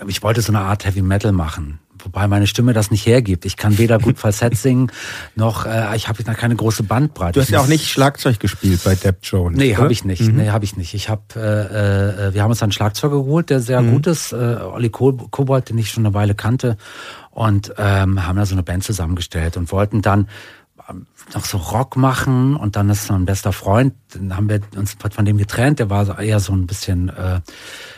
ich 0.09 0.23
wollte 0.23 0.43
so 0.43 0.53
eine 0.53 0.61
Art 0.61 0.85
Heavy 0.85 1.03
Metal 1.03 1.33
machen 1.33 1.79
wobei 2.05 2.27
meine 2.29 2.47
Stimme 2.47 2.73
das 2.73 2.91
nicht 2.91 3.07
hergibt. 3.07 3.45
Ich 3.45 3.57
kann 3.57 3.79
weder 3.79 3.99
gut 3.99 4.19
Falsett 4.19 4.57
singen, 4.57 4.91
noch 5.35 5.67
äh, 5.67 5.97
ich 5.97 6.09
habe 6.09 6.23
da 6.23 6.35
keine 6.35 6.57
große 6.57 6.83
Bandbreite. 6.83 7.33
Du 7.33 7.41
hast 7.41 7.51
ja 7.51 7.61
auch 7.61 7.67
nicht 7.67 7.89
Schlagzeug 7.89 8.41
gespielt 8.41 8.83
bei 8.85 8.95
Depp 8.95 9.19
Jones. 9.23 9.59
Nee, 9.59 9.77
habe 9.77 9.93
ich 9.93 10.05
nicht. 10.05 10.23
Mhm. 10.23 10.37
Nee, 10.37 10.51
habe 10.51 10.65
ich 10.65 10.77
nicht. 10.77 10.95
Ich 10.95 11.09
habe 11.09 11.23
äh, 11.37 12.29
äh, 12.29 12.35
wir 12.35 12.43
haben 12.43 12.51
uns 12.51 12.63
einen 12.63 12.73
Schlagzeuger 12.73 13.17
geholt, 13.17 13.51
der 13.51 13.61
sehr 13.61 13.83
mhm. 13.83 13.93
gut 13.93 14.07
ist, 14.07 14.33
äh, 14.33 14.37
Olli 14.37 14.91
Kobold, 14.91 15.69
den 15.69 15.79
ich 15.79 15.91
schon 15.91 16.07
eine 16.07 16.15
Weile 16.15 16.35
kannte 16.35 16.77
und 17.31 17.73
ähm, 17.79 18.27
haben 18.27 18.37
da 18.37 18.47
so 18.47 18.55
eine 18.55 18.63
Band 18.63 18.85
zusammengestellt 18.85 19.57
und 19.57 19.73
wollten 19.73 20.03
dann 20.03 20.29
noch 21.35 21.45
so 21.45 21.59
Rock 21.59 21.97
machen 21.97 22.57
und 22.57 22.77
dann 22.77 22.91
ist 22.91 23.07
so 23.07 23.15
ein 23.15 23.25
bester 23.25 23.53
Freund, 23.53 23.95
dann 24.13 24.37
haben 24.37 24.49
wir 24.49 24.61
uns 24.77 24.97
von 25.11 25.25
dem 25.25 25.39
getrennt, 25.39 25.79
der 25.79 25.91
war 25.91 26.19
eher 26.19 26.41
so 26.41 26.53
ein 26.53 26.67
bisschen 26.67 27.09
äh, 27.09 27.41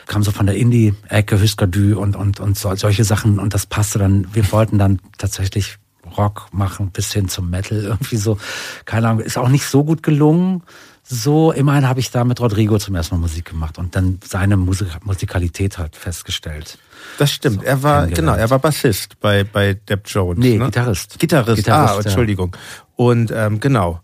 kam 0.06 0.22
so 0.22 0.30
von 0.30 0.46
der 0.46 0.56
Indie-Ecke, 0.56 1.40
Husker 1.40 1.66
Du 1.66 1.98
und, 1.98 2.16
und, 2.16 2.40
und 2.40 2.58
so, 2.58 2.74
solche 2.74 3.04
Sachen 3.04 3.38
und 3.38 3.54
das 3.54 3.66
passte 3.66 3.98
dann, 3.98 4.26
wir 4.32 4.50
wollten 4.52 4.78
dann 4.78 5.00
tatsächlich 5.18 5.78
Rock 6.16 6.48
machen 6.52 6.90
bis 6.90 7.12
hin 7.12 7.28
zum 7.28 7.50
Metal 7.50 7.82
irgendwie 7.82 8.16
so, 8.16 8.38
keine 8.84 9.08
Ahnung, 9.08 9.20
ist 9.20 9.38
auch 9.38 9.48
nicht 9.48 9.66
so 9.66 9.84
gut 9.84 10.02
gelungen. 10.02 10.62
So, 11.06 11.52
immerhin 11.52 11.86
habe 11.86 12.00
ich 12.00 12.10
da 12.10 12.24
mit 12.24 12.40
Rodrigo 12.40 12.78
zum 12.78 12.94
ersten 12.94 13.16
Mal 13.16 13.20
Musik 13.20 13.50
gemacht 13.50 13.76
und 13.76 13.94
dann 13.94 14.20
seine 14.24 14.56
Musik 14.56 14.88
Musikalität 15.04 15.76
halt 15.76 15.96
festgestellt. 15.96 16.78
Das 17.18 17.30
stimmt. 17.30 17.56
So, 17.56 17.62
er 17.62 17.82
war, 17.82 18.06
genau, 18.06 18.32
er 18.32 18.48
war 18.48 18.58
Bassist 18.58 19.20
bei, 19.20 19.44
bei 19.44 19.74
Depp 19.74 20.04
Jones. 20.06 20.38
Nee, 20.38 20.56
ne? 20.56 20.66
Gitarrist. 20.66 21.18
Gitarrist. 21.18 21.56
Gitarrist. 21.56 21.94
Ah, 21.94 22.00
Entschuldigung. 22.08 22.56
Und 22.96 23.32
ähm, 23.34 23.60
genau. 23.60 24.00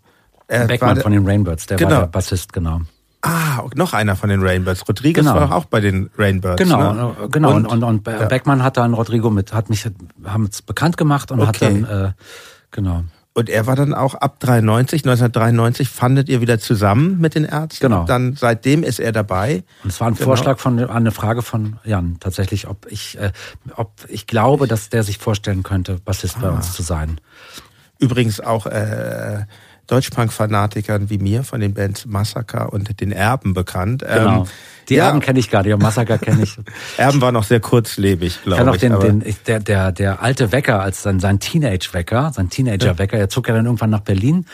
Er 0.47 0.67
Beckmann 0.67 0.99
von 0.99 1.11
den 1.11 1.25
Rainbirds, 1.25 1.67
der 1.67 1.77
genau. 1.77 1.91
war 1.91 1.99
der 2.01 2.07
Bassist, 2.07 2.51
genau. 2.51 2.81
Ah, 3.21 3.63
noch 3.75 3.93
einer 3.93 4.15
von 4.15 4.29
den 4.29 4.41
Rainbirds. 4.41 4.87
Rodriguez 4.87 5.23
genau. 5.23 5.35
war 5.35 5.55
auch 5.55 5.65
bei 5.65 5.79
den 5.79 6.09
Rainbirds. 6.17 6.61
Genau, 6.61 6.93
ne? 6.93 7.15
genau. 7.31 7.53
Und, 7.53 7.67
und, 7.67 7.83
und, 7.83 8.07
ja. 8.07 8.25
Beckmann 8.25 8.63
hat 8.63 8.77
dann 8.77 8.93
Rodrigo 8.93 9.29
mit, 9.29 9.53
hat 9.53 9.69
mich, 9.69 9.87
haben 10.25 10.49
bekannt 10.65 10.97
gemacht 10.97 11.31
und 11.31 11.39
okay. 11.39 11.47
hat 11.47 11.61
dann, 11.61 11.83
äh, 11.83 12.11
genau. 12.71 13.03
Und 13.33 13.49
er 13.49 13.65
war 13.65 13.77
dann 13.77 13.93
auch 13.93 14.15
ab 14.15 14.41
93, 14.41 15.03
1993 15.03 15.87
fandet 15.87 16.27
ihr 16.27 16.41
wieder 16.41 16.59
zusammen 16.59 17.21
mit 17.21 17.35
den 17.35 17.45
Ärzten. 17.45 17.87
Genau. 17.87 18.03
Dann 18.03 18.35
seitdem 18.35 18.83
ist 18.83 18.99
er 18.99 19.13
dabei. 19.13 19.63
Und 19.83 19.91
es 19.91 20.01
war 20.01 20.07
ein 20.07 20.15
genau. 20.15 20.25
Vorschlag 20.25 20.59
von, 20.59 20.83
eine 20.83 21.11
Frage 21.11 21.41
von 21.41 21.79
Jan 21.85 22.17
tatsächlich, 22.19 22.67
ob 22.67 22.87
ich, 22.89 23.17
äh, 23.17 23.31
ob 23.77 23.93
ich 24.09 24.27
glaube, 24.27 24.67
dass 24.67 24.89
der 24.89 25.03
sich 25.03 25.17
vorstellen 25.17 25.63
könnte, 25.63 25.99
Bassist 26.03 26.37
ah. 26.39 26.41
bei 26.41 26.49
uns 26.49 26.73
zu 26.73 26.81
sein. 26.81 27.21
Übrigens 28.01 28.41
auch 28.41 28.65
äh, 28.65 29.45
Deutschpunk-Fanatikern 29.87 31.09
wie 31.09 31.17
mir 31.17 31.43
von 31.43 31.59
den 31.59 31.73
Bands 31.73 32.05
Massaker 32.05 32.71
und 32.73 32.99
den 33.01 33.11
Erben 33.11 33.53
bekannt. 33.53 34.03
Genau. 34.07 34.41
Ähm, 34.41 34.47
die 34.89 34.95
ja. 34.95 35.07
Erben 35.07 35.19
kenne 35.19 35.39
ich 35.39 35.49
gar 35.49 35.63
nicht, 35.63 35.73
aber 35.73 35.83
Massaker 35.83 36.17
kenne 36.17 36.43
ich. 36.43 36.57
Erben 36.97 37.21
war 37.21 37.31
noch 37.31 37.43
sehr 37.43 37.59
kurzlebig, 37.59 38.41
glaube 38.43 38.75
ich. 38.75 38.81
Kann 38.81 38.93
auch 38.93 38.99
den, 38.99 39.21
den, 39.21 39.35
der, 39.47 39.59
der, 39.59 39.91
der 39.91 40.21
alte 40.21 40.51
Wecker, 40.51 40.81
als 40.81 41.03
sein, 41.03 41.19
sein 41.19 41.39
Teenage-Wecker, 41.39 42.31
sein 42.33 42.49
Teenager-Wecker, 42.49 43.17
er 43.17 43.29
zog 43.29 43.47
ja 43.47 43.53
dann 43.53 43.65
irgendwann 43.65 43.89
nach 43.89 44.01
Berlin 44.01 44.45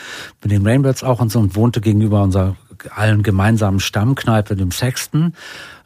mit 0.42 0.52
den 0.52 0.66
Rainbirds 0.66 1.02
auch 1.02 1.20
und 1.20 1.30
so 1.30 1.38
und 1.38 1.56
wohnte 1.56 1.80
gegenüber 1.80 2.22
unserer 2.22 2.56
allen 2.94 3.22
gemeinsamen 3.22 3.80
Stammkneipe, 3.80 4.54
dem 4.54 4.70
Sexton, 4.70 5.34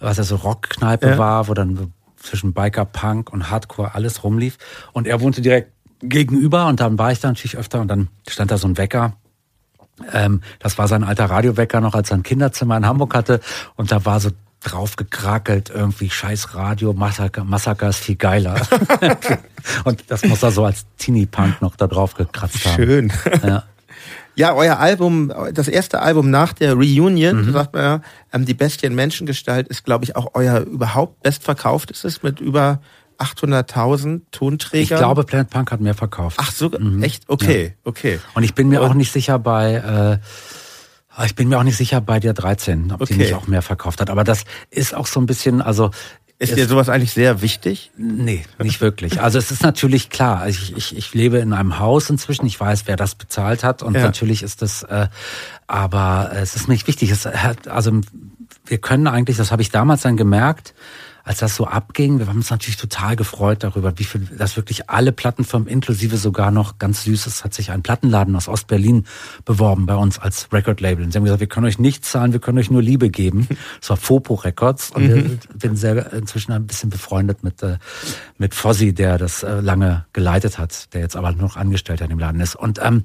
was 0.01 0.19
ja 0.19 0.25
so 0.25 0.37
Rockkneipe 0.37 1.11
ja. 1.11 1.19
war, 1.19 1.49
wo 1.49 1.55
dann 1.55 1.93
zwischen 2.17 2.53
Biker, 2.53 2.85
Punk 2.85 3.33
und 3.33 3.51
Hardcore 3.51 3.95
alles 3.95 4.25
rumlief. 4.25 4.59
Und 4.93 5.07
er 5.07 5.21
wohnte 5.21 5.43
direkt 5.43 5.72
gegenüber 6.03 6.67
und 6.67 6.81
dann 6.81 6.99
war 6.99 7.13
ich 7.13 7.21
da 7.21 7.29
natürlich 7.29 7.57
öfter 7.57 7.81
und 7.81 7.89
dann 7.89 8.09
stand 8.29 8.51
da 8.51 8.59
so 8.59 8.69
ein 8.69 8.77
Wecker 8.77 9.15
ähm, 10.13 10.41
das 10.59 10.79
war 10.79 10.89
sein 10.89 11.05
alter 11.05 11.27
Radiowecker 11.27 11.81
noch, 11.81 11.95
als 11.95 12.11
er 12.11 12.17
ein 12.17 12.23
Kinderzimmer 12.23 12.77
in 12.77 12.87
Hamburg 12.87 13.15
hatte. 13.15 13.41
Und 13.77 13.93
da 13.93 14.05
war 14.05 14.21
so 14.21 14.31
drauf 14.63 14.97
gekrakelt, 14.97 15.71
irgendwie 15.75 16.09
scheiß 16.09 16.55
Radio, 16.55 16.93
Massaker, 16.93 17.45
Massaker 17.45 17.89
ist 17.89 17.99
viel 17.99 18.17
geiler. 18.17 18.61
und 19.85 20.05
das 20.09 20.25
muss 20.25 20.43
er 20.43 20.53
so 20.53 20.65
als 20.65 20.87
Teenie-Punk 20.99 21.61
noch 21.61 21.77
da 21.77 21.87
drauf 21.87 22.15
gekratzt 22.15 22.65
haben. 22.65 22.77
Schön. 22.77 23.13
Ja. 23.43 23.65
Ja, 24.35 24.55
euer 24.55 24.79
Album, 24.79 25.31
das 25.53 25.69
erste 25.69 26.01
Album 26.01 26.31
nach 26.31 26.55
der 26.55 26.73
Reunion, 26.73 27.45
mhm. 27.45 27.53
sagt 27.53 27.75
man 27.75 27.83
ja, 27.83 28.01
ähm, 28.33 28.47
die 28.47 28.55
Bestien 28.55 28.95
Menschengestalt 28.95 29.69
ist, 29.69 29.85
glaube 29.85 30.07
ich, 30.07 30.17
auch 30.17 30.31
euer 30.33 30.61
überhaupt 30.61 31.23
bestverkauftestes 31.23 32.23
mit 32.23 32.41
über 32.41 32.81
800.000 33.23 34.23
Tonträger. 34.31 34.83
Ich 34.83 34.89
glaube, 34.89 35.25
Planet 35.25 35.51
Punk 35.51 35.71
hat 35.71 35.81
mehr 35.81 35.95
verkauft. 35.95 36.39
Ach 36.41 36.51
so, 36.51 36.71
mhm. 36.71 37.03
echt? 37.03 37.29
Okay, 37.29 37.65
ja. 37.65 37.73
okay. 37.85 38.21
Und 38.35 38.43
ich 38.43 38.55
bin 38.55 38.69
mir 38.69 38.83
Und 38.83 38.91
auch 38.91 38.95
nicht 38.95 39.13
sicher 39.13 39.39
bei, 39.39 40.21
äh, 41.19 41.25
ich 41.25 41.35
bin 41.35 41.49
mir 41.49 41.59
auch 41.59 41.63
nicht 41.63 41.77
sicher 41.77 42.01
bei 42.01 42.21
der 42.21 42.33
13, 42.33 42.93
ob 42.93 43.03
okay. 43.03 43.13
die 43.13 43.19
nicht 43.21 43.35
auch 43.35 43.47
mehr 43.47 43.63
verkauft 43.63 44.01
hat. 44.01 44.11
Aber 44.11 44.25
das 44.25 44.45
ist 44.71 44.95
auch 44.95 45.07
so 45.07 45.21
ein 45.21 45.27
bisschen, 45.27 45.63
also 45.63 45.91
ist 46.43 46.57
dir 46.57 46.67
sowas 46.67 46.89
eigentlich 46.89 47.13
sehr 47.13 47.41
wichtig? 47.41 47.93
Nee, 47.97 48.45
nicht 48.59 48.81
wirklich. 48.81 49.21
Also 49.21 49.39
es 49.39 49.53
ist 49.53 49.63
natürlich 49.63 50.11
klar, 50.11 50.49
ich, 50.49 50.77
ich, 50.77 50.97
ich 50.97 51.15
lebe 51.15 51.39
in 51.39 51.53
einem 51.53 51.79
Haus 51.79 52.11
inzwischen, 52.11 52.47
ich 52.47 52.59
weiß, 52.59 52.83
wer 52.87 52.97
das 52.97 53.15
bezahlt 53.15 53.63
hat 53.63 53.85
und 53.85 53.95
ja. 53.95 54.03
natürlich 54.03 54.43
ist 54.43 54.61
das, 54.61 54.83
äh, 54.83 55.07
aber 55.69 56.33
es 56.35 56.57
ist 56.57 56.69
nicht 56.69 56.89
wichtig. 56.89 57.11
Es 57.11 57.27
hat, 57.27 57.69
also 57.69 57.93
wir 58.67 58.79
können 58.79 59.07
eigentlich, 59.07 59.37
das 59.37 59.53
habe 59.53 59.63
ich 59.63 59.71
damals 59.71 60.03
dann 60.03 60.17
gemerkt, 60.17 60.75
als 61.25 61.39
das 61.39 61.57
so 61.57 61.67
abging, 61.67 62.19
wir 62.19 62.27
haben 62.27 62.39
uns 62.39 62.51
natürlich 62.51 62.77
total 62.77 63.17
gefreut 63.17 63.63
darüber, 63.63 63.93
wie 63.97 64.05
viel, 64.05 64.23
dass 64.37 64.57
wirklich 64.57 64.91
alle 64.91 65.13
Plattenfirmen, 65.13 65.69
inklusive 65.69 66.17
sogar 66.17 66.51
noch 66.51 66.79
ganz 66.79 67.05
Süßes, 67.05 67.45
hat 67.45 67.55
sich 67.55 67.71
ein 67.71 67.83
Plattenladen 67.83 68.35
aus 68.35 68.49
Ostberlin 68.49 69.07
beworben 69.45 69.87
bei 69.87 69.95
uns 69.95 70.19
als 70.19 70.53
Record-Label. 70.53 71.05
Und 71.05 71.13
sie 71.13 71.19
haben 71.19 71.25
gesagt, 71.25 71.41
wir 71.41 71.47
können 71.47 71.67
euch 71.67 71.79
nichts 71.79 72.11
zahlen, 72.11 72.33
wir 72.33 72.41
können 72.41 72.59
euch 72.59 72.71
nur 72.71 72.83
Liebe 72.83 73.11
geben. 73.11 73.49
Das 73.81 73.91
war 73.91 73.97
Fopo 73.97 74.35
Records 74.35 74.91
und 74.91 75.05
mhm. 75.05 75.09
wir 75.09 75.39
bin 75.55 75.77
sehr 75.77 76.13
inzwischen 76.13 76.53
ein 76.53 76.67
bisschen 76.67 76.91
befreundet 76.91 77.43
mit, 77.43 77.63
äh, 77.63 77.79
mit 78.39 78.55
Fossi, 78.55 78.93
der 78.93 79.19
das 79.19 79.43
äh, 79.43 79.61
lange 79.61 80.07
geleitet 80.13 80.59
hat, 80.59 80.93
der 80.95 81.03
jetzt 81.03 81.17
aber 81.17 81.33
noch 81.33 81.57
Angestellter 81.57 82.05
in 82.05 82.11
dem 82.11 82.19
Laden 82.19 82.41
ist. 82.41 82.57
Und 82.57 82.81
ähm, 82.83 83.05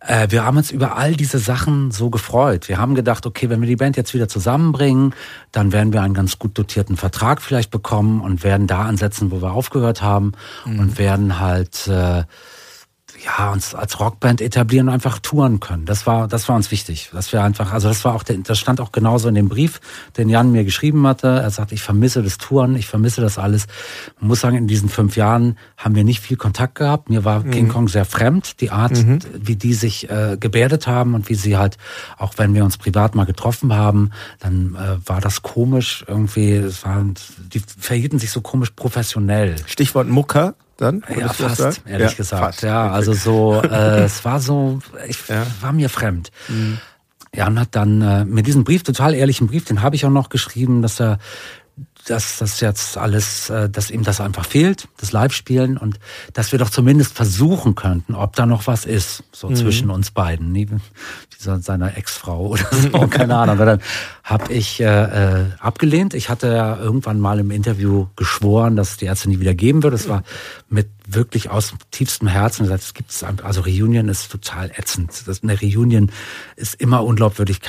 äh, 0.00 0.28
wir 0.30 0.44
haben 0.44 0.56
uns 0.56 0.70
über 0.70 0.96
all 0.96 1.14
diese 1.14 1.38
Sachen 1.38 1.90
so 1.90 2.10
gefreut. 2.10 2.68
Wir 2.68 2.78
haben 2.78 2.94
gedacht, 2.94 3.26
okay, 3.26 3.48
wenn 3.50 3.60
wir 3.60 3.68
die 3.68 3.76
Band 3.76 3.96
jetzt 3.96 4.14
wieder 4.14 4.28
zusammenbringen, 4.28 5.14
dann 5.52 5.72
werden 5.72 5.92
wir 5.92 6.02
einen 6.02 6.14
ganz 6.14 6.38
gut 6.38 6.56
dotierten 6.58 6.96
Vertrag 6.96 7.42
vielleicht 7.42 7.70
bekommen 7.70 8.20
und 8.20 8.44
werden 8.44 8.66
da 8.66 8.82
ansetzen, 8.82 9.30
wo 9.30 9.40
wir 9.40 9.52
aufgehört 9.52 10.02
haben 10.02 10.32
mhm. 10.64 10.78
und 10.80 10.98
werden 10.98 11.40
halt 11.40 11.88
äh, 11.88 12.24
ja, 13.24 13.52
uns 13.52 13.74
als 13.74 13.98
Rockband 14.00 14.40
etablieren 14.40 14.88
und 14.88 14.94
einfach 14.94 15.18
touren 15.18 15.60
können. 15.60 15.84
Das 15.84 16.06
war, 16.06 16.28
das 16.28 16.48
war 16.48 16.56
uns 16.56 16.70
wichtig. 16.70 17.10
Dass 17.12 17.32
wir 17.32 17.42
einfach, 17.42 17.72
also 17.72 17.88
das 17.88 18.04
war 18.04 18.14
auch, 18.14 18.22
der, 18.22 18.38
das 18.38 18.58
stand 18.58 18.80
auch 18.80 18.92
genauso 18.92 19.28
in 19.28 19.34
dem 19.34 19.48
Brief, 19.48 19.80
den 20.16 20.28
Jan 20.28 20.52
mir 20.52 20.64
geschrieben 20.64 21.06
hatte. 21.06 21.28
Er 21.28 21.50
sagt, 21.50 21.72
ich 21.72 21.82
vermisse 21.82 22.22
das 22.22 22.38
Touren, 22.38 22.76
ich 22.76 22.86
vermisse 22.86 23.20
das 23.20 23.38
alles. 23.38 23.66
Man 24.20 24.28
muss 24.28 24.40
sagen, 24.40 24.56
in 24.56 24.66
diesen 24.66 24.88
fünf 24.88 25.16
Jahren 25.16 25.56
haben 25.76 25.94
wir 25.94 26.04
nicht 26.04 26.20
viel 26.20 26.36
Kontakt 26.36 26.76
gehabt. 26.76 27.08
Mir 27.08 27.24
war 27.24 27.40
mhm. 27.40 27.50
King 27.50 27.68
Kong 27.68 27.88
sehr 27.88 28.04
fremd, 28.04 28.60
die 28.60 28.70
Art, 28.70 28.92
mhm. 28.92 29.18
wie 29.34 29.56
die 29.56 29.74
sich 29.74 30.10
äh, 30.10 30.36
gebärdet 30.38 30.86
haben 30.86 31.14
und 31.14 31.28
wie 31.28 31.34
sie 31.34 31.56
halt, 31.56 31.78
auch 32.18 32.34
wenn 32.36 32.54
wir 32.54 32.64
uns 32.64 32.76
privat 32.76 33.14
mal 33.14 33.24
getroffen 33.24 33.72
haben, 33.74 34.10
dann 34.40 34.74
äh, 34.74 35.08
war 35.08 35.20
das 35.20 35.42
komisch 35.42 36.04
irgendwie, 36.06 36.52
es 36.52 36.84
waren, 36.84 37.14
die 37.52 37.60
verhielten 37.60 38.18
sich 38.18 38.30
so 38.30 38.40
komisch 38.40 38.70
professionell. 38.70 39.56
Stichwort 39.66 40.08
Mucker 40.08 40.54
dann? 40.76 41.02
Ja, 41.16 41.28
fast, 41.28 41.82
ehrlich 41.86 42.10
ja, 42.10 42.16
gesagt. 42.16 42.44
Fast. 42.44 42.62
Ja, 42.62 42.90
also 42.90 43.12
so, 43.12 43.60
äh, 43.62 44.04
es 44.04 44.24
war 44.24 44.40
so, 44.40 44.80
ich 45.08 45.28
ja. 45.28 45.46
war 45.60 45.72
mir 45.72 45.88
fremd. 45.88 46.30
Mhm. 46.48 46.78
Ja, 47.34 47.48
und 47.48 47.60
hat 47.60 47.68
dann 47.72 48.00
äh, 48.00 48.24
mit 48.24 48.46
diesem 48.46 48.64
Brief, 48.64 48.82
total 48.82 49.14
ehrlichen 49.14 49.46
Brief, 49.46 49.64
den 49.64 49.82
habe 49.82 49.96
ich 49.96 50.06
auch 50.06 50.10
noch 50.10 50.30
geschrieben, 50.30 50.80
dass 50.80 51.00
er 51.00 51.18
dass 52.06 52.38
das 52.38 52.60
jetzt 52.60 52.96
alles, 52.96 53.50
äh, 53.50 53.68
dass 53.68 53.90
ihm 53.90 54.02
das 54.02 54.20
einfach 54.20 54.46
fehlt, 54.46 54.88
das 54.98 55.12
Live-Spielen 55.12 55.76
und 55.76 55.98
dass 56.32 56.52
wir 56.52 56.58
doch 56.58 56.70
zumindest 56.70 57.14
versuchen 57.14 57.74
könnten, 57.74 58.14
ob 58.14 58.36
da 58.36 58.46
noch 58.46 58.66
was 58.66 58.84
ist, 58.84 59.24
so 59.32 59.48
mhm. 59.48 59.56
zwischen 59.56 59.90
uns 59.90 60.10
beiden, 60.12 60.54
wie 60.54 60.68
seiner 61.38 61.96
Ex-Frau 61.96 62.46
oder 62.50 62.66
so, 62.72 63.06
keine 63.10 63.36
Ahnung. 63.36 63.56
Aber 63.56 63.66
dann 63.66 63.80
habe 64.22 64.52
ich 64.52 64.80
äh, 64.80 64.84
äh, 64.84 65.44
abgelehnt. 65.58 66.14
Ich 66.14 66.28
hatte 66.28 66.48
ja 66.48 66.76
irgendwann 66.76 67.20
mal 67.20 67.38
im 67.38 67.50
Interview 67.50 68.06
geschworen, 68.16 68.76
dass 68.76 68.92
es 68.92 68.96
die 68.96 69.06
Ärzte 69.06 69.28
nie 69.28 69.40
wieder 69.40 69.54
geben 69.54 69.82
würde. 69.82 69.96
Es 69.96 70.08
war 70.08 70.22
mit 70.68 70.88
wirklich 71.06 71.50
aus 71.50 71.74
tiefstem 71.90 72.28
Herzen 72.28 72.64
gesagt, 72.64 72.82
es 72.82 72.94
gibt 72.94 73.24
also 73.42 73.60
Reunion 73.60 74.08
ist 74.08 74.30
total 74.30 74.70
ätzend. 74.76 75.26
Das, 75.26 75.42
eine 75.42 75.60
Reunion 75.60 76.10
ist 76.56 76.74
immer 76.74 77.04
unglaubwürdig 77.04 77.60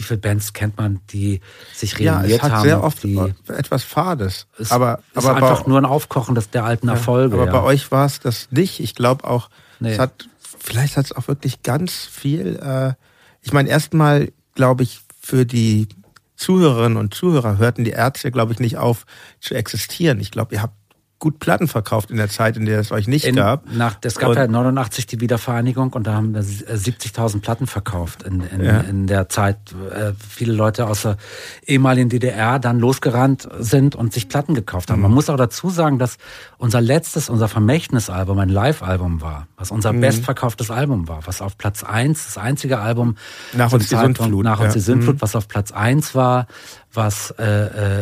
wie 0.00 0.04
viele 0.04 0.18
Bands 0.18 0.52
kennt 0.52 0.76
man, 0.78 1.00
die 1.10 1.40
sich 1.72 1.98
reuniert 1.98 2.28
ja, 2.28 2.36
es 2.36 2.42
hat 2.42 2.52
haben? 2.52 2.62
sehr 2.62 2.82
oft 2.82 3.04
etwas 3.48 3.84
Fades. 3.84 4.46
Es 4.58 4.72
aber, 4.72 5.00
ist 5.14 5.24
aber 5.26 5.36
einfach 5.36 5.66
nur 5.66 5.78
ein 5.78 5.84
Aufkochen 5.84 6.34
des, 6.34 6.50
der 6.50 6.64
alten 6.64 6.88
Erfolge. 6.88 7.36
aber 7.36 7.46
ja. 7.46 7.52
bei 7.52 7.62
euch 7.62 7.92
war 7.92 8.06
es 8.06 8.20
das 8.20 8.48
nicht. 8.50 8.80
Ich 8.80 8.94
glaube 8.94 9.24
auch, 9.24 9.50
nee. 9.78 9.92
es 9.92 9.98
hat, 9.98 10.28
vielleicht 10.58 10.96
hat 10.96 11.04
es 11.06 11.12
auch 11.12 11.28
wirklich 11.28 11.62
ganz 11.62 11.92
viel, 11.92 12.58
äh, 12.62 12.94
ich 13.42 13.52
meine, 13.52 13.68
erstmal 13.68 14.32
glaube 14.54 14.82
ich, 14.82 15.00
für 15.20 15.46
die 15.46 15.88
Zuhörerinnen 16.36 16.98
und 16.98 17.14
Zuhörer 17.14 17.58
hörten 17.58 17.84
die 17.84 17.90
Ärzte, 17.90 18.30
glaube 18.30 18.52
ich, 18.52 18.58
nicht 18.58 18.78
auf 18.78 19.04
zu 19.40 19.54
existieren. 19.54 20.20
Ich 20.20 20.30
glaube, 20.30 20.54
ihr 20.54 20.62
habt 20.62 20.74
gut 21.20 21.38
Platten 21.38 21.68
verkauft 21.68 22.10
in 22.10 22.16
der 22.16 22.28
Zeit, 22.28 22.56
in 22.56 22.64
der 22.64 22.80
es 22.80 22.90
euch 22.90 23.06
nicht 23.06 23.26
in, 23.26 23.36
gab. 23.36 23.70
Nach, 23.70 23.96
es 24.02 24.18
gab 24.18 24.30
und, 24.30 24.36
ja 24.36 24.48
89 24.48 25.06
die 25.06 25.20
Wiedervereinigung 25.20 25.92
und 25.92 26.06
da 26.06 26.14
haben 26.14 26.34
wir 26.34 26.42
70.000 26.42 27.42
Platten 27.42 27.66
verkauft 27.66 28.22
in, 28.22 28.40
in, 28.40 28.64
ja. 28.64 28.80
in 28.80 29.06
der 29.06 29.28
Zeit. 29.28 29.58
Äh, 29.94 30.12
viele 30.18 30.54
Leute 30.54 30.86
aus 30.86 31.02
der 31.02 31.18
ehemaligen 31.66 32.08
DDR 32.08 32.58
dann 32.58 32.80
losgerannt 32.80 33.46
sind 33.58 33.94
und 33.94 34.14
sich 34.14 34.28
Platten 34.28 34.54
gekauft 34.54 34.90
haben. 34.90 35.00
Mhm. 35.00 35.02
Man 35.04 35.12
muss 35.12 35.28
auch 35.28 35.36
dazu 35.36 35.68
sagen, 35.68 35.98
dass 35.98 36.16
unser 36.56 36.80
letztes, 36.80 37.28
unser 37.28 37.48
Vermächtnisalbum 37.48 38.38
ein 38.38 38.48
Live-Album 38.48 39.20
war, 39.20 39.46
was 39.56 39.70
unser 39.70 39.92
mhm. 39.92 40.00
bestverkauftes 40.00 40.70
Album 40.70 41.06
war, 41.06 41.26
was 41.26 41.42
auf 41.42 41.58
Platz 41.58 41.84
eins, 41.84 42.24
das 42.24 42.38
einzige 42.38 42.78
Album 42.78 43.16
nach 43.52 43.70
uns 43.72 43.88
die 43.88 43.94
Sintflut, 43.94 44.42
nach 44.42 44.60
uns 44.60 44.72
die 44.72 44.80
Sintflut, 44.80 45.16
mhm. 45.16 45.22
was 45.22 45.36
auf 45.36 45.48
Platz 45.48 45.70
eins 45.70 46.14
war, 46.14 46.46
was 46.92 47.32
äh, 47.38 47.44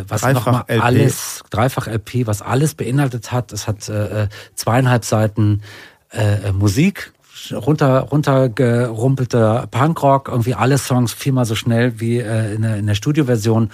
äh 0.01 0.05
was 0.09 0.23
nochmal 0.23 0.65
alles 0.69 1.43
dreifach 1.51 1.87
LP, 1.87 2.27
was 2.27 2.43
alles 2.43 2.75
beinhaltet 2.75 3.33
hat. 3.33 3.53
Es 3.53 3.67
hat 3.67 3.89
äh, 3.89 4.25
äh, 4.25 4.29
zweieinhalb 4.55 5.05
Seiten 5.05 5.63
äh, 6.11 6.49
äh 6.49 6.53
Musik, 6.53 7.13
runter 7.53 8.01
runtergerumpelte 8.01 9.69
Punkrock, 9.71 10.29
irgendwie 10.29 10.55
alle 10.55 10.79
Songs 10.79 11.13
viermal 11.13 11.45
so 11.45 11.55
schnell 11.55 12.01
wie 12.01 12.19
äh, 12.19 12.55
in, 12.55 12.63
der, 12.63 12.77
in 12.77 12.87
der 12.87 12.95
Studioversion 12.95 13.71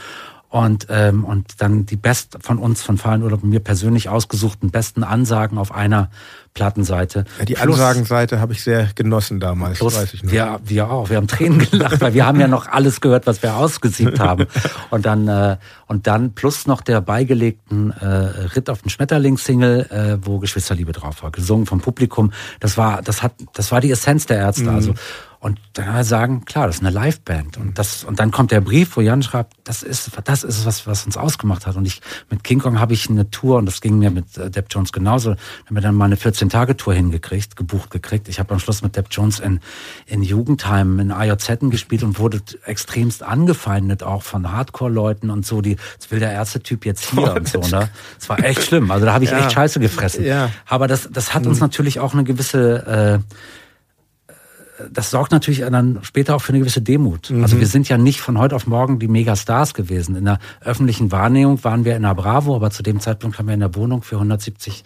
und 0.54 0.86
ähm, 0.88 1.24
und 1.24 1.60
dann 1.60 1.84
die 1.84 1.96
best 1.96 2.38
von 2.40 2.58
uns 2.58 2.80
von 2.80 2.96
Fallenurlaub 2.96 3.42
und 3.42 3.50
mir 3.50 3.58
persönlich 3.58 4.08
ausgesuchten 4.08 4.70
besten 4.70 5.02
Ansagen 5.02 5.58
auf 5.58 5.74
einer 5.74 6.10
Plattenseite. 6.54 7.24
Ja, 7.40 7.44
die 7.44 7.54
plus, 7.54 7.80
Ansagenseite 7.80 8.38
habe 8.38 8.52
ich 8.52 8.62
sehr 8.62 8.88
genossen 8.94 9.40
damals, 9.40 9.78
plus, 9.80 9.96
weiß 9.96 10.14
ich 10.14 10.22
noch. 10.22 10.30
Wir, 10.30 10.60
wir 10.62 10.90
auch, 10.92 11.10
wir 11.10 11.16
haben 11.16 11.26
Tränen 11.26 11.58
gelacht, 11.58 12.00
weil 12.00 12.14
wir 12.14 12.24
haben 12.24 12.38
ja 12.38 12.46
noch 12.46 12.68
alles 12.68 13.00
gehört, 13.00 13.26
was 13.26 13.42
wir 13.42 13.56
ausgesiebt 13.56 14.20
haben. 14.20 14.46
Und 14.90 15.06
dann 15.06 15.26
äh, 15.26 15.56
und 15.88 16.06
dann 16.06 16.34
plus 16.34 16.68
noch 16.68 16.82
der 16.82 17.00
beigelegten 17.00 17.90
äh, 17.90 18.06
Ritt 18.06 18.70
auf 18.70 18.82
den 18.82 18.90
Schmetterling-Single, 18.90 19.90
äh, 19.90 20.26
wo 20.26 20.38
Geschwisterliebe 20.38 20.92
drauf 20.92 21.22
war, 21.24 21.32
gesungen 21.32 21.66
vom 21.66 21.80
Publikum. 21.80 22.32
Das 22.60 22.76
war 22.76 23.02
das 23.02 23.24
hat 23.24 23.32
das 23.54 23.72
war 23.72 23.80
die 23.80 23.90
Essenz 23.90 24.26
der 24.26 24.38
Ärzte. 24.38 24.70
Mhm. 24.70 24.76
Also 24.76 24.94
und 25.44 25.60
dann 25.74 26.02
sagen, 26.04 26.46
klar, 26.46 26.68
das 26.68 26.76
ist 26.76 26.80
eine 26.82 26.90
Liveband. 26.90 27.58
Und 27.58 27.78
das, 27.78 28.02
und 28.02 28.18
dann 28.18 28.30
kommt 28.30 28.50
der 28.50 28.62
Brief, 28.62 28.96
wo 28.96 29.02
Jan 29.02 29.22
schreibt, 29.22 29.52
das 29.64 29.82
ist, 29.82 30.10
das 30.24 30.42
ist 30.42 30.64
was, 30.64 30.86
was 30.86 31.04
uns 31.04 31.18
ausgemacht 31.18 31.66
hat. 31.66 31.76
Und 31.76 31.84
ich, 31.84 32.00
mit 32.30 32.42
King 32.42 32.60
Kong 32.60 32.80
habe 32.80 32.94
ich 32.94 33.10
eine 33.10 33.28
Tour, 33.28 33.58
und 33.58 33.66
das 33.66 33.82
ging 33.82 33.98
mir 33.98 34.10
mit 34.10 34.38
äh, 34.38 34.50
Depp 34.50 34.68
Jones 34.70 34.90
genauso, 34.90 35.32
haben 35.32 35.74
wir 35.74 35.82
dann 35.82 35.96
mal 35.96 36.06
eine 36.06 36.16
14-Tage-Tour 36.16 36.94
hingekriegt, 36.94 37.56
gebucht 37.56 37.90
gekriegt. 37.90 38.28
Ich 38.28 38.38
habe 38.38 38.54
am 38.54 38.58
Schluss 38.58 38.80
mit 38.80 38.96
Depp 38.96 39.08
Jones 39.10 39.38
in, 39.38 39.60
in 40.06 40.22
Jugendheimen, 40.22 40.98
in 40.98 41.12
AJZ 41.12 41.58
gespielt 41.68 42.04
und 42.04 42.18
wurde 42.18 42.40
extremst 42.64 43.22
angefeindet 43.22 44.02
auch 44.02 44.22
von 44.22 44.50
Hardcore-Leuten 44.50 45.28
und 45.28 45.44
so, 45.44 45.60
die, 45.60 45.76
das 45.98 46.10
will 46.10 46.20
der 46.20 46.32
erste 46.32 46.62
Typ 46.62 46.86
jetzt 46.86 47.10
hier 47.10 47.22
oh, 47.22 47.36
und 47.36 47.46
so, 47.46 47.60
ne? 47.60 47.90
Das 48.18 48.30
war 48.30 48.42
echt 48.42 48.62
schlimm. 48.62 48.90
Also 48.90 49.04
da 49.04 49.12
habe 49.12 49.24
ich 49.24 49.30
ja. 49.30 49.40
echt 49.40 49.52
Scheiße 49.52 49.78
gefressen. 49.78 50.24
Ja. 50.24 50.48
Aber 50.64 50.88
das, 50.88 51.06
das 51.12 51.34
hat 51.34 51.46
uns 51.46 51.58
mhm. 51.58 51.64
natürlich 51.64 52.00
auch 52.00 52.14
eine 52.14 52.24
gewisse, 52.24 53.20
äh, 53.20 53.34
das 54.92 55.10
sorgt 55.10 55.32
natürlich 55.32 55.60
dann 55.60 55.98
später 56.02 56.34
auch 56.34 56.42
für 56.42 56.50
eine 56.50 56.60
gewisse 56.60 56.82
Demut. 56.82 57.30
Mhm. 57.30 57.42
Also 57.42 57.58
wir 57.58 57.66
sind 57.66 57.88
ja 57.88 57.98
nicht 57.98 58.20
von 58.20 58.38
heute 58.38 58.56
auf 58.56 58.66
morgen 58.66 58.98
die 58.98 59.08
Megastars 59.08 59.74
gewesen. 59.74 60.16
In 60.16 60.24
der 60.24 60.38
öffentlichen 60.60 61.12
Wahrnehmung 61.12 61.62
waren 61.64 61.84
wir 61.84 61.96
in 61.96 62.02
der 62.02 62.14
Bravo, 62.14 62.54
aber 62.54 62.70
zu 62.70 62.82
dem 62.82 63.00
Zeitpunkt 63.00 63.38
haben 63.38 63.46
wir 63.46 63.54
in 63.54 63.60
der 63.60 63.74
Wohnung 63.74 64.02
für 64.02 64.16
170 64.16 64.84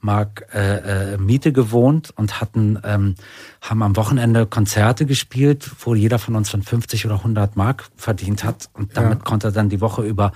Mark 0.00 0.46
äh, 0.54 1.14
äh, 1.14 1.18
Miete 1.18 1.52
gewohnt 1.52 2.12
und 2.16 2.40
hatten 2.40 2.78
ähm, 2.84 3.14
haben 3.60 3.82
am 3.82 3.96
Wochenende 3.96 4.46
Konzerte 4.46 5.06
gespielt, 5.06 5.70
wo 5.80 5.94
jeder 5.94 6.18
von 6.18 6.36
uns 6.36 6.48
von 6.48 6.62
50 6.62 7.06
oder 7.06 7.16
100 7.16 7.56
Mark 7.56 7.88
verdient 7.96 8.44
hat 8.44 8.68
und 8.72 8.96
damit 8.96 9.18
ja. 9.18 9.24
konnte 9.24 9.48
er 9.48 9.52
dann 9.52 9.68
die 9.68 9.80
Woche 9.80 10.02
über 10.02 10.32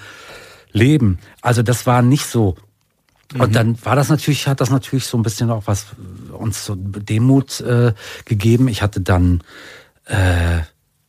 leben. 0.72 1.18
Also 1.40 1.62
das 1.62 1.86
war 1.86 2.02
nicht 2.02 2.26
so 2.26 2.56
und 3.39 3.51
mhm. 3.51 3.52
dann 3.52 3.85
war 3.85 3.97
das 3.97 4.09
natürlich, 4.09 4.47
hat 4.47 4.61
das 4.61 4.70
natürlich 4.70 5.06
so 5.06 5.19
ein 5.19 5.23
bisschen 5.23 5.51
auch 5.51 5.65
was 5.66 5.86
uns 6.32 6.65
so 6.65 6.74
Demut 6.77 7.61
äh, 7.61 7.93
gegeben. 8.24 8.69
Ich 8.69 8.82
hatte 8.82 9.01
dann 9.01 9.43
äh, 10.06 10.61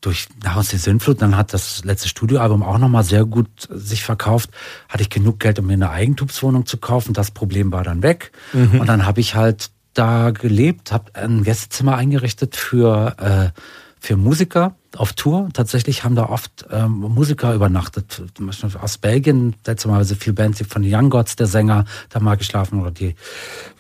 durch 0.01 0.27
nach 0.43 0.55
uns 0.55 0.69
die 0.69 0.77
Sinnflut, 0.77 1.21
dann 1.21 1.35
hat 1.35 1.53
das 1.53 1.83
letzte 1.83 2.09
Studioalbum 2.09 2.63
auch 2.63 2.77
nochmal 2.77 3.03
sehr 3.03 3.25
gut 3.25 3.49
sich 3.69 4.03
verkauft. 4.03 4.49
Hatte 4.89 5.03
ich 5.03 5.09
genug 5.09 5.39
Geld, 5.39 5.59
um 5.59 5.67
mir 5.67 5.73
eine 5.73 5.89
Eigentumswohnung 5.89 6.65
zu 6.65 6.77
kaufen. 6.77 7.13
Das 7.13 7.31
Problem 7.31 7.71
war 7.71 7.83
dann 7.83 8.03
weg. 8.03 8.31
Mhm. 8.53 8.79
Und 8.79 8.87
dann 8.87 9.05
habe 9.05 9.19
ich 9.19 9.35
halt 9.35 9.71
da 9.93 10.31
gelebt, 10.31 10.91
habe 10.91 11.15
ein 11.15 11.43
Gästezimmer 11.43 11.95
eingerichtet 11.95 12.55
für, 12.55 13.53
äh, 13.55 13.59
für 14.05 14.17
Musiker 14.17 14.75
auf 14.95 15.13
Tour. 15.13 15.49
Tatsächlich 15.51 16.03
haben 16.03 16.15
da 16.15 16.29
oft 16.29 16.67
ähm, 16.69 16.91
Musiker 16.91 17.55
übernachtet. 17.55 18.21
Zum 18.35 18.45
Beispiel 18.45 18.69
aus 18.79 18.99
Belgien, 18.99 19.55
letztes 19.65 19.89
Mal 19.89 20.05
viel 20.05 20.33
Bands 20.33 20.63
von 20.69 20.83
Young 20.85 21.09
Gods, 21.09 21.35
der 21.35 21.47
Sänger, 21.47 21.85
da 22.09 22.19
mal 22.19 22.37
geschlafen 22.37 22.81
oder 22.81 22.91
die 22.91 23.15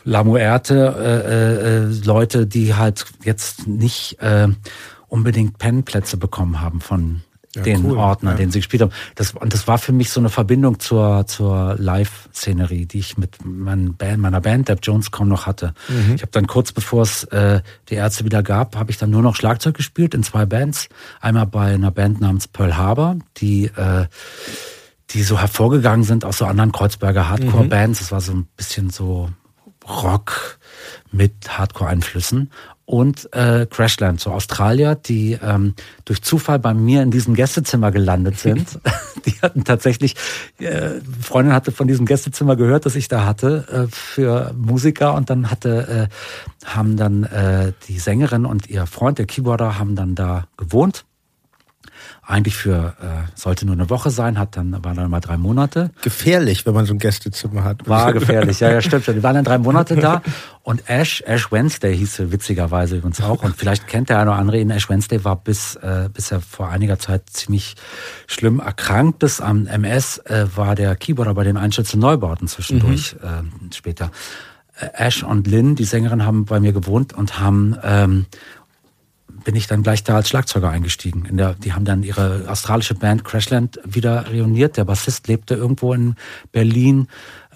La 0.03 0.23
Muerte, 0.23 0.95
äh, 0.97 1.77
äh, 1.77 2.05
Leute, 2.05 2.47
die 2.47 2.73
halt 2.73 3.05
jetzt 3.23 3.67
nicht 3.67 4.19
äh, 4.19 4.47
unbedingt 5.07 5.59
Pennplätze 5.59 6.17
bekommen 6.17 6.59
haben 6.59 6.81
von 6.81 7.21
ja, 7.55 7.63
den 7.63 7.85
cool. 7.85 7.97
Ordner, 7.97 8.31
ja. 8.31 8.37
den 8.37 8.51
sie 8.51 8.59
gespielt 8.59 8.81
haben. 8.81 8.91
Das, 9.15 9.31
und 9.31 9.53
das 9.53 9.67
war 9.67 9.77
für 9.77 9.91
mich 9.91 10.09
so 10.09 10.19
eine 10.19 10.29
Verbindung 10.29 10.79
zur, 10.79 11.25
zur 11.27 11.75
Live-Szenerie, 11.77 12.85
die 12.85 12.99
ich 12.99 13.17
mit 13.17 13.37
mein 13.43 13.95
Band, 13.95 14.21
meiner 14.21 14.41
Band, 14.41 14.69
Deb 14.69 14.79
Jones, 14.83 15.11
kaum 15.11 15.27
noch 15.27 15.45
hatte. 15.45 15.73
Mhm. 15.87 16.15
Ich 16.15 16.21
habe 16.21 16.31
dann 16.31 16.47
kurz 16.47 16.71
bevor 16.71 17.03
es 17.03 17.23
äh, 17.25 17.61
die 17.89 17.95
Ärzte 17.95 18.25
wieder 18.25 18.43
gab, 18.43 18.75
habe 18.75 18.91
ich 18.91 18.97
dann 18.97 19.09
nur 19.09 19.21
noch 19.21 19.35
Schlagzeug 19.35 19.75
gespielt 19.75 20.13
in 20.13 20.23
zwei 20.23 20.45
Bands. 20.45 20.89
Einmal 21.21 21.47
bei 21.47 21.73
einer 21.73 21.91
Band 21.91 22.21
namens 22.21 22.47
Pearl 22.47 22.77
Harbor, 22.77 23.17
die 23.37 23.65
äh, 23.65 24.05
die 25.11 25.23
so 25.23 25.39
hervorgegangen 25.39 26.03
sind 26.03 26.25
aus 26.25 26.39
so 26.39 26.45
anderen 26.45 26.71
Kreuzberger 26.71 27.29
Hardcore-Bands. 27.29 28.01
Es 28.01 28.09
mhm. 28.09 28.11
war 28.11 28.21
so 28.21 28.33
ein 28.33 28.47
bisschen 28.57 28.89
so 28.89 29.29
Rock 29.87 30.57
mit 31.11 31.57
Hardcore-Einflüssen 31.57 32.51
und 32.85 33.33
äh, 33.33 33.65
Crashland, 33.65 34.19
so 34.19 34.31
Australier, 34.31 34.95
die 34.95 35.37
ähm, 35.41 35.73
durch 36.05 36.21
Zufall 36.21 36.59
bei 36.59 36.73
mir 36.73 37.01
in 37.01 37.11
diesem 37.11 37.33
Gästezimmer 37.33 37.91
gelandet 37.91 38.39
sind. 38.39 38.79
die 39.25 39.33
hatten 39.41 39.63
tatsächlich, 39.63 40.15
äh, 40.59 41.01
Freundin 41.21 41.53
hatte 41.53 41.71
von 41.71 41.87
diesem 41.87 42.05
Gästezimmer 42.05 42.55
gehört, 42.55 42.85
das 42.85 42.95
ich 42.95 43.07
da 43.07 43.25
hatte 43.25 43.87
äh, 43.89 43.91
für 43.91 44.53
Musiker. 44.53 45.15
Und 45.15 45.29
dann 45.29 45.49
hatte, 45.49 46.09
äh, 46.11 46.67
haben 46.67 46.97
dann 46.97 47.23
äh, 47.23 47.73
die 47.87 47.99
Sängerin 47.99 48.45
und 48.45 48.69
ihr 48.69 48.85
Freund, 48.85 49.17
der 49.17 49.25
Keyboarder, 49.25 49.79
haben 49.79 49.95
dann 49.95 50.15
da 50.15 50.47
gewohnt 50.57 51.05
eigentlich 52.27 52.55
für, 52.55 52.95
äh, 53.01 53.29
sollte 53.35 53.65
nur 53.65 53.75
eine 53.75 53.89
Woche 53.89 54.09
sein, 54.09 54.39
hat 54.39 54.57
dann, 54.57 54.83
waren 54.83 54.95
dann 54.95 55.09
mal 55.09 55.19
drei 55.19 55.37
Monate. 55.37 55.91
Gefährlich, 56.01 56.65
wenn 56.65 56.73
man 56.73 56.85
so 56.85 56.93
ein 56.93 56.99
Gästezimmer 56.99 57.63
hat. 57.63 57.87
War 57.87 58.13
gefährlich, 58.13 58.59
ja, 58.59 58.71
ja, 58.71 58.81
stimmt. 58.81 59.07
Die 59.07 59.21
waren 59.23 59.35
dann 59.35 59.45
drei 59.45 59.57
Monate 59.57 59.95
da 59.95 60.21
und 60.63 60.89
Ash, 60.89 61.21
Ash 61.25 61.51
Wednesday 61.51 61.95
hieß 61.95 62.15
sie 62.15 62.31
witzigerweise 62.31 62.97
übrigens 62.97 63.21
auch 63.21 63.43
und 63.43 63.55
vielleicht 63.55 63.87
kennt 63.87 64.09
der 64.09 64.19
eine 64.19 64.31
oder 64.31 64.39
andere 64.39 64.59
ihn. 64.59 64.71
Ash 64.71 64.89
Wednesday 64.89 65.23
war 65.23 65.35
bis, 65.35 65.75
äh, 65.75 66.09
bis 66.11 66.31
er 66.31 66.41
vor 66.41 66.69
einiger 66.69 66.97
Zeit 66.97 67.29
ziemlich 67.29 67.75
schlimm 68.25 68.59
erkrankt 68.59 69.21
ist 69.21 69.41
am 69.41 69.67
MS, 69.67 70.17
äh, 70.25 70.47
war 70.55 70.73
der 70.73 70.95
Keyboarder 70.95 71.35
bei 71.35 71.43
den 71.43 71.57
Einschätzen 71.57 71.99
Neubauten 71.99 72.47
zwischendurch 72.47 73.15
mhm. 73.21 73.69
äh, 73.69 73.73
später. 73.75 74.11
Äh, 74.79 74.87
Ash 74.93 75.23
und 75.23 75.47
Lynn, 75.47 75.75
die 75.75 75.85
Sängerin, 75.85 76.25
haben 76.25 76.45
bei 76.45 76.59
mir 76.59 76.73
gewohnt 76.73 77.13
und 77.13 77.39
haben 77.39 77.77
ähm, 77.83 78.25
bin 79.27 79.55
ich 79.55 79.67
dann 79.67 79.83
gleich 79.83 80.03
da 80.03 80.15
als 80.15 80.29
Schlagzeuger 80.29 80.69
eingestiegen. 80.69 81.25
In 81.25 81.37
der, 81.37 81.53
die 81.53 81.73
haben 81.73 81.85
dann 81.85 82.03
ihre 82.03 82.45
australische 82.47 82.95
Band 82.95 83.23
Crashland 83.23 83.79
wieder 83.85 84.27
reuniert. 84.31 84.77
Der 84.77 84.85
Bassist 84.85 85.27
lebte 85.27 85.55
irgendwo 85.55 85.93
in 85.93 86.15
Berlin. 86.51 87.07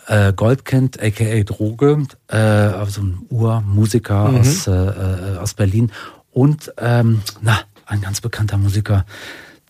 Äh, 0.08 0.34
Goldkind, 0.34 1.02
aka 1.02 1.44
Droge, 1.44 2.06
äh, 2.28 2.36
also 2.36 3.02
ein 3.02 3.20
Urmusiker 3.30 4.30
mhm. 4.30 4.40
aus, 4.40 4.68
äh, 4.68 4.72
äh, 4.72 5.38
aus 5.38 5.54
Berlin. 5.54 5.92
Und 6.32 6.74
ähm, 6.78 7.22
na, 7.42 7.60
ein 7.86 8.02
ganz 8.02 8.22
bekannter 8.22 8.58
Musiker, 8.58 9.06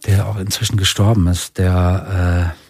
der 0.06 0.28
auch 0.28 0.38
inzwischen 0.38 0.78
gestorben 0.78 1.28
ist, 1.28 1.58
der 1.58 2.54
äh, 2.56 2.69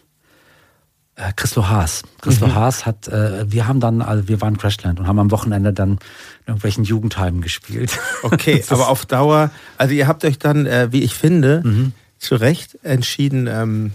äh, 1.20 1.34
Christo 1.36 1.68
Haas. 1.68 2.04
Christo 2.22 2.48
mhm. 2.48 2.56
Haas 2.56 2.86
hat, 2.86 3.08
äh, 3.08 3.52
wir 3.52 3.68
haben 3.68 3.80
dann, 3.80 4.02
also 4.02 4.28
wir 4.28 4.40
waren 4.42 4.58
Crashland 4.58 5.00
und 5.00 5.08
haben 5.08 5.20
am 5.20 5.32
Wochenende 5.32 5.74
dann 5.74 5.92
in 5.92 6.00
irgendwelchen 6.48 6.86
Jugendheimen 6.86 7.42
gespielt. 7.42 8.00
Okay, 8.24 8.64
aber 8.70 8.88
auf 8.88 9.06
Dauer, 9.06 9.52
also 9.78 9.94
ihr 9.94 10.08
habt 10.08 10.24
euch 10.24 10.40
dann, 10.40 10.66
äh, 10.66 10.92
wie 10.92 11.04
ich 11.04 11.14
finde, 11.14 11.62
mhm. 11.64 11.92
zu 12.18 12.36
Recht 12.36 12.78
entschieden, 12.84 13.48
ähm, 13.48 13.92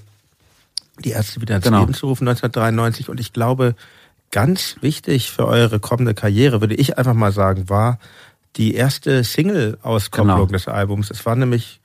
die 0.98 1.10
Ärzte 1.10 1.40
wieder 1.40 1.56
ins 1.56 1.64
genau. 1.64 1.80
Leben 1.80 1.94
zu 1.94 2.06
rufen 2.06 2.28
1993 2.28 3.08
und 3.08 3.18
ich 3.18 3.32
glaube, 3.32 3.74
ganz 4.30 4.76
wichtig 4.80 5.30
für 5.30 5.46
eure 5.46 5.80
kommende 5.80 6.14
Karriere, 6.14 6.60
würde 6.60 6.74
ich 6.74 6.98
einfach 6.98 7.14
mal 7.14 7.32
sagen, 7.32 7.68
war 7.68 7.98
die 8.56 8.74
erste 8.74 9.24
Single-Auskopplung 9.24 10.46
genau. 10.46 10.46
des 10.46 10.68
Albums. 10.68 11.10
Es 11.10 11.24
war 11.26 11.34
nämlich 11.34 11.80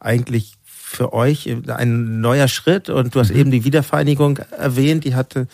eigentlich 0.00 0.54
für 0.94 1.12
euch 1.12 1.54
ein 1.68 2.20
neuer 2.20 2.48
Schritt 2.48 2.88
und 2.88 3.14
du 3.14 3.20
hast 3.20 3.30
mhm. 3.30 3.40
eben 3.40 3.50
die 3.50 3.64
Wiedervereinigung 3.64 4.38
erwähnt, 4.58 5.04
die 5.04 5.14
hatte 5.14 5.46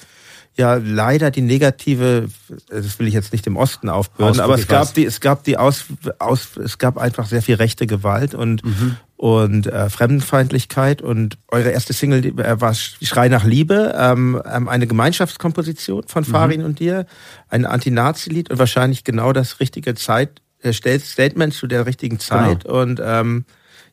ja 0.57 0.75
leider 0.75 1.31
die 1.31 1.43
negative, 1.43 2.29
das 2.69 2.99
will 2.99 3.07
ich 3.07 3.15
jetzt 3.15 3.33
nicht 3.33 3.47
im 3.47 3.57
Osten 3.57 3.89
aufbürden, 3.89 4.41
aber 4.41 4.55
es 4.55 4.67
gab 4.67 4.93
die, 4.95 5.05
es 5.05 5.21
gab 5.21 5.45
die 5.45 5.57
aus, 5.57 5.85
aus, 6.19 6.57
es 6.57 6.79
gab 6.79 6.99
einfach 6.99 7.27
sehr 7.27 7.43
viel 7.43 7.55
rechte 7.55 7.87
Gewalt 7.87 8.35
und 8.35 8.65
mhm. 8.65 8.97
und 9.17 9.67
äh, 9.67 9.89
Fremdenfeindlichkeit 9.89 11.03
und 11.03 11.39
eure 11.49 11.71
erste 11.71 11.93
Single 11.93 12.39
äh, 12.39 12.61
war 12.61 12.75
Schrei 12.75 13.29
nach 13.29 13.45
Liebe, 13.45 13.95
ähm, 13.97 14.41
ähm 14.51 14.69
eine 14.69 14.87
Gemeinschaftskomposition 14.87 16.05
von 16.07 16.25
mhm. 16.25 16.31
Farin 16.31 16.65
und 16.65 16.81
dir, 16.81 17.07
ein 17.49 17.65
Anti-Nazi-Lied 17.65 18.51
und 18.51 18.59
wahrscheinlich 18.59 19.05
genau 19.05 19.33
das 19.33 19.61
richtige 19.61 19.95
Zeit 19.95 20.43
äh, 20.62 20.73
Statement 20.73 21.55
zu 21.55 21.69
der 21.69 21.87
richtigen 21.87 22.19
Zeit 22.19 22.65
genau. 22.65 22.83
und 22.83 23.01
ähm, 23.03 23.45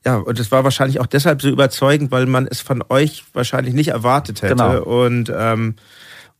ja, 0.08 0.16
und 0.16 0.40
es 0.40 0.54
war 0.54 0.64
wahrscheinlich 0.64 1.02
auch 1.02 1.06
deshalb 1.06 1.42
so 1.42 1.50
überzeugend, 1.50 2.12
weil 2.12 2.28
man 2.28 2.48
es 2.48 2.62
von 2.62 2.82
euch 2.88 3.26
wahrscheinlich 3.34 3.74
nicht 3.74 3.90
erwartet 3.90 4.42
hätte. 4.42 4.56
Genau. 4.56 4.82
Und 4.84 5.30
ähm, 5.36 5.76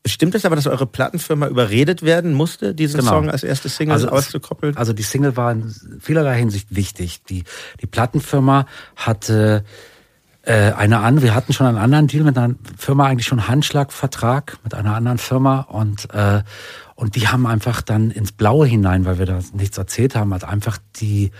Stimmt 0.06 0.34
es 0.34 0.46
aber, 0.46 0.56
dass 0.56 0.66
eure 0.66 0.86
Plattenfirma 0.86 1.48
überredet 1.48 2.02
werden 2.02 2.32
musste, 2.32 2.74
diesen 2.74 3.00
genau. 3.00 3.12
Song 3.12 3.30
als 3.30 3.42
erste 3.42 3.68
Single 3.68 3.94
also, 3.94 4.08
auszukoppeln? 4.08 4.74
Also 4.76 4.94
die 4.94 5.02
Single 5.02 5.36
war 5.36 5.52
in 5.52 5.74
vielerlei 6.00 6.38
Hinsicht 6.38 6.74
wichtig. 6.74 7.24
Die, 7.24 7.44
die 7.82 7.86
Plattenfirma 7.86 8.64
hatte 8.96 9.64
äh, 10.42 10.72
eine 10.72 11.00
an, 11.00 11.20
wir 11.20 11.34
hatten 11.34 11.52
schon 11.52 11.66
einen 11.66 11.76
anderen 11.76 12.06
Deal 12.06 12.24
mit 12.24 12.38
einer 12.38 12.54
Firma, 12.78 13.06
eigentlich 13.06 13.26
schon 13.26 13.40
einen 13.40 13.48
Handschlagvertrag 13.48 14.56
mit 14.64 14.72
einer 14.72 14.94
anderen 14.94 15.18
Firma 15.18 15.60
und 15.62 16.08
äh, 16.14 16.42
und 16.94 17.14
die 17.14 17.28
haben 17.28 17.46
einfach 17.46 17.82
dann 17.82 18.10
ins 18.10 18.32
Blaue 18.32 18.66
hinein, 18.66 19.04
weil 19.04 19.18
wir 19.18 19.26
da 19.26 19.40
nichts 19.52 19.76
erzählt 19.78 20.16
haben, 20.16 20.32
hat 20.32 20.44
einfach 20.44 20.78
die 20.96 21.32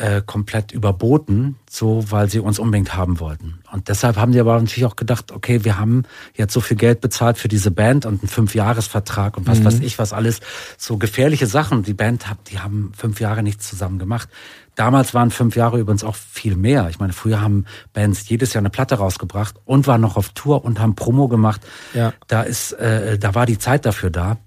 äh, 0.00 0.22
komplett 0.24 0.72
überboten, 0.72 1.56
so 1.68 2.10
weil 2.10 2.30
sie 2.30 2.40
uns 2.40 2.58
unbedingt 2.58 2.96
haben 2.96 3.20
wollten. 3.20 3.58
Und 3.70 3.88
deshalb 3.88 4.16
haben 4.16 4.32
die 4.32 4.40
aber 4.40 4.58
natürlich 4.58 4.86
auch 4.86 4.96
gedacht, 4.96 5.30
okay, 5.30 5.62
wir 5.64 5.78
haben 5.78 6.04
jetzt 6.34 6.54
so 6.54 6.62
viel 6.62 6.78
Geld 6.78 7.02
bezahlt 7.02 7.36
für 7.36 7.48
diese 7.48 7.70
Band 7.70 8.06
und 8.06 8.22
einen 8.22 8.28
Fünfjahresvertrag 8.28 9.36
und 9.36 9.46
was 9.46 9.60
mhm. 9.60 9.66
weiß 9.66 9.80
ich, 9.80 9.98
was 9.98 10.14
alles, 10.14 10.40
so 10.78 10.96
gefährliche 10.96 11.46
Sachen. 11.46 11.82
Die 11.82 11.92
Band, 11.92 12.24
die 12.50 12.60
haben 12.60 12.92
fünf 12.96 13.20
Jahre 13.20 13.42
nichts 13.42 13.68
zusammen 13.68 13.98
gemacht. 13.98 14.30
Damals 14.74 15.12
waren 15.12 15.30
fünf 15.30 15.54
Jahre 15.54 15.78
übrigens 15.78 16.02
auch 16.02 16.14
viel 16.14 16.56
mehr. 16.56 16.88
Ich 16.88 16.98
meine, 16.98 17.12
früher 17.12 17.42
haben 17.42 17.66
Bands 17.92 18.26
jedes 18.30 18.54
Jahr 18.54 18.62
eine 18.62 18.70
Platte 18.70 18.94
rausgebracht 18.94 19.56
und 19.66 19.86
waren 19.86 20.00
noch 20.00 20.16
auf 20.16 20.30
Tour 20.30 20.64
und 20.64 20.80
haben 20.80 20.94
Promo 20.94 21.28
gemacht. 21.28 21.60
Ja. 21.92 22.14
Da 22.26 22.42
ist, 22.42 22.72
äh, 22.72 23.18
da 23.18 23.34
war 23.34 23.44
die 23.44 23.58
Zeit 23.58 23.84
dafür 23.84 24.08
da, 24.08 24.38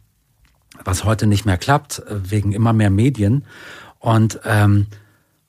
was 0.84 1.04
heute 1.04 1.28
nicht 1.28 1.46
mehr 1.46 1.58
klappt, 1.58 2.00
äh, 2.00 2.32
wegen 2.32 2.54
immer 2.54 2.74
mehr 2.74 2.90
Medien. 2.90 3.46
Und 4.00 4.40
ähm, 4.46 4.88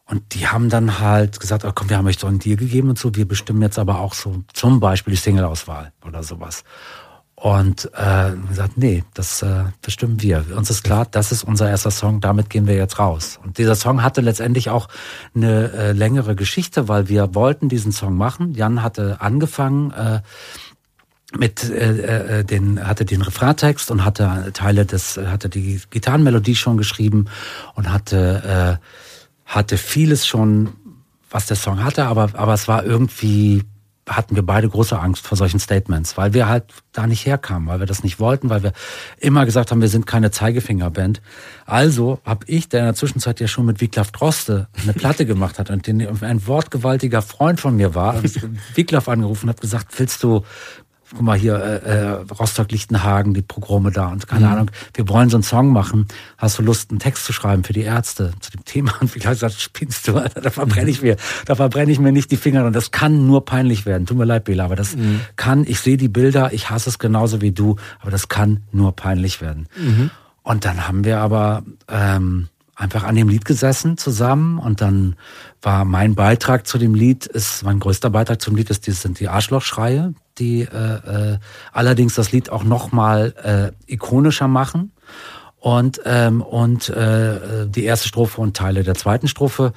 und 0.07 0.35
die 0.35 0.47
haben 0.49 0.69
dann 0.69 0.99
halt 1.01 1.41
gesagt, 1.41 1.65
oh 1.65 1.73
komm, 1.75 1.89
wir 1.89 1.97
haben 1.97 2.07
euch 2.07 2.19
so 2.19 2.27
einen 2.27 2.39
Deal 2.39 2.57
gegeben 2.57 2.91
und 2.91 2.99
so, 2.99 3.15
wir 3.15 3.27
bestimmen 3.27 3.63
jetzt 3.63 3.79
aber 3.79 4.01
auch 4.01 4.15
so 4.15 4.45
zum 4.53 4.81
Beispiel 4.81 5.13
die 5.13 5.21
Single-Auswahl 5.21 5.93
oder 6.07 6.23
sowas. 6.23 6.65
Und 7.37 7.91
äh, 7.95 8.33
gesagt, 8.49 8.77
nee, 8.77 9.05
das 9.13 9.43
äh, 9.43 9.65
bestimmen 9.83 10.23
wir. 10.23 10.45
Uns 10.57 10.71
ist 10.71 10.85
klar, 10.85 11.07
das 11.11 11.33
ist 11.33 11.43
unser 11.43 11.69
erster 11.69 11.91
Song, 11.91 12.21
damit 12.21 12.49
gehen 12.49 12.67
wir 12.67 12.75
jetzt 12.75 12.99
raus. 12.99 13.41
Und 13.43 13.59
dieser 13.59 13.75
Song 13.75 14.03
hatte 14.03 14.21
letztendlich 14.21 14.71
auch 14.71 14.89
eine 15.35 15.73
äh, 15.73 15.93
längere 15.93 16.37
Geschichte, 16.37 16.89
weil 16.89 17.09
wir 17.09 17.35
wollten 17.35 17.69
diesen 17.69 17.93
Song 17.93 18.17
machen. 18.17 18.55
Jan 18.55 18.83
hatte 18.83 19.21
angefangen 19.21 19.91
äh, 19.91 20.21
mit 21.37 21.69
äh, 21.69 22.39
äh, 22.39 22.45
den 22.45 22.87
hatte 22.87 23.05
den 23.05 23.23
Refraintext 23.23 23.91
und 23.91 24.05
hatte 24.05 24.53
Teile 24.55 24.87
des 24.87 25.19
hatte 25.19 25.49
die 25.49 25.81
Gitarrenmelodie 25.91 26.55
schon 26.55 26.77
geschrieben 26.77 27.27
und 27.75 27.93
hatte 27.93 28.79
äh, 28.81 29.04
hatte 29.45 29.77
vieles 29.77 30.27
schon, 30.27 30.75
was 31.31 31.47
der 31.47 31.57
Song 31.57 31.83
hatte, 31.83 32.07
aber, 32.07 32.31
aber 32.35 32.55
es 32.55 32.69
war 32.69 32.85
irgendwie, 32.85 33.65
hatten 34.09 34.37
wir 34.37 34.43
beide 34.43 34.69
große 34.69 34.99
Angst 34.99 35.27
vor 35.27 35.37
solchen 35.37 35.59
Statements, 35.59 36.17
weil 36.17 36.35
wir 36.35 36.49
halt 36.49 36.65
da 36.93 37.07
nicht 37.07 37.27
herkamen, 37.27 37.69
weil 37.69 37.81
wir 37.81 37.87
das 37.87 38.03
nicht 38.03 38.21
wollten, 38.21 38.51
weil 38.51 38.63
wir 38.63 38.73
immer 39.19 39.45
gesagt 39.45 39.71
haben, 39.71 39.81
wir 39.81 39.89
sind 39.89 40.07
keine 40.07 40.31
Zeigefingerband. 40.31 41.23
Also 41.67 42.21
habe 42.25 42.45
ich, 42.47 42.69
der 42.69 42.81
in 42.81 42.87
der 42.87 42.95
Zwischenzeit 42.95 43.41
ja 43.41 43.49
schon 43.49 43.67
mit 43.67 43.81
Wiglaf 43.81 44.13
Droste 44.13 44.69
eine 44.83 44.93
Platte 44.93 45.27
gemacht 45.27 45.59
hat 45.59 45.71
und 45.71 45.87
den, 45.87 46.23
ein 46.23 46.47
wortgewaltiger 46.47 47.23
Freund 47.23 47.61
von 47.61 47.77
mir 47.77 47.95
war, 47.95 48.23
Wiglaf 48.75 49.09
angerufen 49.09 49.47
und 49.47 49.51
hat 49.51 49.61
gesagt, 49.61 49.99
willst 49.99 50.23
du 50.23 50.45
guck 51.11 51.23
mal 51.23 51.39
hier, 51.39 51.57
äh, 51.57 51.77
äh, 51.77 52.11
Rostock-Lichtenhagen, 52.39 53.35
die 53.35 53.43
Programme 53.43 53.91
da 53.91 54.09
und 54.09 54.27
keine 54.27 54.47
mhm. 54.47 54.53
Ahnung, 54.53 54.71
wir 54.95 55.09
wollen 55.09 55.31
so 55.31 55.37
einen 55.37 55.43
Song 55.45 55.73
machen. 55.73 56.07
Hast 56.39 56.59
du 56.59 56.63
Lust, 56.63 56.91
einen 56.91 57.01
Text 57.01 57.25
zu 57.25 57.33
schreiben 57.33 57.65
für 57.65 57.73
die 57.73 57.83
Ärzte 57.83 58.33
zu 58.41 58.51
dem 58.51 58.65
Thema? 58.65 58.93
Und 59.01 59.15
wie 59.15 59.19
gesagt, 59.19 59.61
spinnst 59.61 60.09
du, 60.09 60.17
Alter, 60.17 60.41
da 60.41 60.51
verbrenne 60.51 60.91
ich 60.91 61.03
mir, 61.03 61.17
da 61.47 61.55
verbrenne 61.55 61.93
ich 61.93 61.99
mir 61.99 62.13
nicht 62.13 62.31
die 62.31 62.37
Finger 62.37 62.65
und 62.65 62.75
das 62.75 62.91
kann 62.91 63.27
nur 63.27 63.45
peinlich 63.45 63.87
werden. 63.87 64.07
Tut 64.07 64.17
mir 64.17 64.25
leid, 64.25 64.45
Bela, 64.45 64.65
aber 64.65 64.77
das 64.77 64.97
mhm. 64.97 65.21
kann, 65.37 65.65
ich 65.67 65.81
sehe 65.81 65.97
die 65.97 66.09
Bilder, 66.09 66.53
ich 66.53 66.71
hasse 66.71 66.89
es 66.89 66.99
genauso 66.99 67.41
wie 67.41 67.53
du, 67.53 67.77
aber 68.01 68.11
das 68.11 68.29
kann 68.29 68.63
nur 68.73 68.95
peinlich 68.95 69.41
werden. 69.41 69.69
Mhm. 69.77 70.11
Und 70.43 70.65
dann 70.65 70.87
haben 70.87 71.05
wir 71.05 71.19
aber 71.19 71.63
ähm, 71.89 72.49
einfach 72.77 73.05
an 73.05 73.15
dem 73.15 73.29
Lied 73.29 73.45
gesessen 73.45 73.97
zusammen 73.97 74.59
und 74.59 74.81
dann 74.81 75.17
war 75.63 75.85
mein 75.85 76.15
Beitrag 76.15 76.67
zu 76.67 76.79
dem 76.79 76.95
Lied, 76.95 77.27
ist 77.27 77.63
mein 77.65 77.81
größter 77.81 78.11
Beitrag 78.11 78.41
zum 78.41 78.57
Lied 78.57 78.71
ist, 78.71 78.87
die 78.87 78.93
sind 78.93 79.21
die 79.21 79.29
Arschlochschreie, 79.29 80.15
die 80.39 80.63
äh, 80.63 81.33
äh, 81.35 81.39
allerdings 81.73 82.15
das 82.15 82.33
Lied 82.33 82.51
auch 82.51 82.65
nochmal 82.65 83.73
äh, 83.87 83.93
ikonischer 83.93 84.49
machen 84.49 84.93
und 85.59 86.01
ähm, 86.05 86.43
und 86.43 86.89
äh, 86.89 87.67
die 87.69 87.85
erste 87.85 88.09
Strophe 88.09 88.41
und 88.41 88.57
Teile 88.57 88.83
der 88.83 88.95
zweiten 88.95 89.29
Strophe 89.29 89.73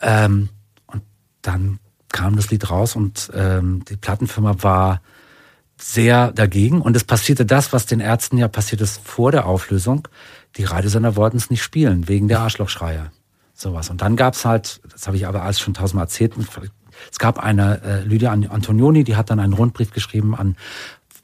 ähm, 0.00 0.48
und 0.86 1.02
dann 1.42 1.78
kam 2.12 2.36
das 2.36 2.50
Lied 2.50 2.70
raus 2.70 2.96
und 2.96 3.30
ähm, 3.34 3.84
die 3.88 3.96
Plattenfirma 3.96 4.62
war 4.62 5.00
sehr 5.76 6.32
dagegen 6.32 6.82
und 6.82 6.96
es 6.96 7.04
passierte 7.04 7.46
das, 7.46 7.72
was 7.72 7.86
den 7.86 8.00
Ärzten 8.00 8.36
ja 8.36 8.48
passiert 8.48 8.80
ist 8.80 9.00
vor 9.06 9.32
der 9.32 9.46
Auflösung. 9.46 10.08
Die 10.56 10.64
Radiosender 10.64 11.16
wollten 11.16 11.36
es 11.36 11.50
nicht 11.50 11.62
spielen, 11.62 12.08
wegen 12.08 12.28
der 12.28 12.40
Arschlochschreier. 12.40 13.12
Sowas. 13.54 13.90
Und 13.90 14.02
dann 14.02 14.16
gab's 14.16 14.44
halt, 14.44 14.80
das 14.90 15.06
habe 15.06 15.16
ich 15.16 15.26
aber 15.26 15.42
alles 15.42 15.60
schon 15.60 15.74
tausendmal 15.74 16.04
erzählt, 16.04 16.34
es 17.10 17.18
gab 17.18 17.38
eine 17.38 17.82
äh, 17.82 18.02
Lydia 18.02 18.30
Antonioni, 18.32 19.04
die 19.04 19.16
hat 19.16 19.30
dann 19.30 19.40
einen 19.40 19.52
Rundbrief 19.52 19.92
geschrieben 19.92 20.34
an 20.34 20.56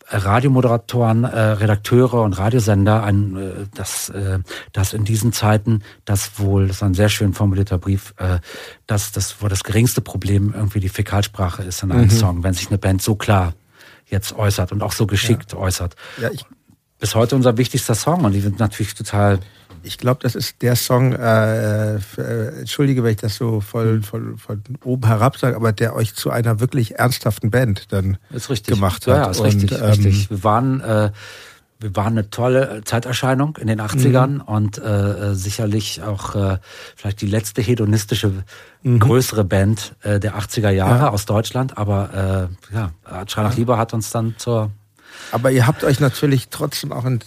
Radiomoderatoren, 0.09 1.25
äh, 1.25 1.41
Redakteure 1.41 2.23
und 2.23 2.35
Radiosender, 2.35 3.03
ein, 3.03 3.37
äh, 3.37 3.51
das, 3.75 4.09
äh, 4.11 4.39
das 4.73 4.93
in 4.93 5.05
diesen 5.05 5.33
Zeiten, 5.33 5.83
das 6.05 6.39
wohl, 6.39 6.69
das 6.69 6.77
ist 6.77 6.83
ein 6.83 6.95
sehr 6.95 7.09
schön 7.09 7.35
formulierter 7.35 7.79
Brief, 7.79 8.15
äh, 8.19 8.39
dass 8.87 9.11
das 9.11 9.43
wohl 9.43 9.49
das 9.49 9.65
geringste 9.65 10.01
Problem 10.01 10.55
irgendwie 10.57 10.81
die 10.81 10.89
Fäkalsprache 10.89 11.65
ist 11.65 11.83
in 11.83 11.91
einem 11.91 12.05
mhm. 12.05 12.11
Song, 12.11 12.45
wenn 12.45 12.55
sich 12.55 12.69
eine 12.69 12.79
Band 12.79 13.03
so 13.03 13.17
klar 13.17 13.55
jetzt 14.07 14.33
äußert 14.37 14.71
und 14.71 14.83
auch 14.83 14.93
so 14.93 15.09
geschickt 15.09 15.53
ja. 15.53 15.59
äußert. 15.59 15.97
Ja, 16.21 16.31
ich 16.31 16.45
bis 16.99 17.15
heute 17.15 17.37
unser 17.37 17.59
wichtigster 17.59 17.95
Song 17.95 18.25
und 18.25 18.33
die 18.33 18.41
sind 18.41 18.59
natürlich 18.59 18.95
total. 18.95 19.41
Ich 19.87 19.99
glaube, 19.99 20.21
das 20.23 20.35
ist 20.35 20.63
der 20.63 20.75
Song, 20.75 21.13
äh, 21.13 21.97
äh, 21.97 22.01
entschuldige, 22.59 23.05
wenn 23.05 23.13
ich 23.13 23.19
das 23.19 23.37
so 23.37 23.61
voll, 23.61 24.03
voll 24.03 24.37
von 24.37 24.63
oben 24.85 25.07
herab 25.07 25.39
sage, 25.39 25.55
aber 25.55 25.73
der 25.73 25.95
euch 25.95 26.15
zu 26.15 26.31
einer 26.31 26.61
wirklich 26.61 26.99
ernsthaften 26.99 27.51
Band 27.51 27.93
dann 27.93 28.19
gemacht 28.67 29.07
hat. 29.07 29.17
Ja, 29.17 29.23
ja 29.25 29.31
ist 29.31 29.41
und, 29.41 29.47
richtig, 29.47 29.73
ähm, 29.73 29.85
richtig. 29.85 30.31
Wir 30.31 30.45
waren, 30.45 30.81
äh, 30.81 31.11
wir 31.79 31.95
waren 31.95 32.15
eine 32.15 32.31
tolle 32.31 32.83
Zeiterscheinung 32.85 33.57
in 33.59 33.69
den 33.69 33.81
80ern 33.81 34.27
mhm. 34.27 34.41
und 34.41 34.79
äh, 34.79 35.35
sicherlich 35.35 36.03
auch 36.03 36.35
äh, 36.35 36.59
vielleicht 36.97 37.21
die 37.21 37.27
letzte 37.27 37.63
hedonistische 37.63 38.33
mhm. 38.83 38.99
größere 38.99 39.45
Band 39.45 39.95
äh, 40.03 40.19
der 40.19 40.37
80er 40.37 40.71
Jahre 40.71 41.05
ja. 41.05 41.11
aus 41.11 41.27
Deutschland, 41.27 41.79
aber 41.79 42.49
äh, 42.73 42.75
ja, 42.75 42.91
Schrei 43.29 43.43
nach 43.43 43.57
Liebe 43.57 43.79
hat 43.79 43.95
uns 43.95 44.11
dann 44.11 44.35
zur 44.39 44.73
aber 45.33 45.51
ihr 45.51 45.67
habt 45.67 45.85
euch 45.85 46.01
natürlich 46.01 46.49
trotzdem 46.49 46.93
auch 46.93 47.05
in, 47.05 47.21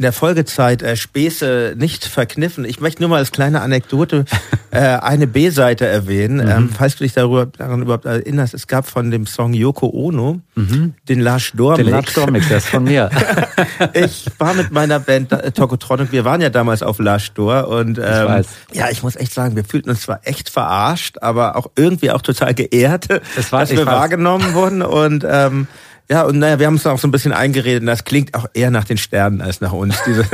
in 0.00 0.04
der 0.04 0.14
Folgezeit 0.14 0.80
äh, 0.80 0.96
Späße 0.96 1.74
nicht 1.76 2.06
verkniffen. 2.06 2.64
Ich 2.64 2.80
möchte 2.80 3.02
nur 3.02 3.10
mal 3.10 3.18
als 3.18 3.32
kleine 3.32 3.60
Anekdote 3.60 4.24
äh, 4.70 4.78
eine 4.78 5.26
B-Seite 5.26 5.86
erwähnen, 5.86 6.42
mhm. 6.42 6.50
ähm, 6.50 6.70
falls 6.70 6.96
du 6.96 7.04
dich 7.04 7.12
darüber, 7.12 7.44
daran 7.44 7.82
überhaupt 7.82 8.06
erinnerst. 8.06 8.54
Es 8.54 8.66
gab 8.66 8.88
von 8.88 9.10
dem 9.10 9.26
Song 9.26 9.52
Yoko 9.52 9.90
Ono 9.90 10.40
mhm. 10.54 10.94
den 11.06 11.20
Lars 11.20 11.52
Dormix. 11.52 11.84
Den 11.84 11.92
Lars 11.92 12.14
Dormix, 12.14 12.48
der 12.48 12.56
ist 12.56 12.68
von 12.68 12.84
mir. 12.84 13.10
ich 13.92 14.24
war 14.38 14.54
mit 14.54 14.72
meiner 14.72 15.00
Band 15.00 15.32
äh, 15.32 15.52
Tokotronic, 15.52 16.12
wir 16.12 16.24
waren 16.24 16.40
ja 16.40 16.48
damals 16.48 16.82
auf 16.82 16.98
Lars 16.98 17.34
Dor 17.34 17.68
und 17.68 17.98
ähm, 17.98 18.04
ich 18.04 18.06
weiß. 18.08 18.46
ja, 18.72 18.88
ich 18.88 19.02
muss 19.02 19.16
echt 19.16 19.34
sagen, 19.34 19.54
wir 19.54 19.66
fühlten 19.66 19.90
uns 19.90 20.00
zwar 20.00 20.20
echt 20.22 20.48
verarscht, 20.48 21.18
aber 21.20 21.56
auch 21.56 21.66
irgendwie 21.76 22.10
auch 22.10 22.22
total 22.22 22.54
geehrt, 22.54 23.08
das 23.36 23.52
war, 23.52 23.60
dass 23.60 23.72
wir 23.72 23.84
wahrgenommen 23.84 24.54
wurden 24.54 24.80
und 24.80 25.26
ähm, 25.28 25.68
ja, 26.10 26.22
und 26.22 26.40
naja, 26.40 26.58
wir 26.58 26.66
haben 26.66 26.74
es 26.74 26.86
auch 26.86 26.98
so 26.98 27.06
ein 27.06 27.12
bisschen 27.12 27.32
eingeredet 27.32 27.82
und 27.82 27.86
das 27.86 28.02
klingt 28.02 28.34
auch 28.34 28.46
eher 28.52 28.72
nach 28.72 28.82
den 28.82 28.98
Sternen 28.98 29.40
als 29.40 29.60
nach 29.60 29.70
uns. 29.70 29.96
Diese 30.04 30.24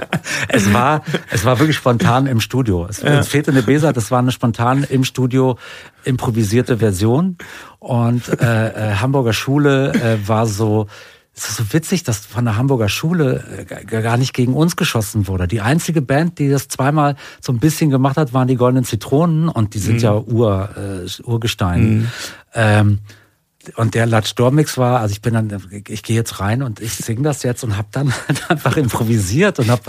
es 0.48 0.72
war, 0.72 1.02
es 1.30 1.44
war 1.44 1.58
wirklich 1.58 1.76
spontan 1.76 2.26
im 2.26 2.40
Studio. 2.40 2.86
Es, 2.88 3.02
ja. 3.02 3.18
es 3.18 3.28
fehlte 3.28 3.50
eine 3.50 3.62
Besa, 3.62 3.92
das 3.92 4.10
war 4.10 4.20
eine 4.20 4.32
spontan 4.32 4.84
im 4.88 5.04
Studio 5.04 5.58
improvisierte 6.04 6.78
Version. 6.78 7.36
Und 7.80 8.40
äh, 8.40 8.68
äh, 8.68 8.94
Hamburger 8.94 9.34
Schule 9.34 9.92
äh, 9.92 10.26
war 10.26 10.46
so, 10.46 10.86
es 11.34 11.50
ist 11.50 11.56
so 11.56 11.72
witzig, 11.74 12.02
dass 12.02 12.24
von 12.24 12.46
der 12.46 12.56
Hamburger 12.56 12.88
Schule 12.88 13.66
äh, 13.68 13.84
gar 13.84 14.16
nicht 14.16 14.32
gegen 14.32 14.54
uns 14.54 14.74
geschossen 14.74 15.28
wurde. 15.28 15.46
Die 15.46 15.60
einzige 15.60 16.00
Band, 16.00 16.38
die 16.38 16.48
das 16.48 16.68
zweimal 16.68 17.14
so 17.42 17.52
ein 17.52 17.58
bisschen 17.58 17.90
gemacht 17.90 18.16
hat, 18.16 18.32
waren 18.32 18.48
die 18.48 18.56
Goldenen 18.56 18.84
Zitronen 18.84 19.50
und 19.50 19.74
die 19.74 19.80
sind 19.80 19.96
mhm. 19.96 20.00
ja 20.00 20.14
Ur, 20.16 20.70
äh, 20.78 21.22
Urgestein. 21.22 21.88
Mhm. 21.88 22.10
Ähm, 22.54 22.98
und 23.76 23.94
der 23.94 24.06
Latsch 24.06 24.34
Dormix 24.36 24.78
war, 24.78 25.00
also 25.00 25.12
ich 25.12 25.22
bin 25.22 25.34
dann, 25.34 25.62
ich 25.88 26.02
gehe 26.02 26.16
jetzt 26.16 26.40
rein 26.40 26.62
und 26.62 26.80
ich 26.80 26.92
singe 26.92 27.22
das 27.22 27.42
jetzt 27.42 27.64
und 27.64 27.76
habe 27.76 27.88
dann 27.92 28.12
halt 28.28 28.50
einfach 28.50 28.76
improvisiert 28.76 29.58
und 29.58 29.70
habe 29.70 29.82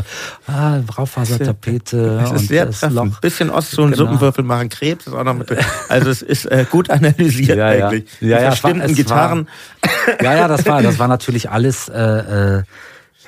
ah, 0.48 0.80
Raufasertapete 0.98 2.18
das 2.22 2.32
ist 2.32 2.32
und 2.32 2.48
sehr 2.48 2.66
das. 2.66 2.82
Loch. 2.90 3.20
Bisschen 3.22 3.50
Ost 3.50 3.78
und 3.80 3.92
genau. 3.92 4.06
Suppenwürfel 4.06 4.44
machen 4.44 4.70
Krebs, 4.70 5.08
ist 5.08 5.14
auch 5.14 5.24
noch 5.24 5.36
mit, 5.36 5.50
also 5.90 6.10
es 6.10 6.22
ist 6.22 6.46
äh, 6.46 6.66
gut 6.70 6.90
analysiert 6.90 7.58
ja, 7.58 7.68
eigentlich. 7.68 8.06
Ja, 8.20 8.28
ja, 8.28 8.42
ja 8.44 8.52
verschiedenen 8.52 8.96
Gitarren. 8.96 9.48
War, 9.82 10.24
ja, 10.24 10.36
ja, 10.36 10.48
das 10.48 10.66
war, 10.66 10.82
das 10.82 11.00
war 11.00 11.08
natürlich 11.08 11.50
alles. 11.50 11.90
Äh, 11.90 12.58
äh, 12.58 12.64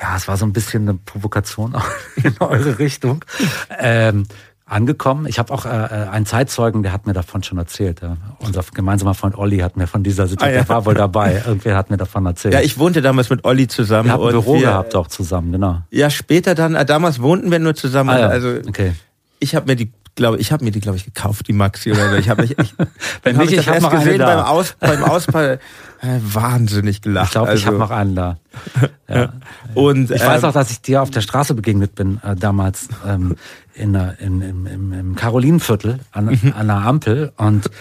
ja, 0.02 0.16
es 0.16 0.28
war 0.28 0.38
so 0.38 0.46
ein 0.46 0.54
bisschen 0.54 0.88
eine 0.88 0.98
Provokation 0.98 1.76
in 2.16 2.34
eure 2.40 2.80
Richtung. 2.80 3.26
Ähm, 3.78 4.26
angekommen. 4.70 5.26
Ich 5.28 5.40
habe 5.40 5.54
auch 5.54 5.66
äh, 5.66 5.70
äh, 5.70 6.10
einen 6.10 6.26
Zeitzeugen, 6.26 6.84
der 6.84 6.94
hat 6.94 7.08
mir 7.08 7.14
davon 7.14 7.44
schon 7.44 7.58
erzählt. 7.58 8.02
Ja. 8.02 8.18
Unser 8.40 8.64
gemeinsamer 8.74 9.14
Freund 9.14 9.38
Olli 9.38 9.60
hat 9.60 9.78
mir 9.78 9.88
von 9.88 10.04
dieser 10.04 10.28
Situation, 10.28 10.54
ah, 10.54 10.58
ja. 10.58 10.64
der 10.64 10.70
war 10.70 10.86
wohl 10.86 10.94
dabei. 10.94 11.41
Irgendwer 11.46 11.76
hat 11.76 11.90
mir 11.90 11.98
davon 11.98 12.26
erzählt. 12.26 12.54
Ja, 12.54 12.62
ich 12.62 12.78
wohnte 12.78 13.02
damals 13.02 13.30
mit 13.30 13.44
Olli 13.46 13.68
zusammen. 13.68 14.06
Wir 14.06 14.14
haben 14.14 14.24
ein 14.24 14.32
Büro 14.32 14.56
wir, 14.56 14.62
gehabt 14.62 14.96
auch 14.96 15.08
zusammen, 15.08 15.52
genau. 15.52 15.82
Ja, 15.90 16.10
später 16.10 16.56
dann, 16.56 16.76
äh, 16.76 16.86
damals 16.86 17.22
wohnten 17.22 17.52
wir 17.52 17.60
nur 17.60 17.76
zusammen. 17.76 18.12
Ah, 18.12 18.20
ja. 18.20 18.28
Also 18.28 18.50
okay. 18.68 18.94
ich 19.40 19.56
habe 19.56 19.66
mir 19.66 19.76
die 19.76 19.91
glaube, 20.20 20.38
ich 20.38 20.52
habe 20.52 20.64
mir 20.64 20.72
die, 20.72 20.82
glaube 20.82 20.98
ich, 20.98 21.06
gekauft, 21.06 21.48
die 21.48 21.54
Maxi 21.54 21.91
oder 21.91 22.12
so. 22.12 22.16
Ich 22.18 22.30
habe 22.30 22.44
mich, 22.44 22.58
ich, 22.60 22.76
wenn 23.24 23.38
nicht, 23.38 23.54
ich, 23.54 23.60
ich 23.60 23.68
habe 23.68 23.98
gesehen 23.98 24.20
beim 24.20 24.40
Aus, 24.40 24.76
beim 24.80 25.04
Ausfall, 25.04 25.60
äh, 26.02 26.20
wahnsinnig 26.22 27.02
gelacht. 27.02 27.28
Ich 27.28 27.32
glaube, 27.32 27.50
also. 27.50 27.60
ich 27.60 27.66
habe 27.66 27.78
noch 27.78 27.91
einen 27.91 28.16
da. 28.16 28.38
Ja. 29.12 29.34
Und 29.74 30.12
ich 30.12 30.22
ähm, 30.22 30.28
weiß 30.28 30.44
auch, 30.44 30.54
dass 30.54 30.70
ich 30.70 30.82
dir 30.82 31.02
auf 31.02 31.10
der 31.10 31.22
Straße 31.22 31.56
begegnet 31.56 31.96
bin 31.96 32.22
äh, 32.24 32.36
damals 32.36 32.90
ähm, 33.08 33.38
in, 33.74 33.96
in, 33.96 34.41
in, 34.41 34.66
im, 34.68 34.94
im 34.94 35.16
Karolinenviertel 35.16 36.00
an, 36.12 36.26
mhm. 36.26 36.54
an 36.56 36.70
einer 36.70 36.86
Ampel 36.86 37.32
und 37.38 37.72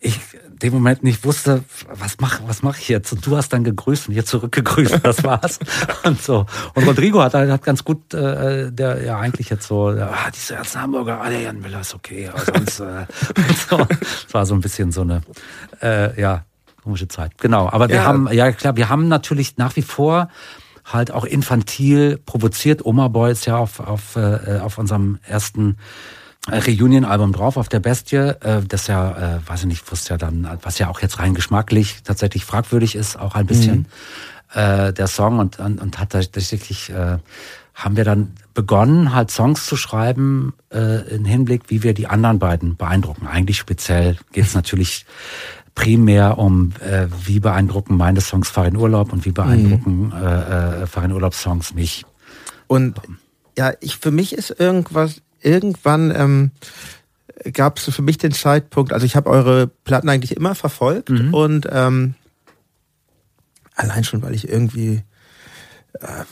ich 0.00 0.18
dem 0.62 0.72
Moment 0.72 1.02
nicht 1.02 1.24
wusste, 1.24 1.64
was 1.92 2.20
mache 2.20 2.42
was 2.46 2.62
mach 2.62 2.78
ich 2.78 2.88
jetzt? 2.88 3.12
Und 3.12 3.26
du 3.26 3.36
hast 3.36 3.52
dann 3.52 3.64
gegrüßt 3.64 4.08
und 4.08 4.14
ihr 4.14 4.24
zurückgegrüßt, 4.24 5.00
das 5.02 5.24
war's. 5.24 5.58
und 6.04 6.20
so. 6.22 6.46
Und 6.74 6.86
Rodrigo 6.86 7.22
hat, 7.22 7.34
hat 7.34 7.62
ganz 7.62 7.84
gut, 7.84 8.14
äh, 8.14 8.70
der 8.70 9.02
ja 9.02 9.18
eigentlich 9.18 9.50
jetzt 9.50 9.66
so, 9.66 9.88
ah, 9.88 10.30
diese 10.34 10.54
ganzen 10.54 10.82
Hamburger, 10.82 11.20
ah, 11.20 11.28
der 11.28 11.40
Jan 11.40 11.60
Müller 11.60 11.80
ist 11.80 11.94
okay, 11.94 12.28
aber 12.28 12.44
sonst, 12.44 12.80
äh, 12.80 13.06
so. 13.68 13.78
Das 13.78 14.34
war 14.34 14.46
so 14.46 14.54
ein 14.54 14.60
bisschen 14.60 14.92
so 14.92 15.02
eine, 15.02 15.22
äh, 15.82 16.20
ja, 16.20 16.44
komische 16.82 17.08
Zeit. 17.08 17.38
Genau. 17.38 17.68
Aber 17.70 17.88
wir 17.88 17.96
ja. 17.96 18.04
haben, 18.04 18.28
ja 18.32 18.52
klar, 18.52 18.76
wir 18.76 18.88
haben 18.88 19.08
natürlich 19.08 19.56
nach 19.56 19.76
wie 19.76 19.82
vor 19.82 20.28
halt 20.84 21.12
auch 21.12 21.24
infantil 21.24 22.18
provoziert. 22.24 22.84
Oma 22.84 23.08
Boy 23.08 23.32
ist 23.32 23.46
ja 23.46 23.56
auf, 23.56 23.80
auf, 23.80 24.16
äh, 24.16 24.58
auf 24.60 24.78
unserem 24.78 25.18
ersten 25.26 25.76
Reunion-Album 26.52 27.32
drauf 27.32 27.56
auf 27.56 27.68
der 27.68 27.80
Bestie, 27.80 28.16
äh, 28.16 28.62
das 28.66 28.86
ja, 28.86 29.36
äh, 29.36 29.48
weiß 29.48 29.60
ich 29.60 29.66
nicht, 29.66 29.90
wusste 29.90 30.14
ja 30.14 30.18
dann, 30.18 30.48
was 30.62 30.78
ja 30.78 30.88
auch 30.88 31.00
jetzt 31.00 31.18
rein 31.18 31.34
geschmacklich 31.34 32.02
tatsächlich 32.04 32.44
fragwürdig 32.44 32.94
ist, 32.94 33.18
auch 33.18 33.34
ein 33.34 33.46
bisschen 33.46 33.86
mhm. 34.54 34.60
äh, 34.60 34.92
der 34.92 35.06
Song 35.06 35.38
und, 35.38 35.58
und, 35.58 35.80
und 35.80 35.98
hat 35.98 36.10
tatsächlich, 36.10 36.92
haben 37.74 37.96
wir 37.96 38.04
dann 38.04 38.34
begonnen, 38.52 39.14
halt 39.14 39.30
Songs 39.30 39.66
zu 39.66 39.76
schreiben 39.76 40.52
äh, 40.72 41.14
im 41.14 41.24
Hinblick, 41.24 41.64
wie 41.68 41.82
wir 41.82 41.94
die 41.94 42.06
anderen 42.06 42.38
beiden 42.38 42.76
beeindrucken. 42.76 43.26
Eigentlich 43.26 43.58
speziell 43.58 44.16
geht 44.32 44.44
es 44.44 44.54
natürlich 44.54 45.06
primär 45.74 46.38
um, 46.38 46.72
äh, 46.80 47.06
wie 47.24 47.40
beeindrucken 47.40 47.96
meine 47.96 48.20
Songs 48.20 48.50
Farin 48.50 48.76
Urlaub 48.76 49.12
und 49.12 49.24
wie 49.24 49.30
beeindrucken 49.30 50.06
mhm. 50.08 50.12
äh, 50.12 50.86
Farin 50.86 51.12
Urlaub 51.12 51.34
Songs 51.34 51.74
mich. 51.74 52.04
Und 52.66 53.00
ja, 53.56 53.72
ich 53.80 53.96
für 53.96 54.10
mich 54.10 54.34
ist 54.34 54.50
irgendwas 54.58 55.22
irgendwann 55.42 56.12
ähm, 56.14 56.50
gab 57.52 57.78
es 57.78 57.84
für 57.94 58.02
mich 58.02 58.18
den 58.18 58.32
Zeitpunkt, 58.32 58.92
also 58.92 59.06
ich 59.06 59.16
habe 59.16 59.30
eure 59.30 59.66
Platten 59.66 60.08
eigentlich 60.08 60.36
immer 60.36 60.54
verfolgt 60.54 61.10
mhm. 61.10 61.34
und 61.34 61.68
ähm, 61.70 62.14
allein 63.74 64.04
schon, 64.04 64.22
weil 64.22 64.34
ich 64.34 64.48
irgendwie 64.48 65.02
äh, 65.94 66.24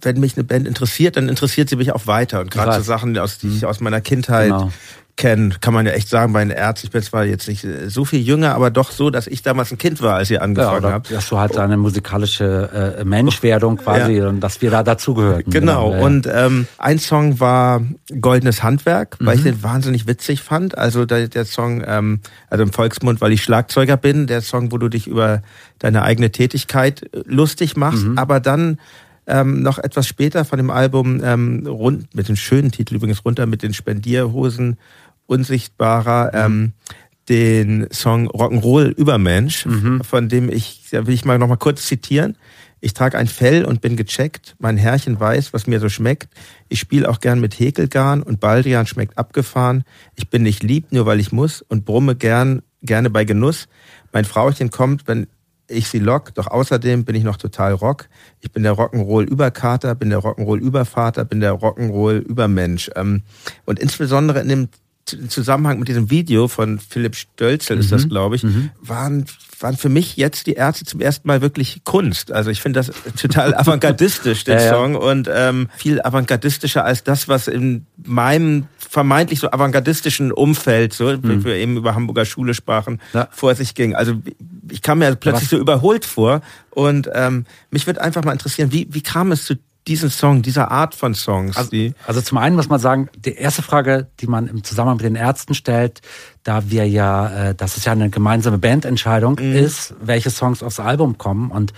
wenn 0.00 0.20
mich 0.20 0.36
eine 0.36 0.44
Band 0.44 0.68
interessiert, 0.68 1.16
dann 1.16 1.28
interessiert 1.28 1.68
sie 1.68 1.74
mich 1.74 1.90
auch 1.90 2.06
weiter. 2.06 2.40
Und 2.40 2.52
gerade 2.52 2.76
so 2.76 2.82
Sachen, 2.82 3.18
aus, 3.18 3.38
die 3.38 3.48
ich 3.48 3.62
mhm. 3.62 3.68
aus 3.68 3.80
meiner 3.80 4.00
Kindheit 4.00 4.50
genau 4.50 4.70
kennen, 5.16 5.54
kann 5.60 5.72
man 5.72 5.86
ja 5.86 5.92
echt 5.92 6.08
sagen, 6.08 6.34
bei 6.34 6.44
den 6.44 6.50
Ärzten. 6.50 6.88
Ich 6.88 6.92
bin 6.92 7.02
zwar 7.02 7.24
jetzt 7.24 7.48
nicht 7.48 7.66
so 7.86 8.04
viel 8.04 8.20
jünger, 8.20 8.54
aber 8.54 8.70
doch 8.70 8.90
so, 8.90 9.08
dass 9.08 9.26
ich 9.26 9.42
damals 9.42 9.72
ein 9.72 9.78
Kind 9.78 10.02
war, 10.02 10.16
als 10.16 10.30
ihr 10.30 10.42
angefangen 10.42 10.84
ja, 10.84 10.92
habt. 10.92 11.10
Dass 11.10 11.28
du 11.28 11.38
halt 11.38 11.56
eine 11.56 11.78
musikalische 11.78 12.96
äh, 12.98 13.04
Menschwerdung 13.04 13.78
quasi 13.78 14.18
ja. 14.18 14.28
und 14.28 14.40
dass 14.40 14.60
wir 14.60 14.70
da 14.70 14.82
dazugehörten. 14.82 15.50
Genau. 15.50 15.90
genau. 15.90 16.04
Und 16.04 16.28
ähm, 16.30 16.66
ein 16.76 16.98
Song 16.98 17.40
war 17.40 17.82
Goldenes 18.20 18.62
Handwerk, 18.62 19.16
weil 19.20 19.36
mhm. 19.36 19.40
ich 19.40 19.44
den 19.44 19.62
wahnsinnig 19.62 20.06
witzig 20.06 20.42
fand. 20.42 20.76
Also 20.76 21.06
der, 21.06 21.28
der 21.28 21.46
Song, 21.46 21.82
ähm, 21.86 22.20
also 22.50 22.62
im 22.62 22.72
Volksmund, 22.72 23.22
weil 23.22 23.32
ich 23.32 23.42
Schlagzeuger 23.42 23.96
bin, 23.96 24.26
der 24.26 24.42
Song, 24.42 24.70
wo 24.70 24.76
du 24.76 24.88
dich 24.88 25.06
über 25.06 25.42
deine 25.78 26.02
eigene 26.02 26.30
Tätigkeit 26.30 27.08
lustig 27.24 27.76
machst, 27.76 28.04
mhm. 28.04 28.18
aber 28.18 28.40
dann 28.40 28.78
ähm, 29.26 29.62
noch 29.62 29.78
etwas 29.78 30.06
später 30.06 30.44
von 30.44 30.58
dem 30.58 30.70
Album 30.70 31.20
ähm, 31.22 31.66
rund 31.66 32.14
mit 32.14 32.28
dem 32.28 32.36
schönen 32.36 32.70
Titel 32.70 32.94
übrigens 32.94 33.24
runter 33.24 33.46
mit 33.46 33.62
den 33.62 33.74
Spendierhosen 33.74 34.78
unsichtbarer. 35.26 36.32
Ähm, 36.34 36.72
den 37.28 37.88
Song 37.90 38.28
Rock'n'Roll 38.28 38.94
Übermensch, 38.94 39.66
mhm. 39.66 40.02
von 40.04 40.28
dem 40.28 40.48
ich, 40.48 40.84
da 40.90 41.06
will 41.06 41.14
ich 41.14 41.24
mal 41.24 41.38
noch 41.38 41.48
mal 41.48 41.56
kurz 41.56 41.86
zitieren. 41.86 42.36
Ich 42.80 42.94
trage 42.94 43.18
ein 43.18 43.26
Fell 43.26 43.64
und 43.64 43.80
bin 43.80 43.96
gecheckt. 43.96 44.54
Mein 44.58 44.76
Herrchen 44.76 45.18
weiß, 45.18 45.52
was 45.52 45.66
mir 45.66 45.80
so 45.80 45.88
schmeckt. 45.88 46.28
Ich 46.68 46.78
spiele 46.78 47.08
auch 47.08 47.20
gern 47.20 47.40
mit 47.40 47.58
Häkelgarn 47.58 48.22
und 48.22 48.38
Baldrian 48.38 48.86
schmeckt 48.86 49.18
abgefahren. 49.18 49.82
Ich 50.14 50.28
bin 50.30 50.42
nicht 50.42 50.62
lieb, 50.62 50.92
nur 50.92 51.06
weil 51.06 51.18
ich 51.18 51.32
muss 51.32 51.62
und 51.62 51.84
brumme 51.84 52.14
gern, 52.14 52.62
gerne 52.82 53.10
bei 53.10 53.24
Genuss. 53.24 53.66
Mein 54.12 54.24
Frauchen 54.24 54.70
kommt, 54.70 55.08
wenn 55.08 55.26
ich 55.68 55.88
sie 55.88 55.98
lock, 55.98 56.32
doch 56.34 56.46
außerdem 56.46 57.04
bin 57.04 57.16
ich 57.16 57.24
noch 57.24 57.38
total 57.38 57.72
Rock. 57.72 58.08
Ich 58.40 58.52
bin 58.52 58.62
der 58.62 58.74
Rock'n'Roll-Überkater, 58.74 59.96
bin 59.96 60.10
der 60.10 60.20
Rock'n'Roll-Übervater, 60.20 61.24
bin 61.24 61.40
der 61.40 61.54
Rock'n'Roll-Übermensch. 61.54 62.90
Ähm, 62.94 63.22
und 63.64 63.80
insbesondere 63.80 64.40
in 64.40 64.48
dem 64.48 64.68
Zusammenhang 65.28 65.78
mit 65.78 65.88
diesem 65.88 66.10
Video 66.10 66.48
von 66.48 66.80
Philipp 66.80 67.14
Stölzel 67.14 67.78
ist 67.78 67.92
das, 67.92 68.04
mhm. 68.04 68.08
glaube 68.08 68.36
ich, 68.36 68.42
mhm. 68.42 68.70
waren, 68.80 69.24
waren 69.60 69.76
für 69.76 69.88
mich 69.88 70.16
jetzt 70.16 70.48
die 70.48 70.54
Ärzte 70.54 70.84
zum 70.84 71.00
ersten 71.00 71.28
Mal 71.28 71.42
wirklich 71.42 71.82
Kunst. 71.84 72.32
Also 72.32 72.50
ich 72.50 72.60
finde 72.60 72.80
das 72.80 72.90
total 73.20 73.54
avantgardistisch, 73.56 74.42
den 74.42 74.58
ja, 74.58 74.68
Song, 74.68 74.94
ja. 74.94 74.98
und 74.98 75.30
ähm, 75.32 75.68
viel 75.76 76.02
avantgardistischer 76.02 76.84
als 76.84 77.04
das, 77.04 77.28
was 77.28 77.46
in 77.46 77.86
meinem 78.04 78.66
vermeintlich 78.76 79.38
so 79.38 79.50
avantgardistischen 79.50 80.32
Umfeld, 80.32 80.92
so 80.92 81.04
mhm. 81.04 81.44
wir 81.44 81.54
eben 81.54 81.76
über 81.76 81.94
Hamburger 81.94 82.24
Schule 82.24 82.54
sprachen, 82.54 83.00
ja. 83.12 83.28
vor 83.30 83.54
sich 83.54 83.74
ging. 83.76 83.94
Also 83.94 84.14
ich 84.70 84.82
kam 84.82 84.98
mir 84.98 85.14
plötzlich 85.14 85.44
was? 85.44 85.50
so 85.50 85.58
überholt 85.58 86.04
vor 86.04 86.40
und 86.70 87.08
ähm, 87.14 87.44
mich 87.70 87.86
würde 87.86 88.00
einfach 88.00 88.24
mal 88.24 88.32
interessieren, 88.32 88.72
wie, 88.72 88.88
wie 88.90 89.02
kam 89.02 89.30
es 89.30 89.44
zu 89.44 89.54
diesen 89.86 90.10
Song, 90.10 90.42
dieser 90.42 90.70
Art 90.70 90.94
von 90.94 91.14
Songs? 91.14 91.56
Also, 91.56 91.76
also, 92.06 92.20
zum 92.20 92.38
einen 92.38 92.56
muss 92.56 92.68
man 92.68 92.80
sagen, 92.80 93.08
die 93.16 93.34
erste 93.34 93.62
Frage, 93.62 94.08
die 94.20 94.26
man 94.26 94.48
im 94.48 94.64
Zusammenhang 94.64 94.96
mit 94.96 95.06
den 95.06 95.16
Ärzten 95.16 95.54
stellt, 95.54 96.00
da 96.42 96.70
wir 96.70 96.88
ja, 96.88 97.50
äh, 97.50 97.54
dass 97.54 97.76
es 97.76 97.84
ja 97.84 97.92
eine 97.92 98.10
gemeinsame 98.10 98.58
Bandentscheidung 98.58 99.38
mhm. 99.40 99.52
ist, 99.52 99.94
welche 100.00 100.30
Songs 100.30 100.62
aufs 100.62 100.80
Album 100.80 101.18
kommen 101.18 101.50
und 101.50 101.72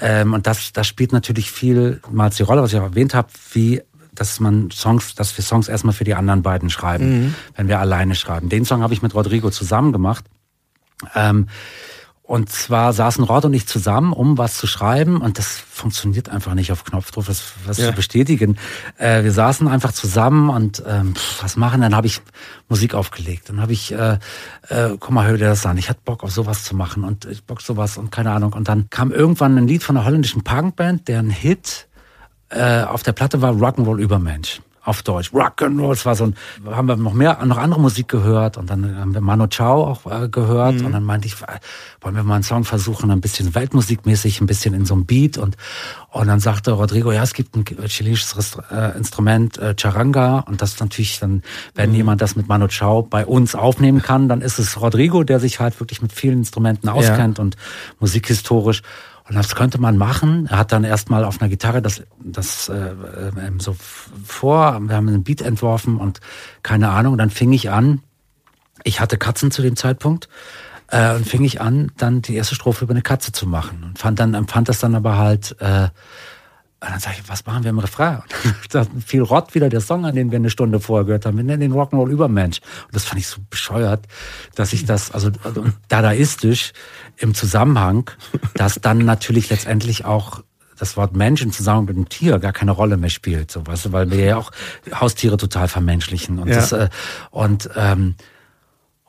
ähm, 0.00 0.32
und 0.32 0.46
das 0.46 0.72
das 0.72 0.86
spielt 0.86 1.12
natürlich 1.12 1.50
vielmals 1.50 2.36
die 2.36 2.42
Rolle, 2.42 2.62
was 2.62 2.72
ich 2.72 2.78
auch 2.78 2.84
erwähnt 2.84 3.14
habe, 3.14 3.28
wie 3.52 3.82
dass 4.14 4.40
man 4.40 4.70
Songs, 4.70 5.14
dass 5.14 5.36
wir 5.36 5.44
Songs 5.44 5.68
erstmal 5.68 5.94
für 5.94 6.04
die 6.04 6.14
anderen 6.14 6.42
beiden 6.42 6.70
schreiben, 6.70 7.10
mhm. 7.10 7.34
wenn 7.56 7.68
wir 7.68 7.80
alleine 7.80 8.14
schreiben. 8.14 8.48
Den 8.48 8.64
Song 8.64 8.82
habe 8.82 8.92
ich 8.92 9.02
mit 9.02 9.14
Rodrigo 9.14 9.50
zusammen 9.50 9.92
gemacht. 9.92 10.24
Ähm, 11.14 11.48
und 12.24 12.48
zwar 12.50 12.92
saßen 12.92 13.24
Rod 13.24 13.44
und 13.44 13.52
ich 13.52 13.66
zusammen, 13.66 14.12
um 14.12 14.38
was 14.38 14.56
zu 14.56 14.68
schreiben. 14.68 15.20
Und 15.20 15.38
das 15.38 15.58
funktioniert 15.58 16.28
einfach 16.28 16.54
nicht 16.54 16.70
auf 16.70 16.84
Knopfdruck, 16.84 17.28
was, 17.28 17.54
was 17.66 17.78
ja. 17.78 17.88
zu 17.88 17.92
bestätigen. 17.92 18.58
Äh, 18.96 19.24
wir 19.24 19.32
saßen 19.32 19.66
einfach 19.66 19.92
zusammen 19.92 20.48
und 20.48 20.82
ähm, 20.86 21.14
was 21.40 21.56
machen. 21.56 21.80
Dann 21.80 21.96
habe 21.96 22.06
ich 22.06 22.20
Musik 22.68 22.94
aufgelegt. 22.94 23.48
Dann 23.48 23.60
habe 23.60 23.72
ich, 23.72 23.92
äh, 23.92 24.18
äh, 24.68 24.96
guck 25.00 25.10
mal, 25.10 25.26
hör 25.26 25.36
dir 25.36 25.46
das 25.46 25.66
an. 25.66 25.76
Ich 25.78 25.90
hatte 25.90 26.00
Bock 26.04 26.22
auf 26.22 26.30
sowas 26.30 26.62
zu 26.62 26.76
machen 26.76 27.02
und 27.02 27.24
ich 27.24 27.44
Bock 27.44 27.60
sowas 27.60 27.98
und 27.98 28.12
keine 28.12 28.30
Ahnung. 28.30 28.52
Und 28.52 28.68
dann 28.68 28.88
kam 28.88 29.10
irgendwann 29.10 29.58
ein 29.58 29.66
Lied 29.66 29.82
von 29.82 29.96
einer 29.96 30.06
holländischen 30.06 30.44
Punkband, 30.44 31.08
deren 31.08 31.28
Hit 31.28 31.88
äh, 32.50 32.82
auf 32.84 33.02
der 33.02 33.12
Platte 33.12 33.42
war 33.42 33.52
Rock'n'Roll 33.52 33.98
Übermensch 33.98 34.60
auf 34.84 35.02
Deutsch. 35.02 35.30
Rock'n'Roll, 35.32 35.92
es 35.92 36.04
war 36.04 36.14
so 36.14 36.24
ein, 36.24 36.34
haben 36.66 36.88
wir 36.88 36.96
noch 36.96 37.12
mehr, 37.12 37.44
noch 37.44 37.58
andere 37.58 37.80
Musik 37.80 38.08
gehört 38.08 38.56
und 38.56 38.68
dann 38.68 38.98
haben 38.98 39.14
wir 39.14 39.20
Mano 39.20 39.46
Chao 39.46 39.84
auch 39.84 40.06
äh, 40.06 40.28
gehört 40.28 40.76
mhm. 40.76 40.86
und 40.86 40.92
dann 40.92 41.04
meinte 41.04 41.26
ich, 41.28 41.36
wollen 42.00 42.16
wir 42.16 42.22
mal 42.24 42.34
einen 42.34 42.42
Song 42.44 42.64
versuchen, 42.64 43.10
ein 43.10 43.20
bisschen 43.20 43.54
weltmusikmäßig, 43.54 44.40
ein 44.40 44.46
bisschen 44.46 44.74
in 44.74 44.84
so 44.84 44.94
einem 44.94 45.06
Beat 45.06 45.38
und 45.38 45.56
und 46.12 46.26
dann 46.26 46.40
sagte 46.40 46.72
Rodrigo, 46.72 47.10
ja, 47.10 47.22
es 47.22 47.32
gibt 47.32 47.56
ein 47.56 47.64
chilenisches 47.64 48.58
äh, 48.70 48.96
Instrument, 48.98 49.56
äh, 49.56 49.74
Charanga 49.78 50.40
und 50.40 50.60
das 50.60 50.78
natürlich 50.78 51.18
dann, 51.20 51.42
wenn 51.74 51.90
mhm. 51.90 51.96
jemand 51.96 52.20
das 52.20 52.36
mit 52.36 52.48
Mano 52.48 52.68
Chao 52.68 53.02
bei 53.02 53.24
uns 53.24 53.54
aufnehmen 53.54 54.02
kann, 54.02 54.28
dann 54.28 54.42
ist 54.42 54.58
es 54.58 54.78
Rodrigo, 54.78 55.24
der 55.24 55.40
sich 55.40 55.58
halt 55.58 55.80
wirklich 55.80 56.02
mit 56.02 56.12
vielen 56.12 56.38
Instrumenten 56.38 56.90
auskennt 56.90 57.38
ja. 57.38 57.44
und 57.44 57.56
musikhistorisch 57.98 58.82
und 59.32 59.38
das 59.38 59.54
könnte 59.54 59.80
man 59.80 59.96
machen. 59.96 60.46
Er 60.50 60.58
hat 60.58 60.72
dann 60.72 60.84
erstmal 60.84 61.24
auf 61.24 61.40
einer 61.40 61.48
Gitarre 61.48 61.80
das, 61.80 62.02
das 62.22 62.68
äh, 62.68 62.74
äh, 62.74 63.50
so 63.56 63.74
vor, 64.26 64.78
wir 64.78 64.94
haben 64.94 65.08
einen 65.08 65.24
Beat 65.24 65.40
entworfen 65.40 65.96
und 65.96 66.20
keine 66.62 66.90
Ahnung. 66.90 67.16
Dann 67.16 67.30
fing 67.30 67.50
ich 67.54 67.70
an, 67.70 68.02
ich 68.84 69.00
hatte 69.00 69.16
Katzen 69.16 69.50
zu 69.50 69.62
dem 69.62 69.74
Zeitpunkt, 69.74 70.28
äh, 70.88 71.14
und 71.14 71.26
fing 71.26 71.44
ich 71.44 71.62
an, 71.62 71.92
dann 71.96 72.20
die 72.20 72.34
erste 72.34 72.54
Strophe 72.54 72.84
über 72.84 72.92
eine 72.92 73.00
Katze 73.00 73.32
zu 73.32 73.46
machen. 73.46 73.82
Und 73.84 73.98
fand 73.98 74.20
dann, 74.20 74.34
empfand 74.34 74.68
das 74.68 74.80
dann 74.80 74.94
aber 74.94 75.16
halt 75.16 75.56
äh, 75.60 75.88
und 76.82 76.90
dann 76.90 76.98
sage 76.98 77.16
ich, 77.22 77.28
was 77.28 77.46
machen 77.46 77.62
wir 77.62 77.70
im 77.70 77.78
Refrain? 77.78 78.22
Und 78.44 78.74
dann 78.74 79.00
fiel 79.00 79.22
Rott 79.22 79.54
wieder 79.54 79.68
der 79.68 79.80
Song, 79.80 80.04
an 80.04 80.16
den 80.16 80.32
wir 80.32 80.36
eine 80.36 80.50
Stunde 80.50 80.80
vorher 80.80 81.04
gehört 81.04 81.26
haben. 81.26 81.36
Wir 81.36 81.44
nennen 81.44 81.60
den 81.60 81.72
Rock'n'Roll 81.72 82.10
Übermensch. 82.10 82.58
Und 82.86 82.94
das 82.94 83.04
fand 83.04 83.20
ich 83.20 83.28
so 83.28 83.40
bescheuert, 83.48 84.04
dass 84.56 84.72
ich 84.72 84.84
das, 84.84 85.12
also, 85.12 85.30
also 85.44 85.64
dadaistisch 85.86 86.72
im 87.18 87.34
Zusammenhang, 87.34 88.10
dass 88.54 88.80
dann 88.80 88.98
natürlich 88.98 89.48
letztendlich 89.48 90.04
auch 90.04 90.42
das 90.76 90.96
Wort 90.96 91.14
Mensch 91.14 91.42
im 91.42 91.52
Zusammenhang 91.52 91.84
mit 91.84 91.96
dem 91.96 92.08
Tier 92.08 92.40
gar 92.40 92.52
keine 92.52 92.72
Rolle 92.72 92.96
mehr 92.96 93.10
spielt, 93.10 93.52
so 93.52 93.64
weißt 93.64 93.84
du, 93.84 93.92
weil 93.92 94.10
wir 94.10 94.24
ja 94.24 94.36
auch 94.36 94.50
Haustiere 94.92 95.36
total 95.36 95.68
vermenschlichen 95.68 96.40
und 96.40 96.48
ja. 96.48 96.56
das 96.56 96.72
äh, 96.72 96.88
und 97.30 97.70
ähm, 97.76 98.16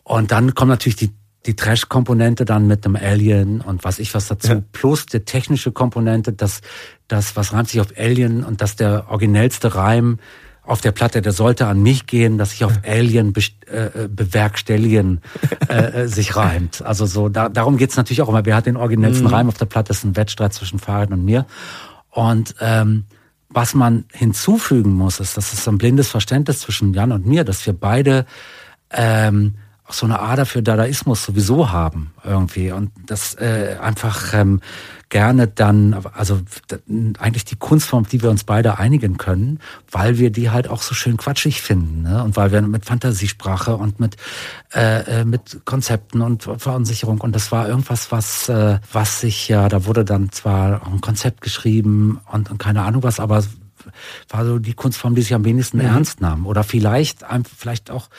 und 0.03 0.31
dann 0.31 0.53
kommt 0.53 0.69
natürlich 0.69 0.97
die 0.97 1.11
die 1.45 1.55
Trash-Komponente 1.55 2.45
dann 2.45 2.67
mit 2.67 2.85
einem 2.85 2.95
Alien 2.95 3.61
und 3.61 3.83
was 3.83 3.99
ich 3.99 4.13
was 4.13 4.27
dazu, 4.27 4.53
ja. 4.53 4.63
plus 4.71 5.05
die 5.05 5.19
technische 5.19 5.71
Komponente, 5.71 6.31
dass 6.31 6.61
das, 7.07 7.35
was 7.35 7.53
reimt 7.53 7.69
sich 7.69 7.81
auf 7.81 7.87
Alien 7.97 8.43
und 8.43 8.61
dass 8.61 8.75
der 8.75 9.09
originellste 9.09 9.75
Reim 9.75 10.19
auf 10.65 10.79
der 10.79 10.93
Platte, 10.93 11.21
der 11.21 11.33
sollte 11.33 11.67
an 11.67 11.81
mich 11.83 12.05
gehen, 12.05 12.37
dass 12.37 12.51
sich 12.51 12.63
auf 12.63 12.79
Alien 12.87 13.33
be 13.33 13.41
äh, 13.67 14.07
bewerkstelligen 14.07 15.19
äh, 15.67 16.03
äh, 16.03 16.07
sich 16.07 16.37
reimt. 16.37 16.81
Also 16.81 17.05
so, 17.05 17.27
da, 17.27 17.49
darum 17.49 17.75
geht's 17.75 17.97
natürlich 17.97 18.21
auch 18.21 18.29
immer. 18.29 18.45
Wer 18.45 18.55
hat 18.55 18.65
den 18.65 18.77
originellsten 18.77 19.27
mhm. 19.27 19.33
Reim 19.33 19.47
auf 19.49 19.57
der 19.57 19.65
Platte? 19.65 19.89
Das 19.89 19.97
ist 19.97 20.05
ein 20.05 20.15
Wettstreit 20.15 20.53
zwischen 20.53 20.79
Fahrrad 20.79 21.11
und 21.11 21.25
mir. 21.25 21.45
Und 22.11 22.55
ähm, 22.61 23.03
was 23.49 23.75
man 23.75 24.05
hinzufügen 24.13 24.93
muss, 24.93 25.19
ist, 25.19 25.35
dass 25.35 25.51
es 25.51 25.67
ein 25.67 25.77
blindes 25.77 26.07
Verständnis 26.07 26.61
zwischen 26.61 26.93
Jan 26.93 27.11
und 27.11 27.25
mir, 27.25 27.43
dass 27.43 27.65
wir 27.65 27.73
beide 27.73 28.25
ähm, 28.89 29.55
auch 29.93 29.97
so 29.97 30.05
eine 30.05 30.19
Ader 30.19 30.45
für 30.45 30.63
Dadaismus 30.63 31.23
sowieso 31.23 31.71
haben 31.71 32.11
irgendwie 32.23 32.71
und 32.71 32.91
das 33.05 33.35
äh, 33.35 33.77
einfach 33.79 34.33
ähm, 34.33 34.59
gerne 35.09 35.47
dann, 35.47 35.95
also 36.15 36.41
eigentlich 37.19 37.45
die 37.45 37.55
Kunstform, 37.55 38.07
die 38.07 38.23
wir 38.23 38.31
uns 38.31 38.45
beide 38.45 38.79
einigen 38.79 39.17
können, 39.17 39.59
weil 39.91 40.17
wir 40.17 40.31
die 40.31 40.49
halt 40.49 40.67
auch 40.67 40.81
so 40.81 40.95
schön 40.95 41.17
quatschig 41.17 41.61
finden 41.61 42.01
ne? 42.01 42.23
und 42.23 42.35
weil 42.35 42.51
wir 42.51 42.61
mit 42.63 42.85
Fantasiesprache 42.85 43.75
und 43.75 43.99
mit 43.99 44.17
äh, 44.73 45.21
äh 45.21 45.25
mit 45.25 45.61
Konzepten 45.65 46.21
und 46.21 46.43
Verunsicherung 46.57 47.21
und 47.21 47.35
das 47.35 47.51
war 47.51 47.67
irgendwas, 47.67 48.11
was 48.11 48.23
was, 48.23 48.49
äh, 48.49 48.79
was 48.91 49.19
sich 49.19 49.47
ja, 49.47 49.69
da 49.69 49.85
wurde 49.85 50.05
dann 50.05 50.31
zwar 50.31 50.87
ein 50.87 51.01
Konzept 51.01 51.41
geschrieben 51.41 52.19
und, 52.31 52.49
und 52.49 52.57
keine 52.57 52.81
Ahnung 52.81 53.03
was, 53.03 53.19
aber 53.19 53.43
war 54.29 54.45
so 54.45 54.59
die 54.59 54.73
Kunstform, 54.73 55.15
die 55.15 55.21
sich 55.21 55.33
am 55.33 55.45
wenigsten 55.45 55.77
mhm. 55.77 55.85
ernst 55.85 56.21
nahm. 56.21 56.45
Oder 56.45 56.63
vielleicht, 56.63 57.25
vielleicht 57.57 57.91
auch, 57.91 58.09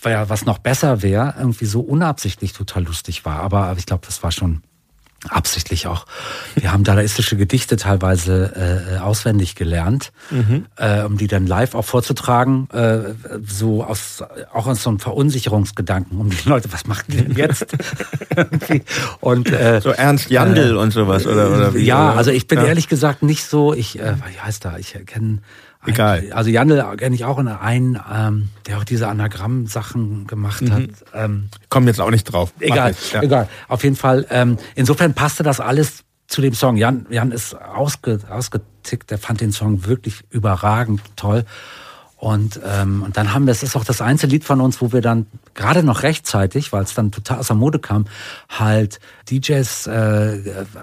weil 0.00 0.28
was 0.28 0.44
noch 0.44 0.58
besser 0.58 1.02
wäre, 1.02 1.34
irgendwie 1.38 1.66
so 1.66 1.80
unabsichtlich 1.80 2.52
total 2.52 2.84
lustig 2.84 3.24
war. 3.24 3.40
Aber 3.40 3.74
ich 3.78 3.86
glaube, 3.86 4.06
das 4.06 4.22
war 4.22 4.32
schon 4.32 4.62
absichtlich 5.28 5.86
auch. 5.86 6.06
Wir 6.54 6.72
haben 6.72 6.84
dadaistische 6.84 7.36
Gedichte 7.36 7.76
teilweise 7.76 8.96
äh, 8.96 8.98
auswendig 8.98 9.54
gelernt, 9.54 10.12
mhm. 10.30 10.66
äh, 10.76 11.02
um 11.02 11.16
die 11.16 11.26
dann 11.26 11.46
live 11.46 11.74
auch 11.74 11.84
vorzutragen, 11.84 12.68
äh, 12.70 13.14
so 13.46 13.84
aus 13.84 14.22
auch 14.52 14.66
aus 14.66 14.82
so 14.82 14.90
einem 14.90 15.00
Verunsicherungsgedanken, 15.00 16.18
um 16.18 16.30
die 16.30 16.48
Leute, 16.48 16.72
was 16.72 16.86
macht 16.86 17.12
denn 17.12 17.34
jetzt? 17.36 17.66
und 19.20 19.50
äh, 19.50 19.80
so 19.80 19.90
Ernst 19.90 20.30
Jandl 20.30 20.72
äh, 20.72 20.78
und 20.78 20.92
sowas 20.92 21.26
oder 21.26 21.50
oder 21.50 21.74
wie? 21.74 21.84
Ja, 21.84 22.14
also 22.14 22.30
ich 22.30 22.46
bin 22.46 22.58
ja. 22.58 22.66
ehrlich 22.66 22.88
gesagt 22.88 23.22
nicht 23.22 23.44
so. 23.44 23.74
Ich, 23.74 23.98
äh, 23.98 24.14
wie 24.28 24.40
heißt 24.40 24.64
da? 24.64 24.78
Ich 24.78 24.96
kenne 25.06 25.38
Egal. 25.86 26.32
Also 26.32 26.50
Jandl 26.50 26.82
kenne 26.96 27.14
ich 27.14 27.24
auch 27.24 27.38
in 27.38 27.48
einen, 27.48 28.00
ähm, 28.12 28.48
der 28.66 28.78
auch 28.78 28.84
diese 28.84 29.08
Anagramm-Sachen 29.08 30.26
gemacht 30.26 30.62
mhm. 30.62 30.72
hat. 30.72 30.90
Ähm, 31.14 31.48
Kommen 31.68 31.86
jetzt 31.86 32.00
auch 32.00 32.10
nicht 32.10 32.24
drauf. 32.24 32.52
Egal, 32.60 32.94
ja. 33.12 33.22
egal. 33.22 33.48
Auf 33.68 33.84
jeden 33.84 33.96
Fall. 33.96 34.26
Ähm, 34.30 34.58
insofern 34.74 35.14
passte 35.14 35.42
das 35.42 35.60
alles 35.60 36.04
zu 36.26 36.40
dem 36.40 36.54
Song. 36.54 36.76
Jan, 36.76 37.06
Jan 37.10 37.32
ist 37.32 37.54
ausge, 37.54 38.20
ausgetickt. 38.28 39.10
Der 39.10 39.18
fand 39.18 39.40
den 39.40 39.52
Song 39.52 39.86
wirklich 39.86 40.24
überragend 40.30 41.02
toll. 41.16 41.44
Und, 42.16 42.58
ähm, 42.64 43.02
und 43.02 43.16
dann 43.16 43.34
haben 43.34 43.46
wir, 43.46 43.52
es 43.52 43.62
ist 43.62 43.76
auch 43.76 43.84
das 43.84 44.00
einzige 44.00 44.32
Lied 44.32 44.44
von 44.44 44.60
uns, 44.60 44.80
wo 44.80 44.92
wir 44.92 45.02
dann 45.02 45.26
gerade 45.54 45.82
noch 45.82 46.02
rechtzeitig, 46.02 46.72
weil 46.72 46.82
es 46.82 46.94
dann 46.94 47.10
total 47.10 47.38
aus 47.38 47.48
der 47.48 47.56
Mode 47.56 47.78
kam, 47.78 48.06
halt 48.48 49.00
DJs 49.30 49.86
äh, 49.86 50.38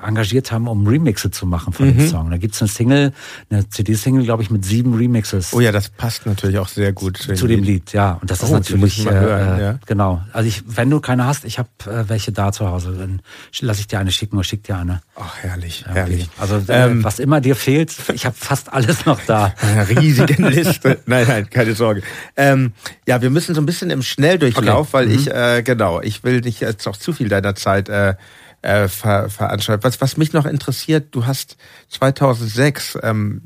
engagiert 0.06 0.52
haben, 0.52 0.68
um 0.68 0.88
Remixe 0.88 1.32
zu 1.32 1.46
machen 1.46 1.74
von 1.74 1.88
mhm. 1.88 1.98
dem 1.98 2.08
Song. 2.08 2.32
Da 2.32 2.38
gibt's 2.38 2.62
eine 2.62 2.70
Single, 2.70 3.14
eine 3.50 3.70
CD-Single, 3.70 4.24
glaube 4.24 4.44
ich, 4.44 4.50
mit 4.50 4.66
sieben 4.66 4.96
Remixes. 4.96 5.54
Oh 5.54 5.60
ja, 5.60 5.72
das 5.72 5.90
passt 5.90 6.26
natürlich 6.26 6.58
auch 6.58 6.68
sehr 6.68 6.94
gut 6.94 7.18
zu, 7.18 7.34
zu 7.34 7.48
dem 7.48 7.64
Lied. 7.64 7.94
Ja, 7.94 8.18
und 8.22 8.32
das 8.32 8.42
oh, 8.42 8.46
ist 8.46 8.52
natürlich 8.52 9.06
äh, 9.06 9.12
hören, 9.12 9.60
ja. 9.60 9.80
genau. 9.86 10.22
Also 10.34 10.48
ich, 10.48 10.64
wenn 10.66 10.90
du 10.90 11.00
keine 11.00 11.26
hast, 11.26 11.46
ich 11.46 11.60
habe 11.60 11.70
äh, 11.86 12.10
welche 12.10 12.32
da 12.32 12.52
zu 12.52 12.68
Hause, 12.68 12.96
dann 12.98 13.22
lasse 13.60 13.82
ich 13.82 13.88
dir 13.88 14.00
eine 14.00 14.12
schicken 14.12 14.38
oder 14.38 14.44
schick 14.44 14.64
dir 14.64 14.78
eine. 14.78 15.02
Ach 15.16 15.38
herrlich, 15.38 15.86
okay. 15.88 16.00
herrlich. 16.00 16.30
Also 16.38 16.56
äh, 16.68 16.86
ähm, 16.86 17.04
was 17.04 17.20
immer 17.20 17.42
dir 17.42 17.56
fehlt, 17.56 17.96
ich 18.14 18.26
habe 18.26 18.36
fast 18.38 18.74
alles 18.74 19.06
noch 19.06 19.20
da. 19.26 19.54
Eine 19.62 19.88
riesige 19.90 20.42
Liste. 20.42 21.00
nein, 21.06 21.26
nein, 21.28 21.50
keine 21.50 21.76
Sorge. 21.76 22.02
Ähm, 22.36 22.74
ja, 23.08 23.22
wir 23.22 23.30
müssen 23.30 23.56
so 23.56 23.62
ein 23.62 23.66
bisschen 23.66 23.90
im 23.90 24.02
Schnelldurchlauf, 24.02 24.61
okay. 24.70 24.88
weil 24.92 25.06
mhm. 25.08 25.16
ich 25.16 25.32
äh, 25.32 25.64
genau, 25.64 26.02
ich 26.02 26.24
will 26.24 26.42
nicht 26.42 26.62
jetzt 26.62 26.88
auch 26.88 26.98
zu 26.98 27.14
viel 27.14 27.30
deiner 27.30 27.56
Zeit 27.56 27.90
äh, 27.90 28.16
äh, 28.62 28.88
ver, 28.88 29.30
veranstaltet. 29.30 29.84
Was, 29.84 30.02
was 30.02 30.18
mich 30.18 30.34
noch 30.34 30.46
interessiert, 30.46 31.08
du 31.12 31.26
hast 31.26 31.58
2006 31.90 33.00
ähm, 33.02 33.42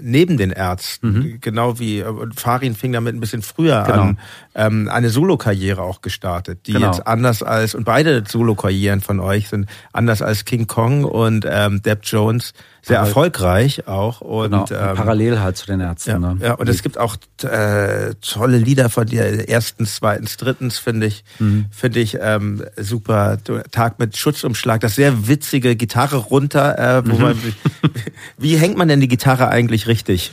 neben 0.00 0.36
den 0.36 0.50
Ärzten, 0.50 1.12
mhm. 1.12 1.38
genau 1.40 1.78
wie 1.78 2.00
äh, 2.00 2.12
Farin 2.34 2.74
fing 2.74 2.92
damit 2.92 3.14
ein 3.14 3.20
bisschen 3.20 3.42
früher 3.42 3.84
genau. 3.84 4.02
an, 4.02 4.18
ähm, 4.54 4.88
eine 4.88 5.10
Solokarriere 5.10 5.82
auch 5.82 6.00
gestartet, 6.00 6.66
die 6.66 6.72
genau. 6.72 6.88
jetzt 6.88 7.06
anders 7.06 7.42
als, 7.42 7.74
und 7.74 7.84
beide 7.84 8.24
Solokarrieren 8.26 9.00
von 9.00 9.20
euch 9.20 9.48
sind 9.48 9.68
anders 9.92 10.22
als 10.22 10.44
King 10.44 10.66
Kong 10.66 11.04
und 11.04 11.46
ähm, 11.48 11.82
Deb 11.82 12.00
Jones 12.02 12.52
sehr 12.86 12.98
erfolgreich 12.98 13.88
auch 13.88 14.20
und 14.20 14.50
genau, 14.50 14.66
ähm, 14.70 14.96
parallel 14.96 15.40
halt 15.40 15.56
zu 15.56 15.66
den 15.66 15.80
Ärzten. 15.80 16.10
Ja, 16.10 16.18
ne? 16.18 16.36
ja 16.40 16.54
und 16.54 16.68
es 16.68 16.84
gibt 16.84 16.98
auch 16.98 17.16
äh, 17.42 18.14
tolle 18.20 18.58
Lieder 18.58 18.90
von 18.90 19.06
dir, 19.06 19.48
erstens, 19.48 19.96
zweitens, 19.96 20.36
drittens 20.36 20.78
finde 20.78 21.06
ich, 21.06 21.24
mhm. 21.40 21.66
finde 21.70 21.98
ich 21.98 22.16
ähm, 22.20 22.64
super. 22.76 23.38
Tag 23.72 23.98
mit 23.98 24.16
Schutzumschlag, 24.16 24.80
das 24.80 24.94
sehr 24.94 25.26
witzige 25.26 25.74
Gitarre 25.74 26.16
runter, 26.16 26.78
äh, 26.98 27.08
wo 27.08 27.16
mhm. 27.16 27.22
man, 27.22 27.42
wie 28.38 28.56
hängt 28.56 28.76
man 28.76 28.86
denn 28.86 29.00
die 29.00 29.08
Gitarre 29.08 29.48
eigentlich 29.48 29.88
richtig? 29.88 30.30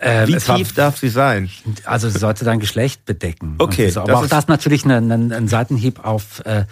Ähm, 0.00 0.28
wie 0.28 0.32
tief 0.32 0.76
war, 0.76 0.84
darf 0.84 0.98
sie 0.98 1.08
sein? 1.08 1.48
Also 1.84 2.10
sie 2.10 2.18
sollte 2.18 2.44
dein 2.44 2.60
Geschlecht 2.60 3.06
bedecken. 3.06 3.54
Okay, 3.58 3.88
so. 3.88 4.00
aber 4.00 4.18
auch 4.18 4.26
das 4.26 4.46
natürlich 4.46 4.84
ein, 4.84 5.10
ein, 5.10 5.32
ein 5.32 5.48
Seitenhieb 5.48 6.04
auf 6.04 6.44
äh, 6.44 6.64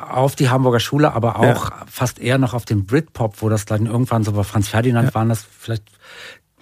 auf 0.00 0.36
die 0.36 0.50
Hamburger 0.50 0.80
Schule, 0.80 1.12
aber 1.12 1.38
auch 1.38 1.70
ja. 1.70 1.84
fast 1.90 2.18
eher 2.18 2.38
noch 2.38 2.54
auf 2.54 2.64
den 2.64 2.86
Britpop, 2.86 3.42
wo 3.42 3.48
das 3.48 3.64
dann 3.64 3.86
irgendwann 3.86 4.24
so 4.24 4.32
bei 4.32 4.44
Franz 4.44 4.68
Ferdinand 4.68 5.08
ja. 5.08 5.14
waren 5.14 5.28
das 5.28 5.44
vielleicht 5.58 5.84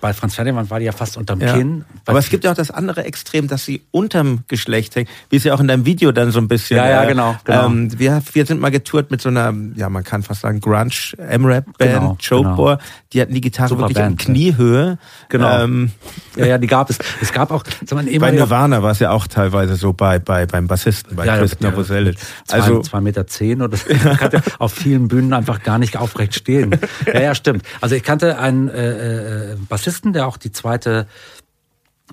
bei 0.00 0.12
Franz 0.12 0.34
Ferdinand 0.34 0.70
war 0.70 0.80
die 0.80 0.84
ja 0.84 0.92
fast 0.92 1.16
unterm 1.16 1.40
ja. 1.40 1.54
Kinn. 1.54 1.84
Aber 2.06 2.18
es 2.18 2.28
gibt 2.28 2.44
ja 2.44 2.50
auch 2.50 2.56
das 2.56 2.70
andere 2.70 3.04
Extrem, 3.04 3.48
dass 3.48 3.64
sie 3.64 3.82
unterm 3.90 4.40
Geschlecht 4.48 4.96
hängt, 4.96 5.08
wie 5.30 5.36
es 5.36 5.44
ja 5.44 5.54
auch 5.54 5.60
in 5.60 5.68
deinem 5.68 5.86
Video 5.86 6.12
dann 6.12 6.30
so 6.30 6.40
ein 6.40 6.48
bisschen. 6.48 6.76
Ja, 6.76 6.88
ja, 6.88 7.04
äh, 7.04 7.08
genau. 7.08 7.36
genau. 7.44 7.66
Ähm, 7.66 7.98
wir, 7.98 8.22
wir 8.32 8.46
sind 8.46 8.60
mal 8.60 8.70
getourt 8.70 9.10
mit 9.10 9.22
so 9.22 9.30
einer, 9.30 9.54
ja, 9.76 9.88
man 9.88 10.04
kann 10.04 10.22
fast 10.22 10.42
sagen, 10.42 10.60
Grunge 10.60 10.90
M-Rap-Band, 11.16 11.76
genau, 11.78 12.18
Chokebore. 12.20 12.76
Genau. 12.76 12.88
Die 13.12 13.20
hatten 13.20 13.34
die 13.34 13.40
Gitarre 13.40 13.68
Super 13.70 13.82
wirklich 13.82 13.96
Band, 13.96 14.26
in 14.26 14.34
Kniehöhe. 14.34 14.98
Genau. 15.28 15.60
Ähm, 15.60 15.92
ja, 16.36 16.46
ja, 16.46 16.58
die 16.58 16.66
gab 16.66 16.90
es. 16.90 16.98
Es 17.22 17.32
gab 17.32 17.50
auch, 17.50 17.64
sag 17.86 17.92
mal, 17.92 18.18
Bei 18.18 18.30
Nirvana 18.30 18.82
war 18.82 18.90
es 18.90 18.98
ja 18.98 19.10
auch 19.10 19.26
teilweise 19.26 19.76
so 19.76 19.92
bei, 19.92 20.18
bei, 20.18 20.46
beim 20.46 20.66
Bassisten, 20.66 21.16
bei 21.16 21.24
ja, 21.24 21.38
Chris 21.38 21.56
ja, 21.60 21.70
Novoselic. 21.70 22.16
Also, 22.50 22.82
zwei 22.82 23.00
Meter 23.00 23.26
zehn 23.26 23.62
oder 23.62 23.76
so. 23.76 23.86
kannte 24.18 24.42
auf 24.58 24.72
vielen 24.72 25.08
Bühnen 25.08 25.32
einfach 25.32 25.62
gar 25.62 25.78
nicht 25.78 25.96
aufrecht 25.96 26.34
stehen. 26.34 26.78
Ja, 27.06 27.20
ja, 27.20 27.34
stimmt. 27.34 27.64
Also 27.80 27.94
ich 27.94 28.02
kannte 28.02 28.38
einen 28.38 28.68
äh, 28.68 29.52
äh, 29.52 29.56
Bassisten, 29.94 30.12
der 30.12 30.26
auch 30.26 30.36
die 30.36 30.50
zweite 30.50 31.06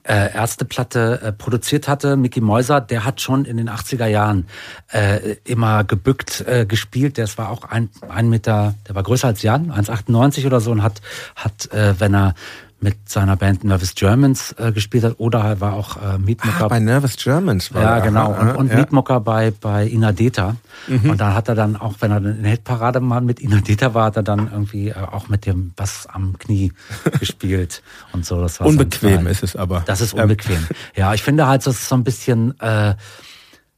äh, 0.04 0.34
Ärzteplatte 0.34 1.20
äh, 1.22 1.32
produziert 1.32 1.88
hatte, 1.88 2.16
Mickey 2.16 2.42
Mäuser, 2.42 2.80
der 2.80 3.04
hat 3.04 3.22
schon 3.22 3.46
in 3.46 3.58
den 3.58 3.70
80er 3.70 4.08
Jahren 4.08 4.48
äh, 4.92 5.36
immer 5.44 5.84
gebückt 5.84 6.42
äh, 6.48 6.66
gespielt. 6.66 7.18
Der 7.18 7.28
war 7.38 7.50
auch 7.50 7.66
ein, 7.66 7.90
ein 8.08 8.30
Meter, 8.30 8.76
der 8.88 8.96
war 8.96 9.04
größer 9.04 9.28
als 9.28 9.42
Jan, 9.42 9.72
1,98 9.72 10.46
oder 10.46 10.62
so 10.62 10.72
und 10.72 10.82
hat, 10.84 11.02
hat 11.36 11.72
äh, 11.74 12.00
wenn 12.00 12.14
er 12.16 12.36
mit 12.82 13.08
seiner 13.08 13.38
Band 13.38 13.64
Nervous 13.64 13.94
Germans 13.94 14.54
äh, 14.58 14.72
gespielt 14.72 15.04
hat 15.04 15.16
oder 15.20 15.40
er 15.40 15.62
war 15.62 15.74
auch 15.74 15.98
äh, 15.98 16.18
Mietmucker. 16.18 16.66
Ah, 16.66 16.68
bei 16.68 16.80
Nervous 16.80 17.16
Germans 17.16 17.74
war 17.74 17.82
Ja, 17.82 18.00
genau. 18.00 18.34
und, 18.34 18.56
und 18.56 18.72
ja. 18.72 18.78
Mietmucker 18.78 19.20
bei, 19.20 19.52
bei 19.52 19.86
Inadeta. 19.86 20.56
Mhm. 20.88 21.12
Und 21.12 21.22
da 21.22 21.36
hat 21.36 21.48
er 21.48 21.56
dann 21.56 21.76
auch, 21.76 21.96
wenn 22.00 22.12
er 22.12 22.18
in 22.18 22.42
der 22.42 22.52
Hitparade 22.52 23.00
mal 23.00 23.22
mit 23.22 23.40
Inadeta 23.40 23.94
war, 23.94 24.06
hat 24.06 24.18
er 24.18 24.24
dann 24.24 24.50
irgendwie 24.52 24.90
äh, 24.90 24.96
auch 24.96 25.30
mit 25.30 25.46
dem 25.46 25.74
Bass 25.76 26.08
am 26.12 26.38
Knie 26.40 26.74
gespielt 27.20 27.84
und 28.14 28.26
so. 28.26 28.42
Das 28.42 28.60
war 28.60 28.68
unbequem 28.68 29.28
ist 29.28 29.44
es 29.44 29.56
aber. 29.56 29.84
Das 29.86 30.02
ist 30.02 30.14
unbequem. 30.14 30.66
ja, 30.96 31.14
ich 31.14 31.22
finde 31.22 31.48
halt, 31.48 31.66
das 31.66 31.76
ist 31.76 31.88
so 31.88 31.96
ein 31.96 32.04
bisschen... 32.04 32.60
Äh, 32.60 32.96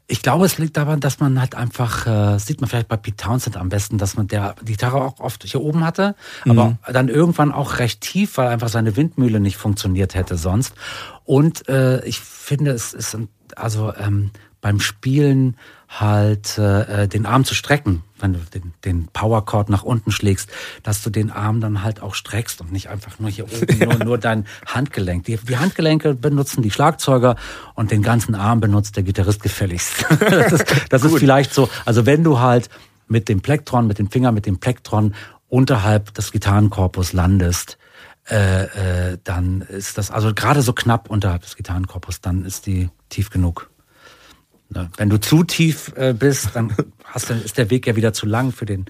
ich 0.07 0.21
glaube, 0.21 0.45
es 0.45 0.57
liegt 0.57 0.75
daran, 0.75 0.99
dass 0.99 1.19
man 1.19 1.39
halt 1.39 1.55
einfach, 1.55 2.05
äh, 2.07 2.37
sieht 2.37 2.59
man 2.59 2.69
vielleicht 2.69 2.89
bei 2.89 2.97
Pete 2.97 3.17
Townsend 3.17 3.55
am 3.55 3.69
besten, 3.69 3.97
dass 3.97 4.17
man 4.17 4.27
der 4.27 4.55
die 4.61 4.73
Gitarre 4.73 5.01
auch 5.01 5.19
oft 5.19 5.43
hier 5.43 5.61
oben 5.61 5.85
hatte, 5.85 6.15
aber 6.47 6.71
mhm. 6.71 6.77
dann 6.91 7.07
irgendwann 7.07 7.51
auch 7.51 7.79
recht 7.79 8.01
tief, 8.01 8.37
weil 8.37 8.47
einfach 8.47 8.67
seine 8.67 8.97
Windmühle 8.97 9.39
nicht 9.39 9.57
funktioniert 9.57 10.13
hätte 10.13 10.37
sonst. 10.37 10.73
Und 11.23 11.67
äh, 11.69 12.03
ich 12.05 12.19
finde, 12.19 12.71
es 12.71 12.93
ist 12.93 13.17
also 13.55 13.93
ähm, 13.95 14.31
beim 14.59 14.79
Spielen 14.79 15.57
halt 15.99 16.57
äh, 16.57 17.07
den 17.07 17.25
Arm 17.25 17.45
zu 17.45 17.55
strecken, 17.55 18.03
wenn 18.19 18.33
du 18.33 18.39
den, 18.39 18.73
den 18.83 19.07
Powercord 19.07 19.69
nach 19.69 19.83
unten 19.83 20.11
schlägst, 20.11 20.49
dass 20.81 21.01
du 21.03 21.09
den 21.09 21.29
Arm 21.29 21.61
dann 21.61 21.83
halt 21.83 22.01
auch 22.01 22.15
streckst 22.15 22.61
und 22.61 22.71
nicht 22.71 22.89
einfach 22.89 23.19
nur 23.19 23.29
hier 23.29 23.45
oben 23.45 23.79
nur, 23.85 23.95
nur 24.05 24.17
dein 24.17 24.45
Handgelenk. 24.65 25.25
Die, 25.25 25.37
die 25.37 25.57
Handgelenke 25.57 26.15
benutzen 26.15 26.63
die 26.63 26.71
Schlagzeuger 26.71 27.35
und 27.75 27.91
den 27.91 28.01
ganzen 28.01 28.35
Arm 28.35 28.59
benutzt 28.59 28.95
der 28.95 29.03
Gitarrist 29.03 29.43
gefälligst. 29.43 30.05
das 30.19 30.53
ist, 30.53 30.65
das 30.89 31.03
ist 31.03 31.17
vielleicht 31.17 31.53
so, 31.53 31.69
also 31.85 32.05
wenn 32.05 32.23
du 32.23 32.39
halt 32.39 32.69
mit 33.07 33.29
dem 33.29 33.41
Plektron, 33.41 33.85
mit 33.85 33.99
dem 33.99 34.09
Finger, 34.09 34.31
mit 34.31 34.45
dem 34.45 34.59
Plektron 34.59 35.13
unterhalb 35.49 36.13
des 36.15 36.31
Gitarrenkorpus 36.31 37.13
landest, 37.13 37.77
äh, 38.29 39.11
äh, 39.11 39.17
dann 39.23 39.61
ist 39.61 39.97
das, 39.97 40.09
also 40.09 40.33
gerade 40.33 40.61
so 40.61 40.73
knapp 40.73 41.09
unterhalb 41.09 41.41
des 41.41 41.55
Gitarrenkorpus, 41.55 42.21
dann 42.21 42.45
ist 42.45 42.65
die 42.65 42.89
tief 43.09 43.29
genug. 43.29 43.69
Wenn 44.97 45.09
du 45.09 45.19
zu 45.19 45.43
tief 45.43 45.91
äh, 45.95 46.13
bist, 46.13 46.49
dann 46.53 46.73
hast 47.05 47.29
du, 47.29 47.33
ist 47.33 47.57
der 47.57 47.69
Weg 47.69 47.87
ja 47.87 47.95
wieder 47.95 48.13
zu 48.13 48.25
lang 48.25 48.51
für 48.51 48.65
den, 48.65 48.85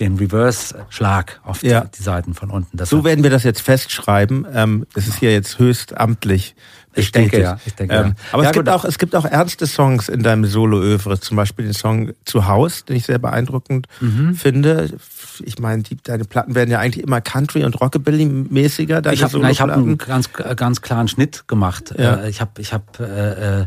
den 0.00 0.16
Reverse-Schlag 0.16 1.40
auf 1.44 1.60
die, 1.60 1.68
ja. 1.68 1.84
die, 1.84 2.02
Seiten 2.02 2.34
von 2.34 2.50
unten. 2.50 2.76
Das 2.76 2.90
so 2.90 3.04
werden 3.04 3.22
wir 3.22 3.30
das 3.30 3.42
jetzt 3.42 3.60
festschreiben. 3.60 4.46
Ähm, 4.52 4.86
es 4.94 5.08
ist 5.08 5.18
hier 5.18 5.32
jetzt 5.32 5.58
höchst 5.58 5.96
amtlich 5.96 6.54
ich 6.96 7.12
denke 7.12 7.40
ja. 7.40 7.58
Ich 7.64 7.74
denke, 7.74 7.94
ähm, 7.94 8.06
ja. 8.06 8.14
Aber 8.32 8.42
ja, 8.44 8.50
es 8.50 8.54
gibt 8.54 8.68
auch 8.68 8.84
es 8.84 8.98
gibt 8.98 9.16
auch 9.16 9.24
ernste 9.24 9.66
Songs 9.66 10.08
in 10.08 10.22
deinem 10.22 10.44
Solo-Övre, 10.44 11.18
zum 11.18 11.36
Beispiel 11.36 11.64
den 11.64 11.74
Song 11.74 12.12
Zu 12.24 12.46
Haus, 12.46 12.84
den 12.84 12.96
ich 12.96 13.06
sehr 13.06 13.18
beeindruckend 13.18 13.86
mhm. 14.00 14.34
finde. 14.34 14.90
Ich 15.44 15.58
meine, 15.58 15.82
die, 15.82 15.96
deine 15.96 16.24
Platten 16.24 16.54
werden 16.54 16.70
ja 16.70 16.78
eigentlich 16.78 17.04
immer 17.04 17.20
Country 17.20 17.64
und 17.64 17.80
Rockabilly 17.80 18.26
mäßiger. 18.26 19.12
Ich 19.12 19.22
habe 19.22 19.42
hab 19.42 19.70
einen 19.70 19.98
ganz 19.98 20.32
ganz 20.32 20.82
klaren 20.82 21.08
Schnitt 21.08 21.48
gemacht. 21.48 21.94
Ja. 21.98 22.16
Äh, 22.16 22.30
ich 22.30 22.40
habe 22.40 22.60
ich 22.60 22.72
habe 22.72 22.84
äh, 23.00 23.62
äh 23.62 23.66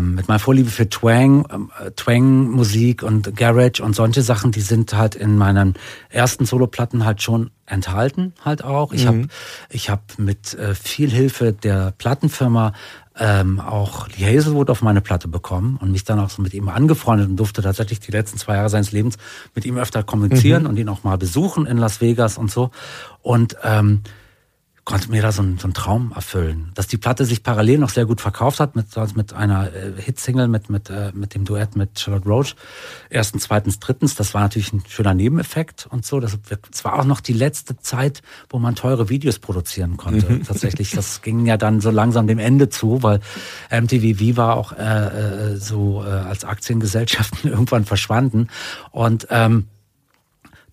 mit 0.00 0.28
meiner 0.28 0.38
Vorliebe 0.38 0.70
für 0.70 0.88
Twang, 0.88 1.46
ähm, 1.52 1.70
Twang-Musik 1.96 3.02
und 3.02 3.34
Garage 3.34 3.82
und 3.82 3.96
solche 3.96 4.22
Sachen, 4.22 4.52
die 4.52 4.60
sind 4.60 4.94
halt 4.94 5.14
in 5.14 5.36
meinen 5.36 5.74
ersten 6.08 6.46
Soloplatten 6.46 7.04
halt 7.04 7.20
schon 7.20 7.50
enthalten 7.66 8.32
halt 8.44 8.64
auch. 8.64 8.92
Ich 8.92 9.04
mhm. 9.04 9.08
habe 9.08 9.28
ich 9.70 9.90
hab 9.90 10.18
mit 10.18 10.54
äh, 10.54 10.74
viel 10.74 11.10
Hilfe 11.10 11.52
der 11.52 11.92
Plattenfirma 11.98 12.72
ähm, 13.18 13.60
auch 13.60 14.08
Lee 14.08 14.26
Hazelwood 14.26 14.70
auf 14.70 14.82
meine 14.82 15.00
Platte 15.00 15.28
bekommen 15.28 15.78
und 15.80 15.90
mich 15.90 16.04
dann 16.04 16.18
auch 16.18 16.30
so 16.30 16.42
mit 16.42 16.54
ihm 16.54 16.68
angefreundet 16.68 17.28
und 17.28 17.36
durfte 17.36 17.62
tatsächlich 17.62 18.00
die 18.00 18.12
letzten 18.12 18.38
zwei 18.38 18.54
Jahre 18.56 18.68
seines 18.68 18.92
Lebens 18.92 19.16
mit 19.54 19.64
ihm 19.64 19.78
öfter 19.78 20.02
kommunizieren 20.02 20.64
mhm. 20.64 20.68
und 20.68 20.78
ihn 20.78 20.88
auch 20.88 21.02
mal 21.02 21.16
besuchen 21.16 21.66
in 21.66 21.78
Las 21.78 22.00
Vegas 22.00 22.38
und 22.38 22.50
so. 22.50 22.70
Und 23.22 23.56
ähm, 23.64 24.02
konnte 24.86 25.10
mir 25.10 25.20
da 25.20 25.32
so 25.32 25.42
einen, 25.42 25.58
so 25.58 25.64
einen 25.64 25.74
Traum 25.74 26.12
erfüllen. 26.14 26.70
Dass 26.74 26.86
die 26.86 26.96
Platte 26.96 27.24
sich 27.24 27.42
parallel 27.42 27.78
noch 27.78 27.90
sehr 27.90 28.06
gut 28.06 28.20
verkauft 28.20 28.60
hat, 28.60 28.76
mit, 28.76 28.86
mit 29.16 29.32
einer 29.32 29.74
äh, 29.74 30.00
Hitsingle, 30.00 30.46
mit, 30.46 30.70
mit, 30.70 30.88
äh, 30.90 31.10
mit 31.12 31.34
dem 31.34 31.44
Duett 31.44 31.74
mit 31.74 31.98
Charlotte 31.98 32.28
Roach. 32.28 32.54
Erstens, 33.10 33.42
zweitens, 33.42 33.80
drittens, 33.80 34.14
das 34.14 34.32
war 34.32 34.42
natürlich 34.42 34.72
ein 34.72 34.84
schöner 34.86 35.12
Nebeneffekt 35.12 35.88
und 35.90 36.06
so. 36.06 36.20
Das, 36.20 36.38
das 36.70 36.84
war 36.84 37.00
auch 37.00 37.04
noch 37.04 37.20
die 37.20 37.32
letzte 37.32 37.76
Zeit, 37.78 38.22
wo 38.48 38.60
man 38.60 38.76
teure 38.76 39.08
Videos 39.08 39.40
produzieren 39.40 39.96
konnte. 39.96 40.30
Mhm. 40.30 40.44
Tatsächlich, 40.44 40.92
das 40.92 41.20
ging 41.22 41.46
ja 41.46 41.56
dann 41.56 41.80
so 41.80 41.90
langsam 41.90 42.28
dem 42.28 42.38
Ende 42.38 42.68
zu, 42.68 43.02
weil 43.02 43.18
MTV 43.72 44.20
Viva 44.20 44.52
auch 44.52 44.70
äh, 44.72 45.54
äh, 45.54 45.56
so 45.56 46.04
äh, 46.04 46.10
als 46.10 46.44
Aktiengesellschaften 46.44 47.50
irgendwann 47.50 47.84
verschwanden. 47.86 48.46
Und 48.92 49.26
ähm, 49.30 49.66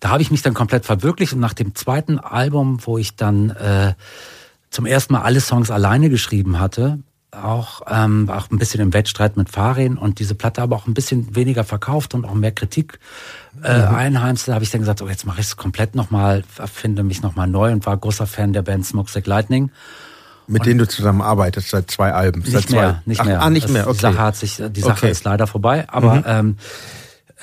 da 0.04 0.10
habe 0.10 0.20
ich 0.20 0.30
mich 0.30 0.42
dann 0.42 0.52
komplett 0.52 0.84
verwirklicht 0.84 1.32
und 1.32 1.40
nach 1.40 1.54
dem 1.54 1.74
zweiten 1.74 2.18
Album, 2.18 2.78
wo 2.84 2.98
ich 2.98 3.16
dann 3.16 3.48
äh, 3.48 3.94
zum 4.68 4.84
ersten 4.84 5.14
Mal 5.14 5.22
alle 5.22 5.40
Songs 5.40 5.70
alleine 5.70 6.10
geschrieben 6.10 6.60
hatte, 6.60 6.98
auch, 7.32 7.80
ähm, 7.88 8.28
auch 8.28 8.50
ein 8.50 8.58
bisschen 8.58 8.82
im 8.82 8.92
Wettstreit 8.92 9.38
mit 9.38 9.48
Farin 9.48 9.96
und 9.96 10.18
diese 10.18 10.34
Platte 10.34 10.60
aber 10.60 10.76
auch 10.76 10.86
ein 10.86 10.92
bisschen 10.92 11.34
weniger 11.34 11.64
verkauft 11.64 12.12
und 12.12 12.26
auch 12.26 12.34
mehr 12.34 12.52
Kritik 12.52 12.98
äh, 13.62 13.78
mhm. 13.78 13.94
einheimste, 13.94 14.52
habe 14.52 14.62
ich 14.62 14.70
dann 14.70 14.82
gesagt, 14.82 15.00
oh, 15.00 15.08
jetzt 15.08 15.24
mache 15.24 15.40
ich 15.40 15.46
es 15.46 15.56
komplett 15.56 15.94
nochmal, 15.94 16.44
erfinde 16.58 17.02
mich 17.02 17.22
nochmal 17.22 17.48
neu 17.48 17.72
und 17.72 17.86
war 17.86 17.96
großer 17.96 18.26
Fan 18.26 18.52
der 18.52 18.60
Band 18.60 18.84
Smoke 18.84 19.10
Lightning 19.24 19.70
mit 20.46 20.60
Und- 20.60 20.66
denen 20.66 20.80
du 20.80 20.86
zusammenarbeitest 20.86 21.70
seit 21.70 21.90
zwei 21.90 22.12
Alben. 22.12 22.42
seit 22.42 22.52
Nicht 22.56 22.68
zwei, 22.68 22.76
mehr, 22.76 23.02
nicht 23.06 23.20
ach, 23.22 23.24
mehr. 23.24 23.40
Ah, 23.40 23.48
nicht 23.48 23.64
Das- 23.64 23.72
mehr, 23.72 23.84
Die 23.84 23.88
okay. 23.88 24.00
Sache 24.00 24.18
hat 24.18 24.36
sich, 24.36 24.56
die 24.68 24.80
Sache 24.82 24.92
Okay. 24.98 25.06
Mhm. 25.06 25.12
ist 25.12 25.24
leider 25.24 25.46
vorbei. 25.46 25.86
Aber 25.88 26.22
ähm, 26.26 26.58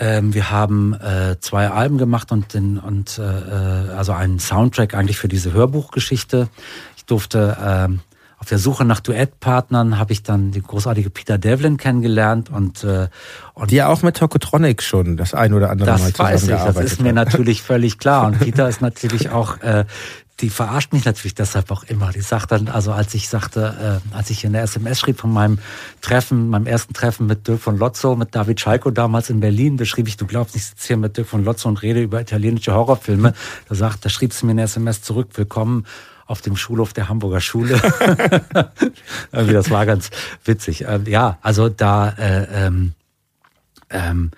ähm, 0.01 0.33
wir 0.33 0.49
haben 0.49 0.95
äh, 0.95 1.39
zwei 1.39 1.69
Alben 1.69 1.99
gemacht 1.99 2.31
und 2.31 2.55
den 2.55 2.79
und 2.79 3.19
äh, 3.19 3.21
äh, 3.21 3.89
also 3.91 4.13
einen 4.13 4.39
Soundtrack 4.39 4.95
eigentlich 4.95 5.19
für 5.19 5.27
diese 5.27 5.53
Hörbuchgeschichte. 5.53 6.49
Ich 6.97 7.05
durfte 7.05 7.55
ähm, 7.63 7.99
auf 8.39 8.47
der 8.47 8.57
Suche 8.57 8.83
nach 8.83 9.01
Duettpartnern 9.01 9.99
habe 9.99 10.13
ich 10.13 10.23
dann 10.23 10.49
die 10.51 10.63
großartige 10.63 11.11
Peter 11.11 11.37
Devlin 11.37 11.77
kennengelernt 11.77 12.49
und 12.49 12.83
äh, 12.83 13.09
und 13.53 13.69
Die 13.69 13.75
ja 13.75 13.89
auch 13.89 14.01
mit 14.01 14.17
Tokotronic 14.17 14.81
schon 14.81 15.17
das 15.17 15.35
ein 15.35 15.53
oder 15.53 15.69
andere 15.69 15.91
Mal 15.91 16.11
das 16.11 16.17
weiß 16.17 16.43
ich, 16.45 16.49
das 16.49 16.77
ist 16.77 17.01
mir 17.01 17.13
natürlich 17.13 17.61
völlig 17.61 17.99
klar. 17.99 18.25
Und 18.25 18.39
Peter 18.39 18.67
ist 18.67 18.81
natürlich 18.81 19.29
auch, 19.29 19.59
äh, 19.61 19.85
die 20.39 20.49
verarscht 20.49 20.91
mich 20.93 21.05
natürlich 21.05 21.35
deshalb 21.35 21.69
auch 21.71 21.83
immer. 21.83 22.11
Die 22.11 22.21
sagt 22.21 22.51
dann, 22.51 22.67
also 22.67 22.91
als 22.91 23.13
ich 23.13 23.29
sagte, 23.29 24.01
äh, 24.11 24.15
als 24.15 24.29
ich 24.29 24.43
in 24.43 24.53
der 24.53 24.63
SMS 24.63 24.99
schrieb 24.99 25.19
von 25.19 25.31
meinem 25.31 25.59
Treffen, 26.01 26.49
meinem 26.49 26.65
ersten 26.65 26.93
Treffen 26.93 27.27
mit 27.27 27.47
Dirk 27.47 27.59
von 27.59 27.77
Lotzo, 27.77 28.15
mit 28.15 28.33
David 28.33 28.59
Schalko 28.59 28.89
damals 28.89 29.29
in 29.29 29.39
Berlin, 29.39 29.77
da 29.77 29.85
schrieb 29.85 30.07
ich, 30.07 30.17
du 30.17 30.25
glaubst 30.25 30.55
nicht, 30.55 30.63
ich 30.63 30.69
sitze 30.69 30.87
hier 30.87 30.97
mit 30.97 31.17
Dirk 31.17 31.27
von 31.27 31.43
Lotzo 31.43 31.69
und 31.69 31.81
rede 31.81 32.01
über 32.01 32.21
italienische 32.21 32.73
Horrorfilme. 32.73 33.33
Da 33.69 33.75
sagt, 33.75 34.03
da 34.05 34.09
schrieb 34.09 34.33
sie 34.33 34.45
mir 34.45 34.53
eine 34.53 34.63
SMS 34.63 35.01
zurück, 35.03 35.29
willkommen 35.35 35.85
auf 36.25 36.41
dem 36.41 36.55
Schulhof 36.55 36.93
der 36.93 37.09
Hamburger 37.09 37.41
Schule. 37.41 37.75
Irgendwie, 39.31 39.53
das 39.53 39.69
war 39.69 39.85
ganz 39.85 40.09
witzig. 40.45 40.85
Ähm, 40.87 41.05
ja, 41.05 41.37
also 41.41 41.67
da, 41.69 42.09
äh, 42.09 42.65
ähm, 42.65 42.93
ähm, 43.89 44.31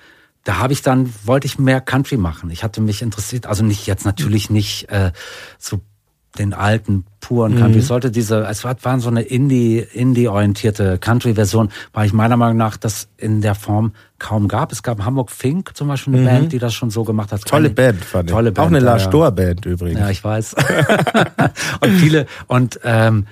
da 0.43 0.57
habe 0.57 0.73
ich 0.73 0.81
dann, 0.81 1.13
wollte 1.25 1.47
ich 1.47 1.57
mehr 1.57 1.81
Country 1.81 2.17
machen. 2.17 2.49
Ich 2.49 2.63
hatte 2.63 2.81
mich 2.81 3.01
interessiert, 3.01 3.45
also 3.45 3.63
nicht 3.63 3.87
jetzt 3.87 4.05
natürlich 4.05 4.49
nicht 4.49 4.89
äh, 4.89 5.11
so 5.57 5.79
den 6.37 6.53
alten 6.53 7.05
puren 7.19 7.57
Country. 7.59 7.79
Es 7.79 7.87
sollte 7.87 8.09
diese, 8.09 8.39
es 8.47 8.63
war, 8.63 8.75
waren 8.83 8.99
so 8.99 9.07
eine 9.07 9.21
Indie, 9.21 9.77
Indie-orientierte 9.77 10.97
Country-Version, 10.97 11.69
weil 11.93 12.07
ich 12.07 12.13
meiner 12.13 12.37
Meinung 12.37 12.57
nach 12.57 12.75
das 12.75 13.07
in 13.17 13.41
der 13.41 13.53
Form 13.53 13.93
kaum 14.17 14.47
gab. 14.47 14.71
Es 14.71 14.81
gab 14.81 15.05
Hamburg 15.05 15.29
Fink 15.29 15.77
zum 15.77 15.89
Beispiel 15.89 16.15
eine 16.15 16.25
Band, 16.25 16.51
die 16.51 16.57
das 16.59 16.73
schon 16.73 16.89
so 16.89 17.03
gemacht 17.03 17.31
hat. 17.31 17.41
Tolle 17.45 17.71
Keine- 17.71 17.75
Band, 17.75 18.03
fand 18.03 18.29
ich. 18.29 18.33
Tolle 18.33 18.49
Auch 18.49 18.53
Band, 18.55 18.75
eine 18.75 18.85
ja. 18.85 18.99
Stohr 18.99 19.31
Band 19.31 19.65
übrigens. 19.65 19.99
Ja, 19.99 20.09
ich 20.09 20.23
weiß. 20.23 20.55
und 21.81 21.91
viele 21.91 22.25
und 22.47 22.79
ähm, 22.83 23.27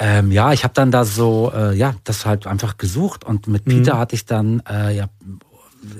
ähm, 0.00 0.32
ja, 0.32 0.52
ich 0.52 0.64
habe 0.64 0.74
dann 0.74 0.90
da 0.90 1.04
so 1.04 1.52
äh, 1.54 1.76
ja 1.76 1.94
das 2.02 2.26
halt 2.26 2.48
einfach 2.48 2.78
gesucht 2.78 3.22
und 3.22 3.46
mit 3.46 3.64
Peter 3.64 3.96
hatte 3.96 4.16
ich 4.16 4.26
dann 4.26 4.60
äh, 4.68 4.96
ja 4.96 5.06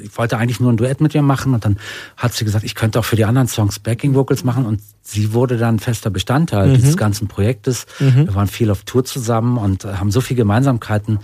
ich 0.03 0.17
wollte 0.17 0.39
eigentlich 0.39 0.61
nur 0.61 0.73
ein 0.73 0.77
Duett 0.77 1.01
mit 1.01 1.15
ihr 1.15 1.23
machen 1.23 1.55
und 1.55 1.65
dann 1.65 1.79
hat 2.17 2.33
sie 2.35 2.45
gesagt, 2.45 2.65
ich 2.65 2.75
könnte 2.75 2.99
auch 2.99 3.05
für 3.05 3.17
die 3.17 3.25
anderen 3.25 3.49
Songs 3.49 3.79
Backing 3.79 4.15
Vocals 4.15 4.45
machen 4.45 4.67
und 4.67 4.81
sie 5.03 5.33
wurde 5.33 5.57
dann 5.57 5.79
fester 5.79 6.11
Bestandteil 6.11 6.77
dieses 6.77 6.97
ganzen 6.97 7.29
Projektes. 7.29 7.87
Wir 7.99 8.35
waren 8.35 8.49
viel 8.49 8.71
auf 8.71 8.85
Tour 8.85 9.05
zusammen 9.05 9.59
und 9.59 9.85
äh, 9.85 9.95
haben 9.95 10.11
so 10.11 10.21
viele 10.21 10.39
Gemeinsamkeiten 10.39 11.19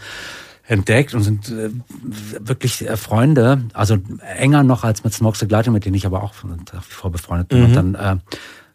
entdeckt 0.70 1.14
und 1.14 1.22
sind 1.22 1.50
äh, 1.50 1.70
wirklich 2.02 2.88
äh, 2.88 2.96
Freunde, 2.96 3.62
also 3.72 3.98
enger 4.36 4.62
noch 4.62 4.84
als 4.84 5.02
mit 5.02 5.12
Smokes 5.12 5.40
the 5.40 5.48
Glider, 5.48 5.72
mit 5.72 5.84
denen 5.84 5.96
ich 5.96 6.06
aber 6.06 6.22
auch 6.22 6.34
nach 6.44 6.88
wie 6.88 6.92
vor 6.92 7.10
befreundet 7.10 7.48
bin. 7.48 7.64
Und 7.64 7.74
dann, 7.74 7.94
äh, 7.96 8.16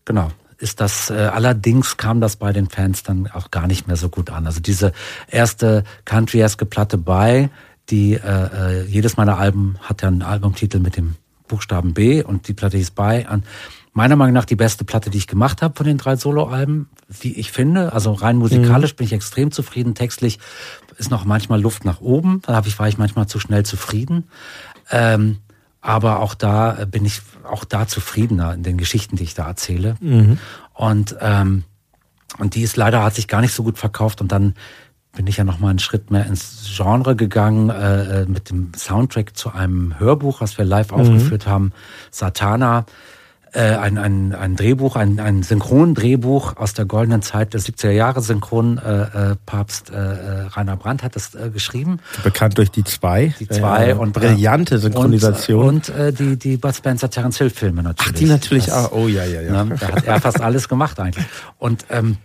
genau, 0.03 0.29
ist 0.57 0.81
das, 0.81 1.09
äh, 1.09 1.13
allerdings 1.13 1.95
kam 1.95 2.19
das 2.19 2.35
bei 2.35 2.51
den 2.51 2.69
Fans 2.69 3.03
dann 3.03 3.29
auch 3.31 3.49
gar 3.51 3.67
nicht 3.67 3.87
mehr 3.87 3.95
so 3.95 4.09
gut 4.09 4.29
an. 4.29 4.45
Also 4.45 4.59
diese 4.59 4.91
erste 5.29 5.83
Country-eske 6.03 6.65
Platte 6.65 6.97
bei, 6.97 7.49
die 7.89 8.13
äh, 8.13 8.19
äh, 8.19 8.85
jedes 8.85 9.17
meiner 9.17 9.37
Alben 9.37 9.77
hat 9.81 10.01
ja 10.01 10.07
einen 10.07 10.21
Albumtitel 10.21 10.79
mit 10.79 10.97
dem 10.97 11.15
Buchstaben 11.47 11.93
B 11.93 12.23
und 12.23 12.47
die 12.47 12.53
Platte 12.53 12.77
hieß 12.77 12.91
bei. 12.91 13.27
Und 13.29 13.45
meiner 13.93 14.15
Meinung 14.15 14.33
nach 14.33 14.45
die 14.45 14.55
beste 14.55 14.83
Platte, 14.83 15.09
die 15.09 15.19
ich 15.19 15.27
gemacht 15.27 15.61
habe 15.61 15.75
von 15.75 15.85
den 15.85 15.97
drei 15.97 16.15
Soloalben, 16.15 16.89
wie 17.07 17.33
ich 17.33 17.51
finde. 17.51 17.93
Also 17.93 18.13
rein 18.13 18.37
musikalisch 18.37 18.95
bin 18.95 19.05
ich 19.05 19.13
extrem 19.13 19.51
zufrieden. 19.51 19.95
Textlich 19.95 20.39
ist 20.97 21.11
noch 21.11 21.25
manchmal 21.25 21.61
Luft 21.61 21.85
nach 21.85 22.01
oben. 22.01 22.41
Da 22.45 22.55
hab 22.55 22.65
ich, 22.65 22.77
war 22.79 22.87
ich 22.87 22.97
manchmal 22.97 23.27
zu 23.27 23.39
schnell 23.39 23.63
zufrieden. 23.63 24.25
Ähm, 24.91 25.37
aber 25.81 26.19
auch 26.19 26.33
da 26.33 26.85
bin 26.89 27.05
ich 27.05 27.21
auch 27.43 27.63
da 27.63 27.87
zufriedener 27.87 28.55
in 28.55 28.63
den 28.63 28.77
Geschichten, 28.77 29.17
die 29.17 29.23
ich 29.23 29.35
da 29.35 29.47
erzähle. 29.47 29.95
Und 30.73 31.15
ähm, 31.21 31.63
und 32.37 32.55
die 32.55 32.63
ist 32.63 32.75
leider 32.75 33.03
hat 33.03 33.15
sich 33.15 33.27
gar 33.27 33.41
nicht 33.41 33.53
so 33.53 33.63
gut 33.63 33.77
verkauft 33.77 34.19
und 34.21 34.31
dann 34.31 34.55
bin 35.15 35.27
ich 35.27 35.37
ja 35.37 35.43
noch 35.43 35.59
mal 35.59 35.69
einen 35.69 35.79
Schritt 35.79 36.11
mehr 36.11 36.25
ins 36.25 36.69
Genre 36.75 37.15
gegangen 37.15 37.69
äh, 37.69 38.21
äh, 38.21 38.25
mit 38.25 38.49
dem 38.49 38.71
Soundtrack 38.75 39.35
zu 39.37 39.51
einem 39.53 39.97
Hörbuch, 39.99 40.41
was 40.41 40.57
wir 40.57 40.65
live 40.65 40.91
aufgeführt 40.91 41.47
haben, 41.47 41.71
Satana. 42.11 42.85
Äh, 43.53 43.77
ein, 43.77 43.97
ein, 43.97 44.35
ein 44.35 44.57
Drehbuch, 44.57 44.97
ein, 44.97 45.21
ein 45.21 45.41
Synchrondrehbuch 45.41 46.57
aus 46.57 46.73
der 46.73 46.83
goldenen 46.83 47.21
Zeit 47.21 47.53
der 47.53 47.61
70er 47.61 47.91
Jahre. 47.91 48.19
Synchron 48.21 48.77
äh, 48.79 49.03
äh, 49.31 49.35
Papst 49.45 49.91
äh, 49.91 49.97
Rainer 49.97 50.75
Brandt 50.75 51.03
hat 51.03 51.15
das 51.15 51.31
geschrieben. 51.53 51.99
Bekannt 52.21 52.57
durch 52.57 52.69
die 52.69 52.83
zwei. 52.83 53.33
Die 53.39 53.47
zwei 53.47 53.91
Äh, 53.91 53.93
und 53.93 54.11
brillante 54.11 54.77
Synchronisation. 54.77 55.65
Und, 55.67 55.89
und 55.89 56.19
die, 56.19 56.35
die 56.35 56.57
Bud 56.57 56.75
Spencer 56.75 57.09
Terence 57.09 57.37
Hill 57.37 57.49
Filme 57.49 57.81
natürlich. 57.81 58.13
Ach, 58.15 58.19
die 58.19 58.25
natürlich 58.25 58.65
Das- 58.65 58.87
auch. 58.87 58.91
Oh 58.91 59.07
ja, 59.07 59.23
ja, 59.23 59.39
ja. 59.39 59.63
Ne? 59.63 59.77
Da 59.79 59.87
hat 59.87 60.05
er 60.05 60.19
fast 60.19 60.41
alles 60.41 60.67
gemacht 60.67 60.99
eigentlich. 60.99 61.25
Und 61.57 61.85
ähm, 61.89 62.17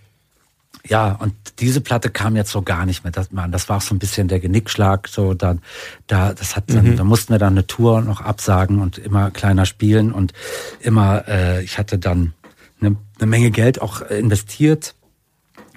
ja, 0.87 1.13
und 1.13 1.35
diese 1.59 1.81
Platte 1.81 2.11
kam 2.11 2.37
jetzt 2.37 2.51
so 2.51 2.63
gar 2.63 2.87
nicht 2.87 3.05
mehr. 3.05 3.13
Das, 3.13 3.33
man, 3.33 3.53
das 3.53 3.69
war 3.69 3.79
auch 3.79 3.83
so 3.83 3.95
ein 3.95 3.99
bisschen 3.99 4.29
der 4.29 4.41
Genickschlag. 4.41 5.09
So, 5.09 5.35
da, 5.35 5.57
da, 6.07 6.33
das 6.33 6.57
hat 6.57 6.65
dann, 6.69 6.97
da 6.97 7.05
mussten 7.05 7.33
wir 7.33 7.39
dann 7.39 7.53
eine 7.53 7.67
Tour 7.67 8.01
noch 8.03 8.21
absagen 8.21 8.81
und 8.81 8.99
immer 8.99 9.31
kleiner 9.31 9.67
spielen 9.67 10.13
und 10.13 10.33
immer, 10.81 11.29
äh, 11.29 11.63
ich 11.63 11.79
hatte 11.79 11.99
dann 11.99 12.33
eine, 12.81 12.97
eine 13.19 13.27
Menge 13.27 13.51
Geld 13.51 13.81
auch 13.83 14.01
investiert 14.03 14.95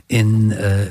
in, 0.08 0.52
äh, 0.52 0.86
äh, 0.86 0.90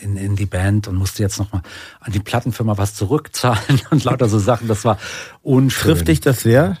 in, 0.00 0.16
in 0.16 0.36
die 0.36 0.46
Band 0.46 0.86
und 0.88 0.96
musste 0.96 1.22
jetzt 1.22 1.38
nochmal 1.38 1.62
an 2.00 2.12
die 2.12 2.20
Plattenfirma 2.20 2.76
was 2.76 2.94
zurückzahlen 2.94 3.80
und 3.90 4.04
lauter 4.04 4.28
so 4.28 4.38
Sachen. 4.38 4.68
Das 4.68 4.84
war 4.84 4.98
unschön. 5.42 5.92
Trifft 5.92 6.08
dich 6.08 6.20
das 6.20 6.40
sehr? 6.40 6.76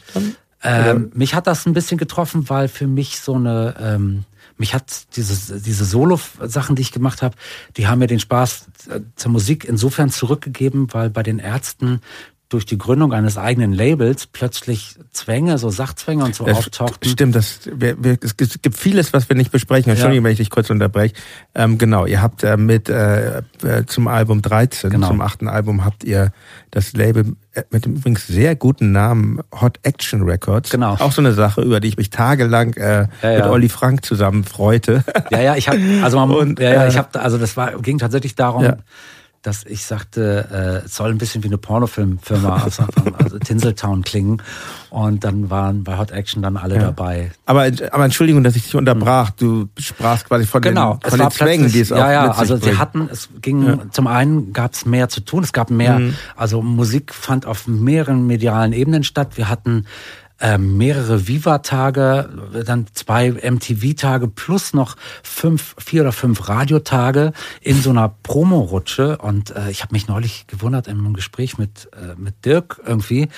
Ähm, 0.62 1.10
mich 1.14 1.34
hat 1.34 1.46
das 1.46 1.66
ein 1.66 1.74
bisschen 1.74 1.98
getroffen, 1.98 2.48
weil 2.48 2.68
für 2.68 2.86
mich 2.86 3.20
so 3.20 3.34
eine, 3.34 3.74
ähm, 3.78 4.24
mich 4.56 4.74
hat 4.74 5.16
diese, 5.16 5.60
diese 5.60 5.84
Solo-Sachen, 5.84 6.76
die 6.76 6.82
ich 6.82 6.92
gemacht 6.92 7.22
habe, 7.22 7.36
die 7.76 7.88
haben 7.88 7.98
mir 7.98 8.06
den 8.06 8.20
Spaß 8.20 8.66
äh, 8.90 9.00
zur 9.16 9.32
Musik 9.32 9.64
insofern 9.64 10.10
zurückgegeben, 10.10 10.92
weil 10.92 11.10
bei 11.10 11.22
den 11.22 11.38
Ärzten 11.38 12.00
durch 12.54 12.64
die 12.66 12.78
Gründung 12.78 13.12
eines 13.12 13.36
eigenen 13.36 13.72
Labels 13.72 14.26
plötzlich 14.26 14.96
Zwänge, 15.12 15.58
so 15.58 15.70
Sachzwänge 15.70 16.24
und 16.24 16.34
so 16.34 16.44
Das 16.44 16.58
auftauchten. 16.58 17.10
Stimmt, 17.10 17.34
das, 17.34 17.60
wir, 17.72 18.02
wir, 18.02 18.16
es 18.22 18.36
gibt- 18.36 18.50
es 18.54 18.62
gibt 18.62 18.76
vieles, 18.76 19.12
was 19.12 19.28
wir 19.28 19.36
nicht 19.36 19.50
besprechen. 19.50 19.90
Entschuldigung, 19.90 20.24
wenn 20.24 20.32
ich 20.32 20.38
dich 20.38 20.50
kurz 20.50 20.70
unterbreche. 20.70 21.14
Ähm, 21.54 21.76
genau, 21.78 22.06
ihr 22.06 22.22
habt 22.22 22.42
äh, 22.44 22.56
mit 22.56 22.88
äh, 22.88 23.38
äh, 23.38 23.42
zum 23.86 24.08
Album 24.08 24.40
13, 24.42 24.90
Genau. 24.90 25.08
zum 25.08 25.20
achten 25.20 25.48
Album, 25.48 25.84
habt 25.84 26.04
ihr 26.04 26.32
das 26.70 26.92
Label 26.94 27.36
äh, 27.52 27.62
mit 27.70 27.84
dem 27.84 27.96
übrigens 27.96 28.26
sehr 28.26 28.56
guten 28.56 28.92
Namen 28.92 29.40
Hot 29.60 29.78
Action 29.82 30.22
Records. 30.22 30.70
Genau. 30.70 30.94
Auch 30.94 31.12
so 31.12 31.20
eine 31.20 31.32
Sache, 31.32 31.60
über 31.62 31.80
die 31.80 31.88
ich 31.88 31.96
mich 31.96 32.10
tagelang 32.10 32.74
äh, 32.74 33.08
Ja, 33.22 33.30
ja. 33.30 33.36
mit 33.38 33.46
Olli 33.46 33.68
Frank 33.68 34.04
zusammen 34.04 34.44
freute. 34.44 35.02
Ja, 35.30 35.40
ja, 35.42 35.56
ich 35.56 35.68
habe, 35.68 35.78
also 36.02 36.18
man, 36.18 36.30
Und, 36.34 36.60
ja, 36.60 36.72
ja, 36.72 36.84
äh, 36.84 36.88
ich 36.88 36.96
habe, 36.98 37.20
also 37.20 37.36
das 37.38 37.56
war 37.56 37.72
ging 37.80 37.98
tatsächlich 37.98 38.34
darum, 38.36 38.62
Ja. 38.64 38.76
Dass 39.44 39.64
ich 39.64 39.84
sagte, 39.84 40.80
äh, 40.82 40.86
es 40.86 40.96
soll 40.96 41.10
ein 41.10 41.18
bisschen 41.18 41.42
wie 41.44 41.48
eine 41.48 41.58
Pornofilmfirma 41.58 42.62
aus 42.66 42.78
also 43.18 43.38
Tinseltown 43.38 44.02
klingen. 44.02 44.42
Und 44.90 45.22
dann 45.24 45.50
waren 45.50 45.84
bei 45.84 45.98
Hot 45.98 46.12
Action 46.12 46.42
dann 46.42 46.56
alle 46.56 46.78
dabei. 46.78 47.30
aber, 47.46 47.66
aber 47.90 48.04
Entschuldigung, 48.04 48.42
dass 48.42 48.56
ich 48.56 48.62
dich 48.64 48.74
unterbrach. 48.74 49.30
Du 49.30 49.68
sprachst 49.78 50.26
quasi 50.28 50.46
von 50.46 50.62
Genau, 50.62 50.94
den, 50.94 51.10
von 51.10 51.18
den 51.20 51.30
Zwängen, 51.30 51.70
die 51.70 51.80
es 51.80 51.92
auch 51.92 51.98
ja, 51.98 52.12
ja, 52.12 52.30
also 52.30 52.56
sie 52.56 52.62
bringt. 52.62 52.78
hatten, 52.78 53.08
es 53.12 53.28
ging, 53.42 53.80
zum 53.90 54.06
einen 54.06 54.52
gab 54.52 54.72
es 54.72 54.86
mehr 54.86 55.08
zu 55.08 55.20
tun, 55.20 55.42
es 55.44 55.52
gab 55.52 55.70
mehr, 55.70 55.98
Mhm. 55.98 56.14
also 56.36 56.62
Musik 56.62 57.12
fand 57.12 57.44
auf 57.44 57.66
mehreren 57.66 58.26
medialen 58.26 58.72
Ebenen 58.72 59.04
statt. 59.04 59.36
Wir 59.36 59.48
hatten 59.48 59.84
mehrere 60.58 61.26
Viva-Tage, 61.26 62.28
dann 62.66 62.86
zwei 62.92 63.30
MTV-Tage 63.30 64.28
plus 64.28 64.74
noch 64.74 64.96
fünf, 65.22 65.76
vier 65.78 66.02
oder 66.02 66.12
fünf 66.12 66.48
Radiotage 66.48 67.32
in 67.60 67.80
so 67.80 67.90
einer 67.90 68.14
Promorutsche. 68.22 69.18
Und 69.18 69.54
äh, 69.54 69.70
ich 69.70 69.82
habe 69.82 69.94
mich 69.94 70.08
neulich 70.08 70.46
gewundert 70.46 70.88
in 70.88 70.98
einem 70.98 71.14
Gespräch 71.14 71.56
mit, 71.56 71.88
äh, 71.94 72.14
mit 72.16 72.44
Dirk 72.44 72.80
irgendwie, 72.84 73.28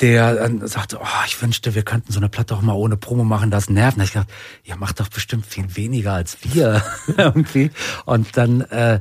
der 0.00 0.34
dann 0.34 0.66
sagte, 0.66 0.98
oh, 1.00 1.24
ich 1.26 1.40
wünschte, 1.40 1.74
wir 1.74 1.82
könnten 1.82 2.12
so 2.12 2.20
eine 2.20 2.28
Platte 2.28 2.54
auch 2.54 2.62
mal 2.62 2.72
ohne 2.72 2.96
Promo 2.96 3.24
machen, 3.24 3.50
das 3.50 3.68
nervt. 3.68 3.96
Da 3.96 4.00
hab 4.00 4.06
ich 4.06 4.12
gedacht, 4.12 4.30
ihr 4.64 4.76
macht 4.76 5.00
doch 5.00 5.08
bestimmt 5.08 5.46
viel 5.46 5.76
weniger 5.76 6.12
als 6.12 6.38
wir 6.42 6.82
irgendwie. 7.16 7.70
Und 8.04 8.36
dann, 8.36 8.62
äh, 8.62 9.00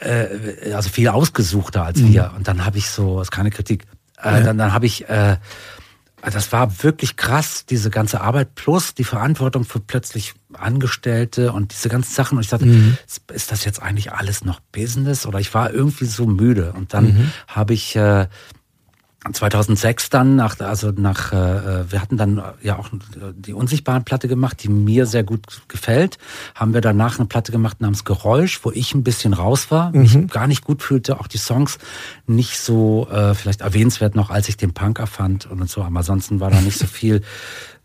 äh, 0.00 0.72
also 0.72 0.88
viel 0.88 1.08
ausgesuchter 1.08 1.84
als 1.84 2.02
wir. 2.02 2.32
Und 2.36 2.48
dann 2.48 2.64
habe 2.64 2.78
ich 2.78 2.88
so, 2.90 3.20
ist 3.20 3.30
keine 3.30 3.50
Kritik, 3.50 3.84
äh, 4.22 4.42
dann, 4.42 4.58
dann 4.58 4.72
habe 4.72 4.86
ich, 4.86 5.08
äh, 5.08 5.36
das 6.22 6.52
war 6.52 6.82
wirklich 6.82 7.16
krass, 7.16 7.64
diese 7.66 7.90
ganze 7.90 8.20
Arbeit 8.20 8.54
plus 8.54 8.94
die 8.94 9.04
Verantwortung 9.04 9.64
für 9.64 9.80
plötzlich 9.80 10.34
Angestellte 10.52 11.52
und 11.52 11.72
diese 11.72 11.88
ganzen 11.88 12.12
Sachen. 12.12 12.38
Und 12.38 12.44
ich 12.44 12.50
dachte, 12.50 12.66
ist 13.32 13.52
das 13.52 13.64
jetzt 13.64 13.82
eigentlich 13.82 14.12
alles 14.12 14.44
noch 14.44 14.60
Business? 14.72 15.26
Oder 15.26 15.38
ich 15.38 15.54
war 15.54 15.72
irgendwie 15.72 16.06
so 16.06 16.26
müde. 16.26 16.72
Und 16.72 16.94
dann 16.94 17.32
habe 17.46 17.74
ich 17.74 17.94
äh, 17.96 18.26
2006 19.32 20.10
dann 20.10 20.36
nach 20.36 20.58
also 20.60 20.90
nach 20.90 21.32
äh, 21.32 21.90
wir 21.90 22.00
hatten 22.00 22.16
dann 22.16 22.42
ja 22.62 22.78
auch 22.78 22.88
die 23.34 23.52
unsichtbaren 23.52 24.04
Platte 24.04 24.28
gemacht, 24.28 24.62
die 24.62 24.68
mir 24.68 25.06
sehr 25.06 25.24
gut 25.24 25.62
gefällt. 25.68 26.18
Haben 26.54 26.74
wir 26.74 26.80
danach 26.80 27.18
eine 27.18 27.26
Platte 27.26 27.52
gemacht 27.52 27.80
namens 27.80 28.04
Geräusch, 28.04 28.60
wo 28.64 28.70
ich 28.70 28.94
ein 28.94 29.04
bisschen 29.04 29.32
raus 29.32 29.70
war, 29.70 29.90
mhm. 29.90 30.00
mich 30.00 30.28
gar 30.28 30.46
nicht 30.46 30.64
gut 30.64 30.82
fühlte, 30.82 31.20
auch 31.20 31.26
die 31.26 31.38
Songs 31.38 31.78
nicht 32.26 32.58
so 32.58 33.08
äh, 33.10 33.34
vielleicht 33.34 33.60
erwähnenswert 33.60 34.14
noch, 34.14 34.30
als 34.30 34.48
ich 34.48 34.56
den 34.56 34.74
Punk 34.74 34.98
erfand 34.98 35.46
und 35.46 35.68
so, 35.68 35.82
aber 35.82 35.98
ansonsten 35.98 36.40
war 36.40 36.50
da 36.50 36.60
nicht 36.60 36.78
so 36.78 36.86
viel 36.86 37.22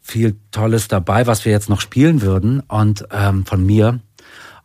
viel 0.01 0.35
Tolles 0.51 0.89
dabei, 0.89 1.27
was 1.27 1.45
wir 1.45 1.51
jetzt 1.51 1.69
noch 1.69 1.79
spielen 1.79 2.21
würden 2.21 2.59
und 2.61 3.05
ähm, 3.11 3.45
von 3.45 3.65
mir 3.65 3.99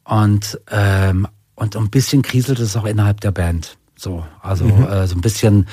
und 0.05 0.61
ähm, 0.71 1.29
und 1.55 1.77
ein 1.77 1.91
bisschen 1.91 2.23
kriselte 2.23 2.63
es 2.63 2.77
auch 2.77 2.85
innerhalb 2.85 3.21
der 3.21 3.33
Band. 3.33 3.79
So, 3.97 4.25
also 4.41 4.65
mhm. 4.65 4.85
äh, 4.85 5.07
so 5.09 5.17
ein 5.17 5.21
bisschen 5.21 5.67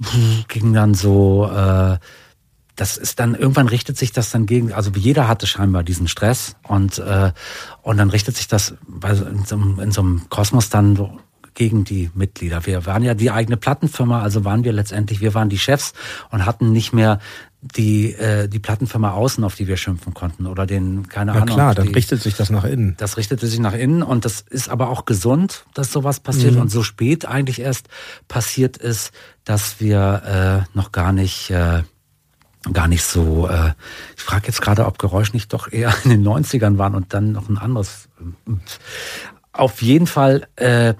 ging 0.48 0.72
dann 0.72 0.94
so, 0.94 1.50
äh, 1.50 1.98
das 2.76 2.98
ist 2.98 3.18
dann, 3.18 3.34
irgendwann 3.34 3.68
richtet 3.68 3.96
sich 3.96 4.12
das 4.12 4.30
dann 4.30 4.46
gegen, 4.46 4.72
also 4.72 4.90
jeder 4.94 5.28
hatte 5.28 5.46
scheinbar 5.46 5.82
diesen 5.82 6.08
Stress 6.08 6.56
und, 6.62 6.98
äh, 6.98 7.32
und 7.82 7.96
dann 7.96 8.10
richtet 8.10 8.36
sich 8.36 8.48
das 8.48 8.74
in 9.02 9.44
so, 9.44 9.56
in 9.56 9.92
so 9.92 10.02
einem 10.02 10.28
Kosmos 10.28 10.68
dann 10.68 10.94
so 10.94 11.18
gegen 11.54 11.84
die 11.84 12.10
Mitglieder. 12.14 12.66
Wir 12.66 12.84
waren 12.84 13.02
ja 13.02 13.14
die 13.14 13.30
eigene 13.30 13.56
Plattenfirma, 13.56 14.20
also 14.20 14.44
waren 14.44 14.62
wir 14.62 14.72
letztendlich, 14.72 15.20
wir 15.20 15.34
waren 15.34 15.48
die 15.48 15.58
Chefs 15.58 15.94
und 16.30 16.44
hatten 16.44 16.70
nicht 16.70 16.92
mehr 16.92 17.18
die 17.74 18.12
äh, 18.12 18.48
die 18.48 18.58
Plattenfirma 18.58 19.12
außen, 19.12 19.42
auf 19.44 19.54
die 19.54 19.66
wir 19.66 19.76
schimpfen 19.76 20.14
konnten 20.14 20.46
oder 20.46 20.66
den 20.66 21.08
keine 21.08 21.32
ja, 21.32 21.42
Ahnung. 21.42 21.54
klar, 21.54 21.74
dann 21.74 21.88
die, 21.88 21.92
richtet 21.92 22.22
sich 22.22 22.36
das 22.36 22.50
nach 22.50 22.64
innen. 22.64 22.94
Das 22.98 23.16
richtete 23.16 23.46
sich 23.46 23.58
nach 23.58 23.74
innen 23.74 24.02
und 24.02 24.24
das 24.24 24.40
ist 24.40 24.68
aber 24.68 24.90
auch 24.90 25.04
gesund, 25.04 25.64
dass 25.74 25.92
sowas 25.92 26.20
passiert 26.20 26.54
mhm. 26.54 26.62
und 26.62 26.70
so 26.70 26.82
spät 26.82 27.26
eigentlich 27.26 27.60
erst 27.60 27.88
passiert 28.28 28.76
ist, 28.76 29.12
dass 29.44 29.80
wir 29.80 30.66
äh, 30.74 30.76
noch 30.76 30.92
gar 30.92 31.12
nicht 31.12 31.50
äh, 31.50 31.82
gar 32.72 32.88
nicht 32.88 33.04
so. 33.04 33.48
Äh, 33.48 33.72
ich 34.16 34.22
frage 34.22 34.46
jetzt 34.46 34.60
gerade, 34.60 34.86
ob 34.86 34.98
Geräusch 34.98 35.32
nicht 35.32 35.52
doch 35.52 35.70
eher 35.70 35.94
in 36.04 36.10
den 36.10 36.26
90ern 36.26 36.78
waren 36.78 36.94
und 36.94 37.14
dann 37.14 37.32
noch 37.32 37.48
ein 37.48 37.58
anderes. 37.58 38.08
Auf 39.52 39.82
jeden 39.82 40.06
Fall 40.06 40.46
äh, 40.56 40.94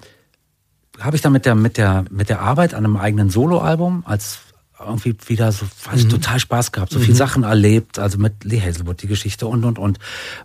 habe 1.00 1.16
ich 1.16 1.22
da 1.22 1.30
mit 1.30 1.44
der 1.44 1.54
mit 1.54 1.76
der 1.76 2.04
mit 2.10 2.28
der 2.28 2.40
Arbeit 2.40 2.74
an 2.74 2.84
einem 2.84 2.96
eigenen 2.96 3.30
Soloalbum 3.30 4.04
als 4.06 4.38
irgendwie 4.78 5.16
wieder 5.26 5.52
so 5.52 5.66
weiß 5.84 6.04
mhm. 6.04 6.08
total 6.10 6.38
Spaß 6.38 6.72
gehabt, 6.72 6.92
so 6.92 6.98
mhm. 6.98 7.04
viel 7.04 7.14
Sachen 7.14 7.44
erlebt, 7.44 7.98
also 7.98 8.18
mit 8.18 8.44
Lee 8.44 8.60
Hazelwood 8.60 9.02
die 9.02 9.06
Geschichte 9.06 9.46
und 9.46 9.64
und 9.64 9.78
und. 9.78 9.98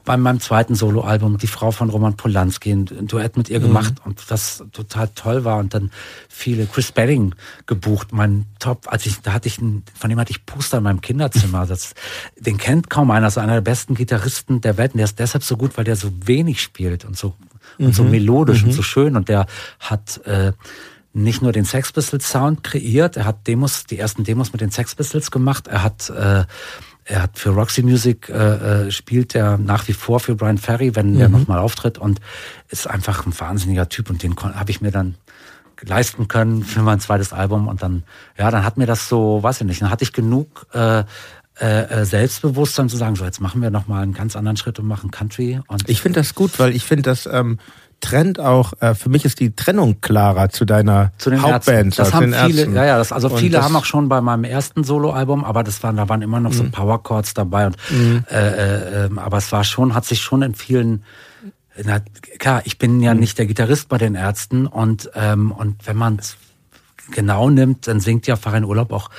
Bei 0.05 0.15
meinem 0.15 0.39
zweiten 0.39 0.75
Soloalbum 0.75 1.37
die 1.37 1.47
Frau 1.47 1.71
von 1.71 1.89
Roman 1.89 2.15
Polanski 2.15 2.71
ein 2.71 3.07
Duett 3.07 3.35
mit 3.35 3.49
ihr 3.49 3.59
mhm. 3.59 3.63
gemacht 3.63 3.93
und 4.05 4.23
das 4.29 4.63
total 4.71 5.09
toll 5.15 5.43
war 5.43 5.57
und 5.57 5.73
dann 5.73 5.91
viele 6.29 6.65
Chris 6.65 6.91
Bedding 6.91 7.35
gebucht, 7.65 8.13
mein 8.13 8.45
Top, 8.59 8.87
als 8.87 9.05
ich 9.05 9.21
da 9.21 9.33
hatte 9.33 9.47
ich 9.47 9.59
einen, 9.59 9.83
von 9.97 10.09
dem 10.09 10.19
hatte 10.19 10.31
ich 10.31 10.45
Poster 10.45 10.77
in 10.77 10.83
meinem 10.83 11.01
Kinderzimmer, 11.01 11.65
das 11.65 11.93
den 12.37 12.57
kennt 12.57 12.89
kaum 12.89 13.11
einer, 13.11 13.27
das 13.27 13.33
ist 13.33 13.43
einer 13.43 13.55
der 13.55 13.61
besten 13.61 13.95
Gitarristen 13.95 14.61
der 14.61 14.77
Welt 14.77 14.93
und 14.93 14.99
der 14.99 15.05
ist 15.05 15.19
deshalb 15.19 15.43
so 15.43 15.57
gut, 15.57 15.77
weil 15.77 15.83
der 15.83 15.95
so 15.97 16.11
wenig 16.25 16.61
spielt 16.61 17.03
und 17.03 17.17
so 17.17 17.35
und 17.77 17.95
so 17.95 18.03
mhm. 18.03 18.11
melodisch 18.11 18.63
und 18.63 18.69
mhm. 18.69 18.73
so 18.73 18.81
schön 18.81 19.15
und 19.15 19.29
der 19.29 19.45
hat 19.79 20.25
äh, 20.25 20.53
nicht 21.13 21.41
nur 21.41 21.51
den 21.51 21.65
Sex 21.65 21.91
Pistols 21.91 22.29
Sound 22.29 22.63
kreiert, 22.63 23.17
er 23.17 23.25
hat 23.25 23.47
Demos, 23.47 23.85
die 23.85 23.99
ersten 23.99 24.23
Demos 24.23 24.53
mit 24.53 24.61
den 24.61 24.71
Sex 24.71 24.95
Pistols 24.95 25.31
gemacht, 25.31 25.67
er 25.67 25.83
hat 25.83 26.09
äh, 26.09 26.45
er 27.03 27.23
hat 27.23 27.37
für 27.37 27.49
Roxy 27.49 27.81
Music 27.81 28.29
äh, 28.29 28.85
äh, 28.85 28.91
spielt 28.91 29.35
er 29.35 29.57
nach 29.57 29.87
wie 29.87 29.93
vor 29.93 30.19
für 30.19 30.35
Brian 30.35 30.57
Ferry, 30.57 30.95
wenn 30.95 31.13
mhm. 31.13 31.17
der 31.17 31.29
nochmal 31.29 31.59
auftritt 31.59 31.97
und 31.97 32.19
ist 32.69 32.87
einfach 32.87 33.25
ein 33.25 33.37
wahnsinniger 33.37 33.89
Typ 33.89 34.09
und 34.09 34.23
den 34.23 34.35
habe 34.37 34.71
ich 34.71 34.81
mir 34.81 34.91
dann 34.91 35.15
leisten 35.81 36.27
können 36.27 36.63
für 36.63 36.83
mein 36.83 36.99
zweites 36.99 37.33
Album 37.33 37.67
und 37.67 37.81
dann 37.81 38.03
ja, 38.37 38.51
dann 38.51 38.63
hat 38.63 38.77
mir 38.77 38.85
das 38.85 39.09
so, 39.09 39.41
weiß 39.41 39.61
ich 39.61 39.67
nicht, 39.67 39.81
dann 39.81 39.89
hatte 39.89 40.03
ich 40.03 40.13
genug 40.13 40.67
äh, 40.73 41.03
äh, 41.59 41.83
äh 41.83 42.05
Selbstbewusstsein 42.05 42.87
zu 42.87 42.97
sagen, 42.97 43.15
so 43.15 43.25
jetzt 43.25 43.41
machen 43.41 43.61
wir 43.61 43.71
noch 43.71 43.87
mal 43.87 44.03
einen 44.03 44.13
ganz 44.13 44.35
anderen 44.35 44.57
Schritt 44.57 44.77
und 44.77 44.87
machen 44.87 45.09
Country. 45.09 45.59
Und 45.67 45.89
ich 45.89 46.01
finde 46.01 46.19
das 46.19 46.35
gut, 46.35 46.59
weil 46.59 46.75
ich 46.75 46.85
finde 46.85 47.01
das 47.01 47.25
ähm, 47.25 47.57
trennt 48.01 48.39
auch, 48.39 48.73
äh, 48.81 48.95
für 48.95 49.09
mich 49.09 49.23
ist 49.23 49.39
die 49.39 49.55
Trennung 49.55 50.01
klarer 50.01 50.49
zu 50.49 50.65
deiner 50.65 51.11
zu 51.17 51.29
den 51.29 51.41
Hauptband. 51.41 51.97
Das 51.97 52.13
haben 52.13 52.33
viele, 52.33 52.69
ja, 52.71 52.85
ja, 52.85 52.97
das, 52.97 53.11
also 53.11 53.29
viele 53.29 53.57
das, 53.57 53.65
haben 53.65 53.75
auch 53.75 53.85
schon 53.85 54.09
bei 54.09 54.19
meinem 54.19 54.43
ersten 54.43 54.83
Soloalbum, 54.83 55.45
aber 55.45 55.63
das 55.63 55.81
waren, 55.83 55.95
da 55.95 56.09
waren 56.09 56.21
immer 56.21 56.39
noch 56.39 56.51
so 56.51 56.63
mhm. 56.63 56.71
Power 56.71 57.01
Chords 57.01 57.33
dabei 57.33 57.67
und, 57.67 57.77
mhm. 57.89 58.25
äh, 58.29 58.35
äh, 58.35 59.05
ähm, 59.05 59.19
aber 59.19 59.37
es 59.37 59.51
war 59.51 59.63
schon, 59.63 59.95
hat 59.95 60.05
sich 60.05 60.21
schon 60.21 60.41
in 60.41 60.55
vielen, 60.55 61.03
na, 61.81 62.01
klar, 62.39 62.61
ich 62.65 62.77
bin 62.77 63.01
ja 63.01 63.13
mhm. 63.13 63.21
nicht 63.21 63.37
der 63.37 63.45
Gitarrist 63.45 63.87
bei 63.87 63.97
den 63.97 64.15
Ärzten 64.15 64.67
und, 64.67 65.09
ähm, 65.15 65.51
und 65.51 65.87
wenn 65.87 65.97
man 65.97 66.17
es 66.19 66.35
genau 67.11 67.49
nimmt, 67.49 67.87
dann 67.87 67.99
singt 67.99 68.27
ja 68.27 68.35
Farin 68.35 68.63
Urlaub 68.63 68.91
auch 68.91 69.09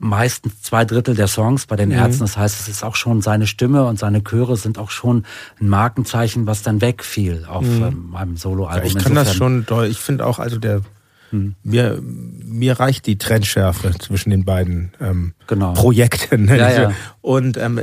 meistens 0.00 0.62
zwei 0.62 0.84
Drittel 0.84 1.14
der 1.14 1.28
Songs 1.28 1.66
bei 1.66 1.76
den 1.76 1.90
mhm. 1.90 1.96
Ärzten. 1.96 2.20
Das 2.20 2.36
heißt, 2.36 2.60
es 2.60 2.68
ist 2.68 2.82
auch 2.82 2.96
schon 2.96 3.22
seine 3.22 3.46
Stimme 3.46 3.84
und 3.84 3.98
seine 3.98 4.24
Chöre 4.24 4.56
sind 4.56 4.78
auch 4.78 4.90
schon 4.90 5.24
ein 5.60 5.68
Markenzeichen, 5.68 6.46
was 6.46 6.62
dann 6.62 6.80
wegfiel 6.80 7.44
auf 7.48 7.64
mhm. 7.64 7.82
ähm, 7.82 8.06
meinem 8.10 8.36
Soloalbum. 8.36 8.82
Ja, 8.82 8.86
ich 8.86 8.94
kann 8.94 9.12
Insofern. 9.12 9.24
das 9.26 9.34
schon 9.36 9.66
doll. 9.66 9.86
Ich 9.86 9.98
finde 9.98 10.26
auch, 10.26 10.38
also 10.38 10.58
der 10.58 10.82
hm. 11.30 11.54
Mir, 11.62 12.00
mir 12.02 12.80
reicht 12.80 13.06
die 13.06 13.16
Trennschärfe 13.16 13.92
zwischen 13.98 14.30
den 14.30 14.44
beiden 14.44 14.92
ähm, 15.00 15.32
genau. 15.46 15.74
Projekten. 15.74 16.46
Ne? 16.46 16.58
Ja, 16.58 16.70
ja. 16.72 16.92
Und 17.20 17.56
ähm, 17.56 17.80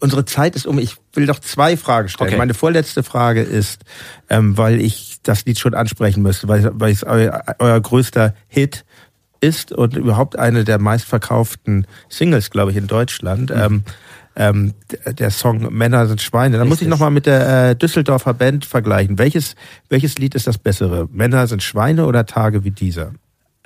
unsere 0.00 0.26
Zeit 0.26 0.56
ist 0.56 0.66
um. 0.66 0.78
Ich 0.78 0.96
will 1.14 1.26
doch 1.26 1.38
zwei 1.38 1.78
Fragen 1.78 2.10
stellen. 2.10 2.28
Okay. 2.28 2.38
Meine 2.38 2.52
vorletzte 2.52 3.02
Frage 3.02 3.40
ist, 3.42 3.84
ähm, 4.28 4.58
weil 4.58 4.80
ich 4.80 5.20
das 5.22 5.46
Lied 5.46 5.58
schon 5.58 5.74
ansprechen 5.74 6.22
müsste, 6.22 6.48
weil, 6.48 6.70
weil 6.74 6.92
es 6.92 7.02
euer, 7.02 7.42
euer 7.58 7.80
größter 7.80 8.34
Hit 8.46 8.84
ist 9.42 9.72
und 9.72 9.96
überhaupt 9.96 10.38
eine 10.38 10.64
der 10.64 10.78
meistverkauften 10.78 11.86
Singles, 12.08 12.50
glaube 12.50 12.70
ich, 12.70 12.76
in 12.76 12.86
Deutschland. 12.86 13.50
Mhm. 13.50 13.56
Ähm, 13.56 13.84
ähm, 14.34 14.74
der 15.06 15.30
Song 15.30 15.74
Männer 15.74 16.06
sind 16.06 16.22
Schweine. 16.22 16.56
Da 16.56 16.64
muss 16.64 16.80
ich 16.80 16.88
nochmal 16.88 17.10
mit 17.10 17.26
der 17.26 17.70
äh, 17.70 17.76
Düsseldorfer 17.76 18.32
Band 18.32 18.64
vergleichen. 18.64 19.18
Welches, 19.18 19.56
welches 19.90 20.16
Lied 20.16 20.34
ist 20.34 20.46
das 20.46 20.56
bessere? 20.56 21.06
Männer 21.12 21.46
sind 21.46 21.62
Schweine 21.62 22.06
oder 22.06 22.24
Tage 22.24 22.64
wie 22.64 22.70
dieser? 22.70 23.12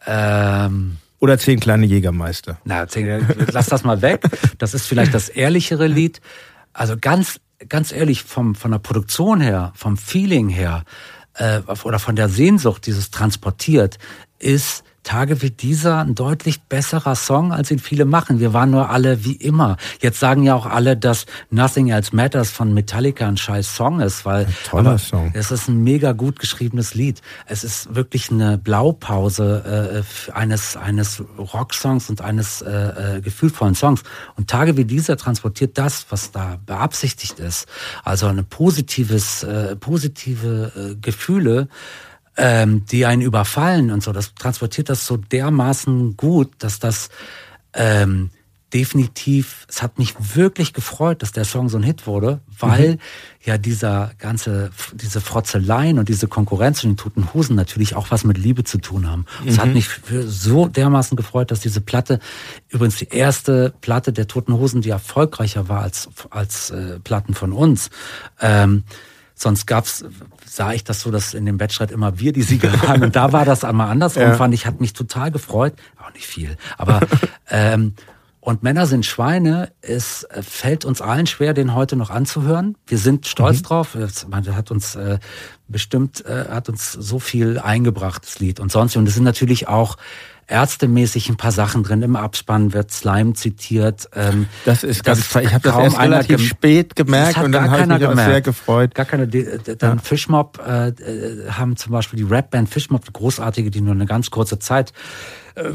Ähm 0.07 0.97
oder 1.19 1.39
zehn 1.39 1.61
kleine 1.61 1.87
Jägermeister? 1.87 2.59
Na, 2.65 2.87
zehn, 2.89 3.27
lass 3.53 3.67
das 3.67 3.85
mal 3.85 4.03
weg. 4.03 4.23
Das 4.59 4.75
ist 4.75 4.87
vielleicht 4.87 5.15
das 5.15 5.29
ehrlichere 5.29 5.87
Lied. 5.87 6.21
Also 6.73 6.97
ganz, 7.01 7.41
ganz 7.69 7.93
ehrlich, 7.93 8.23
vom, 8.23 8.55
von 8.55 8.71
der 8.71 8.79
Produktion 8.79 9.41
her, 9.41 9.73
vom 9.75 9.97
Feeling 9.97 10.49
her, 10.49 10.85
äh, 11.35 11.61
oder 11.85 11.99
von 11.99 12.17
der 12.17 12.29
Sehnsucht, 12.29 12.87
dieses 12.87 13.11
transportiert, 13.11 13.99
ist 14.39 14.85
Tage 15.07 15.41
wie 15.41 15.51
dieser 15.51 16.01
ein 16.01 16.17
deutlich 16.17 16.63
besserer 16.63 17.15
Song, 17.15 17.53
als 17.53 17.71
ihn 17.71 17.79
viele 17.79 18.05
machen. 18.05 18.41
Wir 18.41 18.53
waren 18.53 18.71
nur 18.71 18.91
alle 18.91 19.25
wie 19.25 19.37
immer. 19.37 19.77
Jetzt 20.01 20.19
sagen 20.19 20.43
ja 20.43 20.57
auch 20.57 20.67
alle, 20.67 20.97
dass 20.97 21.27
Nothing 21.49 21.91
Else 21.91 22.15
Matters 22.15 22.51
von 22.51 22.75
Metallica 22.75 23.29
ein 23.29 23.37
scheiß 23.37 23.77
Song 23.77 24.01
ist, 24.01 24.25
weil 24.25 24.49
toller 24.69 24.99
Song. 24.99 25.31
es 25.33 25.53
ist 25.53 25.69
ein 25.69 25.85
mega 25.85 26.11
gut 26.11 26.41
geschriebenes 26.41 26.95
Lied. 26.95 27.23
Es 27.47 27.63
ist 27.63 27.95
wirklich 27.95 28.33
eine 28.33 28.59
Blaupause 28.59 30.05
äh, 30.29 30.33
eines 30.33 30.77
eines 30.77 31.23
Rocksongs 31.39 32.11
und 32.11 32.21
eines 32.21 32.63
äh, 32.63 33.19
äh, 33.19 33.21
gefühlvollen 33.21 33.77
Songs. 33.77 34.03
Und 34.35 34.51
Tage 34.51 34.77
wie 34.77 34.85
dieser 34.85 35.17
transportiert 35.17 35.79
das, 35.79 36.07
was 36.11 36.33
da 36.33 36.59
beabsichtigt 36.67 37.39
ist. 37.39 37.67
Also 38.03 38.27
eine 38.27 38.43
positives, 38.43 39.45
äh, 39.45 39.77
positive 39.77 40.73
äh, 40.75 40.97
Gefühle 41.01 41.69
ähm, 42.37 42.85
die 42.87 43.07
einen 43.07 43.23
überfallen 43.23 43.91
und 43.91 44.03
so. 44.03 44.13
Das 44.13 44.35
transportiert 44.35 44.89
das 44.89 45.07
so 45.07 45.17
dermaßen 45.17 46.17
gut, 46.17 46.53
dass 46.59 46.79
das 46.79 47.09
ähm, 47.73 48.31
definitiv, 48.75 49.65
es 49.69 49.81
hat 49.81 49.99
mich 49.99 50.15
wirklich 50.35 50.73
gefreut, 50.73 51.23
dass 51.23 51.31
der 51.33 51.45
Song 51.45 51.69
so 51.69 51.79
ein 51.79 51.85
Hit 51.85 52.07
wurde, 52.07 52.41
weil 52.59 52.95
mhm. 52.95 52.99
ja 53.45 53.59
dieser 53.59 54.11
ganze, 54.19 54.71
diese 54.93 55.21
Frotzeleien 55.21 55.99
und 55.99 56.09
diese 56.09 56.27
Konkurrenz 56.27 56.83
in 56.83 56.91
den 56.91 56.97
Toten 56.97 57.33
Hosen 57.33 57.55
natürlich 57.55 57.95
auch 57.95 58.11
was 58.11 58.25
mit 58.25 58.39
Liebe 58.39 58.65
zu 58.65 58.79
tun 58.79 59.09
haben. 59.09 59.25
Mhm. 59.43 59.49
Es 59.49 59.59
hat 59.59 59.69
mhm. 59.69 59.75
mich 59.75 59.89
so 60.27 60.67
dermaßen 60.67 61.17
gefreut, 61.17 61.53
dass 61.53 61.61
diese 61.61 61.81
Platte, 61.81 62.19
übrigens 62.69 62.97
die 62.97 63.09
erste 63.09 63.73
Platte 63.81 64.13
der 64.13 64.27
Toten 64.27 64.53
Hosen, 64.55 64.83
die 64.83 64.91
erfolgreicher 64.91 65.69
war 65.69 65.83
als, 65.83 66.09
als 66.31 66.71
äh, 66.71 66.99
Platten 66.99 67.35
von 67.35 67.53
uns, 67.53 67.91
ähm, 68.41 68.83
Sonst 69.39 69.67
gab's, 69.67 70.03
sah 70.47 70.73
ich 70.73 70.83
das 70.83 71.03
so, 71.03 71.11
dass 71.11 71.35
in 71.35 71.45
dem 71.45 71.61
Wettstreit 71.61 71.91
immer 71.91 72.19
wir 72.19 72.33
die 72.33 72.43
Sieger 72.43 72.73
waren. 72.83 73.03
Und 73.05 73.17
da 73.17 73.33
war 73.33 73.45
das 73.45 73.65
einmal 73.65 73.91
andersrum, 73.91 74.23
ja. 74.23 74.35
fand 74.35 74.55
ich, 74.55 74.65
hat 74.65 74.81
mich 74.81 74.95
total 74.95 75.31
gefreut. 75.31 75.75
Auch 76.03 76.13
nicht 76.15 76.27
viel. 76.27 76.57
Aber 76.79 77.01
ähm, 77.51 77.93
und 78.41 78.63
Männer 78.63 78.87
sind 78.87 79.05
Schweine. 79.05 79.73
Es 79.83 80.27
fällt 80.41 80.85
uns 80.85 81.03
allen 81.03 81.27
schwer, 81.27 81.53
den 81.53 81.75
heute 81.75 81.97
noch 81.97 82.11
anzuhören. 82.11 82.77
Wir 82.87 82.97
sind 82.97 83.27
stolz 83.27 83.59
mhm. 83.59 83.63
drauf. 83.65 83.99
Man 84.29 84.57
hat 84.57 84.71
uns 84.71 84.95
äh, 84.95 85.19
bestimmt, 85.69 86.25
äh, 86.25 86.47
hat 86.49 86.69
uns 86.69 86.93
so 86.93 87.19
viel 87.19 87.59
eingebracht, 87.59 88.23
das 88.25 88.39
Lied 88.39 88.59
und 88.59 88.73
sonst. 88.73 88.97
Und 88.97 89.07
es 89.07 89.15
sind 89.15 89.25
natürlich 89.25 89.69
auch 89.69 89.97
ärztemäßig 90.47 91.29
ein 91.29 91.37
paar 91.37 91.53
Sachen 91.53 91.83
drin. 91.83 92.03
Im 92.03 92.17
Abspann 92.17 92.73
wird 92.73 92.91
Slime 92.93 93.35
zitiert. 93.35 94.09
Ähm, 94.15 94.47
das 94.65 94.85
ist 94.85 95.05
ganz 95.05 95.29
das 95.29 95.43
Ich 95.43 95.53
habe 95.53 95.69
das 95.69 95.77
erst 95.77 95.99
relativ 95.99 96.47
spät 96.47 96.97
gemerkt 96.97 97.39
und 97.39 97.53
dann 97.53 97.71
habe 97.71 97.83
ich 97.83 97.89
mich 97.89 97.99
gemerkt. 97.99 98.31
sehr 98.31 98.41
gefreut. 98.43 98.95
Gar 98.95 99.07
keine. 99.07 99.27
Dann 99.27 99.97
ja. 99.97 100.03
Fishmob 100.03 100.61
äh, 100.67 100.89
äh, 100.89 101.51
haben 101.51 101.77
zum 101.77 101.93
Beispiel 101.93 102.19
die 102.19 102.33
Rapband 102.33 102.69
Fishmob, 102.69 103.05
die 103.05 103.13
großartige, 103.13 103.71
die 103.71 103.81
nur 103.81 103.95
eine 103.95 104.07
ganz 104.07 104.31
kurze 104.31 104.59
Zeit 104.59 104.93
äh, 105.57 105.73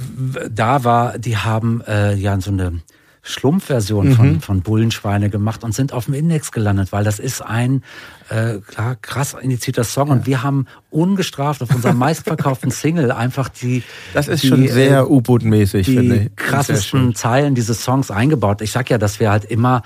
da 0.49 0.83
war, 0.83 1.17
die 1.17 1.37
haben 1.37 1.81
äh, 1.87 2.15
ja 2.15 2.39
so 2.39 2.51
eine 2.51 2.81
Schlumpfversion 3.23 4.09
mhm. 4.09 4.13
von, 4.13 4.41
von 4.41 4.61
Bullenschweine 4.61 5.29
gemacht 5.29 5.63
und 5.63 5.73
sind 5.73 5.93
auf 5.93 6.05
dem 6.05 6.15
Index 6.15 6.51
gelandet, 6.51 6.91
weil 6.91 7.03
das 7.03 7.19
ist 7.19 7.41
ein 7.41 7.83
äh, 8.29 8.59
klar, 8.59 8.95
krass 9.01 9.35
initiierter 9.39 9.83
Song 9.83 10.07
ja. 10.07 10.13
und 10.13 10.25
wir 10.25 10.43
haben 10.43 10.65
ungestraft 10.89 11.61
auf 11.61 11.73
unserem 11.73 11.97
meistverkauften 11.97 12.71
Single 12.71 13.11
einfach 13.11 13.49
die 13.49 13.83
Das 14.13 14.27
ist 14.27 14.43
die, 14.43 14.47
schon 14.47 14.67
sehr 14.67 14.99
äh, 14.99 15.05
U-Boot-mäßig, 15.05 15.85
finde 15.85 16.15
ich. 16.15 16.21
Die 16.23 16.35
krassesten 16.35 17.13
Zeilen 17.15 17.53
dieses 17.53 17.83
Songs 17.83 18.09
eingebaut. 18.09 18.61
Ich 18.61 18.71
sag 18.71 18.89
ja, 18.89 18.97
dass 18.97 19.19
wir 19.19 19.29
halt 19.29 19.45
immer 19.45 19.83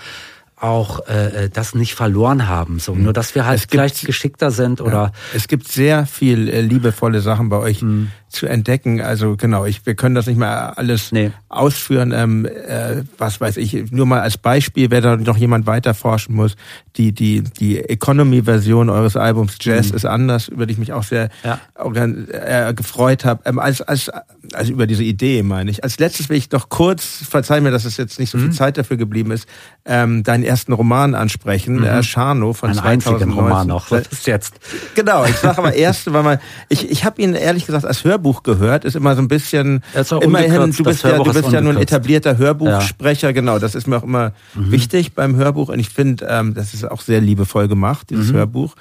auch 0.57 1.05
äh, 1.07 1.45
äh, 1.45 1.49
das 1.49 1.75
nicht 1.75 1.95
verloren 1.95 2.47
haben. 2.47 2.79
So, 2.79 2.95
mhm. 2.95 3.03
nur 3.03 3.13
dass 3.13 3.35
wir 3.35 3.45
halt 3.45 3.61
gibt, 3.61 3.71
vielleicht 3.71 4.05
geschickter 4.05 4.51
sind 4.51 4.79
oder. 4.79 4.91
Ja, 4.91 5.11
es 5.33 5.47
gibt 5.47 5.67
sehr 5.67 6.05
viel 6.05 6.49
äh, 6.49 6.61
liebevolle 6.61 7.19
Sachen 7.19 7.49
bei 7.49 7.57
euch 7.57 7.81
mhm. 7.81 8.11
Zu 8.29 8.47
entdecken. 8.47 9.01
Also 9.01 9.35
genau, 9.37 9.65
ich, 9.65 9.85
wir 9.85 9.95
können 9.95 10.15
das 10.15 10.27
nicht 10.27 10.37
mal 10.37 10.73
alles 10.75 11.11
nee. 11.11 11.31
ausführen. 11.49 12.11
Ähm, 12.15 12.45
äh, 12.45 13.03
was 13.17 13.39
weiß 13.39 13.57
ich, 13.57 13.91
nur 13.91 14.05
mal 14.05 14.21
als 14.21 14.37
Beispiel, 14.37 14.91
wer 14.91 15.01
da 15.01 15.15
noch 15.15 15.37
jemand 15.37 15.67
weiter 15.67 15.93
forschen 15.93 16.35
muss. 16.35 16.55
Die 16.97 17.11
die 17.11 17.43
die 17.43 17.79
Economy-Version 17.79 18.89
eures 18.89 19.15
Albums 19.15 19.57
Jazz 19.59 19.89
mhm. 19.89 19.95
ist 19.95 20.05
anders, 20.05 20.47
über 20.47 20.65
die 20.65 20.73
ich 20.73 20.79
mich 20.79 20.93
auch 20.93 21.03
sehr 21.03 21.29
ja. 21.43 21.59
äh, 21.75 22.73
gefreut 22.73 23.25
habe. 23.25 23.41
Ähm, 23.45 23.59
als 23.59 23.81
als 23.81 24.11
also 24.53 24.73
über 24.73 24.87
diese 24.87 25.03
Idee 25.03 25.43
meine 25.43 25.71
ich. 25.71 25.83
Als 25.83 25.99
letztes 25.99 26.29
will 26.29 26.37
ich 26.37 26.49
doch 26.49 26.69
kurz, 26.69 27.05
verzeih 27.29 27.61
mir, 27.61 27.71
dass 27.71 27.85
es 27.85 27.97
jetzt 27.97 28.19
nicht 28.19 28.29
so 28.29 28.37
viel 28.37 28.47
mhm. 28.47 28.53
Zeit 28.53 28.77
dafür 28.77 28.97
geblieben 28.97 29.31
ist, 29.31 29.47
ähm, 29.85 30.23
deinen 30.23 30.43
ersten 30.43 30.73
Roman 30.73 31.15
ansprechen, 31.15 31.77
mhm. 31.77 31.83
äh, 31.83 32.03
Scharno 32.03 32.53
von 32.53 32.69
Ein 32.69 33.01
2019. 33.01 33.31
Roman 33.31 33.67
noch. 33.67 33.91
Was 33.91 34.07
ist 34.07 34.27
jetzt? 34.27 34.55
Genau, 34.95 35.25
ich 35.25 35.35
sage 35.35 35.57
aber 35.57 35.73
erst, 35.75 36.11
weil 36.11 36.23
man, 36.23 36.39
ich, 36.69 36.89
ich 36.89 37.05
habe 37.05 37.21
ihn 37.21 37.33
ehrlich 37.33 37.65
gesagt 37.65 37.85
als 37.85 38.03
Hörbuch 38.03 38.24
gehört, 38.43 38.85
ist 38.85 38.95
immer 38.95 39.15
so 39.15 39.21
ein 39.21 39.27
bisschen, 39.27 39.83
immerhin, 40.21 40.71
du 40.71 40.83
bist 40.83 41.03
ja, 41.03 41.17
du 41.17 41.33
bist 41.33 41.51
ja 41.51 41.61
nun 41.61 41.77
etablierter 41.77 42.37
Hörbuchsprecher, 42.37 43.27
ja. 43.27 43.31
genau, 43.33 43.59
das 43.59 43.75
ist 43.75 43.87
mir 43.87 43.97
auch 43.97 44.03
immer 44.03 44.33
mhm. 44.53 44.71
wichtig 44.71 45.13
beim 45.13 45.35
Hörbuch 45.35 45.69
und 45.69 45.79
ich 45.79 45.89
finde, 45.89 46.25
ähm, 46.29 46.53
das 46.53 46.73
ist 46.73 46.89
auch 46.89 47.01
sehr 47.01 47.21
liebevoll 47.21 47.67
gemacht, 47.67 48.09
dieses 48.09 48.31
mhm. 48.31 48.37
Hörbuch 48.37 48.75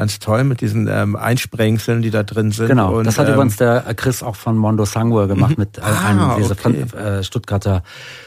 ganz 0.00 0.18
toll 0.18 0.44
mit 0.44 0.62
diesen 0.62 0.88
ähm, 0.88 1.14
Einsprengseln, 1.14 2.00
die 2.00 2.10
da 2.10 2.22
drin 2.22 2.52
sind. 2.52 2.68
Genau, 2.68 2.98
und, 2.98 3.04
das 3.06 3.18
hat 3.18 3.28
ähm, 3.28 3.34
übrigens 3.34 3.56
der 3.56 3.82
Chris 3.94 4.22
auch 4.22 4.34
von 4.34 4.56
Mondo 4.56 4.86
Sangur 4.86 5.28
gemacht 5.28 5.58
mhm. 5.58 5.64
mit 5.64 5.76
äh, 5.76 5.82
ah, 5.82 6.08
einem 6.08 6.42
dieser 6.42 6.52
okay. 6.52 6.96
äh, 6.96 7.22
Stuttgarter 7.22 7.82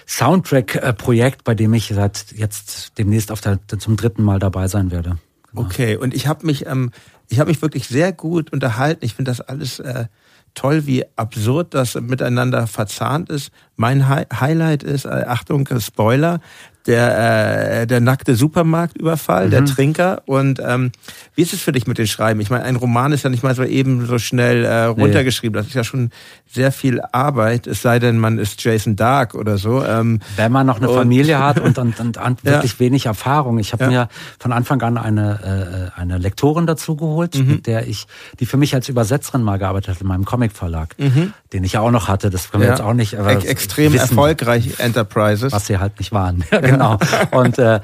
Soundtrack-Projekt, 0.05 1.43
bei 1.43 1.55
dem 1.55 1.73
ich 1.73 1.87
seit 1.87 2.31
jetzt 2.33 2.99
demnächst 2.99 3.31
auf 3.31 3.41
der, 3.41 3.57
zum 3.79 3.95
dritten 3.95 4.21
Mal 4.21 4.37
dabei 4.37 4.67
sein 4.67 4.91
werde. 4.91 5.17
Genau. 5.51 5.65
Okay, 5.65 5.97
und 5.97 6.13
ich 6.13 6.27
habe 6.27 6.45
mich, 6.45 6.67
ähm, 6.67 6.91
ich 7.29 7.39
habe 7.39 7.49
mich 7.49 7.61
wirklich 7.63 7.87
sehr 7.87 8.11
gut 8.11 8.53
unterhalten. 8.53 9.03
Ich 9.03 9.15
finde 9.15 9.31
das 9.31 9.41
alles 9.41 9.79
äh, 9.79 10.05
toll, 10.53 10.85
wie 10.85 11.05
absurd 11.15 11.73
das 11.73 11.95
miteinander 11.95 12.67
verzahnt 12.67 13.29
ist. 13.29 13.51
Mein 13.75 14.07
Hi 14.07 14.25
Highlight 14.33 14.83
ist, 14.83 15.05
äh, 15.05 15.25
Achtung, 15.27 15.67
Spoiler, 15.79 16.39
der, 16.85 17.81
äh, 17.81 17.87
der 17.87 18.01
nackte 18.01 18.35
Supermarktüberfall, 18.35 19.47
mhm. 19.47 19.51
der 19.51 19.65
Trinker. 19.65 20.21
Und 20.25 20.59
ähm, 20.65 20.91
wie 21.35 21.41
ist 21.41 21.53
es 21.53 21.61
für 21.61 21.71
dich 21.71 21.87
mit 21.87 21.97
dem 21.97 22.07
Schreiben? 22.07 22.39
Ich 22.41 22.49
meine, 22.49 22.63
ein 22.63 22.75
Roman 22.75 23.11
ist 23.11 23.23
ja 23.23 23.29
nicht 23.29 23.43
mal 23.43 23.55
so 23.55 23.63
eben 23.63 24.05
so 24.05 24.17
schnell 24.17 24.65
äh, 24.65 24.83
runtergeschrieben. 24.85 25.53
Nee. 25.53 25.59
Das 25.59 25.67
ist 25.67 25.75
ja 25.75 25.83
schon 25.83 26.11
sehr 26.49 26.71
viel 26.71 27.01
Arbeit, 27.11 27.67
es 27.67 27.81
sei 27.81 27.99
denn, 27.99 28.19
man 28.19 28.37
ist 28.37 28.63
Jason 28.63 28.95
Dark 28.95 29.33
oder 29.33 29.57
so. 29.57 29.83
Ähm, 29.83 30.19
Wenn 30.35 30.51
man 30.51 30.67
noch 30.67 30.77
eine 30.77 30.89
und, 30.89 30.95
Familie 30.95 31.39
hat 31.43 31.59
und, 31.59 31.77
und, 31.77 31.99
und, 31.99 32.17
und 32.17 32.45
wirklich 32.45 32.73
ja. 32.73 32.79
wenig 32.79 33.05
Erfahrung. 33.05 33.57
Ich 33.59 33.73
habe 33.73 33.85
ja. 33.85 33.89
mir 33.89 34.09
von 34.39 34.51
Anfang 34.51 34.81
an 34.81 34.97
eine, 34.97 35.91
äh, 35.95 35.99
eine 35.99 36.17
Lektorin 36.17 36.67
dazu 36.67 36.95
geholt, 36.95 37.35
mhm. 37.35 37.47
mit 37.47 37.67
der 37.67 37.87
ich, 37.87 38.05
die 38.39 38.45
für 38.45 38.57
mich 38.57 38.75
als 38.75 38.89
Übersetzerin 38.89 39.41
mal 39.41 39.57
gearbeitet 39.57 39.95
hat 39.95 40.01
in 40.01 40.07
meinem 40.07 40.25
Comicverlag, 40.25 40.95
mhm. 40.99 41.33
den 41.53 41.63
ich 41.63 41.73
ja 41.73 41.81
auch 41.81 41.91
noch 41.91 42.07
hatte. 42.07 42.29
Das 42.29 42.51
können 42.51 42.61
wir 42.61 42.67
ja. 42.67 42.73
jetzt 42.73 42.83
auch 42.83 42.93
nicht. 42.93 43.17
Aber 43.17 43.31
Extrem 43.63 43.93
wissen, 43.93 44.09
erfolgreich 44.09 44.79
Enterprises. 44.79 45.51
Was 45.51 45.67
sie 45.67 45.77
halt 45.77 45.99
nicht 45.99 46.11
waren. 46.11 46.43
genau. 46.51 46.97
Und 47.31 47.57
äh, 47.57 47.79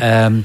ähm, 0.00 0.44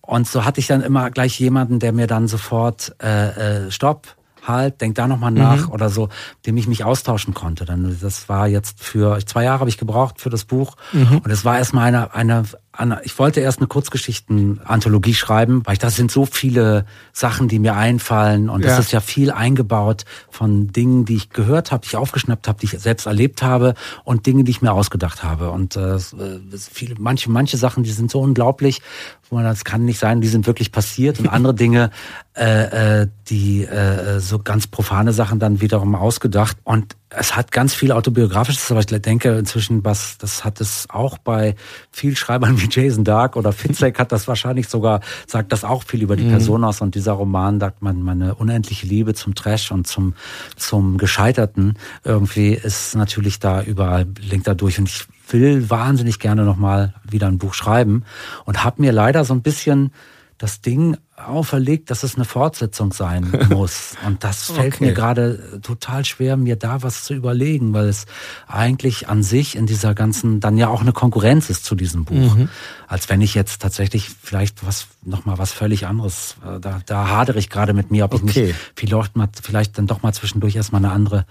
und 0.00 0.26
so 0.26 0.44
hatte 0.44 0.60
ich 0.60 0.66
dann 0.66 0.80
immer 0.80 1.10
gleich 1.10 1.38
jemanden, 1.38 1.80
der 1.80 1.92
mir 1.92 2.06
dann 2.06 2.28
sofort 2.28 2.94
äh, 3.02 3.66
äh, 3.66 3.70
Stopp, 3.70 4.16
halt, 4.48 4.80
denk 4.80 4.94
da 4.94 5.06
nochmal 5.06 5.30
nach 5.30 5.66
mhm. 5.66 5.72
oder 5.72 5.90
so, 5.90 6.08
dem 6.46 6.56
ich 6.56 6.66
mich 6.66 6.82
austauschen 6.82 7.34
konnte. 7.34 7.66
Dann 7.66 7.98
das 8.00 8.28
war 8.28 8.48
jetzt 8.48 8.82
für 8.82 9.18
zwei 9.26 9.44
Jahre 9.44 9.60
habe 9.60 9.68
ich 9.68 9.76
gebraucht 9.78 10.20
für 10.20 10.30
das 10.30 10.46
Buch 10.46 10.76
mhm. 10.92 11.18
und 11.18 11.30
es 11.30 11.44
war 11.44 11.58
erstmal 11.58 11.88
eine 11.88 12.14
eine 12.14 12.44
ich 13.02 13.18
wollte 13.18 13.40
erst 13.40 13.58
eine 13.58 13.66
Kurzgeschichten-Anthologie 13.66 15.14
schreiben, 15.14 15.62
weil 15.64 15.76
das 15.76 15.96
sind 15.96 16.10
so 16.10 16.26
viele 16.26 16.86
Sachen, 17.12 17.48
die 17.48 17.58
mir 17.58 17.74
einfallen 17.74 18.48
und 18.48 18.64
ja. 18.64 18.78
ist 18.78 18.92
ja 18.92 19.00
viel 19.00 19.30
eingebaut 19.30 20.04
von 20.30 20.68
Dingen, 20.68 21.04
die 21.04 21.16
ich 21.16 21.30
gehört 21.30 21.72
habe, 21.72 21.82
die 21.82 21.88
ich 21.88 21.96
aufgeschnappt 21.96 22.46
habe, 22.46 22.60
die 22.60 22.66
ich 22.66 22.78
selbst 22.78 23.06
erlebt 23.06 23.42
habe 23.42 23.74
und 24.04 24.26
Dinge, 24.26 24.44
die 24.44 24.50
ich 24.52 24.62
mir 24.62 24.72
ausgedacht 24.72 25.24
habe. 25.24 25.50
Und 25.50 25.76
äh, 25.76 25.98
viele, 26.72 26.94
manche, 26.98 27.30
manche 27.30 27.56
Sachen, 27.56 27.82
die 27.82 27.90
sind 27.90 28.10
so 28.10 28.20
unglaublich, 28.20 28.80
man 29.34 29.44
das 29.44 29.64
kann 29.64 29.84
nicht 29.84 29.98
sein, 29.98 30.20
die 30.20 30.28
sind 30.28 30.46
wirklich 30.46 30.72
passiert 30.72 31.18
und 31.20 31.28
andere 31.28 31.54
Dinge, 31.56 31.90
äh, 32.34 33.02
äh, 33.02 33.08
die 33.28 33.64
äh, 33.64 34.20
so 34.20 34.38
ganz 34.38 34.66
profane 34.66 35.12
Sachen 35.12 35.38
dann 35.38 35.60
wiederum 35.60 35.94
ausgedacht. 35.94 36.56
Und 36.64 36.96
es 37.10 37.36
hat 37.36 37.52
ganz 37.52 37.74
viel 37.74 37.90
autobiografisches, 37.90 38.70
aber 38.70 38.80
ich 38.80 38.86
denke 38.86 39.36
inzwischen, 39.38 39.84
was 39.84 40.18
das 40.18 40.44
hat 40.44 40.60
es 40.60 40.86
auch 40.90 41.18
bei 41.18 41.54
viel 41.90 42.16
Schreibern 42.16 42.60
wie 42.60 42.68
Jason 42.70 43.04
Dark 43.04 43.36
oder 43.36 43.52
Fitzek 43.52 43.98
hat 43.98 44.12
das 44.12 44.28
wahrscheinlich 44.28 44.68
sogar 44.68 45.00
sagt 45.26 45.52
das 45.52 45.64
auch 45.64 45.82
viel 45.84 46.02
über 46.02 46.16
die 46.16 46.24
mhm. 46.24 46.30
Person 46.30 46.64
aus 46.64 46.80
und 46.80 46.94
dieser 46.94 47.12
Roman 47.12 47.60
sagt 47.60 47.82
man 47.82 48.02
meine 48.02 48.34
unendliche 48.34 48.86
Liebe 48.86 49.14
zum 49.14 49.34
Trash 49.34 49.72
und 49.72 49.86
zum 49.86 50.14
zum 50.56 50.98
Gescheiterten 50.98 51.78
irgendwie 52.04 52.52
ist 52.52 52.94
natürlich 52.94 53.38
da 53.38 53.62
überall 53.62 54.04
blinkt 54.04 54.46
da 54.46 54.54
durch 54.54 54.78
und 54.78 54.88
ich 54.88 55.06
will 55.32 55.70
wahnsinnig 55.70 56.18
gerne 56.18 56.44
noch 56.44 56.56
mal 56.56 56.94
wieder 57.08 57.26
ein 57.26 57.38
Buch 57.38 57.54
schreiben 57.54 58.04
und 58.44 58.64
habe 58.64 58.82
mir 58.82 58.92
leider 58.92 59.24
so 59.24 59.34
ein 59.34 59.42
bisschen 59.42 59.92
das 60.38 60.60
Ding 60.60 60.96
auferlegt, 61.16 61.90
dass 61.90 62.04
es 62.04 62.14
eine 62.14 62.24
Fortsetzung 62.24 62.92
sein 62.92 63.32
muss. 63.50 63.96
Und 64.06 64.22
das 64.22 64.44
fällt 64.44 64.76
okay. 64.76 64.86
mir 64.86 64.92
gerade 64.94 65.60
total 65.62 66.04
schwer, 66.04 66.36
mir 66.36 66.54
da 66.54 66.82
was 66.82 67.02
zu 67.02 67.12
überlegen, 67.12 67.74
weil 67.74 67.88
es 67.88 68.06
eigentlich 68.46 69.08
an 69.08 69.24
sich 69.24 69.56
in 69.56 69.66
dieser 69.66 69.94
ganzen, 69.96 70.38
dann 70.38 70.56
ja 70.56 70.68
auch 70.68 70.80
eine 70.80 70.92
Konkurrenz 70.92 71.50
ist 71.50 71.64
zu 71.64 71.74
diesem 71.74 72.04
Buch. 72.04 72.36
Mhm. 72.36 72.48
Als 72.86 73.08
wenn 73.08 73.20
ich 73.20 73.34
jetzt 73.34 73.60
tatsächlich 73.60 74.08
vielleicht 74.22 74.64
was, 74.64 74.86
nochmal 75.04 75.38
was 75.38 75.52
völlig 75.52 75.88
anderes, 75.88 76.36
äh, 76.46 76.60
da, 76.60 76.80
da 76.86 77.08
hadere 77.08 77.40
ich 77.40 77.50
gerade 77.50 77.74
mit 77.74 77.90
mir, 77.90 78.04
ob 78.04 78.14
okay. 78.14 78.26
ich 78.28 78.36
nicht 78.36 78.54
vielleicht, 78.76 79.16
mal, 79.16 79.28
vielleicht 79.42 79.76
dann 79.76 79.88
doch 79.88 80.02
mal 80.02 80.12
zwischendurch 80.12 80.54
erstmal 80.54 80.84
eine 80.84 80.94
andere, 80.94 81.26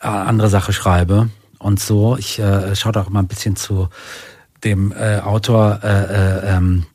äh, 0.00 0.08
andere 0.08 0.48
Sache 0.48 0.72
schreibe. 0.72 1.30
Und 1.62 1.78
so, 1.78 2.16
ich 2.16 2.38
äh, 2.38 2.74
schaue 2.74 2.92
da 2.92 3.02
auch 3.02 3.10
mal 3.10 3.20
ein 3.20 3.28
bisschen 3.28 3.56
zu 3.56 3.88
dem 4.64 4.92
äh, 4.92 5.20
Autor, 5.20 5.80
äh, 5.82 5.88
äh, 5.88 6.56
ähm, 6.56 6.86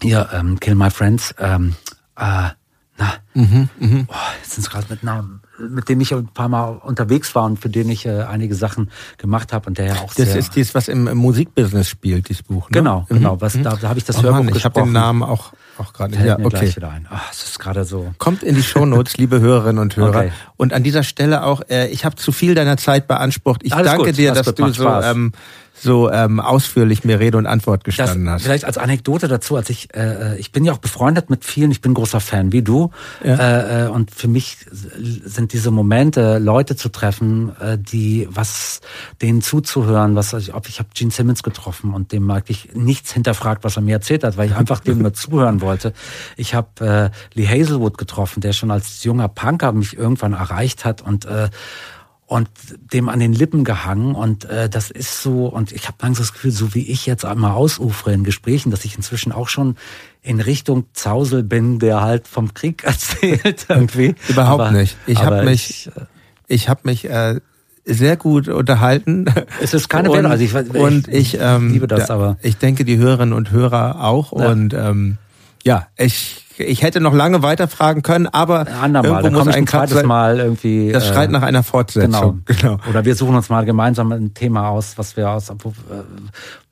hier, 0.00 0.28
ähm, 0.32 0.60
Kill 0.60 0.74
My 0.74 0.90
Friends, 0.90 1.34
ähm, 1.38 1.74
äh, 2.16 2.50
na, 2.96 3.12
mhm, 3.34 3.68
mh. 3.80 4.04
oh, 4.06 4.14
jetzt 4.40 4.52
sind 4.52 4.64
es 4.64 4.70
gerade 4.70 4.86
mit 4.88 5.02
Namen, 5.02 5.42
mit 5.58 5.88
dem 5.88 6.00
ich 6.00 6.14
ein 6.14 6.28
paar 6.28 6.48
Mal 6.48 6.76
unterwegs 6.76 7.34
war 7.34 7.44
und 7.44 7.58
für 7.58 7.68
den 7.68 7.90
ich 7.90 8.06
äh, 8.06 8.22
einige 8.22 8.54
Sachen 8.54 8.90
gemacht 9.18 9.52
habe 9.52 9.66
und 9.66 9.78
der 9.78 9.86
ja 9.86 9.94
auch 9.96 10.14
Das 10.14 10.28
sehr, 10.28 10.36
ist 10.36 10.54
dies, 10.54 10.76
was 10.76 10.86
im, 10.86 11.12
Musikbusiness 11.16 11.88
spielt, 11.88 12.28
dieses 12.28 12.44
Buch. 12.44 12.70
Ne? 12.70 12.78
Genau, 12.78 13.00
mhm. 13.08 13.14
genau. 13.16 13.40
Was, 13.40 13.54
mhm. 13.56 13.64
da, 13.64 13.74
da 13.74 13.88
habe 13.88 13.98
ich 13.98 14.04
das 14.04 14.18
oh, 14.18 14.22
Hörbuch 14.22 14.44
Mann, 14.44 14.54
Ich 14.54 14.64
habe 14.64 14.80
den 14.80 14.92
Namen 14.92 15.24
auch 15.24 15.52
auch 15.78 15.92
gerade. 15.92 16.16
Ja, 16.16 16.38
okay. 16.38 16.48
Gleich 16.48 16.76
wieder 16.76 16.90
ein. 16.90 17.06
Ach, 17.10 17.30
es 17.32 17.44
ist 17.44 17.58
gerade 17.58 17.84
so. 17.84 18.14
Kommt 18.18 18.42
in 18.42 18.54
die 18.54 18.62
Shownotes, 18.62 19.16
liebe 19.18 19.40
Hörerinnen 19.40 19.80
und 19.80 19.96
Hörer. 19.96 20.18
Okay. 20.18 20.32
Und 20.56 20.72
an 20.72 20.82
dieser 20.82 21.02
Stelle 21.02 21.44
auch, 21.44 21.62
äh, 21.68 21.88
ich 21.88 22.04
habe 22.04 22.16
zu 22.16 22.32
viel 22.32 22.54
deiner 22.54 22.76
Zeit 22.76 23.06
beansprucht. 23.08 23.62
Ich 23.64 23.74
Alles 23.74 23.90
danke 23.90 24.06
gut, 24.06 24.16
dir, 24.16 24.32
dass 24.32 24.54
du 24.54 24.68
so 24.72 24.88
ähm, 24.88 25.32
so 25.76 26.10
ähm, 26.10 26.40
ausführlich 26.40 27.04
mir 27.04 27.18
Rede 27.18 27.36
und 27.36 27.46
Antwort 27.46 27.84
gestanden 27.84 28.26
das, 28.26 28.34
hast. 28.34 28.42
Vielleicht 28.44 28.64
als 28.64 28.78
Anekdote 28.78 29.28
dazu, 29.28 29.56
als 29.56 29.70
ich, 29.70 29.94
äh, 29.94 30.36
ich 30.38 30.52
bin 30.52 30.64
ja 30.64 30.72
auch 30.72 30.78
befreundet 30.78 31.30
mit 31.30 31.44
vielen, 31.44 31.70
ich 31.70 31.80
bin 31.80 31.94
großer 31.94 32.20
Fan 32.20 32.52
wie 32.52 32.62
du. 32.62 32.90
Ja. 33.24 33.34
Äh, 33.34 33.84
äh 33.86 33.88
und 33.88 34.12
für 34.12 34.28
mich 34.28 34.58
sind 34.70 35.52
diese 35.52 35.70
Momente, 35.70 36.38
Leute 36.38 36.76
zu 36.76 36.90
treffen, 36.90 37.52
äh, 37.60 37.76
die 37.78 38.28
was 38.30 38.80
denen 39.20 39.42
zuzuhören, 39.42 40.14
was 40.14 40.32
ich, 40.32 40.54
ob 40.54 40.68
ich 40.68 40.78
habe 40.78 40.88
Gene 40.94 41.10
Simmons 41.10 41.42
getroffen 41.42 41.92
und 41.92 42.12
dem 42.12 42.30
eigentlich 42.30 42.70
nichts 42.74 43.12
hinterfragt, 43.12 43.64
was 43.64 43.76
er 43.76 43.82
mir 43.82 43.94
erzählt 43.94 44.24
hat, 44.24 44.36
weil 44.36 44.48
ich 44.48 44.56
einfach 44.56 44.80
dem 44.80 44.98
nur 44.98 45.12
zuhören 45.12 45.60
wollte. 45.60 45.92
Ich 46.36 46.54
habe 46.54 47.12
äh, 47.34 47.38
Lee 47.38 47.48
Hazelwood 47.48 47.98
getroffen, 47.98 48.40
der 48.40 48.52
schon 48.52 48.70
als 48.70 49.02
junger 49.02 49.28
Punker 49.28 49.72
mich 49.72 49.96
irgendwann 49.96 50.34
erreicht 50.34 50.84
hat 50.84 51.02
und 51.02 51.24
äh, 51.24 51.48
und 52.26 52.48
dem 52.92 53.08
an 53.08 53.20
den 53.20 53.32
Lippen 53.32 53.64
gehangen 53.64 54.14
und 54.14 54.46
äh, 54.46 54.68
das 54.68 54.90
ist 54.90 55.22
so 55.22 55.46
und 55.46 55.72
ich 55.72 55.86
habe 55.86 55.98
langsam 56.00 56.22
das 56.22 56.32
Gefühl, 56.32 56.52
so 56.52 56.74
wie 56.74 56.90
ich 56.90 57.04
jetzt 57.06 57.24
einmal 57.24 57.52
ausufere 57.52 58.14
in 58.14 58.24
Gesprächen, 58.24 58.70
dass 58.70 58.84
ich 58.84 58.96
inzwischen 58.96 59.30
auch 59.30 59.48
schon 59.48 59.76
in 60.22 60.40
Richtung 60.40 60.86
Zausel 60.94 61.42
bin, 61.42 61.78
der 61.78 62.00
halt 62.00 62.26
vom 62.26 62.54
Krieg 62.54 62.82
erzählt 62.84 63.66
irgendwie. 63.68 64.14
Überhaupt 64.28 64.62
aber, 64.62 64.72
nicht. 64.72 64.96
Ich 65.06 65.22
habe 65.22 65.42
mich, 65.44 65.88
ich, 65.88 65.96
äh, 65.96 66.06
ich 66.48 66.68
habe 66.68 66.80
mich 66.84 67.04
äh, 67.04 67.40
sehr 67.84 68.16
gut 68.16 68.48
unterhalten. 68.48 69.26
Es 69.60 69.74
ist 69.74 69.88
keine 69.88 70.10
Wertung, 70.10 70.30
also 70.30 70.42
ich, 70.42 70.54
ich, 70.54 70.74
und 70.74 71.08
ich 71.08 71.38
ähm, 71.38 71.72
liebe 71.72 71.86
das, 71.86 72.10
aber 72.10 72.38
ich 72.40 72.56
denke 72.56 72.86
die 72.86 72.96
Hörerinnen 72.96 73.34
und 73.34 73.50
Hörer 73.50 74.02
auch 74.02 74.32
ja. 74.32 74.50
und 74.50 74.72
ähm, 74.72 75.18
ja, 75.62 75.88
ich 75.96 76.43
ich 76.58 76.82
hätte 76.82 77.00
noch 77.00 77.14
lange 77.14 77.42
weiterfragen 77.42 78.02
können, 78.02 78.26
aber 78.26 78.66
andermal, 78.80 79.24
irgendwo 79.24 79.44
muss 79.44 79.54
ein 79.54 79.66
zweites 79.66 79.94
sein. 79.94 80.06
Mal 80.06 80.38
irgendwie. 80.38 80.92
Das 80.92 81.08
schreit 81.08 81.28
äh, 81.28 81.32
nach 81.32 81.42
einer 81.42 81.62
Fortsetzung. 81.62 82.42
Genau. 82.44 82.76
genau. 82.76 82.78
Oder 82.88 83.04
wir 83.04 83.14
suchen 83.14 83.34
uns 83.34 83.48
mal 83.48 83.64
gemeinsam 83.64 84.12
ein 84.12 84.34
Thema 84.34 84.68
aus, 84.68 84.96
was 84.96 85.16
wir 85.16 85.30
aus, 85.30 85.50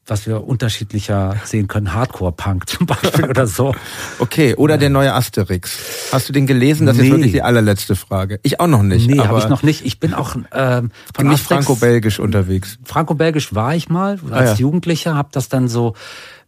was 0.06 0.26
wir 0.26 0.44
unterschiedlicher 0.44 1.36
sehen 1.44 1.68
können. 1.68 1.94
Hardcore-Punk 1.94 2.68
zum 2.68 2.86
Beispiel 2.86 3.28
oder 3.30 3.46
so. 3.46 3.74
Okay, 4.18 4.54
oder 4.56 4.76
der 4.76 4.90
neue 4.90 5.14
Asterix. 5.14 5.78
Hast 6.12 6.28
du 6.28 6.32
den 6.32 6.46
gelesen? 6.46 6.86
Das 6.86 6.96
nee. 6.96 7.04
ist 7.04 7.10
wirklich 7.10 7.32
die 7.32 7.42
allerletzte 7.42 7.94
Frage. 7.94 8.40
Ich 8.42 8.60
auch 8.60 8.66
noch 8.66 8.82
nicht. 8.82 9.08
Nee, 9.08 9.18
habe 9.18 9.38
ich 9.38 9.48
noch 9.48 9.62
nicht. 9.62 9.84
Ich 9.86 10.00
bin 10.00 10.14
auch 10.14 10.34
ähm, 10.52 10.90
von 11.14 11.28
nicht 11.28 11.44
franco-belgisch 11.44 12.18
unterwegs. 12.18 12.78
Franco-belgisch 12.84 13.54
war 13.54 13.74
ich 13.74 13.88
mal 13.88 14.18
als 14.30 14.50
ah, 14.50 14.52
ja. 14.52 14.54
Jugendlicher, 14.54 15.14
habe 15.14 15.28
das 15.32 15.48
dann 15.48 15.68
so 15.68 15.94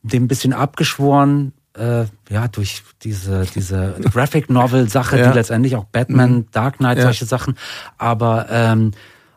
dem 0.02 0.28
bisschen 0.28 0.52
abgeschworen, 0.52 1.52
äh, 1.76 2.04
ja, 2.30 2.48
durch 2.48 2.82
diese, 3.02 3.46
diese 3.54 3.94
Graphic 4.12 4.48
Novel 4.50 4.88
Sache, 4.88 5.18
ja. 5.18 5.28
die 5.28 5.38
letztendlich 5.38 5.76
auch 5.76 5.84
Batman, 5.84 6.32
mhm. 6.32 6.46
Dark 6.52 6.78
Knight, 6.78 6.98
ja. 6.98 7.04
solche 7.04 7.26
Sachen. 7.26 7.56
Aber 7.98 8.46
ähm, 8.50 8.92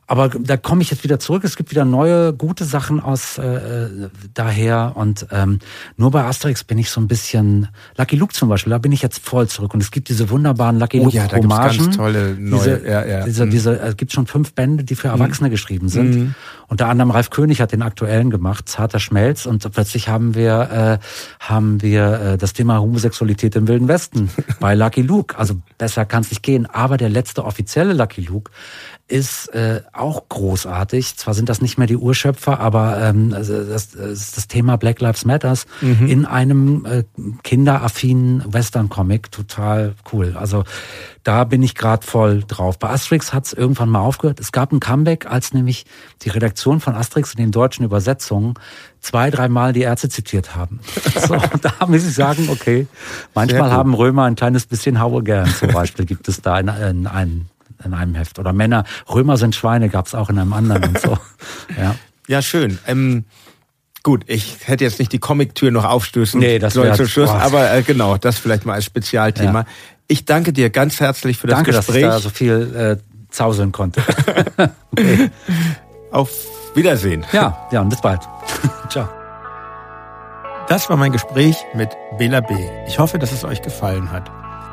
aber 0.09 0.29
da 0.29 0.55
komme 0.55 0.81
ich 0.81 0.89
jetzt 0.89 1.03
wieder 1.03 1.19
zurück. 1.19 1.43
Es 1.43 1.57
gibt 1.57 1.69
wieder 1.69 1.83
neue, 1.83 2.31
gute 2.31 2.63
Sachen 2.63 3.01
aus 3.01 3.37
äh, 3.37 3.89
daher. 4.33 4.93
Und 4.95 5.27
ähm, 5.31 5.59
nur 5.97 6.11
bei 6.11 6.23
Asterix 6.23 6.63
bin 6.63 6.77
ich 6.77 6.89
so 6.89 7.01
ein 7.01 7.09
bisschen. 7.09 7.67
Lucky 7.97 8.15
Luke 8.15 8.33
zum 8.33 8.47
Beispiel, 8.47 8.71
da 8.71 8.77
bin 8.77 8.93
ich 8.93 9.01
jetzt 9.01 9.19
voll 9.19 9.49
zurück. 9.49 9.73
Und 9.73 9.83
es 9.83 9.91
gibt 9.91 10.07
diese 10.07 10.29
wunderbaren 10.29 10.79
Lucky 10.79 11.01
oh, 11.01 11.05
Luke 11.05 11.17
ja, 11.17 11.27
da 11.27 11.35
Hommagen. 11.35 11.77
Ganz 11.77 11.97
tolle 11.97 12.35
neue. 12.39 12.59
Diese, 12.59 12.87
ja, 12.87 13.05
ja. 13.05 13.25
Diese, 13.25 13.45
mhm. 13.45 13.49
diese, 13.49 13.79
es 13.79 13.97
gibt 13.97 14.13
schon 14.13 14.27
fünf 14.27 14.53
Bände, 14.53 14.85
die 14.85 14.95
für 14.95 15.09
Erwachsene 15.09 15.49
mhm. 15.49 15.51
geschrieben 15.51 15.89
sind. 15.89 16.15
Mhm. 16.15 16.35
Unter 16.69 16.87
anderem 16.87 17.11
Ralf 17.11 17.29
König 17.29 17.59
hat 17.59 17.73
den 17.73 17.81
aktuellen 17.81 18.29
gemacht, 18.29 18.69
Zarter 18.69 19.01
Schmelz. 19.01 19.45
Und 19.45 19.69
plötzlich 19.73 20.07
haben 20.07 20.35
wir, 20.35 20.99
äh, 21.01 21.05
haben 21.45 21.81
wir 21.81 22.21
äh, 22.21 22.37
das 22.37 22.53
Thema 22.53 22.79
Homosexualität 22.79 23.57
im 23.57 23.67
Wilden 23.67 23.89
Westen 23.89 24.29
bei 24.61 24.73
Lucky 24.73 25.01
Luke. 25.01 25.37
Also 25.37 25.55
besser 25.77 26.05
kann 26.05 26.21
es 26.21 26.29
nicht 26.29 26.43
gehen. 26.43 26.65
Aber 26.65 26.95
der 26.95 27.09
letzte 27.09 27.43
offizielle 27.43 27.91
Lucky 27.91 28.21
Luke 28.21 28.51
ist 29.07 29.47
äh, 29.53 29.81
auch 29.93 30.27
großartig. 30.27 31.15
Zwar 31.15 31.33
sind 31.33 31.47
das 31.47 31.61
nicht 31.61 31.77
mehr 31.77 31.87
die 31.87 31.95
Urschöpfer, 31.95 32.59
aber 32.59 33.01
ähm, 33.01 33.33
also 33.33 33.63
das, 33.63 33.91
das, 33.91 34.47
Thema 34.47 34.75
Black 34.77 34.99
Lives 34.99 35.23
Matters 35.23 35.65
mhm. 35.79 36.07
in 36.07 36.25
einem 36.25 36.85
äh, 36.85 37.03
kinderaffinen 37.43 38.43
Western-Comic 38.51 39.31
total 39.31 39.95
cool. 40.11 40.35
Also 40.37 40.65
da 41.23 41.45
bin 41.45 41.63
ich 41.63 41.75
gerade 41.75 42.05
voll 42.05 42.43
drauf. 42.45 42.79
Bei 42.79 42.89
Asterix 42.89 43.33
hat 43.33 43.45
es 43.45 43.53
irgendwann 43.53 43.89
mal 43.89 44.01
aufgehört. 44.01 44.41
Es 44.41 44.51
gab 44.51 44.73
ein 44.73 44.81
Comeback, 44.81 45.25
als 45.25 45.53
nämlich 45.53 45.85
die 46.23 46.29
Redaktion 46.29 46.81
von 46.81 46.93
Asterix 46.93 47.33
in 47.33 47.37
den 47.37 47.51
deutschen 47.51 47.85
Übersetzungen 47.85 48.55
zwei, 48.99 49.29
dreimal 49.29 49.71
die 49.71 49.81
Ärzte 49.81 50.09
zitiert 50.09 50.55
haben. 50.55 50.81
so, 51.27 51.37
da 51.61 51.85
muss 51.87 52.05
ich 52.05 52.13
sagen, 52.13 52.49
okay, 52.49 52.87
manchmal 53.33 53.71
haben 53.71 53.93
Römer 53.93 54.23
ein 54.23 54.35
kleines 54.35 54.65
bisschen 54.65 54.99
Haue 54.99 55.23
gern. 55.23 55.47
Zum 55.47 55.71
Beispiel 55.71 56.05
gibt 56.05 56.27
es 56.27 56.41
da 56.41 56.59
in, 56.59 56.67
in, 56.67 57.07
einen 57.07 57.49
in 57.83 57.93
einem 57.93 58.15
Heft. 58.15 58.39
Oder 58.39 58.53
Männer, 58.53 58.83
Römer 59.09 59.37
sind 59.37 59.55
Schweine, 59.55 59.89
gab 59.89 60.07
es 60.07 60.15
auch 60.15 60.29
in 60.29 60.39
einem 60.39 60.53
anderen 60.53 60.83
und 60.83 60.99
so. 60.99 61.17
Ja, 61.77 61.95
ja 62.27 62.41
schön. 62.41 62.79
Ähm, 62.87 63.25
gut, 64.03 64.23
ich 64.27 64.57
hätte 64.65 64.83
jetzt 64.83 64.99
nicht 64.99 65.11
die 65.11 65.19
Comic-Tür 65.19 65.71
noch 65.71 65.85
aufstößen 65.85 66.39
nee, 66.39 66.59
das 66.59 66.73
sollen 66.73 66.95
zum 66.95 67.07
Schluss, 67.07 67.29
aber 67.29 67.71
äh, 67.73 67.83
genau, 67.83 68.17
das 68.17 68.39
vielleicht 68.39 68.65
mal 68.65 68.73
als 68.73 68.85
Spezialthema. 68.85 69.59
Ja. 69.59 69.65
Ich 70.07 70.25
danke 70.25 70.53
dir 70.53 70.69
ganz 70.69 70.99
herzlich 70.99 71.37
für 71.37 71.47
das 71.47 71.57
danke, 71.57 71.71
Gespräch. 71.71 72.03
Danke, 72.03 72.15
dass 72.15 72.23
ich 72.23 72.23
da 72.23 72.29
so 72.29 72.29
viel 72.29 72.75
äh, 72.75 72.97
zauseln 73.29 73.71
konnte. 73.71 74.01
okay. 74.91 75.29
Auf 76.11 76.31
Wiedersehen. 76.73 77.25
Ja, 77.33 77.67
ja 77.71 77.81
und 77.81 77.89
bis 77.89 78.01
bald. 78.01 78.21
Ciao. 78.89 79.09
Das 80.67 80.89
war 80.89 80.97
mein 80.97 81.11
Gespräch 81.11 81.57
mit 81.73 81.89
Bela 82.17 82.41
B. 82.41 82.53
Ich 82.87 82.99
hoffe, 82.99 83.19
dass 83.19 83.31
es 83.31 83.43
euch 83.43 83.61
gefallen 83.61 84.11
hat. 84.11 84.29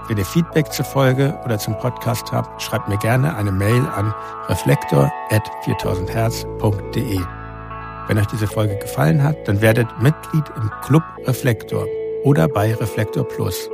Wenn 0.06 0.18
ihr 0.18 0.26
Feedback 0.26 0.70
zur 0.70 0.84
Folge 0.84 1.40
oder 1.46 1.58
zum 1.58 1.78
Podcast 1.78 2.30
habt, 2.30 2.60
schreibt 2.60 2.88
mir 2.88 2.98
gerne 2.98 3.34
eine 3.36 3.52
Mail 3.52 3.86
an 3.86 4.12
reflektor.4000herz.de. 4.48 7.20
Wenn 8.06 8.18
euch 8.18 8.26
diese 8.26 8.46
Folge 8.46 8.76
gefallen 8.76 9.22
hat, 9.22 9.48
dann 9.48 9.62
werdet 9.62 9.88
Mitglied 10.02 10.44
im 10.56 10.70
Club 10.82 11.02
Reflektor 11.26 11.86
oder 12.22 12.48
bei 12.48 12.74
Reflektor 12.74 13.26
Plus. 13.26 13.70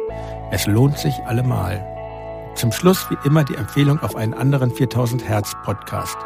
Es 0.53 0.69
lohnt 0.69 0.99
sich 0.99 1.15
allemal. 1.27 1.85
Zum 2.55 2.71
Schluss 2.71 3.11
wie 3.11 3.17
immer 3.25 3.43
die 3.43 3.57
Empfehlung 3.57 4.01
auf 4.01 4.15
einen 4.15 4.35
anderen 4.35 4.71
4000 4.71 5.29
Hertz 5.29 5.57
Podcast. 5.65 6.17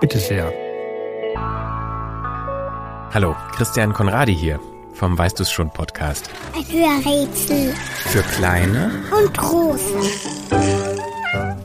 Bitte 0.00 0.18
sehr. 0.18 0.52
Hallo, 3.14 3.34
Christian 3.52 3.94
Konradi 3.94 4.34
hier 4.34 4.60
vom 4.96 5.18
Weißt 5.18 5.38
du's 5.38 5.50
schon 5.50 5.70
Podcast. 5.70 6.30
Ein 6.54 6.64
Hörrätsel. 6.72 7.74
Für 8.06 8.22
kleine 8.22 8.90
und 9.16 9.36
große. 9.36 9.94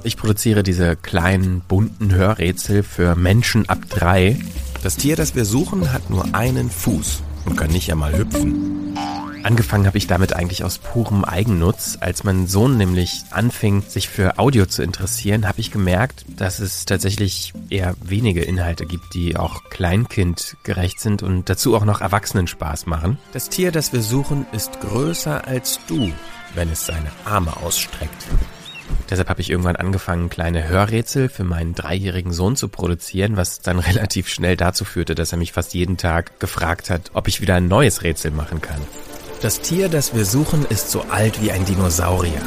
Ich 0.03 0.17
produziere 0.17 0.63
diese 0.63 0.95
kleinen, 0.95 1.61
bunten 1.61 2.13
Hörrätsel 2.13 2.83
für 2.83 3.15
Menschen 3.15 3.69
ab 3.69 3.79
drei. 3.89 4.37
Das 4.83 4.97
Tier, 4.97 5.15
das 5.15 5.35
wir 5.35 5.45
suchen, 5.45 5.93
hat 5.93 6.09
nur 6.09 6.33
einen 6.33 6.69
Fuß 6.69 7.23
und 7.45 7.55
kann 7.55 7.71
nicht 7.71 7.91
einmal 7.91 8.17
hüpfen. 8.17 8.95
Angefangen 9.43 9.87
habe 9.87 9.97
ich 9.97 10.05
damit 10.05 10.33
eigentlich 10.33 10.63
aus 10.63 10.77
purem 10.77 11.25
Eigennutz. 11.25 11.97
Als 11.99 12.23
mein 12.23 12.47
Sohn 12.47 12.77
nämlich 12.77 13.23
anfing, 13.31 13.81
sich 13.81 14.07
für 14.07 14.37
Audio 14.37 14.67
zu 14.67 14.83
interessieren, 14.83 15.47
habe 15.47 15.59
ich 15.59 15.71
gemerkt, 15.71 16.25
dass 16.37 16.59
es 16.59 16.85
tatsächlich 16.85 17.53
eher 17.69 17.95
wenige 18.03 18.43
Inhalte 18.43 18.85
gibt, 18.85 19.13
die 19.15 19.37
auch 19.37 19.63
kleinkindgerecht 19.69 20.99
sind 20.99 21.23
und 21.23 21.49
dazu 21.49 21.75
auch 21.75 21.85
noch 21.85 22.01
Erwachsenen 22.01 22.47
Spaß 22.47 22.85
machen. 22.85 23.17
Das 23.33 23.49
Tier, 23.49 23.71
das 23.71 23.93
wir 23.93 24.03
suchen, 24.03 24.45
ist 24.51 24.79
größer 24.81 25.47
als 25.47 25.79
du, 25.87 26.11
wenn 26.53 26.69
es 26.69 26.85
seine 26.85 27.11
Arme 27.25 27.57
ausstreckt. 27.57 28.27
Deshalb 29.11 29.27
habe 29.27 29.41
ich 29.41 29.49
irgendwann 29.49 29.75
angefangen, 29.75 30.29
kleine 30.29 30.69
Hörrätsel 30.69 31.27
für 31.27 31.43
meinen 31.43 31.75
dreijährigen 31.75 32.31
Sohn 32.31 32.55
zu 32.55 32.69
produzieren, 32.69 33.35
was 33.35 33.59
dann 33.59 33.77
relativ 33.79 34.29
schnell 34.29 34.55
dazu 34.55 34.85
führte, 34.85 35.15
dass 35.15 35.33
er 35.33 35.37
mich 35.37 35.51
fast 35.51 35.73
jeden 35.73 35.97
Tag 35.97 36.39
gefragt 36.39 36.89
hat, 36.89 37.11
ob 37.13 37.27
ich 37.27 37.41
wieder 37.41 37.55
ein 37.55 37.67
neues 37.67 38.03
Rätsel 38.03 38.31
machen 38.31 38.61
kann. 38.61 38.79
Das 39.41 39.59
Tier, 39.59 39.89
das 39.89 40.15
wir 40.15 40.23
suchen, 40.23 40.65
ist 40.69 40.91
so 40.91 41.01
alt 41.09 41.41
wie 41.41 41.51
ein 41.51 41.65
Dinosaurier. 41.65 42.41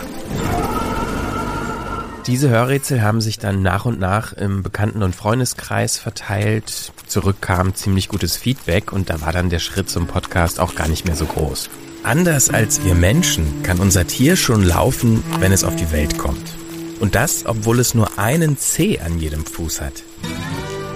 Diese 2.27 2.49
Hörrätsel 2.49 3.03
haben 3.03 3.21
sich 3.21 3.39
dann 3.39 3.61
nach 3.61 3.85
und 3.85 4.01
nach 4.01 4.33
im 4.33 4.63
Bekannten- 4.63 5.03
und 5.03 5.15
Freundeskreis 5.15 5.99
verteilt. 5.99 6.93
Zurück 7.07 7.43
kam 7.43 7.75
ziemlich 7.75 8.09
gutes 8.09 8.39
Feedback 8.39 8.91
und 8.91 9.11
da 9.11 9.21
war 9.21 9.33
dann 9.33 9.51
der 9.51 9.59
Schritt 9.59 9.91
zum 9.91 10.07
Podcast 10.07 10.59
auch 10.59 10.75
gar 10.75 10.89
nicht 10.89 11.05
mehr 11.05 11.17
so 11.17 11.27
groß. 11.27 11.69
Anders 12.05 12.51
als 12.51 12.85
wir 12.85 12.95
Menschen 12.95 13.63
kann 13.63 13.81
unser 13.81 14.07
Tier 14.07 14.37
schon 14.37 14.63
laufen, 14.63 15.25
wenn 15.41 15.53
es 15.53 15.65
auf 15.65 15.75
die 15.75 15.91
Welt 15.91 16.19
kommt. 16.19 16.55
Und 17.01 17.15
das, 17.15 17.47
obwohl 17.47 17.81
es 17.81 17.95
nur 17.95 18.19
einen 18.19 18.59
Zeh 18.59 19.01
an 19.01 19.19
jedem 19.19 19.45
Fuß 19.45 19.81
hat. 19.81 20.05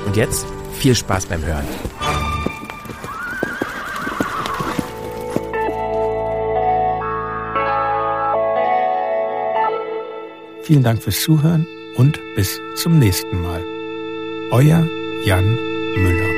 Und 0.04 0.16
jetzt 0.16 0.44
viel 0.78 0.94
Spaß 0.94 1.26
beim 1.26 1.42
Hören. 1.44 1.64
Vielen 10.62 10.82
Dank 10.82 11.02
fürs 11.02 11.22
Zuhören 11.22 11.66
und 11.96 12.20
bis 12.36 12.60
zum 12.76 12.98
nächsten 12.98 13.40
Mal. 13.40 13.64
Euer 14.50 14.86
Jan 15.24 15.58
Müller. 15.96 16.37